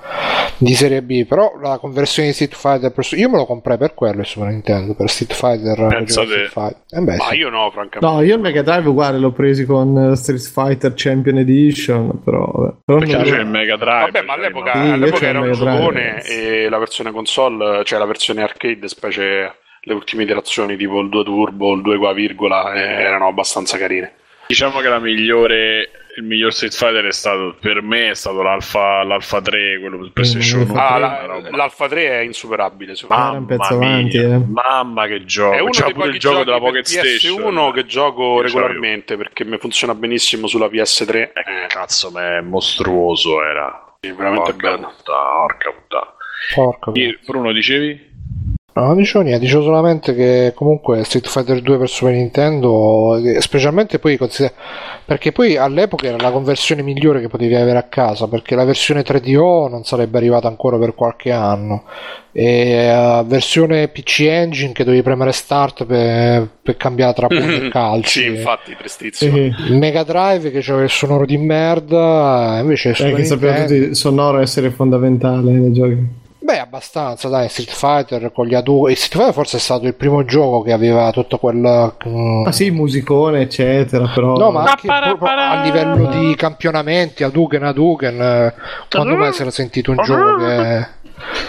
di 0.58 0.74
serie 0.74 1.04
B. 1.04 1.28
Però 1.28 1.54
la 1.62 1.78
conversione 1.78 2.30
di 2.30 2.34
Street 2.34 2.56
Fighter, 2.56 2.92
per... 2.92 3.06
io 3.12 3.30
me 3.30 3.38
lo 3.38 3.46
comprai 3.46 3.78
per 3.78 3.94
quello 3.94 4.22
il 4.22 4.26
Super 4.26 4.48
Nintendo, 4.48 4.96
per 4.96 5.08
Street 5.08 5.32
Fighter. 5.32 5.86
Pensa 5.88 6.24
Street 6.24 6.46
te. 6.46 6.50
Fighter. 6.50 6.82
Eh 6.90 7.02
beh, 7.02 7.16
ma 7.18 7.24
sì. 7.26 7.36
io 7.36 7.50
no, 7.50 7.70
francamente. 7.70 8.00
No, 8.00 8.22
io 8.24 8.36
il 8.36 8.42
Mega 8.42 8.64
Drive 8.64 8.90
uguale 8.90 9.20
l'ho 9.20 9.32
presi 9.32 9.64
con 9.66 9.96
eh, 9.96 10.16
Street 10.16 10.42
Fighter 10.42 10.94
Champion 10.96 11.38
Edition, 11.38 12.24
però, 12.24 12.50
vabbè. 12.52 12.74
però 12.84 12.98
Perché 12.98 13.16
non- 13.16 13.26
c'è 13.26 13.40
il 13.40 13.46
Mega 13.48 13.78
Drive. 13.78 14.12
Vabbè, 14.12 14.22
ma 14.24 14.34
all'epoca, 14.34 14.72
Sì, 14.74 14.80
io 14.80 14.94
all'epoca 14.94 15.28
era 15.28 15.40
un 15.40 15.52
giocone 15.52 16.24
e 16.26 16.68
la 16.68 16.78
versione 16.80 17.12
console, 17.12 17.84
cioè 17.84 18.00
la 18.00 18.06
versione 18.06 18.42
arcade, 18.42 18.88
specie 18.88 19.54
le 19.84 19.94
ultime 19.94 20.24
iterazioni 20.24 20.76
tipo 20.78 21.00
il 21.00 21.10
2 21.10 21.24
Turbo, 21.24 21.76
il 21.76 21.84
2 21.84 21.98
qua 22.00 22.12
virgola, 22.14 22.74
eh, 22.74 23.04
erano 23.04 23.28
abbastanza 23.28 23.78
carine. 23.78 24.14
Diciamo 24.48 24.80
che 24.80 24.90
la 24.90 25.00
migliore, 25.00 25.90
il 26.18 26.24
miglior 26.24 26.52
Street 26.54 26.74
Fighter 26.74 27.06
è 27.06 27.12
stato 27.12 27.56
per 27.60 27.82
me 27.82 28.10
è 28.10 28.16
stato 28.16 28.42
l'Alpha, 28.42 29.04
l'Alpha 29.04 29.42
3, 29.42 29.80
quello 29.80 29.98
per 30.00 30.12
PlayStation 30.12 30.62
1. 30.70 30.74
Ah, 30.80 30.98
la- 30.98 31.42
l'Alpha 31.52 31.88
3 31.88 32.10
è 32.10 32.20
insuperabile, 32.20 32.92
pezzo 32.92 33.08
Mamma 33.08 33.38
avanti, 33.38 34.18
mia, 34.18 34.36
eh. 34.36 34.40
mamma 34.46 35.08
che 35.08 35.24
gioco! 35.26 35.56
È 35.56 35.60
uno 35.60 35.70
dei 35.84 35.94
pure 35.94 36.08
il 36.10 36.20
gioco 36.20 36.44
della 36.44 36.60
Pocket 36.60 36.86
Station. 36.86 37.40
PS1 37.54 37.72
che 37.74 37.86
gioco 37.86 38.22
Io 38.36 38.42
regolarmente 38.42 39.18
perché 39.18 39.46
mi 39.46 39.58
funziona 39.58 39.96
benissimo 39.96 40.48
sulla 40.48 40.68
PS3. 40.68 41.16
Eh, 41.16 41.32
cazzo, 41.68 42.12
ma 42.12 42.38
è 42.38 42.42
mostruoso 42.42 43.44
era. 43.44 43.96
Sì, 44.00 44.12
veramente 44.12 44.52
Porca 44.54 44.70
bello. 44.76 44.94
puttana, 44.96 45.32
porca 45.38 45.72
puttana. 45.72 46.14
Porca 46.56 46.92
Bruno, 47.26 47.52
dicevi? 47.52 48.10
No, 48.74 48.86
non 48.86 48.96
dicevo 48.96 49.26
niente, 49.26 49.44
dicevo 49.44 49.64
solamente 49.64 50.16
che 50.16 50.54
comunque 50.56 51.04
Street 51.04 51.28
Fighter 51.28 51.62
2 51.62 51.78
per 51.78 51.90
Super 51.90 52.14
Nintendo, 52.14 53.18
eh, 53.18 53.42
specialmente 53.42 54.00
poi 54.00 54.16
consider- 54.16 54.54
perché 55.04 55.34
poi 55.34 55.58
all'epoca 55.58 56.08
era 56.08 56.16
la 56.16 56.32
conversione 56.32 56.82
migliore 56.82 57.20
che 57.20 57.28
potevi 57.28 57.54
avere 57.54 57.78
a 57.80 57.84
casa, 57.84 58.30
perché 58.30 58.56
la 58.56 58.64
versione 58.64 59.04
3DO 59.04 59.68
non 59.68 59.84
sarebbe 59.84 60.18
arrivata 60.18 60.48
ancora 60.48 60.78
per 60.78 60.96
qualche 60.96 61.32
anno, 61.32 61.84
e 62.32 62.86
la 62.88 63.26
versione 63.28 63.90
PC 63.90 64.22
Engine 64.22 64.72
che 64.72 64.86
dovevi 64.86 65.04
premere 65.04 65.34
Start 65.34 65.84
per, 65.84 66.48
per 66.62 66.78
cambiare 66.78 67.14
tra 67.14 67.28
pugni 67.28 67.66
e 67.66 67.68
calci. 67.72 68.22
Sì, 68.22 68.26
infatti, 68.28 68.74
prestissimo. 68.78 69.36
Sì, 69.36 69.54
Il 69.68 69.76
Mega 69.76 70.04
Drive 70.04 70.50
che 70.50 70.62
c'aveva 70.62 70.86
il 70.86 70.90
sonoro 70.90 71.26
di 71.26 71.38
merda, 71.38 72.60
invece 72.62 72.92
eh, 72.92 72.96
Super 72.96 73.16
che 73.16 73.26
sappiamo 73.26 73.60
tutti 73.60 73.74
il 73.74 73.96
sonoro 73.98 74.40
essere 74.40 74.70
fondamentale 74.70 75.52
nei 75.52 75.74
giochi. 75.74 76.20
Beh, 76.44 76.58
abbastanza, 76.58 77.30
dai, 77.30 77.48
Street 77.50 77.70
Fighter 77.70 78.32
con 78.34 78.48
gli 78.48 78.56
Hadouken. 78.56 78.96
Street 78.96 79.12
Fighter 79.14 79.34
forse 79.34 79.58
è 79.58 79.60
stato 79.60 79.86
il 79.86 79.94
primo 79.94 80.26
gioco 80.26 80.64
che 80.64 80.72
aveva 80.72 81.12
tutto 81.12 81.38
quel... 81.38 81.94
mm, 82.08 82.46
Ah 82.48 82.52
sì, 82.52 82.72
musicone, 82.72 83.42
eccetera, 83.42 84.08
però... 84.08 84.36
No, 84.36 84.50
ma 84.50 84.64
anche 84.64 84.88
a 84.90 85.62
livello 85.64 86.08
di 86.08 86.34
campionamenti, 86.36 87.24
Hadouken, 87.24 87.64
Hadouken, 87.64 88.22
eh, 88.22 88.54
quando 88.90 89.16
mai 89.18 89.34
si 89.34 89.42
era 89.42 89.52
sentito 89.52 89.92
un 89.92 89.98
gioco 90.04 90.38
che... 90.38 90.88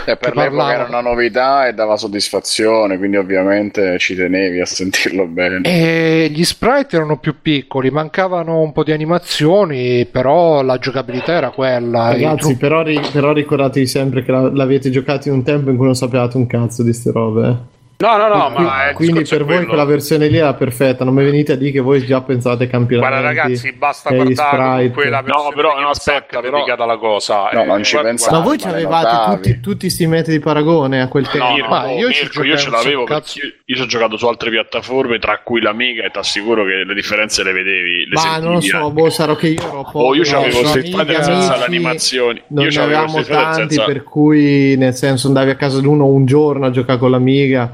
Eh, 0.05 0.17
per 0.17 0.35
l'epoca 0.35 0.41
parlava- 0.57 0.73
era 0.73 0.85
una 0.89 1.01
novità 1.01 1.67
e 1.69 1.75
dava 1.75 1.97
soddisfazione, 1.97 2.99
quindi 2.99 3.17
ovviamente 3.17 3.99
ci 3.99 4.15
tenevi 4.15 4.61
a 4.61 4.67
sentirlo 4.67 5.27
bene. 5.27 5.61
E 5.63 6.29
gli 6.33 6.45
sprite 6.45 6.97
erano 6.97 7.19
più 7.19 7.37
piccoli, 7.41 7.91
mancavano 7.91 8.61
un 8.61 8.73
po' 8.73 8.83
di 8.85 8.93
animazioni, 8.93 10.07
però 10.07 10.63
la 10.63 10.79
giocabilità 10.79 11.33
era 11.33 11.51
quella. 11.51 12.09
Ragazzi, 12.11 12.37
trucchi- 12.39 12.57
però, 12.57 12.83
ri- 12.83 13.01
però 13.13 13.33
ricordatevi 13.33 13.87
sempre 13.87 14.23
che 14.25 14.33
la- 14.33 14.51
l'avete 14.53 14.91
giocato 14.91 15.29
in 15.29 15.35
un 15.35 15.43
tempo 15.43 15.71
in 15.71 15.77
cui 15.77 15.87
non 15.87 15.95
sapevate 15.95 16.37
un 16.37 16.47
cazzo 16.47 16.83
di 16.83 16.93
ste 16.93 17.11
robe. 17.13 17.57
No, 18.03 18.17
no, 18.17 18.27
no, 18.27 18.53
Qui- 18.53 18.65
ma 18.65 18.91
quindi 18.95 19.23
per 19.23 19.45
voi 19.45 19.55
quello. 19.55 19.67
quella 19.69 19.85
versione 19.85 20.27
lì 20.27 20.37
era 20.37 20.55
perfetta. 20.55 21.05
Non 21.05 21.15
mi 21.15 21.23
venite 21.23 21.53
a 21.53 21.57
dire 21.57 21.71
che 21.71 21.79
voi 21.81 22.05
già 22.05 22.21
pensate 22.21 22.67
campionati. 22.67 23.09
Guarda 23.09 23.27
ragazzi, 23.29 23.73
basta 23.75 24.11
guardare 24.13 24.35
sprite. 24.35 24.57
comunque 24.75 25.09
la 25.09 25.23
versione 25.23 25.49
No, 25.49 25.55
però, 25.55 25.81
no, 25.81 25.89
aspetta, 25.89 26.41
però- 26.41 26.57
dedicata 26.59 26.83
alla 26.83 26.97
cosa. 26.97 27.49
No, 27.53 27.63
eh, 27.63 27.65
non 27.65 27.85
ci 27.85 27.97
pensavo. 27.97 28.37
Ma 28.37 28.43
voi 28.43 28.59
le 28.59 28.67
avevate 28.69 29.37
tutti, 29.37 29.61
tutti 29.61 29.79
questi 29.83 30.07
metodi 30.09 30.37
di 30.39 30.43
paragone 30.43 31.01
a 31.01 31.07
quel 31.07 31.29
tempo? 31.29 31.47
No, 31.47 31.55
Mirko, 31.55 31.69
ma 31.69 31.91
io 31.93 32.11
ci 32.11 32.23
Mirko, 32.23 32.43
io 32.43 32.57
ce 32.57 32.65
giocavo 32.65 32.83
l'avevo 32.83 33.05
perché 33.05 33.41
io, 33.65 33.77
ci 33.77 33.83
ho 33.83 33.87
giocato 33.87 34.17
su 34.17 34.27
altre 34.27 34.51
piattaforme, 34.51 35.19
tra 35.21 35.39
cui 35.45 35.61
l'Amiga, 35.61 36.05
e 36.05 36.11
ti 36.11 36.19
assicuro 36.19 36.65
che 36.65 36.83
le 36.85 36.95
differenze 36.95 37.45
le 37.45 37.53
vedevi. 37.53 38.07
Le 38.09 38.15
Ma 38.15 38.39
non 38.39 38.55
lo 38.55 38.61
so, 38.61 38.77
anche. 38.79 38.93
boh, 38.93 39.11
sarò 39.11 39.37
che 39.37 39.47
io 39.47 39.61
ero 39.63 39.89
Oh, 39.93 40.15
io 40.17 40.23
c'avevo 40.25 40.65
Street 40.67 40.87
amici, 40.87 40.97
Fighter 40.97 41.23
senza 41.25 41.57
le 41.57 41.65
animazioni. 41.65 42.43
Non 42.49 42.65
Io 42.65 42.71
ne 42.71 42.85
avevamo 42.85 43.23
tanti, 43.23 43.77
per 43.87 44.03
cui 44.03 44.77
nel 44.77 44.95
senso 44.95 45.29
andavi 45.29 45.51
a 45.51 45.55
casa 45.55 45.79
di 45.79 45.87
uno 45.87 46.07
un 46.07 46.25
giorno 46.27 46.67
a 46.67 46.71
giocare 46.71 46.99
con 46.99 47.11
l'amiga 47.13 47.71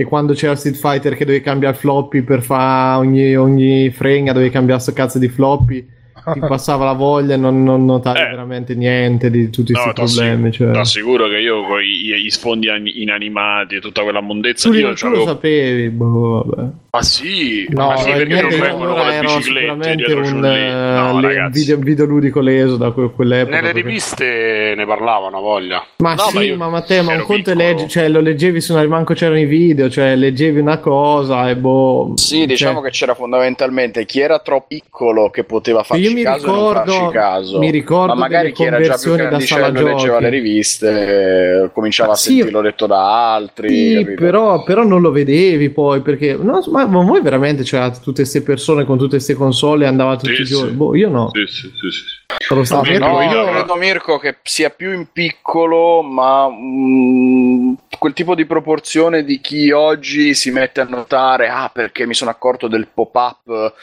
e 0.00 0.04
quando 0.04 0.32
c'era 0.32 0.54
Street 0.56 0.76
Fighter 0.76 1.14
che 1.14 1.24
dovevi 1.26 1.42
cambiare 1.44 1.76
floppy 1.76 2.22
per 2.22 2.42
fare 2.42 2.98
ogni, 2.98 3.34
ogni 3.36 3.90
fregna, 3.90 4.32
dovevi 4.32 4.50
cambiare 4.50 4.80
sto 4.80 4.92
cazzo 4.94 5.18
di 5.18 5.28
floppy, 5.28 5.86
ti 6.32 6.40
passava 6.46 6.84
la 6.86 6.92
voglia 6.92 7.34
e 7.34 7.36
non, 7.36 7.62
non 7.62 7.84
notavi 7.84 8.18
Eh. 8.18 8.22
veramente 8.24 8.74
niente 8.74 9.30
di 9.30 9.50
tutti 9.50 9.72
questi 9.72 9.88
No, 9.88 9.92
problemi. 9.92 10.52
Cioè. 10.52 10.70
T'assicuro 10.72 11.28
che 11.28 11.36
io 11.38 11.62
con 11.64 11.80
i- 11.82 12.22
gli 12.22 12.30
sfondi 12.30 12.68
an- 12.68 12.86
inanimati 12.86 13.74
e 13.76 13.80
tutta 13.80 14.02
quella 14.02 14.20
mondezza 14.20 14.68
Tu, 14.70 14.76
io 14.76 14.94
tu 14.94 15.08
lo 15.08 15.24
sapevi, 15.24 15.88
boh, 15.90 16.44
vabbè. 16.46 16.68
Ma 16.92 17.02
sì, 17.02 17.68
No, 17.70 17.86
ma 17.90 17.96
sì, 17.98 18.10
perché 18.10 18.40
non 18.42 18.50
vengono 18.50 18.94
con 18.94 19.40
sicuramente 19.42 19.94
dietro 19.94 20.18
un, 20.18 20.24
Ciulli. 20.24 20.56
eh, 20.56 20.70
No, 20.72 21.04
le- 21.04 21.12
un 21.12 21.20
ragazzi. 21.20 21.60
video, 21.60 21.76
videoludico 21.76 22.40
leso 22.40 22.76
da 22.76 22.90
que- 22.90 23.12
quell'epoca. 23.12 23.54
Nelle 23.54 23.72
perché- 23.72 23.86
riviste 23.86 24.74
ne 24.76 24.86
parlavano, 24.86 25.36
a 25.36 25.40
voglia. 25.40 25.84
Ma 25.98 26.14
No, 26.14 26.22
sì, 26.22 26.50
ma 26.52 26.68
Matteo, 26.68 27.04
ma 27.04 27.12
un 27.14 27.22
conto 27.22 27.54
leggi, 27.54 27.86
cioè 27.86 28.08
lo 28.08 28.18
leggevi 28.18 28.60
su 28.60 28.72
una 28.72 28.84
manco 28.88 29.14
c'erano 29.14 29.38
i 29.38 29.44
video, 29.44 29.88
cioè 29.88 30.16
leggevi 30.16 30.58
una 30.58 30.78
cosa 30.78 31.48
e 31.48 31.54
boh. 31.54 32.14
Sì, 32.16 32.44
diciamo 32.46 32.80
cioè, 32.80 32.84
che 32.86 32.90
c'era 32.90 33.14
fondamentalmente 33.14 34.04
chi 34.04 34.18
era 34.18 34.40
troppo 34.40 34.66
piccolo 34.70 35.30
che 35.30 35.44
poteva 35.44 35.84
farci 35.84 36.02
Io 36.02 36.12
mi 36.12 36.22
caso 36.24 36.46
e 36.46 36.50
non 36.50 36.56
ricordo- 36.58 36.92
farci 36.92 37.12
caso. 37.12 37.58
mi 37.60 37.70
ricordo 37.70 38.14
ma 38.14 38.18
magari 38.20 38.50
chi 38.52 38.64
era 38.64 38.80
già 38.80 38.96
più 38.96 39.10
conversioni 39.10 39.30
da 39.30 39.40
sala 39.40 39.60
grandicello 39.70 39.96
leggeva 39.96 40.18
le 40.20 40.28
riviste, 40.28 41.62
eh, 41.64 41.70
cominciava 41.72 42.08
Ma 42.10 42.14
a 42.14 42.18
sì, 42.18 42.34
sentirlo 42.34 42.60
letto 42.60 42.86
da 42.88 43.32
altri. 43.34 43.68
Sì, 43.68 44.14
però, 44.16 44.64
però 44.64 44.82
non 44.82 45.00
lo 45.00 45.12
vedevi 45.12 45.70
poi 45.70 46.00
perché 46.00 46.36
no, 46.40 46.60
ma, 46.70 46.78
ma 46.86 47.02
voi 47.02 47.20
veramente 47.22 47.62
c'erate 47.62 47.98
tutte 48.00 48.22
queste 48.22 48.42
persone 48.42 48.84
con 48.84 48.96
tutte 48.96 49.10
queste 49.16 49.34
console 49.34 49.84
e 49.84 49.88
andavate 49.88 50.26
tutti 50.28 50.36
Sì, 50.36 50.42
i 50.42 50.44
giorni? 50.56 50.70
sì. 50.70 50.76
Boh, 50.76 50.94
io 50.96 51.08
no. 51.08 51.30
Sì, 51.32 51.46
sì, 51.46 51.70
sì, 51.74 51.90
sì. 51.90 52.04
Sono 52.46 52.64
stato- 52.64 52.88
Mirko, 52.90 53.06
No, 53.06 53.22
io- 53.22 53.44
credo 53.50 53.74
Mirko 53.76 54.18
che 54.18 54.36
sia 54.42 54.70
più 54.70 54.92
in 54.92 55.06
piccolo, 55.12 56.02
ma 56.02 56.48
mm, 56.48 57.72
quel 58.00 58.14
tipo 58.14 58.34
di 58.34 58.46
proporzione 58.46 59.22
di 59.24 59.40
chi 59.40 59.70
oggi 59.70 60.34
si 60.34 60.50
mette 60.50 60.80
a 60.80 60.84
notare, 60.84 61.48
ah, 61.48 61.70
perché 61.72 62.06
mi 62.06 62.14
sono 62.14 62.30
accorto 62.30 62.66
del 62.66 62.88
pop-up. 62.92 63.74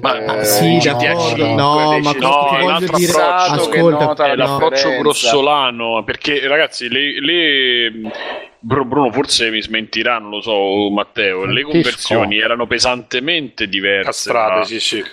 Ma- 0.00 0.16
eh, 0.18 0.24
ma 0.24 0.42
sì, 0.44 0.78
no, 0.78 0.78
GTA 0.78 1.14
d'accordo, 1.14 1.44
5, 1.46 1.54
no, 1.54 2.00
ma 2.00 2.12
no, 2.18 2.56
è 2.56 2.62
un 2.62 2.62
voglio 2.62 2.70
altro 2.70 2.96
dire? 2.96 3.12
approccio 3.12 3.68
che 3.68 3.78
Ascolta, 3.80 4.24
È 4.24 4.34
no, 4.34 4.34
l'approccio 4.34 4.88
differenza. 4.88 4.98
grossolano 5.02 6.02
perché 6.04 6.46
ragazzi 6.48 6.88
le, 6.88 7.20
le- 7.20 8.10
Bru- 8.58 8.86
Bruno 8.86 9.12
forse 9.12 9.50
mi 9.50 9.60
smentirà 9.62 10.18
non 10.18 10.30
lo 10.30 10.40
so 10.40 10.90
Matteo 10.90 11.44
le 11.44 11.62
conversioni 11.62 12.38
erano 12.38 12.66
pesantemente 12.66 13.68
diverse 13.68 14.30
Castrate, 14.30 14.52
tra- 14.54 14.64
sì, 14.64 14.80
sì. 14.80 15.04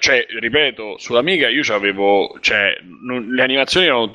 Cioè, 0.00 0.26
ripeto, 0.40 0.96
sull'Amiga 0.98 1.48
io 1.48 1.62
avevo, 1.74 2.36
cioè, 2.40 2.76
non- 3.02 3.28
le 3.30 3.42
animazioni 3.42 3.86
erano, 3.86 4.10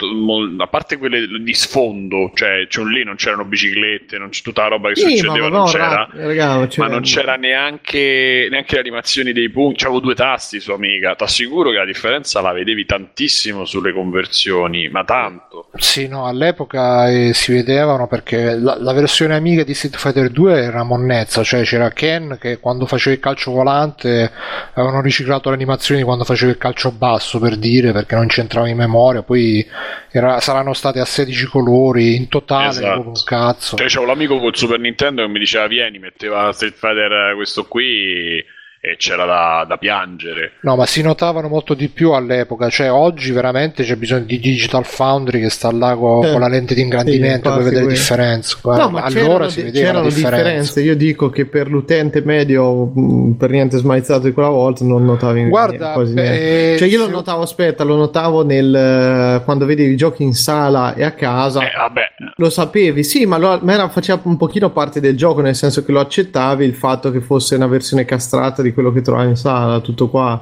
a 0.57 0.67
parte 0.67 0.97
quelle 0.97 1.27
di 1.41 1.53
sfondo, 1.53 2.31
cioè, 2.33 2.65
c'è 2.67 2.79
un 2.79 2.89
lì 2.89 3.03
non 3.03 3.15
c'erano 3.15 3.45
biciclette, 3.45 4.17
non 4.17 4.29
c'è 4.29 4.41
tutta 4.41 4.63
la 4.63 4.67
roba 4.69 4.89
che 4.89 4.95
Sì, 4.95 5.17
succedeva, 5.17 5.47
no, 5.49 5.57
non 5.57 5.65
c'era. 5.65 5.87
ra- 5.87 6.09
raga, 6.13 6.57
Ma 6.57 6.67
cioè- 6.69 6.89
non 6.89 7.01
c'era 7.01 7.35
neanche, 7.35 8.47
neanche 8.49 8.75
le 8.75 8.79
animazioni 8.81 9.31
dei 9.33 9.49
punti. 9.49 9.83
C'avevo 9.83 9.99
due 9.99 10.15
tasti 10.15 10.59
su 10.59 10.71
Amiga. 10.71 11.15
Ti 11.15 11.23
assicuro 11.23 11.69
che 11.71 11.77
la 11.77 11.85
differenza 11.85 12.41
la 12.41 12.51
vedevi 12.51 12.85
tantissimo 12.85 13.65
sulle 13.65 13.93
conversioni, 13.93 14.89
ma 14.89 15.03
tanto. 15.03 15.69
Sì, 15.75 16.07
no, 16.07 16.25
all'epoca 16.25 17.09
eh, 17.09 17.33
si 17.33 17.53
vedevano 17.53 18.07
perché 18.07 18.55
la, 18.55 18.75
la 18.79 18.93
versione 18.93 19.35
amiga 19.35 19.63
di 19.63 19.73
Street 19.73 19.95
Fighter 19.97 20.29
2 20.29 20.61
era 20.63 20.83
monnezza, 20.83 21.43
cioè 21.43 21.63
c'era 21.63 21.89
Ken 21.91 22.37
che 22.39 22.59
quando 22.59 22.85
faceva 22.85 23.15
il 23.15 23.21
calcio 23.21 23.51
volante 23.51 24.31
avevano 24.73 25.01
riciclato 25.01 25.49
le 25.51 25.57
animazioni 25.57 26.01
quando 26.03 26.23
faceva 26.23 26.51
il 26.51 26.57
calcio 26.57 26.91
basso 26.91 27.39
per 27.39 27.55
dire 27.57 27.91
perché 27.91 28.15
non 28.15 28.27
c'entrava 28.27 28.67
in 28.67 28.77
memoria, 28.77 29.21
poi 29.23 29.65
era- 30.11 30.39
saranno 30.39 30.73
state 30.73 30.99
a 30.99 31.05
16 31.05 31.45
colori 31.45 32.15
in 32.15 32.27
totale, 32.27 32.69
Esatto. 32.69 33.07
un 33.07 33.13
cazzo. 33.23 33.75
Cioè, 33.77 33.87
c'avevo 33.87 34.11
l'amico 34.11 34.39
col 34.39 34.55
Super 34.55 34.79
Nintendo 34.79 35.21
che 35.23 35.27
mi 35.29 35.39
diceva: 35.39 35.67
Vieni, 35.67 35.99
metteva 35.99 36.51
Street 36.51 36.73
Fighter 36.75 37.11
eh, 37.11 37.35
questo 37.35 37.65
qui 37.65 38.43
e 38.83 38.95
c'era 38.97 39.25
da, 39.25 39.63
da 39.67 39.77
piangere. 39.77 40.53
No, 40.61 40.75
ma 40.75 40.87
si 40.87 41.03
notavano 41.03 41.47
molto 41.47 41.75
di 41.75 41.87
più 41.87 42.11
all'epoca, 42.13 42.67
cioè 42.69 42.91
oggi 42.91 43.31
veramente 43.31 43.83
c'è 43.83 43.95
bisogno 43.95 44.23
di 44.25 44.39
Digital 44.39 44.83
Foundry 44.85 45.39
che 45.39 45.49
sta 45.51 45.71
là 45.71 45.95
co- 45.95 46.23
Eh, 46.23 46.31
con, 46.31 46.39
la 46.39 46.47
lente 46.47 46.73
di 46.73 46.81
ingrandimento 46.81 47.49
sì, 47.49 47.55
per 47.55 47.63
vedere 47.63 47.85
le 47.85 47.91
differenze. 47.91 48.57
No, 48.63 48.89
ma 48.89 49.01
allora 49.03 49.09
c'erano, 49.09 49.49
si 49.49 49.57
de- 49.57 49.63
vedeva 49.65 49.85
la 49.85 49.91
c'erano 50.01 50.07
differenza. 50.15 50.41
differenze. 50.41 50.81
Io 50.81 50.95
dico 50.95 51.29
che 51.29 51.45
per 51.45 51.69
l'utente 51.69 52.21
medio, 52.25 52.85
mh, 52.85 53.35
per 53.37 53.51
niente 53.51 53.77
smaizzato 53.77 54.21
di 54.25 54.31
quella 54.31 54.49
volta, 54.49 54.83
non 54.83 55.05
notavi 55.05 55.47
Guarda, 55.47 55.77
niente, 55.77 55.93
quasi 55.93 56.13
beh, 56.15 56.21
niente. 56.29 56.77
Cioè, 56.79 56.87
io 56.87 56.97
lo 57.05 57.09
notavo, 57.09 57.43
aspetta, 57.43 57.83
lo 57.83 57.95
notavo 57.95 58.43
nel 58.43 58.73
eh, 58.75 59.41
quando 59.43 59.65
vedevi 59.67 59.91
i 59.93 59.95
giochi 59.95 60.23
in 60.23 60.33
sala 60.33 60.95
e 60.95 61.03
a 61.03 61.11
casa. 61.11 61.61
Eh, 61.61 61.71
vabbè, 61.77 62.01
Lo 62.37 62.49
sapevi, 62.49 63.03
sì, 63.03 63.27
ma, 63.27 63.37
lo- 63.37 63.59
ma 63.61 63.73
era- 63.73 63.89
faceva 63.89 64.19
un 64.23 64.37
pochino 64.37 64.71
parte 64.71 64.99
del 64.99 65.15
gioco, 65.15 65.41
nel 65.41 65.53
senso 65.55 65.85
che 65.85 65.91
lo 65.91 65.99
accettavi 65.99 66.65
il 66.65 66.73
fatto 66.73 67.11
che 67.11 67.21
fosse 67.21 67.53
una 67.53 67.67
versione 67.67 68.05
castrata 68.05 68.63
di 68.63 68.69
quello 68.73 68.91
che 68.91 69.01
trovavi 69.01 69.29
in 69.29 69.35
sala, 69.35 69.79
tutto 69.79 70.09
qua. 70.09 70.41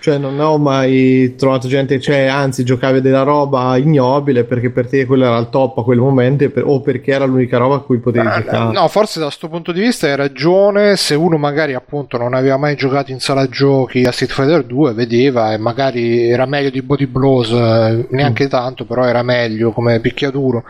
Cioè, 0.00 0.16
non 0.16 0.38
ho 0.40 0.56
mai 0.56 1.34
trovato 1.36 1.68
gente, 1.68 2.00
cioè, 2.00 2.24
anzi, 2.24 2.64
giocavi 2.64 3.00
della 3.00 3.22
roba 3.22 3.76
ignobile 3.76 4.44
perché 4.44 4.70
per 4.70 4.88
te 4.88 5.04
quello 5.04 5.26
era 5.26 5.36
il 5.36 5.48
top 5.50 5.78
a 5.78 5.82
quel 5.82 5.98
momento 5.98 6.48
per- 6.48 6.64
o 6.66 6.80
perché 6.80 7.12
era 7.12 7.26
l'unica 7.26 7.58
roba 7.58 7.76
a 7.76 7.80
cui 7.80 7.98
potevi 7.98 8.26
giocare. 8.26 8.72
No, 8.72 8.88
forse 8.88 9.18
da 9.18 9.26
questo 9.26 9.48
punto 9.48 9.72
di 9.72 9.80
vista 9.80 10.06
hai 10.06 10.16
ragione. 10.16 10.96
Se 10.96 11.14
uno 11.14 11.36
magari 11.36 11.74
appunto 11.74 12.16
non 12.16 12.34
aveva 12.34 12.56
mai 12.56 12.76
giocato 12.76 13.10
in 13.10 13.20
sala 13.20 13.46
giochi 13.48 14.04
a 14.04 14.12
Street 14.12 14.32
Fighter 14.32 14.64
2, 14.64 14.92
vedeva 14.94 15.52
e 15.52 15.58
magari 15.58 16.30
era 16.30 16.46
meglio 16.46 16.70
di 16.70 16.82
Body 16.82 17.06
Blows, 17.06 17.50
eh, 17.50 18.06
neanche 18.10 18.48
tanto, 18.48 18.84
però 18.86 19.04
era 19.04 19.22
meglio 19.22 19.70
come 19.72 20.00
picchiaduro. 20.00 20.64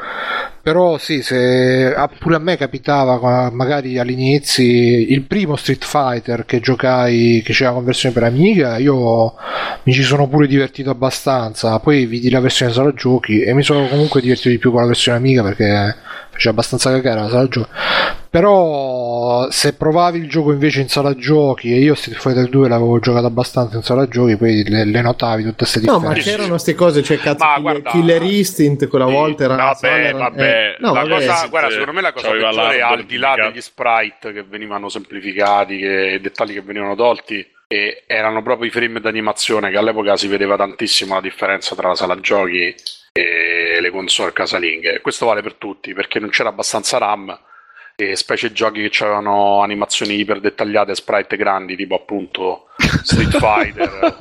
Però 0.63 0.99
sì, 0.99 1.23
se 1.23 1.93
ah, 1.95 2.09
pure 2.19 2.35
a 2.35 2.39
me 2.39 2.57
capitava 2.59 3.51
magari 3.51 3.99
all'inizio 3.99 4.63
il 4.63 5.23
primo 5.23 5.57
Street 5.57 5.85
Fighter 5.85 6.45
che 6.45 6.61
giocai, 6.61 7.41
che 7.43 7.55
c'era 7.55 7.71
la 7.71 7.77
conversione 7.77 8.15
per 8.15 8.25
Amiga, 8.25 8.77
io 8.77 8.95
mi 9.85 9.93
ci 9.93 10.03
sono 10.03 10.29
pure 10.29 10.47
divertito 10.47 10.91
abbastanza. 10.91 11.79
Poi 11.81 12.07
vidi 12.07 12.31
la 12.31 12.41
versione 12.41 12.73
sala 12.73 12.93
giochi 12.93 13.43
e 13.43 13.53
mi 13.55 13.63
sono 13.63 13.87
comunque 13.89 14.21
divertito 14.21 14.49
di 14.51 14.59
più 14.59 14.71
con 14.71 14.81
la 14.83 14.87
versione 14.89 15.19
Amiga 15.19 15.43
perché 15.43 15.95
faceva 16.31 16.51
abbastanza 16.51 16.91
cagare 16.91 17.21
la 17.21 17.29
sala 17.29 17.49
giochi. 17.49 17.69
Però 18.31 19.51
se 19.51 19.73
provavi 19.75 20.19
il 20.21 20.29
gioco 20.29 20.53
invece 20.53 20.81
in 20.81 20.89
sala 20.89 21.17
giochi 21.17 21.73
e 21.75 21.79
io 21.81 21.97
Street 21.97 22.21
Fighter 22.21 22.49
2 22.49 22.69
l'avevo 22.69 23.01
giocato 23.01 23.27
abbastanza 23.27 23.77
in 23.77 23.83
sala 23.83 24.07
giochi, 24.07 24.37
poi 24.37 24.63
le, 24.69 24.85
le 24.85 25.01
notavi 25.01 25.43
tutte 25.43 25.57
queste 25.57 25.81
No, 25.81 25.95
ma 25.95 25.99
differenze. 25.99 26.31
c'erano 26.31 26.49
queste 26.51 26.75
cose, 26.77 27.03
cioè 27.03 27.19
cazzo, 27.19 27.45
Ma 27.45 27.55
Killer, 27.57 27.61
guarda- 27.81 27.91
Killer 27.91 28.23
Instinct 28.23 28.87
quella 28.87 29.07
Sì, 29.07 29.13
volta 29.13 29.45
era 29.45 29.57
vabbè, 29.57 29.89
era- 30.07 30.19
vabbè, 30.19 30.43
eh, 30.43 30.77
no, 30.79 30.93
la 30.95 31.01
vabbè, 31.03 31.15
cosa, 31.15 31.35
sì, 31.35 31.49
guarda, 31.49 31.71
secondo 31.71 31.93
me 31.93 32.01
la 32.03 32.13
cosa 32.13 32.31
peggiore, 32.31 32.53
l'hardware 32.55 32.83
al 32.83 33.05
di 33.05 33.17
là 33.17 33.35
degli 33.51 33.61
sprite 33.61 34.33
che 34.33 34.45
venivano 34.49 34.89
semplificati, 34.89 35.77
che, 35.79 36.19
dettagli 36.23 36.53
che 36.53 36.63
venivano 36.63 36.95
tolti, 36.95 37.45
e 37.73 38.03
erano 38.09 38.43
proprio 38.43 38.67
i 38.67 38.73
frame 38.73 38.99
d'animazione 38.99 39.71
che 39.71 39.77
all'epoca 39.77 40.17
si 40.17 40.27
vedeva 40.27 40.57
tantissimo 40.57 41.15
la 41.15 41.21
differenza 41.21 41.77
tra 41.77 41.87
la 41.87 41.95
sala 41.95 42.19
giochi 42.19 42.75
e 43.13 43.79
le 43.81 43.91
console 43.91 44.33
casalinghe. 44.33 45.01
Questo 45.01 45.27
vale 45.27 45.41
per 45.41 45.55
tutti 45.55 45.95
perché 45.95 46.19
non 46.19 46.31
c'era 46.31 46.49
abbastanza 46.49 46.99
RAM 46.99 47.39
e 47.95 48.17
specie 48.17 48.51
giochi 48.51 48.89
che 48.89 49.05
avevano 49.05 49.63
animazioni 49.63 50.19
iper 50.19 50.41
dettagliate, 50.41 50.97
sprite 50.97 51.37
grandi, 51.37 51.77
tipo 51.77 51.95
appunto 51.95 52.71
Street 53.05 53.39
Fighter. 53.39 54.19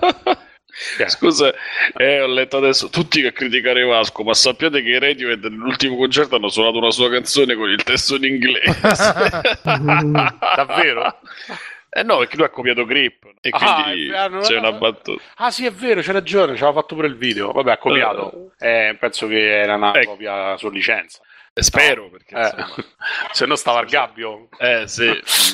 Eh. 0.99 1.09
Scusa, 1.09 1.51
eh, 1.97 2.21
ho 2.21 2.27
letto 2.27 2.57
adesso 2.57 2.89
tutti 2.89 3.19
che 3.19 3.31
criticare 3.31 3.83
Vasco, 3.83 4.21
ma 4.21 4.35
sappiate 4.35 4.83
che 4.83 4.89
i 4.89 4.99
Radiohead 4.99 5.43
nell'ultimo 5.43 5.97
concerto 5.97 6.35
hanno 6.35 6.49
suonato 6.49 6.77
una 6.77 6.91
sua 6.91 7.09
canzone 7.09 7.55
con 7.55 7.67
il 7.67 7.81
testo 7.81 8.15
in 8.15 8.25
inglese. 8.25 8.79
Davvero? 9.63 11.19
eh 11.91 12.03
no, 12.03 12.17
perché 12.17 12.35
lui 12.35 12.45
ha 12.45 12.49
copiato 12.49 12.85
Grip 12.85 13.25
e 13.41 13.49
Ah, 13.51 13.83
quindi 13.83 14.07
non 14.09 14.41
c'è 14.41 14.57
una 14.57 14.71
battuta. 14.73 15.21
Ah 15.35 15.51
sì, 15.51 15.65
è 15.65 15.71
vero, 15.71 16.01
c'è 16.01 16.11
ragione, 16.11 16.55
ci 16.55 16.63
aveva 16.63 16.79
fatto 16.81 16.95
pure 16.95 17.07
il 17.07 17.15
video. 17.17 17.51
Vabbè, 17.51 17.71
ha 17.71 17.77
copiato. 17.77 18.51
Eh, 18.59 18.95
penso 18.99 19.27
che 19.27 19.59
era 19.61 19.75
una 19.75 19.93
Ecco. 19.95 20.11
copia 20.11 20.55
su 20.57 20.69
licenza. 20.69 21.19
Eh, 21.51 21.63
spero, 21.63 22.09
perché 22.09 22.35
Eh, 22.35 22.41
insomma... 22.41 22.75
se 23.31 23.45
no 23.45 23.55
stava 23.55 23.79
al 23.79 23.87
gabbio. 23.87 24.49
Eh 24.59 24.83
sì, 24.87 25.07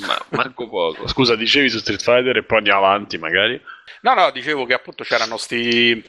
ma 0.06 0.18
manco 0.30 0.68
poco. 0.68 1.08
Scusa, 1.08 1.36
dicevi 1.36 1.70
su 1.70 1.78
Street 1.80 2.02
Fighter 2.02 2.36
e 2.38 2.44
poi 2.44 2.58
andiamo 2.58 2.86
avanti 2.86 3.18
magari. 3.18 3.60
No, 4.02 4.14
no, 4.14 4.30
dicevo 4.32 4.66
che 4.66 4.74
appunto 4.74 5.04
c'erano 5.04 5.38
sti... 5.38 6.04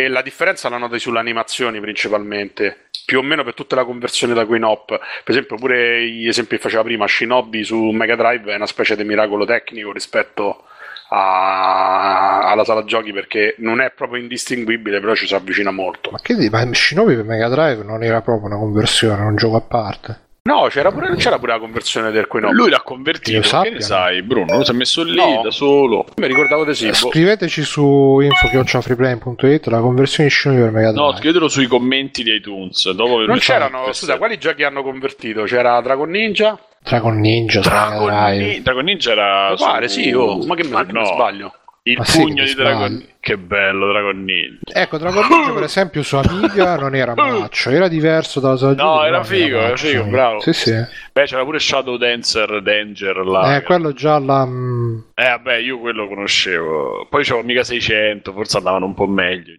E 0.00 0.08
la 0.08 0.22
differenza 0.22 0.70
la 0.70 0.78
noti 0.78 0.98
sulle 0.98 1.18
animazioni 1.18 1.78
principalmente. 1.78 2.86
Più 3.04 3.18
o 3.18 3.22
meno 3.22 3.44
per 3.44 3.52
tutta 3.52 3.76
la 3.76 3.84
conversione 3.84 4.32
da 4.32 4.46
Queen 4.46 4.64
Op. 4.64 4.86
Per 4.86 4.98
esempio, 5.24 5.56
pure 5.56 6.06
gli 6.06 6.26
esempi 6.26 6.56
che 6.56 6.62
faceva 6.62 6.82
prima, 6.82 7.06
Shinobi 7.06 7.62
su 7.64 7.76
Mega 7.90 8.16
Drive 8.16 8.50
è 8.50 8.54
una 8.56 8.66
specie 8.66 8.96
di 8.96 9.04
miracolo 9.04 9.44
tecnico 9.44 9.92
rispetto 9.92 10.64
a- 11.10 12.48
alla 12.48 12.64
sala 12.64 12.84
giochi 12.84 13.12
perché 13.12 13.56
non 13.58 13.80
è 13.80 13.90
proprio 13.90 14.22
indistinguibile, 14.22 15.00
però 15.00 15.14
ci 15.14 15.26
si 15.26 15.34
avvicina 15.34 15.70
molto. 15.70 16.10
Ma 16.10 16.18
che 16.22 16.34
dici? 16.34 16.48
Ma 16.48 16.66
Shinobi 16.72 17.16
per 17.16 17.24
Mega 17.24 17.48
Drive 17.48 17.82
non 17.84 18.02
era 18.02 18.22
proprio 18.22 18.46
una 18.46 18.56
conversione, 18.58 19.14
era 19.20 19.26
un 19.26 19.36
gioco 19.36 19.56
a 19.56 19.60
parte. 19.60 20.20
No, 20.42 20.66
c'era 20.70 20.90
pure, 20.90 21.14
c'era 21.16 21.38
pure 21.38 21.52
la 21.52 21.58
conversione 21.58 22.10
del 22.10 22.26
Queen 22.26 22.46
Op. 22.46 22.52
Lui 22.52 22.70
l'ha 22.70 22.80
convertito, 22.80 23.40
che 23.62 23.70
ne 23.70 23.80
sai, 23.82 24.22
Bruno? 24.22 24.56
Lo 24.56 24.64
si 24.64 24.70
è 24.70 24.74
messo 24.74 25.02
lì 25.02 25.14
No. 25.14 25.42
da 25.42 25.50
solo. 25.50 26.06
Mi 26.16 26.26
ricordavo 26.26 26.64
di 26.64 26.74
sì. 26.74 26.86
boh. 26.86 26.94
Scriveteci 26.94 27.62
su 27.62 28.20
info.freeplay.it 28.20 29.66
la 29.66 29.80
conversione 29.80 30.28
di 30.28 30.34
Shinobi 30.34 30.60
per 30.62 30.70
Mega. 30.70 30.92
No, 30.92 31.14
scrivetelo 31.14 31.48
sui 31.48 31.66
commenti 31.66 32.22
di 32.22 32.32
iTunes. 32.34 32.90
Dopo 32.90 33.20
Non 33.20 33.38
c'erano, 33.38 33.92
scusa, 33.92 34.16
quali 34.16 34.38
giochi 34.38 34.62
hanno 34.64 34.82
convertito? 34.82 35.42
C'era 35.42 35.78
Dragon 35.82 36.08
Ninja? 36.08 36.58
Dragon 36.82 37.20
Ninja 37.20 37.60
Dragon. 37.60 38.10
Ni- 38.38 38.62
Dragon 38.62 38.84
Ninja 38.84 39.12
era. 39.12 39.50
Mi 39.50 39.56
pare, 39.58 39.88
su- 39.88 40.00
sì, 40.00 40.10
oh, 40.12 40.44
ma 40.46 40.54
che 40.54 40.64
me 40.64 40.70
Ma 40.70 40.86
che 40.86 40.92
no, 40.92 41.00
me 41.00 41.06
sbaglio? 41.06 41.52
Il 41.82 41.96
Ma 41.96 42.04
sì, 42.04 42.18
pugno 42.20 42.44
che 42.44 42.48
di. 42.48 42.54
Dragon 42.54 43.06
Che 43.20 43.38
bello, 43.38 43.88
Dragon 43.90 44.22
Ninja. 44.22 44.58
Ecco, 44.74 44.98
Dragon 44.98 45.26
Ninja 45.28 45.52
per 45.54 45.62
esempio 45.64 46.02
su 46.02 46.16
Amiga 46.16 46.76
non 46.76 46.94
era 46.94 47.14
maccio, 47.14 47.70
era 47.70 47.88
diverso 47.88 48.38
dalla 48.38 48.56
sua 48.56 48.74
No, 48.74 49.02
era 49.02 49.24
figo, 49.24 49.56
era 49.58 49.68
maccio. 49.70 49.86
figo, 49.88 50.04
bravo. 50.04 50.40
Sì, 50.40 50.52
sì. 50.52 50.72
Beh, 51.12 51.24
c'era 51.24 51.42
pure 51.44 51.58
Shadow 51.58 51.96
Dancer 51.96 52.60
Danger 52.62 53.16
là. 53.24 53.56
Eh, 53.56 53.62
quello 53.62 53.92
già 53.94 54.18
la... 54.18 54.44
mm, 54.44 54.98
Eh, 55.14 55.24
vabbè, 55.28 55.56
io 55.56 55.78
quello 55.80 56.06
conoscevo. 56.06 57.06
Poi 57.08 57.24
c'avevo 57.24 57.46
mica 57.46 57.64
600, 57.64 58.32
forse 58.32 58.58
andavano 58.58 58.84
un 58.84 58.94
po' 58.94 59.06
meglio. 59.06 59.54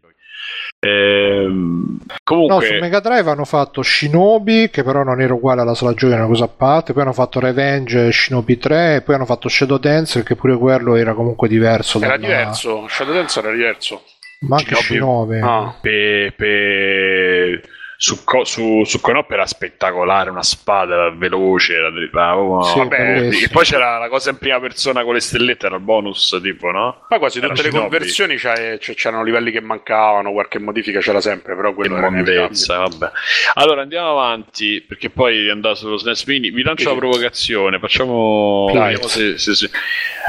Ehm, 0.84 1.98
No, 2.08 2.16
comunque, 2.24 2.66
su 2.68 2.74
Mega 2.80 3.00
Drive 3.00 3.30
hanno 3.30 3.46
fatto 3.46 3.82
Shinobi, 3.84 4.70
che 4.72 4.84
però 4.84 5.04
non 5.04 5.22
era 5.22 5.34
uguale 5.34 5.62
alla 5.62 5.76
sala 5.76 5.94
giochi, 5.94 6.14
era 6.14 6.22
una 6.24 6.32
cosa 6.32 6.46
a 6.46 6.50
parte. 6.50 6.94
Poi 6.94 7.04
hanno 7.04 7.14
fatto 7.14 7.40
Revenge 7.40 8.08
e 8.08 8.12
Shinobi 8.12 8.58
3. 8.58 8.96
E 8.96 9.02
poi 9.02 9.16
hanno 9.16 9.26
fatto 9.26 9.48
Shadow 9.48 9.78
Dancer, 9.78 10.24
che 10.24 10.36
pure 10.36 10.58
quello 10.58 10.96
era 10.96 11.14
comunque 11.14 11.48
diverso. 11.48 12.00
Era 12.00 12.18
dalla- 12.18 12.20
diverso, 12.26 12.88
Shadow 12.88 13.14
Dance 13.14 13.40
era 13.40 13.52
diverso. 13.52 14.02
Ma 14.42 14.58
anche 14.58 14.74
Shinobi. 14.76 15.36
Shinobi. 15.36 15.40
Ah. 15.44 15.76
pe- 15.80 16.34
pe- 16.36 17.62
su, 18.04 18.24
co- 18.24 18.46
su, 18.46 18.82
su 18.84 19.00
Conop 19.00 19.30
era 19.30 19.46
spettacolare, 19.46 20.32
una 20.32 20.42
spada 20.42 20.96
era 20.96 21.12
veloce, 21.12 21.76
era 21.76 21.92
dritta. 21.92 22.36
oh, 22.36 22.64
Sì, 22.64 22.80
vabbè, 22.80 23.28
e 23.44 23.50
poi 23.52 23.64
c'era 23.64 24.00
la 24.00 24.10
cosa 24.10 24.32
in 24.32 24.38
prima 24.40 24.60
persona 24.60 25.04
con 25.04 25.14
le 25.14 25.20
stellette, 25.20 25.68
era 25.68 25.76
il 25.76 25.84
bonus, 25.84 26.40
tipo, 26.42 26.72
no? 26.72 27.06
Poi 27.08 27.20
quasi 27.20 27.38
Era 27.38 27.50
tutte 27.50 27.62
le 27.62 27.70
Shinobi. 27.70 27.90
conversioni 27.90 28.36
c'è- 28.38 28.80
c'è- 28.80 28.96
c'erano 28.96 29.24
livelli 29.24 29.52
che 29.52 29.62
mancavano, 29.62 30.32
qualche 30.32 30.58
modifica 30.58 31.00
c'era 31.00 31.22
sempre, 31.22 31.56
però 31.56 31.70
Che 31.70 31.76
quello 31.76 31.98
era 31.98 32.10
mondezza, 32.10 32.78
vabbè. 32.80 33.12
Allora 33.54 33.84
andiamo 33.84 34.10
avanti 34.10 34.82
perché 34.82 35.12
poi 35.12 35.46
è 35.46 35.52
andato 35.52 35.76
sullo 35.76 35.98
SNES 35.98 36.26
Mini. 36.26 36.50
Vi 36.50 36.64
lancio 36.64 36.86
Sì, 36.88 36.90
la 36.90 36.96
provocazione. 36.96 37.78
Facciamo. 37.78 38.72
Dai. 38.74 38.98
se, 39.04 39.38
se- 39.38 39.54
se- 39.54 39.70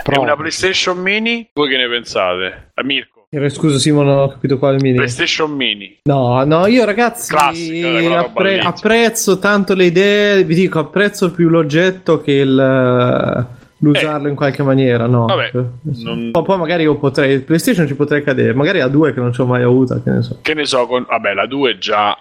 È 0.05 0.17
una 0.19 0.37
PlayStation 0.37 0.99
Mini? 0.99 1.49
Voi 1.55 1.71
che 1.71 1.79
ne 1.79 1.89
pensate? 1.89 2.73
A 2.75 2.83
Mirko, 2.83 3.21
Eh, 3.21 3.22
Scusa 3.49 3.79
Simone, 3.79 4.11
non 4.11 4.19
ho 4.19 4.29
capito 4.29 4.59
quale 4.59 4.77
mini. 4.79 4.97
PlayStation 4.97 5.51
Mini. 5.53 6.01
No, 6.03 6.45
no, 6.45 6.67
io 6.67 6.85
ragazzi 6.85 7.33
Classica, 7.33 8.19
appre- 8.19 8.59
apprezzo 8.59 9.39
tanto 9.39 9.73
le 9.75 9.85
idee, 9.87 10.45
vi 10.45 10.55
dico, 10.55 10.79
apprezzo 10.79 11.31
più 11.31 11.49
l'oggetto 11.49 12.21
che 12.21 12.33
il, 12.33 13.47
l'usarlo 13.79 14.29
in 14.29 14.35
qualche 14.35 14.63
maniera, 14.63 15.07
no? 15.07 15.25
Vabbè, 15.25 15.51
Cioè, 15.51 15.65
non- 16.05 16.31
poi, 16.31 16.59
magari 16.59 16.83
io 16.83 16.97
potrei, 16.99 17.33
il 17.33 17.43
PlayStation 17.43 17.87
ci 17.87 17.95
potrei 17.95 18.23
cadere, 18.23 18.53
magari 18.53 18.81
a 18.81 18.89
due 18.89 19.15
che 19.15 19.21
non 19.21 19.33
ci 19.33 19.41
ho 19.41 19.47
mai 19.47 19.63
avuta, 19.63 20.03
che 20.03 20.11
ne 20.11 20.23
so. 20.23 20.39
Che 20.43 20.53
ne 20.53 20.67
so, 20.67 20.87
con, 20.87 21.07
vabbè, 21.09 21.33
la 21.33 21.47
2 21.47 21.79
già. 21.79 22.15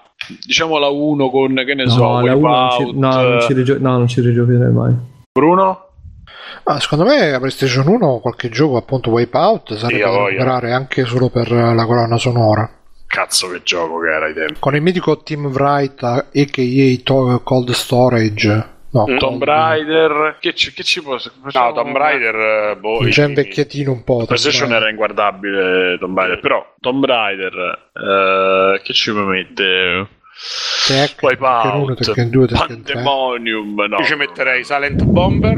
Diciamo 0.45 0.77
la 0.77 0.88
1 0.88 1.29
con, 1.29 1.53
che 1.65 1.73
ne 1.73 1.89
so, 1.89 1.97
No, 1.99 2.21
la 2.25 2.35
uno 2.35 2.47
non 2.49 2.69
ci, 2.71 2.97
no, 2.97 3.21
non 3.21 3.41
ci, 3.41 3.53
rigio- 3.53 3.77
no, 3.81 3.97
non 3.97 4.07
ci 4.07 4.21
rigiocherei 4.21 4.71
mai. 4.71 4.93
Bruno? 5.33 5.88
Ah, 6.63 6.79
secondo 6.79 7.05
me 7.05 7.29
la 7.31 7.39
PlayStation 7.39 7.88
1 7.88 8.19
qualche 8.19 8.49
gioco 8.49 8.77
appunto 8.77 9.09
Wipeout 9.09 9.75
sarebbe 9.75 10.03
da 10.03 10.09
a 10.09 10.25
recuperare 10.27 10.71
anche 10.71 11.05
solo 11.05 11.29
per 11.29 11.51
la 11.51 11.85
colonna 11.85 12.17
sonora. 12.17 12.69
Cazzo 13.07 13.49
che 13.49 13.61
gioco 13.63 13.99
che 13.99 14.09
era 14.09 14.25
ai 14.27 14.33
tempi. 14.33 14.55
Con 14.59 14.75
il 14.75 14.81
mitico 14.81 15.17
Team 15.21 15.47
Wright 15.47 16.01
a.k.a. 16.03 17.01
To- 17.03 17.41
Cold 17.43 17.71
Storage. 17.71 18.69
No, 18.93 19.05
Mm. 19.07 19.17
Tomb 19.19 19.41
Raider, 19.43 20.35
che 20.41 20.53
ci, 20.53 20.73
che 20.73 20.83
ci 20.83 21.01
può... 21.01 21.15
No, 21.53 21.71
Tomb 21.71 21.95
Raider, 21.95 22.75
boh, 22.77 22.99
Un 22.99 23.09
gen 23.09 23.31
i- 23.31 23.35
vecchiettino 23.35 23.89
un 23.93 24.03
po'. 24.03 24.25
PlayStation 24.25 24.73
era 24.73 24.89
inguardabile 24.89 25.97
Tomb 25.97 26.17
Raider, 26.17 26.39
però 26.41 26.73
Tomb 26.81 27.05
Raider, 27.05 27.89
eh, 27.93 28.81
che 28.83 28.91
ci 28.93 29.11
può 29.13 29.21
mettere? 29.21 30.07
Tekken, 30.88 31.29
Tekken 31.29 31.71
1, 31.71 31.85
Wipeout, 31.85 32.03
Tekken 32.03 32.29
2, 32.29 32.47
Tekken 32.47 32.67
3. 32.83 32.93
Pandemonium, 32.95 33.75
no. 33.88 33.97
Io 33.99 34.03
ci 34.03 34.15
metterei 34.15 34.63
Silent 34.65 35.03
Bomber. 35.03 35.57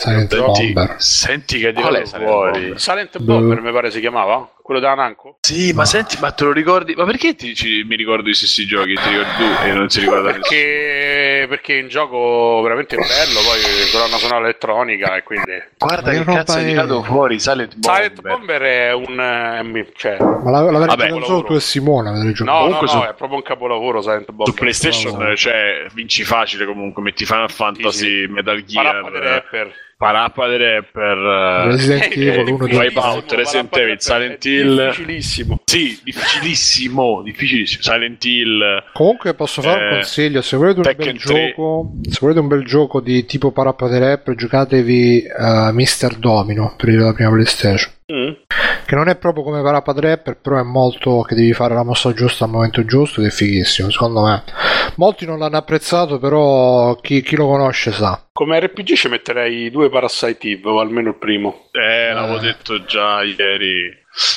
Silent 0.00 0.34
Senti, 0.34 0.72
Bomber. 0.72 0.94
senti 0.98 1.58
che 1.58 1.72
Qual 1.74 1.94
è 1.94 2.04
Silent 2.06 2.24
fuori. 2.24 2.60
Bomber? 2.60 2.80
Silent 2.80 3.18
Boh. 3.18 3.24
Bomber 3.34 3.60
mi 3.60 3.70
pare 3.70 3.90
si 3.90 4.00
chiamava? 4.00 4.50
Quello 4.62 4.80
da 4.80 4.94
Namco? 4.94 5.38
Sì, 5.40 5.72
ma 5.72 5.84
senti, 5.84 6.16
ma 6.20 6.30
te 6.30 6.44
lo 6.44 6.52
ricordi? 6.52 6.94
Ma 6.94 7.04
perché 7.04 7.34
ti, 7.34 7.54
ci- 7.56 7.82
mi 7.86 7.96
ricordo 7.96 8.28
i 8.30 8.34
stessi 8.34 8.64
giochi? 8.66 8.94
Ti 8.94 9.08
ricordi 9.08 9.30
tu 9.36 9.64
e 9.66 9.72
non 9.72 9.90
si 9.90 10.00
ricorda 10.00 10.28
nessuno? 10.28 10.40
Perché, 10.48 11.46
perché 11.48 11.78
è 11.78 11.82
un 11.82 11.88
gioco 11.88 12.60
veramente 12.62 12.94
bello, 12.96 13.40
poi 13.40 13.90
colonna 13.92 14.16
sonora 14.16 14.44
elettronica 14.44 15.16
e 15.16 15.22
quindi... 15.24 15.52
Guarda 15.76 16.10
che 16.12 16.18
che 16.18 16.24
cazzo 16.24 16.58
è 16.58 16.64
tirato 16.64 17.02
fuori 17.02 17.40
Silent 17.40 17.74
Bomber. 17.76 17.94
Silent 17.94 18.20
Bomber 18.22 18.62
è 18.62 18.92
un... 18.94 19.20
eh, 19.20 19.92
cioè, 19.96 20.16
Ma 20.20 20.50
la, 20.50 20.70
l'avrei 20.70 21.08
giocato 21.08 21.24
solo 21.26 21.42
tu 21.44 21.54
e 21.54 21.60
giocato. 21.60 22.44
no, 22.44 22.52
no, 22.52 22.58
Comunque 22.60 22.86
no, 22.86 22.92
su- 22.92 23.06
è 23.08 23.14
proprio 23.14 23.36
un 23.38 23.42
capolavoro 23.42 24.00
Silent 24.02 24.26
Bomber. 24.30 24.46
Su 24.46 24.54
PlayStation 24.54 25.36
cioè, 25.36 25.86
vinci 25.92 26.22
facile 26.22 26.64
comunque, 26.64 27.02
metti 27.02 27.26
Final 27.26 27.50
Fantasy, 27.50 28.26
Metal 28.28 28.62
Gear, 28.64 28.84
Parappa 28.84 29.18
rapper. 29.18 29.74
Parappa 30.00 30.46
dei 30.46 30.56
Rapper, 30.56 31.18
eh, 31.18 31.64
Resident 31.66 32.04
Evil 32.16 32.54
1, 32.54 32.66
2, 32.68 32.74
Wipeout, 32.74 33.26
3. 33.26 33.36
Resident 33.36 33.76
Evil, 33.76 34.00
Silent 34.00 34.44
è 34.46 34.48
Hill. 34.48 34.86
Difficilissimo. 34.86 35.60
sì, 35.66 36.00
difficilissimo, 36.02 37.22
difficilissimo, 37.22 37.82
Silent 37.82 38.24
Hill, 38.24 38.82
Comunque 38.94 39.34
posso 39.34 39.60
fare 39.60 39.78
un 39.78 39.88
Eh, 39.88 39.94
consiglio, 39.96 40.40
se 40.40 40.56
volete 40.56 40.78
un 40.78 40.84
Tekken 40.84 41.12
bel 41.12 41.20
3. 41.22 41.34
gioco, 41.48 41.92
se 42.08 42.18
volete 42.22 42.40
un 42.40 42.48
bel 42.48 42.64
gioco 42.64 43.00
di 43.02 43.26
tipo 43.26 43.52
Rap, 43.98 44.34
giocatevi 44.34 45.24
uh, 45.36 45.74
Mr. 45.74 46.16
Domino 46.16 46.72
per 46.78 46.88
la 46.94 47.12
prima 47.12 47.30
PlayStation. 47.30 47.92
Mm. 48.10 48.30
Che 48.86 48.94
non 48.96 49.08
è 49.08 49.16
proprio 49.16 49.44
come 49.44 49.60
Parappa 49.60 49.92
però 50.40 50.58
è 50.58 50.62
molto 50.62 51.20
che 51.20 51.34
devi 51.34 51.52
fare 51.52 51.74
la 51.74 51.84
mossa 51.84 52.12
giusta 52.14 52.44
al 52.46 52.50
momento 52.50 52.84
giusto 52.86 53.20
ed 53.20 53.26
è 53.26 53.30
fighissimo, 53.30 53.90
secondo 53.90 54.22
me. 54.22 54.42
Molti 54.96 55.24
non 55.24 55.38
l'hanno 55.38 55.56
apprezzato, 55.56 56.18
però 56.18 56.94
chi, 56.96 57.22
chi 57.22 57.36
lo 57.36 57.46
conosce 57.46 57.90
sa. 57.92 58.26
Come 58.32 58.60
RPG 58.60 58.94
ci 58.94 59.08
metterei 59.08 59.70
due 59.70 59.88
Parasite 59.88 60.48
Eve, 60.48 60.68
o 60.68 60.80
almeno 60.80 61.08
il 61.10 61.16
primo. 61.16 61.68
eh, 61.72 62.12
l'avevo 62.12 62.36
Eh. 62.38 62.40
detto 62.40 62.84
già 62.84 63.22
ieri, 63.22 63.90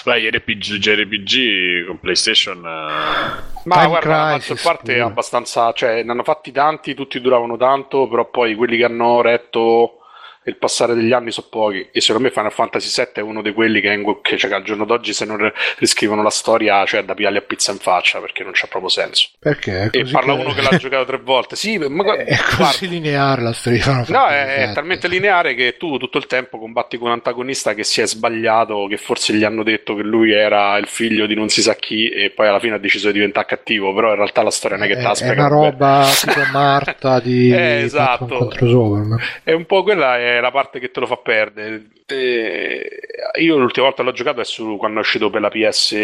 beh, 0.05 0.19
ieri 0.19 0.37
RPG, 0.37 0.77
JRPG 0.77 1.85
con 1.87 1.99
PlayStation, 1.99 2.57
eh, 2.57 3.51
Ma 3.65 3.75
Time 3.75 3.87
guarda, 3.87 4.09
la 4.09 4.25
maggior 4.31 4.61
parte 4.61 4.95
è 4.95 4.99
abbastanza, 4.99 5.71
cioè 5.73 6.03
ne 6.03 6.11
hanno 6.11 6.23
fatti 6.23 6.51
tanti, 6.51 6.93
tutti 6.93 7.19
duravano 7.21 7.57
tanto, 7.57 8.07
però 8.07 8.29
poi 8.29 8.55
quelli 8.55 8.77
che 8.77 8.85
hanno 8.85 9.21
retto 9.21 9.97
il 10.45 10.57
passare 10.57 10.93
degli 10.95 11.11
anni 11.11 11.31
sono 11.31 11.47
pochi. 11.49 11.87
E 11.91 12.01
secondo 12.01 12.27
me 12.27 12.33
Final 12.33 12.51
Fantasy 12.51 12.89
VII 13.03 13.11
è 13.15 13.19
uno 13.21 13.41
di 13.41 13.53
quelli 13.53 13.81
che, 13.81 13.91
in- 13.91 14.19
che, 14.21 14.37
cioè, 14.37 14.49
che 14.49 14.55
al 14.55 14.63
giorno 14.63 14.85
d'oggi 14.85 15.13
se 15.13 15.25
non 15.25 15.51
riscrivono 15.77 16.21
la 16.23 16.29
storia, 16.29 16.85
cioè 16.85 17.03
da 17.03 17.13
pigliarli 17.13 17.37
a 17.37 17.41
pizza 17.41 17.71
in 17.71 17.77
faccia, 17.79 18.19
perché 18.19 18.43
non 18.43 18.51
c'ha 18.53 18.67
proprio 18.67 18.89
senso. 18.89 19.29
Perché? 19.39 19.89
È 19.91 19.97
E 19.97 20.05
parla 20.11 20.35
che- 20.35 20.41
uno 20.41 20.53
che 20.55 20.61
l'ha 20.61 20.77
giocato 20.77 21.05
tre 21.05 21.17
volte. 21.17 21.55
Sì, 21.55 21.77
ma 21.77 22.03
guarda, 22.03 22.23
È 22.23 22.37
così 22.57 22.87
lineare 22.87 23.41
la 23.41 23.53
storia 23.53 23.77
di 23.79 23.83
Final 23.83 24.05
No, 24.09 24.27
è, 24.27 24.69
è 24.69 24.73
talmente 24.73 25.07
lineare 25.07 25.55
che 25.55 25.75
tu 25.77 25.97
tutto 25.97 26.17
il 26.17 26.25
tempo 26.27 26.59
combatti 26.59 26.97
con 26.97 27.07
un 27.07 27.13
antagonista 27.13 27.73
che 27.73 27.83
si 27.83 28.01
è 28.01 28.07
sbagliato, 28.07 28.85
che 28.87 28.97
forse 28.97 29.33
gli 29.33 29.43
hanno 29.43 29.63
detto 29.63 29.95
che 29.95 30.03
lui 30.03 30.31
era 30.33 30.77
il 30.77 30.87
figlio 30.87 31.25
di 31.25 31.35
non 31.35 31.49
si 31.49 31.61
sa 31.61 31.75
chi 31.75 32.09
e 32.09 32.29
poi 32.31 32.47
alla 32.47 32.59
fine 32.59 32.75
ha 32.75 32.79
deciso 32.79 33.07
di 33.07 33.13
diventare 33.13 33.45
cattivo, 33.45 33.93
però 33.93 34.09
in 34.09 34.15
realtà 34.15 34.41
la 34.43 34.51
storia 34.51 34.77
non 34.77 34.85
è 34.85 34.89
che 34.89 34.95
te 34.97 35.01
la 35.03 35.11
è, 35.13 35.23
è 35.23 35.29
una 35.31 35.47
roba 35.47 36.05
tipo 36.19 36.41
Marta 36.51 37.19
di 37.19 37.51
Eh, 37.51 37.81
esatto. 37.83 38.25
Contro 38.37 38.67
Superman. 38.67 39.19
È 39.43 39.51
un 39.51 39.65
po' 39.65 39.83
quella 39.83 40.17
è 40.17 40.32
la 40.41 40.51
parte 40.51 40.79
che 40.79 40.91
te 40.91 40.99
lo 40.99 41.05
fa 41.05 41.17
perdere. 41.17 41.87
Eh, 42.05 42.99
io 43.39 43.57
l'ultima 43.57 43.87
volta 43.87 44.03
l'ho 44.03 44.11
giocato 44.11 44.41
è 44.41 44.45
su 44.45 44.77
quando 44.77 44.99
è 44.99 45.01
uscito 45.01 45.29
per 45.29 45.41
la 45.41 45.49
PS 45.49 45.95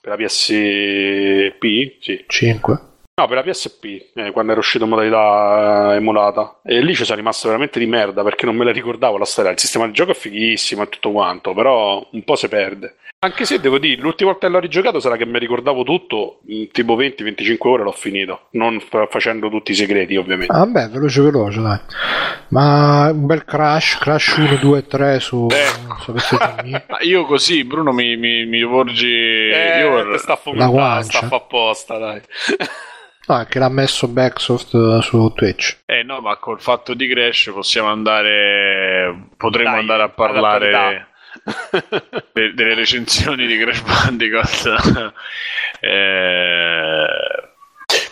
per 0.00 0.16
la 0.16 0.16
PSP, 0.16 1.96
sì. 2.00 2.24
5. 2.26 2.87
No, 3.18 3.26
per 3.26 3.34
la 3.34 3.42
PSP, 3.42 3.84
eh, 4.14 4.30
quando 4.30 4.52
era 4.52 4.60
uscito 4.60 4.84
in 4.84 4.90
modalità 4.90 5.92
eh, 5.92 5.96
emulata. 5.96 6.60
E 6.64 6.80
lì 6.80 6.94
ci 6.94 7.02
sono 7.04 7.16
rimasto 7.16 7.48
veramente 7.48 7.80
di 7.80 7.86
merda 7.86 8.22
perché 8.22 8.46
non 8.46 8.54
me 8.54 8.64
la 8.64 8.70
ricordavo 8.70 9.18
la 9.18 9.24
storia. 9.24 9.50
Il 9.50 9.58
sistema 9.58 9.86
di 9.86 9.92
gioco 9.92 10.12
è 10.12 10.14
fighissimo 10.14 10.82
e 10.84 10.88
tutto 10.88 11.10
quanto, 11.10 11.52
però 11.52 12.06
un 12.12 12.22
po' 12.22 12.36
si 12.36 12.46
perde. 12.46 12.94
Anche 13.18 13.44
se 13.44 13.58
devo 13.58 13.78
dire, 13.78 14.00
l'ultima 14.00 14.30
volta 14.30 14.46
che 14.46 14.52
l'ho 14.52 14.60
rigiocato 14.60 15.00
sarà 15.00 15.16
che 15.16 15.26
mi 15.26 15.40
ricordavo 15.40 15.82
tutto, 15.82 16.38
in 16.46 16.70
tipo 16.70 16.94
20-25 16.96 17.56
ore 17.66 17.82
l'ho 17.82 17.90
finito, 17.90 18.42
non 18.52 18.78
fa- 18.78 19.08
facendo 19.10 19.48
tutti 19.50 19.72
i 19.72 19.74
segreti 19.74 20.14
ovviamente. 20.14 20.54
Ah, 20.54 20.64
beh, 20.66 20.86
veloce 20.86 21.20
veloce, 21.22 21.60
dai. 21.60 21.80
Ma 22.50 23.10
un 23.10 23.26
bel 23.26 23.44
crash, 23.44 23.98
crash 23.98 24.36
1, 24.36 24.58
2, 24.58 24.86
3 24.86 25.18
su, 25.18 25.48
Eh. 25.50 26.16
su 26.20 26.36
ma 26.88 26.98
io 27.00 27.24
così, 27.24 27.64
Bruno, 27.64 27.90
mi, 27.90 28.16
mi, 28.16 28.46
mi 28.46 28.64
porgi... 28.64 29.10
Eh, 29.50 29.80
io- 29.80 30.16
sta 30.18 30.34
La 30.34 30.36
fomentando, 30.36 30.72
guancia. 30.76 31.18
sta 31.26 31.34
a 31.34 31.36
apposta, 31.38 31.98
dai. 31.98 32.20
Ah, 33.30 33.44
che 33.44 33.58
l'ha 33.58 33.68
messo 33.68 34.08
Backsoft 34.08 34.74
eh, 34.74 35.02
su 35.02 35.32
Twitch. 35.34 35.80
Eh 35.84 36.02
no, 36.02 36.20
ma 36.20 36.36
col 36.36 36.60
fatto 36.60 36.94
di 36.94 37.06
Crash 37.08 37.50
possiamo 37.52 37.88
andare. 37.88 39.28
Potremmo 39.36 39.70
Dai, 39.70 39.80
andare 39.80 40.02
a 40.02 40.08
parlare 40.08 41.08
de- 42.32 42.54
delle 42.54 42.74
recensioni 42.74 43.46
di 43.46 43.58
Crash 43.58 43.82
Bandicoot. 43.82 45.12
Eh, 45.80 47.06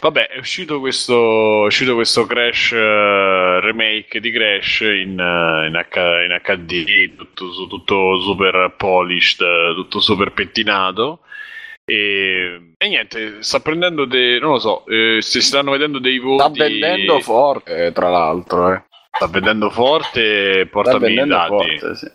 Vabbè, 0.00 0.28
è 0.28 0.38
uscito 0.38 0.78
questo, 0.78 1.64
è 1.64 1.66
uscito 1.66 1.94
questo 1.94 2.26
Crash 2.26 2.70
eh, 2.72 3.60
remake 3.60 4.20
di 4.20 4.30
Crash 4.30 4.80
in, 4.80 5.18
eh, 5.18 5.66
in, 5.66 5.74
H- 5.74 6.24
in 6.24 6.40
HD, 6.42 7.16
tutto, 7.16 7.66
tutto 7.66 8.20
super 8.20 8.74
polished, 8.76 9.38
tutto 9.74 10.00
super 10.00 10.32
pettinato. 10.32 11.20
E, 11.88 12.72
e 12.76 12.88
niente, 12.88 13.42
sta 13.44 13.60
prendendo 13.60 14.06
dei. 14.06 14.40
non 14.40 14.52
lo 14.52 14.58
so, 14.58 14.84
eh, 14.86 15.18
si 15.22 15.40
stanno 15.40 15.70
vedendo 15.70 16.00
dei 16.00 16.18
voti. 16.18 16.42
Sta 16.42 16.64
vendendo 16.64 17.20
forte, 17.20 17.92
tra 17.92 18.08
l'altro. 18.08 18.72
Eh. 18.72 18.82
Sta 19.12 19.28
vendendo 19.28 19.70
forte, 19.70 20.66
portami 20.68 21.12
i 21.12 21.24
dati. 21.26 21.48
forte, 21.48 21.94
sì. 21.94 22.10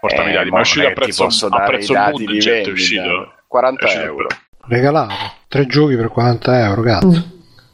Portami 0.00 0.28
i 0.28 0.32
Eh, 0.32 0.36
dati, 0.36 0.48
ma 0.50 0.56
è 0.56 0.60
uscito 0.60 0.86
a 0.86 0.92
prezzo, 0.92 1.24
posso 1.24 1.46
a 1.48 1.62
prezzo 1.64 1.92
i 1.92 1.94
dati 1.94 2.10
mood, 2.22 2.32
di 2.32 2.40
certo, 2.40 2.68
è 2.70 2.72
uscito. 2.72 3.32
40 3.46 3.80
È 3.80 3.84
uscito 3.84 4.04
euro. 4.04 4.26
Regalato. 4.68 5.14
Tre 5.48 5.66
giochi 5.66 5.96
per 5.96 6.08
40 6.08 6.64
euro, 6.64 6.82
cazzo. 6.82 7.24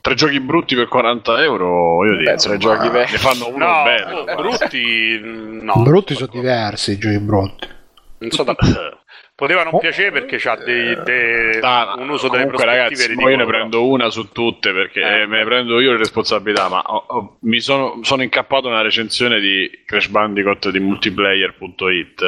Tre 0.01 0.15
giochi 0.15 0.41
brutti 0.41 0.75
per 0.75 0.89
40 0.89 1.43
euro, 1.45 2.05
io 2.05 2.17
dico. 2.17 2.31
Beh, 2.33 2.37
tre 2.39 2.59
giochi 2.59 2.87
ne 2.87 2.91
vecchi. 2.91 3.17
fanno 3.19 3.47
uno 3.49 3.67
No, 3.67 3.83
bene. 3.85 4.25
beh. 4.25 4.35
brutti, 4.35 5.21
mm, 5.23 5.61
no. 5.63 5.83
brutti 5.85 6.15
sono 6.15 6.31
diversi 6.33 6.91
i 6.93 6.99
giochi 6.99 7.21
brutti. 7.21 7.69
Non 8.19 8.31
so 8.33 8.43
da- 8.43 8.57
Poteva 9.35 9.65
non 9.65 9.75
Oh. 9.75 9.79
piacere 9.79 10.13
perché 10.13 10.37
c'ha 10.39 10.57
dei, 10.57 10.95
dei- 11.05 11.59
Ah, 11.63 11.95
un 11.99 12.09
uso 12.11 12.29
delle 12.29 12.45
comunque 12.45 12.65
prospettive 12.65 12.65
ragazzi, 12.77 13.07
ridicole. 13.07 13.31
io 13.33 13.37
ne 13.39 13.47
prendo 13.47 13.87
una 13.89 14.11
su 14.11 14.29
tutte 14.31 14.73
perché 14.73 15.01
Eh. 15.01 15.21
eh, 15.23 15.27
me 15.27 15.39
ne 15.39 15.45
prendo 15.45 15.81
io 15.81 15.93
le 15.93 15.97
responsabilità, 15.99 16.69
ma 16.69 16.81
ho- 16.81 17.05
ho- 17.09 17.37
mi 17.43 17.59
sono, 17.61 17.99
sono 18.03 18.23
incappato 18.23 18.69
nella 18.69 18.83
recensione 18.83 19.41
di 19.41 19.71
Crash 19.87 20.09
Bandicoot 20.09 20.69
di 20.71 20.81
multiplayer.it 20.81 22.23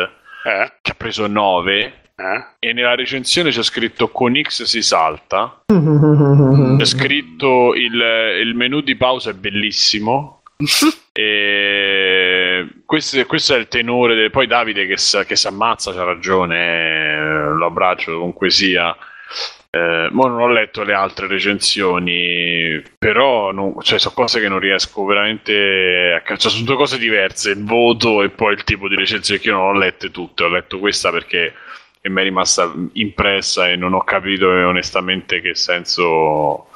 Eh? 0.46 0.72
che 0.82 0.90
ha 0.90 0.94
preso 0.96 1.26
9 1.26 1.92
Eh? 2.16 2.44
e 2.58 2.72
nella 2.72 2.94
recensione 2.94 3.50
c'è 3.50 3.62
scritto 3.62 4.08
con 4.08 4.40
X 4.40 4.62
si 4.64 4.82
salta 4.82 5.62
c'è 5.66 6.84
scritto 6.84 7.74
il, 7.74 7.94
il 8.40 8.54
menu 8.54 8.80
di 8.80 8.94
pausa 8.96 9.30
è 9.30 9.34
bellissimo 9.34 10.42
e 11.12 12.23
questo, 12.84 13.24
questo 13.26 13.54
è 13.54 13.58
il 13.58 13.68
tenore 13.68 14.14
del- 14.14 14.30
poi 14.30 14.46
Davide 14.46 14.86
che, 14.86 14.96
che 15.26 15.36
si 15.36 15.46
ammazza 15.46 15.92
c'ha 15.92 16.04
ragione 16.04 17.14
eh, 17.14 17.48
lo 17.54 17.66
abbraccio 17.66 18.12
comunque 18.14 18.50
sia. 18.50 18.94
Eh, 19.70 20.08
non 20.12 20.40
ho 20.40 20.46
letto 20.48 20.84
le 20.84 20.92
altre 20.94 21.26
recensioni 21.26 22.80
però 22.96 23.50
non- 23.50 23.74
cioè, 23.82 23.98
sono 23.98 24.14
cose 24.14 24.38
che 24.40 24.48
non 24.48 24.60
riesco 24.60 25.04
veramente 25.04 26.12
a 26.16 26.20
ca- 26.22 26.36
cioè, 26.36 26.50
sono 26.52 26.64
due 26.64 26.76
cose 26.76 26.96
diverse 26.98 27.50
il 27.50 27.64
voto 27.64 28.22
e 28.22 28.28
poi 28.30 28.52
il 28.54 28.62
tipo 28.64 28.86
di 28.88 28.94
recensione 28.94 29.40
che 29.40 29.48
io 29.48 29.54
non 29.56 29.66
ho 29.66 29.72
lette 29.78 30.10
tutte 30.12 30.44
ho 30.44 30.48
letto 30.48 30.78
questa 30.78 31.10
perché 31.10 31.54
mi 32.02 32.20
è 32.20 32.22
rimasta 32.24 32.72
impressa 32.92 33.68
e 33.68 33.74
non 33.76 33.94
ho 33.94 34.04
capito 34.04 34.46
onestamente 34.48 35.40
che 35.40 35.54
senso 35.56 36.68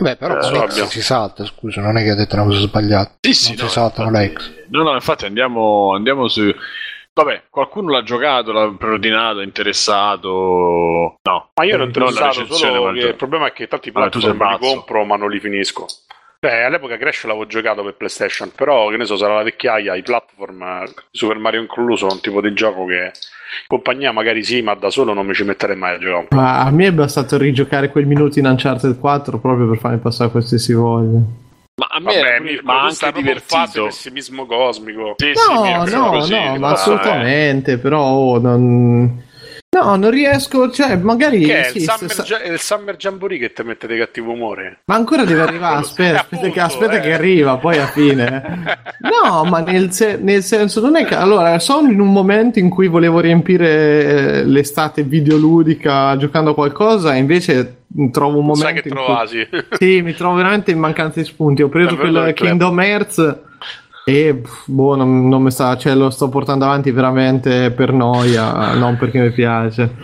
Vabbè, 0.00 0.16
però 0.16 0.34
Eh, 0.34 0.38
con 0.40 0.48
so, 0.48 0.54
X 0.66 0.70
abbiamo- 0.70 0.88
si 0.90 1.02
salta, 1.02 1.44
scusa, 1.44 1.80
non 1.80 1.96
è 1.96 2.02
che 2.02 2.10
ha 2.10 2.14
detto 2.14 2.34
una 2.36 2.44
cosa 2.44 2.58
sbagliata. 2.60 3.14
Sì, 3.20 3.34
sì, 3.34 3.54
non 3.54 3.62
no, 3.62 3.66
si 3.68 3.72
saltano 3.72 4.10
le 4.10 4.24
infatti- 4.24 4.44
X. 4.44 4.66
No, 4.70 4.82
no, 4.82 4.92
infatti 4.94 5.24
andiamo, 5.26 5.94
andiamo 5.94 6.28
su... 6.28 6.54
Vabbè, 7.14 7.44
qualcuno 7.50 7.90
l'ha 7.90 8.02
giocato, 8.04 8.52
l'ha 8.52 8.72
preordinato, 8.78 9.40
è 9.40 9.44
interessato... 9.44 11.18
No. 11.22 11.50
Ma 11.54 11.64
io 11.64 11.74
ero 11.74 11.84
Non 11.84 11.92
la 11.92 11.98
interessato 12.06 12.40
recensione, 12.40 12.74
solo 12.76 12.88
il 12.90 12.94
che 12.94 13.00
gioco. 13.00 13.10
il 13.12 13.16
problema 13.16 13.46
è 13.46 13.52
che 13.52 13.66
tanti 13.66 13.90
tu 13.90 14.20
sei 14.20 14.34
platform 14.34 14.60
li 14.70 14.74
compro 14.74 15.04
ma 15.04 15.16
non 15.16 15.30
li 15.30 15.40
finisco. 15.40 15.86
Beh, 16.40 16.62
all'epoca 16.62 16.96
Crash 16.96 17.24
l'avevo 17.24 17.46
giocato 17.46 17.82
per 17.82 17.94
PlayStation, 17.96 18.52
però 18.54 18.90
che 18.90 18.96
ne 18.96 19.06
so, 19.06 19.16
sarà 19.16 19.34
la 19.34 19.42
vecchiaia, 19.42 19.96
i 19.96 20.02
platform, 20.02 20.84
Super 21.10 21.36
Mario 21.36 21.60
incluso, 21.60 22.08
è 22.08 22.12
un 22.12 22.20
tipo 22.20 22.40
di 22.40 22.52
gioco 22.52 22.84
che 22.84 22.94
in 22.94 23.66
compagnia 23.66 24.12
magari 24.12 24.44
sì, 24.44 24.62
ma 24.62 24.74
da 24.74 24.88
solo 24.88 25.14
non 25.14 25.26
mi 25.26 25.34
ci 25.34 25.42
metterei 25.42 25.74
mai 25.74 25.96
a 25.96 25.98
giocare 25.98 26.18
un 26.20 26.28
po'. 26.28 26.36
Ma 26.36 26.60
a 26.60 26.70
me 26.70 26.86
è 26.86 26.92
bastato 26.92 27.36
rigiocare 27.38 27.90
quel 27.90 28.06
minuto 28.06 28.38
in 28.38 28.46
Uncharted 28.46 29.00
4 29.00 29.38
proprio 29.40 29.68
per 29.68 29.78
farmi 29.78 29.98
passare 29.98 30.30
qualsiasi 30.30 30.72
voglia. 30.74 31.18
Ma 31.74 31.86
a 31.90 31.98
me 31.98 32.14
Vabbè, 32.14 32.40
Mirko, 32.40 32.64
ma 32.64 32.82
anche 32.82 33.12
divertito. 33.12 33.84
pessimismo 33.86 34.46
cosmico. 34.46 35.14
Sì, 35.16 35.32
sì, 35.34 35.52
No, 35.52 35.84
no, 35.86 36.10
così, 36.10 36.34
no, 36.34 36.56
ma 36.58 36.70
assolutamente, 36.70 37.78
però 37.78 38.00
oh, 38.00 38.38
non... 38.38 39.26
No, 39.70 39.96
non 39.96 40.10
riesco, 40.10 40.70
cioè 40.70 40.96
magari... 40.96 41.40
Che 41.44 41.66
è 41.66 41.72
il, 41.74 41.82
Summer, 41.82 42.22
Gia- 42.24 42.40
è 42.40 42.50
il 42.50 42.58
Summer 42.58 42.96
Jamboree 42.96 43.38
che 43.38 43.52
ti 43.52 43.62
mette 43.62 43.86
di 43.86 43.98
cattivo 43.98 44.32
umore. 44.32 44.80
Ma 44.86 44.94
ancora 44.94 45.24
deve 45.24 45.42
arrivare, 45.42 45.76
aspetta, 45.84 46.14
Eh, 46.14 46.16
aspetta, 46.16 46.40
che, 46.50 46.60
appunto, 46.60 46.84
aspetta 46.84 46.92
eh. 46.96 47.00
che 47.02 47.12
arriva, 47.12 47.56
poi 47.58 47.76
alla 47.76 47.86
fine. 47.88 48.76
No, 48.98 49.44
ma 49.44 49.60
nel, 49.60 49.92
se- 49.92 50.16
nel 50.20 50.42
senso 50.42 50.80
non 50.80 50.96
è 50.96 51.04
che... 51.04 51.14
Allora, 51.14 51.58
sono 51.58 51.90
in 51.90 52.00
un 52.00 52.10
momento 52.12 52.58
in 52.58 52.70
cui 52.70 52.88
volevo 52.88 53.20
riempire 53.20 53.68
eh, 54.38 54.44
l'estate 54.44 55.02
videoludica 55.02 56.16
giocando 56.16 56.50
a 56.50 56.54
qualcosa 56.54 57.14
e 57.14 57.18
invece 57.18 57.82
trovo 58.10 58.38
un 58.38 58.46
momento 58.46 58.64
Sai 58.70 58.72
che 58.80 58.88
in 58.88 58.94
cui- 58.94 59.04
trovasi. 59.04 59.48
Sì, 59.78 60.00
mi 60.02 60.14
trovo 60.14 60.34
veramente 60.36 60.70
in 60.70 60.78
mancanza 60.78 61.20
di 61.20 61.26
spunti. 61.26 61.62
Ho 61.62 61.68
preso 61.68 61.90
È 61.94 61.96
bello 61.98 62.12
quel 62.20 62.28
il 62.28 62.34
club. 62.34 62.48
Kingdom 62.48 62.80
Hearts 62.80 63.36
e 64.08 64.40
boh, 64.64 64.96
non, 64.96 65.28
non 65.28 65.42
mi 65.42 65.50
sta, 65.50 65.76
cioè 65.76 65.94
lo 65.94 66.08
sto 66.08 66.30
portando 66.30 66.64
avanti 66.64 66.90
veramente 66.92 67.70
per 67.72 67.92
noia, 67.92 68.72
non 68.72 68.96
perché 68.96 69.20
mi 69.20 69.30
piace. 69.30 69.94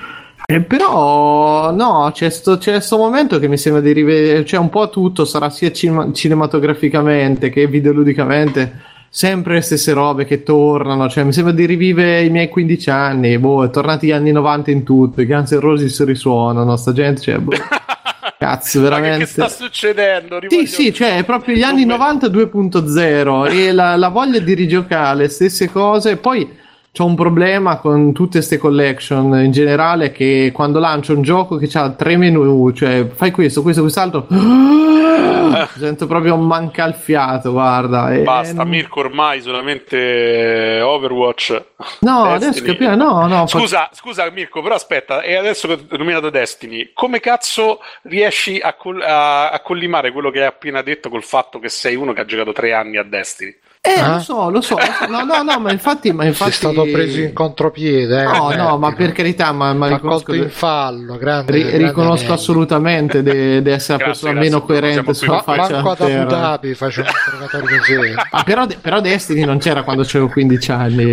Eh, 0.45 0.61
però 0.61 1.73
no, 1.73 2.11
c'è 2.13 2.29
sto, 2.29 2.59
c'è 2.59 2.81
sto 2.81 2.99
momento 2.99 3.39
che 3.39 3.49
mi 3.49 3.57
sembra 3.57 3.81
di 3.81 3.93
rivedere, 3.93 4.45
cioè 4.45 4.61
un 4.61 4.69
po' 4.69 4.91
tutto 4.91 5.25
sarà 5.25 5.49
sia 5.49 5.73
cinema- 5.73 6.13
cinematograficamente 6.13 7.49
che 7.49 7.67
videoludicamente, 7.67 8.79
sempre 9.09 9.55
le 9.55 9.61
stesse 9.63 9.95
robe 9.95 10.27
che 10.27 10.43
tornano, 10.43 11.09
cioè 11.09 11.25
mi 11.25 11.33
sembra 11.33 11.55
di 11.55 11.65
rivivere 11.65 12.25
i 12.25 12.29
miei 12.29 12.51
15 12.51 12.91
anni, 12.91 13.39
boh, 13.39 13.65
è 13.65 13.71
tornati 13.71 14.09
gli 14.09 14.13
anni 14.13 14.33
90 14.33 14.71
in 14.71 14.83
tutto, 14.83 15.23
i 15.23 15.27
Guns 15.27 15.51
N' 15.51 15.61
Roses 15.61 16.05
risuonano, 16.05 16.77
sta 16.77 16.93
gente, 16.93 17.23
cioè, 17.23 17.39
boh, 17.39 17.53
cazzo, 18.39 18.81
Ma 18.81 18.85
che- 18.85 18.91
veramente... 18.91 19.27
sta 19.27 19.49
succedendo? 19.49 20.39
Sì, 20.41 20.49
Rivoglio- 20.49 20.67
sì, 20.69 20.93
cioè 20.93 21.17
è 21.19 21.25
proprio 21.25 21.55
gli 21.55 21.63
anni 21.63 21.85
90 21.85 22.29
2.0 22.29 23.51
e 23.51 23.73
la, 23.73 23.97
la 23.97 24.09
voglia 24.09 24.39
di 24.39 24.55
rigiocare 24.55 25.17
le 25.17 25.29
stesse 25.29 25.69
cose. 25.71 26.17
Poi 26.17 26.63
c'ho 26.97 27.05
un 27.07 27.17
problema 27.17 27.79
con 27.79 28.13
tutte 28.13 28.37
queste 28.39 28.57
collection 28.57 29.35
in 29.43 29.51
generale 29.51 30.13
che 30.13 30.53
quando 30.55 30.79
lancio 30.79 31.13
un 31.13 31.23
gioco 31.23 31.57
che 31.57 31.69
ha 31.77 31.91
tre 31.91 32.17
menu, 32.17 32.71
cioè 32.71 33.09
fai 33.13 33.33
questo, 33.33 33.63
questo, 33.63 33.81
quest'altro, 33.83 34.29
sento 35.77 36.07
proprio 36.07 36.37
manca 36.37 36.85
il 36.87 36.95
fiato, 36.95 37.51
guarda. 37.51 38.13
e- 38.15 38.23
Basta, 38.23 38.63
Mirko 38.63 39.01
ormai 39.01 39.41
solamente 39.41 40.81
Overwatch. 40.83 41.63
No, 42.01 42.23
Destiny. 42.23 42.35
adesso 42.49 42.63
capiamo, 42.65 42.97
no, 42.97 43.27
no. 43.27 43.47
fa- 43.49 43.59
Scusa, 43.59 43.89
scusa 43.93 44.31
Mirko, 44.31 44.63
però 44.63 44.77
aspetta, 44.77 45.23
e 45.23 45.35
adesso 45.35 45.67
che 45.67 45.73
ho 45.91 45.97
nominato 45.97 46.31
Destiny, 46.31 46.91
come 46.95 47.19
cazzo 47.19 47.81
riesci 48.03 48.61
a, 48.63 48.75
col- 48.75 49.03
a- 49.03 49.51
a 49.51 49.61
collimare 49.63 50.13
quello 50.13 50.31
che 50.31 50.43
hai 50.43 50.47
appena 50.47 50.81
detto 50.81 51.09
col 51.09 51.25
fatto 51.25 51.59
che 51.59 51.69
sei 51.69 51.97
uno 51.97 52.13
che 52.13 52.21
ha 52.21 52.25
giocato 52.25 52.53
tre 52.53 52.73
anni 52.73 52.99
a 52.99 53.03
Destiny? 53.03 53.53
Eh, 53.87 54.01
Ah? 54.01 54.15
lo 54.15 54.19
so, 54.21 54.49
lo 54.49 54.61
so, 54.63 54.77
lo 54.77 54.83
so. 54.83 55.07
No, 55.11 55.25
no, 55.25 55.43
no, 55.43 55.59
ma 55.61 55.71
infatti... 55.71 56.11
Ma 56.11 56.25
infatti... 56.25 56.53
Sei 56.53 56.73
stato 56.73 56.89
preso 56.91 57.21
in 57.21 57.35
contropiede. 57.35 58.23
eh, 58.23 58.25
No, 58.25 58.51
no, 58.55 58.79
ma 58.79 58.95
per 58.95 59.13
carità, 59.13 59.53
ma, 59.53 59.75
ma 59.75 59.89
riconosco- 59.89 60.31
colto 60.33 60.43
in 60.43 60.49
fallo, 60.49 61.19
grande. 61.19 61.53
Ri- 61.53 61.61
grande 61.65 61.79
riconosco 61.89 62.21
anello. 62.23 62.35
assolutamente 62.35 63.23
di 63.23 63.31
essere 63.31 63.63
la 63.67 63.69
Grazie, 63.69 63.97
persona 64.07 64.33
grazie, 64.33 64.51
meno 64.51 64.63
coerente 64.63 65.13
sulla 65.15 65.33
Ma, 65.35 65.43
faccia 65.43 65.73
manco 65.83 65.91
ad 65.91 66.01
Abu. 66.01 66.31
Dhabi 66.31 66.75
faccio 66.75 67.01
un 67.03 67.07
interrogatorio 67.09 67.79
così. 67.79 68.15
Ah, 68.31 68.43
però, 68.43 68.67
però 68.81 69.01
Destiny 69.03 69.45
non 69.45 69.59
c'era 69.59 69.83
quando 69.83 70.03
avevo 70.03 70.29
15 70.29 70.73
anni, 70.73 71.05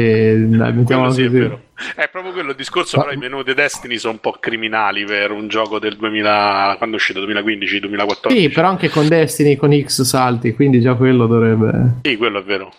dai, 0.57 0.73
mettiamola 0.73 1.09
Quello 1.09 1.11
sì, 1.11 1.21
è 1.23 1.25
così. 1.25 1.37
vero. 1.39 1.59
È 1.95 2.07
proprio 2.09 2.31
quello 2.33 2.51
il 2.51 2.55
discorso, 2.55 2.97
Ma- 2.97 3.03
però 3.03 3.15
i 3.15 3.19
menu 3.19 3.43
di 3.43 3.53
Destiny 3.53 3.97
sono 3.97 4.13
un 4.13 4.19
po' 4.19 4.37
criminali 4.39 5.03
per 5.05 5.31
un 5.31 5.47
gioco 5.47 5.79
del 5.79 5.95
2000, 5.97 6.75
quando 6.77 6.95
è 6.95 6.99
uscito, 6.99 7.19
2015, 7.19 7.79
2014. 7.79 8.41
Sì, 8.41 8.49
però 8.49 8.67
anche 8.69 8.89
con 8.89 9.07
Destiny 9.07 9.55
con 9.55 9.71
X 9.79 10.01
salti, 10.03 10.53
quindi 10.53 10.79
già 10.81 10.93
quello 10.95 11.27
dovrebbe. 11.27 11.99
Sì, 12.03 12.17
quello 12.17 12.39
è 12.39 12.43
vero. 12.43 12.73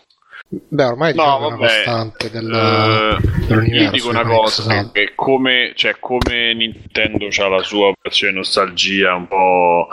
Beh, 0.69 0.85
ormai 0.85 1.15
No, 1.15 1.23
diciamo 1.23 1.39
che 1.39 1.45
è 1.45 1.47
una 1.47 1.57
vabbè. 1.57 1.75
costante 1.85 2.31
del, 2.31 2.51
Eh, 2.53 3.47
dell'universo. 3.47 3.83
io 3.85 3.91
dico 3.91 4.09
una 4.11 4.23
cosa, 4.25 4.61
esatto. 4.63 4.91
che 4.93 5.13
come, 5.15 5.73
cioè, 5.75 5.97
come 5.99 6.53
Nintendo 6.55 7.27
ha 7.43 7.49
la 7.49 7.63
sua 7.63 7.87
operazione 7.87 8.35
nostalgia 8.35 9.15
un 9.15 9.29
po' 9.29 9.89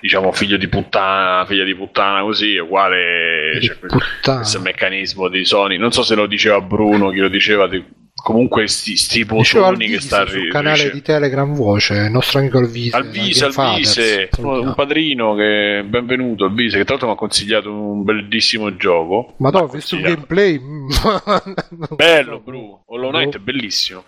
diciamo 0.00 0.30
figlio 0.30 0.56
di 0.56 0.68
puttana, 0.68 1.44
figlia 1.46 1.64
di 1.64 1.74
puttana 1.74 2.22
così, 2.22 2.54
è 2.54 2.60
uguale 2.60 3.60
cioè, 3.60 3.76
questo 4.36 4.60
meccanismo 4.60 5.26
di 5.26 5.44
Sony. 5.44 5.76
Non 5.78 5.90
so 5.90 6.04
se 6.04 6.14
lo 6.14 6.26
diceva 6.26 6.60
Bruno, 6.60 7.10
chi 7.10 7.18
lo 7.18 7.28
diceva, 7.28 7.66
di- 7.66 7.82
comunque 8.28 8.68
sti, 8.68 8.94
sti 8.94 9.24
potoni 9.24 9.88
che 9.88 10.00
sta 10.00 10.26
sul 10.26 10.50
canale 10.50 10.90
di 10.90 11.00
Telegram 11.00 11.50
Voce, 11.54 11.94
il 11.94 12.10
nostro 12.10 12.40
amico 12.40 12.58
Alvise. 12.58 12.94
Alvise. 12.96 13.44
Alvise, 13.46 14.28
un 14.36 14.74
padrino 14.76 15.34
che 15.34 15.82
benvenuto 15.86 16.44
Alvise, 16.44 16.76
che 16.76 16.82
tra 16.84 16.92
l'altro 16.92 17.08
mi 17.08 17.14
ha 17.14 17.16
consigliato 17.18 17.72
un 17.72 18.04
bellissimo 18.04 18.76
gioco. 18.76 19.32
Ma 19.38 19.48
ho 19.48 19.66
visto 19.66 19.96
il 19.96 20.02
consigliato. 20.02 20.26
gameplay. 20.26 20.60
Bello, 21.96 22.40
Bru. 22.40 22.82
Hollow 22.86 23.10
Knight 23.10 23.36
è 23.36 23.38
bellissimo. 23.38 24.04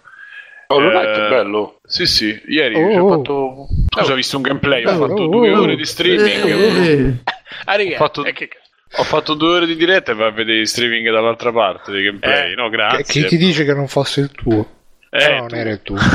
Hollow 0.66 0.90
Knight 0.90 1.16
Eh, 1.16 1.26
è 1.26 1.28
bello. 1.30 1.80
Sì, 1.84 2.05
sì, 2.06 2.40
ieri 2.47 2.74
Oh, 2.74 3.01
ho 3.01 3.06
oh. 3.06 3.16
fatto. 3.16 3.66
Scusa, 3.88 4.12
ho 4.12 4.16
visto 4.16 4.36
un 4.36 4.42
gameplay, 4.42 4.84
ho 4.84 4.90
Oh, 4.90 5.09
fatto 5.09 5.22
oh, 5.22 5.28
due 5.28 5.51
oh. 5.55 5.62
ore 5.62 5.76
di 5.76 5.84
streaming. 5.86 6.44
Eh, 6.44 7.14
Ah, 7.64 7.74
Ho 7.76 7.97
fatto- 7.97 8.24
eh, 8.24 8.32
che- 8.32 8.48
Ho 8.97 9.05
fatto 9.05 9.35
due 9.35 9.55
ore 9.57 9.67
di 9.67 9.77
diretta 9.77 10.12
e 10.12 10.15
vai 10.15 10.29
a 10.29 10.33
vedere 10.33 10.61
i 10.61 10.67
streaming 10.67 11.11
dall'altra 11.11 11.53
parte 11.53 11.93
dei 11.93 12.03
gameplay. 12.05 12.53
Eh, 12.53 12.55
no, 12.55 12.69
grazie. 12.69 13.05
Chi 13.05 13.25
ti 13.25 13.37
dice 13.37 13.65
che 13.65 13.73
non 13.75 13.87
fosse 13.89 14.21
il 14.21 14.31
tuo? 14.33 14.79
Eh, 15.12 15.19
Però 15.19 15.39
non 15.39 15.49
tu. 15.49 15.55
era 15.55 15.71
il 15.71 15.83
tuo. 15.83 15.97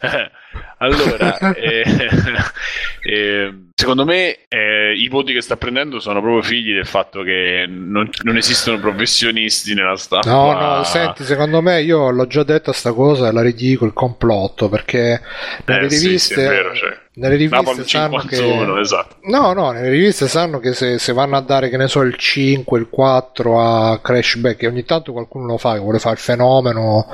Eh, 0.00 0.30
allora, 0.78 1.38
eh, 1.54 1.84
eh, 3.00 3.54
secondo 3.74 4.04
me 4.04 4.40
eh, 4.48 4.94
i 4.96 5.08
voti 5.08 5.32
che 5.32 5.40
sta 5.40 5.56
prendendo 5.56 6.00
sono 6.00 6.20
proprio 6.20 6.42
figli 6.42 6.74
del 6.74 6.86
fatto 6.86 7.22
che 7.22 7.64
non, 7.68 8.08
non 8.22 8.36
esistono 8.36 8.78
professionisti 8.78 9.74
nella 9.74 9.96
stampa. 9.96 10.28
No, 10.30 10.52
no, 10.52 10.82
senti, 10.84 11.24
secondo 11.24 11.62
me 11.62 11.82
io 11.82 12.10
l'ho 12.10 12.26
già 12.26 12.42
detto 12.42 12.72
sta 12.72 12.92
cosa 12.92 13.28
e 13.28 13.32
la 13.32 13.42
ridico 13.42 13.84
il 13.86 13.92
complotto 13.92 14.68
perché 14.68 15.20
nelle 15.66 15.86
Eh, 15.86 15.90
sì, 15.90 16.06
riviste, 16.06 16.34
sì, 16.34 16.40
è 16.40 16.48
vero, 16.48 16.74
cioè. 16.74 16.98
Nelle 17.14 17.36
riviste 17.36 17.84
sanno 17.84 18.20
51, 18.20 18.74
che 18.74 18.80
esatto. 18.80 19.16
No, 19.24 19.52
no, 19.52 19.70
nelle 19.70 19.90
riviste 19.90 20.28
sanno 20.28 20.58
che 20.58 20.72
se, 20.72 20.98
se 20.98 21.12
vanno 21.12 21.36
a 21.36 21.40
dare, 21.40 21.68
che 21.68 21.76
ne 21.76 21.88
so, 21.88 22.00
il 22.00 22.16
5, 22.16 22.78
il 22.78 22.88
4 22.88 23.60
a 23.60 23.98
Crashback, 24.00 24.62
e 24.62 24.66
ogni 24.66 24.84
tanto 24.84 25.12
qualcuno 25.12 25.46
lo 25.46 25.58
fa, 25.58 25.74
che 25.74 25.80
vuole 25.80 25.98
fare 25.98 26.14
il 26.14 26.20
fenomeno, 26.20 27.06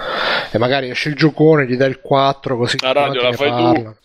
e 0.50 0.58
magari 0.58 0.90
esce 0.90 1.08
il 1.08 1.16
giocone, 1.16 1.66
gli 1.66 1.76
dai 1.76 1.88
il 1.90 2.00
4, 2.00 2.56
così 2.56 2.76
La 2.80 2.92
radio 2.92 3.22
la 3.22 3.32
fai 3.32 3.48
tu. 3.48 3.54
parlano. 3.54 3.96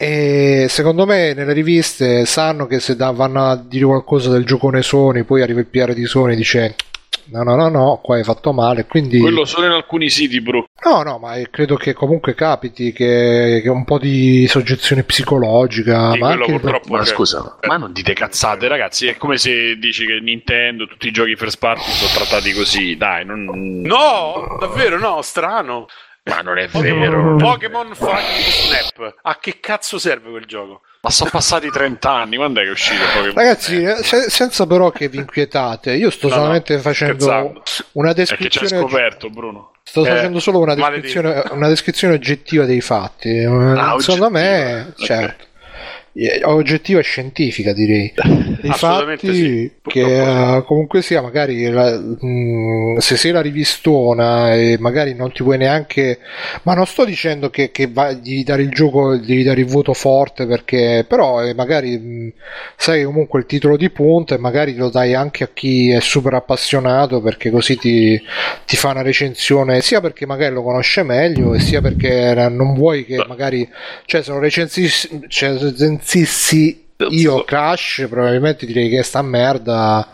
E 0.00 0.66
secondo 0.68 1.06
me 1.06 1.34
nelle 1.34 1.52
riviste 1.52 2.24
sanno 2.24 2.66
che 2.66 2.78
se 2.78 2.94
da- 2.94 3.10
vanno 3.10 3.46
a 3.50 3.56
dire 3.56 3.84
qualcosa 3.84 4.30
del 4.30 4.44
giocone 4.44 4.80
Sony, 4.80 5.24
poi 5.24 5.42
arriva 5.42 5.58
il 5.58 5.66
PR 5.66 5.92
di 5.92 6.06
Sony 6.06 6.34
e 6.34 6.36
dice 6.36 6.76
no, 7.30 7.42
no, 7.42 7.56
no, 7.56 7.68
no, 7.68 8.00
qua 8.02 8.16
hai 8.16 8.24
fatto 8.24 8.52
male, 8.52 8.86
quindi... 8.86 9.18
Quello 9.18 9.44
solo 9.44 9.66
in 9.66 9.72
alcuni 9.72 10.08
siti, 10.08 10.40
bro. 10.40 10.66
No, 10.84 11.02
no, 11.02 11.18
ma 11.18 11.34
credo 11.50 11.76
che 11.76 11.92
comunque 11.92 12.34
capiti 12.34 12.92
che, 12.92 13.60
che 13.62 13.68
un 13.68 13.84
po' 13.84 13.98
di 13.98 14.46
soggezione 14.48 15.02
psicologica, 15.04 16.12
Sì, 16.12 16.18
ma 16.18 16.28
quello 16.28 16.44
anche 16.44 16.58
purtroppo 16.60 16.92
Ma 16.92 16.98
c'è. 17.00 17.04
scusa, 17.06 17.58
ma 17.66 17.76
non 17.76 17.92
dite 17.92 18.12
cazzate, 18.12 18.68
ragazzi. 18.68 19.06
È 19.06 19.16
come 19.16 19.36
se 19.36 19.76
dici 19.78 20.06
che 20.06 20.18
Nintendo, 20.20 20.86
tutti 20.86 21.08
i 21.08 21.12
giochi 21.12 21.36
first 21.36 21.58
party 21.58 21.90
sono 21.90 22.10
trattati 22.12 22.52
così. 22.52 22.96
Dai, 22.96 23.24
non... 23.24 23.44
No, 23.82 24.56
davvero 24.60 24.98
no, 24.98 25.22
strano. 25.22 25.86
Ma 26.24 26.40
non 26.42 26.58
è 26.58 26.66
vero. 26.68 27.36
Pokémon 27.36 27.94
fucking 27.94 28.44
Snap. 28.44 29.14
A 29.22 29.38
che 29.38 29.60
cazzo 29.60 29.98
serve 29.98 30.30
quel 30.30 30.44
gioco? 30.44 30.82
Ma 31.00 31.10
sono 31.10 31.30
passati 31.30 31.68
30 31.70 32.10
anni. 32.10 32.36
Quando 32.36 32.60
è 32.60 32.64
che 32.64 32.68
è 32.68 32.72
uscito 32.72 33.02
Pokémon? 33.14 33.34
Ragazzi, 33.34 33.82
eh, 33.82 33.96
se- 34.02 34.28
senza 34.30 34.66
però 34.66 34.90
che 34.90 35.08
vi 35.08 35.18
inquietate, 35.18 35.92
io 35.92 36.10
sto 36.10 36.28
No, 36.28 36.34
solamente 36.34 36.74
no, 36.74 36.80
facendo 36.80 37.20
scherzando. 37.24 37.62
una 37.92 38.10
È 38.10 38.14
che 38.14 38.20
descrizione. 38.20 38.68
scoperto, 38.68 39.30
Bruno. 39.30 39.72
Sto 39.84 40.04
Eh, 40.04 40.08
facendo 40.10 40.38
solo 40.40 40.58
una 40.58 40.74
descrizione, 40.74 41.42
una 41.52 41.68
descrizione 41.68 42.14
oggettiva 42.14 42.64
dei 42.66 42.80
fatti. 42.80 43.38
Ah, 43.38 43.96
Secondo 44.00 44.26
oggettiva. 44.26 44.28
me, 44.28 44.92
Ok. 44.98 45.04
certo. 45.04 45.46
Eh, 46.14 46.40
oggettiva 46.44 47.00
e 47.00 47.02
scientifica 47.02 47.72
direi. 47.72 48.12
Infatti 48.62 49.32
sì, 49.34 49.70
che 49.82 50.00
purtroppo. 50.00 50.56
eh, 50.56 50.64
comunque 50.66 51.02
sia 51.02 51.22
magari 51.22 51.68
la- 51.70 51.96
mh, 51.98 52.98
se 52.98 53.16
sei 53.16 53.30
la 53.32 53.40
rivistona 53.40 54.54
e 54.54 54.76
magari 54.80 55.14
non 55.14 55.32
ti 55.32 55.42
puoi 55.42 55.58
neanche 55.58 56.18
ma 56.64 56.74
non 56.74 56.86
sto 56.86 57.04
dicendo 57.04 57.50
che, 57.50 57.70
che 57.70 57.88
va- 57.90 58.12
devi 58.14 58.42
dare 58.42 58.62
il 58.62 58.70
gioco 58.70 59.16
devi 59.16 59.42
dare 59.42 59.60
il 59.60 59.66
voto 59.66 59.92
forte 59.94 60.46
perché 60.46 61.04
però 61.08 61.44
eh, 61.44 61.54
magari 61.54 61.96
mh, 61.98 62.32
sai 62.76 63.04
comunque 63.04 63.40
il 63.40 63.46
titolo 63.46 63.76
di 63.76 63.90
punta 63.90 64.34
e 64.34 64.38
magari 64.38 64.74
lo 64.74 64.90
dai 64.90 65.14
anche 65.14 65.44
a 65.44 65.50
chi 65.52 65.90
è 65.90 66.00
super 66.00 66.34
appassionato 66.34 67.20
perché 67.20 67.50
così 67.50 67.76
ti, 67.76 68.20
ti 68.66 68.76
fa 68.76 68.90
una 68.90 69.02
recensione 69.02 69.80
sia 69.80 70.00
perché 70.00 70.26
magari 70.26 70.54
lo 70.54 70.62
conosce 70.62 71.02
meglio 71.02 71.54
e 71.54 71.60
sia 71.60 71.80
perché 71.80 72.34
non 72.50 72.74
vuoi 72.74 73.04
che 73.04 73.24
magari 73.26 73.68
cioè 74.04 74.22
se 74.22 74.30
lo 74.32 74.38
recensissi, 74.38 75.20
cioè, 76.08 76.20
recensissi 76.22 76.86
io 77.10 77.44
Crash 77.44 78.06
probabilmente 78.10 78.66
direi 78.66 78.88
che 78.88 79.04
sta 79.04 79.22
merda 79.22 80.04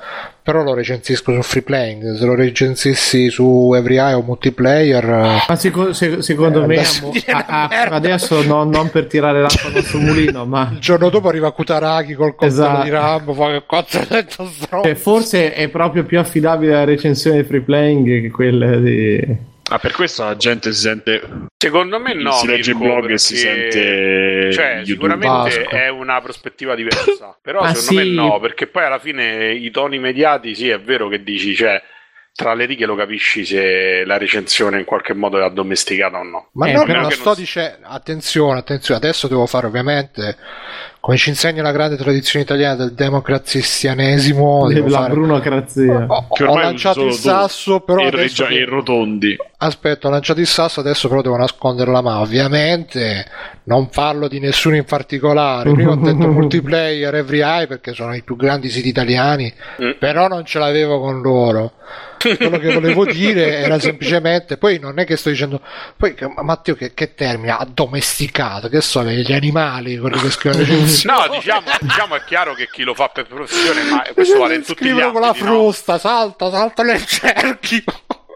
però 0.43 0.63
lo 0.63 0.75
recensisco 0.75 1.33
su 1.33 1.41
free 1.41 1.63
playing 1.63 2.15
se 2.19 2.27
lo 2.27 2.35
recensissi 2.35 3.31
su 3.31 3.73
Every 3.75 3.97
Eye 3.97 4.13
o 4.13 4.21
multiplayer 4.21 5.07
Ma 5.49 5.57
seco- 5.57 5.95
se- 5.95 6.21
secondo 6.21 6.63
Eh, 6.63 6.67
me 6.67 6.75
adesso 6.75 7.07
mo- 7.07 7.11
dire 7.13 7.33
a- 7.33 7.45
a- 7.49 7.67
merda. 7.71 7.95
adesso 7.95 8.43
no- 8.43 8.65
non 8.65 8.91
per 8.91 9.07
tirare 9.07 9.41
l'acqua 9.41 9.71
dal 9.71 9.83
suo 9.83 10.01
mulino, 10.01 10.45
ma 10.45 10.69
il 10.73 10.79
giorno 10.81 11.09
dopo 11.09 11.29
arriva 11.29 11.51
Kutaragi 11.53 12.13
col 12.13 12.35
coltello 12.35 12.63
Esatto. 12.67 12.83
di 12.83 12.91
Rambo 12.91 13.33
fa 13.33 13.47
che 13.53 13.63
cazzo 13.67 13.99
è 14.01 14.07
detto 14.07 14.51
cioè, 14.83 14.95
forse 14.95 15.55
è 15.55 15.69
proprio 15.69 16.05
più 16.05 16.19
affidabile 16.19 16.73
la 16.73 16.85
recensione 16.85 17.39
di 17.41 17.45
free 17.45 17.63
playing 17.63 18.21
che 18.21 18.31
quella 18.31 18.77
di 18.77 19.53
Ah, 19.71 19.79
per 19.79 19.93
questo 19.93 20.25
la 20.25 20.37
gente 20.37 20.73
si 20.73 20.81
sente. 20.81 21.23
Secondo 21.57 21.99
me 21.99 22.13
no. 22.15 22.33
si 22.33 22.47
legge 22.47 22.71
il 22.73 22.77
Mirko, 22.77 22.95
blog 22.97 23.11
e 23.13 23.19
si 23.19 23.37
sente. 23.37 24.51
Cioè, 24.53 24.67
YouTube. 24.67 24.85
sicuramente 24.87 25.59
Vasco. 25.61 25.71
è 25.71 25.89
una 25.89 26.21
prospettiva 26.21 26.75
diversa. 26.75 27.37
Però 27.43 27.61
Ah, 27.61 27.73
secondo 27.75 28.03
sì. 28.03 28.09
me 28.09 28.15
no, 28.15 28.41
perché 28.41 28.67
poi 28.67 28.85
alla 28.85 28.99
fine 28.99 29.53
i 29.53 29.71
toni 29.71 29.99
mediati, 29.99 30.55
sì, 30.55 30.69
è 30.69 30.79
vero 30.81 31.09
che 31.09 31.23
dici, 31.23 31.55
cioè, 31.55 31.83
tra 32.35 32.53
le 32.53 32.67
righe 32.67 32.85
lo 32.85 32.95
capisci 32.97 33.45
se 33.47 34.05
la 34.05 34.19
recensione 34.19 34.81
in 34.81 34.85
qualche 34.85 35.15
modo 35.15 35.39
è 35.39 35.45
addomesticata 35.45 36.19
o 36.19 36.23
no. 36.25 36.49
Ma 36.55 36.67
Eh, 36.69 36.73
no, 36.73 36.85
però 36.85 37.01
non 37.01 37.11
sto 37.13 37.25
non- 37.31 37.35
dicendo, 37.37 37.79
attenzione, 37.87 38.59
attenzione, 38.59 39.01
adesso 39.01 39.29
devo 39.29 39.47
fare 39.47 39.67
ovviamente, 39.67 40.37
come 41.05 41.19
ci 41.19 41.29
insegna 41.29 41.61
la 41.61 41.71
grande 41.71 41.97
tradizione 41.97 42.47
italiana 42.47 42.77
del 42.77 42.95
democrazistianesimo, 42.95 44.69
devo 44.69 44.89
la 44.89 45.01
fare... 45.01 45.13
brunocrazia. 45.13 46.07
Ho, 46.09 46.29
Che 46.33 46.45
ho 46.45 46.49
ormai 46.49 46.65
lanciato 46.65 47.05
il 47.05 47.13
sasso, 47.13 47.81
però 47.81 48.01
E, 48.01 48.07
adesso... 48.07 48.47
e 48.47 48.65
rotondi. 48.65 49.37
Aspetta, 49.59 50.09
ho 50.09 50.11
lanciato 50.11 50.41
il 50.41 50.47
sasso, 50.47 50.81
adesso 50.81 51.09
però 51.09 51.21
devo 51.21 51.37
nascondere 51.37 51.91
la 51.91 52.01
mano. 52.01 52.21
Ovviamente 52.21 53.27
non 53.65 53.91
parlo 53.91 54.29
di 54.29 54.41
nessuno 54.41 54.77
in 54.77 54.85
particolare. 54.85 55.73
Prima 55.73 55.93
ho 55.93 55.97
detto 55.97 56.27
multiplayer 56.33 57.15
Every 57.15 57.43
Eye 57.43 57.67
perché 57.67 57.93
sono 57.93 58.15
i 58.15 58.23
più 58.23 58.35
grandi 58.37 58.71
siti 58.71 58.89
italiani, 58.89 59.53
Mm. 59.83 59.91
però 59.99 60.27
non 60.29 60.45
ce 60.47 60.59
l'avevo 60.59 61.01
con 61.01 61.21
loro. 61.21 61.73
Quello 62.19 62.59
che 62.59 62.73
volevo 62.73 63.05
dire 63.11 63.59
era 63.59 63.79
semplicemente, 63.79 64.57
poi 64.57 64.79
non 64.79 64.99
è 64.99 65.05
che 65.05 65.17
sto 65.17 65.29
dicendo, 65.29 65.61
poi 65.97 66.15
Matteo 66.43 66.75
che, 66.75 66.95
che 66.95 67.15
termine? 67.15 67.51
Addomesticato, 67.53 68.69
che 68.69 68.81
so, 68.81 69.05
gli 69.05 69.33
animali, 69.33 69.99
quelli 69.99 70.19
che 70.19 70.31
scrivono. 70.31 70.65
No, 71.05 71.29
diciamo, 71.29 71.71
diciamo 71.81 72.15
è 72.17 72.25
chiaro 72.25 72.55
che 72.55 72.69
chi 72.71 72.83
lo 72.83 72.95
fa 72.95 73.09
per 73.09 73.27
professione, 73.27 73.83
ma 73.85 74.03
questo 74.13 74.39
vale 74.39 74.55
in 74.55 74.65
tutti 74.65 74.85
gli 74.85 74.89
Scrivono 74.89 75.13
con 75.13 75.21
la 75.21 75.27
ambiti, 75.29 75.45
no? 75.45 75.51
frusta, 75.51 75.99
salta, 75.99 76.51
salta 76.51 76.83
nel 76.83 77.05
cerchio. 77.05 77.83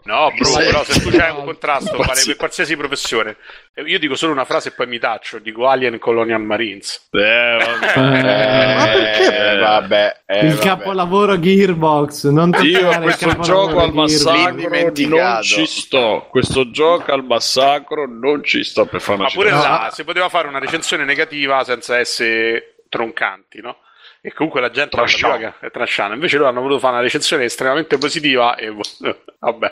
No, 0.09 0.31
bro, 0.35 0.43
Sì. 0.45 0.57
però 0.57 0.83
se 0.83 0.99
tu 1.01 1.09
c'hai 1.11 1.29
un 1.35 1.43
contrasto, 1.45 1.91
vale 1.97 2.05
Pazzi. 2.07 2.27
per 2.27 2.35
qualsiasi 2.37 2.75
professione. 2.75 3.37
Eh, 3.75 3.83
Io 3.83 3.99
dico 3.99 4.15
solo 4.15 4.31
una 4.31 4.45
frase 4.45 4.69
e 4.69 4.71
poi 4.71 4.87
mi 4.87 4.97
taccio, 4.97 5.37
dico 5.39 5.67
Alien 5.67 5.99
Colonial 5.99 6.41
Marines. 6.41 7.07
Eh, 7.11 7.57
vabbè. 7.59 7.93
Eh, 7.95 8.75
Ma 8.75 8.83
perché? 8.85 9.51
Eh, 9.51 9.57
vabbè, 9.57 10.21
eh, 10.25 10.45
il 10.45 10.53
vabbè. 10.55 10.65
capolavoro 10.65 11.39
Gearbox, 11.39 12.27
non 12.29 12.51
Io 12.63 12.99
questo 13.01 13.37
gioco 13.39 13.81
al 13.81 13.93
massacro 13.93 14.69
non 15.07 15.41
ci 15.43 15.65
sto. 15.67 16.27
Questo 16.29 16.71
gioco 16.71 17.11
al 17.11 17.23
massacro 17.23 18.07
non 18.07 18.43
ci 18.43 18.63
sto 18.63 18.85
per 18.87 19.01
fare 19.01 19.17
una 19.19 19.27
Ma 19.27 19.31
pure 19.33 19.49
città. 19.49 19.61
là 19.69 19.89
si 19.93 20.03
poteva 20.03 20.29
fare 20.29 20.47
una 20.47 20.59
recensione 20.59 21.03
negativa 21.05 21.63
senza 21.63 21.97
essere 21.99 22.77
troncanti, 22.89 23.61
no? 23.61 23.77
E 24.21 24.33
comunque 24.33 24.59
la 24.59 24.69
gente 24.69 24.97
che 24.97 25.67
è 25.67 25.71
trasciano. 25.71 26.13
Invece 26.13 26.35
loro 26.37 26.49
hanno 26.49 26.59
voluto 26.59 26.79
fare 26.79 26.93
una 26.93 27.01
recensione 27.01 27.45
estremamente 27.45 27.97
positiva 27.97 28.55
e 28.55 28.69
vabbè, 29.39 29.67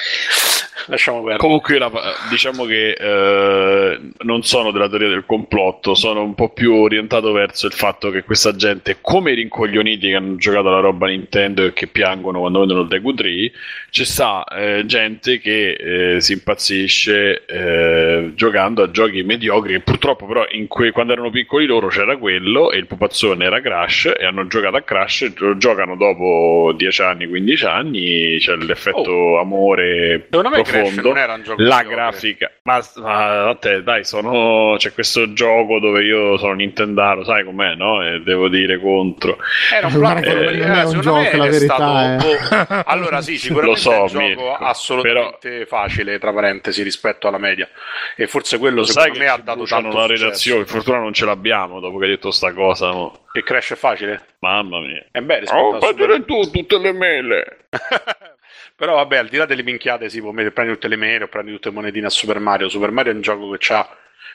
lasciamo 0.85 1.17
perdere. 1.17 1.39
Comunque 1.39 1.77
la- 1.77 1.91
diciamo 2.29 2.63
che 2.63 2.91
eh, 2.91 3.99
non 4.19 4.43
sono 4.43 4.71
della 4.71 4.87
teoria 4.87 5.09
del 5.09 5.25
complotto, 5.25 5.95
sono 5.95 6.23
un 6.23 6.33
po' 6.33 6.49
più 6.53 6.73
orientato 6.73 7.33
verso 7.33 7.67
il 7.67 7.73
fatto 7.73 8.09
che 8.09 8.23
questa 8.23 8.55
gente, 8.55 8.99
come 9.01 9.31
i 9.31 9.35
rincoglioniti 9.35 10.07
che 10.07 10.15
hanno 10.15 10.37
giocato 10.37 10.69
la 10.69 10.79
roba 10.79 11.07
Nintendo 11.07 11.65
e 11.65 11.73
che 11.73 11.87
piangono 11.87 12.39
quando 12.39 12.61
vedono 12.61 12.81
il 12.81 12.87
Deku 12.87 13.13
3, 13.13 13.51
ci 13.89 14.05
sta 14.05 14.43
eh, 14.45 14.83
gente 14.85 15.39
che 15.39 15.71
eh, 16.15 16.21
si 16.21 16.33
impazzisce 16.33 17.45
eh, 17.45 18.31
giocando 18.35 18.83
a 18.83 18.91
giochi 18.91 19.23
mediocri 19.23 19.73
che 19.73 19.79
purtroppo 19.79 20.25
però 20.25 20.45
in 20.51 20.67
que- 20.67 20.91
quando 20.91 21.13
erano 21.13 21.29
piccoli 21.29 21.65
loro 21.65 21.87
c'era 21.87 22.17
quello 22.17 22.71
e 22.71 22.77
il 22.77 22.85
pupazzone 22.85 23.45
era 23.45 23.61
Crash 23.61 24.13
e 24.17 24.25
hanno 24.25 24.45
giocato 24.47 24.75
a 24.75 24.81
Crash 24.81 25.33
lo 25.37 25.57
giocano 25.57 25.95
dopo 25.95 26.73
10 26.75 27.01
anni, 27.01 27.27
15 27.27 27.65
anni, 27.65 28.37
c'è 28.39 28.55
l'effetto 28.55 29.39
amore 29.39 30.27
Secondo 30.29 30.49
me 30.49 30.61
Crash 30.63 30.79
profondo. 30.81 31.01
non 31.07 31.17
era 31.17 31.33
un 31.33 31.43
gioco 31.43 31.61
la 31.63 31.83
grafica. 31.83 32.51
Ma, 32.63 32.81
ma 32.97 33.49
a 33.49 33.55
te 33.55 33.81
dai 33.83 34.03
sono 34.03 34.75
c'è 34.77 34.91
questo 34.93 35.31
gioco 35.33 35.79
dove 35.79 36.03
io 36.03 36.37
sono 36.37 36.53
Nintendaro 36.53 37.23
sai 37.23 37.43
com'è 37.45 37.75
no? 37.75 38.05
E 38.05 38.19
devo 38.21 38.49
dire 38.49 38.79
contro. 38.79 39.37
Era 39.73 39.87
un 39.87 39.93
platform, 39.93 40.37
eh, 40.37 40.57
non 40.57 40.71
è 40.77 40.83
un 40.83 40.99
gioco, 40.99 41.37
la 41.37 41.47
verità 41.47 41.75
stato- 41.75 42.25
boh, 42.67 42.83
allora 42.85 43.21
sì, 43.21 43.37
sicuramente 43.39 43.75
so, 43.91 43.97
è 43.97 43.99
un 43.99 44.07
gioco 44.07 44.25
Mirko, 44.25 44.53
assolutamente 44.55 45.65
facile, 45.65 46.19
tra 46.19 46.33
parentesi, 46.33 46.83
rispetto 46.83 47.27
alla 47.27 47.37
media. 47.37 47.69
E 48.15 48.27
forse 48.27 48.57
quello 48.57 48.77
lo 48.77 48.85
sai 48.85 49.03
secondo 49.03 49.19
me 49.19 49.29
ha 49.29 49.37
dato 49.37 49.63
tanto 49.65 49.95
la 49.95 50.03
successo. 50.03 50.23
redazione 50.23 50.63
per 50.63 50.73
fortuna 50.73 50.97
non 50.99 51.13
ce 51.13 51.25
l'abbiamo 51.25 51.79
dopo 51.79 51.97
che 51.97 52.05
hai 52.05 52.11
detto 52.11 52.31
sta 52.31 52.53
cosa 52.53 52.91
mo. 52.91 53.25
Che 53.31 53.43
Crash 53.43 53.71
è 53.71 53.75
facile? 53.75 54.25
mamma 54.39 54.79
mia 54.79 55.05
È 55.11 55.19
beh, 55.19 55.39
rispetto 55.39 55.61
oh 55.61 55.77
a 55.77 55.81
Super... 55.81 56.23
tu 56.23 56.49
tutte 56.51 56.77
le 56.77 56.91
mele 56.91 57.57
Però 58.77 58.93
vabbè, 58.93 59.17
al 59.17 59.27
di 59.27 59.37
là 59.37 59.45
delle 59.45 59.63
minchiate, 59.63 60.07
si 60.07 60.21
può 60.21 60.29
mettere, 60.29 60.51
prendi 60.51 60.73
tutte 60.73 60.87
le 60.87 60.97
mele 60.97 61.23
o 61.23 61.27
prendi 61.27 61.51
tutte 61.51 61.69
le 61.69 61.75
monetine 61.75 62.05
a 62.05 62.11
Super 62.11 62.39
Mario. 62.39 62.69
Super 62.69 62.91
Mario 62.91 63.11
è 63.11 63.15
un 63.15 63.21
gioco 63.21 63.49
che 63.49 63.73
ha 63.73 63.89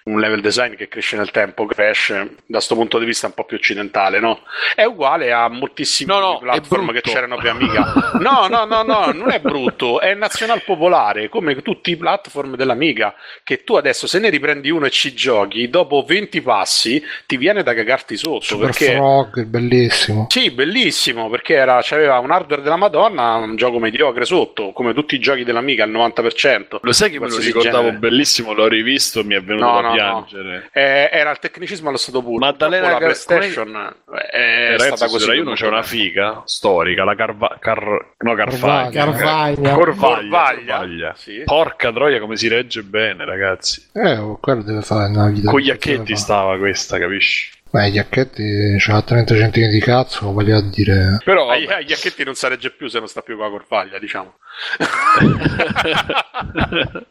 un 0.04 0.18
level 0.18 0.40
design 0.40 0.74
che 0.74 0.88
cresce 0.88 1.16
nel 1.16 1.30
tempo, 1.30 1.64
Crash 1.66 2.08
da 2.12 2.26
questo 2.46 2.74
punto 2.74 2.98
di 2.98 3.04
vista 3.04 3.26
un 3.26 3.34
po' 3.34 3.44
più 3.44 3.56
occidentale, 3.56 4.18
no? 4.18 4.40
È 4.74 4.84
uguale 4.84 5.32
a 5.32 5.48
moltissimi 5.48 6.10
No, 6.12 6.18
no, 6.18 6.38
platform 6.38 6.92
che 6.92 7.00
c'erano 7.00 7.36
per 7.36 7.50
Amiga. 7.50 8.10
No, 8.22 8.46
no, 8.48 8.64
no, 8.64 8.82
no, 8.82 9.10
non 9.12 9.30
è 9.30 9.40
brutto, 9.40 10.00
è 10.00 10.14
nazional 10.14 10.62
popolare, 10.64 11.28
come 11.28 11.60
tutti 11.62 11.90
i 11.90 11.96
platform 11.96 12.56
dell'Amiga, 12.56 13.14
che 13.42 13.64
tu 13.64 13.74
adesso 13.74 14.06
se 14.06 14.18
ne 14.18 14.28
riprendi 14.28 14.70
uno 14.70 14.86
e 14.86 14.90
ci 14.90 15.14
giochi, 15.14 15.68
dopo 15.68 16.04
20 16.06 16.40
passi 16.42 17.02
ti 17.26 17.36
viene 17.36 17.62
da 17.62 17.74
cagarti 17.74 18.16
sotto, 18.16 18.40
Super 18.44 18.66
perché... 18.70 18.92
Frog, 18.94 19.44
bellissimo. 19.44 20.26
Sì, 20.28 20.50
bellissimo, 20.50 21.28
perché 21.30 21.54
era, 21.54 21.80
c'aveva 21.82 22.18
un 22.18 22.30
hardware 22.30 22.62
della 22.62 22.76
Madonna, 22.76 23.34
un 23.36 23.56
gioco 23.56 23.78
mediocre 23.78 24.24
sotto, 24.24 24.72
come 24.72 24.94
tutti 24.94 25.14
i 25.14 25.18
giochi 25.18 25.44
dell'Amiga, 25.44 25.84
al 25.84 25.90
90%. 25.90 26.78
lo 26.80 26.92
sai 26.92 27.10
che 27.10 27.18
me 27.20 27.28
lo 27.28 27.38
ricordavo 27.38 27.84
genere. 27.84 27.98
bellissimo 27.98 28.52
l'ho 28.52 28.68
rivisto 28.68 29.24
mi 29.24 29.34
è 29.34 29.42
venuto 29.42 29.64
No, 29.64 29.80
da 29.80 29.88
no, 29.88 29.91
no. 29.94 30.24
piangere 30.27 30.69
Eh, 30.73 31.09
era 31.12 31.31
il 31.31 31.39
tecnicismo 31.39 31.89
allo 31.89 31.98
stato 31.98 32.23
puro. 32.23 32.39
Maddalena 32.39 32.89
Purtroppo 32.89 33.06
la 33.06 33.12
Car- 33.12 33.27
PlayStation 33.27 33.94
eh, 34.12 34.28
è 34.31 34.70
ragazzi 34.78 34.86
stata 34.97 35.06
su 35.06 35.12
così. 35.12 35.27
Rai 35.28 35.39
uno 35.40 35.52
c'è 35.55 35.66
una 35.66 35.82
figa 35.82 36.43
storica 36.44 37.05
la 37.05 37.14
Carva- 37.14 37.56
Car- 37.60 38.14
no 38.19 38.35
Carvagna 38.35 38.90
Carvagna. 39.05 39.74
Corvaglia, 39.74 39.74
Corvaglia, 39.74 40.77
Corvaglia. 40.77 41.14
sì. 41.16 41.43
porca 41.44 41.93
troia 41.93 42.20
come 42.20 42.36
si 42.36 42.48
regge 42.48 42.82
bene 42.82 43.24
ragazzi 43.24 43.89
Eh, 43.94 44.16
oh, 44.19 44.39
quello 44.40 44.62
deve 44.62 44.82
fare 44.82 45.09
una 45.10 45.28
vita. 45.28 45.51
con 45.51 45.60
gli 45.60 45.70
acchetti 45.70 46.16
stava 46.16 46.56
questa 46.59 46.98
capisci 46.98 47.51
Beh, 47.72 47.88
gli 47.88 47.98
acchetti 47.98 48.76
c'ha 48.78 49.00
30 49.00 49.34
centini 49.34 49.68
di 49.68 49.80
cazzo, 49.80 50.30
voglio 50.30 50.60
dire. 50.60 51.16
però 51.24 51.48
Agli, 51.48 51.64
vabbè. 51.64 51.78
agli 51.80 51.92
acchetti 51.92 52.22
non 52.22 52.34
si 52.34 52.46
regge 52.46 52.70
più 52.70 52.86
se 52.88 52.98
non 52.98 53.08
sta 53.08 53.22
più 53.22 53.36
con 53.36 53.46
la 53.46 53.50
corvaglia, 53.50 53.98
diciamo. 53.98 54.36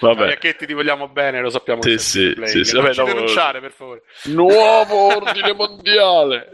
Vabbè. 0.00 0.22
Agli 0.24 0.32
acchetti 0.32 0.66
ti 0.66 0.72
vogliamo 0.74 1.08
bene, 1.08 1.40
lo 1.40 1.50
sappiamo. 1.50 1.82
Sì, 1.82 1.98
sì, 1.98 2.34
sì, 2.44 2.62
sì, 2.64 2.72
Non 2.74 2.82
vabbè, 2.82 2.94
ci 2.94 3.00
dopo- 3.00 3.12
denunciare, 3.12 3.60
per 3.60 3.72
favore. 3.72 4.02
nuovo 4.26 5.16
ordine 5.16 5.52
mondiale 5.54 6.48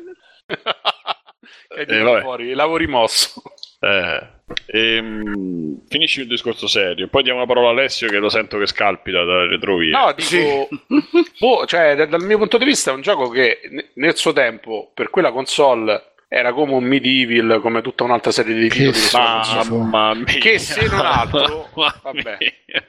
e 1.77 1.85
Eh, 1.87 2.03
vabbè. 2.03 2.21
fuori, 2.23 2.55
lavori 2.55 2.87
mosso. 2.87 3.43
Eh, 3.85 4.27
ehm, 4.67 5.81
finisci 5.89 6.21
il 6.21 6.27
discorso 6.27 6.67
serio 6.67 7.09
poi 7.09 7.23
diamo 7.23 7.41
la 7.41 7.47
parola 7.47 7.69
a 7.69 7.71
Alessio 7.71 8.09
che 8.09 8.19
lo 8.19 8.29
sento 8.29 8.59
che 8.59 8.67
scalpita 8.67 9.25
dalle 9.25 9.49
retrovie 9.49 9.91
No, 9.91 10.13
dico, 10.17 10.69
boh, 11.39 11.67
cioè, 11.67 11.95
da- 11.97 12.07
dal 12.07 12.23
mio 12.23 12.39
punto 12.39 12.59
di 12.59 12.65
vista 12.65 12.91
è 12.91 12.95
un 12.95 13.01
gioco 13.01 13.29
che 13.29 13.61
ne- 13.71 13.91
nel 13.95 14.17
suo 14.17 14.33
tempo, 14.33 14.91
per 14.95 15.11
quella 15.11 15.31
console, 15.33 16.13
era 16.29 16.53
come 16.53 16.73
un 16.73 16.83
Medieval, 16.85 17.61
come 17.61 17.81
tutta 17.81 18.03
un'altra 18.03 18.33
serie 18.33 18.55
di 18.55 18.69
titoli. 18.69 18.91
che. 18.93 19.69
Mamma 19.71 20.15
mia. 20.15 20.25
Che 20.25 20.59
se 20.59 20.87
non 20.89 20.99
altro, 21.07 21.69
vabbè. 21.75 22.39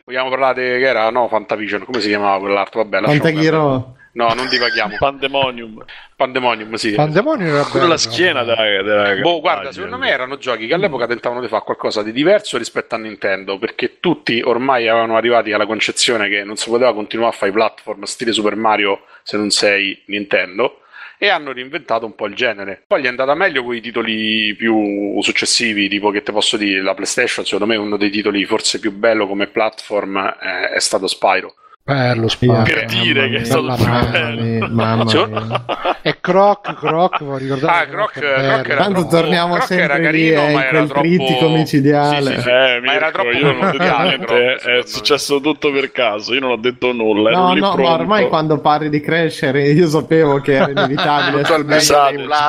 Vogliamo 0.04 0.30
parlare 0.30 0.74
di 0.74 0.80
che 0.80 0.88
era? 0.88 1.10
No, 1.12 1.28
Fantavision, 1.28 1.86
come 1.86 2.00
si 2.00 2.08
chiamava 2.08 2.40
quell'altro? 2.40 2.82
Vabbè. 2.84 3.06
Fantaghiro. 3.06 3.98
No, 4.16 4.34
non 4.34 4.48
divaghiamo. 4.48 4.96
Pandemonium. 4.98 5.84
Pandemonium, 6.16 6.74
sì. 6.76 6.94
Pandemonium 6.94 7.50
era 7.54 7.64
Pure 7.64 7.80
bello. 7.80 7.88
la 7.88 7.98
schiena 7.98 8.44
della, 8.44 8.82
della 8.82 9.16
Boh, 9.16 9.42
guarda, 9.42 9.74
secondo 9.74 9.98
me 9.98 10.10
erano 10.10 10.38
giochi 10.38 10.68
che 10.68 10.74
all'epoca 10.74 11.06
tentavano 11.06 11.42
di 11.42 11.50
fare 11.50 11.64
qualcosa 11.66 12.02
di 12.02 12.14
diverso 12.14 12.58
rispetto 12.58 12.96
a 12.96 12.98
Nintendo, 12.98 13.58
perché 13.58 14.00
tutti 14.00 14.42
ormai 14.42 14.86
erano 14.86 15.18
arrivati 15.18 15.52
alla 15.52 15.66
concezione 15.66 16.30
che 16.30 16.46
non 16.46 16.56
si 16.56 16.70
poteva 16.70 16.94
continuare 16.94 17.34
a 17.34 17.38
fare 17.38 17.52
i 17.52 17.54
platform 17.54 18.04
stile 18.04 18.32
Super 18.32 18.56
Mario 18.56 19.02
se 19.22 19.36
non 19.36 19.50
sei 19.50 20.02
Nintendo, 20.06 20.80
e 21.18 21.28
hanno 21.28 21.52
reinventato 21.52 22.06
un 22.06 22.16
po' 22.16 22.28
il 22.28 22.36
genere. 22.36 22.84
Poi 22.88 23.02
gli 23.02 23.06
è 23.06 23.10
andata 23.10 23.36
meglio 23.36 23.66
con 23.66 23.76
i 23.76 23.82
titoli 23.82 24.56
più 24.56 25.20
successivi, 25.22 25.90
tipo 25.90 26.10
che 26.12 26.24
te 26.24 26.32
posso 26.32 26.56
dire, 26.56 26.82
la 26.82 26.94
PlayStation, 26.94 27.44
secondo 27.44 27.66
me 27.66 27.76
uno 27.76 27.98
dei 27.98 28.12
titoli 28.12 28.46
forse 28.46 28.80
più 28.80 28.94
bello 28.94 29.28
come 29.28 29.48
platform 29.48 30.38
eh, 30.42 30.70
è 30.70 30.80
stato 30.80 31.08
Spyro. 31.08 31.56
Bello 31.88 32.28
Spyro. 32.28 32.64
Per 32.64 32.86
dire 32.86 33.30
che 33.30 33.38
è 33.41 33.44
stato 33.44 33.62
mamma 33.62 34.06
bello. 34.06 34.41
mia, 34.41 34.68
mamma 34.74 35.07
Sì. 35.07 35.18
mia. 35.24 35.66
E 36.02 36.18
Croc, 36.20 36.74
Croc, 36.74 37.24
vi 37.24 37.38
ricordate? 37.44 37.72
Ah, 37.80 37.86
Croc, 37.86 38.12
Croc 38.14 38.26
era 38.70 38.76
Tanto 38.84 39.02
troppo- 39.02 39.07
torniamo 39.16 39.53
Croc 39.53 39.70
era 39.70 39.94
sempre 39.94 40.12
lì, 40.12 40.32
carino, 40.32 40.48
eh, 40.49 40.53
ma 40.53 40.62
era 40.64 40.70
quel 40.78 40.88
troppo- 40.88 41.02
trittico 41.02 41.49
micidiale. 41.49 42.26
Sì, 42.32 42.36
sì, 42.38 42.41
sì. 42.41 42.49
Eh, 42.49 42.53
Ma 42.53 42.80
Mirko, 42.80 42.91
era 42.91 43.12
troppo 43.12 43.30
io 43.30 43.52
non 43.52 43.64
ho 43.68 43.72
detto 43.72 44.02
niente, 44.02 44.53
è 44.56 44.82
successo 44.84 45.40
tutto 45.41 45.72
per 45.72 45.91
caso, 45.91 46.34
io 46.34 46.40
non 46.40 46.52
ho 46.52 46.56
detto 46.57 46.91
nulla. 46.91 47.30
No, 47.30 47.53
lì 47.53 47.60
no, 47.60 47.76
ma 47.76 47.91
ormai 47.94 48.28
quando 48.30 48.57
parli 48.60 48.90
di 48.90 48.99
crescere 48.99 49.70
io 49.70 49.88
sapevo 49.88 50.41
che 50.41 50.53
era 50.53 50.70
inevitabile. 50.72 51.44
Scusate, 51.45 51.80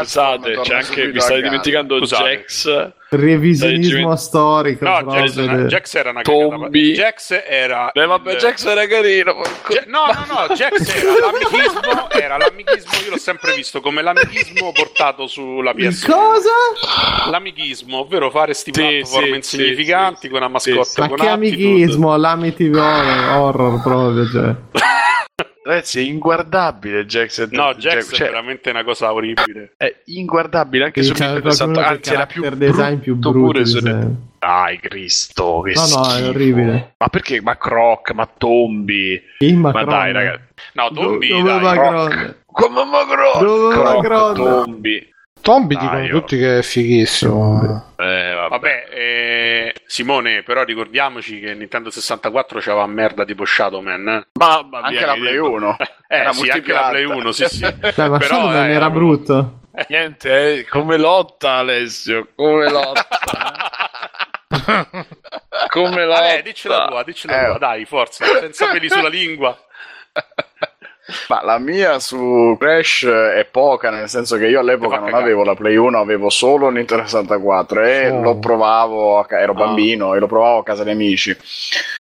scusate, 0.00 0.60
c'è 0.62 0.74
anche, 0.76 1.06
vi 1.08 1.18
casa. 1.18 1.34
dimenticando. 1.38 2.00
Jax, 2.00 2.92
Revisionismo 3.08 4.08
Dai, 4.08 4.18
storico. 4.18 4.84
No, 4.84 5.02
Jax, 5.12 5.34
del- 5.34 5.66
Jax 5.68 5.94
era 5.94 6.10
una 6.10 6.22
Tombi. 6.22 6.92
Jax 6.92 7.42
era. 7.48 7.90
Beh, 7.94 8.04
vabbè, 8.06 8.32
il- 8.32 8.38
Jax 8.38 8.64
era 8.64 8.86
carino. 8.86 9.42
Ja- 9.68 9.84
no, 9.86 10.06
no, 10.06 10.24
no, 10.48 10.54
Jax 10.54 10.88
era 10.96 11.12
l'amichismo, 11.20 12.10
era 12.10 12.36
l'amichismo, 12.36 12.90
io 13.04 13.10
l'ho 13.10 13.18
sempre 13.18 13.54
visto 13.54 13.80
come 13.80 14.02
l'amichismo 14.02 14.72
portato 14.72 15.28
sulla 15.28 15.72
PS1. 15.72 16.10
cosa? 16.10 17.30
L'amichismo, 17.30 17.98
ovvero 18.00 18.30
fare 18.30 18.54
sti 18.54 18.72
Sì, 18.74 18.80
platform 18.80 19.24
sì, 19.24 19.34
insignificanti 19.34 20.18
sì, 20.22 20.28
con 20.28 20.42
una 20.42 20.58
sì, 20.58 20.72
mascotte 20.72 21.00
Ma 21.00 21.08
con 21.08 21.16
che 21.18 21.28
attitude. 21.28 21.64
amichismo, 21.66 22.16
l'amitive 22.16 22.80
horror, 22.80 23.38
horror 23.38 23.82
proprio, 23.82 24.28
cioè. 24.28 24.54
Ragazzi, 25.66 25.98
è 25.98 26.02
inguardabile 26.02 27.06
Jax. 27.06 27.48
No, 27.50 27.74
Jax 27.74 28.14
cioè, 28.14 28.26
è 28.28 28.30
veramente 28.30 28.70
una 28.70 28.84
cosa 28.84 29.12
orribile. 29.12 29.72
è 29.76 29.92
inguardabile 30.04 30.84
anche 30.84 31.02
Sì, 31.02 31.08
su 31.08 31.14
c'è 31.14 31.24
1060, 31.32 31.72
qualcuno 31.72 31.96
anzi 31.96 32.12
era 32.12 32.26
più 32.26 32.48
design 32.50 32.98
più 32.98 33.16
brutto 33.16 33.38
pure 33.38 33.66
su. 33.66 33.80
Dai, 34.38 34.78
Cristo, 34.78 35.62
che 35.62 35.72
No, 35.74 35.80
no, 35.80 36.06
è 36.06 36.10
schifo. 36.10 36.28
orribile. 36.28 36.94
Ma 36.98 37.08
perché? 37.08 37.40
Ma 37.42 37.56
Croc, 37.56 38.12
ma 38.12 38.26
Tombi. 38.38 39.20
Il 39.38 39.56
Ma 39.56 39.72
Macron. 39.72 39.88
dai, 39.88 40.12
ragazzi. 40.12 40.42
No, 40.74 40.90
Tombi, 40.92 41.28
Dove 41.28 41.42
dai. 41.42 41.76
Croc. 41.76 42.34
Come 42.46 42.84
Macron? 42.84 44.00
Croc? 44.02 44.34
Tombi. 44.36 45.14
Tombi 45.40 45.74
Dai, 45.74 45.84
dicono 45.84 46.04
io- 46.04 46.10
tutti 46.20 46.36
che 46.38 46.58
è 46.58 46.62
fighissimo. 46.62 47.94
Eh, 47.96 48.32
vabbè. 48.34 48.48
Vabbè, 48.48 48.86
eh, 48.90 49.74
Simone, 49.86 50.42
però 50.42 50.64
ricordiamoci 50.64 51.38
che 51.38 51.54
Nintendo 51.54 51.90
64 51.90 52.58
c'aveva 52.60 52.86
merda 52.86 53.24
tipo 53.24 53.44
Shadow 53.44 53.80
Man. 53.80 54.08
eh. 54.08 54.26
Mamma 54.38 54.80
Anche 54.80 54.96
mia, 54.98 55.06
la 55.06 55.12
Play 55.14 55.32
dico. 55.32 55.50
1. 55.50 55.76
Eh, 55.78 56.16
Era 56.16 56.32
sì, 56.32 56.48
anche 56.48 56.72
la 56.72 56.88
Play 56.88 57.04
1, 57.04 57.32
sì, 57.32 57.44
sì. 57.46 57.58
Cioè, 57.60 58.08
ma 58.08 58.18
Però, 58.18 58.34
Shadow 58.34 58.46
Man 58.50 58.68
eh, 58.70 58.72
era 58.72 58.90
brutto. 58.90 59.60
Niente, 59.88 60.58
eh, 60.58 60.64
come 60.66 60.96
lotta 60.96 61.52
Alessio, 61.52 62.28
come 62.34 62.68
lotta. 62.70 63.06
come 65.68 66.04
lotta. 66.06 66.20
Vabbè, 66.20 66.42
dici 66.42 66.66
la 66.68 66.86
tua, 66.88 67.02
dici 67.04 67.26
la 67.28 67.42
Eh. 67.42 67.46
tua, 67.46 67.58
dai, 67.58 67.84
forza, 67.84 68.24
senza 68.40 68.70
peli 68.70 68.88
sulla 68.88 69.08
lingua. 69.08 69.56
Ma 71.28 71.40
la 71.44 71.58
mia 71.58 71.98
su 72.00 72.56
Crash 72.58 73.04
è 73.06 73.46
poca, 73.50 73.90
nel 73.90 74.08
senso 74.08 74.36
che 74.36 74.46
io 74.48 74.58
all'epoca 74.60 74.98
non 74.98 75.14
avevo 75.14 75.44
la 75.44 75.54
Play 75.54 75.76
1, 75.76 75.98
avevo 75.98 76.30
solo 76.30 76.68
Nintendo 76.70 77.04
64 77.04 77.82
e 77.84 78.10
Oh. 78.10 78.20
lo 78.22 78.38
provavo, 78.38 79.18
a 79.18 79.26
ca- 79.26 79.38
ero 79.40 79.52
Ah. 79.52 79.56
bambino 79.56 80.14
e 80.14 80.18
lo 80.18 80.26
provavo 80.26 80.58
a 80.58 80.62
casa 80.64 80.82
di 80.84 80.90
amici. 80.90 81.36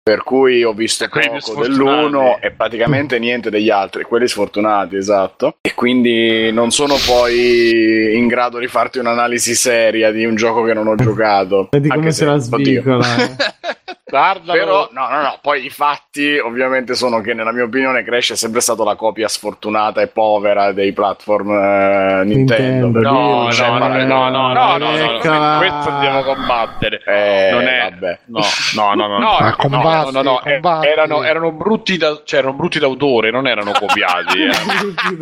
Per 0.01 0.23
cui 0.23 0.63
ho 0.63 0.73
visto 0.73 1.07
poco 1.07 1.39
sfortunati. 1.39 1.69
dell'uno 1.71 2.37
e 2.41 2.51
praticamente 2.51 3.19
niente 3.19 3.49
degli 3.49 3.69
altri, 3.69 4.03
quelli 4.03 4.27
sfortunati, 4.27 4.95
esatto. 4.97 5.55
E 5.61 5.73
quindi 5.73 6.51
non 6.51 6.71
sono 6.71 6.95
poi 7.05 8.15
in 8.17 8.27
grado 8.27 8.57
di 8.59 8.67
farti 8.67 8.99
un'analisi 8.99 9.53
seria 9.55 10.11
di 10.11 10.25
un 10.25 10.35
gioco 10.35 10.63
che 10.63 10.73
non 10.73 10.87
ho 10.87 10.95
giocato. 10.95 11.67
Vedi 11.71 11.87
Anche 11.89 11.99
come 11.99 12.11
se- 12.11 12.17
se 12.17 12.25
la 12.25 12.55
oddio. 12.57 12.83
eh. 14.17 14.19
Guardalo. 14.19 14.59
Però, 14.59 14.89
no, 14.91 15.07
no, 15.09 15.21
no, 15.21 15.37
poi 15.41 15.65
i 15.65 15.69
fatti 15.69 16.37
ovviamente 16.37 16.95
sono 16.95 17.21
che 17.21 17.33
nella 17.33 17.51
mia 17.51 17.63
opinione 17.63 18.03
Crash 18.03 18.31
è 18.31 18.35
sempre 18.35 18.61
stata 18.61 18.83
la 18.83 18.95
copia 18.95 19.27
sfortunata 19.27 20.01
e 20.01 20.07
povera 20.07 20.71
dei 20.71 20.93
platform 20.93 21.51
eh, 21.51 22.23
Nintendo. 22.25 22.85
Nintendo, 22.87 22.99
No, 23.09 23.47
c'è 23.49 23.67
no, 23.67 23.77
no, 23.77 23.87
no, 23.87 24.29
no, 24.29 24.29
no, 24.29 24.53
No, 24.53 24.77
no, 24.77 24.91
no, 24.91 25.57
questo 25.57 25.89
andiamo 25.89 26.19
a 26.19 26.23
combattere. 26.23 27.01
Eh, 27.05 27.49
non 27.51 27.67
è, 27.67 27.89
vabbè. 27.91 28.19
no, 28.25 28.39
no, 28.75 28.93
no, 28.93 29.07
no, 29.07 29.17
No, 29.19 29.37
no, 29.39 29.55
combatti, 29.57 30.11
no, 30.11 30.21
no, 30.21 30.29
no, 30.31 30.43
eh, 30.43 30.51
combatti. 30.53 30.87
erano, 30.87 31.23
erano 31.23 31.51
brutti 31.51 31.97
da, 31.97 32.21
cioè, 32.23 32.39
erano 32.39 32.53
brutti 32.53 32.79
d'autore, 32.79 33.31
non 33.31 33.47
erano 33.47 33.71
copiati. 33.71 34.41
eh. 34.43 35.13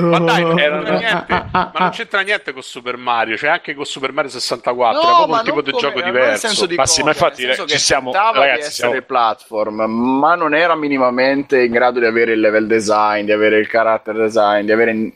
Ma 0.00 0.18
dai, 0.18 0.42
non 0.42 0.58
Erano- 0.58 0.82
c'entra 0.82 0.96
niente, 0.98 1.44
ma 1.52 1.72
non 1.78 1.90
c'entra 1.90 2.20
niente 2.22 2.52
con 2.52 2.62
Super 2.62 2.96
Mario, 2.96 3.36
cioè 3.36 3.50
anche 3.50 3.74
con 3.74 3.84
Super 3.84 4.12
Mario 4.12 4.30
64, 4.30 5.00
No, 5.00 5.00
è 5.00 5.04
proprio 5.14 5.26
ma 5.34 5.38
un 5.38 5.44
tipo 5.44 5.60
di 5.62 5.70
come- 5.70 5.82
gioco 5.82 6.00
diverso. 6.02 6.66
Ma 6.76 6.86
sì, 6.86 7.02
ma 7.02 7.08
infatti, 7.10 7.46
ci 7.66 7.78
siamo- 7.78 8.10
tentava 8.32 8.44
ragazzi, 8.46 8.60
di 8.60 8.66
essere 8.68 8.88
siamo- 8.90 9.06
platform, 9.06 9.80
ma 10.18 10.34
non 10.34 10.54
era 10.54 10.74
minimamente 10.74 11.62
in 11.62 11.70
grado 11.72 11.98
di 12.00 12.06
avere 12.06 12.32
il 12.32 12.40
level 12.40 12.66
design, 12.66 13.24
di 13.24 13.32
avere 13.32 13.58
il 13.58 13.68
character 13.68 14.16
design, 14.16 14.64
di 14.64 14.72
avere 14.72 14.92
n- 14.92 15.12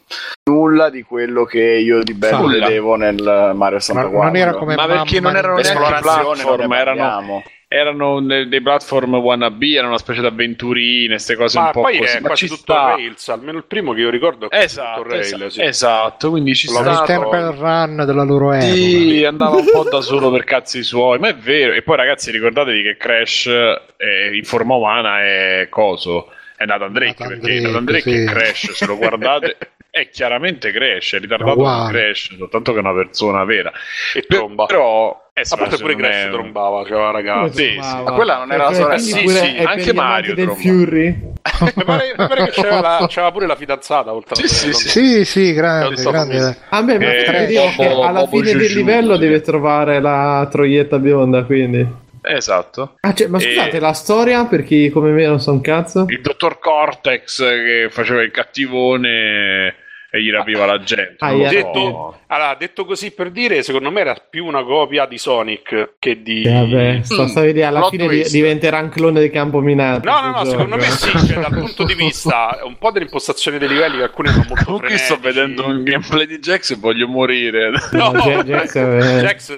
nulla 0.50 0.90
di 0.90 1.02
quello 1.02 1.44
che 1.44 1.60
io 1.60 2.02
di 2.02 2.14
bello 2.14 2.42
Nulla. 2.42 2.66
vedevo 2.66 2.96
nel 2.96 3.22
Mario 3.54 3.76
Ma 3.76 3.80
64. 3.80 4.22
non 4.22 4.36
era 4.36 4.52
come 4.54 4.74
Ma 4.74 4.86
perché 4.86 5.20
non 5.20 5.36
erano 5.36 5.54
neanche 5.56 6.00
platform, 6.00 6.72
erano-. 6.72 7.42
Erano 7.68 8.20
de- 8.20 8.46
dei 8.48 8.60
platform 8.62 9.14
wannabe, 9.16 9.72
erano 9.72 9.88
una 9.88 9.98
specie 9.98 10.20
di 10.20 10.26
avventurine, 10.26 11.14
queste 11.14 11.34
cose 11.34 11.58
Ma 11.58 11.66
un 11.66 11.72
po' 11.72 11.80
poi 11.82 11.98
così. 11.98 12.16
è 12.16 12.20
ma 12.20 12.26
quasi 12.28 12.46
tutto 12.46 12.60
sta. 12.60 12.82
Rails, 12.94 13.28
almeno 13.28 13.58
il 13.58 13.64
primo 13.64 13.92
che 13.92 14.00
io 14.00 14.10
ricordo 14.10 14.48
è 14.50 14.58
Esatto, 14.62 15.02
tutto 15.02 15.12
Rails. 15.14 15.26
esatto, 15.32 15.50
sì. 15.50 15.62
esatto, 15.62 16.30
quindi 16.30 16.54
ci 16.54 16.68
sta. 16.68 16.90
Il 16.90 17.02
Temple 17.06 17.50
Run 17.56 18.02
della 18.06 18.22
loro 18.22 18.52
epoca. 18.52 18.72
Sì, 18.72 19.24
andava 19.24 19.56
un 19.56 19.68
po' 19.70 19.82
da 19.90 20.00
solo 20.00 20.30
per 20.30 20.44
cazzi 20.44 20.82
suoi, 20.82 21.18
ma 21.18 21.28
è 21.28 21.34
vero. 21.36 21.72
E 21.72 21.82
poi, 21.82 21.96
ragazzi, 21.96 22.30
ricordatevi 22.30 22.82
che 22.82 22.96
Crash 22.96 23.46
eh, 23.46 24.30
in 24.36 24.44
forma 24.44 24.74
umana 24.74 25.22
è 25.22 25.66
coso. 25.70 26.30
È 26.56 26.64
Nathan 26.64 26.92
Drake, 26.92 27.16
Nathan 27.18 27.28
perché 27.40 27.60
Drake, 27.60 27.60
Nathan 27.66 27.84
Drake 27.84 28.10
sì. 28.10 28.16
è 28.16 28.24
Crash, 28.24 28.70
se 28.72 28.86
lo 28.86 28.96
guardate, 28.96 29.56
è 29.90 30.08
chiaramente 30.08 30.70
Crash, 30.72 31.14
è 31.14 31.18
ritardato 31.20 31.54
con 31.56 31.88
Crash, 31.88 32.36
soltanto 32.36 32.72
che 32.72 32.78
è 32.78 32.80
una 32.80 32.94
persona 32.94 33.44
vera. 33.44 33.70
E 34.14 34.22
tromba. 34.22 34.64
Però, 34.64 35.25
eh, 35.38 35.44
sì, 35.44 35.52
A 35.52 35.56
pure 35.76 35.94
Crash 35.96 36.24
è- 36.24 36.30
trombava, 36.30 36.82
cioè 36.86 37.10
ragazzi. 37.12 37.62
Sì, 37.62 37.78
sì. 37.82 38.02
Ma 38.04 38.12
quella 38.12 38.38
non 38.38 38.52
era 38.52 38.64
la 38.64 38.70
Eh, 38.70 38.74
sorella? 38.74 38.98
Sì, 38.98 39.22
pure- 39.22 39.34
sì, 39.34 39.56
anche 39.62 39.92
Mario 39.92 40.34
del 40.34 40.44
tromba. 40.46 40.60
Fury. 40.62 41.34
Mi 41.76 41.84
pare, 41.84 42.14
mi 42.16 42.26
pare 42.26 42.44
che 42.46 42.50
c'era, 42.52 42.80
la, 42.80 43.06
c'era 43.06 43.30
pure 43.30 43.46
la 43.46 43.54
fidanzata 43.54 44.12
oltre 44.14 44.34
Sì, 44.34 44.48
sì, 44.48 44.72
sì. 44.72 44.88
Sì, 44.88 45.24
sì, 45.26 45.52
grande, 45.52 46.02
grande. 46.02 46.56
Ah, 46.70 46.82
beh, 46.82 46.98
ma 46.98 47.04
Eh, 47.14 47.46
dico 47.46 47.70
che 47.76 47.86
alla 47.86 48.26
fine 48.26 48.52
del 48.54 48.72
livello 48.72 49.14
sì. 49.14 49.20
deve 49.20 49.40
trovare 49.42 50.00
la 50.00 50.48
troietta 50.50 50.98
bionda, 50.98 51.44
quindi. 51.44 51.86
Esatto. 52.22 52.96
Ah, 53.00 53.12
cioè, 53.12 53.28
ma 53.28 53.36
E- 53.38 53.42
scusate, 53.42 53.78
la 53.78 53.92
storia 53.92 54.44
per 54.46 54.64
chi 54.64 54.88
come 54.88 55.10
me 55.10 55.26
non 55.26 55.38
sa 55.38 55.50
un 55.50 55.60
cazzo? 55.60 56.06
Il 56.08 56.20
dottor 56.22 56.58
Cortex 56.58 57.38
che 57.46 57.88
faceva 57.90 58.22
il 58.22 58.30
cattivone 58.32 59.74
e 60.10 60.22
gli 60.22 60.30
rapiva 60.30 60.64
la 60.66 60.80
gente. 60.80 61.16
Ah. 61.18 61.32
Detto, 61.32 62.20
allora, 62.28 62.54
detto 62.58 62.84
così 62.84 63.12
per 63.12 63.30
dire, 63.30 63.62
secondo 63.62 63.90
me 63.90 64.00
era 64.00 64.14
più 64.28 64.46
una 64.46 64.62
copia 64.64 65.06
di 65.06 65.16
Sonic 65.18 65.94
che 65.98 66.22
di... 66.22 66.42
Eh, 66.42 66.50
vabbè, 66.52 67.00
sto, 67.02 67.22
Mm, 67.24 67.44
lì, 67.52 67.62
alla 67.62 67.88
fine 67.88 68.08
di- 68.08 68.14
twist. 68.20 68.32
diventerà 68.32 68.80
un 68.80 68.88
clone 68.88 69.20
di 69.20 69.30
campo 69.30 69.60
minato. 69.60 70.08
No, 70.08 70.20
no, 70.20 70.26
no, 70.28 70.32
questo 70.32 70.50
secondo 70.50 70.76
me 70.76 70.82
gioco. 70.82 71.18
sì, 71.18 71.26
cioè, 71.26 71.40
dal 71.40 71.58
punto 71.58 71.84
di 71.84 71.94
vista 71.94 72.58
un 72.64 72.76
po' 72.78 72.90
dell'impostazione 72.90 73.58
dei 73.58 73.68
livelli 73.68 73.96
che 73.98 74.02
alcuni 74.04 74.28
sono 74.28 74.44
molto 74.48 74.64
Comunque 74.64 74.96
sto 74.98 75.18
vedendo 75.20 75.66
un 75.66 75.82
gameplay 75.84 76.26
di 76.26 76.38
Jax 76.38 76.72
e 76.72 76.76
voglio 76.76 77.06
morire. 77.08 77.70
No, 77.92 78.10
No, 78.12 78.20
Jack- 78.20 78.44
Jax 78.44 78.76
è- 78.76 79.20
Jax, 79.20 79.50
eh, 79.50 79.54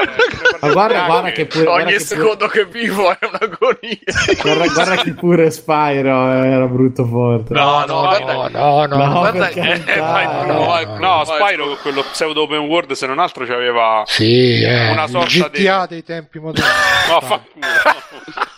Ma 0.60 0.72
guarda, 0.72 1.04
guarda 1.06 1.30
che 1.32 1.46
pure. 1.46 1.66
Ogni 1.66 1.92
che 1.92 2.00
secondo 2.00 2.46
che 2.48 2.64
vivo 2.66 3.10
è 3.10 3.18
un'agonia. 3.20 3.98
pure- 4.40 4.54
guarda, 4.54 4.72
guarda 4.72 4.96
che 5.02 5.14
pure 5.14 5.50
Spyro 5.50 6.32
era 6.32 6.66
brutto 6.66 7.04
forte. 7.06 7.52
No, 7.54 7.84
No, 7.86 8.00
guarda- 8.00 8.32
no, 8.32 8.48
no, 8.48 8.86
no. 8.86 9.04
No, 9.04 9.18
guarda, 9.20 9.46
per 9.46 9.58
eh, 9.58 9.82
carità, 9.84 10.00
vai, 10.00 10.26
no, 10.26 10.42
Bruno, 10.44 10.64
vai, 10.66 10.84
no. 10.86 10.96
No, 10.98 11.24
vai. 11.24 11.40
Spyro 11.48 11.66
con 11.66 11.76
quello 11.82 12.02
pseudo 12.10 12.46
open 12.58 12.70
world, 12.70 12.92
se 12.92 13.06
non 13.06 13.18
altro 13.18 13.44
c'aveva... 13.46 14.02
Sì, 14.06 14.60
eh, 14.62 14.90
Una 14.90 15.06
sorta 15.06 15.48
GTA 15.48 15.86
dei 15.86 16.04
tempi 16.04 16.38
moderni. 16.38 16.70
No, 17.08 17.20
fa. 17.20 17.40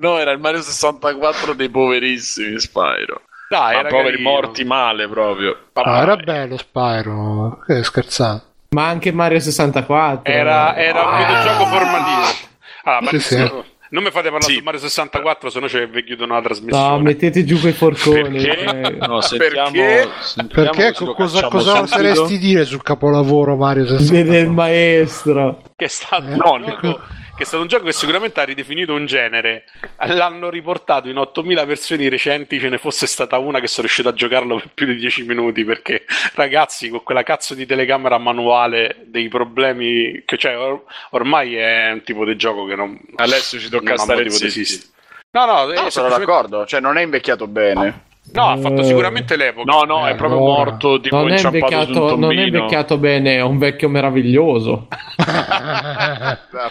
No, 0.00 0.16
era 0.18 0.30
il 0.30 0.38
Mario 0.38 0.62
64 0.62 1.54
dei 1.54 1.68
poverissimi 1.68 2.60
Spyro. 2.60 3.22
Dai, 3.48 3.74
Ma 3.74 3.80
era 3.80 3.88
poveri 3.88 4.10
carino. 4.12 4.30
morti 4.30 4.62
male 4.64 5.08
proprio. 5.08 5.56
Ah, 5.72 6.02
era 6.02 6.14
bello 6.16 6.56
Spyro. 6.56 7.58
Che 7.66 7.82
scherzate. 7.82 8.44
Ma 8.70 8.86
anche 8.86 9.10
Mario 9.10 9.40
64. 9.40 10.32
Era, 10.32 10.76
era 10.76 11.02
un 11.02 11.14
Ah. 11.14 11.16
videogioco 11.16 11.66
formativo. 11.66 12.46
Mario, 12.84 13.18
Sì, 13.18 13.20
sì. 13.20 13.50
Non 13.90 14.02
mi 14.02 14.10
fate 14.10 14.28
parlare 14.30 14.44
Sì. 14.52 14.58
su 14.58 14.62
Mario 14.64 14.80
64, 14.80 15.50
se 15.50 15.60
no 15.60 15.68
ci 15.68 15.84
vi 15.90 16.04
chiudono 16.04 16.34
la 16.34 16.42
trasmissione. 16.42 16.88
No, 16.88 16.98
mettete 17.00 17.44
giù 17.44 17.58
quei 17.58 17.72
forconi. 17.72 18.42
Perché? 18.42 18.58
eh. 18.60 18.90
No, 19.06 19.20
sentiamo, 19.22 19.70
Perché? 19.70 20.08
sentiamo 20.20 20.70
Perché 20.70 20.92
cosa, 21.14 21.48
cosa 21.48 21.80
oseresti 21.82 22.38
dire 22.38 22.64
sul 22.64 22.82
capolavoro 22.82 23.56
Mario 23.56 23.84
Vede 23.84 23.94
il 23.94 24.00
64? 24.06 24.52
maestro. 24.52 25.62
che 25.76 25.84
è 25.84 25.88
stato, 25.88 26.26
Eh, 26.26 26.36
no, 26.36 26.60
gioco, 26.64 27.00
che 27.38 27.44
è 27.44 27.46
stato 27.46 27.62
un 27.62 27.68
gioco 27.68 27.84
che 27.84 27.92
sicuramente 27.92 28.40
ha 28.40 28.44
ridefinito 28.44 28.92
un 28.92 29.06
genere. 29.06 29.64
L'hanno 30.06 30.50
riportato 30.50 31.08
in 31.08 31.16
8000 31.16 31.64
versioni 31.64 32.08
recenti, 32.08 32.58
ce 32.58 32.68
ne 32.68 32.78
fosse 32.78 33.06
stata 33.06 33.38
una 33.38 33.60
che 33.60 33.68
sono 33.68 33.82
riuscito 33.86 34.08
a 34.08 34.12
giocarlo 34.12 34.56
per 34.56 34.70
più 34.74 34.86
di 34.86 34.96
10 34.96 35.22
minuti 35.22 35.64
perché 35.64 36.04
ragazzi 36.34 36.88
con 36.88 37.02
quella 37.04 37.22
cazzo 37.22 37.54
di 37.54 37.64
telecamera 37.64 38.18
manuale 38.18 39.04
dei 39.06 39.28
problemi 39.28 40.22
che 40.26 40.36
cioè 40.36 40.58
or- 40.58 40.82
ormai 41.10 41.54
è 41.54 41.92
un 41.92 42.02
tipo 42.02 42.24
di 42.24 42.34
gioco 42.36 42.66
che 42.66 42.74
non 42.74 42.98
Alessio 43.14 43.60
ci 43.60 43.68
tocca 43.68 43.94
non 43.94 43.98
stare 43.98 44.24
di 44.24 44.30
zitti. 44.30 44.46
esistere. 44.46 44.92
No, 45.30 45.44
no, 45.44 45.52
No, 45.52 45.60
eh, 45.62 45.64
sono 45.76 45.90
semplicemente- 45.90 46.18
d'accordo, 46.26 46.66
cioè 46.66 46.80
non 46.80 46.98
è 46.98 47.02
invecchiato 47.02 47.46
bene. 47.46 48.06
No, 48.32 48.48
ha 48.50 48.56
fatto 48.58 48.80
Eh. 48.80 48.84
sicuramente 48.84 49.36
l'epoca. 49.36 49.70
No, 49.72 49.82
no, 49.84 50.06
è 50.06 50.12
Eh, 50.12 50.14
proprio 50.14 50.38
allora. 50.38 50.64
morto 50.64 51.00
tipo 51.00 51.16
Non 51.16 51.30
è, 51.32 51.40
invecchiato, 51.40 52.16
non 52.16 52.32
è 52.38 52.42
invecchiato 52.42 52.98
bene, 52.98 53.36
è 53.36 53.42
un 53.42 53.58
vecchio 53.58 53.88
meraviglioso. 53.88 54.88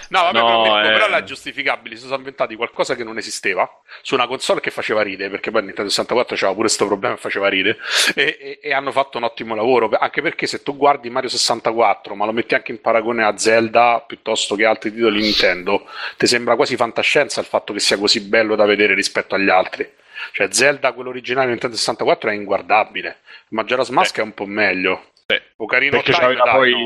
No, 0.09 0.21
vabbè, 0.21 0.39
No, 0.39 0.61
però, 0.61 0.79
eh. 0.79 0.91
però 0.91 1.07
la 1.09 1.23
giustificabili 1.23 1.95
si 1.95 2.03
sono 2.03 2.15
inventati 2.17 2.55
qualcosa 2.55 2.95
che 2.95 3.03
non 3.03 3.17
esisteva 3.17 3.69
su 4.01 4.13
una 4.15 4.27
console 4.27 4.59
che 4.59 4.71
faceva 4.71 5.01
ride, 5.01 5.29
perché 5.29 5.51
poi 5.51 5.63
Nintendo 5.63 5.89
64 5.89 6.35
c'aveva 6.35 6.53
pure 6.53 6.67
questo 6.67 6.85
problema 6.87 7.15
e 7.15 7.17
faceva 7.17 7.47
ride, 7.49 7.77
e, 8.15 8.37
e- 8.39 8.59
e 8.61 8.73
hanno 8.73 8.91
fatto 8.91 9.17
un 9.17 9.23
ottimo 9.23 9.55
lavoro, 9.55 9.89
anche 9.97 10.21
perché 10.21 10.47
se 10.47 10.63
tu 10.63 10.75
guardi 10.77 11.09
Mario 11.09 11.29
64, 11.29 12.15
ma 12.15 12.25
lo 12.25 12.31
metti 12.33 12.55
anche 12.55 12.71
in 12.71 12.81
paragone 12.81 13.23
a 13.23 13.37
Zelda 13.37 14.03
piuttosto 14.05 14.55
che 14.55 14.65
altri 14.65 14.91
titoli 14.93 15.21
Nintendo, 15.21 15.85
ti 16.17 16.27
sembra 16.27 16.55
quasi 16.55 16.75
fantascienza 16.75 17.39
il 17.39 17.45
fatto 17.47 17.73
che 17.73 17.79
sia 17.79 17.97
così 17.97 18.21
bello 18.21 18.55
da 18.55 18.65
vedere 18.65 18.93
rispetto 18.93 19.35
agli 19.35 19.49
altri. 19.49 19.89
Cioè 20.33 20.47
Zelda, 20.51 20.91
quello 20.93 21.09
originale 21.09 21.49
Nintendo 21.49 21.75
64, 21.75 22.29
è 22.29 22.33
inguardabile, 22.33 23.17
Majora's 23.49 23.89
Mask 23.89 24.19
è 24.19 24.21
un 24.23 24.33
po' 24.33 24.45
meglio. 24.45 25.01
Sì. 25.29 25.35
Ocarina 25.57 25.97
Perché 25.97 26.13
c'aveva 26.13 26.43
poi 26.53 26.71
no. 26.71 26.77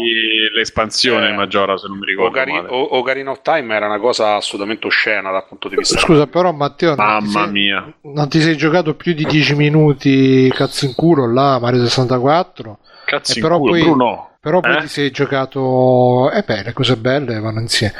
l'espansione 0.56 1.30
Eh. 1.30 1.34
Maggiora, 1.34 1.78
se 1.78 1.88
non 1.88 2.00
mi 2.00 2.06
ricordo 2.08 2.32
Ocari- 2.32 2.52
male. 2.52 2.68
o- 2.70 2.98
Ocarina 2.98 3.30
of 3.30 3.42
Time 3.44 3.76
era 3.76 3.86
una 3.86 4.00
cosa 4.00 4.36
assolutamente 4.36 4.88
oscena 4.88 5.30
dal 5.30 5.46
punto 5.48 5.70
di 5.70 5.76
vista 5.76 6.00
Scusa, 6.00 6.26
però 6.26 6.52
Matteo, 6.52 6.96
non 6.96 6.98
ti, 6.98 7.26
Mamma 7.28 7.44
sei, 7.44 7.52
mia. 7.52 7.94
non 8.02 8.30
ti 8.30 8.42
sei 8.42 8.58
giocato 8.58 8.96
più 8.96 9.14
di 9.14 9.26
10 9.26 9.56
minuti 9.56 10.50
cazzo 10.56 10.86
in 10.86 10.96
culo 10.96 11.32
là, 11.32 11.60
Mario 11.60 11.84
64? 11.84 12.80
Cazzo 13.06 13.32
Eh, 13.34 13.36
in 13.36 13.42
però 13.44 13.58
culo, 13.60 13.72
poi- 13.72 13.82
Bruno. 13.84 14.30
Però 14.42 14.60
poi 14.60 14.78
Eh? 14.78 14.80
ti 14.82 14.88
sei 14.88 15.12
giocato. 15.12 16.32
Eh 16.32 16.42
beh, 16.42 16.64
le 16.64 16.74
cose 16.74 16.98
belle 16.98 17.40
vanno 17.40 17.60
insieme. 17.60 17.94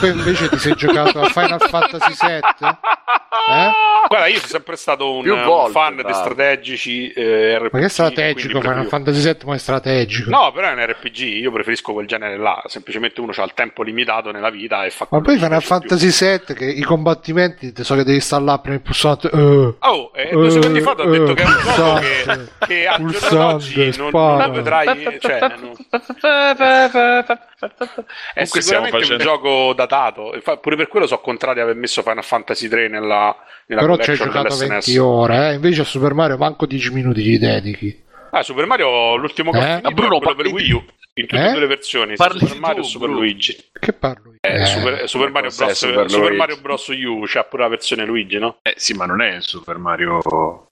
Poi 0.00 0.10
invece 0.10 0.50
ti 0.50 0.58
sei 0.58 0.74
giocato 0.74 1.20
a 1.22 1.24
Final 1.30 1.58
Fantasy 1.58 2.14
VII? 2.20 2.68
Eh? 3.48 3.70
Guarda, 4.06 4.26
io 4.26 4.36
sono 4.36 4.48
sempre 4.48 4.76
stato 4.76 5.14
un, 5.14 5.22
Più 5.22 5.34
un 5.34 5.42
volte, 5.42 5.72
fan 5.72 5.96
di 5.96 6.12
strategici 6.12 7.10
eh, 7.12 7.56
RPG. 7.58 7.72
Ma 7.72 7.78
che 7.78 7.88
strategico? 7.88 8.58
quindi 8.58 8.68
Final 8.68 8.86
Fantasy 8.88 9.22
VII 9.22 9.36
ma 9.46 9.54
è 9.54 9.58
strategico. 9.58 10.30
No, 10.30 10.52
però 10.52 10.68
è 10.68 10.72
un 10.72 10.84
RPG, 10.86 11.16
io 11.18 11.50
preferisco 11.50 11.92
quel 11.94 12.06
genere 12.06 12.36
là, 12.36 12.62
semplicemente 12.66 13.20
uno 13.22 13.32
ha 13.34 13.42
il 13.44 13.54
tempo 13.54 13.82
limitato 13.82 14.30
nella 14.32 14.50
vita 14.50 14.84
e 14.84 14.90
fa 14.90 15.06
Ma 15.10 15.20
poi 15.22 15.38
Final. 15.38 15.62
Fantasy 15.62 16.08
VII, 16.10 16.54
che 16.54 16.64
i 16.66 16.82
combattimenti, 16.82 17.72
te 17.72 17.84
so 17.84 17.94
che 17.94 18.02
devi 18.04 18.16
installare 18.16 18.60
prima 18.60 18.76
il 18.76 18.82
pulsante. 18.82 19.30
eh, 19.30 19.74
Oh, 19.78 20.10
eh, 20.14 20.28
due 20.30 20.50
secondi 20.50 20.80
fa 20.82 20.94
ti 20.94 21.00
ho 21.00 21.14
eh, 21.14 21.18
detto 21.18 21.32
che 21.34 21.42
è 21.42 21.46
un 21.46 21.58
gioco 21.74 21.94
che, 22.00 22.06
pulsante, 22.24 22.52
che 22.66 22.82
giorno 22.82 23.06
pulsante, 23.06 23.36
d'oggi 23.36 23.96
non, 23.96 24.10
non 24.36 24.52
vedrai... 24.52 25.18
Cioè, 25.18 25.38
non- 25.40 25.68
È 25.76 27.24
Comunque 27.30 28.60
stiamo 28.60 28.86
sicuramente 28.86 28.90
facendo- 28.98 29.14
un 29.14 29.18
gioco 29.20 29.72
datato, 29.74 30.34
Infa- 30.34 30.56
pure 30.58 30.76
per 30.76 30.88
quello 30.88 31.06
sono 31.06 31.20
contrario 31.20 31.62
ad 31.62 31.68
aver 31.68 31.80
messo 31.80 32.02
Final 32.02 32.24
Fantasy 32.24 32.68
3 32.68 32.88
nella, 32.88 33.34
nella 33.66 33.80
Però 33.80 33.96
ci 33.98 34.10
hai 34.10 34.16
giocato 34.16 34.42
dell'SNES. 34.48 34.68
20 34.86 34.98
ore, 34.98 35.50
eh? 35.50 35.54
invece 35.54 35.80
a 35.82 35.84
Super 35.84 36.14
Mario 36.14 36.36
manco 36.36 36.66
10 36.66 36.92
minuti 36.92 37.22
gli 37.22 37.38
dedichi. 37.38 38.02
Ah, 38.32 38.42
Super 38.42 38.66
Mario 38.66 39.16
l'ultimo 39.16 39.50
che 39.50 39.58
Eh? 39.58 39.60
ho 39.60 39.66
finito 39.66 39.88
Ah, 39.88 39.90
Bruno, 39.92 40.16
è 40.16 40.20
quello 40.20 40.34
per 40.36 40.46
Wii 40.52 40.70
U, 40.72 40.84
in 41.20 41.26
tutte 41.26 41.42
Eh? 41.42 41.46
e 41.48 41.50
due 41.52 41.60
le 41.60 41.66
versioni, 41.66 42.16
Parli 42.16 42.38
Super 42.40 42.58
Mario 42.58 42.80
tu, 42.82 42.86
e 42.86 42.90
Super 42.90 43.08
Bruno. 43.08 43.22
Luigi. 43.22 43.56
Che 43.78 43.92
parlo 43.92 44.30
io? 44.32 44.38
Eh, 44.40 44.60
Eh, 44.60 44.64
Super, 44.66 45.08
Super 45.08 45.30
Mario 45.30 45.50
Bros. 45.56 45.70
Super 45.72 46.10
Super? 46.10 46.32
Mario 46.32 46.56
Bros. 46.60 46.86
U 46.88 47.22
c'ha 47.26 47.44
pure 47.44 47.62
la 47.62 47.68
versione 47.68 48.04
Luigi, 48.04 48.38
no? 48.38 48.58
Eh 48.62 48.74
sì, 48.76 48.94
ma 48.94 49.04
non 49.06 49.20
è 49.22 49.34
il 49.36 49.42
Super 49.42 49.78
Mario. 49.78 50.18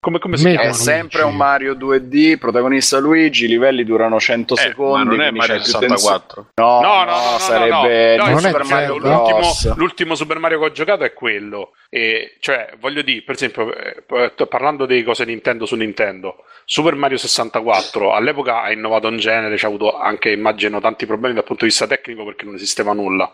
Come, 0.00 0.18
come 0.18 0.36
si 0.36 0.44
Me- 0.44 0.50
chiama? 0.52 0.64
È 0.64 0.68
Luigi. 0.70 0.82
sempre 0.82 1.22
un 1.22 1.36
Mario 1.36 1.74
2D, 1.74 2.38
protagonista 2.38 2.98
Luigi, 2.98 3.44
i 3.44 3.48
livelli 3.48 3.84
durano 3.84 4.18
100 4.18 4.54
Eh, 4.54 4.58
secondi. 4.58 5.04
ma 5.08 5.10
non 5.16 5.20
è 5.20 5.30
Mario 5.30 5.54
c'è 5.56 5.62
più 5.62 5.72
64. 5.72 6.46
tensione. 6.54 6.80
No, 6.80 6.80
No, 6.88 7.04
no, 7.04 7.04
no, 7.04 7.20
no, 7.20 7.30
no, 7.32 7.38
sarebbe 7.38 7.70
no, 7.70 7.82
no. 7.82 7.88
il 7.88 8.16
No, 8.18 8.26
Non 8.28 8.36
è 8.36 8.40
Super 8.50 8.64
Mario 8.64 8.96
l'ultimo, 8.98 9.74
l'ultimo 9.76 10.14
Super 10.14 10.38
Mario 10.38 10.58
che 10.60 10.64
ho 10.64 10.72
giocato 10.72 11.04
è 11.04 11.12
quello. 11.12 11.72
E, 11.90 12.36
cioè, 12.40 12.72
voglio 12.80 13.02
dire, 13.02 13.22
per 13.22 13.34
esempio, 13.34 13.74
eh, 13.74 14.02
parlando 14.48 14.86
di 14.86 15.02
cose 15.02 15.24
Nintendo 15.24 15.64
su 15.66 15.74
Nintendo, 15.74 16.44
Super 16.64 16.94
Mario 16.94 17.16
64 17.16 18.12
all'epoca 18.12 18.62
ha 18.62 18.70
innovato 18.72 19.08
un 19.08 19.16
genere, 19.18 19.56
c'ha 19.56 19.66
avuto 19.68 19.96
anche, 19.98 20.36
immagino, 20.38 20.80
tanti 20.80 21.04
problemi 21.06 21.34
dal 21.34 21.44
punto 21.44 21.64
di 21.64 21.70
vista 21.70 21.86
tecnico 21.86 22.24
perché 22.24 22.44
non 22.44 22.54
esisteva 22.54 22.92
nulla. 22.92 23.30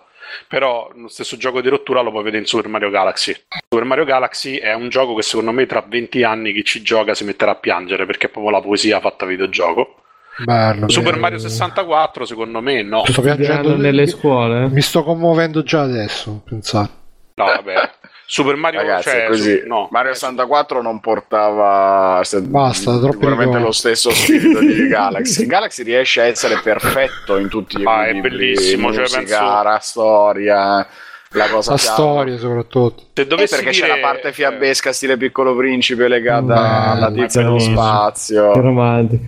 Però 0.49 0.91
lo 0.95 1.09
stesso 1.09 1.37
gioco 1.37 1.61
di 1.61 1.69
rottura 1.69 2.01
lo 2.01 2.11
puoi 2.11 2.25
vedere 2.25 2.43
in 2.43 2.49
Super 2.49 2.69
Mario 2.69 2.91
Galaxy. 2.91 3.35
Super 3.69 3.85
Mario 3.85 4.05
Galaxy 4.05 4.57
è 4.57 4.73
un 4.75 4.89
gioco 4.89 5.15
che 5.15 5.23
secondo 5.23 5.53
me 5.53 5.67
tra 5.67 5.85
20 5.87 6.23
anni 6.23 6.53
chi 6.53 6.65
ci 6.65 6.83
gioca 6.83 7.15
si 7.15 7.25
metterà 7.25 7.53
a 7.53 7.57
piangere 7.57 8.07
perché 8.07 8.27
è 8.27 8.31
proprio 8.31 8.53
la 8.53 8.61
poesia 8.61 9.01
fatta 9.01 9.27
videogioco. 9.27 9.97
bello, 10.45 10.89
Super 10.89 11.11
bello. 11.11 11.21
Mario 11.23 11.39
64 11.39 12.25
secondo 12.25 12.61
me 12.61 12.83
no. 12.83 13.05
Sto 13.07 13.23
piangendo 13.23 13.77
nelle 13.77 14.07
scuole. 14.07 14.69
Mi 14.69 14.81
sto 14.81 15.05
commuovendo 15.05 15.63
già 15.63 15.83
adesso, 15.83 16.43
pensare. 16.45 16.89
No, 17.35 17.45
vabbè. 17.45 17.91
Super 18.35 18.57
Mario 18.57 18.81
Ragazzi, 18.81 19.11
cioè, 19.11 19.27
è 19.27 19.29
così. 19.29 19.61
su- 19.61 19.67
no. 19.69 19.87
Mario 19.93 20.13
64 20.13 20.83
non 20.83 20.99
portava 20.99 22.21
se- 22.25 22.41
Basta, 22.41 22.99
sicuramente 23.01 23.61
lo 23.61 23.71
stesso 23.71 24.11
spirito 24.11 24.59
di 24.59 24.89
Galaxy. 24.91 25.47
Galaxy 25.47 25.85
riesce 25.85 26.21
a 26.21 26.25
essere 26.25 26.59
perfetto 26.61 27.37
in 27.39 27.49
tutti 27.49 27.79
gli 27.79 27.85
Ah, 27.87 28.07
è 28.07 28.09
equilibri, 28.09 28.31
bellissimo, 28.31 28.93
cioè, 28.93 29.03
musica, 29.03 29.19
penso- 29.39 29.63
la 29.63 29.79
storia, 29.81 30.87
la 31.31 31.49
cosa 31.49 31.71
La 31.73 31.77
storia 31.79 32.37
soprattutto. 32.37 33.03
Se 33.15 33.23
Eh, 33.23 33.27
dovessi 33.29 33.55
perché 33.55 33.71
dire, 33.71 33.87
c'è 33.87 33.95
la 33.95 34.01
parte 34.05 34.29
eh, 34.29 34.33
fiabesca 34.33 34.93
stile 34.93 35.17
piccolo 35.17 35.55
principe 35.55 36.09
legata 36.09 36.91
alla 36.91 37.13
tizia 37.13 37.41
dello 37.43 37.61
spazio. 37.61 38.51
Che 38.51 38.61
romantico. 38.61 39.25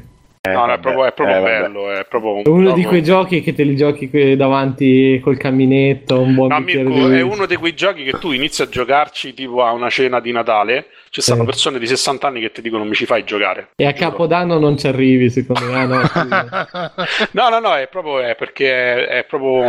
No, 0.53 0.53
no, 0.61 0.65
è 0.65 0.67
vabbè, 0.69 0.81
proprio, 0.81 1.05
è 1.07 1.13
proprio 1.13 1.37
eh, 1.39 1.41
bello. 1.43 1.91
È 1.93 2.05
proprio 2.09 2.35
un 2.37 2.43
È 2.45 2.49
uno 2.49 2.73
di 2.73 2.85
quei 2.85 3.03
giochi 3.03 3.41
che 3.43 3.55
te 3.55 3.63
li 3.65 3.77
giochi 3.77 4.37
davanti 4.37 5.21
col 5.23 5.37
camminetto, 5.37 6.21
un 6.21 6.35
buon 6.35 6.49
No, 6.49 6.61
Mirko, 6.61 7.09
di 7.09 7.17
è 7.17 7.21
uno 7.23 7.47
di 7.47 7.57
quei 7.57 7.75
giochi 7.75 8.05
che 8.05 8.19
tu 8.19 8.33
inizi 8.33 8.63
a 8.63 8.69
giocarci 8.69 9.35
tipo 9.35 9.63
a 9.65 9.73
una 9.73 9.89
cena 9.91 10.21
di 10.21 10.33
Natale. 10.33 10.87
Ci 11.09 11.23
stanno 11.23 11.41
Sì. 11.41 11.47
persone 11.47 11.79
di 11.79 11.87
60 11.87 12.27
anni 12.27 12.41
che 12.41 12.51
ti 12.53 12.61
dicono 12.61 12.85
mi 12.85 12.95
ci 12.95 13.07
fai 13.07 13.25
giocare. 13.25 13.69
E 13.77 13.87
a 13.87 13.93
Giuro. 13.93 14.11
Capodanno 14.11 14.59
non 14.59 14.77
ci 14.77 14.87
arrivi, 14.87 15.31
secondo 15.31 15.71
me. 15.73 15.87
no. 15.87 16.01
No, 17.33 17.49
no, 17.49 17.59
no, 17.61 17.75
è 17.75 17.89
proprio 17.89 18.21
è 18.21 18.35
perché 18.35 19.07
è, 19.07 19.19
è 19.21 19.25
proprio. 19.25 19.65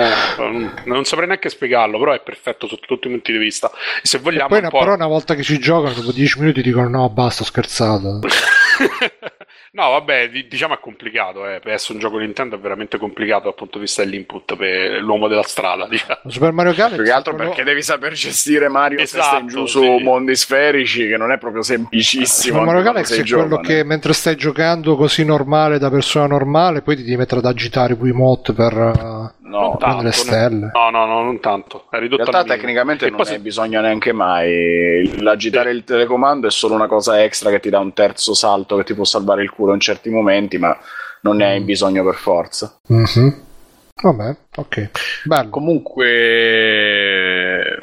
Non 0.85 1.05
saprei 1.05 1.27
neanche 1.27 1.49
spiegarlo, 1.49 1.97
però 1.99 2.11
è 2.13 2.21
perfetto 2.21 2.67
sotto 2.67 2.85
tutti 2.87 3.07
i 3.07 3.11
punti 3.11 3.31
di 3.31 3.37
vista. 3.37 3.69
E 3.69 4.05
se 4.07 4.17
E 4.17 4.19
vogliamo. 4.19 4.47
poi 4.49 4.59
un 4.61 4.69
però 4.69 4.93
una 4.93 5.07
volta 5.07 5.35
che 5.35 5.43
ci 5.43 5.57
giocano, 5.59 5.93
dopo 5.93 6.11
10 6.11 6.39
minuti 6.39 6.61
dicono 6.61 6.89
no, 6.89 7.09
basta, 7.09 7.43
ho 7.43 7.45
scherzato. 7.45 8.19
no, 9.73 9.89
vabbè, 9.91 10.29
di- 10.29 10.47
diciamo 10.47 10.73
è 10.75 10.79
complicato. 10.79 11.47
Eh. 11.47 11.59
Per 11.59 11.71
essere 11.73 11.93
un 11.93 11.99
gioco 11.99 12.17
Nintendo 12.17 12.55
è 12.55 12.59
veramente 12.59 12.97
complicato 12.97 13.43
dal 13.45 13.55
punto 13.55 13.77
di 13.77 13.83
vista 13.85 14.03
dell'input 14.03 14.55
per 14.55 15.01
l'uomo 15.01 15.27
della 15.27 15.43
strada. 15.43 15.87
Diciamo. 15.89 16.19
Super 16.27 16.51
Mario 16.51 16.73
Galaxy 16.73 16.95
Più 16.95 17.03
che 17.05 17.11
altro 17.11 17.33
quello- 17.35 17.49
perché 17.49 17.63
devi 17.63 17.81
saper 17.81 18.13
gestire 18.13 18.67
Mario 18.69 18.99
Esatto, 18.99 19.21
testa 19.23 19.39
in 19.39 19.47
giù 19.47 19.65
su 19.65 19.81
sì. 19.81 20.03
mondi 20.03 20.35
sferici, 20.35 21.07
che 21.07 21.17
non 21.17 21.31
è 21.31 21.37
proprio 21.37 21.61
semplicissimo. 21.61 22.53
Super 22.59 22.65
Mario 22.73 22.81
Galaxy 22.83 23.21
è 23.21 23.23
quello 23.25 23.47
giovane. 23.47 23.67
che 23.67 23.83
mentre 23.83 24.13
stai 24.13 24.35
giocando 24.35 24.95
così 24.95 25.23
normale 25.25 25.77
da 25.79 25.89
persona 25.89 26.27
normale, 26.27 26.81
poi 26.81 26.95
ti 26.95 27.03
devi 27.03 27.17
mettere 27.17 27.39
ad 27.39 27.45
agitare 27.45 27.93
i 27.93 27.97
Wiimote 27.99 28.53
per 28.53 28.73
uh, 28.73 29.46
No, 29.47 29.59
Non 29.59 29.77
tanto, 29.77 30.11
stelle. 30.11 30.71
No, 30.73 30.89
no, 30.89 31.05
no, 31.05 31.23
non 31.23 31.39
tanto. 31.39 31.85
È 31.89 31.95
In 31.95 32.01
ridotto 32.01 32.23
realtà 32.23 32.37
al 32.39 32.43
minimo. 32.45 32.61
tecnicamente 32.61 33.05
E 33.05 33.09
non 33.09 33.21
poi 33.21 33.31
ne 33.31 33.39
bisogno 33.39 33.81
neanche 33.81 34.11
mai. 34.11 35.21
L'agitare 35.21 35.71
il 35.71 35.83
telecomando 35.83 36.47
è 36.47 36.51
solo 36.51 36.75
una 36.75 36.87
cosa 36.87 37.23
extra 37.23 37.49
che 37.49 37.59
ti 37.59 37.69
dà 37.69 37.79
un 37.79 37.93
terzo 37.93 38.33
salto 38.33 38.75
che 38.75 38.83
ti 38.83 38.93
può 38.93 39.05
salvare 39.05 39.43
il 39.43 39.49
culo 39.49 39.73
in 39.73 39.79
certi 39.79 40.09
momenti, 40.09 40.57
ma 40.57 40.77
non 41.21 41.37
ne 41.37 41.45
hai 41.45 41.61
bisogno 41.61 42.03
per 42.03 42.15
forza. 42.15 42.77
Mhm. 42.87 43.45
Vabbè, 43.99 44.35
ok. 44.57 44.89
Bello. 45.23 45.49
Comunque, 45.49 46.05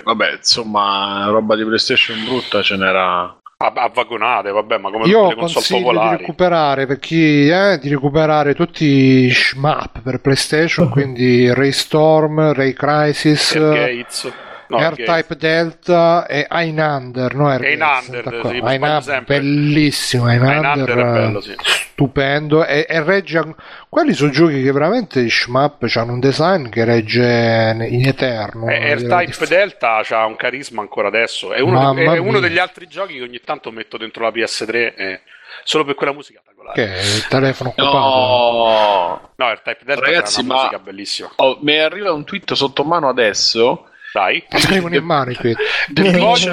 vabbè, 0.05 0.32
insomma, 0.36 1.27
roba 1.28 1.57
di 1.57 1.65
PlayStation 1.65 2.23
brutta 2.24 2.62
ce 2.62 2.77
n'era. 2.77 3.36
A, 3.57 3.73
a 3.75 3.89
vagonate, 3.89 4.51
vabbè, 4.51 4.79
ma 4.79 4.91
come 4.91 5.07
Io 5.07 5.29
le 5.29 5.35
console 5.37 5.53
consiglio 5.55 5.79
di 5.79 5.85
popolari. 5.85 6.17
recuperare 6.19 6.87
per 6.87 6.99
chi 6.99 7.49
eh, 7.49 7.79
di 7.81 7.89
recuperare 7.89 8.55
tutti 8.55 8.85
i 8.85 9.31
shmup 9.31 10.01
per 10.03 10.21
PlayStation, 10.21 10.89
quindi 10.91 11.53
Ray 11.53 11.73
Storm, 11.73 12.53
Ray 12.53 12.73
Crisis, 12.73 13.55
Air 13.55 13.97
Gates. 13.97 14.33
No, 14.69 14.78
R-Type 14.78 15.36
Delta 15.36 16.27
e 16.27 16.47
Einander, 16.49 17.35
no 17.35 17.53
Einander, 17.53 18.41
sì, 18.45 18.61
Einander, 18.62 19.24
bellissimo, 19.24 20.28
Einander, 20.28 20.89
Einander 20.89 20.89
è 20.89 21.12
bello, 21.12 21.41
sì. 21.41 21.55
stupendo 21.59 22.65
e, 22.65 22.86
e 22.89 23.03
regge 23.03 23.55
quelli 23.89 24.12
sono 24.15 24.31
giochi 24.31 24.62
che 24.62 24.73
veramente 24.73 25.20
i 25.20 25.31
shmup 25.31 25.91
hanno 25.95 26.12
un 26.12 26.20
design 26.20 26.69
che 26.69 26.85
regge 26.85 27.77
in 27.89 28.07
eterno. 28.07 28.69
Eh, 28.69 28.95
R-Type 28.95 29.47
Delta 29.47 30.03
ha 30.09 30.24
un 30.27 30.36
carisma 30.36 30.81
ancora 30.81 31.09
adesso. 31.09 31.53
È 31.53 31.61
uno, 31.61 31.81
Mamma 31.81 32.15
è 32.15 32.19
uno 32.19 32.41
degli 32.41 32.59
altri 32.59 32.86
giochi 32.86 33.15
che 33.15 33.23
ogni 33.23 33.41
tanto 33.41 33.70
metto 33.70 33.97
dentro 33.97 34.23
la 34.24 34.31
PS3 34.31 34.95
eh, 34.97 35.20
solo 35.62 35.85
per 35.85 35.95
quella 35.95 36.12
musica 36.12 36.41
che 36.73 36.95
è 36.95 36.99
il 36.99 37.27
telefono 37.27 37.70
occupato. 37.70 37.99
No, 37.99 39.31
No, 39.36 39.53
R-Type 39.53 39.85
Delta 39.85 40.05
Ragazzi, 40.05 40.41
è 40.41 40.45
una 40.45 40.55
ma- 40.55 40.61
musica 40.61 40.78
bellissima. 40.78 41.31
Oh, 41.36 41.59
mi 41.61 41.78
arriva 41.78 42.12
un 42.12 42.24
tweet 42.24 42.55
sotto 42.55 42.85
mano 42.85 43.09
adesso. 43.09 43.89
Dai. 44.15 44.45
Scrivono 44.49 44.95
in 44.95 45.05
mano 45.05 45.32
i 45.32 45.35
tweet. 45.35 45.59
The 45.93 46.03
pitch, 46.12 46.45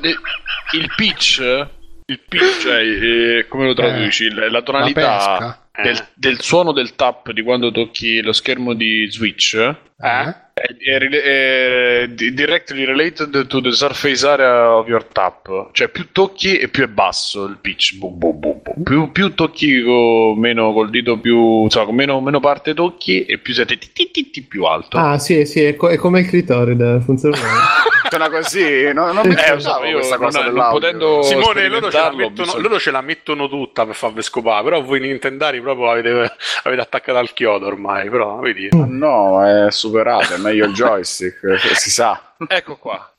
the- 0.00 0.14
il 0.78 0.92
pitch, 0.96 1.38
il 2.06 2.20
pitch, 2.28 2.60
cioè, 2.60 2.82
eh, 3.38 3.46
come 3.48 3.64
lo 3.66 3.74
traduci? 3.74 4.24
Il- 4.26 4.34
La 4.36 4.48
La 4.50 4.62
tonalità 4.62 5.16
pesca. 5.16 5.58
del, 5.82 5.96
Eh. 5.96 6.06
del 6.14 6.40
suono 6.40 6.70
del 6.70 6.94
tap 6.94 7.32
di 7.32 7.42
quando 7.42 7.72
tocchi 7.72 8.20
lo 8.22 8.32
schermo 8.32 8.74
di 8.74 9.08
Switch 9.10 9.54
Eh? 9.54 10.34
È, 10.58 12.06
directly 12.08 12.84
related 12.84 13.46
to 13.46 13.60
the 13.60 13.72
surface 13.72 14.26
area 14.26 14.74
of 14.74 14.88
your 14.88 15.04
tap. 15.04 15.68
Cioè, 15.72 15.88
più 15.88 16.10
tocchi 16.12 16.56
e 16.56 16.68
più 16.68 16.84
è 16.84 16.86
basso 16.88 17.44
il 17.44 17.58
pitch. 17.60 17.96
Boom, 17.96 18.18
boom, 18.18 18.38
boom, 18.40 18.60
boom. 18.62 18.82
Più, 18.82 19.12
più 19.12 19.34
tocchi 19.34 19.82
con 19.82 20.38
meno 20.38 20.72
col 20.72 20.88
dito 20.88 21.18
più, 21.18 21.64
insomma, 21.64 21.84
con 21.84 21.94
meno, 21.94 22.20
meno 22.22 22.40
parte 22.40 22.72
tocchi 22.72 23.26
e 23.26 23.38
più 23.38 23.52
siete 23.52 23.76
ti- 23.76 23.90
ti- 23.92 24.10
ti- 24.10 24.30
ti 24.30 24.42
più 24.42 24.64
alto. 24.64 24.96
Ah, 24.96 25.18
sì, 25.18 25.44
sì, 25.44 25.62
è, 25.62 25.76
co- 25.76 25.88
è 25.88 25.96
come 25.96 26.20
il 26.20 26.26
clitoride, 26.26 27.00
funziona 27.00 27.36
bene. 27.36 27.94
Funziona 28.08 28.30
così, 28.40 28.92
no, 28.94 29.12
non 29.12 29.26
mi 29.26 29.34
Eh, 29.34 29.60
so, 29.60 29.84
io 29.84 29.94
questa 29.94 30.16
cosa 30.16 30.48
non 30.48 30.68
potendo 30.70 31.22
Simone, 31.22 31.68
loro 31.68 31.90
ce, 31.90 32.10
mettono, 32.14 32.58
loro 32.58 32.78
ce 32.78 32.90
la 32.90 33.00
mettono 33.00 33.48
tutta 33.48 33.84
per 33.84 33.94
farvi 33.94 34.22
scopare, 34.22 34.62
però 34.64 34.80
voi 34.80 35.00
nintendari 35.00 35.60
proprio 35.60 35.90
avete, 35.90 36.32
avete 36.62 36.80
attaccato 36.80 37.18
al 37.18 37.32
chiodo 37.32 37.66
ormai, 37.66 38.08
però 38.08 38.38
vedi. 38.38 38.68
No, 38.70 39.44
è 39.44 39.70
superato, 39.70 40.34
è 40.34 40.38
meglio 40.46 40.64
il 40.66 40.72
joystick, 40.74 41.58
si 41.76 41.90
sa. 41.90 42.34
Ecco 42.48 42.76
qua. 42.76 43.12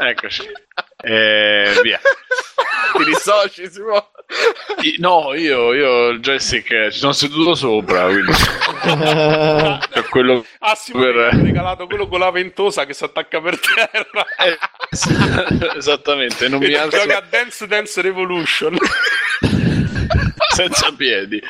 Eh, 0.00 0.08
eccoci. 0.08 0.42
Eh, 1.02 1.78
via. 1.82 2.00
Ti 2.96 3.04
dissoci, 3.04 3.68
Simone? 3.70 4.06
I- 4.82 4.96
No, 4.98 5.34
io, 5.34 5.72
io 5.74 6.08
il 6.08 6.20
joystick 6.20 6.70
eh, 6.70 6.92
ci 6.92 6.98
sono 6.98 7.12
seduto 7.12 7.54
sopra, 7.54 8.04
quindi 8.06 8.32
è 9.92 10.02
quello 10.08 10.44
Ah, 10.60 10.74
Simone, 10.74 11.12
Per- 11.12 11.34
mi 11.34 11.40
ha 11.40 11.44
regalato 11.44 11.86
quello 11.86 12.06
con 12.08 12.20
la 12.20 12.30
ventosa 12.30 12.86
che 12.86 12.94
si 12.94 13.04
attacca 13.04 13.40
per 13.40 13.58
terra. 13.58 14.24
eh, 14.38 14.58
esattamente, 15.76 16.48
non 16.48 16.60
mi 16.60 16.66
E 16.70 16.78
alzo 16.78 16.98
gioca 16.98 17.18
a 17.18 17.22
Dance 17.28 17.66
Dance 17.66 18.00
Revolution. 18.00 18.76
Senza 20.54 20.92
piedi. 20.96 21.40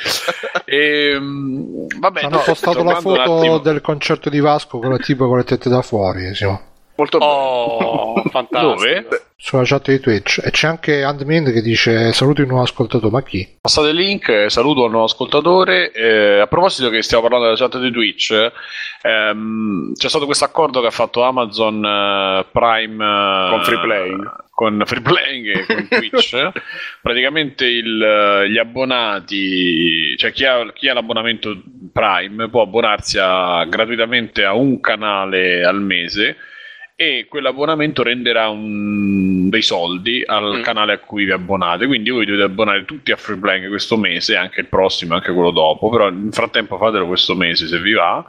E, 0.64 1.16
mm, 1.18 1.86
vabbè, 1.98 2.22
Hanno 2.24 2.36
no, 2.36 2.42
postato 2.42 2.82
la 2.82 3.00
foto 3.00 3.20
attimo- 3.38 3.58
del 3.58 3.80
concerto 3.80 4.30
di 4.30 4.40
Vasco 4.40 4.78
con 4.78 4.92
il 4.92 5.00
tipo 5.02 5.26
con 5.28 5.36
le 5.38 5.44
tette 5.44 5.68
da 5.68 5.82
fuori 5.82 6.34
sì. 6.34 6.44
Molto 6.96 7.18
bene. 7.18 7.30
Oh, 7.30 8.22
fantastico. 8.30 8.74
Dove? 8.74 9.24
sulla 9.44 9.64
chat 9.66 9.90
di 9.90 10.00
Twitch 10.00 10.40
e 10.42 10.50
c'è 10.50 10.68
anche 10.68 11.02
Handman 11.02 11.52
che 11.52 11.60
dice 11.60 12.14
saluto 12.14 12.40
il 12.40 12.46
nuovo 12.46 12.62
ascoltatore 12.62 13.12
ma 13.12 13.22
chi? 13.22 13.46
Passate 13.60 13.88
il 13.88 13.96
link, 13.96 14.26
eh, 14.30 14.48
saluto 14.48 14.84
al 14.84 14.90
nuovo 14.90 15.04
ascoltatore. 15.04 15.92
Eh, 15.92 16.38
a 16.40 16.46
proposito 16.46 16.88
che 16.88 17.02
stiamo 17.02 17.22
parlando 17.22 17.48
della 17.52 17.58
chat 17.58 17.78
di 17.78 17.90
Twitch, 17.90 18.52
ehm, 19.02 19.92
c'è 19.92 20.08
stato 20.08 20.24
questo 20.24 20.46
accordo 20.46 20.80
che 20.80 20.86
ha 20.86 20.90
fatto 20.90 21.22
Amazon 21.24 21.84
eh, 21.84 22.46
Prime 22.52 23.04
eh, 23.04 23.50
Con 23.50 23.64
Free 23.64 23.80
Playing. 23.80 24.32
con 24.50 24.82
Free 24.86 25.02
Playing 25.02 25.46
e 25.48 25.66
con 25.66 25.88
Twitch. 25.88 26.50
Praticamente 27.02 27.66
il, 27.66 28.02
eh, 28.02 28.48
gli 28.48 28.56
abbonati, 28.56 30.16
cioè 30.16 30.32
chi 30.32 30.46
ha, 30.46 30.72
chi 30.72 30.88
ha 30.88 30.94
l'abbonamento 30.94 31.54
Prime 31.92 32.48
può 32.48 32.62
abbonarsi 32.62 33.18
a- 33.20 33.66
gratuitamente 33.68 34.42
a 34.42 34.54
un 34.54 34.80
canale 34.80 35.62
al 35.64 35.82
mese 35.82 36.36
e 36.96 37.26
quell'abbonamento 37.28 38.02
renderà 38.02 38.48
un- 38.48 39.48
dei 39.48 39.62
soldi 39.62 40.22
al 40.24 40.58
Mm. 40.58 40.62
canale 40.62 40.92
a 40.94 40.98
cui 40.98 41.24
vi 41.24 41.32
abbonate. 41.32 41.86
Quindi 41.86 42.10
voi 42.10 42.24
dovete 42.24 42.44
abbonare 42.44 42.84
tutti 42.84 43.10
a 43.12 43.16
Free 43.16 43.36
Playing 43.38 43.68
questo 43.68 43.96
mese, 43.96 44.36
anche 44.36 44.60
il 44.60 44.66
prossimo, 44.66 45.14
anche 45.14 45.32
quello 45.32 45.50
dopo. 45.50 45.88
Però 45.90 46.08
nel 46.10 46.32
frattempo 46.32 46.76
fatelo 46.78 47.06
questo 47.06 47.34
mese 47.34 47.66
se 47.66 47.78
vi 47.80 47.92
va. 47.92 48.24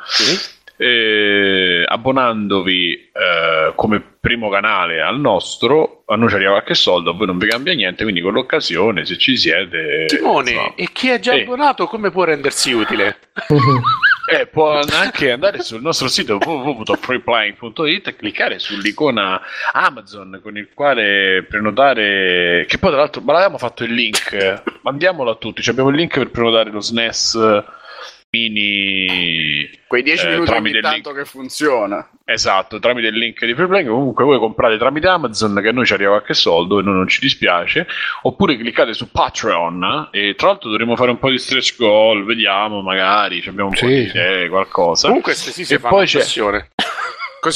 Eh, 0.77 1.83
abbonandovi 1.87 2.93
eh, 3.13 3.71
come 3.75 4.03
primo 4.19 4.49
canale 4.49 5.01
al 5.01 5.17
nostro, 5.19 6.03
a 6.07 6.15
noi 6.17 6.27
ci 6.27 6.35
arriva 6.35 6.51
qualche 6.51 6.73
soldo, 6.73 7.11
a 7.11 7.13
voi 7.13 7.27
non 7.27 7.37
vi 7.37 7.47
cambia 7.47 7.73
niente. 7.73 8.03
Quindi 8.03 8.19
con 8.21 8.33
l'occasione, 8.33 9.05
se 9.05 9.17
ci 9.17 9.37
siete, 9.37 10.05
Simone, 10.09 10.49
insomma, 10.51 10.73
e 10.75 10.89
chi 10.91 11.09
è 11.09 11.19
già 11.19 11.31
Sì. 11.33 11.39
abbonato 11.41 11.85
come 11.87 12.11
può 12.11 12.23
rendersi 12.25 12.73
utile? 12.73 13.19
Eh, 14.27 14.47
può 14.47 14.79
anche 14.79 15.31
andare 15.31 15.61
sul 15.61 15.81
nostro 15.81 16.07
sito 16.07 16.39
www.freeplaying.it 16.43 18.07
e 18.07 18.15
cliccare 18.15 18.57
sull'icona 18.57 19.39
Amazon 19.71 20.39
con 20.41 20.57
il 20.57 20.69
quale 20.73 21.45
prenotare. 21.47 22.65
Che 22.67 22.77
poi, 22.79 22.89
tra 22.89 22.99
l'altro, 22.99 23.21
ma 23.21 23.33
l'abbiamo 23.33 23.59
fatto 23.59 23.83
il 23.83 23.93
link. 23.93 24.63
Mandiamolo 24.81 25.31
a 25.31 25.35
tutti. 25.35 25.61
Cioè, 25.61 25.73
abbiamo 25.73 25.89
il 25.89 25.97
link 25.97 26.17
per 26.17 26.31
prenotare 26.31 26.71
lo 26.71 26.81
SNES 26.81 27.63
mini. 28.35 29.69
Quei 29.87 30.03
10 30.03 30.25
eh, 30.25 30.29
minuti 30.31 30.49
tramite 30.51 30.79
tanto 30.81 31.11
che 31.13 31.25
funziona. 31.25 32.09
Esatto, 32.25 32.79
tramite 32.79 33.07
il 33.07 33.17
link 33.17 33.45
di 33.45 33.53
Freeplaying. 33.53 33.87
Comunque, 33.89 34.23
voi 34.25 34.39
comprate 34.39 34.77
tramite 34.77 35.07
Amazon 35.07 35.59
che 35.61 35.69
a 35.69 35.71
noi 35.71 35.85
ci 35.85 35.93
arriva 35.93 36.11
qualche 36.11 36.33
soldo 36.33 36.79
e 36.79 36.83
noi 36.83 36.95
non 36.95 37.07
ci 37.07 37.19
dispiace. 37.19 37.87
Oppure 38.23 38.57
cliccate 38.57 38.93
su 38.93 39.11
Patreon. 39.11 40.09
E 40.11 40.33
tra 40.35 40.47
l'altro, 40.47 40.69
dovremo 40.69 40.95
fare 40.95 41.11
un 41.11 41.19
po' 41.19 41.29
di 41.29 41.37
stretch 41.37 41.75
goal. 41.77 42.25
Vediamo, 42.25 42.81
magari 42.81 43.41
ci 43.41 43.49
abbiamo 43.49 43.69
un 43.69 43.75
po' 43.79 43.85
Sì, 43.87 43.93
di 43.93 44.09
sì. 44.09 44.17
idee, 44.17 44.49
qualcosa. 44.49 45.07
Comunque 45.07 45.31
queste 45.33 45.51
sì 45.51 45.65
si 45.65 45.73
E 45.75 45.79
poi 45.79 46.05
c'è- 46.05 46.19
pressione. 46.19 46.69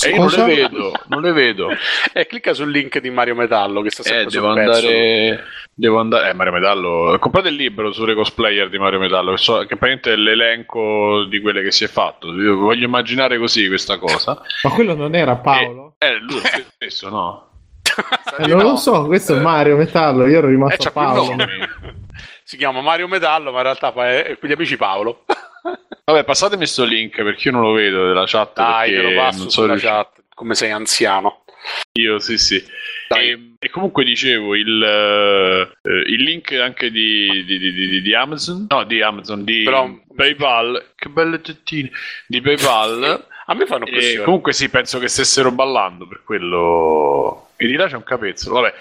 E 0.06 0.10
io 0.10 0.18
non 0.18 0.27
le 0.30 0.43
vedo, 0.43 0.91
non 1.07 1.22
le 1.23 1.31
vedo. 1.31 1.69
Eh, 2.14 2.27
clicca 2.27 2.53
sul 2.53 2.69
link 2.69 2.99
di 2.99 3.10
Mario 3.10 3.34
Metallo 3.34 3.81
che 3.81 3.89
sta 3.89 4.03
sempre 4.03 4.26
Eh, 4.27 4.30
sul 4.30 4.39
devo 4.39 4.53
pezzo. 4.53 4.72
andare. 4.88 5.43
Devo 5.80 5.99
andare. 6.01 6.30
Eh, 6.30 6.34
Mario 6.34 6.51
Metallo. 6.51 7.18
Comprate 7.19 7.47
il 7.47 7.56
libro 7.56 7.93
sulle 7.93 8.14
cosplayer 8.14 8.68
di 8.68 8.77
Mario 8.77 8.99
Metallo. 8.99 9.31
Che, 9.31 9.38
so, 9.38 9.60
che 9.60 9.77
praticamente 9.77 10.11
è 10.11 10.15
l'elenco 10.18 11.23
di 11.23 11.39
quelle 11.39 11.64
che 11.64 11.72
si 11.72 11.85
è 11.85 11.88
fatto. 11.88 12.34
Io 12.34 12.57
voglio 12.57 12.84
immaginare 12.84 13.38
così 13.38 13.65
questa 13.69 13.97
cosa. 13.97 14.41
Ma 14.64 14.69
quello 14.72 14.93
non 14.93 15.15
era 15.15 15.38
Paolo? 15.38 15.95
Eh, 15.97 16.07
eh, 16.07 16.19
lui 16.19 16.41
stesso, 16.73 17.10
no? 17.10 17.47
Eh, 18.39 18.47
non 18.47 18.61
lo 18.61 18.76
so, 18.77 19.06
questo 19.06 19.35
è 19.35 19.39
Mario 19.41 19.76
Metallo, 19.76 20.26
io 20.26 20.38
ero 20.38 20.47
Eh, 20.47 20.51
rimasto 20.51 20.84
più 20.84 20.91
Paolo. 20.91 21.35
Si 22.43 22.57
chiama 22.57 22.81
Mario 22.81 23.07
Metallo, 23.07 23.51
ma 23.51 23.57
in 23.57 23.64
realtà 23.64 23.93
è 23.93 24.38
con 24.39 24.49
gli 24.49 24.53
amici 24.53 24.76
Paolo. 24.76 25.26
Vabbè, 26.06 26.23
passatemi 26.23 26.65
sto 26.65 26.84
link 26.84 27.22
perché 27.23 27.49
io 27.49 27.53
non 27.53 27.64
lo 27.64 27.72
vedo 27.73 28.07
della 28.07 28.23
chat. 28.26 28.56
Dai, 28.56 28.89
te 28.89 28.95
perché 28.95 29.14
lo 29.14 29.22
passo 29.22 29.38
non 29.38 29.49
so 29.49 29.61
sulla 29.61 29.68
riuscito- 29.73 29.93
chat, 29.93 30.23
come 30.34 30.56
sei 30.56 30.72
anziano. 30.72 31.43
Io, 31.94 32.20
sì, 32.20 32.38
sì. 32.38 32.64
E, 33.10 33.54
e 33.60 33.70
comunque 33.70 34.04
dicevo 34.04 34.56
il, 34.56 34.82
eh, 34.84 35.90
il 36.08 36.24
link 36.24 36.52
anche 36.54 36.91
di, 36.91 37.44
di- 37.46 37.58
di- 37.60 37.72
di- 37.74 38.02
di 38.02 38.14
Amazon, 38.16 38.68
no, 38.70 38.84
di 38.84 39.02
Amazon, 39.02 39.44
di 39.44 39.64
Però- 39.64 39.90
PayPal. 40.16 40.91
Che 40.96 41.10
belle 41.10 41.41
tettine 41.41 41.90
di 42.28 42.40
PayPal. 42.41 43.26
A 43.48 43.54
me 43.56 43.66
fanno 43.66 43.86
e 43.88 43.91
pressione. 43.91 44.26
comunque 44.26 44.54
sì, 44.54 44.70
penso 44.70 45.00
che 45.00 45.08
stessero 45.08 45.52
ballando 45.52 46.08
per 46.08 46.22
quello. 46.24 47.50
E 47.58 47.66
di 47.66 47.74
là 47.74 47.88
c'è 47.88 47.96
un 47.96 48.04
capezzolo, 48.04 48.62
vabbè. 48.62 48.74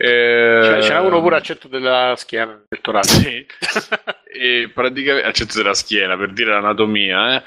Eh, 0.00 0.60
Cioè, 0.62 0.82
ce 0.82 0.92
n'è 0.92 1.00
uno 1.00 1.20
pure 1.20 1.34
al 1.36 1.42
centro 1.42 1.68
della 1.68 2.14
schiena 2.16 2.56
pettorale. 2.68 3.04
Sì. 3.08 3.44
e 4.32 4.70
praticamente 4.72 5.26
al 5.26 5.32
centro 5.32 5.60
della 5.60 5.74
schiena 5.74 6.16
per 6.16 6.32
dire 6.32 6.52
l'anatomia. 6.52 7.34
Eh. 7.34 7.42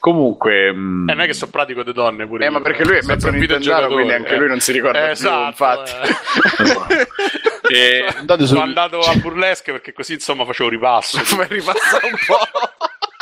Comunque, 0.00 0.72
mm, 0.72 1.08
Eh, 1.08 1.14
non 1.14 1.22
è 1.22 1.26
che 1.26 1.32
sono 1.32 1.52
pratico 1.52 1.84
di 1.84 1.92
donne 1.92 2.26
pure. 2.26 2.42
Eh, 2.42 2.46
io, 2.48 2.52
ma 2.54 2.60
perché 2.60 2.84
lui 2.84 2.96
è 2.96 3.02
mezzo 3.04 3.30
nintendaro, 3.30 3.86
quindi 3.86 4.12
anche 4.14 4.34
eh. 4.34 4.36
lui 4.38 4.48
non 4.48 4.58
si 4.58 4.72
ricorda 4.72 4.98
Eh, 4.98 5.02
più, 5.04 5.12
esatto, 5.12 5.46
infatti. 5.46 5.92
eh. 6.90 7.06
e 7.72 8.04
Sono 8.26 8.46
su 8.46 8.56
andato 8.56 8.98
a 8.98 9.14
burlesque 9.14 9.72
perché 9.72 9.92
così 9.92 10.14
insomma 10.14 10.44
facevo 10.44 10.68
ripasso. 10.68 11.20
Come 11.30 11.46
ripassa 11.48 12.00
un 12.02 12.16
po'. 12.26 12.38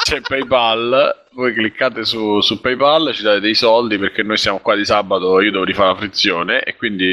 c'è 0.03 0.23
PayPal. 0.23 1.25
Voi 1.33 1.53
cliccate 1.53 2.05
su, 2.07 2.41
su 2.41 2.61
PayPal, 2.63 3.13
ci 3.13 3.23
date 3.23 3.41
dei 3.41 3.55
soldi 3.55 3.99
perché 3.99 4.23
noi 4.23 4.39
siamo 4.39 4.59
qua 4.61 4.75
di 4.75 4.87
sabato. 4.87 5.39
Io 5.43 5.51
devo 5.51 5.65
rifare 5.65 5.91
la 5.91 5.97
frizione 5.97 6.63
e 6.63 6.77
quindi 6.77 7.11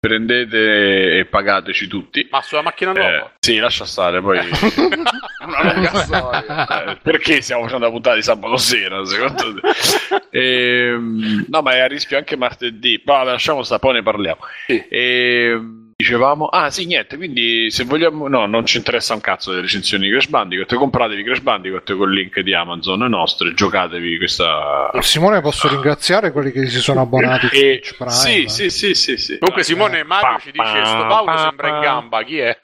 prendete 0.00 1.18
e 1.18 1.24
pagateci 1.26 1.86
tutti. 1.88 2.26
Ma 2.30 2.40
sulla 2.42 2.62
macchina 2.62 2.92
nuova? 2.92 3.16
Eh, 3.16 3.30
sì, 3.40 3.58
lascia 3.58 3.84
stare. 3.84 4.20
Poi 4.20 4.38
Una 5.44 5.72
lunga 5.74 5.94
storia. 6.04 6.90
Eh, 6.90 6.96
perché 7.02 7.40
stiamo 7.40 7.62
facendo 7.64 7.84
la 7.86 7.90
puntata 7.90 8.16
di 8.16 8.22
sabato 8.22 8.56
sera 8.56 9.04
secondo 9.04 9.60
te? 9.60 10.20
Ehm, 10.30 11.46
no 11.48 11.62
ma 11.62 11.72
è 11.72 11.80
a 11.80 11.86
rischio 11.86 12.16
anche 12.18 12.36
martedì 12.36 13.00
ma 13.04 13.22
lasciamo 13.22 13.62
stare 13.62 13.80
poi 13.80 13.94
ne 13.94 14.02
parliamo 14.02 14.40
Sì. 14.66 14.84
Ehm, 14.90 15.87
Dicevamo, 16.00 16.46
ah 16.46 16.70
sì, 16.70 16.86
niente, 16.86 17.16
quindi 17.16 17.72
se 17.72 17.82
vogliamo, 17.82 18.28
no, 18.28 18.46
non 18.46 18.64
ci 18.64 18.76
interessa 18.76 19.14
un 19.14 19.20
cazzo 19.20 19.50
delle 19.50 19.62
recensioni 19.62 20.04
di 20.04 20.12
Crash 20.12 20.28
Bandicoot, 20.28 20.72
compratevi 20.76 21.24
Crash 21.24 21.40
Bandicoot 21.40 21.96
col 21.96 22.12
link 22.12 22.38
di 22.38 22.54
Amazon 22.54 23.00
nostro 23.08 23.48
e 23.48 23.52
giocatevi 23.54 24.16
questa... 24.16 24.92
Simone, 25.00 25.40
posso 25.40 25.66
ringraziare 25.66 26.30
quelli 26.30 26.52
che 26.52 26.68
si 26.68 26.78
sono 26.78 27.00
abbonati 27.00 27.48
su 27.48 27.54
E- 27.56 27.80
Twitch 27.80 27.96
Prime? 27.96 28.12
sì, 28.12 28.44
sì, 28.46 28.70
sì, 28.70 28.94
sì, 28.94 29.16
sì. 29.16 29.38
Comunque 29.38 29.64
Simone 29.64 30.04
Mario 30.04 30.38
ci 30.38 30.52
dice 30.52 30.84
sto 30.84 31.06
Paolo 31.08 31.36
sembra 31.36 31.68
in 31.68 31.80
gamba, 31.80 32.22
chi 32.22 32.38
è? 32.38 32.56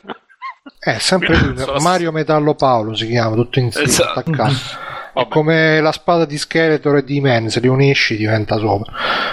Eh, 0.79 1.01
sempre 1.01 1.37
lui, 1.37 1.55
Mario 1.81 2.13
Metallo 2.13 2.55
Paolo 2.55 2.95
si 2.95 3.09
chiama, 3.09 3.35
tutto 3.35 3.59
insieme, 3.59 3.89
Esatto. 3.89 4.21
attaccato. 4.21 4.55
Vabbè. 5.15 5.29
come 5.29 5.81
la 5.81 5.93
spada 5.93 6.25
di 6.25 6.37
Skeletor 6.37 6.97
e 6.97 7.05
di 7.05 7.21
Man, 7.21 7.49
se 7.49 7.61
li 7.61 7.69
unisci 7.69 8.17
diventa 8.17 8.59
sopra. 8.59 8.93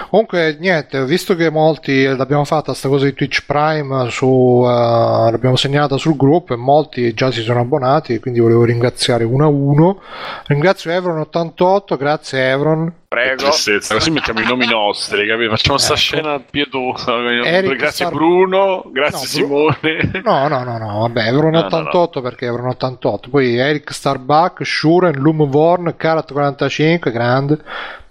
Comunque, 0.09 0.57
niente, 0.59 1.03
visto 1.05 1.35
che 1.35 1.49
molti 1.49 2.03
l'abbiamo 2.03 2.45
fatta 2.45 2.73
sta 2.73 2.87
cosa 2.87 3.05
di 3.05 3.13
Twitch 3.13 3.45
Prime, 3.45 4.09
su, 4.09 4.63
eh, 4.63 5.31
l'abbiamo 5.31 5.55
segnalata 5.55 5.97
sul 5.97 6.15
gruppo 6.15 6.53
e 6.53 6.57
molti 6.57 7.13
già 7.13 7.31
si 7.31 7.41
sono 7.41 7.61
abbonati, 7.61 8.19
quindi 8.19 8.39
volevo 8.39 8.63
ringraziare 8.63 9.23
uno 9.23 9.45
a 9.45 9.47
uno. 9.47 10.01
Ringrazio 10.47 10.91
Evron88, 10.91 11.97
grazie 11.97 12.49
Evron. 12.49 13.00
Prego. 13.11 13.43
Tristezza, 13.43 13.95
così 13.95 14.09
mettiamo 14.09 14.39
i 14.39 14.45
nomi 14.45 14.65
nostri, 14.67 15.27
capito? 15.27 15.49
Facciamo 15.49 15.77
sta 15.77 15.91
Ecco. 15.95 16.01
scena 16.01 16.39
pietosa. 16.39 17.11
Eric 17.43 17.75
grazie 17.75 18.05
Star- 18.05 18.13
Bruno, 18.13 18.85
grazie 18.89 19.41
No, 19.41 19.47
Bru- 19.47 19.73
Simone. 19.81 20.21
No, 20.23 20.47
no, 20.47 20.63
no, 20.63 20.77
no, 20.77 20.99
vabbè, 21.01 21.27
Evron 21.27 21.51
No, 21.51 21.59
no, 21.59 21.65
88 21.65 22.21
perché 22.21 22.45
Evron 22.45 22.69
88. 22.69 23.29
Poi 23.29 23.57
Eric 23.57 23.91
Starbuck, 23.91 24.63
Shuren, 24.63 25.15
Lum 25.17 25.45
Vorn, 25.49 25.93
Karat 25.97 26.31
45, 26.31 27.11
grande. 27.11 27.59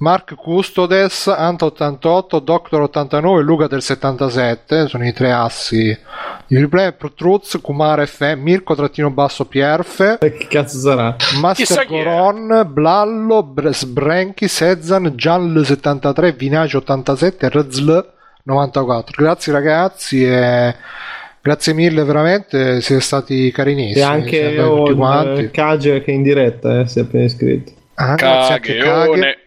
Mark 0.01 0.35
Custodes, 0.35 1.28
Anta 1.28 1.64
88, 1.66 2.39
Doctor 2.39 2.82
89 2.82 3.40
e 3.40 3.43
Luca 3.43 3.66
del 3.68 3.81
77. 3.82 4.86
Sono 4.89 5.06
i 5.06 5.12
tre 5.14 5.32
assi 5.32 5.98
di 6.47 6.59
replay. 6.59 6.94
Truz, 7.16 7.59
Kumar 7.62 8.06
FM, 8.06 8.40
Mirko 8.40 8.74
trattino 8.74 9.10
basso 9.10 9.44
Pierfe, 9.47 10.18
che 10.18 10.47
cazzo 10.48 10.78
sarà? 10.78 11.16
Master. 11.40 11.86
Goron, 11.86 12.66
Blallo, 12.70 13.43
Br- 13.43 13.68
Sbrenchi, 13.70 14.48
Sezan, 14.91 15.12
Gial 15.15 15.62
73, 15.65 16.33
Vinacio 16.33 16.79
87 16.79 17.47
e 17.47 17.49
Rzl 17.49 18.12
94. 18.43 19.23
Grazie 19.23 19.53
ragazzi 19.53 20.25
e 20.25 20.75
grazie 21.41 21.75
mille 21.75 22.03
veramente, 22.03 22.81
siete 22.81 23.01
stati 23.01 23.53
carinissimi. 23.53 24.01
E 24.01 24.09
anche 24.09 24.37
il 24.39 24.95
quanti. 24.97 25.51
Kage 25.51 26.03
che 26.03 26.11
è 26.11 26.15
in 26.15 26.25
diretta, 26.25 26.81
eh, 26.81 26.89
si 26.89 26.99
è 26.99 27.03
appena 27.03 27.25
iscritto. 27.25 27.73
Ah, 27.95 28.15
grazie 28.17 28.55
anche 28.55 28.77
Kage. 28.79 28.89
Cagheone. 28.89 29.39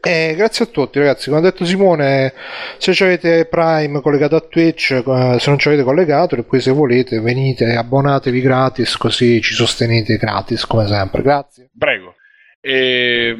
Eh, 0.00 0.34
grazie 0.36 0.64
a 0.64 0.68
tutti 0.68 0.98
ragazzi, 0.98 1.28
come 1.28 1.40
ha 1.40 1.42
detto 1.42 1.66
Simone, 1.66 2.32
se 2.78 2.94
ci 2.94 3.02
avete 3.02 3.44
Prime 3.46 4.00
collegato 4.00 4.36
a 4.36 4.40
Twitch, 4.40 4.92
eh, 4.92 5.36
se 5.38 5.50
non 5.50 5.58
ci 5.58 5.68
avete 5.68 5.82
collegato, 5.82 6.36
e 6.36 6.44
poi 6.44 6.60
se 6.60 6.70
volete 6.70 7.20
venite, 7.20 7.74
abbonatevi 7.74 8.40
gratis, 8.40 8.96
così 8.96 9.42
ci 9.42 9.52
sostenete 9.52 10.16
gratis 10.16 10.64
come 10.64 10.86
sempre. 10.86 11.20
Grazie. 11.20 11.68
Prego. 11.76 12.14
E, 12.60 13.36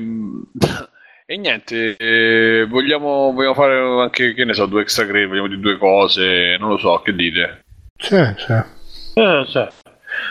e 1.31 1.37
niente, 1.37 1.95
eh, 1.99 2.65
vogliamo, 2.67 3.33
vogliamo 3.35 3.53
fare 3.53 3.77
anche, 3.79 4.33
che 4.33 4.47
ne 4.47 4.55
so, 4.55 4.65
due 4.65 4.81
extra 4.81 5.05
credit, 5.05 5.29
vogliamo 5.29 5.49
di 5.49 5.61
due 5.61 5.77
cose, 5.77 6.57
non 6.59 6.71
lo 6.71 6.79
so, 6.79 7.03
che 7.05 7.15
dite? 7.15 7.65
Sì, 7.99 8.17
sì. 8.39 8.53
Eh, 9.21 9.45
sì. 9.47 9.67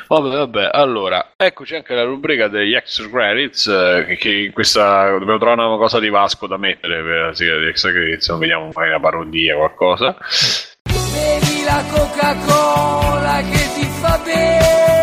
Vabbè, 0.08 0.38
vabbè, 0.38 0.70
allora, 0.74 1.34
eccoci 1.38 1.76
anche 1.76 1.94
la 1.94 2.02
rubrica 2.02 2.48
degli 2.48 2.74
extra 2.74 3.08
credits, 3.10 3.68
eh, 3.68 4.06
che, 4.08 4.16
che 4.16 4.32
in 4.32 4.52
questa 4.54 5.12
dobbiamo 5.12 5.38
trovare 5.38 5.62
una 5.62 5.78
cosa 5.78 6.00
di 6.00 6.10
Vasco 6.10 6.48
da 6.48 6.58
mettere 6.58 7.04
per 7.04 7.26
la 7.28 7.34
sigla 7.36 7.58
degli 7.58 7.68
extra 7.68 7.92
credits, 7.92 8.30
non 8.30 8.40
vediamo 8.40 8.66
magari 8.74 8.90
una 8.90 9.00
parodia 9.00 9.56
o 9.56 9.60
qualcosa. 9.60 10.18
Bevi 10.84 11.64
la 11.64 11.84
Coca-Cola 11.92 13.42
che 13.42 13.80
ti 13.80 13.86
fa 13.86 14.20
bene. 14.26 14.97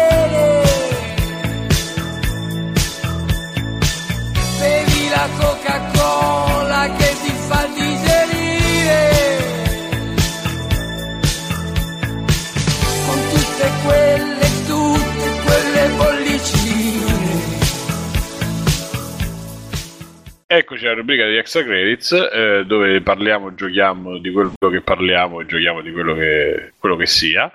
Eccoci 20.47 20.85
alla 20.85 20.97
rubrica 20.97 21.25
degli 21.25 21.37
extra 21.37 21.62
credits, 21.62 22.12
eh, 22.12 22.65
dove 22.66 23.01
parliamo, 23.01 23.55
giochiamo 23.55 24.19
di 24.19 24.31
quello 24.31 24.53
che 24.71 24.83
parliamo 24.83 25.41
e 25.41 25.47
giochiamo 25.47 25.81
di 25.81 25.91
quello 25.91 26.15
che, 26.15 26.73
quello 26.79 26.97
che 26.97 27.07
sia. 27.07 27.51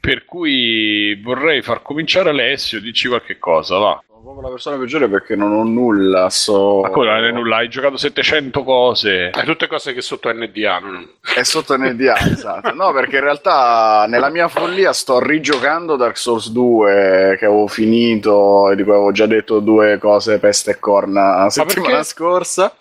Per 0.00 0.24
cui 0.24 1.14
vorrei 1.22 1.62
far 1.62 1.82
cominciare 1.82 2.30
Alessio, 2.30 2.80
dici 2.80 3.08
qualche 3.08 3.38
cosa, 3.38 3.76
va. 3.78 4.02
Sono 4.22 4.34
proprio 4.34 4.50
la 4.50 4.54
persona 4.54 4.76
peggiore 4.78 5.08
perché 5.08 5.34
non 5.34 5.50
ho 5.52 5.64
nulla. 5.64 6.30
So... 6.30 6.78
Ma 6.82 6.90
come 6.90 7.06
non 7.06 7.24
hai 7.24 7.32
nulla? 7.32 7.56
Hai 7.56 7.68
giocato 7.68 7.96
700 7.96 8.62
cose. 8.62 9.30
È 9.30 9.42
tutte 9.44 9.66
cose 9.66 9.92
che 9.92 10.00
sotto 10.00 10.32
NDA. 10.32 10.78
non- 10.78 11.08
È 11.34 11.42
sotto 11.42 11.76
NDA, 11.76 12.16
esatto. 12.30 12.72
No, 12.72 12.92
perché 12.92 13.16
in 13.16 13.24
realtà 13.24 14.04
nella 14.08 14.28
mia 14.28 14.46
follia 14.46 14.92
sto 14.92 15.18
rigiocando 15.18 15.96
Dark 15.96 16.16
Souls 16.16 16.50
2 16.50 17.34
che 17.36 17.46
avevo 17.46 17.66
finito 17.66 18.70
e 18.70 18.76
di 18.76 18.84
cui 18.84 18.92
avevo 18.92 19.10
già 19.10 19.26
detto 19.26 19.58
due 19.58 19.98
cose 19.98 20.38
peste 20.38 20.70
e 20.70 20.78
corna 20.78 21.38
la 21.42 21.50
settimana 21.50 22.04
scorsa. 22.04 22.72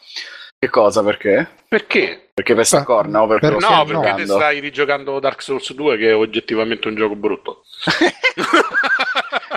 Che 0.60 0.70
cosa? 0.70 1.04
Perché? 1.04 1.50
Perché? 1.82 2.32
Perché 2.34 2.54
peste 2.54 2.80
e 2.80 2.84
corna 2.84 3.22
o 3.22 3.28
perché 3.28 3.48
Per- 3.48 3.60
No, 3.62 3.86
perché 3.86 4.02
te 4.02 4.10
giocando? 4.26 4.34
stai 4.34 4.60
rigiocando 4.60 5.20
Dark 5.22 5.42
Souls 5.42 5.72
2 5.74 5.98
che 5.98 6.10
è 6.10 6.16
oggettivamente 6.16 6.90
un 6.90 6.96
gioco 6.96 7.16
brutto. 7.16 7.64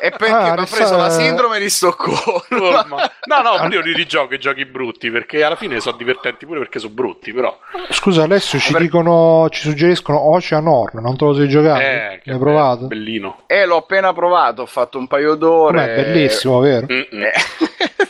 E 0.00 0.10
perché 0.10 0.32
Ah, 0.34 0.52
mi 0.54 0.60
ha 0.60 0.66
preso 0.70 0.96
la 0.98 1.08
sindrome 1.08 1.58
di 1.58 1.70
Stoccolma. 1.70 3.10
no, 3.24 3.40
no, 3.42 3.56
ma 3.58 3.68
io 3.72 3.80
li 3.80 3.94
rigioco 3.94 4.34
i 4.34 4.38
giochi 4.38 4.66
brutti 4.66 5.10
perché 5.10 5.42
alla 5.42 5.56
fine 5.56 5.80
sono 5.80 5.96
divertenti 5.96 6.44
pure 6.44 6.58
perché 6.58 6.78
sono 6.78 6.92
brutti, 6.92 7.32
però. 7.32 7.56
Scusa 7.88 8.24
Alessio, 8.24 8.58
ci 8.58 8.72
Per- 8.72 8.82
dicono, 8.82 9.48
ci 9.50 9.62
suggeriscono 9.62 10.18
Ocean 10.34 10.66
Horn, 10.66 11.00
non 11.00 11.16
te 11.16 11.24
lo 11.24 11.32
sei 11.34 11.48
giocato? 11.48 11.80
Eh, 11.80 12.20
L'hai 12.22 12.38
provato? 12.38 12.86
Bellino. 12.86 13.44
E 13.46 13.64
l'ho 13.64 13.76
appena 13.78 14.12
provato, 14.12 14.62
ho 14.62 14.66
fatto 14.66 14.98
un 14.98 15.06
paio 15.06 15.36
d'ore. 15.36 15.78
Com'è? 15.80 15.94
Bellissimo, 15.94 16.58
vero? 16.60 16.86
Mm-mm. 16.90 17.22
Eh, 17.22 17.32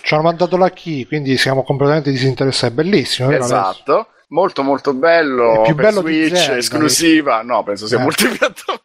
Ci 0.02 0.14
hanno 0.14 0.22
mandato 0.24 0.56
la 0.56 0.70
key, 0.70 1.06
quindi 1.06 1.36
siamo 1.36 1.62
completamente 1.62 2.10
disinteressati. 2.10 2.72
È 2.72 2.74
bellissimo, 2.74 3.28
vero? 3.28 3.44
Esatto. 3.44 3.93
Molto 4.28 4.62
molto 4.62 4.94
bello. 4.94 5.62
È 5.62 5.66
più 5.66 5.74
per 5.74 5.84
bello 5.86 6.02
di 6.02 6.24
Switch, 6.24 6.36
Zelda, 6.36 6.56
esclusiva. 6.56 7.42
No, 7.42 7.62
penso 7.62 7.86
sia 7.86 7.98
Eh. 7.98 8.02
multipiattaforma. 8.02 8.80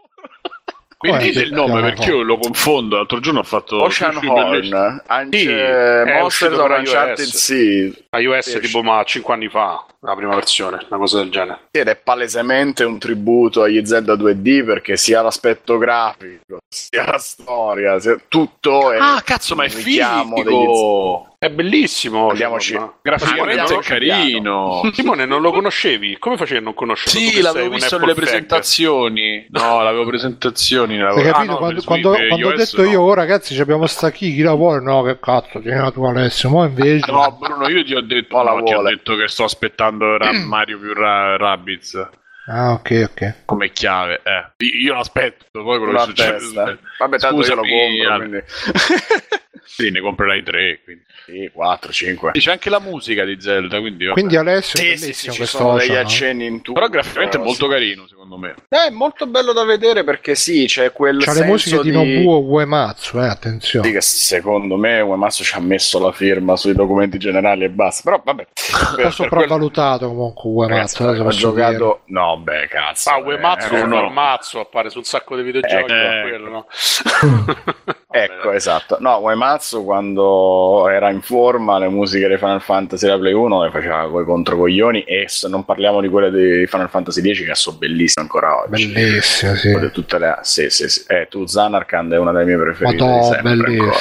Quindi 0.97 1.17
Poi 1.19 1.27
dite 1.29 1.43
il 1.45 1.53
nome 1.53 1.79
perché 1.81 2.09
io 2.09 2.23
lo 2.23 2.37
confondo. 2.37 2.97
L'altro 2.97 3.21
giorno 3.21 3.39
ho 3.39 3.43
fatto 3.43 3.81
Ocean 3.81 4.17
Horn, 4.17 5.01
Unch- 5.07 5.37
Sì, 5.37 5.45
per 5.45 6.71
Uncharted 6.79 7.25
iOS. 7.25 7.35
Sea. 7.37 7.91
iOS 8.19 8.49
Sì, 8.49 8.59
tipo 8.59 8.83
ma 8.83 9.01
5 9.05 9.33
anni 9.33 9.47
fa, 9.47 9.85
la 10.01 10.15
prima 10.15 10.35
versione, 10.35 10.85
una 10.89 10.99
cosa 10.99 11.17
del 11.19 11.29
genere. 11.29 11.67
Ed 11.71 11.87
è 11.87 11.95
palesemente 11.97 12.83
un 12.83 12.97
tributo 12.99 13.63
agli 13.63 13.85
Zelda 13.85 14.13
2D 14.13 14.65
perché 14.65 14.95
sia 14.97 15.21
l'aspetto 15.21 15.77
grafico, 15.77 16.59
sia 16.67 17.05
la 17.05 17.17
storia, 17.17 17.99
sia 17.99 18.17
tutto 18.27 18.91
è 18.91 18.97
Ah, 18.99 19.21
cazzo, 19.23 19.55
ma 19.55 19.65
è 19.65 19.69
figo! 19.69 21.23
È 21.41 21.49
bellissimo. 21.49 22.27
Andiamoci. 22.31 22.77
Graficamente 23.01 23.73
è 23.73 23.79
carino. 23.79 24.81
Simone, 24.91 25.25
non 25.25 25.41
lo 25.41 25.53
conoscevi? 25.53 26.17
Come 26.19 26.35
facevi 26.35 26.59
a 26.59 26.61
non 26.63 26.73
conoscerlo? 26.73 27.17
Sì, 27.17 27.39
l'avevo 27.39 27.69
visto 27.69 27.97
nelle 27.97 28.13
presentazioni. 28.13 29.47
No, 29.59 29.81
l'avevo 29.81 30.05
presentazioni. 30.05 30.95
Hai 30.95 30.99
L'avevo... 31.01 31.31
capito? 31.31 31.39
Ah, 31.39 31.43
no, 31.53 31.57
quando 31.57 31.81
quando- 31.83 32.13
Switch, 32.13 32.27
quando 32.27 32.47
ho 32.47 32.53
detto 32.55 32.81
no. 32.81 32.89
io, 32.89 33.01
oh 33.01 33.13
ragazzi, 33.13 33.53
ci 33.53 33.61
abbiamo 33.61 33.85
sta 33.87 34.11
key, 34.11 34.33
chi 34.35 34.41
la 34.41 34.53
vuole? 34.53 34.81
No, 34.81 35.01
che 35.03 35.17
cazzo, 35.19 35.59
tieni 35.61 35.91
tu 35.93 36.03
Alessio. 36.03 36.49
Ma 36.49 36.65
invece, 36.65 37.09
No, 37.11 37.37
Bruno, 37.39 37.67
io 37.69 37.83
ti 37.83 37.95
ho 37.95 38.01
detto, 38.01 38.41
la 38.41 38.53
no, 38.53 38.63
ti 38.63 38.73
ho 38.73 38.81
detto 38.81 39.15
che 39.15 39.27
sto 39.27 39.45
aspettando 39.45 39.88
Ra- 39.97 40.31
Mario 40.45 40.79
più 40.79 40.93
Ra- 40.93 41.37
Rabbids 41.37 42.09
ah, 42.47 42.71
ok, 42.71 43.09
ok. 43.11 43.33
come 43.45 43.71
chiave. 43.71 44.21
Eh. 44.23 44.65
Io 44.65 44.93
l'aspetto, 44.93 45.45
poi 45.51 45.77
quello 45.77 45.91
la 45.91 46.05
che 46.05 46.39
succede. 46.39 46.79
Vabbè, 46.97 47.17
tanto 47.17 47.45
io 47.45 47.55
lo 47.55 47.63
Scusami, 47.63 47.69
compro, 47.69 48.17
quindi... 48.17 48.43
Sì, 49.65 49.89
ne 49.91 50.01
comprerai 50.01 50.43
tre. 50.43 50.81
Quindi. 50.83 51.03
sì, 51.25 51.49
4, 51.53 51.91
5. 51.91 52.31
C'è 52.31 52.51
anche 52.51 52.69
la 52.69 52.79
musica 52.79 53.23
di 53.23 53.39
Zelda, 53.39 53.79
quindi... 53.79 54.05
vabbè. 54.05 54.17
Quindi 54.17 54.35
Alessio, 54.35 54.79
è 54.79 54.83
Sì, 54.83 54.97
sì, 54.97 54.99
bellissimo 54.99 55.13
sì, 55.13 55.31
ci 55.31 55.37
questo 55.37 55.57
sono 55.57 55.77
degli 55.77 55.89
Ocean, 55.89 56.01
no? 56.01 56.07
accenni 56.07 56.45
in 56.45 56.61
tutto. 56.61 56.73
Però 56.73 56.87
graficamente 56.87 57.37
è 57.37 57.39
sì. 57.39 57.45
molto 57.45 57.67
carino, 57.67 58.07
secondo 58.07 58.37
me. 58.37 58.55
Eh, 58.69 58.87
È 58.87 58.89
molto 58.89 59.27
bello 59.27 59.53
da 59.53 59.63
vedere 59.63 60.03
perché 60.03 60.35
sì, 60.35 60.65
c'è 60.65 60.91
quel 60.91 61.23
C'ha 61.23 61.33
le 61.33 61.45
musiche 61.45 61.81
di 61.81 61.91
Nobuo 61.91 62.41
Uematsu, 62.41 63.19
eh, 63.19 63.27
attenzione. 63.27 63.87
Sì, 63.87 63.93
che 63.93 64.01
secondo 64.01 64.75
me 64.77 65.01
Uematsu 65.01 65.43
ci 65.43 65.55
ha 65.55 65.59
messo 65.59 65.99
la 65.99 66.11
firma 66.11 66.55
sui 66.55 66.73
documenti 66.73 67.17
generali 67.17 67.63
e 67.63 67.69
basta. 67.69 68.01
Però 68.03 68.21
vabbè, 68.23 68.47
per 68.95 69.13
sopravvalutato 69.13 70.07
comunque 70.07 70.49
Uematsu. 70.49 71.03
adesso 71.03 71.21
ho 71.21 71.23
posso 71.23 71.37
giocato... 71.37 72.01
No, 72.05 72.37
beh, 72.37 72.67
cazzo. 72.67 73.09
Ah, 73.09 73.17
eh, 73.17 73.23
Uematsu 73.23 73.75
eh, 73.75 73.79
è 73.79 73.81
un 73.81 73.89
no. 73.89 74.09
mazzo, 74.09 74.59
appare 74.59 74.89
su 74.89 74.97
un 74.99 75.03
sacco 75.03 75.35
di 75.35 75.43
videogiochi. 75.43 75.91
Eh, 75.91 76.21
quello, 76.21 76.49
no? 76.49 76.65
Ecco, 78.11 78.51
esatto. 78.51 78.97
No, 78.99 79.19
Uematsu 79.19 79.83
quando 79.85 80.89
era 80.89 81.11
in 81.11 81.21
forma 81.21 81.77
le 81.77 81.89
musiche 81.89 82.27
di 82.27 82.37
Final 82.37 82.59
Fantasy 82.59 83.05
da 83.05 83.19
Play 83.19 83.33
1 83.33 83.65
le 83.65 83.69
faceva 83.69 84.09
coi 84.09 84.25
controcoglioni 84.25 85.03
e 85.03 85.25
se 85.27 85.47
non 85.47 85.63
parliamo 85.63 86.01
di 86.01 86.09
quelle 86.09 86.31
di 86.31 86.65
Final 86.65 86.89
Fantasy 86.89 87.21
10 87.21 87.45
che 87.45 87.53
sono 87.53 87.77
bellissime 87.77 88.25
ancora 88.25 88.63
oggi. 88.63 88.87
Bellissimo, 88.87 89.53
sì. 89.53 89.71
Quelle 89.71 89.91
tutte 89.91 90.17
le... 90.17 90.39
Sì, 90.41 90.69
sì, 90.71 90.89
sì. 90.89 91.03
Eh, 91.07 91.27
tu 91.29 91.45
Zanarkand 91.45 92.13
è 92.13 92.17
una 92.17 92.31
delle 92.31 92.45
mie 92.45 92.57
preferite 92.57 92.95
di 92.95 93.03
Madonna, 93.03 93.23
sempre 93.23 93.55
bellissimo. 93.55 93.93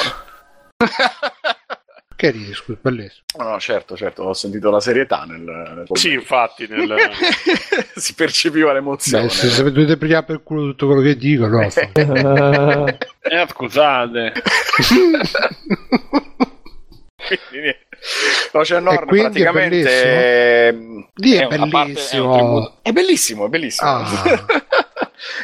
Che 2.19 2.31
ridi, 2.31 2.53
scusa, 2.53 2.77
bellissimo. 2.81 3.21
No, 3.37 3.51
no, 3.51 3.59
certo, 3.61 3.95
certo, 3.95 4.23
ho 4.23 4.33
sentito 4.33 4.69
la 4.69 4.81
serietà 4.81 5.23
nel, 5.25 5.39
nel 5.39 5.85
Sì, 5.93 6.11
infatti, 6.11 6.67
nel... 6.67 6.93
si 7.95 8.13
percepiva 8.13 8.73
l'emozione. 8.73 9.23
Beh, 9.23 9.29
se, 9.29 9.47
se 9.47 9.63
dovete 9.63 9.95
pigliare 9.95 10.25
per 10.25 10.43
culo 10.43 10.63
tutto 10.63 10.87
quello 10.87 11.01
che 11.01 11.15
dico, 11.15 11.47
no. 11.47 11.61
Eh, 13.21 13.47
scusate. 13.47 14.33
Quindi, 17.25 17.57
niente. 17.61 17.87
Ocean 18.51 18.85
E 18.85 18.89
Horn 18.89 19.07
quindi 19.07 19.39
è 19.39 19.43
praticamente 19.43 20.67
ehm, 20.67 21.07
è 21.21 21.45
una 21.55 21.67
parte- 21.69 21.93
bellissimo. 21.93 22.33
è, 22.33 22.37
tributo- 22.37 22.79
è 22.81 22.91
bellissimo, 22.91 23.45
è 23.45 23.49
bellissimo. 23.49 23.89
Ah. 23.89 24.45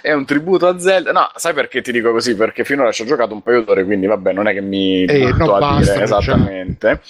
è 0.02 0.12
un 0.14 0.26
tributo 0.26 0.68
a 0.68 0.80
Zelda. 0.80 1.12
No, 1.12 1.30
sai 1.36 1.54
perché 1.54 1.82
ti 1.82 1.92
dico 1.92 2.12
così? 2.12 2.36
Perché 2.36 2.64
finora 2.64 2.92
ci 2.92 3.02
ho 3.02 3.06
giocato 3.06 3.34
un 3.34 3.42
paio 3.42 3.62
d'ore, 3.64 3.84
quindi 3.86 4.06
vabbè, 4.08 4.32
non 4.34 4.48
è 4.48 4.54
che 4.54 4.62
mi 4.62 5.04
Eh, 5.06 5.34
no, 5.34 5.56
a 5.56 5.60
basta, 5.60 5.94
dire 5.94 6.06
già. 6.06 6.20
esattamente. 6.20 7.02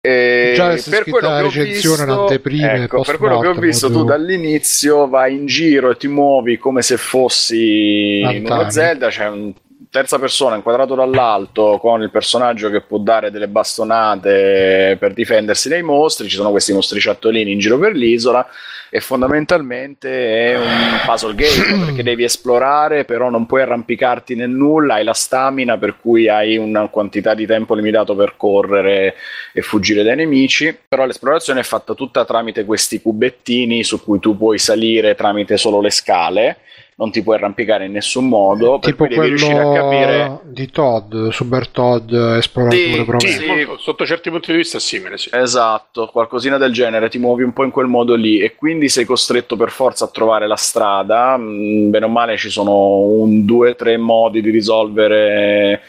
E 0.00 0.52
Già 0.54 0.66
adesso 0.66 0.88
è 0.88 0.92
per 0.92 1.04
quello 1.04 1.28
che 1.28 1.34
ho 1.34 1.40
recensione, 1.42 1.96
visto, 1.96 2.12
un'anteprima 2.12 2.72
e 2.72 2.82
ecco, 2.82 3.02
per 3.02 3.18
quello 3.18 3.38
che 3.40 3.46
ho 3.48 3.54
visto, 3.54 3.90
tu 3.90 4.04
dall'inizio 4.04 5.08
vai 5.08 5.34
in 5.34 5.46
giro 5.46 5.90
e 5.90 5.96
ti 5.96 6.08
muovi 6.08 6.56
come 6.58 6.82
se 6.82 6.96
fossi 6.96 8.20
in 8.20 8.42
Lontani. 8.44 8.60
uno 8.60 8.70
Zelda, 8.70 9.08
c'è 9.08 9.28
un 9.28 9.52
terza 9.90 10.20
persona 10.20 10.54
inquadrato 10.54 10.94
dall'alto 10.94 11.78
con 11.80 12.00
il 12.00 12.10
personaggio 12.10 12.70
che 12.70 12.80
può 12.80 12.98
dare 12.98 13.32
delle 13.32 13.48
bastonate 13.48 14.96
per 14.98 15.12
difendersi 15.12 15.68
dai 15.68 15.82
mostri, 15.82 16.28
ci 16.28 16.36
sono 16.36 16.50
questi 16.50 16.72
mostriciattolini 16.72 17.50
in 17.50 17.58
giro 17.58 17.76
per 17.78 17.94
l'isola 17.94 18.46
e 18.92 19.00
fondamentalmente 19.00 20.52
è 20.52 20.58
un 20.58 21.00
puzzle 21.04 21.34
game 21.34 21.84
perché 21.86 22.02
devi 22.02 22.24
esplorare, 22.24 23.04
però 23.04 23.30
non 23.30 23.46
puoi 23.46 23.62
arrampicarti 23.62 24.34
nel 24.34 24.50
nulla, 24.50 24.94
hai 24.94 25.04
la 25.04 25.14
stamina 25.14 25.78
per 25.78 25.96
cui 26.00 26.28
hai 26.28 26.56
una 26.56 26.88
quantità 26.88 27.34
di 27.34 27.46
tempo 27.46 27.74
limitato 27.74 28.16
per 28.16 28.34
correre 28.36 29.14
e 29.52 29.62
fuggire 29.62 30.02
dai 30.02 30.16
nemici, 30.16 30.76
però 30.86 31.04
l'esplorazione 31.04 31.60
è 31.60 31.64
fatta 31.64 31.94
tutta 31.94 32.24
tramite 32.24 32.64
questi 32.64 33.00
cubettini 33.00 33.84
su 33.84 34.02
cui 34.02 34.18
tu 34.18 34.36
puoi 34.36 34.58
salire 34.58 35.14
tramite 35.14 35.56
solo 35.56 35.80
le 35.80 35.90
scale, 35.90 36.58
non 37.00 37.10
ti 37.10 37.22
puoi 37.22 37.36
arrampicare 37.36 37.86
in 37.86 37.92
nessun 37.92 38.28
modo, 38.28 38.78
per 38.78 38.90
tipo 38.90 39.06
cui 39.06 39.14
devi 39.14 39.28
riuscire 39.28 39.58
a 39.58 39.72
capire 39.72 40.16
quello 40.18 40.40
di 40.44 40.70
Todd, 40.70 41.28
Super 41.30 41.68
Todd, 41.68 42.12
esploratore 42.12 42.78
Sì, 42.78 43.04
proprio. 43.06 43.30
Sì, 43.30 43.38
Sì. 43.38 43.66
sotto 43.78 44.04
certi 44.04 44.28
punti 44.28 44.50
di 44.52 44.58
vista 44.58 44.76
è 44.76 44.80
simile, 44.80 45.16
sì. 45.16 45.30
Esatto, 45.32 46.10
qualcosina 46.12 46.58
del 46.58 46.72
genere, 46.74 47.08
ti 47.08 47.16
muovi 47.18 47.42
un 47.42 47.54
po' 47.54 47.64
in 47.64 47.70
quel 47.70 47.86
modo 47.86 48.14
lì 48.14 48.38
e 48.38 48.54
quindi 48.54 48.90
sei 48.90 49.06
costretto 49.06 49.56
per 49.56 49.70
forza 49.70 50.04
a 50.04 50.08
trovare 50.08 50.46
la 50.46 50.56
strada. 50.56 51.38
Mm, 51.38 51.88
Bene 51.88 52.04
o 52.04 52.08
male 52.08 52.36
ci 52.36 52.50
sono 52.50 52.98
un, 52.98 53.46
due, 53.46 53.74
tre 53.76 53.96
modi 53.96 54.42
di 54.42 54.50
risolvere 54.50 55.80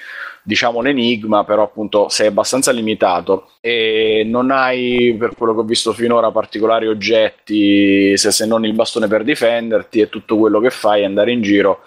diciamo 0.43 0.81
l'enigma, 0.81 1.43
però 1.43 1.63
appunto 1.63 2.09
sei 2.09 2.27
abbastanza 2.27 2.72
limitato 2.72 3.51
e 3.61 4.23
non 4.26 4.51
hai 4.51 5.15
per 5.18 5.35
quello 5.35 5.53
che 5.53 5.59
ho 5.59 5.63
visto 5.63 5.93
finora 5.93 6.31
particolari 6.31 6.88
oggetti 6.88 8.18
se, 8.18 8.31
se 8.31 8.45
non 8.45 8.65
il 8.65 8.73
bastone 8.73 9.07
per 9.07 9.23
difenderti 9.23 9.99
e 9.99 10.09
tutto 10.09 10.38
quello 10.38 10.59
che 10.59 10.69
fai 10.69 11.01
è 11.01 11.05
andare 11.05 11.31
in 11.31 11.41
giro 11.41 11.81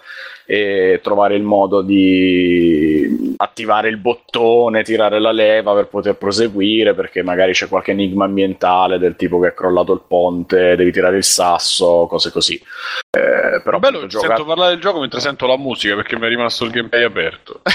e 0.47 0.99
trovare 1.01 1.35
il 1.35 1.41
modo 1.41 1.81
di 1.81 3.33
attivare 3.37 3.89
il 3.89 3.97
bottone, 3.97 4.83
tirare 4.83 5.19
la 5.19 5.31
leva 5.31 5.73
per 5.73 5.87
poter 5.87 6.15
proseguire 6.15 6.93
perché 6.93 7.23
magari 7.23 7.53
c'è 7.53 7.67
qualche 7.67 7.91
enigma 7.91 8.25
ambientale 8.25 8.99
del 8.99 9.15
tipo 9.15 9.39
che 9.39 9.49
è 9.49 9.53
crollato 9.53 9.93
il 9.93 10.03
ponte, 10.07 10.75
devi 10.75 10.91
tirare 10.91 11.17
il 11.17 11.23
sasso, 11.23 12.05
cose 12.07 12.31
così. 12.31 12.61
Eh, 13.55 13.61
però 13.61 13.79
bello 13.79 13.99
che 13.99 14.07
gioca- 14.07 14.27
sento 14.27 14.45
parlare 14.45 14.71
del 14.71 14.81
gioco 14.81 14.99
mentre 14.99 15.19
sento 15.19 15.45
la 15.47 15.57
musica 15.57 15.95
perché 15.95 16.17
mi 16.17 16.25
è 16.25 16.29
rimasto 16.29 16.65
il 16.65 16.71
gameplay 16.71 17.03
aperto. 17.03 17.61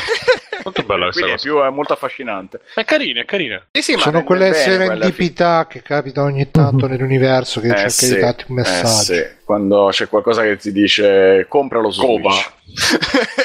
Molto 0.62 0.82
bella 0.82 1.04
questa 1.04 1.22
Quindi 1.22 1.30
è, 1.30 1.36
cosa. 1.42 1.48
più, 1.48 1.62
è 1.62 1.74
molto 1.74 1.92
affascinante. 1.94 2.60
È 2.74 2.84
carina, 2.84 3.22
è 3.22 3.24
carina. 3.24 3.64
Sì, 3.72 3.80
sì, 3.80 3.96
Sono 3.98 4.22
quelle 4.24 4.52
serendipità 4.52 5.66
che 5.66 5.80
capitano 5.80 6.26
ogni 6.26 6.50
tanto 6.50 6.86
nell'universo 6.86 7.60
che 7.62 7.68
Eh, 7.68 7.74
cerca 7.76 7.88
sì, 7.88 8.14
di 8.14 8.20
darti 8.20 8.44
un 8.48 8.58
eh, 8.58 8.60
messaggio. 8.60 9.14
sì. 9.14 9.26
Quando 9.42 9.88
c'è 9.90 10.06
qualcosa 10.08 10.42
che 10.42 10.58
ti 10.58 10.70
dice 10.70 11.46
compralo 11.48 11.90
su. 11.90 12.02
Switch. 12.02 12.52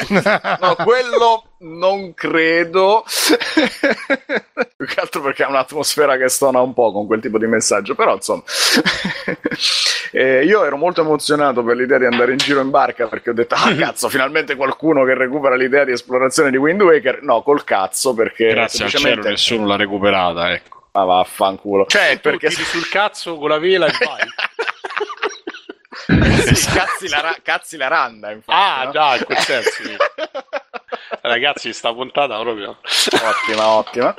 no, 0.60 0.76
quello 0.84 1.44
non 1.66 2.14
credo. 2.14 3.04
Più 4.76 4.86
che 4.86 5.00
altro 5.00 5.22
perché 5.22 5.44
ha 5.44 5.48
un'atmosfera 5.50 6.18
che 6.18 6.28
stona 6.30 6.60
un 6.62 6.74
po' 6.74 6.92
con 6.92 7.08
quel 7.08 7.22
tipo 7.22 7.38
di 7.38 7.48
messaggio. 7.48 7.96
Però, 7.96 8.16
insomma, 8.16 8.44
Eh, 10.12 10.46
io 10.46 10.64
ero 10.64 10.78
molto 10.78 11.02
emozionato 11.02 11.62
per 11.62 11.76
l'idea 11.76 11.98
di 11.98 12.06
andare 12.06 12.32
in 12.32 12.38
giro 12.38 12.62
in 12.62 12.70
barca 12.70 13.08
perché 13.08 13.32
ho 13.32 13.34
detto: 13.34 13.56
Ah, 13.56 13.74
cazzo, 13.76 14.08
finalmente 14.08 14.56
qualcuno 14.56 15.04
che 15.04 15.14
recupera 15.14 15.56
l'idea 15.56 15.84
di 15.84 15.92
esplorazione 15.92 16.52
di 16.52 16.58
Wind 16.58 16.82
Waker. 16.82 17.22
No, 17.24 17.42
col 17.42 17.66
cazzo, 17.66 18.14
perché 18.14 18.48
Grazie 18.48 18.86
al 18.86 18.92
cielo 18.92 19.04
semplicemente. 19.04 19.30
nessuno 19.30 19.68
l'ha 19.68 19.76
recuperata, 19.76 20.54
ecco. 20.54 20.88
Ah, 20.92 21.04
vaffanculo. 21.04 21.86
Cioè, 21.88 22.14
tu 22.22 22.30
perché 22.30 22.48
tiri 22.48 22.64
sul 22.64 22.88
cazzo 22.88 23.38
con 23.38 23.50
la 23.50 23.60
vela 23.60 23.88
e 23.88 23.94
vai. 24.06 24.22
sì, 26.54 26.70
cazzi, 26.70 27.10
la 27.10 27.20
ra- 27.20 27.36
cazzi 27.44 27.76
la 27.76 27.88
randa, 27.90 28.32
infatti. 28.32 28.58
Ah, 28.58 28.84
no? 28.86 28.92
già, 28.92 29.18
in 29.18 29.24
quel 29.26 29.38
senso. 29.40 29.84
Ragazzi, 31.22 31.74
sta 31.74 31.94
puntata 31.94 32.40
proprio. 32.40 32.78
ottima, 33.48 33.68
ottima. 33.78 34.16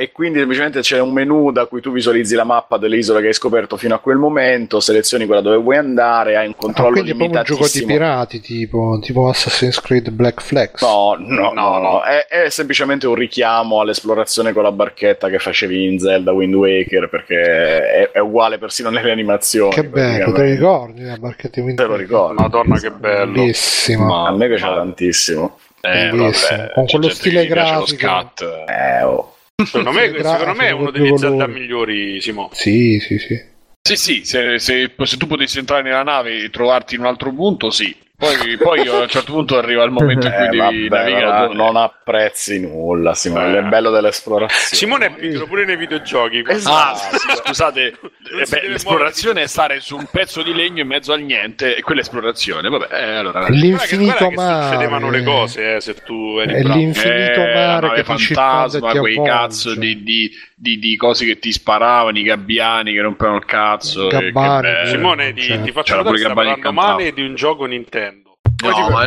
E 0.00 0.12
quindi 0.12 0.38
semplicemente 0.38 0.80
c'è 0.80 1.00
un 1.00 1.12
menu 1.12 1.50
da 1.50 1.66
cui 1.66 1.80
tu 1.80 1.90
visualizzi 1.90 2.36
la 2.36 2.44
mappa 2.44 2.76
delle 2.78 2.96
isole 2.98 3.20
che 3.20 3.26
hai 3.28 3.32
scoperto 3.32 3.76
fino 3.76 3.96
a 3.96 3.98
quel 3.98 4.16
momento, 4.16 4.78
selezioni 4.78 5.26
quella 5.26 5.40
dove 5.40 5.56
vuoi 5.56 5.76
andare, 5.76 6.36
hai 6.36 6.46
un 6.46 6.54
Ah, 6.54 6.56
controllo 6.56 6.90
quindi 6.90 7.10
è 7.10 7.14
proprio 7.14 7.38
un 7.38 7.42
gioco 7.42 7.66
di 7.66 7.80
limitatissimo. 7.80 7.92
pirati, 7.94 8.40
tipo, 8.40 8.98
tipo 9.02 9.28
Assassin's 9.28 9.80
Creed 9.80 10.10
Black 10.10 10.40
Flags. 10.40 10.82
No, 10.82 11.16
no, 11.18 11.52
no, 11.52 11.78
No, 11.78 11.78
no, 11.80 12.02
È, 12.04 12.26
è 12.28 12.48
semplicemente 12.48 13.08
un 13.08 13.16
richiamo 13.16 13.80
all'esplorazione 13.80 14.52
con 14.52 14.62
la 14.62 14.70
barchetta 14.70 15.28
che 15.28 15.40
facevi 15.40 15.84
in 15.86 15.98
Zelda 15.98 16.30
Wind 16.30 16.54
Waker 16.54 17.08
perché 17.08 17.34
è, 17.82 18.10
è 18.12 18.18
uguale 18.20 18.58
persino 18.58 18.90
nelle 18.90 19.10
animazioni. 19.10 19.72
che 19.74 19.82
bello, 19.84 20.32
te 20.32 20.42
lo 20.42 20.48
ricordi 20.48 21.02
la 21.02 21.16
barchetta 21.16 21.58
di 21.60 21.66
Wind 21.66 21.76
Te 21.76 21.82
lo 21.84 21.88
Waker? 21.90 22.06
ricordo. 22.06 22.40
Madonna, 22.40 22.78
che 22.78 22.90
bello. 22.92 23.32
Bellissima. 23.32 24.28
A 24.28 24.32
me 24.32 24.46
piaceva 24.46 24.74
tantissimo. 24.76 25.58
Eh, 25.80 26.10
vabbè, 26.10 26.70
con 26.74 26.86
quello 26.86 27.08
stile 27.08 27.46
grafico. 27.46 27.86
scat. 27.86 28.64
Eh, 28.68 29.02
oh. 29.02 29.36
Secondo 29.64 29.92
me, 29.92 30.12
secondo 30.22 30.54
me 30.54 30.68
è 30.68 30.70
uno 30.70 30.90
degli. 30.90 31.16
Zelda 31.16 31.46
migliori, 31.46 32.20
Simo. 32.20 32.48
Sì, 32.52 32.98
sì, 33.00 33.18
sì. 33.18 33.40
Sì, 33.80 33.96
sì, 33.96 34.24
se, 34.24 34.58
se- 34.58 34.92
se 35.02 35.16
tu 35.16 35.26
potessi 35.26 35.58
entrare 35.58 35.82
nella 35.82 36.02
nave 36.02 36.44
e 36.44 36.50
trovarti 36.50 36.94
in 36.94 37.00
un 37.00 37.06
altro 37.06 37.32
punto, 37.32 37.70
sì. 37.70 37.94
Poi, 38.20 38.56
poi 38.56 38.80
a 38.88 38.98
un 38.98 39.08
certo 39.08 39.30
punto 39.32 39.56
arriva 39.58 39.84
il 39.84 39.92
momento 39.92 40.26
in 40.26 40.32
cui 40.32 40.42
Eh, 40.58 40.70
devi 40.70 40.88
vabbè, 40.88 41.10
navigare. 41.10 41.46
non, 41.46 41.56
non 41.56 41.76
apprezzi 41.76 42.58
nulla, 42.60 43.14
Simone. 43.14 43.52
Beh. 43.52 43.58
È 43.58 43.62
bello 43.62 43.90
dell'esplorazione. 43.90 44.64
Simone 44.72 45.06
è 45.06 45.14
pigro 45.14 45.46
pure 45.46 45.64
nei 45.64 45.76
videogiochi. 45.76 46.42
Esatto. 46.44 46.98
Ah, 47.14 47.36
scusate, 47.44 47.86
eh, 48.40 48.46
beh, 48.48 48.68
l'esplorazione 48.70 49.42
è 49.42 49.46
stare 49.46 49.78
su 49.78 49.94
un 49.96 50.06
pezzo 50.10 50.42
di 50.42 50.52
legno 50.52 50.80
in 50.80 50.88
mezzo 50.88 51.12
al 51.12 51.22
niente 51.22 51.76
e 51.76 51.82
quella 51.82 52.00
è 52.00 52.02
esplorazione. 52.02 52.68
Vabbè, 52.68 52.88
eh, 52.90 53.14
allora. 53.18 53.38
Guarda 53.38 53.46
che- 53.54 53.60
L'infinito 53.64 54.12
guarda 54.16 54.28
che 54.28 54.34
mare. 54.34 54.64
succedevano 54.66 55.10
le 55.10 55.22
cose, 55.22 55.74
eh, 55.76 55.80
se 55.80 55.94
tu 55.94 56.38
eri 56.40 56.54
È 56.54 56.62
bravo. 56.62 56.78
l'infinito 56.80 57.40
Eh, 57.40 57.54
mare 57.54 57.92
che 57.94 58.02
fantasma, 58.02 58.90
ti 58.90 58.98
quei 58.98 59.22
cazzo 59.22 59.74
di, 59.76 60.02
di, 60.02 60.30
di, 60.60 60.78
di 60.80 60.96
cose 60.96 61.24
che 61.24 61.38
ti 61.38 61.52
sparavano, 61.52 62.18
i 62.18 62.22
gabbiani 62.22 62.92
che 62.92 63.00
rompevano 63.00 63.36
il 63.38 63.44
cazzo. 63.44 64.06
eh, 64.10 64.18
che 64.18 64.32
Gabbani, 64.32 64.68
eh. 64.68 64.86
Simone, 64.86 65.32
ti, 65.32 65.42
Certo. 65.42 65.64
ti 65.64 65.72
faccio 65.72 65.94
notare 65.96 66.16
che 66.16 66.22
che 66.24 66.32
parlando 66.34 66.72
male 66.72 67.12
di 67.12 67.22
un 67.22 67.34
gioco 67.36 67.64
Nintendo. 67.64 68.38
Poi 68.56 68.70
No, 68.70 68.88
ma 68.90 69.06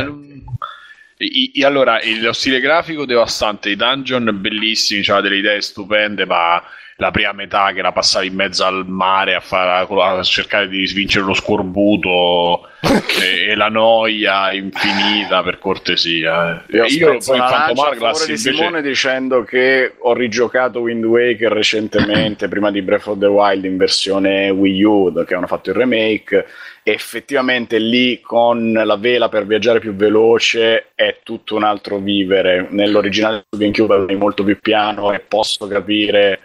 I- 1.18 1.52
i- 1.54 1.62
allora, 1.62 2.00
il- 2.00 2.20
lo 2.22 2.32
stile 2.32 2.58
grafico 2.58 3.04
devastante, 3.04 3.68
i 3.70 3.76
dungeon 3.76 4.28
bellissimi, 4.40 5.02
c'aveva 5.02 5.28
delle 5.28 5.36
idee 5.40 5.60
stupende, 5.60 6.24
ma 6.26 6.60
la 6.96 7.10
prima 7.10 7.32
metà 7.32 7.72
che 7.72 7.82
la 7.82 7.92
passavi 7.92 8.26
in 8.28 8.34
mezzo 8.34 8.64
al 8.64 8.86
mare 8.86 9.34
a, 9.34 9.40
fare- 9.40 9.86
a 9.88 10.22
cercare 10.22 10.68
di 10.68 10.86
svincere 10.86 11.24
lo 11.24 11.34
scorbuto 11.34 12.68
e, 12.80 13.50
e 13.50 13.54
la 13.54 13.68
noia 13.68 14.52
infinita, 14.52 15.42
per 15.42 15.58
cortesia. 15.58 16.64
eh. 16.66 16.76
Io, 16.76 16.84
Io 16.84 17.18
poi 17.24 17.36
in 17.36 17.42
Hourglass 17.42 18.26
di 18.26 18.32
invece... 18.32 18.52
Simone 18.52 18.82
dicendo 18.82 19.42
che 19.42 19.94
ho 19.98 20.12
rigiocato 20.12 20.80
Wind 20.80 21.04
Waker 21.04 21.52
recentemente 21.52 22.48
prima 22.48 22.70
di 22.70 22.82
Breath 22.82 23.06
of 23.06 23.18
the 23.18 23.26
Wild 23.26 23.64
in 23.64 23.76
versione 23.76 24.50
Wii 24.50 24.82
U 24.84 25.24
che 25.26 25.34
hanno 25.34 25.46
fatto 25.46 25.70
il 25.70 25.76
remake 25.76 26.46
effettivamente 26.84 27.78
lì 27.78 28.20
con 28.20 28.72
la 28.72 28.96
vela 28.96 29.28
per 29.28 29.46
viaggiare 29.46 29.78
più 29.78 29.94
veloce 29.94 30.88
è 30.96 31.18
tutto 31.22 31.54
un 31.54 31.62
altro 31.62 31.98
vivere 31.98 32.66
nell'originale 32.70 33.44
su 33.48 33.58
GameCube 33.58 33.94
avevi 33.94 34.16
molto 34.16 34.42
più 34.42 34.58
piano 34.60 35.12
e 35.12 35.20
posso 35.20 35.68
capire 35.68 36.40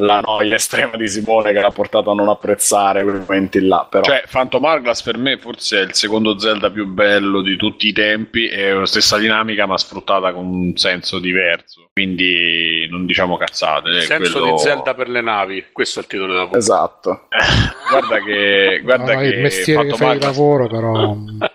la 0.00 0.20
noia 0.20 0.54
estrema 0.56 0.96
di 0.96 1.08
Simone 1.08 1.52
che 1.52 1.60
l'ha 1.60 1.70
portato 1.70 2.10
a 2.10 2.14
non 2.14 2.28
apprezzare 2.28 3.02
quei 3.02 3.18
momenti 3.18 3.60
là. 3.60 3.86
Però. 3.88 4.02
Cioè, 4.02 4.24
Phantom 4.30 4.64
Hourglass 4.64 5.02
per 5.02 5.16
me 5.18 5.38
forse 5.38 5.80
è 5.80 5.82
il 5.84 5.94
secondo 5.94 6.38
Zelda 6.38 6.70
più 6.70 6.86
bello 6.86 7.40
di 7.42 7.56
tutti 7.56 7.88
i 7.88 7.92
tempi. 7.92 8.46
È 8.48 8.72
la 8.72 8.86
stessa 8.86 9.16
dinamica, 9.18 9.66
ma 9.66 9.76
sfruttata 9.78 10.32
con 10.32 10.44
un 10.46 10.76
senso 10.76 11.18
diverso. 11.18 11.88
Quindi 11.92 12.86
non 12.90 13.04
diciamo 13.06 13.36
cazzate. 13.36 13.88
Il 13.90 13.96
eh, 13.98 14.00
senso 14.02 14.38
quello- 14.40 14.54
di 14.56 14.58
Zelda 14.60 14.94
per 14.94 15.08
le 15.08 15.20
navi, 15.20 15.66
questo 15.72 15.98
è 16.00 16.02
il 16.02 16.08
titolo 16.08 16.32
della 16.32 16.42
puntata. 16.48 16.58
esatto. 16.58 17.28
guarda 17.90 18.18
che, 18.24 18.80
guarda 18.82 19.14
No, 19.14 19.20
che 19.20 19.26
il 19.26 19.40
mestiere 19.40 19.82
che 19.86 19.96
fai 19.96 20.18
di 20.18 20.24
Hourglass- 20.24 20.24
lavoro, 20.36 20.66
però. 20.68 21.16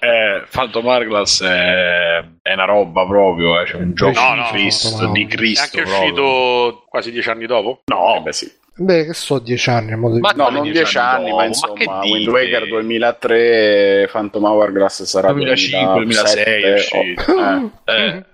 Phantom 0.51 0.85
Hourglass 0.85 1.43
è, 1.43 2.23
è 2.41 2.53
una 2.53 2.65
roba 2.65 3.05
proprio, 3.05 3.59
eh, 3.59 3.65
c'è 3.65 3.75
un 3.75 3.93
gioco 3.93 4.19
No, 4.19 4.33
di 4.33 4.39
no, 4.39 4.47
Cristo, 4.51 5.05
no. 5.05 5.11
di 5.11 5.23
È 5.23 5.27
Cristo 5.27 5.63
anche 5.63 5.81
proprio. 5.81 5.99
uscito 6.03 6.83
quasi 6.87 7.11
dieci 7.11 7.29
anni 7.29 7.45
dopo? 7.45 7.81
No, 7.85 8.15
Eh 8.17 8.21
beh, 8.21 8.33
sì. 8.33 8.51
Beh, 8.77 9.05
che 9.05 9.13
so, 9.13 9.39
dieci 9.39 9.69
anni. 9.69 9.95
modo 9.95 10.15
di- 10.15 10.19
Ma 10.21 10.31
No, 10.35 10.49
non 10.49 10.63
dieci 10.63 10.79
10 10.79 10.97
anni 10.97 11.07
anni, 11.07 11.23
dopo? 11.25 11.35
ma 11.35 11.41
Ma 11.41 11.47
insomma, 11.47 11.73
che 11.75 11.85
Wind? 12.11 12.27
Waker 12.27 12.67
2003, 12.67 14.09
Phantom 14.11 14.43
Hourglass 14.43 15.03
sarà 15.03 15.31
2005, 15.31 15.93
2006 16.03 16.63
è 16.63 16.73
uscito. 16.73 17.31
oh, 17.31 17.71
eh. 17.85 17.93
Eh. 17.95 18.25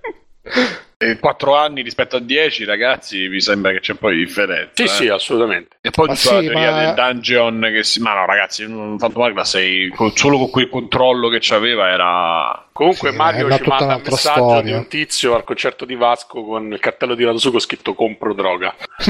E 1.03 1.17
4 1.17 1.55
anni 1.57 1.81
rispetto 1.81 2.17
a 2.17 2.19
10, 2.19 2.63
ragazzi, 2.63 3.27
mi 3.27 3.41
sembra 3.41 3.71
che 3.71 3.79
c'è 3.79 3.93
un 3.93 3.97
po' 3.97 4.11
di 4.11 4.17
differenza. 4.17 4.69
Sì, 4.75 4.83
eh. 4.83 4.87
sì, 4.87 5.07
assolutamente. 5.07 5.77
E 5.81 5.89
poi 5.89 6.07
Ma 6.07 6.13
tutta 6.13 6.33
la 6.35 6.39
sì, 6.41 6.45
teoria 6.47 6.71
ma- 6.71 6.83
del 6.83 6.93
dungeon 6.93 7.69
che 7.73 7.83
si... 7.83 7.99
Ma 8.01 8.13
no, 8.13 8.25
ragazzi, 8.27 8.63
un 8.65 8.97
Hourglass 8.99 9.49
sei... 9.49 9.89
con- 9.89 10.15
solo 10.15 10.37
con 10.37 10.51
quel 10.51 10.69
controllo 10.69 11.27
che 11.29 11.39
c'aveva 11.41 11.87
era... 11.89 12.65
Comunque 12.71 13.09
Sì, 13.09 13.15
Mario 13.17 13.49
ci 13.57 13.63
manda 13.67 13.95
un 13.95 14.01
messaggio 14.05 14.17
storia. 14.45 14.61
di 14.61 14.71
un 14.73 14.87
tizio 14.87 15.33
al 15.35 15.43
concerto 15.43 15.85
di 15.85 15.95
Vasco 15.95 16.43
con 16.43 16.71
il 16.71 16.79
cartello 16.79 17.15
di 17.15 17.23
Radsuko 17.25 17.57
scritto 17.57 17.95
compro 17.95 18.33
droga. 18.35 18.73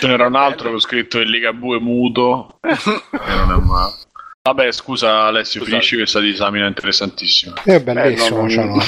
Ce 0.00 0.06
n'era 0.06 0.26
un 0.26 0.36
altro 0.36 0.68
che 0.70 0.74
ho 0.76 0.80
scritto 0.80 1.18
in 1.20 1.28
Ligabue 1.28 1.78
muto. 1.80 2.58
e 2.62 2.76
non 3.34 3.52
è 3.52 3.56
male. 3.64 3.92
Vabbè, 4.42 4.70
scusa 4.72 5.22
Alessio, 5.24 5.60
Scusate. 5.60 5.70
finisci 5.70 5.96
questa 5.96 6.20
disamina 6.20 6.66
interessantissima. 6.66 7.54
È 7.64 7.80
bellissimo, 7.80 8.40
non- 8.40 8.48
cioè, 8.50 8.64
no. 8.64 8.78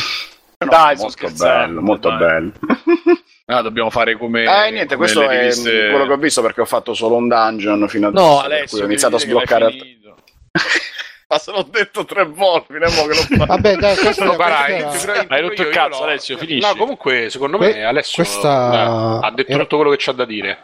No, 0.58 0.70
Dai, 0.70 0.96
molto 0.96 1.28
bello, 1.36 1.80
molto 1.82 2.08
dai. 2.10 2.18
bello. 2.18 2.52
Ah, 3.48 3.62
dobbiamo 3.62 3.90
fare 3.90 4.16
come... 4.16 4.40
Eh, 4.42 4.70
niente, 4.72 4.96
come 4.96 5.06
questo 5.06 5.22
è 5.28 5.38
riviste- 5.38 5.88
quello 5.90 6.04
che 6.06 6.12
ho 6.14 6.16
visto 6.16 6.42
perché 6.42 6.62
ho 6.62 6.64
fatto 6.64 6.94
solo 6.94 7.14
un 7.14 7.28
dungeon 7.28 7.88
fino 7.88 8.08
adesso. 8.08 8.24
No, 8.24 8.40
Alessio, 8.40 8.82
ho 8.82 8.86
iniziato 8.86 9.14
a 9.14 9.18
dire 9.18 9.30
sbloccare. 9.30 9.74
Ma 11.28 11.38
se 11.38 11.52
l'ho 11.52 11.62
detto 11.70 12.04
tre 12.04 12.24
volte, 12.24 12.72
vediamo 12.76 13.02
che 13.06 13.14
lo 13.14 13.20
faccio. 13.22 13.44
Vabbè, 13.46 13.76
dai, 13.76 13.96
questa- 13.96 14.24
integro- 14.24 14.82
integro 15.14 15.26
Hai 15.34 15.40
rotto 15.42 15.62
il 15.62 15.68
cazzo, 15.68 16.02
Alessio, 16.02 16.38
finisci. 16.38 16.66
No, 16.68 16.74
comunque, 16.74 17.30
secondo 17.30 17.56
me 17.58 17.70
Que- 17.70 17.84
Alessio 17.84 18.24
questa- 18.24 18.72
eh, 19.22 19.26
ha 19.26 19.30
detto 19.30 19.50
era- 19.52 19.62
tutto 19.62 19.76
quello 19.76 19.90
che 19.92 19.96
c'ha 20.00 20.12
da 20.12 20.24
dire. 20.24 20.58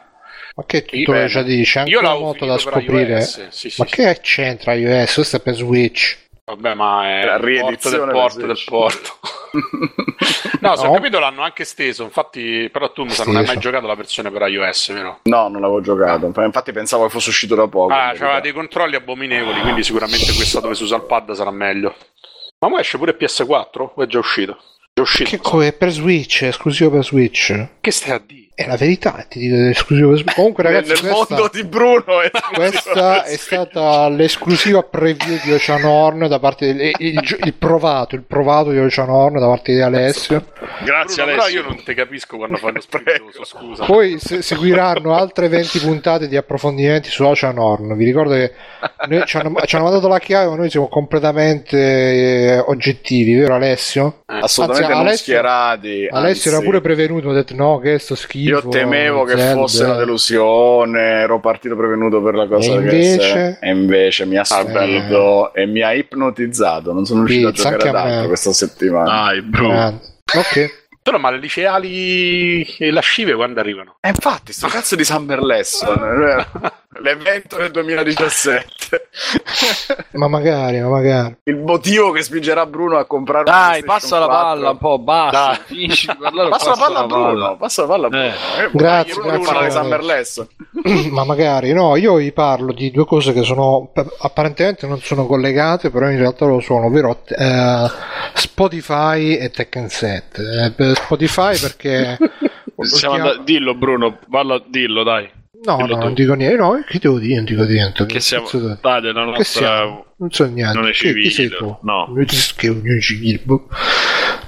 Ma 0.57 0.65
che 0.67 0.85
tutto 0.85 1.05
quello 1.05 1.21
che 1.21 1.27
già 1.29 1.43
dice? 1.43 1.83
C'è 1.85 1.89
Io 1.89 1.99
ancora 1.99 2.09
l'avevo 2.09 2.25
molto 2.27 2.47
da 2.47 2.59
scoprire. 2.59 3.21
sì, 3.21 3.47
sì, 3.51 3.73
Ma 3.79 3.87
sì. 3.87 3.95
che 3.95 4.19
c'entra 4.23 4.73
iOS? 4.75 5.15
Questo 5.15 5.37
è 5.37 5.41
per 5.41 5.55
Switch. 5.55 6.19
Vabbè, 6.47 6.75
ma 6.75 7.21
è 7.21 7.25
La 7.27 7.37
riedizione 7.37 7.97
del 7.99 8.07
del 8.07 8.13
porto 8.15 8.47
del 8.47 8.63
porto. 8.67 9.19
No, 10.61 10.77
se 10.77 10.87
ho 10.87 10.93
capito 10.93 11.19
l'hanno 11.19 11.43
anche 11.43 11.63
esteso. 11.63 12.03
Infatti, 12.05 12.69
però 12.71 12.93
tu 12.93 13.05
mi 13.05 13.11
sa 13.11 13.25
non 13.25 13.37
hai 13.37 13.43
mai 13.43 13.57
Steso. 13.57 13.61
giocato 13.61 13.87
la 13.87 13.95
versione 13.95 14.31
per 14.31 14.49
iOS, 14.49 14.93
vero? 14.93 15.21
No, 15.25 15.49
non 15.49 15.61
l'avevo 15.61 15.81
giocato. 15.81 16.27
Infatti 16.27 16.73
pensavo 16.73 17.05
che 17.05 17.11
fosse 17.11 17.29
uscito 17.31 17.55
da 17.55 17.69
poco. 17.69 17.93
Ah, 17.93 18.13
c'aveva 18.17 18.41
dei 18.41 18.53
controlli 18.53 18.97
abominevoli, 18.97 19.61
quindi 19.61 19.83
sicuramente 19.83 20.33
questa 20.35 20.61
dove 20.61 20.75
si 20.75 20.83
usa 20.85 20.97
il 20.97 21.03
pad 21.05 21.33
sarà 21.33 21.51
meglio. 21.51 21.95
Ma 22.59 22.69
mo 22.69 22.79
esce 22.79 22.97
pure 22.99 23.17
PS4? 23.19 23.91
O 23.95 24.03
è 24.03 24.07
già 24.07 24.19
uscito? 24.19 24.53
È 24.53 24.91
già 24.95 25.03
uscito. 25.03 25.31
Che 25.31 25.39
co- 25.39 25.63
è 25.63 25.73
per 25.73 25.91
Switch, 25.91 26.43
è 26.45 26.49
esclusivo 26.49 26.91
per 26.91 27.05
Switch. 27.05 27.69
Che 27.81 27.91
stai 27.91 28.13
a 28.17 28.23
dire? 28.25 28.42
È 28.55 28.67
la 28.67 28.77
verità, 28.77 29.25
ti 29.29 29.39
dico, 29.39 29.57
Switch. 30.15 30.35
Comunque, 30.35 30.63
ragazzi, 30.63 30.89
nel 30.91 30.99
questa, 31.01 31.17
mondo 31.35 31.51
di 31.51 31.65
Bruno 31.65 32.21
è 32.21 32.31
questa 32.53 33.25
è 33.25 33.37
stata 33.37 34.09
l'esclusiva 34.11 34.83
preview 34.83 35.39
di 35.43 35.53
Ocean 35.53 35.83
Horn 35.85 36.29
da 36.29 36.39
parte 36.39 36.67
del, 36.75 36.87
il, 36.87 36.93
il- 37.17 37.39
il 37.45 37.55
provato, 37.55 38.15
il 38.15 38.23
provato 38.23 38.71
di 38.71 38.79
Ocean 38.79 39.09
Horn 39.09 39.39
da 39.39 39.47
parte 39.47 39.73
di 39.73 39.81
Alessio. 39.81 40.45
Grazie 40.85 41.25
Bruno, 41.25 41.31
però 41.31 41.43
Alessio. 41.45 41.61
io 41.61 41.67
non 41.67 41.83
ti 41.83 41.95
capisco 41.95 42.37
quando 42.37 42.57
fai 42.59 42.73
lo 42.75 42.81
spiritoso, 42.81 43.45
scusa. 43.45 43.85
Poi 43.87 44.19
se- 44.19 44.43
seguiranno 44.43 45.15
altre 45.15 45.49
20 45.49 45.79
puntate 45.81 46.29
di 46.29 46.37
approfondimenti 46.37 47.09
su 47.09 47.25
Ocean 47.25 47.57
Horn. 47.59 47.97
Vi 47.97 48.05
ricordo 48.05 48.35
che 48.35 48.53
noi 49.09 49.25
ci, 49.27 49.39
hanno, 49.39 49.55
ci 49.65 49.75
hanno 49.77 49.85
mandato 49.85 50.09
la 50.09 50.19
chiave, 50.19 50.51
ma 50.51 50.57
noi 50.57 50.69
siamo 50.71 50.89
completamente 50.89 51.79
eh, 51.79 52.59
oggettivi, 52.59 53.35
vero 53.35 53.55
Alessio? 53.55 54.21
assolutamente 54.27 54.93
Anzi, 54.93 54.99
non 54.99 55.07
Alessio- 55.09 55.25
schierati. 55.35 56.07
Alessio 56.11 56.51
era 56.51 56.59
anzi, 56.59 56.69
pure 56.69 56.81
prevenuto, 56.83 57.31
ha 57.31 57.33
detto 57.35 57.55
no, 57.55 57.79
che 57.79 57.99
sto 57.99 58.15
schifo. 58.15 58.42
Io 58.43 58.69
temevo 58.69 59.25
che 59.25 59.37
Zelda. 59.37 59.61
fosse 59.61 59.85
una 59.85 59.97
delusione, 59.97 61.01
ero 61.01 61.41
partito 61.41 61.77
prevenuto 61.77 62.23
per 62.23 62.35
la 62.35 62.47
cosa 62.47 62.73
E 62.73 62.77
che 62.77 62.81
invece? 62.97 63.59
e 63.61 63.71
invece 63.71 64.25
mi 64.27 64.37
ha 64.37 64.41
Ah, 64.41 64.45
spinto 64.45 65.53
e 65.55 65.67
mi 65.67 65.81
ha 65.83 65.93
ipnotizzato. 65.93 66.93
Non 66.93 67.05
sono 67.07 67.25
riuscito 67.25 67.51
Pizza, 67.51 67.69
a 67.69 67.71
giocare 67.73 67.89
anche 67.89 67.99
a 67.99 68.05
me. 68.05 68.11
tanto 68.15 68.29
questa 68.29 68.53
settimana. 68.53 69.05
Dai, 69.25 69.43
bro. 69.43 69.69
Grande. 69.69 70.01
Ok. 70.37 70.81
Però 71.03 71.19
ma 71.19 71.31
le 71.33 71.39
liceali 71.39 72.63
e 72.79 72.91
lascive 72.93 73.35
quando 73.35 73.59
arrivano? 73.59 73.97
E 74.01 74.09
infatti, 74.11 74.53
sto 74.53 74.69
cazzo 74.69 74.95
di 74.95 75.03
Summer 75.05 75.43
Lesson, 75.43 76.47
l'evento 77.03 77.57
del 77.57 77.71
2017. 77.71 79.09
Ma 80.13 80.29
magari, 80.29 80.81
ma 80.81 80.89
magari. 80.89 81.37
Il 81.45 81.57
motivo 81.57 82.11
che 82.11 82.23
spingerà 82.23 82.67
Bruno 82.67 82.99
a 82.99 83.05
comprare 83.07 83.49
un 83.51 83.57
Dai, 83.57 83.83
passa 83.85 84.19
la 84.19 84.27
4. 84.27 84.43
palla 84.45 84.71
un 84.71 84.79
po', 84.79 84.99
basta. 84.99 85.63
Finisci 85.65 86.07
parlare. 86.19 86.49
Passa 86.51 86.71
la 86.71 86.77
palla 86.77 86.99
a 86.99 87.07
Bruno, 87.07 87.57
passa 87.57 87.83
la 87.83 87.89
palla 87.89 88.07
a 88.07 88.09
Bruno. 88.11 88.25
Eh. 88.25 88.29
Eh, 88.29 88.69
Grazie, 88.73 89.15
Bruno 89.15 89.39
grazie, 89.39 89.53
Bruno. 89.55 89.71
Summer 89.71 90.03
Lesson. 90.05 90.49
ma 91.11 91.25
magari 91.25 91.73
no, 91.73 91.97
io 91.97 92.15
vi 92.17 92.33
parlo 92.33 92.73
di 92.73 92.91
due 92.91 93.05
cose 93.07 93.33
che 93.33 93.43
sono 93.43 93.93
apparentemente 94.21 94.87
non 94.87 95.01
sono 95.01 95.27
collegate, 95.27 95.91
però 95.91 96.11
in 96.11 96.19
realtà 96.19 96.45
lo 96.45 96.61
sono, 96.61 96.87
ovvero 96.87 97.23
eh, 97.29 97.91
Spotify 98.35 99.37
e 99.37 99.51
Tekken 99.51 99.89
7. 99.89 100.75
Eh, 100.77 100.95
Spotify 100.95 101.59
perché 101.59 102.17
Siamo 102.83 103.15
ultima- 103.15 103.15
andati- 103.15 103.45
Dillo 103.45 103.75
Bruno, 103.75 104.19
parla, 104.31 104.63
dillo 104.67 105.03
dai. 105.03 105.31
No, 105.65 105.77
dillo 105.77 105.89
no, 105.89 105.95
tu. 105.99 106.05
non 106.05 106.15
dico 106.15 106.35
niente, 106.35 106.57
no, 106.57 106.83
che 106.87 106.99
devo 106.99 107.19
dire? 107.19 107.35
Non 107.37 107.45
dico 107.45 107.63
niente. 107.65 108.07
Che 108.07 108.21
siamo 108.21 108.49
devo- 108.53 108.79
dai 108.81 109.01
della 109.01 109.21
Che 109.25 109.27
nostra 109.27 109.45
siamo? 109.45 110.05
Non 110.17 110.31
so 110.31 110.45
niente. 110.47 110.79
non 110.79 110.89
è 110.89 110.93
Chi- 110.93 111.13
chi 111.15 111.31
sei 111.31 111.49
civile, 111.49 111.57
tu? 111.57 111.79
no. 111.83 112.15
Che 112.57 112.69
unione 112.69 113.01
civile, 113.01 113.41
boh. 113.43 113.69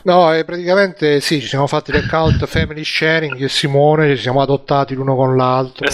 No, 0.02 0.34
e 0.34 0.44
praticamente 0.44 1.20
sì, 1.20 1.40
ci 1.40 1.46
siamo 1.46 1.66
fatti 1.66 1.90
l'account 1.92 2.44
family 2.46 2.84
sharing 2.84 3.40
e 3.42 3.48
Simone, 3.48 4.16
ci 4.16 4.22
siamo 4.22 4.42
adottati 4.42 4.94
l'uno 4.94 5.14
con 5.16 5.36
l'altro. 5.36 5.86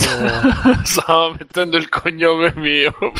Stavo 0.82 1.34
mettendo 1.38 1.76
il 1.76 1.88
cognome 1.88 2.52
mio. 2.56 2.94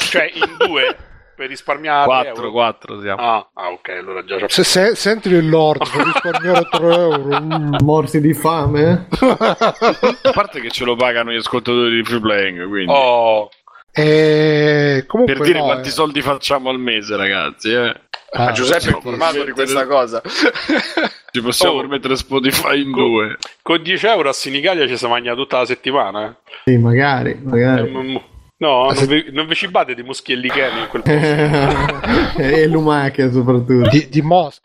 Cioè, 0.00 0.30
in 0.32 0.56
due 0.66 0.96
per 1.38 1.48
risparmiare 1.48 2.04
4, 2.04 2.34
euro. 2.34 2.50
4 2.50 3.00
siamo. 3.00 3.22
Ah, 3.22 3.48
ah, 3.54 3.70
ok, 3.70 3.88
allora 3.90 4.24
già 4.24 4.48
Se, 4.48 4.64
se, 4.64 4.96
senti 4.96 5.28
il 5.28 5.48
Lord 5.48 5.88
per 5.88 6.04
risparmiare 6.04 6.66
3 6.68 6.84
euro. 6.92 7.40
mm. 7.40 7.74
Morti 7.84 8.20
di 8.20 8.34
fame? 8.34 9.06
A 9.20 10.30
parte 10.32 10.60
che 10.60 10.68
ce 10.70 10.84
lo 10.84 10.96
pagano 10.96 11.30
gli 11.30 11.36
ascoltatori 11.36 11.94
di 11.94 12.02
free 12.02 12.18
playing, 12.20 12.66
quindi 12.66 12.92
Oh, 12.92 13.48
E 13.92 15.04
comunque 15.06 15.34
per 15.36 15.46
dire 15.46 15.58
no, 15.60 15.66
quanti 15.66 15.88
eh. 15.90 15.92
soldi 15.92 16.20
facciamo 16.22 16.70
al 16.70 16.80
mese, 16.80 17.14
ragazzi, 17.16 17.70
eh. 17.72 17.94
Ah, 18.32 18.48
A 18.48 18.52
Giuseppe 18.52 18.90
informato 18.90 19.38
sì. 19.38 19.44
di 19.44 19.52
questa 19.52 19.86
cosa. 19.86 20.20
Ci 21.30 21.40
possiamo 21.40 21.76
Oh. 21.76 21.80
permettere 21.80 22.16
Spotify 22.16 22.82
in 22.82 22.90
due. 22.90 23.36
con 23.62 23.80
10 23.80 24.06
euro 24.06 24.28
a 24.28 24.32
Senigallia 24.32 24.86
ci 24.88 24.96
si 24.96 25.06
mangia 25.06 25.34
tutta 25.34 25.58
la 25.58 25.64
settimana. 25.66 26.26
Eh. 26.28 26.34
Sì, 26.64 26.76
magari, 26.78 27.38
magari. 27.44 27.90
Mm, 27.90 28.16
No, 28.60 28.90
non 28.90 29.06
vi, 29.06 29.26
non 29.30 29.46
vi 29.46 29.54
cibate 29.54 29.94
di 29.94 30.02
muschi 30.02 30.32
e 30.32 30.34
licheni 30.34 30.80
in 30.80 30.88
quel 30.88 31.02
posto. 31.02 31.22
e 32.42 32.66
lumache 32.66 33.30
soprattutto. 33.30 33.88
di, 33.88 34.08
di 34.08 34.20
Moss. 34.20 34.58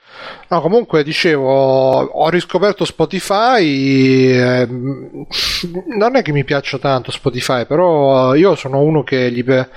No, 0.50 0.62
comunque 0.62 1.04
dicevo, 1.04 1.48
ho 1.48 2.30
riscoperto 2.30 2.86
Spotify. 2.86 4.32
ehm, 4.32 5.26
non 5.96 6.16
è 6.16 6.24
che 6.24 6.32
mi 6.32 6.44
piaccia 6.44 6.80
tanto 6.80 7.12
Spotify, 7.12 7.68
però 7.68 8.34
io 8.34 8.56
sono 8.56 8.80
uno 8.80 9.04
che 9.04 9.32
gli 9.32 9.44
pe- 9.44 9.70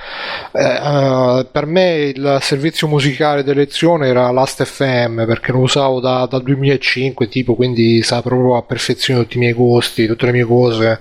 eh, 0.53 0.63
eh, 0.63 1.47
per 1.51 1.67
me 1.67 2.13
il 2.15 2.39
servizio 2.41 2.89
musicale 2.89 3.43
d'elezione 3.43 4.09
era 4.09 4.31
Last.fm 4.31 5.27
perché 5.27 5.53
lo 5.53 5.59
usavo 5.59 6.01
da, 6.01 6.27
dal 6.27 6.43
2005, 6.43 7.29
tipo, 7.29 7.55
quindi 7.55 8.03
sa 8.03 8.23
proprio 8.23 8.57
a 8.57 8.63
perfezione 8.63 9.21
tutti 9.21 9.37
i 9.37 9.41
miei 9.41 9.53
gusti, 9.53 10.07
tutte 10.07 10.25
le 10.27 10.33
mie 10.33 10.45
cose. 10.45 11.01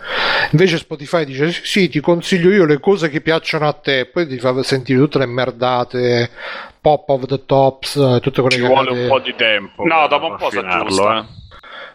Invece 0.51 0.77
Spotify 0.77 1.23
dice: 1.23 1.51
Sì, 1.51 1.61
sì, 1.63 1.89
ti 1.89 1.99
consiglio 1.99 2.51
io 2.51 2.65
le 2.65 2.79
cose 2.79 3.04
che 3.09 3.21
piacciono 3.21 3.67
a 3.67 3.73
te, 3.73 4.05
poi 4.05 4.27
ti 4.27 4.37
fa 4.39 4.61
sentire 4.63 4.99
tutte 4.99 5.17
le 5.19 5.25
merdate 5.25 6.29
pop 6.81 7.09
of 7.09 7.25
the 7.25 7.45
tops, 7.45 7.95
eh, 7.95 8.19
tutte 8.21 8.41
quelle 8.41 8.57
Ci 8.57 8.61
vuole 8.61 8.91
un 8.91 9.07
po' 9.07 9.19
di 9.19 9.33
tempo. 9.35 9.83
No, 9.85 10.07
dopo 10.07 10.27
un 10.27 10.35
po' 10.37 10.49
si 10.51 10.57
aggiusta. 10.57 11.19
eh. 11.19 11.23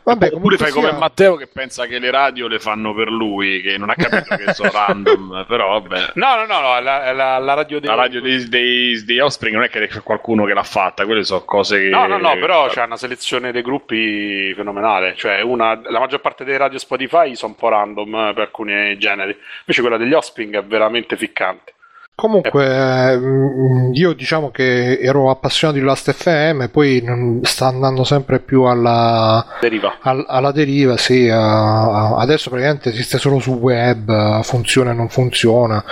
Vabbè, 0.03 0.27
Oppure 0.27 0.31
comunque 0.31 0.57
fai 0.57 0.71
sia- 0.73 0.81
come 0.89 0.99
Matteo 0.99 1.37
che 1.37 1.47
pensa 1.47 1.87
che 1.87 1.99
le 1.99 2.11
radio 2.11 2.49
le 2.49 2.59
fanno 2.59 2.95
per 2.95 3.09
lui, 3.11 3.61
che 3.61 3.77
non 3.79 3.91
ha 3.91 3.95
capito 3.95 4.35
che 4.37 4.55
sono 4.55 4.71
random, 4.75 5.45
però 5.47 5.81
vabbè. 5.81 6.13
No, 6.15 6.37
no, 6.37 6.47
no, 6.47 6.61
no, 6.61 6.81
la, 6.81 7.13
la- 7.13 7.39
la 7.39 7.55
radio 7.55 7.79
dei... 7.81 7.89
La 7.89 7.95
radio 7.97 8.21
dei, 8.21 8.49
dei, 8.49 9.05
dei 9.05 9.19
Offspring 9.21 9.55
non 9.55 9.65
è 9.65 9.69
che 9.69 9.87
c'è 9.87 10.03
qualcuno 10.03 10.45
che 10.45 10.55
l'ha 10.55 10.63
fatta, 10.63 11.05
quelle 11.05 11.23
sono 11.25 11.45
cose 11.45 11.79
che... 11.81 11.89
No, 11.91 12.07
no, 12.07 12.17
no, 12.19 12.37
però 12.39 12.69
c'è 12.69 12.83
una 12.85 12.97
selezione 12.97 13.53
dei 13.53 13.63
gruppi 13.63 14.53
fenomenale. 14.55 15.15
Cioè, 15.17 15.43
una, 15.43 15.81
la 15.85 15.99
maggior 15.99 16.21
parte 16.21 16.45
dei 16.45 16.57
radio 16.57 16.79
Spotify 16.79 17.35
sono 17.37 17.53
un 17.53 17.59
po' 17.59 17.69
random 17.69 18.15
eh, 18.15 18.33
per 18.33 18.43
alcuni 18.45 18.97
generi. 18.99 19.37
Invece 19.61 19.81
quella 19.81 19.97
degli 19.97 20.13
Offspring 20.15 20.57
è 20.57 20.65
veramente 20.65 21.17
ficcante. 21.17 21.75
Comunque, 22.21 22.67
eh, 22.67 23.17
mm, 23.17 23.95
io 23.95 24.13
diciamo 24.13 24.51
che 24.51 24.99
ero 25.01 25.31
appassionato 25.31 25.79
di 25.79 25.85
Last 25.85 26.13
FM, 26.13 26.67
poi 26.67 27.03
sta 27.45 27.69
andando 27.69 28.05
sempre 28.05 28.41
più 28.41 28.65
alla, 28.65 29.43
Deriva. 29.59 29.97
al- 30.03 30.27
alla 30.29 30.53
deriva, 30.53 30.99
sì. 30.99 31.31
a- 31.31 32.17
adesso 32.17 32.51
praticamente 32.51 32.91
esiste 32.91 33.17
solo 33.17 33.39
su 33.39 33.53
web, 33.53 34.11
eh, 34.11 34.43
funziona 34.43 34.91
e 34.91 34.95
non 34.95 35.09
funziona. 35.09 35.83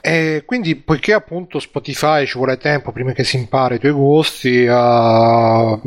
E 0.00 0.44
quindi, 0.46 0.76
poiché 0.76 1.12
appunto 1.12 1.58
Spotify 1.58 2.24
ci 2.24 2.36
vuole 2.38 2.56
tempo 2.56 2.92
prima 2.92 3.10
che 3.10 3.24
si 3.24 3.36
impari 3.36 3.74
i 3.74 3.78
tuoi 3.80 3.90
gusti, 3.92 4.62
eh, 4.62 4.68
a 4.70 5.78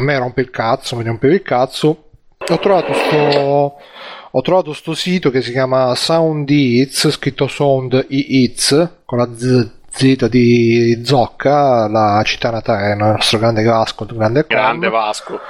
me 0.00 0.18
rompe 0.18 0.40
il 0.42 0.50
cazzo, 0.50 0.94
mi 0.94 1.02
rompeva 1.02 1.34
il 1.34 1.42
cazzo. 1.42 2.04
Ho 2.48 2.58
trovato 2.60 2.92
sto. 2.94 3.74
Ho 4.32 4.42
trovato 4.42 4.72
sto 4.74 4.94
sito 4.94 5.30
che 5.30 5.42
si 5.42 5.50
chiama 5.50 5.92
Sound 5.96 6.48
Eats, 6.48 7.10
scritto 7.10 7.48
Sound 7.48 8.06
Eats, 8.08 8.98
con 9.04 9.18
la 9.18 9.28
Z, 9.34 9.70
Z 9.90 10.28
di 10.28 11.00
Zocca, 11.04 11.88
la 11.88 12.22
città 12.24 12.50
natale, 12.52 12.92
il 12.92 12.96
nostro 12.96 13.40
grande 13.40 13.64
Vasco, 13.64 14.06
grande 14.06 14.44
Grande 14.46 14.88
Vasco. 14.88 15.40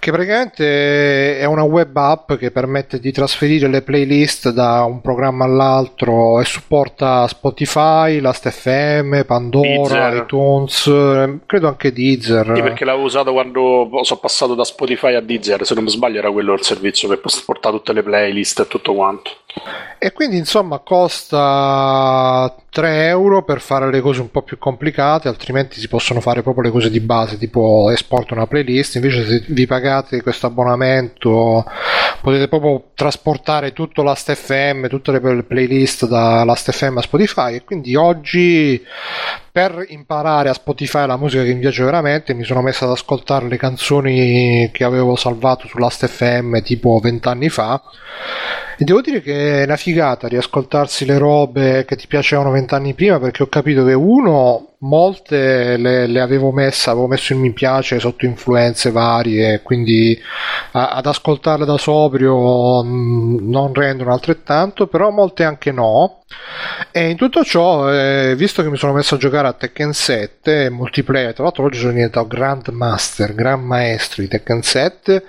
Che 0.00 0.10
praticamente 0.10 1.38
è 1.38 1.44
una 1.44 1.62
web 1.62 1.94
app 1.94 2.32
che 2.32 2.50
permette 2.50 2.98
di 2.98 3.12
trasferire 3.12 3.68
le 3.68 3.82
playlist 3.82 4.50
da 4.50 4.82
un 4.84 5.02
programma 5.02 5.44
all'altro 5.44 6.40
e 6.40 6.44
supporta 6.46 7.28
Spotify, 7.28 8.18
Last.fm, 8.18 9.24
Pandora, 9.24 9.68
Deezer. 9.68 10.22
iTunes, 10.22 10.82
credo 11.46 11.68
anche 11.68 11.92
Deezer. 11.92 12.52
Sì, 12.56 12.62
perché 12.62 12.84
l'avevo 12.86 13.04
usato 13.04 13.32
quando 13.32 13.90
sono 14.02 14.20
passato 14.20 14.54
da 14.54 14.64
Spotify 14.64 15.14
a 15.14 15.20
Deezer. 15.20 15.64
Se 15.66 15.74
non 15.74 15.84
mi 15.84 15.90
sbaglio, 15.90 16.18
era 16.18 16.32
quello 16.32 16.54
il 16.54 16.62
servizio 16.62 17.06
per 17.06 17.20
portare 17.44 17.76
tutte 17.76 17.92
le 17.92 18.02
playlist 18.02 18.60
e 18.60 18.66
tutto 18.66 18.94
quanto. 18.94 19.30
E 20.02 20.12
quindi 20.12 20.38
insomma 20.38 20.78
costa 20.78 22.56
3 22.70 23.08
euro 23.08 23.42
per 23.42 23.60
fare 23.60 23.90
le 23.90 24.00
cose 24.00 24.22
un 24.22 24.30
po' 24.30 24.40
più 24.40 24.56
complicate, 24.56 25.28
altrimenti 25.28 25.78
si 25.78 25.88
possono 25.88 26.20
fare 26.20 26.40
proprio 26.40 26.64
le 26.64 26.70
cose 26.70 26.88
di 26.88 27.00
base, 27.00 27.36
tipo 27.36 27.90
esporto 27.90 28.32
una 28.32 28.46
playlist, 28.46 28.94
invece 28.94 29.26
se 29.26 29.44
vi 29.48 29.66
pagate 29.66 30.22
questo 30.22 30.46
abbonamento 30.46 31.66
potete 32.22 32.48
proprio 32.48 32.92
trasportare 32.94 33.74
tutto 33.74 34.02
l'Ast.fm, 34.02 34.86
tutte 34.88 35.12
le 35.12 35.20
play- 35.20 35.42
playlist 35.42 36.06
da 36.06 36.44
Last.fm 36.44 36.96
a 36.96 37.02
Spotify. 37.02 37.56
E 37.56 37.64
quindi 37.64 37.94
oggi 37.94 38.82
per 39.52 39.84
imparare 39.88 40.48
a 40.48 40.54
Spotify 40.54 41.06
la 41.06 41.18
musica 41.18 41.42
che 41.42 41.52
mi 41.52 41.60
piace 41.60 41.84
veramente 41.84 42.32
mi 42.32 42.44
sono 42.44 42.62
messo 42.62 42.84
ad 42.84 42.92
ascoltare 42.92 43.48
le 43.48 43.58
canzoni 43.58 44.70
che 44.72 44.84
avevo 44.84 45.14
salvato 45.16 45.66
su 45.66 45.76
Last.fm 45.76 46.62
tipo 46.62 46.98
vent'anni 47.02 47.50
fa 47.50 47.82
e 48.80 48.84
devo 48.84 49.02
dire 49.02 49.20
che 49.20 49.60
è 49.60 49.64
una 49.64 49.76
figata 49.76 50.26
riascoltarsi 50.26 51.04
le 51.04 51.18
robe 51.18 51.84
che 51.84 51.96
ti 51.96 52.06
piacevano 52.06 52.50
vent'anni 52.50 52.94
prima 52.94 53.20
perché 53.20 53.42
ho 53.42 53.46
capito 53.46 53.84
che 53.84 53.92
uno, 53.92 54.76
molte 54.78 55.76
le, 55.76 56.06
le 56.06 56.20
avevo 56.22 56.50
messe, 56.50 56.88
avevo 56.88 57.06
messo 57.06 57.34
il 57.34 57.40
mi 57.40 57.52
piace 57.52 58.00
sotto 58.00 58.24
influenze 58.24 58.90
varie, 58.90 59.60
quindi 59.60 60.18
a- 60.72 60.92
ad 60.92 61.04
ascoltarle 61.04 61.66
da 61.66 61.76
sobrio 61.76 62.82
mh, 62.82 63.50
non 63.50 63.74
rendono 63.74 64.14
altrettanto, 64.14 64.86
però 64.86 65.10
molte 65.10 65.44
anche 65.44 65.72
no. 65.72 66.22
E 66.90 67.10
in 67.10 67.18
tutto 67.18 67.44
ciò, 67.44 67.92
eh, 67.92 68.34
visto 68.34 68.62
che 68.62 68.70
mi 68.70 68.78
sono 68.78 68.94
messo 68.94 69.16
a 69.16 69.18
giocare 69.18 69.48
a 69.48 69.52
Tekken 69.52 69.92
7 69.92 70.64
e 70.64 70.70
multiplayer, 70.70 71.34
tra 71.34 71.42
l'altro 71.44 71.64
oggi 71.64 71.78
sono 71.80 71.92
diventato 71.92 72.26
Grandmaster, 72.26 73.34
Gran 73.34 73.60
Maestro 73.60 74.22
di 74.22 74.28
Tekken 74.28 74.62
7 74.62 75.24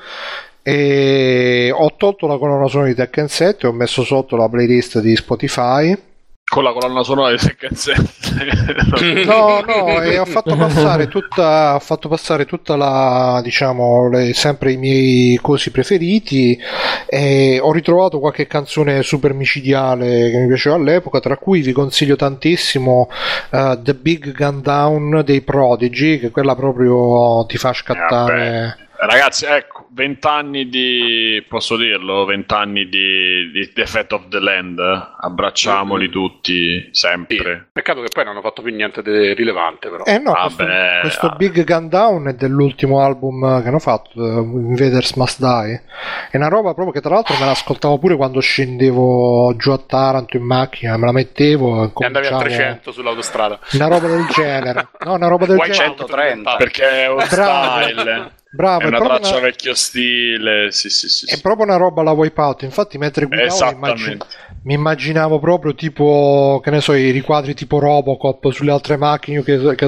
e 0.64 1.74
ho 1.76 1.96
tolto 1.98 2.28
la 2.28 2.38
colonna 2.38 2.68
sonora 2.68 2.90
di 2.90 2.96
Tekken 2.96 3.28
7 3.28 3.66
e 3.66 3.70
ho 3.70 3.74
messo 3.74 4.04
sotto 4.04 4.36
la 4.36 4.48
playlist 4.48 5.00
di 5.00 5.16
Spotify 5.16 5.98
Con 6.44 6.64
la 6.64 6.72
colonna 6.72 7.02
sonora 7.02 7.32
di 7.32 7.38
Tekken 7.38 7.76
7. 7.76 9.24
no 9.26 9.62
no 9.66 10.02
e 10.02 10.20
ho 10.20 10.26
fatto 10.26 10.56
passare 10.56 11.08
tutta 11.08 11.76
ho 11.76 11.80
fatto 11.80 12.10
passare 12.10 12.46
tutta 12.46 12.76
la 12.76 13.40
diciamo 13.44 14.10
le- 14.10 14.34
sempre 14.34 14.74
i 14.74 14.78
miei 14.78 15.38
cosi 15.42 15.72
preferiti 15.72 16.60
e 17.08 17.60
ho 17.60 17.72
ritrovato 17.72 18.20
qualche 18.20 18.46
canzone 18.46 19.02
super 19.02 19.34
micidiale 19.34 20.30
che 20.30 20.38
mi 20.38 20.48
piaceva 20.48 20.76
all'epoca 20.76 21.20
tra 21.20 21.38
cui 21.38 21.62
vi 21.62 21.72
consiglio 21.72 22.16
tantissimo 22.16 23.10
eh, 23.50 23.80
The 23.82 23.96
Big 23.96 24.32
Gun 24.34 24.62
Down 24.62 25.24
dei 25.26 25.42
Prodigy 25.42 26.20
che 26.20 26.30
quella 26.30 26.56
proprio 26.56 27.46
ti 27.48 27.58
fa 27.58 27.74
scattare 27.74 28.90
Ragazzi, 29.04 29.46
ecco, 29.46 29.88
vent'anni 29.94 30.70
di, 30.70 31.44
posso 31.50 31.76
dirlo, 31.76 32.24
vent'anni 32.24 32.88
di, 32.88 33.50
di 33.52 33.74
The 33.74 33.82
Effect 33.82 34.12
of 34.12 34.28
the 34.28 34.40
Land, 34.40 34.80
abbracciamoli 35.20 36.08
tutti, 36.10 36.88
sempre. 36.92 37.70
Peccato 37.72 38.02
che 38.02 38.10
poi 38.14 38.26
non 38.26 38.34
hanno 38.34 38.44
fatto 38.44 38.62
più 38.62 38.72
niente 38.72 39.02
di 39.02 39.34
rilevante, 39.34 39.90
però. 39.90 40.04
Eh 40.04 40.20
no, 40.20 40.34
questo, 40.34 40.66
Vabbè, 40.66 41.00
questo 41.02 41.26
ah. 41.26 41.36
Big 41.36 41.64
Gun 41.64 41.90
Down 41.90 42.28
è 42.28 42.34
dell'ultimo 42.34 43.02
album 43.02 43.64
che 43.64 43.68
hanno 43.70 43.80
fatto, 43.80 44.24
eh, 44.24 44.40
Invaders 44.40 45.14
Must 45.14 45.40
Die. 45.40 45.84
È 46.30 46.38
una 46.38 46.50
roba 46.50 46.76
proprio 46.76 46.94
che 46.94 47.02
tra 47.02 47.16
l'altro 47.16 47.36
me 47.40 47.46
l'ascoltavo 47.46 47.98
pure 47.98 48.16
quando 48.16 48.40
scendevo 48.40 49.56
giù 49.58 49.72
a 49.72 49.80
Taranto 49.80 50.38
in 50.38 50.44
macchina, 50.44 50.96
me 50.98 51.08
la 51.08 51.12
mettevo 51.12 51.92
e 51.98 52.06
andavi 52.06 52.28
a 52.28 52.30
cominciavo- 52.30 52.44
300 52.44 52.92
sull'autostrada. 52.92 53.60
Una 53.74 53.88
roba 53.88 54.08
del 54.08 54.28
genere. 54.28 54.90
No, 55.06 55.14
una 55.16 55.28
roba 55.28 55.48
del 55.48 55.58
genere. 55.58 55.74
130. 55.74 56.56
Perché 56.58 57.06
è 57.06 57.08
un 57.10 57.22
style, 57.22 58.40
Bravo, 58.54 58.82
è 58.82 58.88
una 58.88 58.98
proprio 58.98 59.20
traccia 59.20 59.38
una- 59.38 59.46
vecchio 59.46 59.74
stile, 59.74 60.72
sì 60.72 60.90
sì 60.90 61.08
sì. 61.08 61.26
È 61.26 61.36
sì. 61.36 61.42
proprio 61.42 61.66
una 61.66 61.78
roba 61.78 62.02
alla 62.02 62.12
wipeout, 62.12 62.64
infatti 62.64 62.98
mentre 62.98 63.26
guidavo 63.26 63.70
immagin- 63.72 64.18
mi 64.64 64.74
immaginavo 64.74 65.40
proprio 65.40 65.74
tipo, 65.74 66.60
che 66.62 66.70
ne 66.70 66.82
so, 66.82 66.94
i 66.94 67.12
riquadri 67.12 67.54
tipo 67.54 67.80
Robocop 67.80 68.52
sulle 68.52 68.72
altre 68.72 68.98
macchine 68.98 69.42
che, 69.42 69.76
che! 69.76 69.88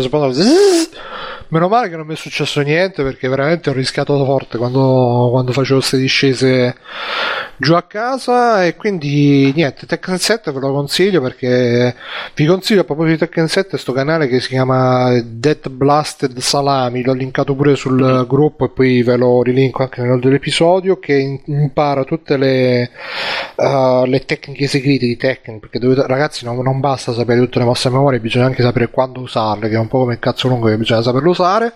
Meno 1.50 1.68
male 1.68 1.90
che 1.90 1.96
non 1.96 2.08
mi 2.08 2.14
è 2.14 2.18
successo 2.18 2.62
niente 2.62 3.04
perché 3.04 3.28
veramente 3.28 3.70
ho 3.70 3.74
rischiato 3.74 4.24
forte 4.26 4.58
quando, 4.58 5.30
quando 5.32 5.52
facevo 5.52 5.80
queste 5.80 5.98
discese 5.98 6.76
giù 7.58 7.74
a 7.74 7.84
casa. 7.84 8.66
E 8.66 8.76
quindi 8.76 9.52
niente, 9.56 9.86
Tekken 9.86 10.18
7 10.18 10.52
ve 10.52 10.60
lo 10.60 10.72
consiglio 10.72 11.22
perché 11.22 11.96
vi 12.36 12.46
consiglio 12.46 12.82
a 12.82 12.84
proposito 12.84 13.14
di 13.14 13.20
Tekken 13.20 13.48
7 13.48 13.78
sto 13.78 13.92
canale 13.94 14.28
che 14.28 14.40
si 14.40 14.50
chiama 14.50 15.20
Death 15.24 15.70
Blasted 15.70 16.38
Salami, 16.40 17.04
l'ho 17.04 17.14
linkato 17.14 17.56
pure 17.56 17.76
sul 17.76 18.26
gruppo 18.28 18.66
e 18.66 18.70
poi 18.70 19.04
ve 19.04 19.18
lo 19.18 19.42
rilinko 19.42 19.84
anche 19.84 20.02
nel 20.02 20.20
dell'episodio 20.20 21.00
che 21.00 21.40
impara 21.46 22.04
tutte 22.04 22.38
le, 22.38 22.90
uh, 23.56 24.06
le 24.06 24.26
tecniche 24.26 24.68
segrete 24.68 25.06
di 25.06 25.18
Tekken 25.18 25.60
perché 25.60 25.80
dovete- 25.80 26.08
ragazzi 26.08 26.46
non, 26.46 26.58
non 26.58 26.80
basta 26.80 27.14
sapere 27.14 27.40
tutte 27.40 27.60
le 27.60 27.66
mosse 27.66 27.88
a 27.88 27.92
memoria, 27.92 28.20
bisogna 28.20 28.46
anche 28.46 28.64
sapere 28.64 28.90
quando 28.90 29.22
usarle 29.22 29.70
che 29.70 29.76
è 29.76 29.80
un 29.80 29.88
po' 29.88 30.00
come 30.00 30.14
il 30.14 30.20
cazzo 30.20 30.48
lungo 30.48 30.68
che 30.68 30.78
bisogna 30.78 31.02
saperlo 31.02 31.33
usare 31.34 31.74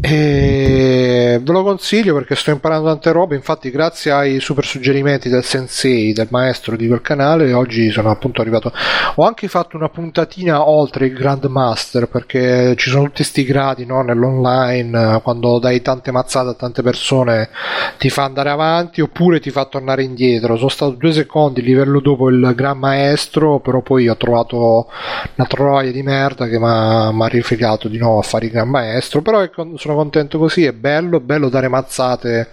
e 0.00 1.38
ve 1.42 1.52
lo 1.52 1.62
consiglio 1.62 2.14
perché 2.14 2.34
sto 2.34 2.50
imparando 2.50 2.88
tante 2.88 3.12
robe. 3.12 3.36
Infatti 3.36 3.70
grazie 3.70 4.12
ai 4.12 4.40
super 4.40 4.64
suggerimenti 4.64 5.28
del 5.28 5.44
sensei 5.44 6.12
del 6.12 6.28
maestro 6.30 6.76
di 6.76 6.86
quel 6.86 7.02
canale 7.02 7.52
oggi 7.52 7.90
sono 7.90 8.10
appunto 8.10 8.40
arrivato. 8.40 8.72
Ho 9.16 9.26
anche 9.26 9.48
fatto 9.48 9.76
una 9.76 9.88
puntatina 9.88 10.66
oltre 10.68 11.06
il 11.06 11.14
Grandmaster 11.14 12.08
perché 12.08 12.74
ci 12.76 12.88
sono 12.88 13.04
tutti 13.04 13.24
sti 13.24 13.44
gradi 13.44 13.84
no, 13.84 14.02
nell'online 14.02 15.20
quando 15.22 15.58
dai 15.58 15.82
tante 15.82 16.10
mazzate 16.10 16.50
a 16.50 16.54
tante 16.54 16.82
persone 16.82 17.50
ti 17.98 18.08
fa 18.08 18.24
andare 18.24 18.50
avanti 18.50 19.00
oppure 19.02 19.40
ti 19.40 19.50
fa 19.50 19.66
tornare 19.66 20.02
indietro. 20.02 20.56
Sono 20.56 20.68
stato 20.68 20.92
due 20.92 21.12
secondi 21.12 21.60
livello 21.62 22.00
dopo 22.00 22.30
il 22.30 22.52
Gran 22.54 22.78
Maestro 22.78 23.60
però 23.60 23.82
poi 23.82 24.08
ho 24.08 24.16
trovato 24.16 24.88
una 25.36 25.46
troia 25.46 25.92
di 25.92 26.02
merda 26.02 26.46
che 26.46 26.58
mi 26.58 26.64
ha 26.66 27.26
rifilato 27.26 27.88
di 27.88 27.98
nuovo 27.98 28.18
a 28.20 28.22
fare 28.22 28.46
il 28.46 28.52
Gran 28.52 28.68
Maestro. 28.68 29.20
Però 29.20 29.42
ecco, 29.42 29.72
sono 29.76 29.94
contento 29.94 30.38
così 30.38 30.64
è 30.64 30.72
bello, 30.72 31.20
bello 31.20 31.48
dare 31.48 31.68
mazzate 31.68 32.50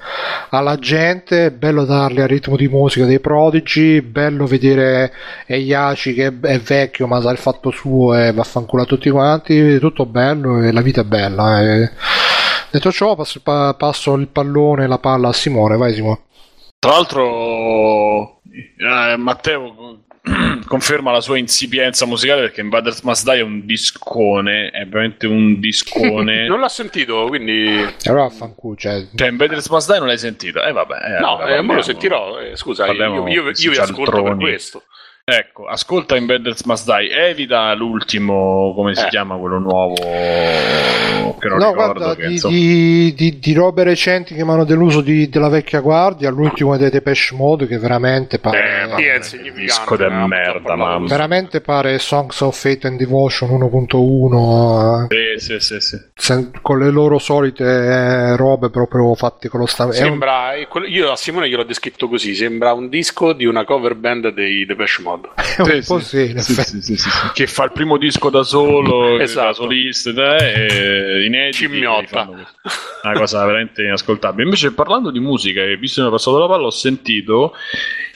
alla 0.50 0.78
gente 0.78 1.46
è 1.48 1.52
bello 1.52 1.86
darle 1.86 2.24
al 2.24 2.28
ritmo 2.28 2.56
di 2.56 2.68
musica 2.68 3.06
dei 3.06 3.20
prodigi 3.20 4.02
bello 4.02 4.46
vedere 4.46 5.12
Eiaci 5.46 6.14
che 6.14 6.28
è 6.42 6.60
vecchio 6.60 7.08
ma 7.08 7.22
sa 7.22 7.32
il 7.32 7.38
fatto 7.38 7.72
suo 7.72 8.16
e 8.16 8.32
vaffanculo 8.32 8.84
a 8.84 8.86
tutti 8.86 9.10
quanti 9.10 9.80
tutto 9.80 10.06
bello 10.06 10.62
e 10.62 10.72
la 10.72 10.82
vita 10.82 11.02
è 11.02 11.06
bella 11.06 11.62
e... 11.62 11.92
detto 12.70 12.92
ciò 12.92 13.16
passo, 13.16 13.42
pa- 13.42 13.74
passo 13.74 14.14
il 14.16 14.28
pallone 14.28 14.88
la 14.88 15.00
palla 15.00 15.30
a 15.30 15.34
Simone 15.34 15.78
vai 15.78 15.94
Simone. 15.94 16.20
Tra 16.82 16.94
l'altro, 16.94 18.42
eh, 18.52 19.16
Matteo, 19.18 20.01
conferma 20.68 21.12
la 21.12 21.22
sua 21.22 21.38
insipienza 21.38 22.06
musicale 22.06 22.42
perché 22.42 22.62
Invaders 22.62 23.02
Must 23.02 23.24
Die 23.26 23.40
è 23.40 23.42
un 23.42 23.66
discone, 23.66 24.70
è 24.70 24.86
veramente 24.86 25.28
un 25.28 25.60
discone. 25.60 26.48
Non 26.52 26.60
l'ho 26.60 26.68
sentito, 26.68 27.26
quindi... 27.28 27.84
Allora 28.06 28.30
fanculo, 28.30 28.76
cioè, 28.76 29.06
Cioè, 29.16 29.30
Invaders 29.30 29.68
Must 29.70 29.90
Die 29.90 29.98
non 30.00 30.08
l'hai 30.08 30.18
sentito? 30.18 30.62
Eh 30.62 30.72
vabbè. 30.72 30.96
eh, 31.18 31.20
No, 31.20 31.38
allora 31.38 31.56
eh, 31.56 31.62
lo 31.62 31.82
sentirò. 31.82 32.40
eh, 32.40 32.56
scusa, 32.56 32.84
io, 32.84 32.88
Parliamo 32.90 33.28
io, 33.28 33.34
io, 33.34 33.44
questi 33.44 33.70
vi 33.70 33.78
ascolto 33.78 34.22
per 34.24 34.36
questo. 34.38 34.84
Ecco, 35.34 35.66
ascolta 35.66 36.18
Invaders 36.18 36.64
Must 36.66 36.86
Die, 36.94 37.10
evita 37.30 37.74
l'ultimo, 37.74 38.74
come 38.76 38.94
si 38.96 39.06
Eh. 39.06 39.08
chiama 39.08 39.38
quello 39.38 39.60
nuovo 39.60 39.94
che 39.94 41.48
non 41.48 41.58
no, 41.58 41.70
ricordo 41.70 41.94
guarda, 41.94 42.16
che 42.16 42.28
di, 42.28 42.34
insomma- 42.34 42.54
di, 42.56 43.14
di, 43.14 43.40
di 43.40 43.54
robe 43.54 43.84
recenti 43.84 44.36
che 44.36 44.44
mi 44.44 44.52
hanno 44.52 44.66
deluso 44.66 45.00
di- 45.02 45.30
della 45.30 45.48
vecchia 45.50 45.80
guardia, 45.80 46.30
l'ultimo 46.30 46.76
dei 46.78 46.90
Depeche 46.90 47.34
Mode 47.36 47.66
che 47.68 47.78
veramente 47.78 48.40
pare... 48.40 48.82
Eh, 48.84 48.88
ma- 48.88 48.98
Sì, 48.98 49.04
è 49.06 49.16
insignificante. 49.16 49.62
disco 49.62 49.96
de 49.96 50.10
merda, 50.10 50.76
mamma. 50.76 51.08
Veramente 51.08 51.62
pare 51.62 51.98
Songs 52.00 52.42
of 52.42 52.60
Fate 52.60 52.88
and 52.88 52.98
Devotion 52.98 53.50
1.1 53.52 55.08
eh, 55.10 55.40
Sì, 55.40 55.60
sì, 55.60 55.80
sì, 55.80 55.98
sen- 56.14 56.52
con 56.62 56.80
le 56.80 56.90
loro 56.92 57.18
solite 57.20 57.64
eh, 57.64 58.36
robe 58.36 58.70
proprio 58.70 59.14
fatte 59.16 59.48
con 59.50 59.62
lo 59.62 59.66
stampo. 59.66 59.94
Sembra, 59.94 60.54
eh, 60.56 60.68
quello- 60.68 60.88
io 60.88 61.12
a 61.12 61.16
Simone 61.16 61.48
gliel'ho 61.50 61.64
descritto 61.64 62.08
così: 62.10 62.36
sembra 62.36 62.74
un 62.74 62.90
disco 62.90 63.34
di 63.34 63.46
una 63.46 63.64
cover 63.64 63.96
band 63.96 64.30
dei 64.34 64.66
Depeche 64.66 65.02
Mode. 65.02 65.21
È 65.36 65.62
un 65.62 65.84
po' 65.86 66.00
sì, 66.00 66.32
in 66.32 66.40
Sì, 66.40 66.52
effetti. 66.52 66.82
sì, 66.82 66.82
sì, 66.82 66.96
sì, 66.98 67.10
sì. 67.10 67.32
Che 67.34 67.48
fa 67.48 67.66
il 67.66 67.72
primo 67.72 67.98
disco 67.98 68.30
da 68.30 68.44
solo, 68.44 69.20
Esatto. 69.20 69.48
da 69.48 69.54
solista, 69.54 70.38
e 70.38 71.24
inediti. 71.26 71.58
Cimmiotta. 71.58 72.30
Una 73.04 73.14
cosa 73.14 73.46
veramente 73.46 73.84
inascoltabile. 73.84 74.44
Invece, 74.44 74.74
parlando 74.74 75.12
di 75.12 75.20
musica, 75.20 75.62
e 75.64 75.78
visto 75.78 76.02
che 76.02 76.08
mi 76.08 76.14
è 76.14 76.16
passato 76.18 76.38
la 76.40 76.48
palla, 76.48 76.66
ho 76.66 76.72
sentito 76.72 77.54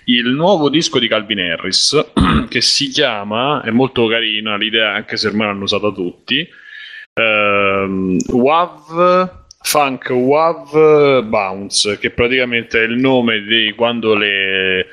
il 0.06 0.28
nuovo 0.30 0.70
disco 0.70 1.00
di 1.00 1.08
Calvin 1.08 1.40
Harris 1.40 2.12
che 2.50 2.62
si 2.62 2.90
chiama, 2.90 3.62
è 3.64 3.72
molto 3.72 4.06
carina 4.08 4.56
l'idea, 4.56 4.94
anche 4.94 5.18
se 5.18 5.28
ormai 5.28 5.48
l'hanno 5.48 5.64
usata 5.64 5.92
tutti. 5.92 6.48
ehm, 7.14 8.18
WAV 8.28 9.44
Funk 9.62 10.10
WAV 10.12 11.24
Bounce, 11.24 11.98
che 11.98 12.12
praticamente 12.12 12.80
è 12.84 12.86
il 12.86 12.98
nome 12.98 13.42
di 13.42 13.74
quando 13.76 14.14
le 14.14 14.86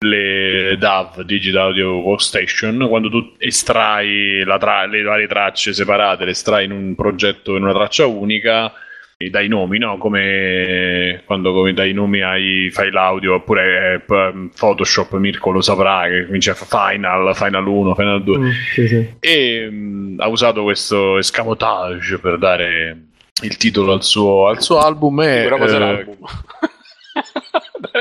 le 0.00 0.76
DAW 0.78 1.22
Digital 1.24 1.60
Audio 1.68 1.96
Workstation 1.96 2.86
quando 2.88 3.10
tu 3.10 3.32
estrai 3.38 4.44
la 4.44 4.56
tra- 4.56 4.86
le 4.86 5.02
varie 5.02 5.26
tracce 5.26 5.72
separate 5.74 6.24
le 6.24 6.30
estrai 6.30 6.66
in 6.66 6.70
un 6.70 6.94
progetto 6.94 7.56
in 7.56 7.64
una 7.64 7.72
traccia 7.72 8.06
unica 8.06 8.72
e 9.16 9.28
dai 9.28 9.48
nomi 9.48 9.78
no? 9.78 9.98
come 9.98 11.22
quando 11.24 11.52
come 11.52 11.72
dai 11.74 11.92
nomi 11.94 12.22
ai 12.22 12.70
file 12.70 12.96
audio 12.96 13.34
oppure 13.34 13.94
eh, 13.94 13.98
p- 13.98 14.56
Photoshop 14.56 15.16
Mirko 15.16 15.50
lo 15.50 15.60
saprà 15.60 16.06
che 16.08 16.26
comincia 16.26 16.52
a 16.52 16.54
Final 16.54 17.34
Final 17.34 17.66
1 17.66 17.94
Final 17.96 18.22
2 18.22 18.38
Mm, 18.38 18.50
sì, 18.74 18.86
sì. 18.86 19.08
e 19.18 19.68
mh, 19.68 20.20
ha 20.20 20.28
usato 20.28 20.62
questo 20.62 21.18
escamotage 21.18 22.18
per 22.20 22.38
dare 22.38 22.96
il 23.42 23.56
titolo 23.56 23.92
al 23.94 24.04
suo, 24.04 24.46
al 24.46 24.62
suo 24.62 24.78
album 24.78 25.20
e 25.22 25.42
Però 25.42 25.56
cos'è 25.58 25.74
eh, 25.74 25.78
l'album? 25.80 26.16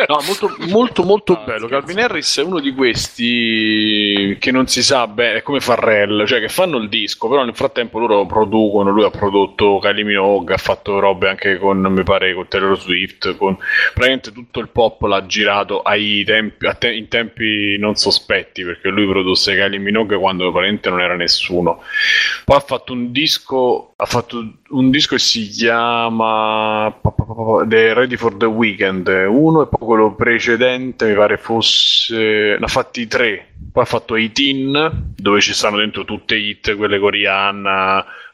No, 0.08 0.20
molto, 0.26 0.56
molto, 0.70 1.04
molto 1.04 1.34
Ah, 1.34 1.44
bello. 1.46 1.68
scherzo. 1.68 1.68
Calvin 1.68 2.00
Harris 2.00 2.38
è 2.40 2.44
uno 2.44 2.60
di 2.60 2.74
questi 2.74 4.38
che 4.40 4.52
non 4.52 4.68
si 4.68 4.82
sa 4.84 5.08
bene, 5.08 5.40
è 5.40 5.42
come 5.44 5.60
Farrell, 5.60 6.26
cioè 6.26 6.40
che 6.40 6.50
fanno 6.50 6.78
il 6.78 6.90
disco, 6.90 7.28
però 7.30 7.44
nel 7.44 7.56
frattempo 7.56 8.00
loro 8.00 8.26
producono. 8.26 8.90
Lui 8.92 9.04
ha 9.04 9.10
prodotto 9.10 9.80
Kylie 9.80 10.04
Minogue, 10.04 10.54
ha 10.54 10.58
fatto 10.58 11.00
robe 11.00 11.30
anche 11.30 11.58
con, 11.58 11.80
mi 11.80 12.04
pare, 12.04 12.34
con 12.34 12.48
Taylor 12.48 12.78
Swift. 12.80 13.36
Con 13.38 13.58
praticamente 13.94 14.32
tutto 14.32 14.60
il 14.60 14.70
pop 14.70 15.02
l'ha 15.04 15.26
girato 15.26 15.82
ai 15.82 16.24
tempi, 16.26 16.68
te- 16.80 16.94
in 16.94 17.08
tempi 17.08 17.78
non 17.78 17.96
sospetti, 17.96 18.64
perché 18.64 18.90
lui 18.90 19.08
produsse 19.08 19.54
Kylie 19.56 19.80
Minogue 19.80 20.18
quando 20.18 20.44
praticamente 20.52 20.90
non 20.90 21.02
era 21.02 21.16
nessuno. 21.16 21.82
Poi 22.46 22.58
ha 22.58 22.62
fatto 22.62 22.94
un 22.94 23.12
disco, 23.12 23.94
ha 23.96 24.06
fatto 24.06 24.54
un 24.70 24.90
disco 24.90 25.16
che 25.16 25.22
si 25.22 25.48
chiama 25.48 26.94
The 27.68 27.94
Ready 27.94 28.18
for 28.18 28.36
the 28.36 28.46
Weekend, 28.46 29.08
uno 29.08 29.64
e 29.64 29.68
poi 29.68 29.88
quello 29.88 30.16
precedente 30.16 31.08
mi 31.08 31.16
pare 31.16 31.38
fosse, 31.38 32.58
ne 32.60 32.66
ha 32.66 32.68
fatti 32.68 33.08
tre, 33.08 33.54
poi 33.72 33.84
ha 33.84 33.86
fatto 33.86 34.16
18 34.16 34.92
dove 35.16 35.40
ci 35.40 35.54
stanno 35.54 35.78
dentro 35.78 36.04
tutte 36.04 36.36
hit, 36.36 36.76
quelle 36.76 37.00
con 37.00 37.14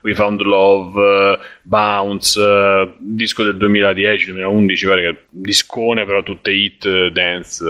We 0.01 0.15
Found 0.15 0.41
Love, 0.41 1.39
Bounce, 1.61 2.93
disco 2.97 3.43
del 3.43 3.55
2010-2011, 3.55 4.87
pare 4.87 5.01
che 5.01 5.25
discone 5.29 6.05
però 6.05 6.23
tutte 6.23 6.51
hit 6.51 7.07
dance. 7.07 7.63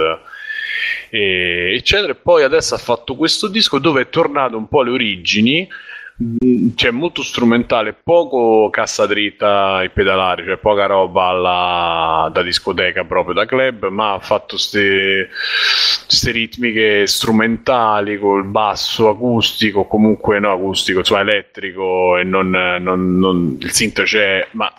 eccetera. 1.10 2.12
E 2.14 2.16
poi 2.16 2.44
adesso 2.44 2.74
ha 2.74 2.80
fatto 2.80 3.16
questo 3.16 3.48
disco 3.48 3.78
dove 3.78 4.02
è 4.02 4.10
tornato 4.10 4.58
un 4.58 4.68
po' 4.68 4.82
alle 4.82 4.92
origini. 4.92 5.68
C'è 6.76 6.92
molto 6.92 7.24
strumentale, 7.24 7.94
poco 7.94 8.70
cassa 8.70 9.08
dritta 9.08 9.82
e 9.82 9.90
pedalare, 9.90 10.46
cioè 10.46 10.58
poca 10.58 10.86
roba 10.86 11.26
alla- 11.26 12.30
da 12.32 12.44
discoteca 12.44 13.04
proprio 13.04 13.34
da 13.34 13.46
club, 13.48 13.88
ma 13.88 14.14
ha 14.14 14.20
fatto 14.20 14.56
queste 14.56 15.30
ritmiche 16.32 17.08
strumentali 17.08 18.20
col 18.20 18.46
basso 18.46 19.10
acustico, 19.10 19.86
comunque 19.86 20.40
no 20.40 20.52
acustico, 20.54 21.00
insomma 21.00 21.22
elettrico 21.22 22.16
e 22.18 22.24
non, 22.24 22.50
non- 22.52 23.18
non- 23.18 23.58
il 23.60 23.72
synth 23.72 24.04
c'è, 24.04 24.48
ma 24.52 24.72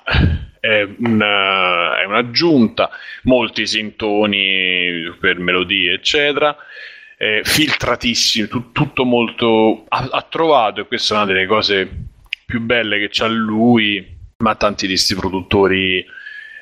è, 0.61 0.87
una- 0.99 2.01
è 2.01 2.05
un'aggiunta, 2.05 2.91
molti 3.25 3.67
sintoni 3.67 5.13
per 5.19 5.39
melodie, 5.41 5.95
eccetera. 5.95 6.57
Eh, 7.25 7.41
filtratissimo, 7.43 8.49
tu- 8.49 8.73
tutto 8.73 9.05
molto. 9.05 9.85
Ha, 9.89 10.27
trovato, 10.29 10.83
e 10.83 10.87
questa 10.87 11.15
è 11.15 11.17
una 11.17 11.27
delle 11.27 11.47
cose 11.47 11.89
più 12.45 12.61
belle 12.61 12.99
che 12.99 13.09
c'ha 13.11 13.27
lui, 13.29 14.07
ma 14.39 14.55
tanti 14.57 14.87
di 14.87 14.93
questi 14.93 15.15
produttori 15.15 16.05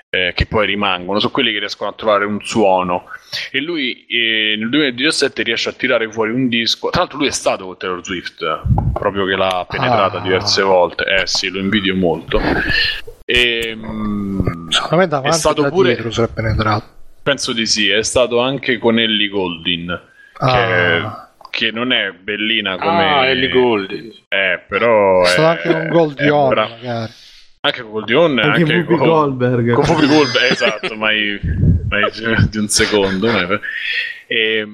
eh, 0.08 0.32
che 0.36 0.46
poi 0.46 0.66
rimangono, 0.66 1.18
sono 1.18 1.32
quelli 1.32 1.52
che 1.52 1.58
riescono 1.58 1.90
a 1.90 1.94
trovare 1.94 2.26
un 2.26 2.38
suono. 2.44 3.06
E 3.50 3.60
lui 3.60 4.04
eh, 4.06 4.54
nel 4.56 4.68
2017 4.68 5.42
riesce 5.42 5.70
a 5.70 5.72
tirare 5.72 6.08
fuori 6.12 6.30
un 6.30 6.46
disco. 6.48 6.90
Tra 6.90 7.00
l'altro, 7.00 7.18
lui 7.18 7.26
è 7.26 7.32
stato 7.32 7.64
con 7.66 7.76
Taylor 7.76 8.04
Swift, 8.04 8.60
proprio 8.92 9.24
che 9.24 9.34
l'ha 9.34 9.66
penetrata 9.68 10.18
Ah. 10.18 10.22
diverse 10.22 10.62
volte. 10.62 11.04
Eh 11.04 11.26
sì, 11.26 11.48
lo 11.48 11.58
invidio 11.58 11.96
molto. 11.96 12.40
E, 13.24 13.74
mm, 13.74 14.68
Secondo 14.68 14.96
me 14.96 15.08
davanti 15.08 15.34
è 15.36 15.38
stato 15.40 15.62
da 15.62 15.70
pure, 15.70 15.94
dietro 15.96 16.28
penetrato. 16.28 16.84
penso 17.22 17.52
di 17.52 17.66
sì, 17.66 17.88
è 17.88 18.02
stato 18.04 18.38
anche 18.38 18.78
con 18.78 19.00
Ellie 19.00 19.26
Goldin. 19.28 20.10
Ah. 20.44 21.28
Che, 21.50 21.66
che 21.66 21.70
non 21.70 21.92
è 21.92 22.10
bellina 22.12 22.76
come 22.76 23.04
Ah, 23.04 23.26
Ellie 23.26 23.48
Goulding. 23.48 24.12
eh, 24.28 24.60
però 24.66 25.22
È 25.22 25.26
stato 25.26 25.68
anche 25.68 25.68
un 25.68 25.88
gol 25.90 26.14
di 26.14 26.24
è 26.24 26.32
On, 26.32 26.48
bra- 26.48 26.68
magari. 26.68 27.12
anche 27.60 27.82
con 27.82 27.90
Goldion 27.92 28.38
Anche 28.40 28.60
anche, 28.62 28.84
con, 28.84 28.96
Goldberg. 28.96 29.72
con 29.72 29.84
Whoopi 29.88 30.06
Goldberg 30.08 30.50
esatto 30.50 30.96
mai, 30.96 31.38
mai 31.88 32.10
di 32.50 32.58
un 32.58 32.68
secondo 32.68 33.28
e, 34.26 34.66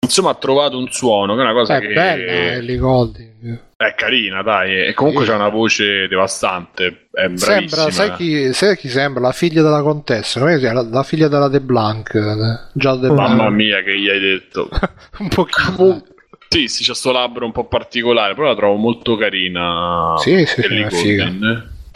insomma 0.00 0.30
ha 0.30 0.34
trovato 0.34 0.78
un 0.78 0.88
suono 0.90 1.34
che 1.34 1.40
è 1.40 1.44
una 1.44 1.52
cosa 1.52 1.76
È 1.76 1.80
che 1.80 1.88
bella 1.92 2.32
Ellie 2.32 2.76
Golding. 2.76 3.60
è 3.76 3.94
carina 3.96 4.42
dai 4.42 4.86
e 4.86 4.94
comunque 4.94 5.24
Sì. 5.24 5.30
c'ha 5.30 5.36
una 5.36 5.48
voce 5.48 6.06
devastante 6.08 7.08
è 7.12 7.30
Sembra, 7.34 7.90
sai 7.90 8.12
chi, 8.14 8.52
sai 8.52 8.76
chi 8.76 8.88
sembra? 8.88 9.20
La 9.20 9.32
figlia 9.32 9.60
della 9.62 9.82
contessa, 9.82 10.38
come 10.40 10.54
si 10.54 10.60
chiama? 10.60 10.82
la, 10.82 10.88
la 10.88 11.02
figlia 11.02 11.28
della 11.28 11.48
De 11.48 11.60
Blanc. 11.60 12.14
eh, 12.14 12.70
Già 12.74 12.94
De 12.94 13.08
Blanc. 13.08 13.28
mamma 13.36 13.50
mia 13.50 13.82
che 13.82 13.98
gli 13.98 14.08
hai 14.08 14.20
detto 14.20 14.68
un 15.18 15.28
pochino. 15.28 16.02
Sì, 16.48 16.66
sì, 16.68 16.82
c'è 16.84 16.94
sto 16.94 17.10
labbro 17.12 17.44
un 17.44 17.52
po' 17.52 17.66
particolare, 17.66 18.34
però 18.34 18.46
la 18.48 18.54
trovo 18.54 18.76
molto 18.76 19.16
carina. 19.16 20.14
Sì, 20.18 20.46
sì, 20.46 20.62
Ellie 20.62 20.88
figa. 20.90 21.30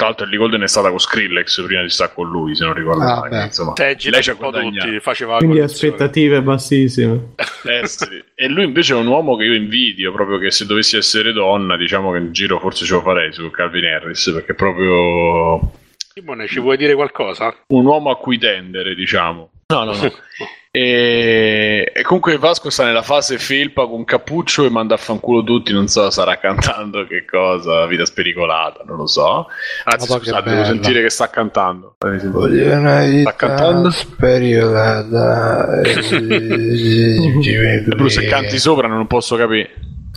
Tra 0.02 0.10
l'altro 0.10 0.26
Ellie 0.26 0.38
Golden 0.38 0.62
è 0.62 0.66
stata 0.66 0.88
con 0.88 0.98
Skrillex 0.98 1.64
prima 1.64 1.82
di 1.82 1.88
stare 1.88 2.10
con 2.12 2.28
lui, 2.28 2.56
se 2.56 2.64
non 2.64 2.74
ricordo 2.74 3.04
Ah, 3.04 3.20
male. 3.20 3.44
Insomma, 3.44 3.72
Te, 3.74 3.96
lei 4.10 4.20
ci 4.20 4.30
ha 4.30 4.34
tutti, 4.34 4.98
faceva 4.98 5.36
Quindi 5.36 5.60
aspettative 5.60 6.42
bassissime. 6.42 7.34
Eh, 7.64 7.86
sì. 7.86 8.20
E 8.34 8.48
lui 8.48 8.64
invece 8.64 8.94
è 8.94 8.96
un 8.96 9.06
uomo 9.06 9.36
che 9.36 9.44
io 9.44 9.54
invidio, 9.54 10.10
proprio 10.10 10.38
che 10.38 10.50
se 10.50 10.66
dovessi 10.66 10.96
essere 10.96 11.32
donna, 11.32 11.76
diciamo 11.76 12.10
che 12.10 12.18
in 12.18 12.32
giro 12.32 12.58
forse 12.58 12.84
ce 12.84 12.94
lo 12.94 13.00
farei 13.00 13.32
su 13.32 13.48
Calvin 13.52 13.84
Harris, 13.84 14.32
perché 14.34 14.54
proprio 14.54 15.70
Simone, 16.12 16.48
ci 16.48 16.58
vuoi 16.58 16.76
dire 16.76 16.96
qualcosa? 16.96 17.54
un 17.68 17.86
uomo 17.86 18.10
a 18.10 18.16
cui 18.16 18.38
tendere, 18.38 18.96
diciamo. 18.96 19.50
No, 19.68 19.84
no, 19.84 19.92
no. 19.92 20.00
E, 20.74 21.92
e 21.94 22.02
comunque 22.02 22.38
Vasco 22.38 22.70
sta 22.70 22.84
nella 22.84 23.02
fase 23.02 23.36
felpa 23.36 23.86
con 23.86 24.04
cappuccio 24.04 24.64
e 24.64 24.70
manda 24.70 24.94
a 24.94 24.96
fanculo 24.96 25.44
tutti, 25.44 25.70
non 25.70 25.86
so, 25.86 26.08
starà 26.08 26.38
cantando 26.38 27.06
che 27.06 27.26
cosa, 27.26 27.84
vita 27.84 28.06
spericolata, 28.06 28.82
non 28.86 28.96
lo 28.96 29.06
so. 29.06 29.48
Anzi, 29.84 30.08
Madonna, 30.08 30.18
scusate, 30.24 30.48
devo 30.50 30.64
sentire 30.64 31.02
che 31.02 31.10
sta 31.10 31.28
cantando. 31.28 31.96
Voglio 31.98 32.74
una 32.74 33.04
vita 33.04 33.32
Sta 33.32 33.46
cantando? 33.48 33.90
spericolata. 33.90 35.66
Blu, 37.94 38.08
se 38.08 38.24
canti 38.24 38.58
sopra 38.58 38.86
non 38.88 39.06
posso 39.06 39.36
capire. 39.36 39.68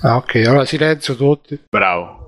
Ah, 0.04 0.16
ok, 0.16 0.36
allora 0.46 0.64
silenzio 0.64 1.18
tutti. 1.18 1.60
Bravo. 1.70 2.28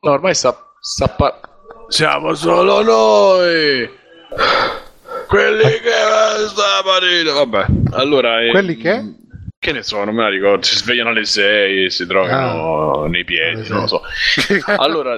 No, 0.00 0.12
ormai 0.12 0.34
sta, 0.34 0.56
sta 0.80 1.08
pa- 1.08 1.40
Siamo 1.88 2.32
solo 2.32 2.82
noi. 2.82 3.90
Quelli 5.34 5.62
che 5.80 6.46
sta 6.48 6.80
partita. 6.84 7.32
Vabbè, 7.32 7.66
allora. 7.96 8.36
Quelli 8.50 8.76
che? 8.76 9.02
Che 9.58 9.72
ne 9.72 9.82
so, 9.82 10.04
non 10.04 10.14
me 10.14 10.22
la 10.22 10.28
ricordo. 10.28 10.62
Si 10.62 10.76
svegliano 10.76 11.08
alle 11.10 11.24
6 11.24 11.84
e 11.86 11.90
si 11.90 12.06
drogano 12.06 13.02
Ah. 13.02 13.08
nei 13.08 13.24
piedi, 13.24 13.66
non 13.68 13.80
lo 13.80 13.86
so. 13.88 14.02
Allora, 14.76 15.16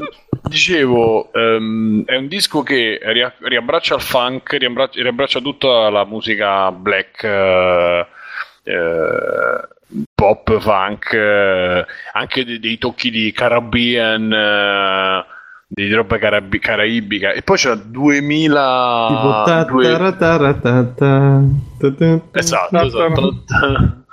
dicevo, 0.48 1.30
ehm, 1.32 2.04
è 2.06 2.16
un 2.16 2.28
disco 2.28 2.62
che 2.62 2.98
ria- 3.02 3.34
riabbraccia 3.40 3.96
il 3.96 4.00
funk, 4.00 4.52
riabbraccia, 4.54 5.02
riabbraccia 5.02 5.40
tutta 5.40 5.90
la 5.90 6.04
musica 6.04 6.70
black, 6.72 7.22
eh, 7.24 8.06
eh, 8.62 9.68
pop, 10.14 10.58
funk, 10.60 11.12
eh, 11.12 11.84
anche 12.12 12.44
de- 12.44 12.58
dei 12.60 12.78
tocchi 12.78 13.10
di 13.10 13.32
Caribbean, 13.32 14.32
di 15.68 15.92
roba 15.92 16.18
carabi- 16.18 16.58
caraibica. 16.58 17.32
E 17.32 17.42
poi 17.42 17.56
c'è 17.56 17.74
2000... 17.76 19.06
Tipo 19.08 19.42
ta- 19.44 19.64
Esatto, 22.32 22.70
esatto. 22.86 23.44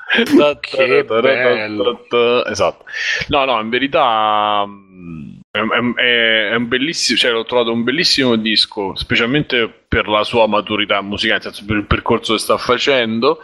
Che 0.59 1.03
bello. 1.21 2.43
Esatto. 2.45 2.83
No, 3.29 3.45
no, 3.45 3.59
in 3.61 3.69
verità 3.69 4.63
mh, 4.65 5.39
è, 5.55 5.59
è- 5.59 6.49
è 6.49 6.55
un 6.55 6.67
bellissimo, 6.67 7.15
cioè 7.19 7.31
l'ho 7.31 7.45
trovato 7.45 7.71
un 7.71 7.83
bellissimo 7.83 8.35
disco, 8.37 8.95
specialmente 8.95 9.71
per 9.87 10.07
la 10.07 10.23
sua 10.23 10.47
maturità 10.47 10.99
musicale, 11.01 11.41
per 11.67 11.75
il 11.77 11.85
percorso 11.85 12.33
che 12.33 12.39
sta 12.39 12.57
facendo, 12.57 13.39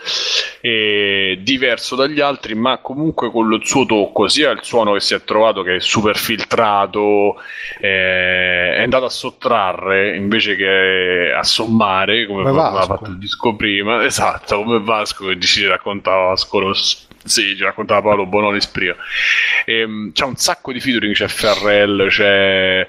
diverso 0.59 1.95
dagli 1.95 2.19
altri, 2.19 2.55
ma 2.55 2.79
comunque 2.79 3.29
con 3.29 3.53
il 3.53 3.63
suo 3.63 3.85
tocco, 3.85 4.27
sia 4.27 4.49
il 4.49 4.63
suono 4.63 4.93
che 4.93 5.01
si 5.01 5.13
è 5.13 5.23
trovato 5.23 5.61
che 5.61 5.75
è 5.75 5.79
super 5.79 6.17
filtrato, 6.17 7.35
eh, 7.79 8.77
è 8.77 8.81
andato 8.81 9.05
a 9.05 9.09
sottrarre 9.09 10.15
invece 10.15 10.55
che 10.55 11.31
a 11.35 11.43
sommare, 11.43 12.25
come 12.25 12.41
aveva 12.41 12.69
Vasco. 12.71 12.87
fatto 12.95 13.09
il 13.11 13.19
disco 13.19 13.55
prima, 13.55 14.03
esatto, 14.03 14.63
come 14.63 14.79
Vasco 14.79 15.27
che 15.27 15.39
ci 15.39 15.67
raccontava 15.67 16.35
Scoros. 16.35 17.07
Sì, 17.29 17.55
ci 17.55 17.63
raccontava 17.63 18.01
Paolo 18.01 18.25
Bonolis 18.25 18.65
prima. 18.67 18.95
Ehm, 19.65 20.11
c'è 20.13 20.25
un 20.25 20.35
sacco 20.35 20.71
di 20.71 20.79
featuring, 20.79 21.13
c'è 21.13 21.27
Ferrell, 21.27 22.07
c'è. 22.07 22.87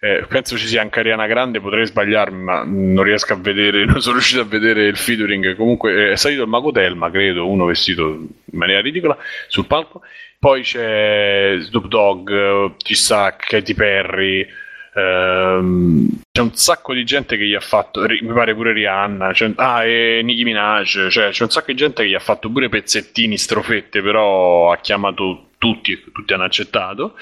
eh, 0.00 0.24
penso 0.28 0.56
ci 0.56 0.66
sia 0.66 0.80
anche 0.80 1.00
Ariana 1.00 1.26
Grande, 1.26 1.60
potrei 1.60 1.84
sbagliarmi, 1.86 2.42
ma 2.42 2.64
non 2.64 3.02
riesco 3.04 3.34
a 3.34 3.36
vedere, 3.36 3.84
non 3.86 4.00
sono 4.00 4.14
riuscito 4.14 4.40
a 4.40 4.44
vedere 4.44 4.86
il 4.86 4.96
featuring. 4.96 5.54
Comunque 5.56 5.92
eh, 6.08 6.12
è 6.12 6.16
salito 6.16 6.42
il 6.42 6.48
Mago 6.48 6.72
Telma, 6.72 7.10
credo, 7.10 7.46
uno 7.48 7.66
vestito 7.66 8.02
in 8.08 8.58
maniera 8.58 8.80
ridicola 8.80 9.16
sul 9.48 9.66
palco. 9.66 10.00
Poi 10.38 10.62
c'è 10.62 11.56
Snoop 11.60 11.86
Dogg, 11.86 12.30
ci 12.78 12.94
sta 12.94 13.36
Katy 13.36 13.74
Perry. 13.74 14.46
Ehm, 14.94 16.20
c'è 16.30 16.40
un 16.42 16.54
sacco 16.54 16.94
di 16.94 17.04
gente 17.04 17.36
che 17.36 17.44
gli 17.46 17.54
ha 17.54 17.60
fatto, 17.60 18.00
mi 18.06 18.32
pare 18.32 18.54
pure 18.54 18.72
Rihanna, 18.72 19.32
c'è- 19.32 19.52
ah, 19.56 19.84
e 19.84 20.20
Nicki 20.22 20.44
Minaj, 20.44 21.08
cioè 21.08 21.30
c'è 21.30 21.42
un 21.44 21.50
sacco 21.50 21.66
di 21.72 21.76
gente 21.76 22.02
che 22.02 22.08
gli 22.10 22.14
ha 22.14 22.18
fatto 22.20 22.50
pure 22.50 22.68
pezzettini, 22.68 23.36
strofette, 23.38 24.02
però 24.02 24.72
ha 24.72 24.78
chiamato 24.78 25.48
tutti 25.58 25.92
e 25.92 26.02
tutti 26.12 26.32
hanno 26.32 26.44
accettato. 26.44 27.14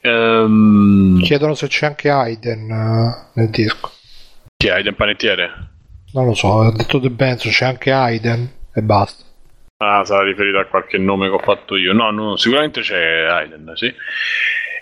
Ehm, 0.00 1.20
Chiedono 1.22 1.54
se 1.54 1.66
c'è 1.68 1.86
anche 1.86 2.10
Aiden 2.10 2.70
eh, 2.70 3.30
nel 3.40 3.50
disco. 3.50 3.90
chi 4.56 4.68
è? 4.68 4.72
Aiden 4.72 4.94
Panettiere? 4.94 5.50
Non 6.12 6.26
lo 6.26 6.34
so, 6.34 6.60
ha 6.60 6.72
detto 6.72 7.00
The 7.00 7.10
Benzo, 7.10 7.48
c'è 7.48 7.66
anche 7.66 7.90
Aiden 7.90 8.48
e 8.74 8.82
basta. 8.82 9.24
Ah, 9.78 10.04
sarà 10.04 10.22
riferito 10.24 10.58
a 10.58 10.64
qualche 10.64 10.96
nome 10.96 11.28
che 11.28 11.34
ho 11.34 11.38
fatto 11.40 11.76
io. 11.76 11.92
No, 11.92 12.10
no, 12.10 12.36
sicuramente 12.36 12.80
c'è 12.80 13.24
Aiden, 13.24 13.72
sì. 13.74 13.92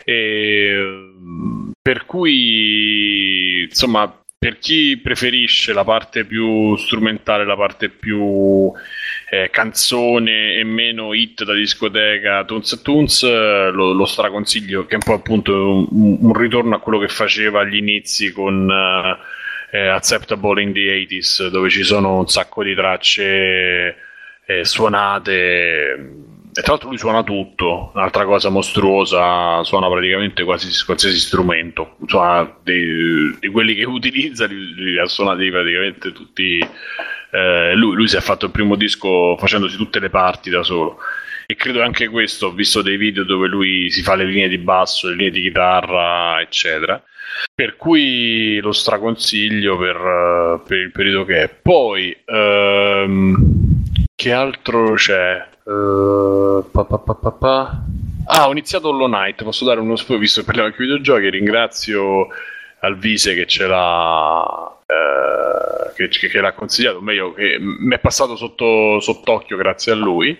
E, 0.04 0.70
mm, 1.18 1.63
per 1.84 2.06
cui, 2.06 3.64
insomma, 3.68 4.10
per 4.38 4.56
chi 4.58 4.96
preferisce 4.96 5.74
la 5.74 5.84
parte 5.84 6.24
più 6.24 6.74
strumentale, 6.76 7.44
la 7.44 7.56
parte 7.56 7.90
più 7.90 8.72
eh, 9.28 9.50
canzone 9.50 10.54
e 10.54 10.64
meno 10.64 11.12
hit 11.12 11.44
da 11.44 11.52
discoteca, 11.52 12.42
Tunes, 12.46 13.22
eh, 13.24 13.70
lo, 13.70 13.92
lo 13.92 14.06
straconsiglio, 14.06 14.86
che 14.86 14.92
è 14.92 14.94
un 14.94 15.02
po' 15.02 15.12
appunto 15.12 15.86
un, 15.90 16.16
un 16.22 16.32
ritorno 16.32 16.74
a 16.74 16.80
quello 16.80 16.98
che 16.98 17.08
faceva 17.08 17.60
agli 17.60 17.76
inizi 17.76 18.32
con 18.32 18.66
eh, 18.70 19.76
eh, 19.78 19.88
Acceptable 19.88 20.62
in 20.62 20.72
the 20.72 21.06
80s, 21.06 21.48
dove 21.48 21.68
ci 21.68 21.82
sono 21.82 22.16
un 22.16 22.28
sacco 22.28 22.62
di 22.62 22.74
tracce 22.74 23.96
eh, 24.46 24.64
suonate. 24.64 26.32
E 26.56 26.62
tra 26.62 26.72
l'altro 26.72 26.88
lui 26.88 26.98
suona 26.98 27.24
tutto, 27.24 27.90
un'altra 27.94 28.24
cosa 28.24 28.48
mostruosa, 28.48 29.64
suona 29.64 29.88
praticamente 29.88 30.44
quasi 30.44 30.70
qualsiasi 30.84 31.18
strumento, 31.18 31.96
suona 32.06 32.48
di, 32.62 33.36
di 33.40 33.48
quelli 33.48 33.74
che 33.74 33.82
utilizza, 33.84 34.46
li, 34.46 34.72
li 34.74 34.98
ha 34.98 35.06
suonati 35.06 35.50
praticamente 35.50 36.12
tutti. 36.12 36.58
eh, 37.32 37.74
lui, 37.74 37.96
lui 37.96 38.06
si 38.06 38.16
è 38.16 38.20
fatto 38.20 38.46
il 38.46 38.52
primo 38.52 38.76
disco 38.76 39.36
facendosi 39.36 39.76
tutte 39.76 39.98
le 39.98 40.10
parti 40.10 40.48
da 40.48 40.62
solo. 40.62 40.98
E 41.46 41.56
credo 41.56 41.82
anche 41.82 42.08
questo, 42.08 42.46
ho 42.46 42.52
visto 42.52 42.82
dei 42.82 42.96
video 42.96 43.24
dove 43.24 43.48
lui 43.48 43.90
si 43.90 44.02
fa 44.02 44.14
le 44.14 44.24
linee 44.24 44.48
di 44.48 44.58
basso, 44.58 45.08
le 45.08 45.16
linee 45.16 45.30
di 45.32 45.42
chitarra, 45.42 46.40
eccetera. 46.40 47.02
Per 47.52 47.76
cui 47.76 48.60
lo 48.60 48.70
straconsiglio 48.72 49.76
per, 49.76 49.96
eh, 49.96 50.60
per 50.66 50.78
il 50.78 50.92
periodo 50.92 51.24
che 51.24 51.42
è. 51.42 51.48
Poi, 51.48 52.16
ehm, 52.24 53.53
che 54.14 54.32
altro 54.32 54.94
c'è? 54.94 55.36
Eh, 55.66 56.64
pa, 56.70 56.84
pa, 56.84 57.30
pa. 57.30 57.82
Ah, 58.26 58.48
ho 58.48 58.50
iniziato 58.52 58.88
Hollow 58.88 59.06
Knight, 59.06 59.42
posso 59.44 59.64
dare 59.64 59.80
uno 59.80 59.96
spoiler 59.96 60.22
visto 60.22 60.40
che 60.40 60.46
parliamo 60.46 60.70
di 60.70 60.76
videogiochi, 60.78 61.30
ringrazio 61.30 62.28
Alvise 62.80 63.34
che 63.34 63.46
ce 63.46 63.66
l'ha 63.66 64.76
eh, 64.86 65.92
che, 65.94 66.08
che- 66.28 66.40
l'ha 66.40 66.52
consigliato, 66.52 66.98
o 66.98 67.00
meglio 67.00 67.32
che 67.32 67.56
mi 67.60 67.94
è 67.94 67.98
passato 67.98 68.36
sotto, 68.36 69.00
sott'occhio 69.00 69.56
grazie 69.56 69.92
a 69.92 69.96
lui. 69.96 70.36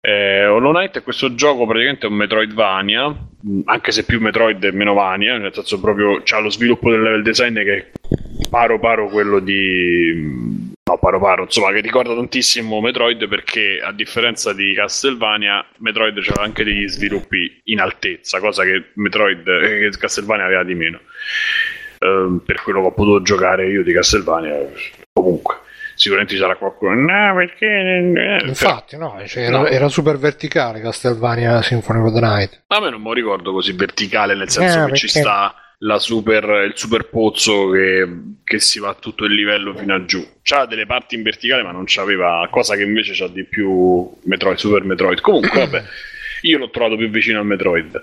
Eh, 0.00 0.44
Hollow 0.46 0.72
Knight 0.72 0.98
è 0.98 1.02
questo 1.02 1.34
gioco 1.34 1.64
praticamente 1.66 2.06
un 2.06 2.14
Metroidvania, 2.14 3.08
mh, 3.08 3.60
anche 3.64 3.90
se 3.90 4.04
più 4.04 4.20
Metroid 4.20 4.62
e 4.64 4.72
meno 4.72 4.92
Vania, 4.92 5.38
nel 5.38 5.54
senso 5.54 5.80
proprio 5.80 6.20
c'ha 6.22 6.38
lo 6.40 6.50
sviluppo 6.50 6.90
del 6.90 7.00
level 7.02 7.22
design 7.22 7.54
che 7.54 7.76
è 7.76 7.90
paro 8.50 8.78
paro 8.78 9.08
quello 9.08 9.38
di 9.38 10.72
no 10.86 10.98
paro 10.98 11.18
paro 11.18 11.44
insomma 11.44 11.72
che 11.72 11.80
ricorda 11.80 12.14
tantissimo 12.14 12.78
Metroid 12.82 13.26
perché 13.26 13.80
a 13.82 13.90
differenza 13.92 14.52
di 14.52 14.74
Castlevania 14.74 15.64
Metroid 15.78 16.14
c'aveva 16.20 16.42
anche 16.44 16.62
degli 16.62 16.86
sviluppi 16.88 17.60
in 17.64 17.80
altezza 17.80 18.38
cosa 18.38 18.64
che 18.64 18.90
Metroid 18.94 19.48
eh, 19.48 19.88
che 19.90 19.98
Castlevania 19.98 20.44
aveva 20.44 20.62
di 20.64 20.74
meno 20.74 21.00
Ehm, 22.00 22.42
per 22.44 22.60
quello 22.60 22.80
che 22.82 22.86
ho 22.88 22.92
potuto 22.92 23.22
giocare 23.22 23.66
io 23.70 23.82
di 23.82 23.92
Castlevania 23.94 24.54
comunque 25.12 25.60
sicuramente 25.94 26.34
ci 26.34 26.40
sarà 26.40 26.56
qualcuno 26.56 26.92
no 26.94 27.34
perché 27.34 27.66
eh, 27.66 28.44
Infatti, 28.46 28.98
no, 28.98 29.22
cioè, 29.26 29.44
era, 29.44 29.58
No. 29.58 29.66
era 29.66 29.88
super 29.88 30.18
verticale 30.18 30.80
Castlevania 30.82 31.62
Symphony 31.62 32.00
of 32.06 32.12
the 32.12 32.20
Night. 32.20 32.62
A 32.66 32.80
me 32.80 32.90
non 32.90 33.00
me 33.00 33.06
lo 33.08 33.12
ricordo 33.14 33.52
così 33.52 33.72
verticale, 33.72 34.34
nel 34.34 34.50
senso 34.50 34.82
Eh, 34.82 34.86
che 34.90 34.96
ci 34.96 35.06
perché- 35.06 35.20
sta 35.20 35.30
la 35.30 35.54
super, 35.98 36.64
il 36.66 36.72
super 36.74 37.08
pozzo 37.08 37.70
che, 37.70 38.08
che 38.42 38.58
si 38.58 38.78
va 38.78 38.90
a 38.90 38.94
tutto 38.94 39.24
il 39.24 39.34
livello 39.34 39.74
fino 39.74 39.94
a 39.94 40.04
giù. 40.04 40.24
C'ha 40.42 40.66
delle 40.66 40.86
parti 40.86 41.14
in 41.14 41.22
verticale, 41.22 41.62
ma 41.62 41.72
non 41.72 41.84
c'aveva 41.86 42.46
cosa 42.50 42.76
che 42.76 42.82
invece 42.82 43.12
c'ha 43.14 43.28
di 43.28 43.44
più 43.44 44.10
Metroid, 44.24 44.56
Super 44.56 44.84
Metroid. 44.84 45.20
Comunque, 45.20 45.60
vabbè, 45.60 45.82
io 46.42 46.58
l'ho 46.58 46.70
trovato 46.70 46.96
più 46.96 47.08
vicino 47.08 47.38
al 47.38 47.46
Metroid. 47.46 48.02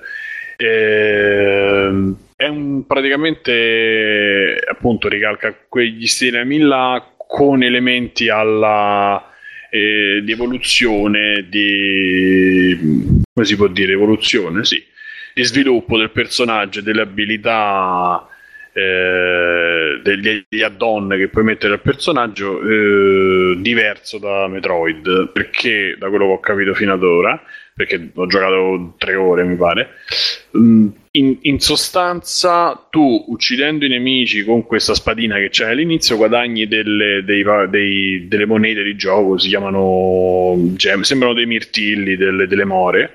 Ehm, 0.58 2.16
è 2.36 2.48
un, 2.48 2.86
praticamente 2.86 4.60
appunto 4.70 5.08
ricalca 5.08 5.56
quegli 5.68 6.06
stilemi 6.06 6.60
là 6.60 7.03
con 7.18 7.64
elementi 7.64 8.30
alla 8.30 9.32
eh, 9.72 10.22
di 10.24 10.32
evoluzione 10.32 11.48
di 11.49 12.78
come 13.34 13.45
si 13.45 13.56
può 13.56 13.68
dire 13.68 13.94
evoluzione 13.94 14.66
sì 14.66 14.84
di 15.42 15.48
sviluppo 15.48 15.98
del 15.98 16.12
personaggio 16.12 16.82
delle 16.82 17.02
abilità 17.02 18.28
eh, 18.74 20.00
degli, 20.04 20.46
degli 20.48 20.62
add-on 20.62 21.10
che 21.18 21.28
puoi 21.28 21.44
mettere 21.44 21.74
al 21.74 21.82
personaggio 21.82 22.62
eh, 22.62 23.58
diverso 23.60 24.18
da 24.18 24.48
Metroid. 24.48 25.32
Perché 25.32 25.96
da 25.98 26.10
quello 26.10 26.26
che 26.28 26.32
ho 26.32 26.40
capito 26.40 26.74
fino 26.74 26.94
ad 26.94 27.04
ora 27.04 27.42
perché 27.74 28.12
ho 28.14 28.28
giocato 28.28 28.96
tre 28.98 29.16
ore 29.16 29.44
mi 29.44 29.56
pare 29.56 29.90
Mm, 30.58 30.88
in, 31.12 31.38
in 31.44 31.60
sostanza 31.62 32.88
tu 32.90 33.24
uccidendo 33.30 33.86
i 33.86 33.88
nemici 33.88 34.44
con 34.44 34.66
questa 34.66 34.94
spadina 34.94 35.38
che 35.38 35.48
c'è 35.48 35.70
all'inizio 35.70 36.18
guadagni 36.18 36.68
delle, 36.68 37.24
dei 37.24 37.42
dei- 37.70 38.28
delle 38.28 38.46
monete 38.46 38.84
di 38.84 38.98
gioco 38.98 39.38
si 39.38 39.48
chiamano 39.48 40.58
gem, 40.76 41.02
sembrano 41.04 41.34
dei 41.34 41.46
mirtilli 41.46 42.18
delle, 42.18 42.48
delle 42.48 42.66
more 42.66 43.12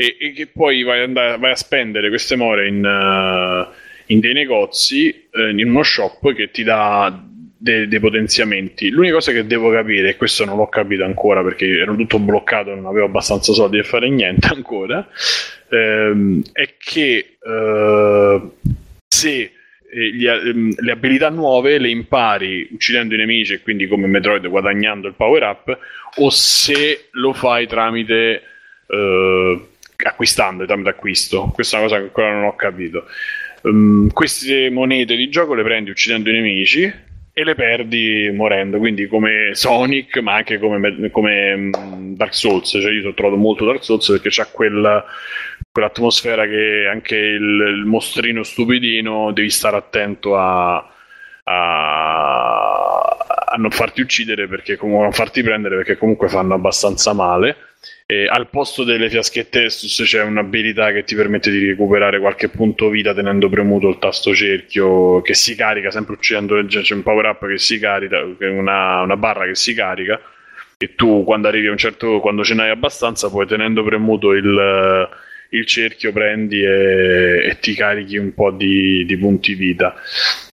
e, 0.00 0.16
e 0.18 0.32
che 0.32 0.46
poi 0.46 0.82
vai, 0.82 1.02
andare- 1.02 1.36
vai 1.36 1.50
a 1.50 1.56
spendere 1.56 2.08
queste 2.08 2.34
more 2.34 2.66
in, 2.66 2.82
eh, 2.82 3.68
in 4.06 4.20
dei 4.20 4.32
negozi 4.32 5.28
eh, 5.30 5.50
in 5.50 5.68
uno 5.68 5.82
shop 5.82 6.32
che 6.34 6.50
ti 6.50 6.62
dà 6.62 7.22
de- 7.60 7.86
dei 7.86 8.00
potenziamenti. 8.00 8.88
L'unica 8.88 9.14
cosa 9.14 9.32
che 9.32 9.46
devo 9.46 9.70
capire 9.70 10.08
e 10.08 10.16
questo 10.16 10.46
non 10.46 10.56
l'ho 10.56 10.68
capito 10.68 11.04
ancora 11.04 11.42
perché 11.42 11.66
ero 11.66 11.94
tutto 11.94 12.18
bloccato 12.18 12.74
non 12.74 12.86
avevo 12.86 13.04
abbastanza 13.06 13.52
soldi 13.52 13.76
per 13.76 13.86
fare 13.86 14.08
niente 14.08 14.48
ancora 14.54 15.06
ehm, 15.68 16.42
è 16.52 16.74
che 16.78 17.36
eh, 17.38 18.40
se 19.06 19.30
eh, 19.92 20.12
gli- 20.12 20.26
ehm, 20.26 20.74
le 20.78 20.92
abilità 20.92 21.28
nuove 21.28 21.76
le 21.78 21.90
impari 21.90 22.68
uccidendo 22.72 23.14
i 23.14 23.18
nemici 23.18 23.52
e 23.52 23.60
quindi 23.60 23.86
come 23.86 24.06
Metroid 24.06 24.48
guadagnando 24.48 25.08
il 25.08 25.14
power 25.14 25.42
up 25.42 25.78
o 26.16 26.30
se 26.30 27.08
lo 27.10 27.34
fai 27.34 27.66
tramite 27.66 28.42
eh, 28.86 29.60
acquistando, 30.02 30.66
tramite 30.66 30.90
acquisto. 30.90 31.50
Questa 31.54 31.76
è 31.76 31.80
una 31.80 31.88
cosa 31.88 32.00
che 32.00 32.06
ancora 32.06 32.32
non 32.32 32.44
ho 32.44 32.56
capito. 32.56 33.06
Ehm, 33.62 34.10
queste 34.12 34.70
monete 34.70 35.16
di 35.16 35.28
gioco 35.28 35.54
le 35.54 35.62
prendi 35.62 35.90
uccidendo 35.90 36.30
i 36.30 36.34
nemici 36.34 36.92
e 37.32 37.44
le 37.44 37.54
perdi 37.54 38.30
morendo, 38.34 38.78
quindi 38.78 39.06
come 39.06 39.50
Sonic, 39.52 40.18
ma 40.18 40.34
anche 40.34 40.58
come, 40.58 41.10
come, 41.10 41.56
mm, 41.56 42.14
Dark 42.14 42.34
Souls. 42.34 42.68
Cioè, 42.70 42.90
io 42.90 43.08
ho 43.08 43.14
trovato 43.14 43.36
molto 43.38 43.64
Dark 43.64 43.84
Souls 43.84 44.08
perché 44.08 44.28
c'ha 44.30 44.46
quella, 44.46 45.04
quell'atmosfera 45.70 46.46
che 46.46 46.86
anche 46.90 47.16
il, 47.16 47.76
il 47.78 47.84
mostrino 47.86 48.42
stupidino 48.42 49.32
devi 49.32 49.50
stare 49.50 49.76
attento 49.76 50.36
a, 50.36 50.76
a, 51.50 53.00
a 53.52 53.56
non 53.56 53.70
farti 53.70 54.00
uccidere 54.00 54.46
perché 54.46 54.76
comunque 54.76 55.04
non 55.04 55.12
farti 55.12 55.42
prendere 55.42 55.76
perché 55.76 55.96
comunque 55.96 56.28
fanno 56.28 56.54
abbastanza 56.54 57.12
male. 57.12 57.56
E 58.06 58.26
al 58.26 58.48
posto 58.48 58.84
delle 58.84 59.08
fiaschette 59.08 59.64
Estus 59.64 60.02
c'è 60.04 60.22
un'abilità 60.22 60.92
che 60.92 61.04
ti 61.04 61.14
permette 61.14 61.50
di 61.50 61.66
recuperare 61.66 62.20
qualche 62.20 62.48
punto 62.48 62.88
vita 62.88 63.14
tenendo 63.14 63.48
premuto 63.48 63.88
il 63.88 63.98
tasto 63.98 64.34
cerchio 64.34 65.22
che 65.22 65.32
si 65.32 65.54
carica 65.54 65.90
sempre 65.90 66.14
uccidendo 66.14 66.62
c'è 66.66 66.94
un 66.94 67.02
power 67.02 67.26
up 67.26 67.46
che 67.46 67.58
si 67.58 67.78
carica, 67.78 68.20
una, 68.40 69.00
una 69.00 69.16
barra 69.16 69.46
che 69.46 69.54
si 69.54 69.74
carica 69.74 70.20
e 70.76 70.94
tu 70.94 71.22
quando 71.24 71.48
arrivi 71.48 71.68
a 71.68 71.70
un 71.70 71.78
certo 71.78 72.20
quando 72.20 72.42
ce 72.42 72.54
n'hai 72.54 72.70
abbastanza 72.70 73.30
poi 73.30 73.46
tenendo 73.46 73.84
premuto 73.84 74.32
il, 74.32 75.08
il 75.50 75.66
cerchio 75.66 76.12
prendi 76.12 76.62
e, 76.62 77.46
e 77.48 77.58
ti 77.60 77.74
carichi 77.74 78.18
un 78.18 78.34
po' 78.34 78.50
di, 78.50 79.06
di 79.06 79.16
punti 79.16 79.54
vita 79.54 79.94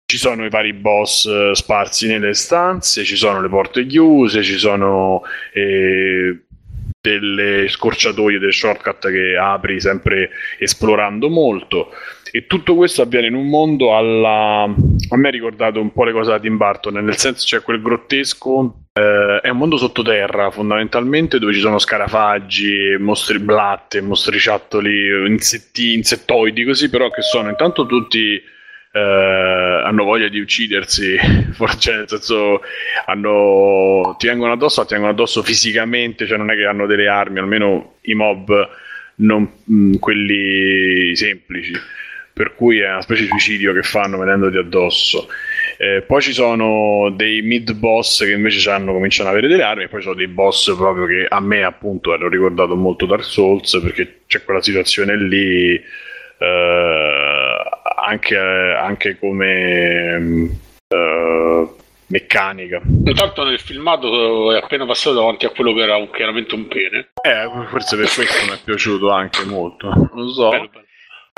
ci 0.07 0.17
sono 0.17 0.45
i 0.45 0.49
vari 0.49 0.71
boss 0.71 1.25
eh, 1.25 1.51
sparsi 1.53 2.07
nelle 2.07 2.33
stanze, 2.33 3.03
ci 3.03 3.17
sono 3.17 3.41
le 3.41 3.49
porte 3.49 3.85
chiuse, 3.85 4.41
ci 4.41 4.57
sono 4.57 5.21
eh, 5.51 6.43
delle 7.01 7.67
scorciatoie, 7.67 8.39
delle 8.39 8.53
shortcut 8.53 9.11
che 9.11 9.35
apri 9.37 9.81
sempre 9.81 10.29
esplorando 10.59 11.27
molto. 11.27 11.91
E 12.31 12.47
tutto 12.47 12.75
questo 12.75 13.01
avviene 13.01 13.27
in 13.27 13.35
un 13.35 13.49
mondo 13.49 13.97
alla. 13.97 14.63
A 14.63 15.17
me 15.17 15.27
ha 15.27 15.31
ricordato 15.31 15.81
un 15.81 15.91
po' 15.91 16.05
le 16.05 16.13
cose 16.13 16.31
da 16.31 16.39
Tim 16.39 16.55
Burton, 16.55 16.93
nel 16.93 17.17
senso 17.17 17.43
c'è 17.45 17.61
quel 17.61 17.81
grottesco. 17.81 18.83
eh, 18.93 19.39
è 19.41 19.49
un 19.49 19.57
mondo 19.57 19.75
sottoterra 19.75 20.51
fondamentalmente 20.51 21.37
dove 21.37 21.53
ci 21.53 21.59
sono 21.59 21.79
scarafaggi, 21.79 22.95
mostri 22.97 23.39
blatte, 23.39 23.99
mostriciattoli, 23.99 25.27
insetti, 25.27 25.95
insettoidi 25.95 26.63
così, 26.63 26.89
però 26.89 27.09
che 27.09 27.21
sono 27.21 27.49
intanto 27.49 27.85
tutti 27.85 28.41
eh, 28.97 29.81
hanno 29.83 30.03
voglia 30.03 30.27
di 30.27 30.39
uccidersi, 30.39 31.15
cioè 31.77 31.95
nel 31.97 32.07
senso 32.07 32.61
hanno, 33.05 34.15
ti 34.17 34.27
vengono 34.27 34.53
addosso, 34.53 34.83
ti 34.85 34.93
vengono 34.93 35.13
addosso 35.13 35.43
fisicamente, 35.43 36.25
cioè 36.25 36.37
non 36.37 36.49
è 36.49 36.55
che 36.55 36.65
hanno 36.65 36.87
delle 36.87 37.07
armi, 37.07 37.39
almeno 37.39 37.95
i 38.01 38.15
mob, 38.15 38.69
non 39.15 39.49
mh, 39.63 39.97
quelli 39.97 41.15
semplici, 41.15 41.73
per 42.33 42.55
cui 42.55 42.79
è 42.79 42.89
una 42.89 43.01
specie 43.01 43.23
di 43.23 43.29
suicidio 43.29 43.73
che 43.73 43.83
fanno 43.83 44.17
venendoti 44.17 44.57
addosso. 44.57 45.27
Eh, 45.79 46.01
poi 46.01 46.21
ci 46.21 46.33
sono 46.33 47.11
dei 47.15 47.43
mid 47.43 47.73
boss 47.73 48.23
che 48.23 48.31
invece 48.31 48.67
hanno, 48.71 48.93
cominciano 48.93 49.29
ad 49.29 49.35
avere 49.35 49.51
delle 49.51 49.63
armi, 49.63 49.83
e 49.83 49.87
poi 49.89 49.99
ci 49.99 50.05
sono 50.05 50.17
dei 50.17 50.27
boss 50.27 50.75
proprio 50.75 51.05
che 51.05 51.27
a 51.29 51.39
me 51.39 51.63
appunto 51.63 52.13
hanno 52.13 52.27
ricordato 52.27 52.75
molto 52.75 53.05
Dark 53.05 53.23
Souls 53.23 53.79
perché 53.81 54.21
c'è 54.25 54.43
quella 54.43 54.61
situazione 54.61 55.15
lì 55.15 55.79
eh, 56.39 57.57
anche, 58.07 58.37
anche 58.37 59.17
come 59.19 60.49
eh, 60.87 61.67
meccanica. 62.07 62.81
Intanto 63.05 63.43
nel 63.43 63.59
filmato 63.59 64.53
è 64.53 64.57
appena 64.59 64.85
passato 64.85 65.15
davanti 65.15 65.45
a 65.45 65.49
quello 65.49 65.73
che 65.73 65.81
era 65.81 65.97
un- 65.97 66.09
chiaramente 66.11 66.55
un 66.55 66.67
pene. 66.67 67.09
Eh, 67.21 67.67
forse 67.69 67.97
per 67.97 68.09
questo 68.13 68.45
mi 68.45 68.57
è 68.57 68.59
piaciuto 68.63 69.11
anche 69.11 69.43
molto. 69.45 69.89
Non 69.89 70.09
lo 70.13 70.29
so. 70.31 70.49
Bello, 70.49 70.69
bello. 70.71 70.85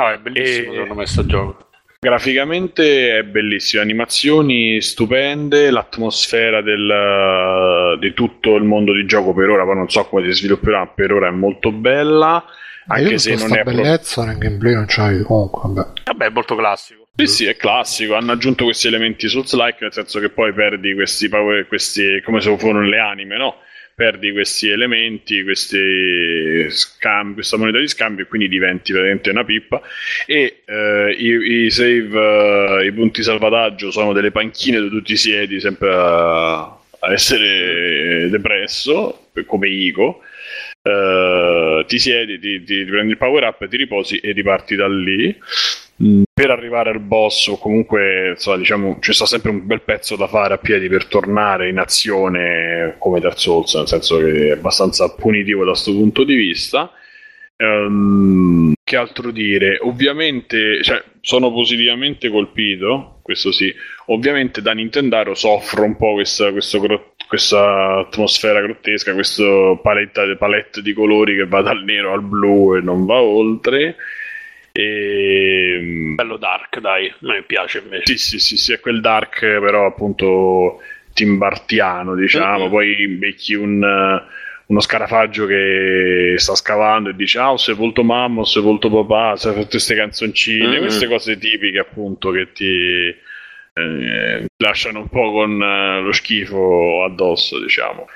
No, 0.02 0.10
è 0.12 0.18
bellissimo 0.18 0.72
E- 0.72 0.74
secondo 0.74 0.94
me 0.96 1.06
sto 1.06 1.26
gioco. 1.26 1.64
Graficamente 2.02 3.18
è 3.18 3.24
bellissimo, 3.24 3.82
animazioni 3.82 4.80
stupende, 4.80 5.70
l'atmosfera 5.70 6.62
del, 6.62 7.98
di 8.00 8.14
tutto 8.14 8.56
il 8.56 8.64
mondo 8.64 8.94
di 8.94 9.06
gioco 9.06 9.34
per 9.34 9.50
ora, 9.50 9.66
poi 9.66 9.76
non 9.76 9.90
so 9.90 10.06
come 10.06 10.24
si 10.24 10.32
svilupperà, 10.32 10.88
per 10.88 11.12
ora 11.12 11.28
è 11.28 11.32
molto 11.32 11.74
bella, 11.74 12.41
anche 12.90 13.18
se 13.20 13.36
non 13.36 13.56
è 13.56 13.64
bellezza 13.64 14.26
nel 14.26 14.38
gameplay 14.38 14.74
non 14.74 14.86
c'hai 14.88 15.22
comunque, 15.22 15.61
vabbè. 15.64 16.02
Vabbè, 16.06 16.26
è 16.26 16.30
molto 16.30 16.56
classico. 16.56 17.07
Sì, 17.16 17.28
sì, 17.28 17.45
è 17.45 17.56
classico. 17.56 18.16
Hanno 18.16 18.32
aggiunto 18.32 18.64
questi 18.64 18.88
elementi 18.88 19.28
Souls-like, 19.28 19.78
nel 19.82 19.94
senso 19.94 20.20
che 20.20 20.30
poi 20.30 20.53
perdi 20.53 20.94
questi, 20.94 21.30
power- 21.30 21.68
questi 21.68 22.22
come 22.24 22.41
se 22.41 22.49
fossero 22.49 22.82
le 22.82 22.99
anime, 22.99 23.38
no? 23.38 23.57
Perdi 23.94 24.32
questi 24.32 24.70
elementi, 24.70 25.44
questi 25.44 26.68
scambi, 26.70 27.34
questa 27.34 27.57
moneta 27.57 27.80
di 27.80 27.88
scambio 27.90 28.24
e 28.24 28.28
quindi 28.28 28.48
diventi 28.48 28.94
veramente 28.94 29.30
una 29.30 29.44
pippa. 29.44 29.82
E 30.26 30.61
eh, 30.66 31.16
i, 31.18 31.66
i 31.66 31.70
save, 31.70 32.80
eh, 32.80 32.86
i 32.86 32.94
punti 32.94 33.22
salvataggio 33.22 33.91
sono 33.91 34.14
delle 34.14 34.32
panchine 34.32 34.78
dove 34.78 34.90
tu 34.90 35.02
ti 35.02 35.18
siedi 35.18 35.60
sempre 35.60 35.94
a, 35.94 36.61
a 36.61 37.11
essere 37.11 38.30
depresso, 38.30 39.28
come 39.45 39.68
Ico. 39.68 40.22
Eh, 40.81 41.84
ti 41.88 41.99
siedi, 41.99 42.39
ti, 42.39 42.64
ti 42.64 42.85
prendi 42.85 43.11
il 43.11 43.18
power 43.18 43.43
up, 43.43 43.68
ti 43.68 43.77
riposi 43.77 44.18
e 44.18 44.31
riparti 44.31 44.76
da 44.76 44.88
lì. 44.88 45.38
Mm, 46.01 46.22
Per 46.34 46.49
arrivare 46.49 46.89
al 46.91 47.01
boss, 47.01 47.47
o 47.47 47.57
comunque 47.57 48.30
insomma, 48.30 48.57
diciamo, 48.57 48.97
ci 49.01 49.11
sta 49.14 49.26
sempre 49.26 49.51
un 49.51 49.65
bel 49.65 49.81
pezzo 49.81 50.15
da 50.15 50.27
fare 50.27 50.53
a 50.53 50.57
piedi 50.57 50.88
per 50.88 51.06
tornare 51.07 51.68
in 51.69 51.77
azione 51.77 52.95
come 52.99 53.19
Dark 53.19 53.38
Souls, 53.39 53.76
nel 53.76 53.88
senso 53.88 54.18
che 54.19 54.47
è 54.47 54.51
abbastanza 54.51 55.14
punitivo 55.15 55.65
da 55.65 55.72
questo 55.72 55.91
punto 55.91 56.23
di 56.23 56.35
vista. 56.35 56.91
Ehm, 57.57 58.73
che 58.84 58.95
altro 58.95 59.31
dire? 59.31 59.77
Ovviamente, 59.81 60.81
cioè, 60.84 61.03
sono 61.22 61.51
positivamente 61.51 62.30
colpito, 62.30 63.19
questo 63.22 63.51
sì. 63.51 63.73
Ovviamente 64.07 64.61
da 64.61 64.72
Nintendaro 64.72 65.34
soffro 65.35 65.84
un 65.84 65.97
po' 65.97 66.14
questa, 66.14 66.51
questo 66.51 66.80
questa 67.30 67.99
atmosfera 67.99 68.60
grottesca, 68.60 69.14
questo 69.14 69.80
palette, 69.84 70.35
palette 70.35 70.81
di 70.81 70.93
colori 70.93 71.35
che 71.35 71.45
va 71.45 71.61
dal 71.61 71.84
nero 71.84 72.11
al 72.11 72.23
blu 72.23 72.76
e 72.76 72.81
non 72.81 73.06
va 73.06 73.22
oltre. 73.22 73.95
E, 74.72 76.14
Bello 76.15 76.38
dark, 76.38 76.80
dai. 76.80 77.07
A 77.07 77.15
me 77.22 77.43
piace 77.43 77.80
invece. 77.84 78.18
sì, 78.18 78.18
sì, 78.18 78.39
sì, 78.39 78.57
sì, 78.57 78.73
è 78.73 78.80
quel 78.80 78.99
dark, 79.01 79.39
però 79.41 79.85
appunto 79.85 80.80
timbartiano, 81.14 82.15
diciamo. 82.15 82.65
Mhm. 82.65 82.69
Poi 82.72 83.07
becchi 83.10 83.53
un, 83.53 83.84
eh, 83.84 84.31
uno 84.68 84.80
scarafaggio 84.80 85.45
che 85.45 86.34
sta 86.38 86.56
scavando 86.56 87.10
e 87.10 87.15
dice: 87.15 87.39
Ah, 87.39 87.51
ho 87.51 87.57
sepolto 87.57 88.03
mamma, 88.03 88.41
ho 88.41 88.45
sepolto 88.45 88.89
papà, 88.89 89.35
sai, 89.38 89.53
tutte 89.53 89.68
queste 89.69 89.95
canzoncine, 89.95 90.76
Mhm. 90.76 90.80
queste 90.80 91.07
cose 91.07 91.38
tipiche, 91.38 91.77
appunto, 91.80 92.31
che 92.31 92.51
ti 92.53 93.15
eh, 93.80 94.45
lasciano 94.57 94.99
un 94.99 95.07
po' 95.10 95.31
con 95.31 95.61
eh, 95.61 96.01
lo 96.01 96.11
schifo 96.11 97.03
addosso, 97.06 97.60
diciamo. 97.60 98.07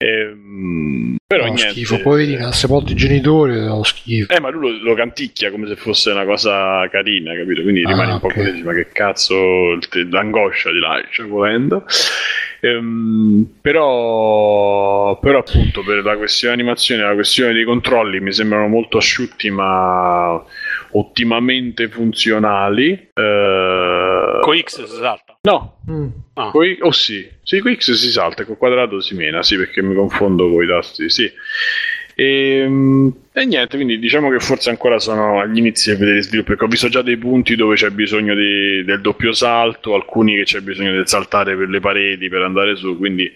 Ehm, 0.00 1.16
però 1.26 1.46
No, 1.46 1.52
niente. 1.54 1.72
schifo, 1.72 2.00
poi 2.00 2.24
vedi, 2.24 2.36
ha 2.42 2.52
sepolto 2.52 2.92
i 2.92 2.94
genitori, 2.94 3.60
lo 3.64 3.82
schifo. 3.82 4.32
Eh, 4.32 4.40
ma 4.40 4.48
lui 4.50 4.78
lo, 4.78 4.90
lo 4.90 4.94
canticchia 4.94 5.50
come 5.50 5.66
se 5.66 5.76
fosse 5.76 6.10
una 6.10 6.24
cosa 6.24 6.88
carina, 6.88 7.34
capito? 7.34 7.62
Quindi 7.62 7.84
Ah, 7.84 7.88
rimani 7.90 8.12
un 8.12 8.20
po' 8.20 8.28
ok. 8.28 8.34
così, 8.34 8.62
ma 8.62 8.72
che 8.72 8.88
cazzo, 8.92 9.34
l'angoscia 10.10 10.70
di 10.70 10.78
lascia 10.78 11.24
volendo. 11.26 11.84
Ehm, 12.60 13.46
però, 13.60 15.18
però, 15.18 15.38
appunto, 15.38 15.82
per 15.82 16.02
la 16.02 16.16
questione 16.16 16.54
animazione 16.54 17.02
e 17.02 17.06
la 17.06 17.14
questione 17.14 17.52
dei 17.52 17.64
controlli 17.64 18.20
mi 18.20 18.32
sembrano 18.32 18.68
molto 18.68 18.98
asciutti, 18.98 19.50
ma 19.50 20.42
ottimamente 20.98 21.88
funzionali. 21.88 22.90
Eh, 23.14 24.38
Con 24.40 24.56
X 24.58 24.84
si 24.84 24.96
salta. 24.96 25.36
no, 25.42 25.76
Mm. 25.90 26.08
Ah. 26.34 26.50
Coi, 26.50 26.76
oh 26.82 26.90
sì, 26.92 27.26
sì, 27.42 27.60
con 27.60 27.74
X 27.74 27.92
si 27.92 28.10
salta, 28.10 28.44
col 28.44 28.58
quadrato 28.58 29.00
si 29.00 29.14
mena, 29.14 29.42
sì, 29.42 29.56
perché 29.56 29.82
mi 29.82 29.94
confondo 29.94 30.48
con 30.50 30.62
i 30.62 30.66
tasti, 30.66 31.08
sì. 31.08 31.30
E, 32.14 32.62
e 33.32 33.44
niente, 33.46 33.76
quindi 33.76 33.98
diciamo 34.00 34.28
che 34.30 34.40
forse 34.40 34.70
ancora 34.70 34.98
sono 34.98 35.40
agli 35.40 35.58
inizi 35.58 35.90
del 35.90 35.98
vedere 35.98 36.22
sviluppo, 36.22 36.48
perché 36.48 36.64
ho 36.64 36.68
visto 36.68 36.88
già 36.88 37.00
dei 37.00 37.16
punti 37.16 37.54
dove 37.54 37.76
c'è 37.76 37.90
bisogno 37.90 38.34
di- 38.34 38.82
del 38.84 39.00
doppio 39.00 39.32
salto, 39.32 39.94
alcuni 39.94 40.34
che 40.34 40.42
c'è 40.42 40.60
bisogno 40.60 40.90
del 40.92 41.06
saltare 41.08 41.56
per 41.56 41.68
le 41.68 41.78
pareti 41.80 42.28
per 42.28 42.42
andare 42.42 42.74
su, 42.76 42.96
quindi 42.98 43.32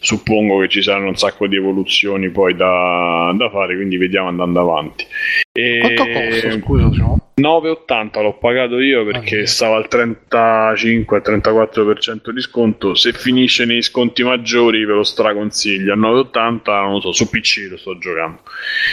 suppongo 0.00 0.60
che 0.60 0.68
ci 0.68 0.82
saranno 0.82 1.08
un 1.08 1.16
sacco 1.16 1.46
di 1.46 1.56
evoluzioni 1.56 2.30
poi 2.30 2.54
da, 2.54 3.32
da 3.36 3.50
fare, 3.50 3.74
quindi 3.76 3.96
vediamo 3.96 4.28
andando 4.28 4.60
avanti. 4.60 5.04
E- 5.52 5.78
Quanto 5.80 6.06
costa, 6.06 6.50
scusa, 6.52 6.90
se 6.92 6.98
no? 6.98 7.16
9,80 7.38 8.20
l'ho 8.22 8.32
pagato 8.34 8.80
io 8.80 9.04
perché 9.04 9.42
Ah, 9.42 9.46
stava 9.46 9.76
al 9.76 9.86
35-34% 9.88 12.30
di 12.30 12.40
sconto. 12.40 12.94
Se 12.94 13.12
finisce 13.12 13.64
nei 13.64 13.82
sconti 13.82 14.22
maggiori 14.24 14.84
ve 14.84 14.94
lo 14.94 15.04
straconsiglio. 15.04 15.92
A 15.92 15.96
9,80 15.96 16.60
non 16.82 16.92
lo 16.94 17.00
so, 17.00 17.12
su 17.12 17.28
PC 17.28 17.68
lo 17.70 17.76
sto 17.76 17.96
giocando. 17.98 18.40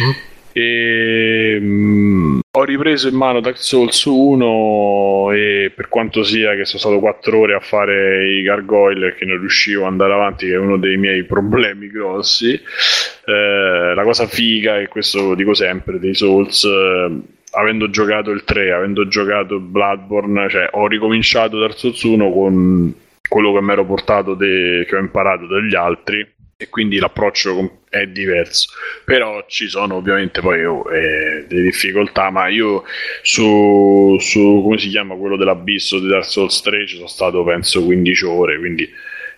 Mm. 0.03 0.11
E, 0.57 1.57
mm, 1.59 2.39
ho 2.49 2.63
ripreso 2.63 3.09
in 3.09 3.15
mano 3.15 3.41
Dark 3.41 3.57
Souls 3.57 4.05
1 4.05 5.31
e 5.33 5.73
per 5.75 5.89
quanto 5.89 6.23
sia 6.23 6.55
che 6.55 6.63
sono 6.63 6.79
stato 6.79 6.99
4 6.99 7.37
ore 7.37 7.55
a 7.55 7.59
fare 7.59 8.29
i 8.31 8.41
gargoyle 8.41 9.15
che 9.15 9.25
non 9.25 9.37
riuscivo 9.37 9.81
ad 9.81 9.91
andare 9.91 10.13
avanti, 10.13 10.47
che 10.47 10.53
è 10.53 10.57
uno 10.57 10.77
dei 10.77 10.95
miei 10.95 11.25
problemi 11.25 11.89
grossi, 11.89 12.53
eh, 12.53 13.93
la 13.93 14.03
cosa 14.03 14.27
figa, 14.27 14.79
e 14.79 14.87
questo 14.87 15.27
lo 15.27 15.35
dico 15.35 15.53
sempre, 15.53 15.99
dei 15.99 16.15
Souls, 16.15 16.63
eh, 16.63 17.19
avendo 17.51 17.89
giocato 17.89 18.31
il 18.31 18.45
3, 18.45 18.71
avendo 18.71 19.09
giocato 19.09 19.59
Bloodborne, 19.59 20.47
cioè 20.47 20.69
ho 20.71 20.87
ricominciato 20.87 21.59
Dark 21.59 21.77
Souls 21.77 22.01
1 22.01 22.31
con 22.31 22.95
quello 23.27 23.51
che 23.51 23.61
mi 23.61 23.71
ero 23.73 23.85
portato, 23.85 24.35
de- 24.35 24.85
che 24.87 24.95
ho 24.95 24.99
imparato 24.99 25.47
dagli 25.47 25.75
altri 25.75 26.25
e 26.57 26.69
quindi 26.69 26.99
l'approccio 26.99 27.81
è 27.89 28.07
diverso 28.07 28.69
però 29.03 29.43
ci 29.47 29.67
sono 29.67 29.95
ovviamente 29.95 30.39
poi 30.39 30.63
oh, 30.63 30.89
eh, 30.89 31.45
delle 31.47 31.63
difficoltà 31.63 32.29
ma 32.29 32.47
io 32.47 32.83
su, 33.21 34.15
su 34.19 34.61
come 34.63 34.77
si 34.77 34.87
chiama 34.87 35.15
quello 35.15 35.35
dell'abisso 35.35 35.99
di 35.99 36.07
Dark 36.07 36.25
Souls 36.25 36.61
3 36.61 36.87
ci 36.87 36.95
sono 36.95 37.07
stato 37.07 37.43
penso 37.43 37.83
15 37.83 38.25
ore 38.25 38.57
quindi 38.57 38.89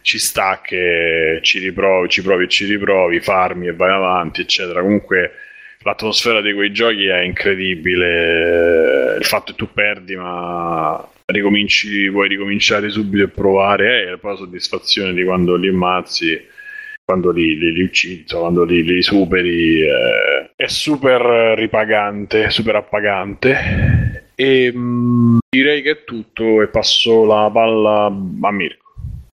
ci 0.08 0.20
sta 0.20 0.62
che 0.64 1.40
ci 1.42 1.60
riprovi, 1.60 2.08
ci 2.08 2.22
provi 2.22 2.46
e 2.46 2.48
ci 2.48 2.64
riprovi, 2.64 3.20
farmi 3.20 3.68
e 3.68 3.74
vai 3.74 3.92
avanti, 3.92 4.40
eccetera. 4.40 4.82
Comunque 4.82 5.34
l'atmosfera 5.82 6.40
di 6.40 6.54
quei 6.54 6.72
giochi 6.72 7.08
è 7.08 7.20
incredibile. 7.24 9.18
Il 9.20 9.26
fatto 9.26 9.52
che 9.52 9.58
tu 9.58 9.70
perdi, 9.74 10.16
ma 10.16 11.06
ricominci, 11.26 12.08
vuoi 12.08 12.30
ricominciare 12.30 12.90
subito 12.90 13.26
e 13.26 13.28
provare, 13.28 14.14
e 14.14 14.18
poi 14.18 14.32
la 14.32 14.38
soddisfazione 14.38 15.14
di 15.14 15.26
quando 15.26 15.58
li 15.58 15.68
ammazzi, 15.68 16.42
quando 17.08 17.32
li, 17.32 17.58
li, 17.58 17.72
li 17.72 17.84
uccidi, 17.84 18.26
quando 18.30 18.66
li, 18.66 18.84
li 18.84 19.02
superi, 19.02 19.80
eh, 19.82 20.52
è 20.58 20.68
super 20.68 21.58
ripagante, 21.58 22.50
super 22.50 22.76
appagante. 22.76 24.34
E 24.36 24.74
mh, 24.74 25.38
direi 25.50 25.82
che 25.82 25.92
è 25.92 26.04
tutto 26.04 26.62
e 26.62 26.68
passo 26.68 27.24
la 27.24 27.50
palla 27.50 28.08
a 28.08 28.52
Mirko. 28.52 28.86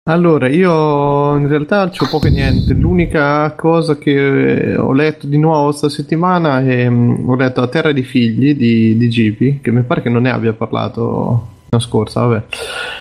Allora, 0.03 0.47
io 0.49 1.35
in 1.35 1.47
realtà 1.47 1.89
c'ho 1.89 2.07
poco 2.11 2.27
e 2.27 2.29
niente. 2.29 2.75
L'unica 2.75 3.51
cosa 3.55 3.97
che 3.97 4.75
ho 4.77 4.93
letto 4.93 5.25
di 5.25 5.39
nuovo 5.39 5.71
sta 5.71 5.89
settimana 5.89 6.63
è 6.63 6.87
mm, 6.87 7.27
ho 7.27 7.35
letto 7.35 7.61
La 7.61 7.69
Terra 7.69 7.91
dei 7.91 8.03
Figli 8.03 8.53
di, 8.53 8.95
di 8.97 9.09
Gipi, 9.09 9.61
che 9.63 9.71
mi 9.71 9.81
pare 9.81 10.03
che 10.03 10.09
non 10.09 10.21
ne 10.21 10.29
abbia 10.29 10.53
parlato 10.53 11.47
la 11.55 11.62
scorsa, 11.79 12.25
vabbè. 12.25 12.43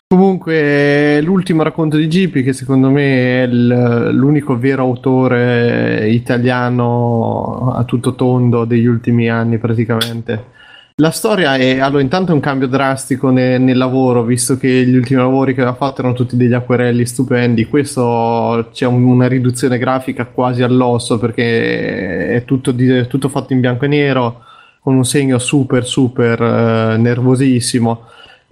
Comunque, 0.06 1.20
l'ultimo 1.22 1.62
racconto 1.62 1.96
di 1.96 2.08
Gipi, 2.08 2.42
che 2.42 2.52
secondo 2.52 2.90
me 2.90 3.42
è 3.42 3.46
il- 3.46 4.10
l'unico 4.12 4.58
vero 4.58 4.82
autore 4.82 6.08
italiano 6.10 7.72
a 7.74 7.84
tutto 7.84 8.14
tondo 8.14 8.64
degli 8.64 8.86
ultimi 8.86 9.30
anni 9.30 9.58
praticamente. 9.58 10.50
La 10.96 11.10
storia 11.10 11.56
è, 11.56 11.78
allora, 11.78 12.02
intanto 12.02 12.32
è 12.32 12.34
un 12.34 12.40
cambio 12.40 12.68
drastico 12.68 13.30
ne- 13.30 13.56
nel 13.56 13.78
lavoro, 13.78 14.22
visto 14.24 14.58
che 14.58 14.68
gli 14.68 14.94
ultimi 14.94 15.18
lavori 15.20 15.54
che 15.54 15.62
aveva 15.62 15.74
fatto 15.74 16.00
erano 16.00 16.14
tutti 16.14 16.36
degli 16.36 16.52
acquerelli 16.52 17.06
stupendi. 17.06 17.64
Questo 17.64 18.68
c'è 18.72 18.84
un- 18.86 19.02
una 19.04 19.26
riduzione 19.26 19.78
grafica 19.78 20.26
quasi 20.26 20.62
all'osso 20.62 21.18
perché 21.18 22.34
è 22.34 22.44
tutto, 22.44 22.72
di- 22.72 23.06
tutto 23.06 23.30
fatto 23.30 23.54
in 23.54 23.60
bianco 23.60 23.86
e 23.86 23.88
nero, 23.88 24.42
con 24.80 24.94
un 24.94 25.04
segno 25.04 25.38
super, 25.38 25.86
super 25.86 26.42
eh, 26.42 26.96
nervosissimo. 26.98 28.02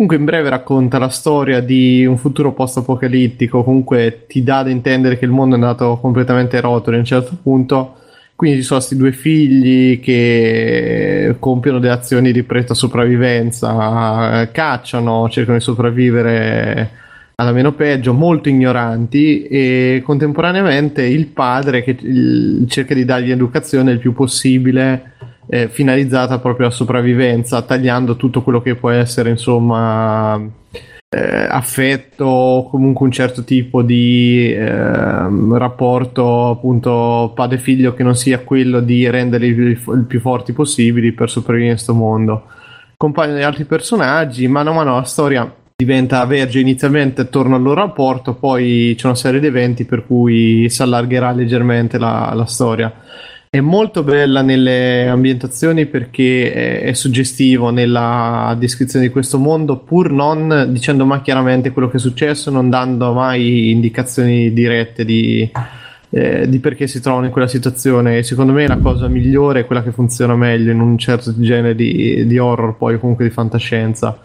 Comunque, 0.00 0.18
in 0.18 0.30
breve, 0.30 0.48
racconta 0.48 0.96
la 0.96 1.10
storia 1.10 1.60
di 1.60 2.06
un 2.06 2.16
futuro 2.16 2.54
post-apocalittico. 2.54 3.62
Comunque, 3.62 4.24
ti 4.26 4.42
dà 4.42 4.62
da 4.62 4.70
intendere 4.70 5.18
che 5.18 5.26
il 5.26 5.30
mondo 5.30 5.56
è 5.56 5.58
andato 5.58 5.98
completamente 6.00 6.56
a 6.56 6.62
rotoli 6.62 6.96
a 6.96 7.00
un 7.00 7.04
certo 7.04 7.36
punto. 7.42 7.96
Quindi 8.34 8.60
ci 8.60 8.62
sono 8.64 8.78
questi 8.78 8.96
due 8.96 9.12
figli 9.12 10.00
che 10.00 11.36
compiono 11.38 11.80
delle 11.80 11.92
azioni 11.92 12.32
di 12.32 12.42
preta 12.44 12.72
sopravvivenza, 12.72 14.48
cacciano, 14.50 15.28
cercano 15.28 15.58
di 15.58 15.62
sopravvivere 15.62 16.90
alla 17.34 17.52
meno 17.52 17.72
peggio, 17.72 18.14
molto 18.14 18.48
ignoranti 18.48 19.42
e 19.42 20.00
contemporaneamente 20.02 21.02
il 21.02 21.26
padre 21.26 21.82
che 21.82 21.98
cerca 22.68 22.94
di 22.94 23.04
dargli 23.04 23.32
educazione 23.32 23.92
il 23.92 23.98
più 23.98 24.14
possibile 24.14 25.12
eh, 25.50 25.68
finalizzata 25.68 26.38
proprio 26.38 26.66
alla 26.66 26.74
sopravvivenza, 26.74 27.62
tagliando 27.62 28.14
tutto 28.14 28.42
quello 28.42 28.62
che 28.62 28.76
può 28.76 28.90
essere 28.90 29.30
insomma 29.30 30.40
eh, 31.08 31.46
affetto 31.50 32.24
o 32.24 32.70
comunque 32.70 33.04
un 33.04 33.10
certo 33.10 33.42
tipo 33.42 33.82
di 33.82 34.54
ehm, 34.54 35.56
rapporto 35.58 36.50
appunto 36.50 37.32
padre 37.34 37.58
figlio 37.58 37.94
che 37.94 38.04
non 38.04 38.14
sia 38.14 38.38
quello 38.38 38.78
di 38.78 39.10
renderli 39.10 39.48
il 39.48 40.04
più 40.06 40.20
forti 40.20 40.52
possibili 40.52 41.10
per 41.10 41.28
sopravvivere 41.28 41.72
in 41.72 41.76
questo 41.76 41.94
mondo. 41.94 42.44
Compaiono 42.96 43.38
gli 43.38 43.42
altri 43.42 43.64
personaggi 43.64 44.46
mano 44.46 44.70
a 44.70 44.74
mano 44.74 44.94
la 44.94 45.02
storia 45.02 45.52
diventa 45.74 46.24
verge 46.26 46.60
inizialmente 46.60 47.22
attorno 47.22 47.56
al 47.56 47.62
loro 47.62 47.80
rapporto 47.80 48.34
poi 48.34 48.94
c'è 48.96 49.06
una 49.06 49.14
serie 49.14 49.40
di 49.40 49.46
eventi 49.46 49.86
per 49.86 50.06
cui 50.06 50.68
si 50.68 50.82
allargherà 50.82 51.32
leggermente 51.32 51.98
la, 51.98 52.32
la 52.34 52.44
storia 52.44 52.92
è 53.52 53.58
molto 53.58 54.04
bella 54.04 54.42
nelle 54.42 55.08
ambientazioni 55.08 55.86
perché 55.86 56.82
è, 56.82 56.92
suggestivo 56.92 57.70
nella 57.70 58.54
descrizione 58.56 59.06
di 59.06 59.10
questo 59.10 59.38
mondo, 59.38 59.78
pur 59.78 60.12
non 60.12 60.68
dicendo 60.70 61.04
mai 61.04 61.20
chiaramente 61.20 61.72
quello 61.72 61.88
che 61.88 61.96
è 61.96 62.00
successo, 62.00 62.52
non 62.52 62.70
dando 62.70 63.12
mai 63.12 63.72
indicazioni 63.72 64.52
dirette 64.52 65.04
di, 65.04 65.50
eh, 66.10 66.48
di 66.48 66.60
perché 66.60 66.86
si 66.86 67.00
trovano 67.00 67.26
in 67.26 67.32
quella 67.32 67.48
situazione. 67.48 68.18
E 68.18 68.22
secondo 68.22 68.52
me 68.52 68.68
la 68.68 68.78
cosa 68.78 69.08
migliore 69.08 69.60
è 69.60 69.66
quella 69.66 69.82
che 69.82 69.90
funziona 69.90 70.36
meglio 70.36 70.70
in 70.70 70.78
un 70.78 70.96
certo 70.96 71.34
genere 71.36 71.74
di, 71.74 72.24
di 72.28 72.38
horror, 72.38 72.76
poi 72.76 73.00
comunque 73.00 73.24
di 73.24 73.32
fantascienza. 73.32 74.16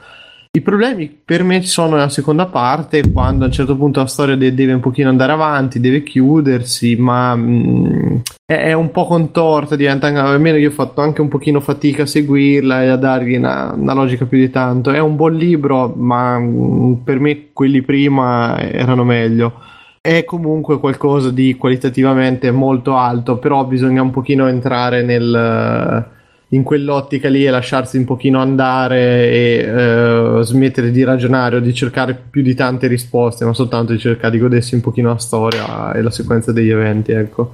I 0.56 0.62
problemi 0.62 1.10
per 1.10 1.44
me 1.44 1.64
sono 1.64 1.96
nella 1.96 2.08
seconda 2.08 2.46
parte, 2.46 3.12
quando 3.12 3.44
a 3.44 3.48
un 3.48 3.54
certo 3.54 3.76
punto 3.76 4.00
la 4.00 4.06
storia 4.06 4.38
de- 4.38 4.54
deve 4.54 4.72
un 4.72 4.80
pochino 4.80 5.10
andare 5.10 5.34
avanti, 5.34 5.82
deve 5.82 6.02
chiudersi, 6.02 6.96
ma 6.96 7.36
mh, 7.36 8.22
è, 8.46 8.54
è 8.54 8.72
un 8.72 8.90
po' 8.90 9.06
contorta, 9.06 9.76
diventa 9.76 10.08
almeno 10.08 10.56
io 10.56 10.70
ho 10.70 10.72
fatto 10.72 11.02
anche 11.02 11.20
un 11.20 11.28
pochino 11.28 11.60
fatica 11.60 12.04
a 12.04 12.06
seguirla 12.06 12.84
e 12.84 12.88
a 12.88 12.96
dargli 12.96 13.36
una, 13.36 13.74
una 13.74 13.94
logica 13.94 14.24
più 14.24 14.38
di 14.38 14.50
tanto. 14.50 14.92
È 14.92 15.00
un 15.00 15.18
buon 15.18 15.34
libro, 15.34 15.94
ma 15.94 16.40
mh, 16.40 17.02
per 17.04 17.20
me 17.20 17.52
quelli 17.52 17.82
prima 17.82 18.58
erano 18.58 19.04
meglio. 19.04 19.60
È 20.00 20.24
comunque 20.24 20.80
qualcosa 20.80 21.32
di 21.32 21.56
qualitativamente 21.58 22.50
molto 22.52 22.96
alto, 22.96 23.40
però 23.40 23.66
bisogna 23.66 24.02
un 24.02 24.12
pochino 24.12 24.48
entrare 24.48 25.04
nel 25.04 26.14
in 26.56 26.64
quell'ottica 26.64 27.30
lì 27.30 27.46
e 27.46 27.50
lasciarsi 27.50 27.98
un 27.98 28.06
pochino 28.06 28.40
andare 28.40 29.30
e 29.30 29.66
eh, 29.68 30.40
smettere 30.42 30.90
di 30.90 31.04
ragionare 31.04 31.58
o 31.58 31.60
di 31.60 31.74
cercare 31.74 32.18
più 32.30 32.42
di 32.42 32.56
tante 32.56 32.88
risposte, 32.88 33.46
ma 33.46 33.54
soltanto 33.54 33.92
di 33.92 34.00
cercare 34.00 34.32
di 34.32 34.40
godersi 34.40 34.74
un 34.74 34.82
pochino 34.82 35.10
la 35.10 35.18
storia 35.18 35.94
e 35.94 36.02
la 36.02 36.12
sequenza 36.12 36.52
degli 36.52 36.70
eventi, 36.70 37.12
ecco. 37.12 37.54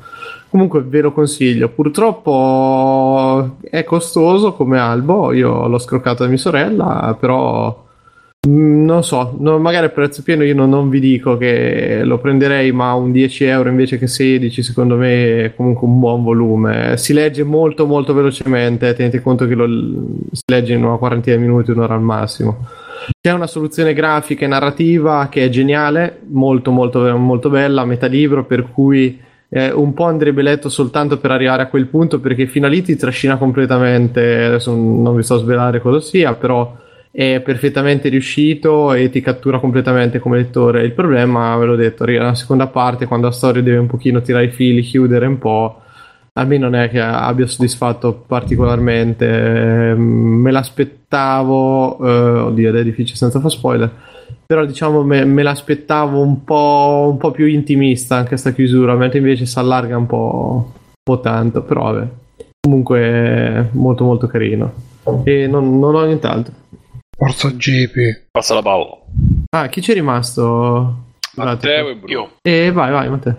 Comunque 0.49 0.83
ve 0.83 1.01
lo 1.01 1.13
consiglio. 1.13 1.69
Purtroppo 1.69 3.57
è 3.61 3.83
costoso 3.83 4.53
come 4.53 4.79
albo, 4.79 5.31
io 5.31 5.67
l'ho 5.67 5.79
scroccato 5.79 6.23
da 6.23 6.29
mia 6.29 6.37
sorella, 6.37 7.15
però 7.19 7.89
non 8.47 9.03
so, 9.03 9.35
no- 9.37 9.59
magari 9.59 9.85
a 9.85 9.89
prezzo 9.89 10.23
pieno 10.23 10.43
io 10.43 10.55
non, 10.55 10.67
non 10.67 10.89
vi 10.89 10.99
dico 10.99 11.37
che 11.37 12.01
lo 12.03 12.17
prenderei, 12.17 12.71
ma 12.71 12.95
un 12.95 13.11
10 13.11 13.43
euro 13.43 13.69
invece 13.69 13.99
che 13.99 14.07
16 14.07 14.63
secondo 14.63 14.95
me 14.95 15.43
è 15.43 15.55
comunque 15.55 15.87
un 15.87 15.99
buon 15.99 16.23
volume. 16.23 16.97
Si 16.97 17.13
legge 17.13 17.43
molto 17.43 17.85
molto 17.85 18.15
velocemente, 18.15 18.95
tenete 18.95 19.21
conto 19.21 19.45
che 19.45 19.53
lo 19.53 19.67
si 20.31 20.41
legge 20.47 20.73
in 20.73 20.83
una 20.83 20.97
quarantina 20.97 21.35
di 21.35 21.43
minuti, 21.43 21.69
un'ora 21.69 21.93
al 21.93 22.01
massimo. 22.01 22.65
C'è 23.21 23.31
una 23.31 23.45
soluzione 23.45 23.93
grafica 23.93 24.45
e 24.45 24.47
narrativa 24.47 25.27
che 25.29 25.45
è 25.45 25.49
geniale, 25.49 26.21
molto 26.29 26.71
molto 26.71 27.15
molto 27.17 27.49
bella, 27.49 27.85
metà 27.85 28.07
libro, 28.07 28.45
per 28.45 28.71
cui 28.71 29.19
eh, 29.49 29.71
un 29.71 29.93
po' 29.93 30.05
andrebbe 30.05 30.41
letto 30.41 30.67
soltanto 30.67 31.19
per 31.19 31.29
arrivare 31.29 31.61
a 31.61 31.67
quel 31.67 31.85
punto, 31.85 32.19
perché 32.19 32.47
fino 32.47 32.65
a 32.65 32.69
lì 32.69 32.81
ti 32.81 32.95
trascina 32.95 33.37
completamente, 33.37 34.45
adesso 34.45 34.73
non 34.73 35.15
vi 35.15 35.21
so 35.21 35.37
svelare 35.37 35.79
cosa 35.79 35.99
sia, 35.99 36.33
però 36.33 36.79
è 37.11 37.41
perfettamente 37.41 38.07
riuscito 38.07 38.93
e 38.93 39.09
ti 39.09 39.19
cattura 39.19 39.59
completamente 39.59 40.19
come 40.19 40.37
lettore. 40.37 40.83
Il 40.83 40.93
problema, 40.93 41.55
ve 41.57 41.65
l'ho 41.65 41.75
detto, 41.75 42.03
arriva 42.03 42.21
nella 42.21 42.35
seconda 42.35 42.67
parte, 42.67 43.05
quando 43.05 43.27
la 43.27 43.33
storia 43.33 43.61
deve 43.61 43.77
un 43.77 43.87
pochino 43.87 44.21
tirare 44.21 44.45
i 44.45 44.51
fili, 44.51 44.81
chiudere 44.81 45.25
un 45.25 45.37
po'. 45.37 45.81
A 46.33 46.45
me 46.45 46.57
non 46.57 46.75
è 46.75 46.89
che 46.89 47.01
abbia 47.01 47.45
soddisfatto 47.45 48.23
particolarmente, 48.25 49.25
eh, 49.25 49.93
me 49.95 50.49
l'aspettavo, 50.51 51.99
eh, 51.99 52.39
oddio, 52.39 52.73
è 52.73 52.83
difficile 52.83 53.17
senza 53.17 53.41
far 53.41 53.51
spoiler, 53.51 53.91
però 54.45 54.63
diciamo 54.63 55.03
me, 55.03 55.25
me 55.25 55.43
l'aspettavo 55.43 56.21
un 56.21 56.45
po', 56.45 57.09
un 57.11 57.17
po' 57.17 57.31
più 57.31 57.47
intimista 57.47 58.15
anche 58.15 58.37
sta 58.37 58.53
chiusura, 58.53 58.95
mentre 58.95 59.19
invece 59.19 59.45
si 59.45 59.59
allarga 59.59 59.97
un 59.97 60.05
po', 60.05 60.71
un 60.73 60.81
po' 61.03 61.19
tanto, 61.19 61.63
però 61.63 61.91
vabbè, 61.91 62.07
comunque 62.61 63.67
molto 63.71 64.05
molto 64.05 64.27
carino. 64.27 64.71
E 65.25 65.47
non, 65.47 65.79
non 65.79 65.95
ho 65.95 66.05
nient'altro. 66.05 66.53
Forza 67.21 67.49
GP. 67.49 68.29
Passa 68.31 68.55
la 68.55 68.63
palla. 68.63 68.97
Ah, 69.51 69.67
chi 69.67 69.79
c'è 69.79 69.93
rimasto? 69.93 71.03
Matteo 71.35 71.89
e 71.89 71.95
Bruno. 71.95 72.11
Io. 72.11 72.31
E 72.41 72.71
vai, 72.71 72.89
vai, 72.89 73.09
Matteo. 73.09 73.35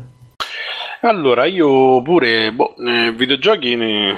Allora, 1.01 1.47
io 1.47 2.01
pure, 2.01 2.53
boh, 2.53 2.77
eh, 2.77 3.11
videogiochi 3.11 3.75
ne, 3.75 4.17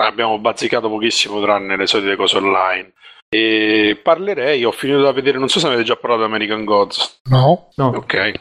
Abbiamo 0.00 0.38
bazzicato 0.38 0.88
pochissimo 0.88 1.42
tranne 1.42 1.76
le 1.76 1.86
solite 1.86 2.16
cose 2.16 2.38
online. 2.38 2.92
E 3.28 4.00
parlerei, 4.02 4.64
ho 4.64 4.70
finito 4.72 5.02
da 5.02 5.12
vedere, 5.12 5.36
non 5.38 5.48
so 5.50 5.58
se 5.58 5.66
avete 5.66 5.82
già 5.82 5.96
parlato 5.96 6.22
di 6.22 6.28
American 6.28 6.64
Gods. 6.64 7.20
No, 7.24 7.68
No, 7.76 7.88
Ok, 7.88 8.32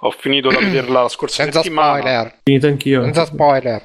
ho 0.00 0.10
finito 0.12 0.48
da 0.48 0.60
vederla 0.60 1.02
la 1.02 1.08
scorsa 1.08 1.42
senza 1.42 1.60
settimana. 1.60 1.98
spoiler. 1.98 2.38
finito 2.44 2.66
anch'io. 2.68 3.02
Senza 3.02 3.24
spoiler. 3.24 3.82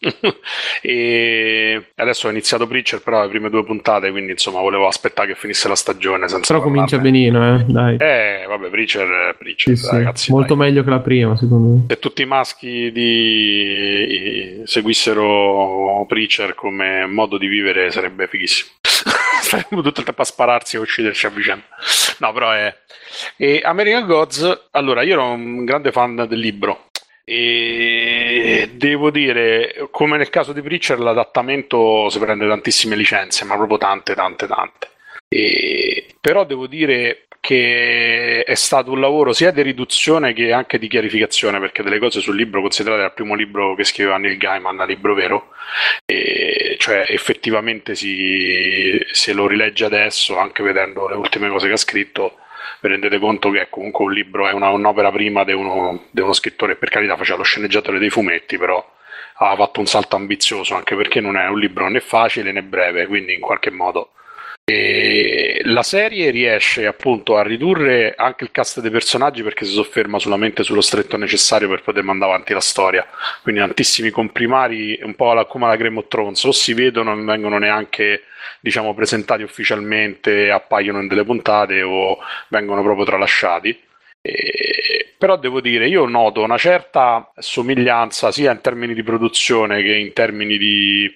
e 0.80 1.92
adesso 1.96 2.26
ho 2.26 2.30
iniziato 2.30 2.66
Preacher, 2.66 3.02
però 3.02 3.22
le 3.22 3.28
prime 3.28 3.50
due 3.50 3.64
puntate, 3.64 4.10
quindi 4.10 4.32
insomma 4.32 4.60
volevo 4.60 4.86
aspettare 4.86 5.28
che 5.28 5.34
finisse 5.34 5.68
la 5.68 5.74
stagione 5.76 6.28
senza 6.28 6.52
Però 6.52 6.64
comincia 6.64 6.96
parlarne. 6.96 7.18
benino, 7.18 7.56
eh, 7.58 7.64
dai. 7.66 7.96
Eh, 7.98 8.44
vabbè, 8.46 8.68
Preacher, 8.70 9.36
Preacher, 9.38 9.76
Sì, 9.76 9.82
sì, 9.84 9.90
ragazzi. 9.90 10.30
molto 10.32 10.54
dai. 10.54 10.66
meglio 10.68 10.82
che 10.82 10.90
la 10.90 11.00
prima, 11.00 11.36
secondo 11.36 11.68
me. 11.68 11.84
Se 11.88 11.98
tutti 11.98 12.22
i 12.22 12.26
maschi 12.26 12.90
di... 12.92 14.62
seguissero 14.64 16.04
Preacher 16.08 16.54
come 16.54 17.06
modo 17.06 17.36
di 17.38 17.46
vivere 17.46 17.90
sarebbe 17.90 18.26
fighissimo. 18.26 18.70
Staremmo 19.42 19.82
tutto 19.82 20.00
il 20.00 20.06
tempo 20.06 20.22
a 20.22 20.24
spararsi 20.24 20.76
e 20.76 20.78
ucciderci 20.80 21.26
a 21.26 21.30
vicenda. 21.30 21.64
No, 22.18 22.32
però 22.32 22.50
è... 22.52 22.74
E 23.36 23.60
American 23.64 24.06
Gods, 24.06 24.68
allora, 24.72 25.02
io 25.02 25.14
ero 25.14 25.30
un 25.30 25.64
grande 25.64 25.90
fan 25.92 26.26
del 26.28 26.38
libro 26.38 26.89
e 27.24 28.70
devo 28.72 29.10
dire, 29.10 29.88
come 29.90 30.16
nel 30.16 30.30
caso 30.30 30.52
di 30.52 30.62
Preacher, 30.62 30.98
l'adattamento 30.98 32.08
si 32.08 32.18
prende 32.18 32.48
tantissime 32.48 32.96
licenze, 32.96 33.44
ma 33.44 33.56
proprio 33.56 33.78
tante, 33.78 34.14
tante, 34.14 34.46
tante. 34.46 34.88
E- 35.28 36.06
Però 36.20 36.44
devo 36.44 36.66
dire 36.66 37.26
che 37.40 38.42
è 38.44 38.54
stato 38.54 38.90
un 38.92 39.00
lavoro 39.00 39.32
sia 39.32 39.50
di 39.50 39.62
riduzione 39.62 40.34
che 40.34 40.52
anche 40.52 40.78
di 40.78 40.88
chiarificazione, 40.88 41.58
perché 41.58 41.82
delle 41.82 41.98
cose 41.98 42.20
sul 42.20 42.36
libro 42.36 42.60
considerate 42.60 43.02
il 43.04 43.12
primo 43.12 43.34
libro 43.34 43.74
che 43.74 43.84
scriveva 43.84 44.18
Neil 44.18 44.36
Gaiman, 44.36 44.84
libro 44.86 45.14
vero, 45.14 45.48
e 46.04 46.76
cioè 46.78 47.04
effettivamente 47.08 47.94
si, 47.94 48.98
se 49.12 49.32
lo 49.32 49.46
rilegge 49.46 49.84
adesso, 49.84 50.36
anche 50.38 50.62
vedendo 50.62 51.08
le 51.08 51.14
ultime 51.16 51.48
cose 51.48 51.68
che 51.68 51.74
ha 51.74 51.76
scritto, 51.76 52.36
vi 52.80 52.88
rendete 52.88 53.18
conto 53.18 53.50
che 53.50 53.62
è 53.62 53.68
comunque 53.68 54.04
un 54.04 54.12
libro, 54.12 54.48
è 54.48 54.52
una- 54.52 54.70
un'opera 54.70 55.10
prima 55.10 55.44
di 55.44 55.52
uno, 55.52 56.04
di 56.10 56.20
uno 56.20 56.32
scrittore, 56.32 56.76
per 56.76 56.88
carità 56.90 57.16
faceva 57.16 57.38
lo 57.38 57.44
sceneggiatore 57.44 57.98
dei 57.98 58.10
fumetti, 58.10 58.56
però 58.58 58.84
ha 59.42 59.56
fatto 59.56 59.80
un 59.80 59.86
salto 59.86 60.16
ambizioso, 60.16 60.74
anche 60.74 60.94
perché 60.96 61.20
non 61.20 61.36
è 61.36 61.46
un 61.48 61.58
libro 61.58 61.88
né 61.88 62.00
facile 62.00 62.52
né 62.52 62.62
breve, 62.62 63.06
quindi 63.06 63.34
in 63.34 63.40
qualche 63.40 63.70
modo 63.70 64.10
e 64.64 65.60
la 65.64 65.82
serie 65.82 66.30
riesce 66.30 66.86
appunto 66.86 67.36
a 67.36 67.42
ridurre 67.42 68.14
anche 68.16 68.44
il 68.44 68.50
cast 68.52 68.80
dei 68.80 68.90
personaggi 68.90 69.42
perché 69.42 69.64
si 69.64 69.72
sofferma 69.72 70.18
solamente 70.18 70.62
sullo 70.62 70.80
stretto 70.80 71.16
necessario 71.16 71.68
per 71.68 71.82
poter 71.82 72.02
mandare 72.04 72.32
avanti 72.32 72.52
la 72.52 72.60
storia. 72.60 73.06
Quindi 73.42 73.60
tantissimi 73.60 74.10
comprimari, 74.10 74.98
un 75.02 75.14
po' 75.16 75.30
alla- 75.32 75.44
come 75.46 75.66
la 75.66 75.76
Game 75.76 75.98
of 75.98 76.08
Thrones, 76.08 76.44
o 76.44 76.52
si 76.52 76.72
vedono 76.74 77.12
e 77.12 77.14
non 77.16 77.24
vengono 77.24 77.58
neanche 77.58 78.22
diciamo 78.60 78.94
presentati 78.94 79.42
ufficialmente, 79.42 80.50
appaiono 80.50 81.00
in 81.00 81.08
delle 81.08 81.24
puntate 81.24 81.82
o 81.82 82.18
vengono 82.48 82.82
proprio 82.82 83.04
tralasciati. 83.04 83.78
E- 84.22 85.14
Però 85.18 85.36
devo 85.36 85.60
dire, 85.60 85.86
io 85.88 86.06
noto 86.06 86.42
una 86.42 86.56
certa 86.56 87.30
somiglianza 87.36 88.32
sia 88.32 88.52
in 88.52 88.60
termini 88.62 88.94
di 88.94 89.02
produzione 89.02 89.82
che 89.82 89.94
in 89.94 90.12
termini 90.14 90.56
di, 90.56 91.10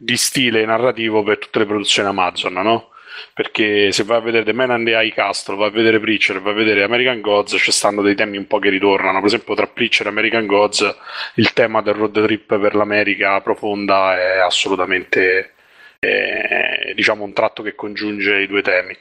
di 0.00 0.16
stile 0.16 0.64
narrativo 0.64 1.24
per 1.24 1.38
tutte 1.38 1.58
le 1.58 1.66
produzioni 1.66 2.08
Amazon, 2.08 2.52
no? 2.52 2.90
Perché 3.34 3.90
se 3.90 4.04
vai 4.04 4.18
a 4.18 4.20
vedere 4.20 4.44
The 4.44 4.52
Man 4.52 4.70
and 4.70 4.86
the 4.86 4.92
High 4.92 5.12
Castle, 5.12 5.56
vai 5.56 5.68
a 5.68 5.70
vedere 5.72 5.98
Preacher, 5.98 6.40
vai 6.40 6.52
a 6.52 6.56
vedere 6.56 6.84
American 6.84 7.20
Gods, 7.20 7.56
ci 7.58 7.72
stanno 7.72 8.00
dei 8.00 8.14
temi 8.14 8.36
un 8.36 8.46
po' 8.46 8.60
che 8.60 8.68
ritornano. 8.68 9.18
Per 9.18 9.26
esempio, 9.26 9.54
tra 9.54 9.66
Preacher 9.66 10.06
e 10.06 10.10
American 10.10 10.46
Gods, 10.46 10.96
il 11.34 11.52
tema 11.52 11.82
del 11.82 11.94
road 11.94 12.24
trip 12.24 12.58
per 12.58 12.76
l'America 12.76 13.40
profonda 13.40 14.16
è 14.16 14.38
assolutamente, 14.38 15.54
eh, 15.98 16.92
diciamo, 16.94 17.24
un 17.24 17.32
tratto 17.32 17.62
che 17.64 17.74
congiunge 17.74 18.40
i 18.40 18.46
due 18.46 18.62
temi. 18.62 18.96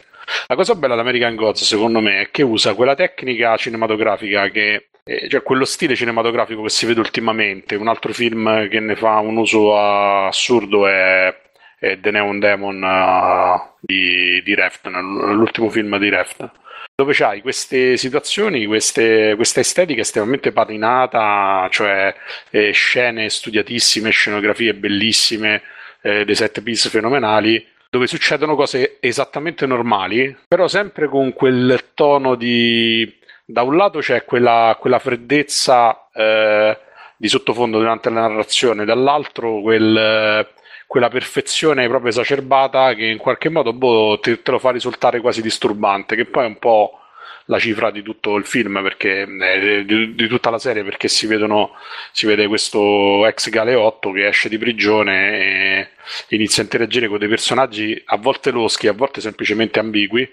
La 0.48 0.56
cosa 0.56 0.74
bella 0.74 0.96
di 0.96 1.02
American 1.02 1.36
Gods, 1.36 1.64
secondo 1.64 2.00
me, 2.02 2.22
è 2.22 2.32
che 2.32 2.42
usa 2.42 2.74
quella 2.74 2.96
tecnica 2.96 3.56
cinematografica 3.56 4.50
che, 4.50 4.88
eh, 5.08 5.28
cioè 5.30 5.42
quello 5.42 5.66
stile 5.66 5.96
cinematografico 5.96 6.62
che 6.62 6.70
si 6.70 6.86
vede 6.86 7.00
ultimamente. 7.00 7.76
Un 7.76 7.88
altro 7.88 8.14
film 8.14 8.68
che 8.68 8.80
ne 8.80 8.96
fa 8.96 9.20
un 9.20 9.38
uso 9.38 9.78
assurdo 9.78 10.88
è, 10.88 11.36
è 11.80 11.98
The 12.00 12.12
Neon 12.12 12.40
Demon 12.40 12.84
eh, 12.84 13.76
di, 13.80 14.42
di 14.44 14.54
Refn, 14.54 14.90
l'ultimo 15.34 15.70
film 15.70 15.98
di 15.98 16.10
Refn. 16.10 16.52
Dove 16.96 17.14
c'hai 17.14 17.42
queste 17.42 17.96
situazioni, 17.96 18.66
queste, 18.66 19.36
questa 19.36 19.60
estetica 19.60 20.02
estremamente 20.02 20.52
patinata, 20.52 21.68
cioè 21.70 22.14
eh, 22.50 22.72
scene 22.72 23.30
studiatissime, 23.30 24.10
scenografie 24.10 24.74
bellissime, 24.74 25.62
eh, 26.02 26.26
dei 26.26 26.36
set 26.36 26.62
piece 26.64 26.90
fenomenali, 26.90 27.64
dove 27.90 28.08
succedono 28.08 28.56
cose 28.56 28.98
esattamente 29.00 29.66
normali, 29.66 30.36
però 30.48 30.68
sempre 30.68 31.08
con 31.08 31.34
quel 31.34 31.92
tono 31.94 32.36
di... 32.36 33.17
Da 33.50 33.62
un 33.62 33.78
lato 33.78 34.00
c'è 34.00 34.26
quella, 34.26 34.76
quella 34.78 35.00
freddezza 35.00 36.10
eh, 36.12 36.78
di 37.16 37.30
sottofondo 37.30 37.78
durante 37.78 38.10
la 38.10 38.28
narrazione, 38.28 38.84
dall'altro 38.84 39.62
quel, 39.62 40.46
quella 40.86 41.08
perfezione 41.08 41.88
proprio 41.88 42.10
esacerbata 42.10 42.94
che 42.94 43.06
in 43.06 43.18
qualche 43.18 43.48
modo 43.48 43.72
boh, 43.72 44.20
te, 44.20 44.42
te 44.42 44.52
lo 44.52 44.60
fa 44.60 44.72
risultare 44.72 45.22
quasi 45.22 45.42
disturbante, 45.42 46.18
che 46.18 46.26
poi 46.26 46.44
è 46.44 46.48
un 46.48 46.60
po' 46.60 47.00
la 47.48 47.60
cifra 47.60 47.92
di 47.92 48.02
tutto 48.04 48.36
il 48.36 48.46
film, 48.46 48.82
perché, 48.82 49.22
eh, 49.22 49.86
di, 49.86 50.16
di 50.16 50.28
tutta 50.28 50.50
la 50.50 50.60
serie, 50.60 50.84
perché 50.84 51.08
si, 51.08 51.28
vedono, 51.28 51.72
si 52.12 52.26
vede 52.26 52.48
questo 52.48 53.26
ex 53.26 53.50
galeotto 53.50 54.12
che 54.12 54.28
esce 54.28 54.50
di 54.50 54.58
prigione 54.58 55.40
e 55.40 55.90
inizia 56.30 56.62
a 56.62 56.66
interagire 56.66 57.08
con 57.08 57.18
dei 57.20 57.28
personaggi 57.28 58.02
a 58.06 58.18
volte 58.18 58.52
loschi, 58.52 58.88
a 58.88 58.94
volte 58.94 59.22
semplicemente 59.22 59.80
ambigui, 59.80 60.30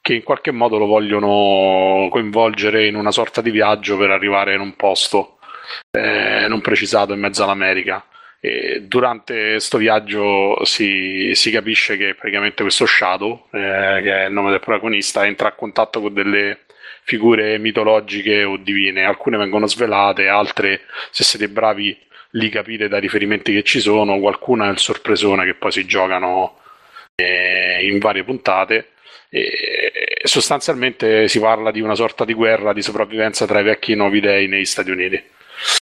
che 0.00 0.14
in 0.14 0.22
qualche 0.22 0.50
modo 0.50 0.78
lo 0.78 0.86
vogliono 0.86 2.08
coinvolgere 2.10 2.86
in 2.86 2.94
una 2.94 3.10
sorta 3.10 3.40
di 3.40 3.50
viaggio 3.50 3.96
per 3.96 4.10
arrivare 4.10 4.54
in 4.54 4.60
un 4.60 4.76
posto 4.76 5.38
eh, 5.90 6.46
non 6.48 6.60
precisato 6.60 7.12
in 7.12 7.20
mezzo 7.20 7.42
all'America. 7.42 8.04
E 8.40 8.82
durante 8.82 9.52
questo 9.52 9.78
viaggio 9.78 10.64
si, 10.64 11.32
si 11.34 11.50
capisce 11.50 11.96
che 11.96 12.14
praticamente 12.14 12.62
questo 12.62 12.86
Shadow, 12.86 13.48
eh, 13.52 14.00
che 14.02 14.22
è 14.22 14.26
il 14.26 14.32
nome 14.32 14.50
del 14.50 14.60
protagonista, 14.60 15.26
entra 15.26 15.48
a 15.48 15.52
contatto 15.52 16.00
con 16.00 16.12
delle 16.12 16.66
figure 17.02 17.58
mitologiche 17.58 18.44
o 18.44 18.56
divine. 18.56 19.04
Alcune 19.04 19.38
vengono 19.38 19.66
svelate, 19.66 20.28
altre, 20.28 20.82
se 21.10 21.24
siete 21.24 21.48
bravi, 21.48 21.96
li 22.30 22.48
capite 22.48 22.88
dai 22.88 23.00
riferimenti 23.00 23.52
che 23.52 23.62
ci 23.62 23.80
sono. 23.80 24.18
Qualcuna 24.18 24.68
è 24.68 24.70
il 24.70 24.78
sorpresone 24.78 25.44
che 25.44 25.54
poi 25.54 25.72
si 25.72 25.86
giocano 25.86 26.58
eh, 27.14 27.86
in 27.88 27.98
varie 27.98 28.24
puntate. 28.24 28.90
E 29.28 30.20
sostanzialmente 30.22 31.28
si 31.28 31.40
parla 31.40 31.70
di 31.70 31.80
una 31.80 31.94
sorta 31.94 32.24
di 32.24 32.32
guerra 32.32 32.72
di 32.72 32.82
sopravvivenza 32.82 33.46
tra 33.46 33.60
i 33.60 33.64
vecchi 33.64 33.90
e 33.90 33.94
i 33.94 33.96
nuovi 33.96 34.20
dei 34.20 34.46
negli 34.46 34.64
Stati 34.64 34.90
Uniti 34.90 35.34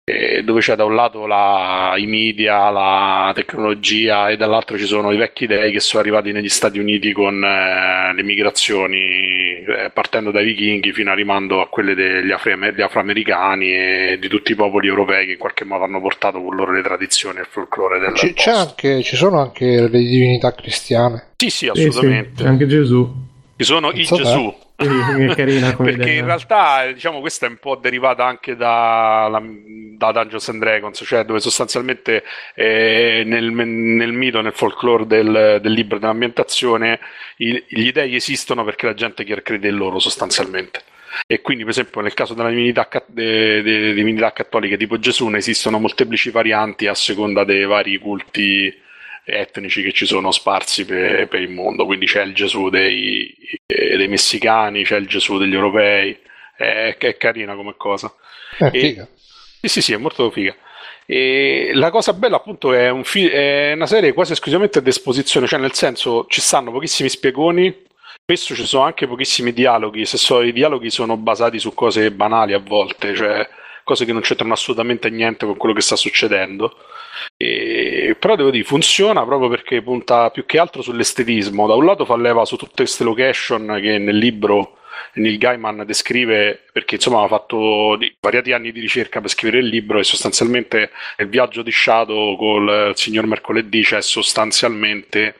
eh, 0.05 0.43
dove 0.43 0.59
c'è 0.59 0.75
da 0.75 0.85
un 0.85 0.95
lato 0.95 1.25
la, 1.25 1.93
i 1.97 2.05
media, 2.05 2.69
la 2.69 3.31
tecnologia 3.35 4.29
e 4.29 4.37
dall'altro 4.37 4.77
ci 4.77 4.85
sono 4.85 5.11
i 5.11 5.17
vecchi 5.17 5.47
dei 5.47 5.71
che 5.71 5.79
sono 5.79 6.01
arrivati 6.01 6.31
negli 6.31 6.49
Stati 6.49 6.79
Uniti 6.79 7.11
con 7.13 7.43
eh, 7.43 8.13
le 8.13 8.23
migrazioni, 8.23 8.97
eh, 8.97 9.91
partendo 9.93 10.31
dai 10.31 10.45
vichinghi 10.45 10.91
fino 10.93 11.11
arrivando 11.11 11.61
a 11.61 11.67
quelle 11.67 11.95
degli 11.95 12.31
afri- 12.31 12.57
degli 12.57 12.81
afroamericani 12.81 13.71
e 13.73 14.17
di 14.19 14.27
tutti 14.27 14.51
i 14.51 14.55
popoli 14.55 14.87
europei 14.87 15.25
che 15.25 15.31
in 15.33 15.37
qualche 15.37 15.65
modo 15.65 15.83
hanno 15.83 16.01
portato 16.01 16.41
con 16.41 16.55
loro 16.55 16.71
le 16.71 16.81
tradizioni 16.81 17.37
e 17.37 17.41
il 17.41 17.47
folklore 17.49 17.99
del 17.99 18.13
Ci, 18.15 18.33
c'è 18.33 18.51
anche, 18.51 19.01
ci 19.03 19.15
sono 19.15 19.39
anche 19.39 19.65
le 19.65 19.89
divinità 19.89 20.53
cristiane. 20.53 21.31
Sì, 21.37 21.49
sì, 21.49 21.69
Sì, 21.73 21.81
sì, 21.81 21.87
assolutamente. 21.87 22.43
anche 22.45 22.67
Gesù. 22.67 23.11
Ci 23.57 23.63
sono 23.65 23.89
i 23.89 23.93
Penso 23.93 24.15
te. 24.17 24.23
Gesù. 24.23 24.53
Sì, 24.57 24.62
è 24.75 25.35
carina 25.35 25.73
come 25.75 25.91
Perché 25.91 26.09
idea. 26.09 26.19
in 26.19 26.25
realtà, 26.25 26.91
diciamo, 26.91 27.19
questa 27.19 27.45
è 27.45 27.49
un 27.49 27.57
po' 27.57 27.75
derivata 27.75 28.25
anche 28.25 28.55
da, 28.55 29.41
da 29.97 30.11
Dungeons 30.11 30.49
and 30.49 30.59
Dragons, 30.59 31.01
cioè 31.05 31.23
dove 31.23 31.39
sostanzialmente 31.39 32.23
eh, 32.55 33.23
nel, 33.25 33.51
nel 33.51 34.11
mito, 34.11 34.41
nel 34.41 34.53
folklore 34.53 35.05
del, 35.05 35.59
del 35.61 35.71
libro 35.71 35.99
dell'ambientazione, 35.99 36.99
i- 37.37 37.63
gli 37.67 37.91
dei 37.91 38.15
esistono 38.15 38.63
perché 38.63 38.87
la 38.87 38.93
gente 38.93 39.23
crede 39.23 39.69
in 39.69 39.75
loro 39.75 39.99
sostanzialmente. 39.99 40.81
E 41.27 41.41
quindi, 41.41 41.63
per 41.63 41.71
esempio, 41.73 42.01
nel 42.01 42.15
caso 42.15 42.33
della 42.33 42.49
divinità, 42.49 42.87
de- 43.05 43.61
de- 43.61 43.93
divinità 43.93 44.33
cattoliche 44.33 44.77
tipo 44.77 44.97
Gesù, 44.97 45.27
ne 45.27 45.37
esistono 45.37 45.79
molteplici 45.79 46.31
varianti 46.31 46.87
a 46.87 46.95
seconda 46.95 47.43
dei 47.43 47.65
vari 47.65 47.97
culti 47.99 48.75
etnici 49.25 49.81
che 49.81 49.91
ci 49.93 50.05
sono 50.05 50.31
sparsi 50.31 50.85
per, 50.85 51.27
per 51.27 51.41
il 51.41 51.49
mondo. 51.49 51.85
Quindi 51.85 52.05
c'è 52.05 52.23
il 52.23 52.33
Gesù 52.33 52.69
dei, 52.69 53.33
eh, 53.65 53.97
dei 53.97 54.07
messicani, 54.07 54.83
c'è 54.83 54.97
il 54.97 55.07
Gesù 55.07 55.37
degli 55.37 55.53
europei. 55.53 56.17
È, 56.55 56.95
è 56.97 57.17
carina 57.17 57.55
come 57.55 57.75
cosa. 57.77 58.13
Eh, 58.57 58.71
E- 58.71 58.79
figa. 58.79 59.07
Sì, 59.59 59.67
sì, 59.69 59.81
sì, 59.81 59.93
è 59.93 59.97
molto 59.97 60.29
figa. 60.31 60.55
E 61.05 61.71
la 61.73 61.89
cosa 61.89 62.13
bella, 62.13 62.37
appunto, 62.37 62.73
è, 62.73 62.89
un 62.89 63.03
fi- 63.03 63.27
è 63.27 63.73
una 63.73 63.87
serie 63.87 64.13
quasi 64.13 64.33
esclusivamente 64.33 64.79
ad 64.79 64.87
esposizione, 64.87 65.47
cioè 65.47 65.59
nel 65.59 65.73
senso 65.73 66.25
ci 66.27 66.41
stanno 66.41 66.71
pochissimi 66.71 67.09
spiegoni, 67.09 67.73
spesso 68.21 68.55
ci 68.55 68.65
sono 68.65 68.83
anche 68.85 69.07
pochissimi 69.07 69.51
dialoghi, 69.53 70.05
se 70.05 70.17
so, 70.17 70.41
i 70.41 70.53
dialoghi 70.53 70.89
sono 70.89 71.17
basati 71.17 71.59
su 71.59 71.73
cose 71.73 72.11
banali 72.11 72.53
a 72.53 72.59
volte, 72.59 73.15
cioè 73.15 73.47
cose 73.83 74.05
che 74.05 74.13
non 74.13 74.21
c'entrano 74.21 74.53
assolutamente 74.53 75.09
niente 75.09 75.45
con 75.45 75.57
quello 75.57 75.75
che 75.75 75.81
sta 75.81 75.95
succedendo. 75.95 76.77
E- 77.37 78.15
però 78.19 78.35
devo 78.35 78.51
dire, 78.51 78.63
funziona 78.63 79.25
proprio 79.25 79.49
perché 79.49 79.81
punta 79.81 80.29
più 80.29 80.45
che 80.45 80.59
altro 80.59 80.81
sull'estetismo. 80.81 81.67
Da 81.67 81.75
un 81.75 81.85
lato 81.85 82.05
fa 82.05 82.15
leva 82.15 82.45
su 82.45 82.55
tutte 82.55 82.83
queste 82.83 83.03
location 83.03 83.79
che 83.81 83.97
nel 83.97 84.17
libro 84.17 84.77
Neil 85.15 85.37
Gaiman 85.37 85.83
descrive, 85.85 86.63
perché 86.71 86.95
insomma 86.95 87.23
ha 87.23 87.27
fatto 87.27 87.97
svariati 88.19 88.51
anni 88.51 88.71
di 88.71 88.79
ricerca 88.79 89.19
per 89.21 89.29
scrivere 89.29 89.61
il 89.61 89.67
libro 89.67 89.99
e 89.99 90.03
sostanzialmente 90.03 90.91
il 91.17 91.27
viaggio 91.27 91.61
di 91.61 91.71
Shadow 91.71 92.35
col 92.35 92.91
signor 92.95 93.25
Mercoledì 93.25 93.83
c'è 93.83 94.01
sostanzialmente 94.01 95.35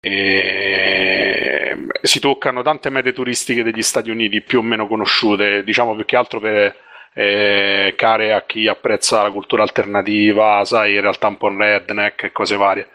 eh, 0.00 1.76
si 2.02 2.20
toccano 2.20 2.62
tante 2.62 2.90
mete 2.90 3.12
turistiche 3.12 3.62
degli 3.64 3.82
Stati 3.82 4.10
Uniti 4.10 4.40
più 4.40 4.60
o 4.60 4.62
meno 4.62 4.86
conosciute, 4.86 5.64
diciamo 5.64 5.94
più 5.94 6.04
che 6.04 6.16
altro 6.16 6.38
per 6.38 6.76
eh, 7.18 7.94
care 7.96 8.34
a 8.34 8.42
chi 8.42 8.68
apprezza 8.68 9.22
la 9.22 9.30
cultura 9.30 9.62
alternativa, 9.62 10.62
sai, 10.66 10.96
in 10.96 11.00
realtà 11.00 11.28
un 11.28 11.38
po' 11.38 11.48
redneck 11.48 12.24
e 12.24 12.32
cose 12.32 12.56
varie. 12.56 12.88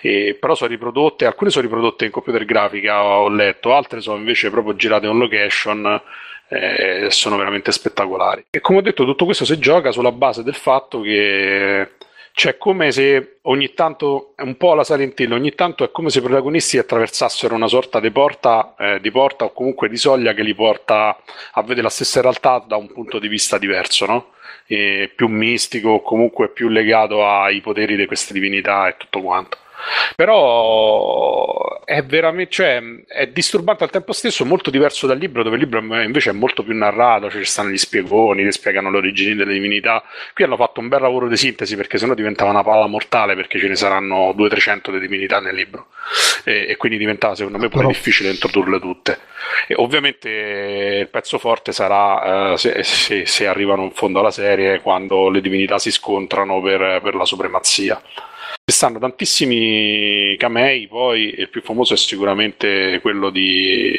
E, 0.00 0.38
però 0.40 0.54
sono 0.54 0.70
riprodotte, 0.70 1.26
alcune 1.26 1.50
sono 1.50 1.66
riprodotte 1.66 2.06
in 2.06 2.10
computer 2.10 2.46
grafica, 2.46 3.04
ho 3.04 3.28
letto, 3.28 3.74
altre 3.74 4.00
sono 4.00 4.16
invece 4.16 4.50
proprio 4.50 4.76
girate 4.76 5.06
on 5.06 5.18
location 5.18 6.00
eh, 6.48 7.08
sono 7.10 7.36
veramente 7.36 7.70
spettacolari. 7.70 8.46
E 8.50 8.60
come 8.60 8.78
ho 8.78 8.82
detto, 8.82 9.04
tutto 9.04 9.26
questo 9.26 9.44
si 9.44 9.58
gioca 9.58 9.92
sulla 9.92 10.12
base 10.12 10.42
del 10.42 10.54
fatto 10.54 11.02
che 11.02 11.95
c'è 12.36 12.58
come 12.58 12.92
se 12.92 13.38
ogni 13.44 13.72
tanto, 13.72 14.34
un 14.36 14.58
po' 14.58 14.74
la 14.74 14.84
Silent 14.84 15.18
Hill, 15.18 15.32
ogni 15.32 15.54
tanto 15.54 15.84
è 15.84 15.90
come 15.90 16.10
se 16.10 16.18
i 16.18 16.20
protagonisti 16.20 16.76
attraversassero 16.76 17.54
una 17.54 17.66
sorta 17.66 17.98
di 17.98 18.10
porta, 18.10 18.74
eh, 18.78 19.00
di 19.00 19.10
porta 19.10 19.46
o 19.46 19.52
comunque 19.54 19.88
di 19.88 19.96
soglia 19.96 20.34
che 20.34 20.42
li 20.42 20.54
porta 20.54 21.16
a 21.52 21.62
vedere 21.62 21.80
la 21.80 21.88
stessa 21.88 22.20
realtà 22.20 22.62
da 22.68 22.76
un 22.76 22.92
punto 22.92 23.18
di 23.18 23.28
vista 23.28 23.56
diverso, 23.56 24.04
no? 24.04 24.32
E 24.66 25.10
più 25.16 25.28
mistico 25.28 26.02
comunque 26.02 26.50
più 26.50 26.68
legato 26.68 27.26
ai 27.26 27.62
poteri 27.62 27.96
di 27.96 28.04
queste 28.04 28.34
divinità 28.34 28.86
e 28.86 28.96
tutto 28.98 29.22
quanto. 29.22 29.56
Però 30.14 31.84
è 31.84 32.02
veramente, 32.02 32.50
cioè, 32.50 32.82
è 33.06 33.26
disturbante 33.28 33.84
al 33.84 33.90
tempo 33.90 34.12
stesso, 34.12 34.44
molto 34.44 34.70
diverso 34.70 35.06
dal 35.06 35.18
libro, 35.18 35.42
dove 35.42 35.56
il 35.56 35.62
libro 35.62 35.78
invece 36.02 36.30
è 36.30 36.32
molto 36.32 36.62
più 36.62 36.74
narrato, 36.74 37.30
cioè 37.30 37.42
ci 37.42 37.50
stanno 37.50 37.70
gli 37.70 37.76
spiegoni 37.76 38.42
che 38.42 38.52
spiegano 38.52 38.90
le 38.90 38.96
origini 38.96 39.34
delle 39.34 39.52
divinità. 39.52 40.02
Qui 40.34 40.44
hanno 40.44 40.56
fatto 40.56 40.80
un 40.80 40.88
bel 40.88 41.00
lavoro 41.00 41.28
di 41.28 41.36
sintesi 41.36 41.76
perché 41.76 41.98
sennò 41.98 42.14
diventava 42.14 42.50
una 42.50 42.62
palla 42.62 42.86
mortale 42.86 43.34
perché 43.34 43.58
ce 43.58 43.68
ne 43.68 43.76
saranno 43.76 44.32
200-300 44.36 44.90
di 44.92 44.98
divinità 45.00 45.40
nel 45.40 45.54
libro 45.54 45.88
e, 46.44 46.66
e 46.68 46.76
quindi 46.76 46.98
diventava 46.98 47.34
secondo 47.34 47.58
me 47.58 47.68
pure 47.68 47.82
Però- 47.84 47.92
difficile 47.94 48.30
introdurle 48.30 48.80
tutte. 48.80 49.18
E 49.68 49.74
ovviamente 49.76 50.28
il 51.00 51.08
pezzo 51.08 51.38
forte 51.38 51.72
sarà 51.72 52.52
eh, 52.52 52.56
se, 52.56 52.82
se- 52.82 53.26
se 53.26 53.46
arrivano 53.46 53.84
in 53.84 53.92
fondo 53.92 54.20
alla 54.20 54.30
serie 54.30 54.80
quando 54.80 55.28
le 55.28 55.40
divinità 55.40 55.78
si 55.78 55.90
scontrano 55.90 56.60
per, 56.60 57.00
per 57.02 57.14
la 57.14 57.24
supremazia. 57.24 58.00
Ci 58.68 58.74
stanno 58.74 58.98
tantissimi 58.98 60.34
camei, 60.36 60.88
poi 60.88 61.32
il 61.38 61.48
più 61.50 61.62
famoso 61.62 61.94
è 61.94 61.96
sicuramente 61.96 62.98
quello 63.00 63.30
di 63.30 63.94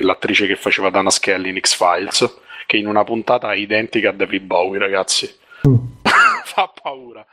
l'attrice 0.00 0.46
che 0.46 0.56
faceva 0.56 0.90
Dana 0.90 1.08
Skelly 1.08 1.48
in 1.48 1.58
X-Files, 1.58 2.40
che 2.66 2.76
in 2.76 2.86
una 2.86 3.02
puntata 3.02 3.50
è 3.50 3.56
identica 3.56 4.10
a 4.10 4.12
David 4.12 4.42
Bowie, 4.42 4.78
ragazzi. 4.78 5.34
Fa 6.44 6.70
paura. 6.82 7.24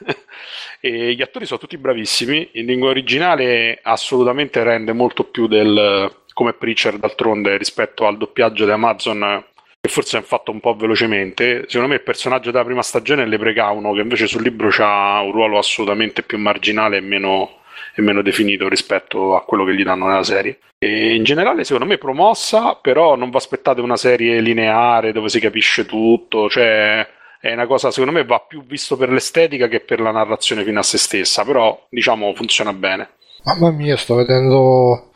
e 0.80 1.12
gli 1.12 1.20
attori 1.20 1.44
sono 1.44 1.60
tutti 1.60 1.76
bravissimi, 1.76 2.48
in 2.52 2.64
lingua 2.64 2.88
originale 2.88 3.78
assolutamente 3.82 4.62
rende 4.62 4.94
molto 4.94 5.24
più 5.24 5.46
del 5.46 6.10
come 6.32 6.54
Preacher 6.54 6.96
d'altronde 6.96 7.58
rispetto 7.58 8.06
al 8.06 8.16
doppiaggio 8.16 8.64
di 8.64 8.70
Amazon 8.70 9.44
che 9.84 9.88
forse 9.88 10.18
è 10.18 10.22
fatto 10.22 10.52
un 10.52 10.60
po' 10.60 10.76
velocemente. 10.76 11.64
Secondo 11.66 11.88
me 11.88 11.94
il 11.96 12.02
personaggio 12.02 12.52
della 12.52 12.64
prima 12.64 12.82
stagione 12.82 13.24
è 13.24 13.26
Leprecauno, 13.26 13.92
che 13.92 14.00
invece 14.00 14.28
sul 14.28 14.42
libro 14.42 14.70
ha 14.78 15.20
un 15.22 15.32
ruolo 15.32 15.58
assolutamente 15.58 16.22
più 16.22 16.38
marginale 16.38 16.98
e 16.98 17.00
meno, 17.00 17.58
e 17.92 18.00
meno 18.00 18.22
definito 18.22 18.68
rispetto 18.68 19.34
a 19.34 19.42
quello 19.42 19.64
che 19.64 19.74
gli 19.74 19.82
danno 19.82 20.06
nella 20.06 20.22
serie. 20.22 20.58
E 20.78 21.16
in 21.16 21.24
generale, 21.24 21.64
secondo 21.64 21.88
me, 21.88 21.98
promossa, 21.98 22.76
però 22.76 23.16
non 23.16 23.30
vi 23.30 23.36
aspettate 23.36 23.80
una 23.80 23.96
serie 23.96 24.40
lineare 24.40 25.10
dove 25.10 25.28
si 25.28 25.40
capisce 25.40 25.84
tutto, 25.84 26.48
cioè 26.48 27.04
è 27.40 27.52
una 27.52 27.66
cosa, 27.66 27.90
secondo 27.90 28.12
me, 28.16 28.24
va 28.24 28.38
più 28.38 28.64
visto 28.64 28.96
per 28.96 29.10
l'estetica 29.10 29.66
che 29.66 29.80
per 29.80 29.98
la 29.98 30.12
narrazione 30.12 30.62
fino 30.62 30.78
a 30.78 30.84
se 30.84 30.96
stessa, 30.96 31.44
però 31.44 31.86
diciamo 31.90 32.32
funziona 32.36 32.72
bene. 32.72 33.14
Mamma 33.42 33.72
mia, 33.72 33.96
sto 33.96 34.14
vedendo 34.14 35.10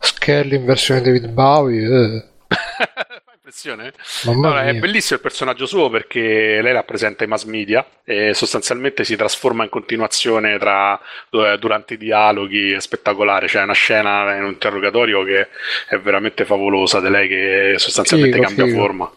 Skelly 0.00 0.56
in 0.56 0.64
versione 0.64 1.02
David 1.02 1.28
Bowie. 1.28 1.86
eh. 1.86 2.24
Impressione? 3.48 3.94
Allora, 4.26 4.64
è 4.64 4.74
bellissimo 4.74 5.16
il 5.16 5.22
personaggio 5.22 5.64
suo 5.64 5.88
perché 5.88 6.60
lei 6.60 6.72
rappresenta 6.74 7.24
i 7.24 7.26
mass 7.26 7.44
media 7.44 7.82
e 8.04 8.34
sostanzialmente 8.34 9.04
si 9.04 9.16
trasforma 9.16 9.64
in 9.64 9.70
continuazione 9.70 10.58
tra, 10.58 11.00
eh, 11.30 11.56
durante 11.58 11.94
i 11.94 11.96
dialoghi, 11.96 12.72
è 12.72 12.80
spettacolare, 12.80 13.46
c'è 13.46 13.62
una 13.62 13.72
scena 13.72 14.36
in 14.36 14.44
un 14.44 14.50
interrogatorio 14.50 15.24
che 15.24 15.48
è 15.88 15.98
veramente 15.98 16.44
favolosa 16.44 17.00
di 17.00 17.08
lei 17.08 17.26
che 17.26 17.74
sostanzialmente 17.78 18.36
Figo, 18.36 18.46
cambia 18.48 18.66
figo. 18.66 18.78
forma, 18.78 19.10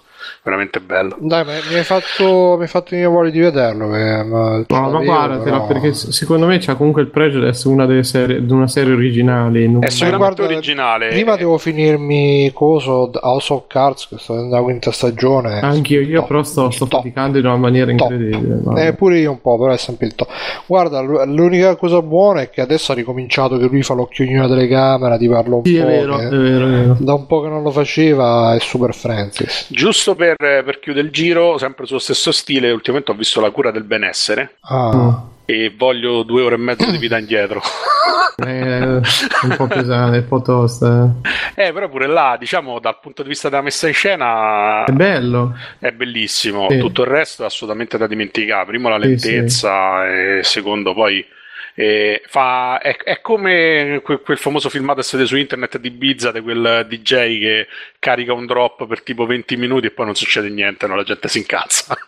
veramente 0.44 0.80
bello. 0.80 1.16
Dai, 1.20 1.46
ma 1.46 1.52
mi 1.70 1.78
hai 1.78 1.84
fatto, 1.84 2.56
mi 2.58 2.64
hai 2.64 2.68
fatto 2.68 2.88
venire 2.92 3.08
voglia 3.10 3.30
di 3.30 3.40
vederlo. 3.40 3.96
eh, 3.96 4.24
ma, 4.24 4.64
No, 4.68 4.90
ma 4.90 5.00
io, 5.00 5.04
guardatela 5.04 5.44
però- 5.62 5.68
perché 5.68 5.94
secondo 5.94 6.46
me 6.46 6.58
c'ha 6.60 6.76
comunque 6.76 7.02
il 7.02 7.10
pregio 7.10 7.40
di 7.40 7.48
essere 7.48 7.74
una 7.74 7.86
delle 7.86 8.04
serie, 8.04 8.44
di 8.46 8.52
una 8.52 8.68
serie 8.68 8.94
originale. 8.94 9.68
non- 9.68 9.84
È 9.84 9.90
sicuramente 9.90 10.36
guarda, 10.42 10.56
originale. 10.56 11.08
Prima 11.10 11.36
devo 11.36 11.58
finirmi 11.58 12.52
coso 12.54 13.10
House 13.22 13.54
of 13.54 13.64
Cards, 13.68 14.08
che 14.08 14.18
sta 14.18 14.34
nella 14.36 14.62
quinta 14.62 14.92
stagione. 14.92 15.60
Anch'io, 15.62 16.02
io 16.02 16.20
Top. 16.20 16.28
però 16.28 16.44
sto, 16.44 16.70
sto 16.72 16.86
faticando 16.86 17.38
in 17.38 17.46
una 17.46 17.58
maniera 17.58 17.94
Top. 17.94 18.12
incredibile. 18.12 18.60
guarda. 18.62 18.82
Eh, 18.86 18.94
pure 18.94 19.20
io 19.20 19.32
un 19.32 19.42
po', 19.42 19.58
però 19.58 19.72
è 19.74 19.78
sempre 19.78 20.08
il 20.08 20.16
top. 20.16 20.30
Guarda, 20.66 21.02
l'unica 21.02 21.76
cosa 21.76 22.02
buona 22.02 22.42
è 22.42 22.50
che 22.50 22.62
adesso 22.62 22.92
ha 22.92 22.96
ricominciato 22.96 23.58
che 23.58 23.66
lui 23.66 23.82
fa 23.84 23.94
l'occhiolino 23.94 24.44
alla 24.44 24.54
telecamera, 24.56 25.18
ti 25.18 25.28
parlo 25.28 25.58
un 25.58 25.64
sì, 25.66 25.76
po'. 25.76 25.82
è 25.84 25.86
vero, 25.86 26.18
è 26.18 26.28
vero, 26.30 26.66
è 26.66 26.70
vero. 26.70 26.98
Da 27.00 27.14
un 27.14 27.26
po' 27.28 27.42
che 27.42 27.48
non 27.50 27.64
lo 27.64 27.72
faceva, 27.72 28.54
è 28.56 28.60
Super 28.60 28.94
Francis. 28.94 29.68
Giusto 29.70 30.11
per, 30.16 30.36
per 30.38 30.80
chiudere 30.80 31.06
il 31.06 31.12
giro, 31.12 31.58
sempre 31.58 31.86
sullo 31.86 32.00
stesso 32.00 32.32
stile, 32.32 32.72
ultimamente 32.72 33.12
ho 33.12 33.16
visto 33.16 33.42
La 33.42 33.52
cura 33.52 33.72
del 33.72 33.84
benessere 33.84 34.58
Ah, 34.62 35.24
e 35.46 35.74
voglio 35.76 36.24
due 36.24 36.42
ore 36.44 36.56
e 36.56 36.60
mezzo 36.60 36.90
di 36.90 36.98
vita 36.98 37.18
indietro. 37.18 37.62
È 38.42 38.80
un 39.44 39.56
po' 39.56 39.68
pesante, 39.68 40.18
un 40.20 40.28
po' 40.28 40.42
tosta. 40.42 41.14
eh. 41.56 41.68
Eh, 41.68 41.74
però 41.74 41.90
pure 41.90 42.08
là, 42.08 42.38
diciamo, 42.40 42.80
dal 42.80 43.00
punto 43.00 43.22
di 43.22 43.30
vista 43.30 43.50
della 43.50 43.62
messa 43.62 43.88
in 43.88 43.94
scena 43.94 44.84
È 44.86 44.92
bello. 44.92 45.54
è 45.80 45.92
bellissimo. 45.92 46.68
Sì. 46.70 46.80
Tutto 46.80 47.02
il 47.04 47.08
resto 47.10 47.44
è 47.44 47.46
assolutamente 47.46 47.98
da 48.00 48.08
dimenticare. 48.08 48.66
Primo 48.66 48.90
la 48.90 49.00
Sì, 49.00 49.08
lentezza 49.08 50.08
e 50.08 50.40
secondo 50.44 50.94
poi 50.94 51.24
eh, 51.76 52.22
fa, 52.28 52.80
è, 52.80 52.98
è 52.98 53.22
come 53.22 54.02
que- 54.04 54.22
quel 54.22 54.38
famoso 54.38 54.70
filmato 54.70 55.02
che 55.02 55.08
vede 55.14 55.28
su 55.28 55.38
internet 55.38 55.78
di 55.78 55.92
Bizza 55.92 56.32
di 56.32 56.42
quel 56.42 56.86
DJ 56.88 57.40
che 57.40 57.68
carica 58.00 58.34
un 58.34 58.46
drop 58.46 58.88
per 58.88 59.02
tipo 59.04 59.26
20 59.26 59.56
minuti 59.58 59.88
e 59.88 59.92
poi 59.92 60.06
non 60.06 60.16
succede 60.16 60.50
niente, 60.50 60.88
no? 60.88 60.96
la 60.96 61.04
gente 61.04 61.28
si 61.28 61.40
incazza. 61.40 61.96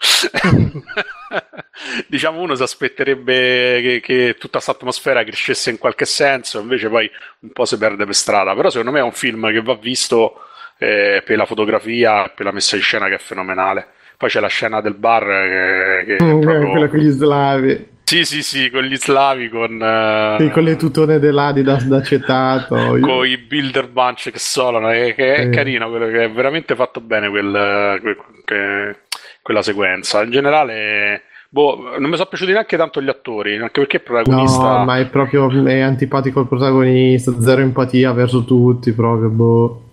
diciamo 2.08 2.42
uno 2.42 2.56
si 2.56 2.64
aspetterebbe 2.64 3.82
che, 3.82 4.00
che 4.02 4.34
tutta 4.36 4.54
questa 4.54 4.72
atmosfera 4.72 5.24
crescesse 5.24 5.70
in 5.70 5.78
qualche 5.78 6.06
senso, 6.06 6.60
invece 6.60 6.90
poi 6.90 7.10
un 7.40 7.52
po' 7.52 7.66
si 7.66 7.78
perde 7.78 8.06
per 8.06 8.16
strada. 8.16 8.56
Però 8.56 8.70
secondo 8.70 8.92
me 8.92 9.00
è 9.00 9.04
un 9.04 9.12
film 9.14 9.52
che 9.52 9.62
va 9.62 9.76
visto 9.76 10.42
eh, 10.78 11.22
per 11.26 11.38
la 11.38 11.46
fotografia, 11.46 12.30
per 12.30 12.46
la 12.46 12.52
messa 12.52 12.76
in 12.76 12.82
scena 12.82 13.08
che 13.08 13.16
è 13.16 13.20
fenomenale. 13.20 13.88
Poi 14.18 14.30
c'è 14.30 14.40
la 14.40 14.48
scena 14.48 14.82
del 14.82 14.94
bar 14.96 15.30
eh, 15.30 16.04
che, 16.06 16.22
che 16.22 16.32
è 16.32 16.34
Mm, 16.34 16.40
proprio... 16.40 16.70
Quella 16.70 16.88
con 16.88 17.00
gli 17.00 17.10
slavi. 17.10 17.93
Sì, 18.14 18.26
sì, 18.26 18.44
sì, 18.44 18.70
con 18.70 18.84
gli 18.84 18.96
slavi, 18.96 19.50
con, 19.50 19.82
eh, 19.82 20.36
Sì, 20.38 20.50
con 20.52 20.62
le 20.62 20.76
tutone 20.76 21.18
dell'Adidas 21.18 21.86
d'acetato. 21.86 22.76
con 23.02 23.26
i 23.26 23.38
builder 23.38 23.88
bunch 23.90 24.30
che 24.30 24.38
solano, 24.38 24.90
che, 24.90 25.16
che 25.16 25.34
è 25.34 25.44
Sì. 25.46 25.50
carino, 25.50 25.90
quello 25.90 26.06
che 26.06 26.26
è 26.26 26.30
veramente 26.32 26.76
fatto 26.76 27.02
bene 27.02 27.28
quel- 27.30 27.98
que- 28.04 28.18
que- 28.46 28.98
quella 29.42 29.64
sequenza. 29.64 30.22
In 30.22 30.30
generale, 30.30 31.24
boh, 31.50 31.96
non 31.98 32.08
mi 32.12 32.16
sono 32.16 32.28
piaciuti 32.30 32.52
neanche 32.52 32.78
tanto 32.78 33.02
gli 33.02 33.10
attori, 33.10 33.58
anche 33.58 33.80
perché 33.80 33.96
il 33.96 34.04
protagonista... 34.04 34.78
No, 34.78 34.86
ma 34.86 35.00
è 35.00 35.08
proprio 35.08 35.50
è 35.66 35.80
antipatico 35.80 36.40
il 36.42 36.48
protagonista, 36.48 37.34
zero 37.42 37.62
empatia 37.62 38.12
verso 38.12 38.46
tutti, 38.46 38.94
proprio. 38.94 39.30
Boh. 39.30 39.84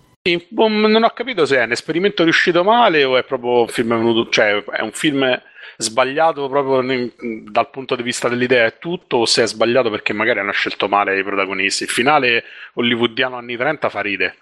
Boh, 0.49 0.67
non 0.67 1.01
ho 1.03 1.09
capito 1.09 1.47
se 1.47 1.57
è 1.57 1.63
un 1.63 1.71
esperimento 1.71 2.21
riuscito 2.21 2.63
male 2.63 3.03
o 3.03 3.17
è 3.17 3.23
proprio 3.23 3.61
un 3.61 3.67
film 3.67 3.97
venuto, 3.97 4.29
cioè 4.29 4.63
è 4.63 4.81
un 4.83 4.91
film 4.91 5.41
sbagliato 5.77 6.47
proprio 6.49 6.81
ne- 6.81 7.11
dal 7.49 7.69
punto 7.69 7.95
di 7.95 8.03
vista 8.03 8.27
dell'idea 8.29 8.65
e 8.65 8.77
tutto, 8.79 9.17
o 9.17 9.25
se 9.25 9.43
è 9.43 9.47
sbagliato 9.47 9.89
perché 9.89 10.13
magari 10.13 10.39
hanno 10.39 10.51
scelto 10.51 10.87
male 10.87 11.17
i 11.19 11.23
protagonisti. 11.23 11.83
Il 11.83 11.89
finale 11.89 12.43
hollywoodiano 12.73 13.35
anni 13.37 13.55
30 13.57 13.89
fa 13.89 14.01
ride. 14.01 14.35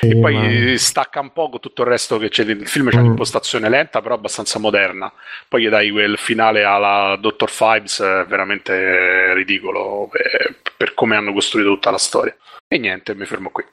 e 0.00 0.16
poi 0.18 0.34
ma- 0.72 0.76
stacca 0.78 1.20
un 1.20 1.32
po' 1.32 1.48
con 1.48 1.60
tutto 1.60 1.82
il 1.82 1.88
resto 1.88 2.18
che 2.18 2.28
c'è. 2.28 2.42
Il 2.44 2.66
film 2.66 2.88
c'è 2.90 2.96
Mm. 2.98 3.04
un'impostazione 3.04 3.68
lenta, 3.68 4.00
però 4.00 4.14
abbastanza 4.14 4.58
moderna. 4.58 5.12
Poi 5.48 5.62
gli 5.62 5.68
dai 5.68 5.90
quel 5.90 6.18
finale 6.18 6.64
alla 6.64 7.16
Dr. 7.20 7.48
Fibes, 7.48 8.00
eh, 8.00 8.24
veramente 8.26 9.32
ridicolo 9.34 10.08
per, 10.10 10.56
per 10.76 10.94
come 10.94 11.14
hanno 11.16 11.32
costruito 11.32 11.70
tutta 11.70 11.90
la 11.90 11.98
storia. 11.98 12.34
E 12.66 12.78
niente, 12.78 13.14
mi 13.14 13.26
fermo 13.26 13.50
qui. 13.50 13.64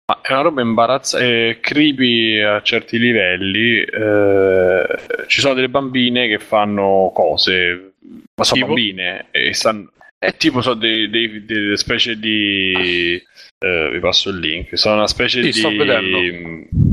Ma 0.05 0.19
è 0.21 0.31
una 0.33 0.41
roba 0.41 0.61
imbarazzante, 0.61 1.59
creepy 1.61 2.39
a 2.41 2.61
certi 2.61 2.97
livelli. 2.97 3.81
eh, 3.81 4.85
ci 5.27 5.39
sono 5.41 5.53
delle 5.53 5.69
bambine 5.69 6.27
che 6.27 6.39
fanno 6.39 7.11
cose, 7.13 7.93
ma 8.35 8.43
sono 8.43 8.61
Tipo? 8.61 8.73
bambine 8.73 9.27
e 9.31 9.53
stanno. 9.53 9.91
È 10.17 10.35
tipo 10.35 10.61
so 10.61 10.73
dei- 10.75 11.09
dei- 11.09 11.45
delle 11.45 11.77
specie 11.77 12.17
di. 12.19 13.19
eh, 13.63 13.89
vi 13.91 13.99
passo 13.99 14.29
il 14.31 14.39
link. 14.39 14.77
Sono 14.77 14.95
una 14.95 15.07
specie 15.07 15.39
Sì, 15.41 15.45
di. 15.47 15.53
sto 15.53 15.69
vedendo. 15.69 16.17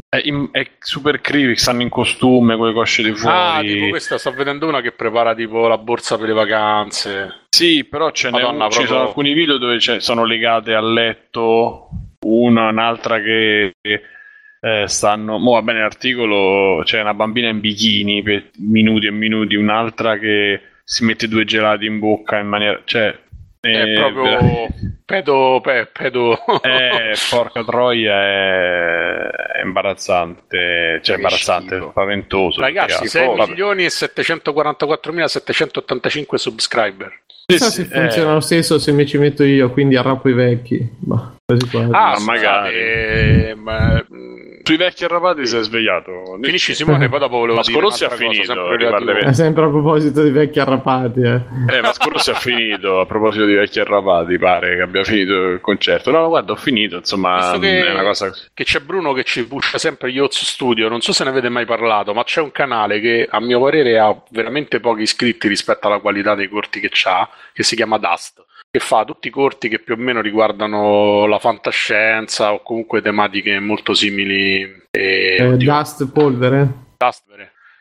È, 0.09 0.21
in- 0.25 0.49
è 0.53 0.67
super 0.79 1.21
creepy, 1.21 1.57
stanno 1.57 1.83
in 1.83 1.89
costume 1.91 2.57
con 2.57 2.69
le 2.69 2.73
cosce 2.75 3.03
di 3.03 3.13
fuori. 3.15 3.37
Ah, 3.37 3.61
tipo 3.63 3.89
questa, 3.89 4.17
sto 4.19 4.33
vedendo 4.33 4.67
una 4.69 4.81
che 4.81 4.93
prepara 4.93 5.35
tipo 5.35 5.67
la 5.67 5.77
borsa 5.79 6.17
per 6.19 6.29
le 6.29 6.35
vacanze. 6.35 7.47
Sì, 7.51 7.85
però 7.85 8.11
ce 8.13 8.31
n'è 8.31 8.41
Madonna, 8.41 8.65
un- 8.67 8.71
ci 8.71 8.77
proprio- 8.79 8.97
sono 8.97 9.09
alcuni 9.09 9.33
video 9.35 9.57
dove 9.59 9.79
sono 9.81 10.25
legate 10.25 10.75
al 10.75 10.91
letto, 10.93 11.89
una, 12.29 12.69
un'altra 12.69 13.21
che 13.21 13.75
eh, 13.83 14.85
stanno. 14.87 15.39
Mo 15.39 15.53
va 15.53 15.63
bene 15.63 15.81
l'articolo, 15.81 16.83
c'è 16.85 17.01
una 17.01 17.15
bambina 17.15 17.49
in 17.49 17.61
bikini 17.61 18.23
per 18.23 18.51
minuti 18.59 19.07
e 19.07 19.11
minuti, 19.11 19.55
un'altra 19.57 20.19
che 20.19 20.61
si 20.85 21.05
mette 21.05 21.29
due 21.29 21.45
gelati 21.45 21.87
in 21.87 21.99
bocca 21.99 22.39
in 22.39 22.49
maniera. 22.49 22.81
cioè. 22.85 23.17
È 23.61 23.69
eh, 23.69 23.95
proprio 23.95 24.23
vera- 24.23 24.67
pedo, 25.09 25.61
pe- 25.63 25.89
pedo. 25.91 26.37
eh, 26.61 27.15
porca 27.31 27.65
troia, 27.65 28.13
è, 28.23 29.17
è 29.57 29.63
imbarazzante, 29.65 31.01
cioè 31.03 31.15
Che 31.17 31.23
imbarazzante, 31.23 31.81
spaventoso. 31.91 32.61
Ragazzi, 32.61 33.05
cazzo. 33.05 33.09
6 33.09 33.27
Vabbè. 33.29 33.47
milioni 33.49 33.85
e 33.85 33.89
744.785 33.89 36.35
subscriber. 36.35 37.21
Sì, 37.27 37.57
Chissà 37.57 37.71
sì, 37.71 37.85
se 37.85 37.89
funziona 37.95 38.31
eh, 38.31 38.35
lo 38.35 38.41
stesso 38.41 38.79
se 38.79 38.93
mi 38.93 39.07
ci 39.07 39.17
metto 39.17 39.43
io, 39.45 39.71
quindi 39.71 39.97
arrappo 39.97 40.29
i 40.29 40.35
vecchi. 40.35 40.87
Ma 41.07 41.35
quasi 41.43 41.67
quasi. 41.71 41.91
Ah, 41.93 42.17
Ma 42.19 42.25
magari. 42.27 42.75
scusate, 42.77 43.55
ma, 43.57 44.05
mm, 44.13 44.58
Sui 44.69 44.77
vecchi 44.77 45.05
arrabbiati 45.05 45.47
si 45.47 45.57
è 45.57 45.63
svegliato. 45.63 46.39
Finisci 46.43 46.75
Simone, 46.75 47.09
poi 47.09 47.19
dopo 47.21 47.39
volevo 47.39 47.63
Scorossi 47.63 48.05
un'altra 48.05 48.07
ha 48.07 48.29
cosa, 48.29 48.43
finito, 48.43 48.53
sempre 48.53 48.77
riguarda 48.77 48.99
relativo- 48.99 49.31
È 49.31 49.33
sempre 49.33 49.65
a 49.65 49.69
proposito 49.69 50.23
di 50.23 50.31
vecchi 50.31 50.61
arrapati, 50.61 51.21
eh. 51.23 51.41
Eh, 51.71 51.81
ma 51.81 51.93
Scorossi 51.95 52.31
ha 52.31 52.35
finito 52.35 53.01
a 53.01 53.07
proposito 53.07 53.47
di 53.47 53.55
vecchi 53.55 53.81
arrabati, 53.81 54.37
pare 54.37 54.77
che 54.77 54.83
abbia 54.83 55.05
finito 55.05 55.33
il 55.33 55.61
concerto. 55.63 56.11
No, 56.11 56.21
no, 56.21 56.29
guarda, 56.29 56.53
ho 56.53 56.57
finito, 56.57 56.97
insomma, 56.97 57.57
che- 57.59 57.87
è 57.87 57.91
una 57.93 58.03
cosa 58.03 58.31
che 58.53 58.65
c'è 58.65 58.81
Bruno 58.81 59.15
che 59.15 59.25
ci 59.25 59.47
pusha 59.47 59.79
sempre 59.79 60.13
gli 60.13 60.19
Oz 60.19 60.45
Studio, 60.45 60.91
non 60.91 61.01
so 61.01 61.15
se 61.15 61.25
ne 61.25 61.31
avete 61.31 61.49
mai 61.49 61.65
parlato, 61.65 62.13
ma 62.13 62.23
c'è 62.25 62.43
un 62.43 62.53
canale 62.53 63.01
che 63.01 63.27
a 63.31 63.41
mio 63.41 63.61
parere 63.63 63.99
ha 63.99 64.15
veramente 64.33 64.81
pochi 64.81 65.01
iscritti 65.01 65.49
rispetto 65.49 65.87
alla 65.87 66.01
qualità 66.01 66.35
dei 66.35 66.49
corti 66.49 66.79
che 66.79 66.91
c'ha, 66.93 67.27
che 67.55 67.63
si 67.63 67.75
chiama 67.75 67.97
Dust, 67.97 68.45
che 68.79 68.85
fa 68.85 69.05
tutti 69.05 69.29
i 69.29 69.31
corti 69.33 69.69
che 69.69 69.81
più 69.81 69.95
o 69.95 69.97
meno 69.97 70.21
riguardano 70.21 71.27
la 71.27 71.39
fantascienza 71.39 72.53
o 72.53 72.63
comunque 72.63 73.03
tematiche 73.03 73.59
molto 73.59 73.93
simili 73.95 74.61
e, 74.91 75.37
Eh, 75.39 75.43
oddio, 75.47 75.73
Dust 75.73 76.11
polvere. 76.13 76.69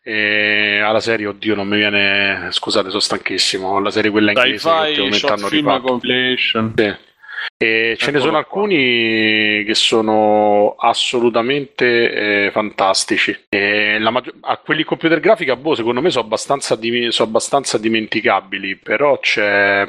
E 0.03 0.79
alla 0.79 1.01
serie, 1.01 1.27
oddio, 1.27 1.53
non 1.55 1.67
mi 1.67 1.75
viene, 1.77 2.47
scusate, 2.51 2.87
sono 2.87 3.01
stanchissimo, 3.01 3.79
la 3.81 3.89
serie 3.91 4.09
quella 4.09 4.31
inglese 4.31 4.51
che 4.51 4.57
sci-fi, 4.59 5.01
ultimamente 5.01 5.27
hanno 5.27 5.47
rifatto. 5.49 5.81
compilation. 5.87 6.73
Sì. 6.77 6.83
E 6.83 7.95
ce 7.97 8.11
ne 8.11 8.17
Eccolo 8.17 8.19
sono 8.19 8.29
qua. 8.31 8.39
alcuni 8.39 9.63
che 9.65 9.73
sono 9.75 10.75
assolutamente 10.79 12.45
eh, 12.45 12.51
fantastici. 12.51 13.37
E 13.49 13.99
la 13.99 14.09
maggior- 14.09 14.35
a 14.41 14.57
quelli 14.57 14.83
computer 14.83 15.19
grafica, 15.19 15.55
boh, 15.55 15.75
secondo 15.75 16.01
me 16.01 16.09
sono 16.09 16.23
abbastanza, 16.25 16.75
dimi- 16.75 17.11
sono 17.11 17.27
abbastanza 17.27 17.77
dimenticabili. 17.77 18.77
Però 18.77 19.19
c'è. 19.19 19.87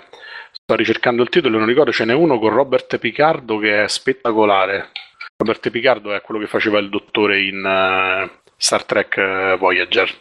Sto 0.70 0.76
ricercando 0.76 1.22
il 1.22 1.30
titolo, 1.30 1.56
non 1.56 1.66
ricordo, 1.66 1.92
ce 1.92 2.04
n'è 2.04 2.12
uno 2.12 2.38
con 2.38 2.50
Robert 2.50 2.98
Picardo 2.98 3.56
che 3.56 3.84
è 3.84 3.88
spettacolare. 3.88 4.90
Robert 5.38 5.70
Picardo 5.70 6.12
è 6.12 6.20
quello 6.20 6.38
che 6.38 6.46
faceva 6.46 6.78
il 6.78 6.90
dottore 6.90 7.40
in 7.40 7.64
eh, 7.64 8.40
Star 8.54 8.84
Trek 8.84 9.16
eh, 9.16 9.56
Voyager, 9.58 10.14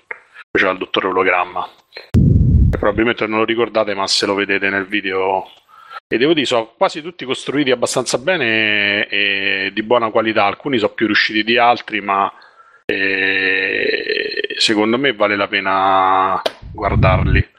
faceva 0.49 0.71
il 0.71 0.77
dottore 0.77 1.07
ologramma. 1.07 1.67
E 2.13 2.77
probabilmente 2.77 3.27
non 3.27 3.39
lo 3.39 3.43
ricordate, 3.43 3.93
ma 3.93 4.07
se 4.07 4.25
lo 4.25 4.35
vedete 4.35 4.69
nel 4.69 4.85
video 4.85 5.51
e 6.07 6.17
devo 6.17 6.31
dire, 6.31 6.45
sono 6.45 6.71
quasi 6.77 7.01
tutti 7.01 7.25
costruiti 7.25 7.71
abbastanza 7.71 8.17
bene 8.17 9.05
e, 9.05 9.65
e 9.65 9.71
di 9.73 9.83
buona 9.83 10.11
qualità. 10.11 10.45
Alcuni 10.45 10.77
sono 10.77 10.93
più 10.93 11.07
riusciti 11.07 11.43
di 11.43 11.57
altri, 11.57 11.99
ma 11.99 12.31
eh, 12.85 14.55
secondo 14.55 14.97
me 14.97 15.11
vale 15.11 15.35
la 15.35 15.49
pena 15.49 16.41
guardarli. 16.71 17.55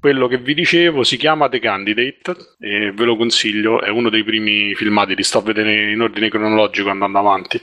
Quello 0.00 0.28
che 0.28 0.38
vi 0.38 0.54
dicevo 0.54 1.04
si 1.04 1.18
chiama 1.18 1.50
The 1.50 1.58
Candidate 1.58 2.34
e 2.58 2.90
ve 2.92 3.04
lo 3.04 3.16
consiglio, 3.16 3.82
è 3.82 3.90
uno 3.90 4.08
dei 4.08 4.24
primi 4.24 4.74
filmati, 4.74 5.14
li 5.14 5.22
sto 5.22 5.38
a 5.38 5.42
vedere 5.42 5.90
in 5.90 6.00
ordine 6.00 6.30
cronologico 6.30 6.88
andando 6.88 7.18
avanti. 7.18 7.60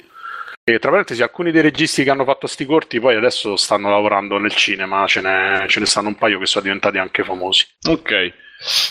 E 0.63 0.77
tra 0.77 0.91
parentesi, 0.91 1.23
alcuni 1.23 1.51
dei 1.51 1.63
registi 1.63 2.03
che 2.03 2.11
hanno 2.11 2.25
fatto 2.25 2.45
sti 2.45 2.65
corti 2.65 2.99
poi 2.99 3.15
adesso 3.15 3.55
stanno 3.55 3.89
lavorando 3.89 4.37
nel 4.37 4.53
cinema, 4.53 5.07
ce 5.07 5.21
ne, 5.21 5.65
ce 5.67 5.79
ne 5.79 5.85
stanno 5.87 6.09
un 6.09 6.15
paio 6.15 6.37
che 6.37 6.45
sono 6.45 6.65
diventati 6.65 6.99
anche 6.99 7.23
famosi. 7.23 7.65
Ok. 7.87 8.33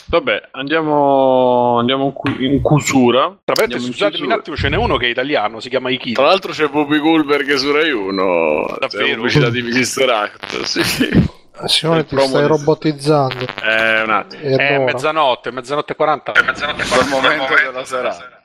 Vabbè, 0.06 0.48
andiamo, 0.52 1.78
andiamo 1.78 2.06
in, 2.06 2.12
cu- 2.14 2.40
in 2.40 2.62
chiusura. 2.62 3.38
Tra 3.44 3.54
parentesi, 3.54 3.86
scusatemi 3.86 4.26
un 4.26 4.32
attimo, 4.32 4.56
ce 4.56 4.68
n'è 4.70 4.76
uno 4.76 4.96
che 4.96 5.06
è 5.06 5.10
italiano, 5.10 5.60
si 5.60 5.68
chiama 5.68 5.90
Ikito. 5.90 6.20
Tra 6.20 6.30
l'altro 6.30 6.52
c'è 6.52 6.66
Bobby 6.68 6.98
Goldberg 6.98 7.54
su 7.54 7.70
Rai 7.70 7.92
1. 7.92 8.76
Davvero? 8.80 9.04
C'è 9.04 9.14
pubblicità 9.14 9.50
di 9.50 9.62
Mr. 9.62 10.10
Act. 10.10 10.62
Sì. 10.62 11.34
Simone, 11.64 12.00
Il 12.00 12.06
ti 12.06 12.18
stai 12.20 12.42
di- 12.42 12.46
robotizzando. 12.48 13.46
Eh, 13.62 14.02
un 14.02 14.10
attimo. 14.10 14.42
È 14.42 14.56
È 14.56 14.76
l'ora. 14.78 14.92
mezzanotte, 14.92 15.50
mezzanotte 15.50 15.92
e 15.92 15.96
40. 15.96 16.32
Quel 16.32 17.08
momento 17.08 17.54
della 17.54 17.84
serata. 17.84 18.35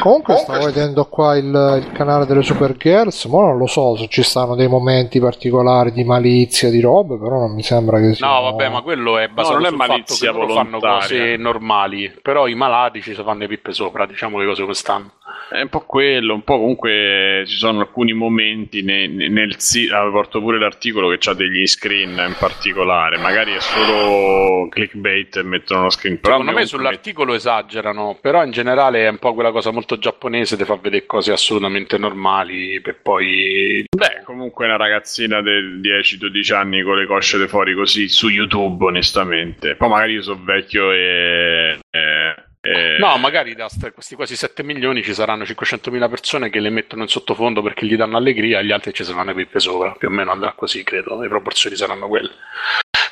Comunque 0.00 0.36
stavo 0.36 0.64
vedendo 0.64 1.04
qua 1.04 1.36
il, 1.36 1.44
il 1.44 1.92
canale 1.92 2.24
delle 2.24 2.42
Supergirls, 2.42 3.26
ma 3.26 3.40
non 3.42 3.58
lo 3.58 3.66
so 3.66 3.96
se 3.96 4.08
ci 4.08 4.22
stanno 4.22 4.54
dei 4.54 4.68
momenti 4.68 5.20
particolari 5.20 5.92
di 5.92 6.04
malizia, 6.04 6.70
di 6.70 6.80
robe, 6.80 7.18
però 7.18 7.38
non 7.38 7.54
mi 7.54 7.62
sembra 7.62 8.00
che 8.00 8.14
sia... 8.14 8.26
No, 8.26 8.40
vabbè, 8.42 8.68
ma 8.70 8.80
quello 8.80 9.18
è 9.18 9.28
basato 9.28 9.58
non 9.58 9.66
è 9.66 9.70
fatto 9.70 9.86
malizia 9.86 10.32
loro 10.32 10.54
fanno 10.54 10.78
cose 10.78 11.36
normali, 11.36 12.10
però 12.22 12.46
i 12.46 12.54
malati 12.54 13.02
ci 13.02 13.14
si 13.14 13.22
fanno 13.22 13.40
le 13.40 13.48
pippe 13.48 13.72
sopra, 13.72 14.06
diciamo 14.06 14.38
le 14.38 14.46
cose 14.46 14.62
come 14.62 14.74
stanno. 14.74 15.10
È 15.50 15.60
un 15.60 15.68
po' 15.68 15.80
quello, 15.80 16.34
un 16.34 16.42
po' 16.42 16.58
comunque 16.58 17.42
ci 17.46 17.56
sono 17.56 17.80
alcuni 17.80 18.12
momenti 18.12 18.82
ne- 18.82 19.08
ne- 19.08 19.28
nel 19.28 19.58
sito, 19.58 19.96
ah, 19.96 20.08
porto 20.10 20.40
pure 20.40 20.58
l'articolo 20.58 21.08
che 21.08 21.28
ha 21.28 21.34
degli 21.34 21.66
screen 21.66 22.10
in 22.10 22.36
particolare, 22.38 23.18
magari 23.18 23.52
è 23.54 23.60
solo 23.60 24.68
clickbait 24.68 25.36
e 25.36 25.42
mettono 25.42 25.80
uno 25.80 25.90
screen, 25.90 26.20
però 26.20 26.38
Secondo 26.38 26.52
me 26.52 26.64
comunque 26.64 26.78
sull'articolo 26.78 27.34
esagerano, 27.34 28.16
però 28.20 28.44
in 28.44 28.52
generale 28.52 29.06
è 29.06 29.08
un 29.08 29.18
po' 29.18 29.34
quella 29.40 29.52
cosa 29.54 29.70
molto 29.70 29.98
giapponese, 29.98 30.58
ti 30.58 30.64
fa 30.66 30.76
vedere 30.76 31.06
cose 31.06 31.32
assolutamente 31.32 31.96
normali 31.96 32.78
per 32.82 33.00
poi... 33.00 33.86
Beh, 33.88 34.20
comunque 34.24 34.66
una 34.66 34.76
ragazzina 34.76 35.40
di 35.40 35.80
10-12 35.80 36.52
anni 36.54 36.82
con 36.82 36.98
le 36.98 37.06
cosce 37.06 37.38
di 37.38 37.48
fuori 37.48 37.74
così 37.74 38.06
su 38.10 38.28
YouTube, 38.28 38.84
onestamente. 38.84 39.76
Poi 39.76 39.88
magari 39.88 40.12
io 40.12 40.22
sono 40.22 40.42
vecchio 40.44 40.92
e... 40.92 41.78
e- 41.90 42.34
e- 42.60 42.96
No, 42.98 43.16
magari 43.16 43.54
da 43.54 43.70
st- 43.70 43.92
questi 43.92 44.14
quasi 44.14 44.36
7 44.36 44.62
milioni 44.62 45.02
ci 45.02 45.14
saranno 45.14 45.44
500.000 45.44 46.10
persone 46.10 46.50
che 46.50 46.60
le 46.60 46.68
mettono 46.68 47.02
in 47.04 47.08
sottofondo 47.08 47.62
perché 47.62 47.86
gli 47.86 47.96
danno 47.96 48.18
allegria 48.18 48.60
e 48.60 48.66
gli 48.66 48.72
altri 48.72 48.92
ci 48.92 49.04
saranno 49.04 49.32
pippe 49.32 49.58
sopra. 49.58 49.92
Più 49.92 50.08
o 50.08 50.10
meno 50.10 50.32
andrà 50.32 50.52
così, 50.52 50.84
credo. 50.84 51.18
Le 51.18 51.28
proporzioni 51.28 51.76
saranno 51.76 52.08
quelle. 52.08 52.30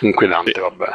Inquietante, 0.01 0.53
Sì. 0.55 0.61
vabbè. 0.61 0.87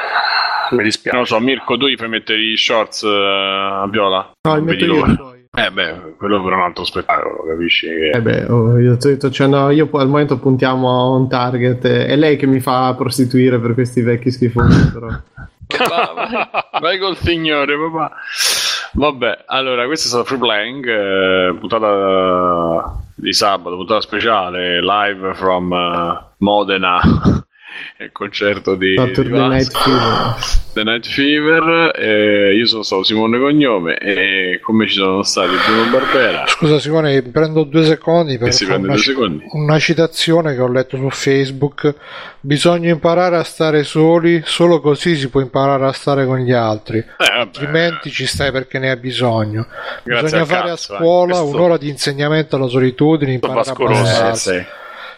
Mi 0.71 0.83
dispiace. 0.83 1.15
Non 1.17 1.25
lo 1.27 1.31
so, 1.31 1.39
Mirko, 1.39 1.77
tu 1.77 1.87
gli 1.87 1.95
fai 1.97 2.09
mettere 2.09 2.39
i 2.39 2.57
shorts 2.57 3.03
eh, 3.03 3.07
a 3.09 3.87
viola? 3.89 4.31
No, 4.47 4.55
li 4.55 4.61
metto 4.61 4.85
io 4.85 5.01
poi. 5.15 5.31
Eh 5.55 5.69
beh, 5.69 6.15
quello 6.17 6.41
per 6.41 6.53
un 6.53 6.61
altro 6.61 6.83
spettacolo, 6.83 7.43
capisci? 7.47 7.85
Che... 7.85 8.09
Eh 8.09 8.21
beh, 8.21 8.45
oh, 8.45 8.79
io 8.79 8.97
ti 8.97 9.05
ho 9.07 9.09
detto, 9.11 9.29
cioè, 9.29 9.45
no, 9.45 9.69
io 9.69 9.87
al 9.93 10.07
momento 10.07 10.39
puntiamo 10.39 10.89
a 10.89 11.09
un 11.15 11.29
target. 11.29 11.85
eh, 11.85 12.05
È 12.07 12.15
lei 12.15 12.37
che 12.37 12.47
mi 12.47 12.59
fa 12.59 12.91
prostituire 12.97 13.59
per 13.59 13.75
questi 13.75 14.01
vecchi 14.01 14.31
schifosi, 14.31 14.89
però. 14.91 15.07
Va- 15.07 16.13
vai, 16.15 16.81
vai 16.81 16.97
col 16.97 17.17
signore, 17.17 17.75
papà. 17.77 18.15
Vabbè, 18.93 19.43
allora, 19.47 19.85
questo 19.85 20.05
è 20.07 20.09
stato 20.09 20.23
Free 20.23 20.39
Playing, 20.39 20.87
eh, 20.87 21.55
puntata 21.59 22.95
di 23.15 23.33
sabato, 23.33 23.75
puntata 23.75 24.01
speciale, 24.01 24.81
live 24.81 25.33
from 25.35 25.71
eh, 25.71 26.19
Modena. 26.37 26.99
Il 28.03 28.11
concerto 28.11 28.75
di, 28.75 28.95
Saturday 28.97 29.41
di. 29.41 29.47
Night 29.47 29.71
Fever. 29.71 30.35
The 30.73 30.83
Night 30.83 31.05
Fever, 31.05 31.91
eh, 31.95 32.55
io 32.55 32.65
sono 32.65 32.81
stato 32.81 33.03
Simone 33.03 33.37
Cognome 33.37 33.97
e 33.97 34.59
con 34.61 34.75
me 34.75 34.87
ci 34.87 34.95
sono 34.95 35.21
stati 35.21 35.51
Bruno 35.67 35.91
Barbera. 35.91 36.45
Scusa 36.47 36.79
Simone, 36.79 37.21
prendo 37.21 37.63
due 37.63 37.83
secondi 37.83 38.37
per 38.37 38.51
si 38.53 38.65
fare 38.65 38.79
una, 38.79 38.97
secondi. 38.97 39.45
una 39.51 39.77
citazione 39.77 40.55
che 40.55 40.61
ho 40.61 40.67
letto 40.67 40.97
su 40.97 41.09
Facebook. 41.09 41.93
Bisogna 42.39 42.89
imparare 42.89 43.37
a 43.37 43.43
stare 43.43 43.83
soli, 43.83 44.41
solo 44.45 44.81
così 44.81 45.15
si 45.15 45.29
può 45.29 45.41
imparare 45.41 45.85
a 45.85 45.91
stare 45.91 46.25
con 46.25 46.39
gli 46.39 46.51
altri. 46.51 46.97
Eh. 46.97 47.31
Altrimenti 47.31 48.09
ci 48.09 48.25
stai 48.25 48.51
perché 48.51 48.79
ne 48.79 48.89
hai 48.89 48.97
bisogno. 48.97 49.67
Grazie 50.03 50.23
Bisogna 50.23 50.45
fare 50.45 50.69
cazzo, 50.69 50.93
a 50.93 50.95
eh. 50.95 50.99
scuola 50.99 51.39
Questo- 51.39 51.55
un'ora 51.55 51.77
di 51.77 51.89
insegnamento 51.89 52.55
alla 52.55 52.67
solitudine, 52.67 53.33
imparare 53.33 53.59
a 53.59 53.63
Vasco 53.63 53.85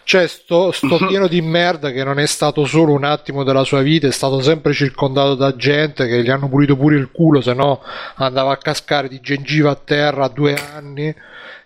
Cioè, 0.08 0.28
sto, 0.28 0.70
sto 0.70 1.04
pieno 1.08 1.26
di 1.26 1.40
merda 1.40 1.90
che 1.90 2.04
non 2.04 2.20
è 2.20 2.26
stato 2.26 2.64
solo 2.64 2.92
un 2.92 3.02
attimo 3.02 3.42
della 3.42 3.64
sua 3.64 3.82
vita, 3.82 4.06
è 4.06 4.12
stato 4.12 4.40
sempre 4.40 4.72
circondato 4.72 5.34
da 5.34 5.56
gente 5.56 6.06
che 6.06 6.22
gli 6.22 6.30
hanno 6.30 6.48
pulito 6.48 6.76
pure 6.76 6.94
il 6.94 7.10
culo, 7.10 7.40
se 7.40 7.54
no 7.54 7.82
andava 8.14 8.52
a 8.52 8.56
cascare 8.56 9.08
di 9.08 9.18
gengiva 9.20 9.72
a 9.72 9.74
terra 9.74 10.26
a 10.26 10.28
due 10.28 10.54
anni. 10.54 11.12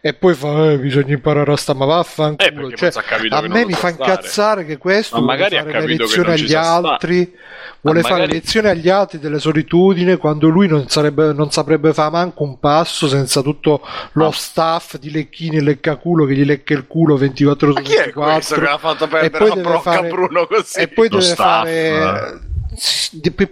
E 0.02 0.14
poi 0.14 0.32
fa, 0.34 0.70
eh, 0.70 0.78
bisogna 0.78 1.12
imparare 1.12 1.52
a 1.52 1.56
stare, 1.56 1.78
ma 1.78 1.84
Eh, 1.84 1.88
vaffanculo. 1.88 2.68
perché 2.68 2.90
Cioè, 2.90 3.02
a 3.28 3.40
me 3.42 3.66
mi 3.66 3.74
fa 3.74 3.90
incazzare 3.90 4.64
che 4.64 4.78
questo 4.78 5.20
Ma 5.20 5.36
vuole 5.36 5.50
fare 5.50 5.80
le 5.80 5.86
lezioni 5.96 6.30
agli 6.32 6.54
altri, 6.54 7.34
vuole 7.82 8.00
Ma 8.00 8.08
fare 8.08 8.20
magari- 8.22 8.38
lezioni 8.38 8.68
agli 8.68 8.88
altri 8.88 9.18
delle 9.18 9.38
solitudine 9.38 10.16
quando 10.16 10.48
lui 10.48 10.68
non, 10.68 10.88
sarebbe, 10.88 11.34
non 11.34 11.50
saprebbe 11.50 11.92
fare 11.92 12.10
manco 12.12 12.44
un 12.44 12.58
passo 12.58 13.08
senza 13.08 13.42
tutto 13.42 13.86
lo 14.12 14.24
Ma- 14.24 14.32
staff 14.32 14.96
di 14.96 15.10
lecchini 15.10 15.56
e 15.56 15.60
leccaculo 15.60 16.24
che 16.24 16.32
gli 16.34 16.44
lecca 16.44 16.72
il 16.72 16.86
culo 16.86 17.16
24 17.18 17.66
Ma 17.66 17.72
ore 17.80 17.82
è 17.82 17.84
24 17.96 18.32
questo 18.32 18.54
che 18.58 18.66
ha 18.66 18.78
fatto 18.78 19.04
e 19.04 19.08
perdere 19.08 19.30
poi 19.38 19.48
la 19.48 19.54
brocca 19.68 19.80
fare- 19.80 20.08
Bruno 20.08 20.46
così? 20.46 20.78
e 20.80 20.88
poi 20.88 21.08
Lo 21.10 21.18
deve 21.18 21.30
staff, 21.30 21.64
fare 21.66 22.40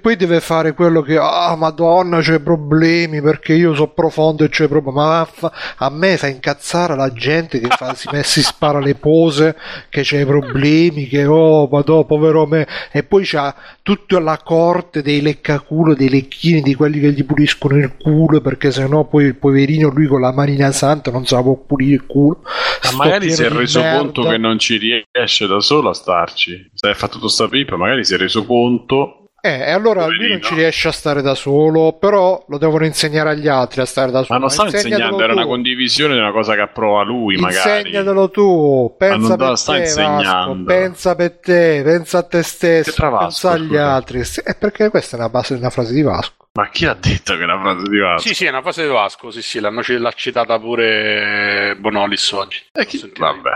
poi 0.01 0.17
deve 0.17 0.41
fare 0.41 0.73
quello 0.73 1.03
che 1.03 1.19
ah 1.19 1.55
madonna 1.57 2.21
c'è 2.21 2.41
problemi 2.41 3.21
perché 3.21 3.55
io 3.55 3.75
so 3.75 3.89
profondo 3.89 4.45
e 4.45 4.49
c'è 4.49 4.69
problemi 4.69 4.97
ma 4.97 5.07
vaffa- 5.07 5.53
a 5.77 5.91
me 5.91 6.17
fa 6.17 6.29
incazzare 6.29 6.95
la 6.97 7.13
gente 7.13 7.61
che 7.61 7.69
fa, 7.69 7.95
si, 7.95 8.09
si 8.23 8.43
spara 8.43 8.79
le 8.79 8.95
pose 8.95 9.57
che 9.91 10.03
c'è 10.03 10.25
problemi 10.25 11.07
che 11.07 11.27
oh 11.27 11.69
madò 11.71 12.05
povero 12.05 12.47
me 12.47 12.67
e 12.93 13.03
poi 13.03 13.25
c'ha 13.25 13.55
tutta 13.83 14.19
la 14.21 14.39
corte 14.39 15.03
dei 15.03 15.21
leccaculo 15.21 15.95
dei 15.95 16.09
lecchini 16.09 16.63
di 16.63 16.75
quelli 16.75 17.01
che 17.01 17.13
gli 17.13 17.25
puliscono 17.25 17.77
il 17.77 17.97
culo 17.97 18.41
perché 18.41 18.71
sennò 18.71 19.05
poi 19.05 19.25
il 19.25 19.37
poverino 19.37 19.89
lui 19.89 20.07
con 20.07 20.21
la 20.21 20.33
manina 20.33 20.73
santa 20.73 21.11
non 21.11 21.27
se 21.27 21.35
la 21.35 21.43
può 21.43 21.57
pulire 21.57 21.95
il 21.95 22.07
culo 22.07 22.43
Ma 22.85 22.93
magari 22.93 23.31
si 23.31 23.43
è 23.43 23.49
reso 23.49 23.81
merda. 23.81 23.99
conto 23.99 24.23
che 24.23 24.39
non 24.39 24.59
ci 24.59 24.77
riesce 24.77 25.47
da 25.47 25.61
solo 25.61 25.91
a 25.91 25.95
starci. 25.95 26.71
Se 26.75 26.89
ha 26.89 26.95
fatto 26.95 27.19
tutta 27.19 27.29
sta 27.29 27.49
pipa, 27.49 27.77
magari 27.77 28.05
si 28.05 28.15
è 28.15 28.17
reso 28.17 28.45
conto. 28.45 29.18
Eh, 29.41 29.51
e 29.51 29.71
allora 29.71 30.05
lui 30.07 30.17
Poverino. 30.17 30.33
non 30.35 30.43
ci 30.43 30.55
riesce 30.55 30.89
a 30.89 30.93
stare 30.93 31.23
da 31.23 31.35
solo, 31.35 31.93
però 31.93 32.45
lo 32.49 32.59
devono 32.59 32.85
insegnare 32.85 33.31
agli 33.31 33.47
altri 33.49 33.81
a 33.81 33.85
stare 33.85 34.11
da 34.11 34.19
Ma 34.21 34.25
solo. 34.25 34.39
non 34.41 34.51
sta 34.51 34.65
Insegnatelo 34.65 34.97
insegnando, 34.97 35.23
era 35.23 35.33
tu. 35.33 35.39
una 35.39 35.47
condivisione 35.47 36.15
di 36.15 36.21
una 36.21 36.33
cosa 36.33 36.55
che 36.55 36.61
approva 36.61 37.03
lui, 37.05 37.37
magari. 37.37 37.79
Insegnatelo 37.79 38.31
tu, 38.31 38.95
pensa 38.99 39.37
non 39.37 39.37
per 39.37 39.37
te, 39.37 39.45
Vasco, 39.45 39.75
insegnando. 39.77 40.65
pensa 40.65 41.15
per 41.15 41.39
te, 41.39 41.81
pensa 41.85 42.19
a 42.19 42.23
te 42.25 42.43
stesso, 42.43 43.09
pensa 43.17 43.51
agli 43.53 43.67
scusa? 43.69 43.93
altri. 43.95 44.21
È 44.45 44.57
perché 44.57 44.91
questa 44.91 45.17
è 45.17 45.19
una 45.21 45.29
base 45.29 45.55
una 45.55 45.71
frase 45.71 45.93
di 45.95 46.03
Vasco. 46.03 46.48
Ma 46.59 46.71
chi 46.71 46.87
ha 46.87 46.95
detto 46.95 47.37
che 47.37 47.43
è 47.43 47.45
una 47.45 47.61
frase 47.61 47.89
di 47.89 47.99
Vasco? 47.99 48.27
Sì, 48.27 48.35
sì, 48.35 48.45
è 48.47 48.49
una 48.49 48.63
fase 48.63 48.83
di 48.83 48.89
Vasco, 48.89 49.31
sì, 49.31 49.43
sì, 49.43 49.61
l'hanno 49.61 49.81
l'ha 49.87 50.11
citata 50.11 50.59
pure 50.59 51.77
Bonolis 51.79 52.33
oggi. 52.33 52.59
Eh, 52.73 52.85
chi-. 52.85 53.13
Vabbè. 53.17 53.51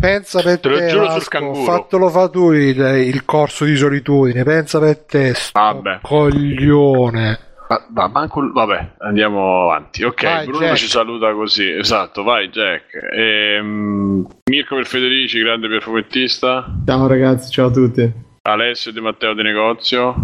Pensa 0.00 0.42
per 0.42 0.58
Te 0.58 0.68
lo 0.68 0.76
te, 0.78 0.88
giuro 0.88 1.04
sul 1.04 1.12
Vasco, 1.14 1.28
canguro. 1.30 1.62
fatelo 1.62 2.08
fa 2.08 2.28
tu 2.28 2.50
il, 2.50 2.76
il 3.06 3.24
corso 3.24 3.64
di 3.64 3.76
solitudine, 3.76 4.42
pensa 4.42 4.80
per 4.80 4.98
te, 5.04 5.32
sto 5.32 5.60
Vabbè. 5.60 6.00
coglione. 6.02 7.38
Ma, 7.68 7.86
ma 7.94 8.08
manco- 8.08 8.50
vabbè, 8.52 8.94
andiamo 8.98 9.70
avanti. 9.70 10.02
Ok, 10.02 10.24
Vai, 10.24 10.46
Bruno 10.46 10.64
Jack. 10.66 10.76
ci 10.76 10.88
saluta 10.88 11.32
così. 11.32 11.70
Esatto, 11.70 12.24
vai 12.24 12.48
Jack. 12.48 12.98
Ehm, 13.16 14.26
Mirko 14.50 14.74
per 14.74 14.86
Federici, 14.86 15.38
grande 15.38 15.68
perfumettista. 15.68 16.66
Ciao 16.84 17.06
ragazzi, 17.06 17.48
ciao 17.52 17.68
a 17.68 17.70
tutti. 17.70 18.12
Alessio 18.42 18.90
Di 18.92 19.00
Matteo 19.00 19.34
di 19.34 19.42
Negozio. 19.42 20.14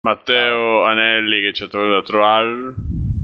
Matteo 0.00 0.84
Anelli 0.84 1.42
che 1.42 1.52
ci 1.52 1.64
ha 1.64 1.68
trovato 1.68 1.92
da 1.92 2.02
trovare. 2.02 2.74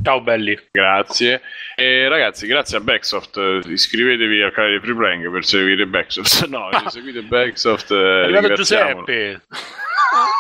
Ciao 0.02 0.20
belli. 0.20 0.57
Grazie. 0.70 1.41
E 1.75 2.07
ragazzi, 2.09 2.47
grazie 2.47 2.76
a 2.76 2.81
Backsoft. 2.81 3.36
eh, 3.39 3.60
Iscrivetevi 3.67 4.43
al 4.43 4.52
canale 4.52 4.78
di 4.78 4.85
Freeplank 4.85 5.31
per 5.31 5.44
seguire 5.44 5.86
Backsoft. 5.86 6.47
No, 6.49 6.68
se 6.85 6.91
seguite 7.01 7.23
Backsoft. 7.23 7.91
eh, 7.93 7.94
È 7.97 8.25
arrivato. 8.25 8.55
Giuseppe. 8.55 9.31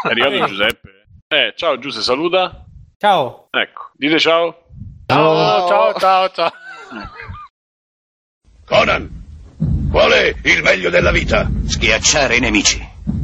È 0.02 0.08
arrivato 0.08 0.44
Giuseppe. 0.46 0.90
Eh, 1.28 1.52
ciao 1.56 1.78
Giuseppe, 1.78 2.04
saluta. 2.04 2.64
Ciao. 2.98 3.48
Ecco, 3.50 3.90
dite 3.94 4.18
ciao. 4.18 4.64
Ciao, 5.06 5.66
ciao, 5.68 5.94
ciao, 5.98 6.30
ciao. 6.30 6.52
Conan, 8.66 9.08
qual 9.90 10.10
è 10.12 10.34
il 10.44 10.62
meglio 10.62 10.90
della 10.90 11.10
vita? 11.12 11.48
Schiacciare 11.66 12.36
i 12.36 12.40
nemici, 12.40 12.78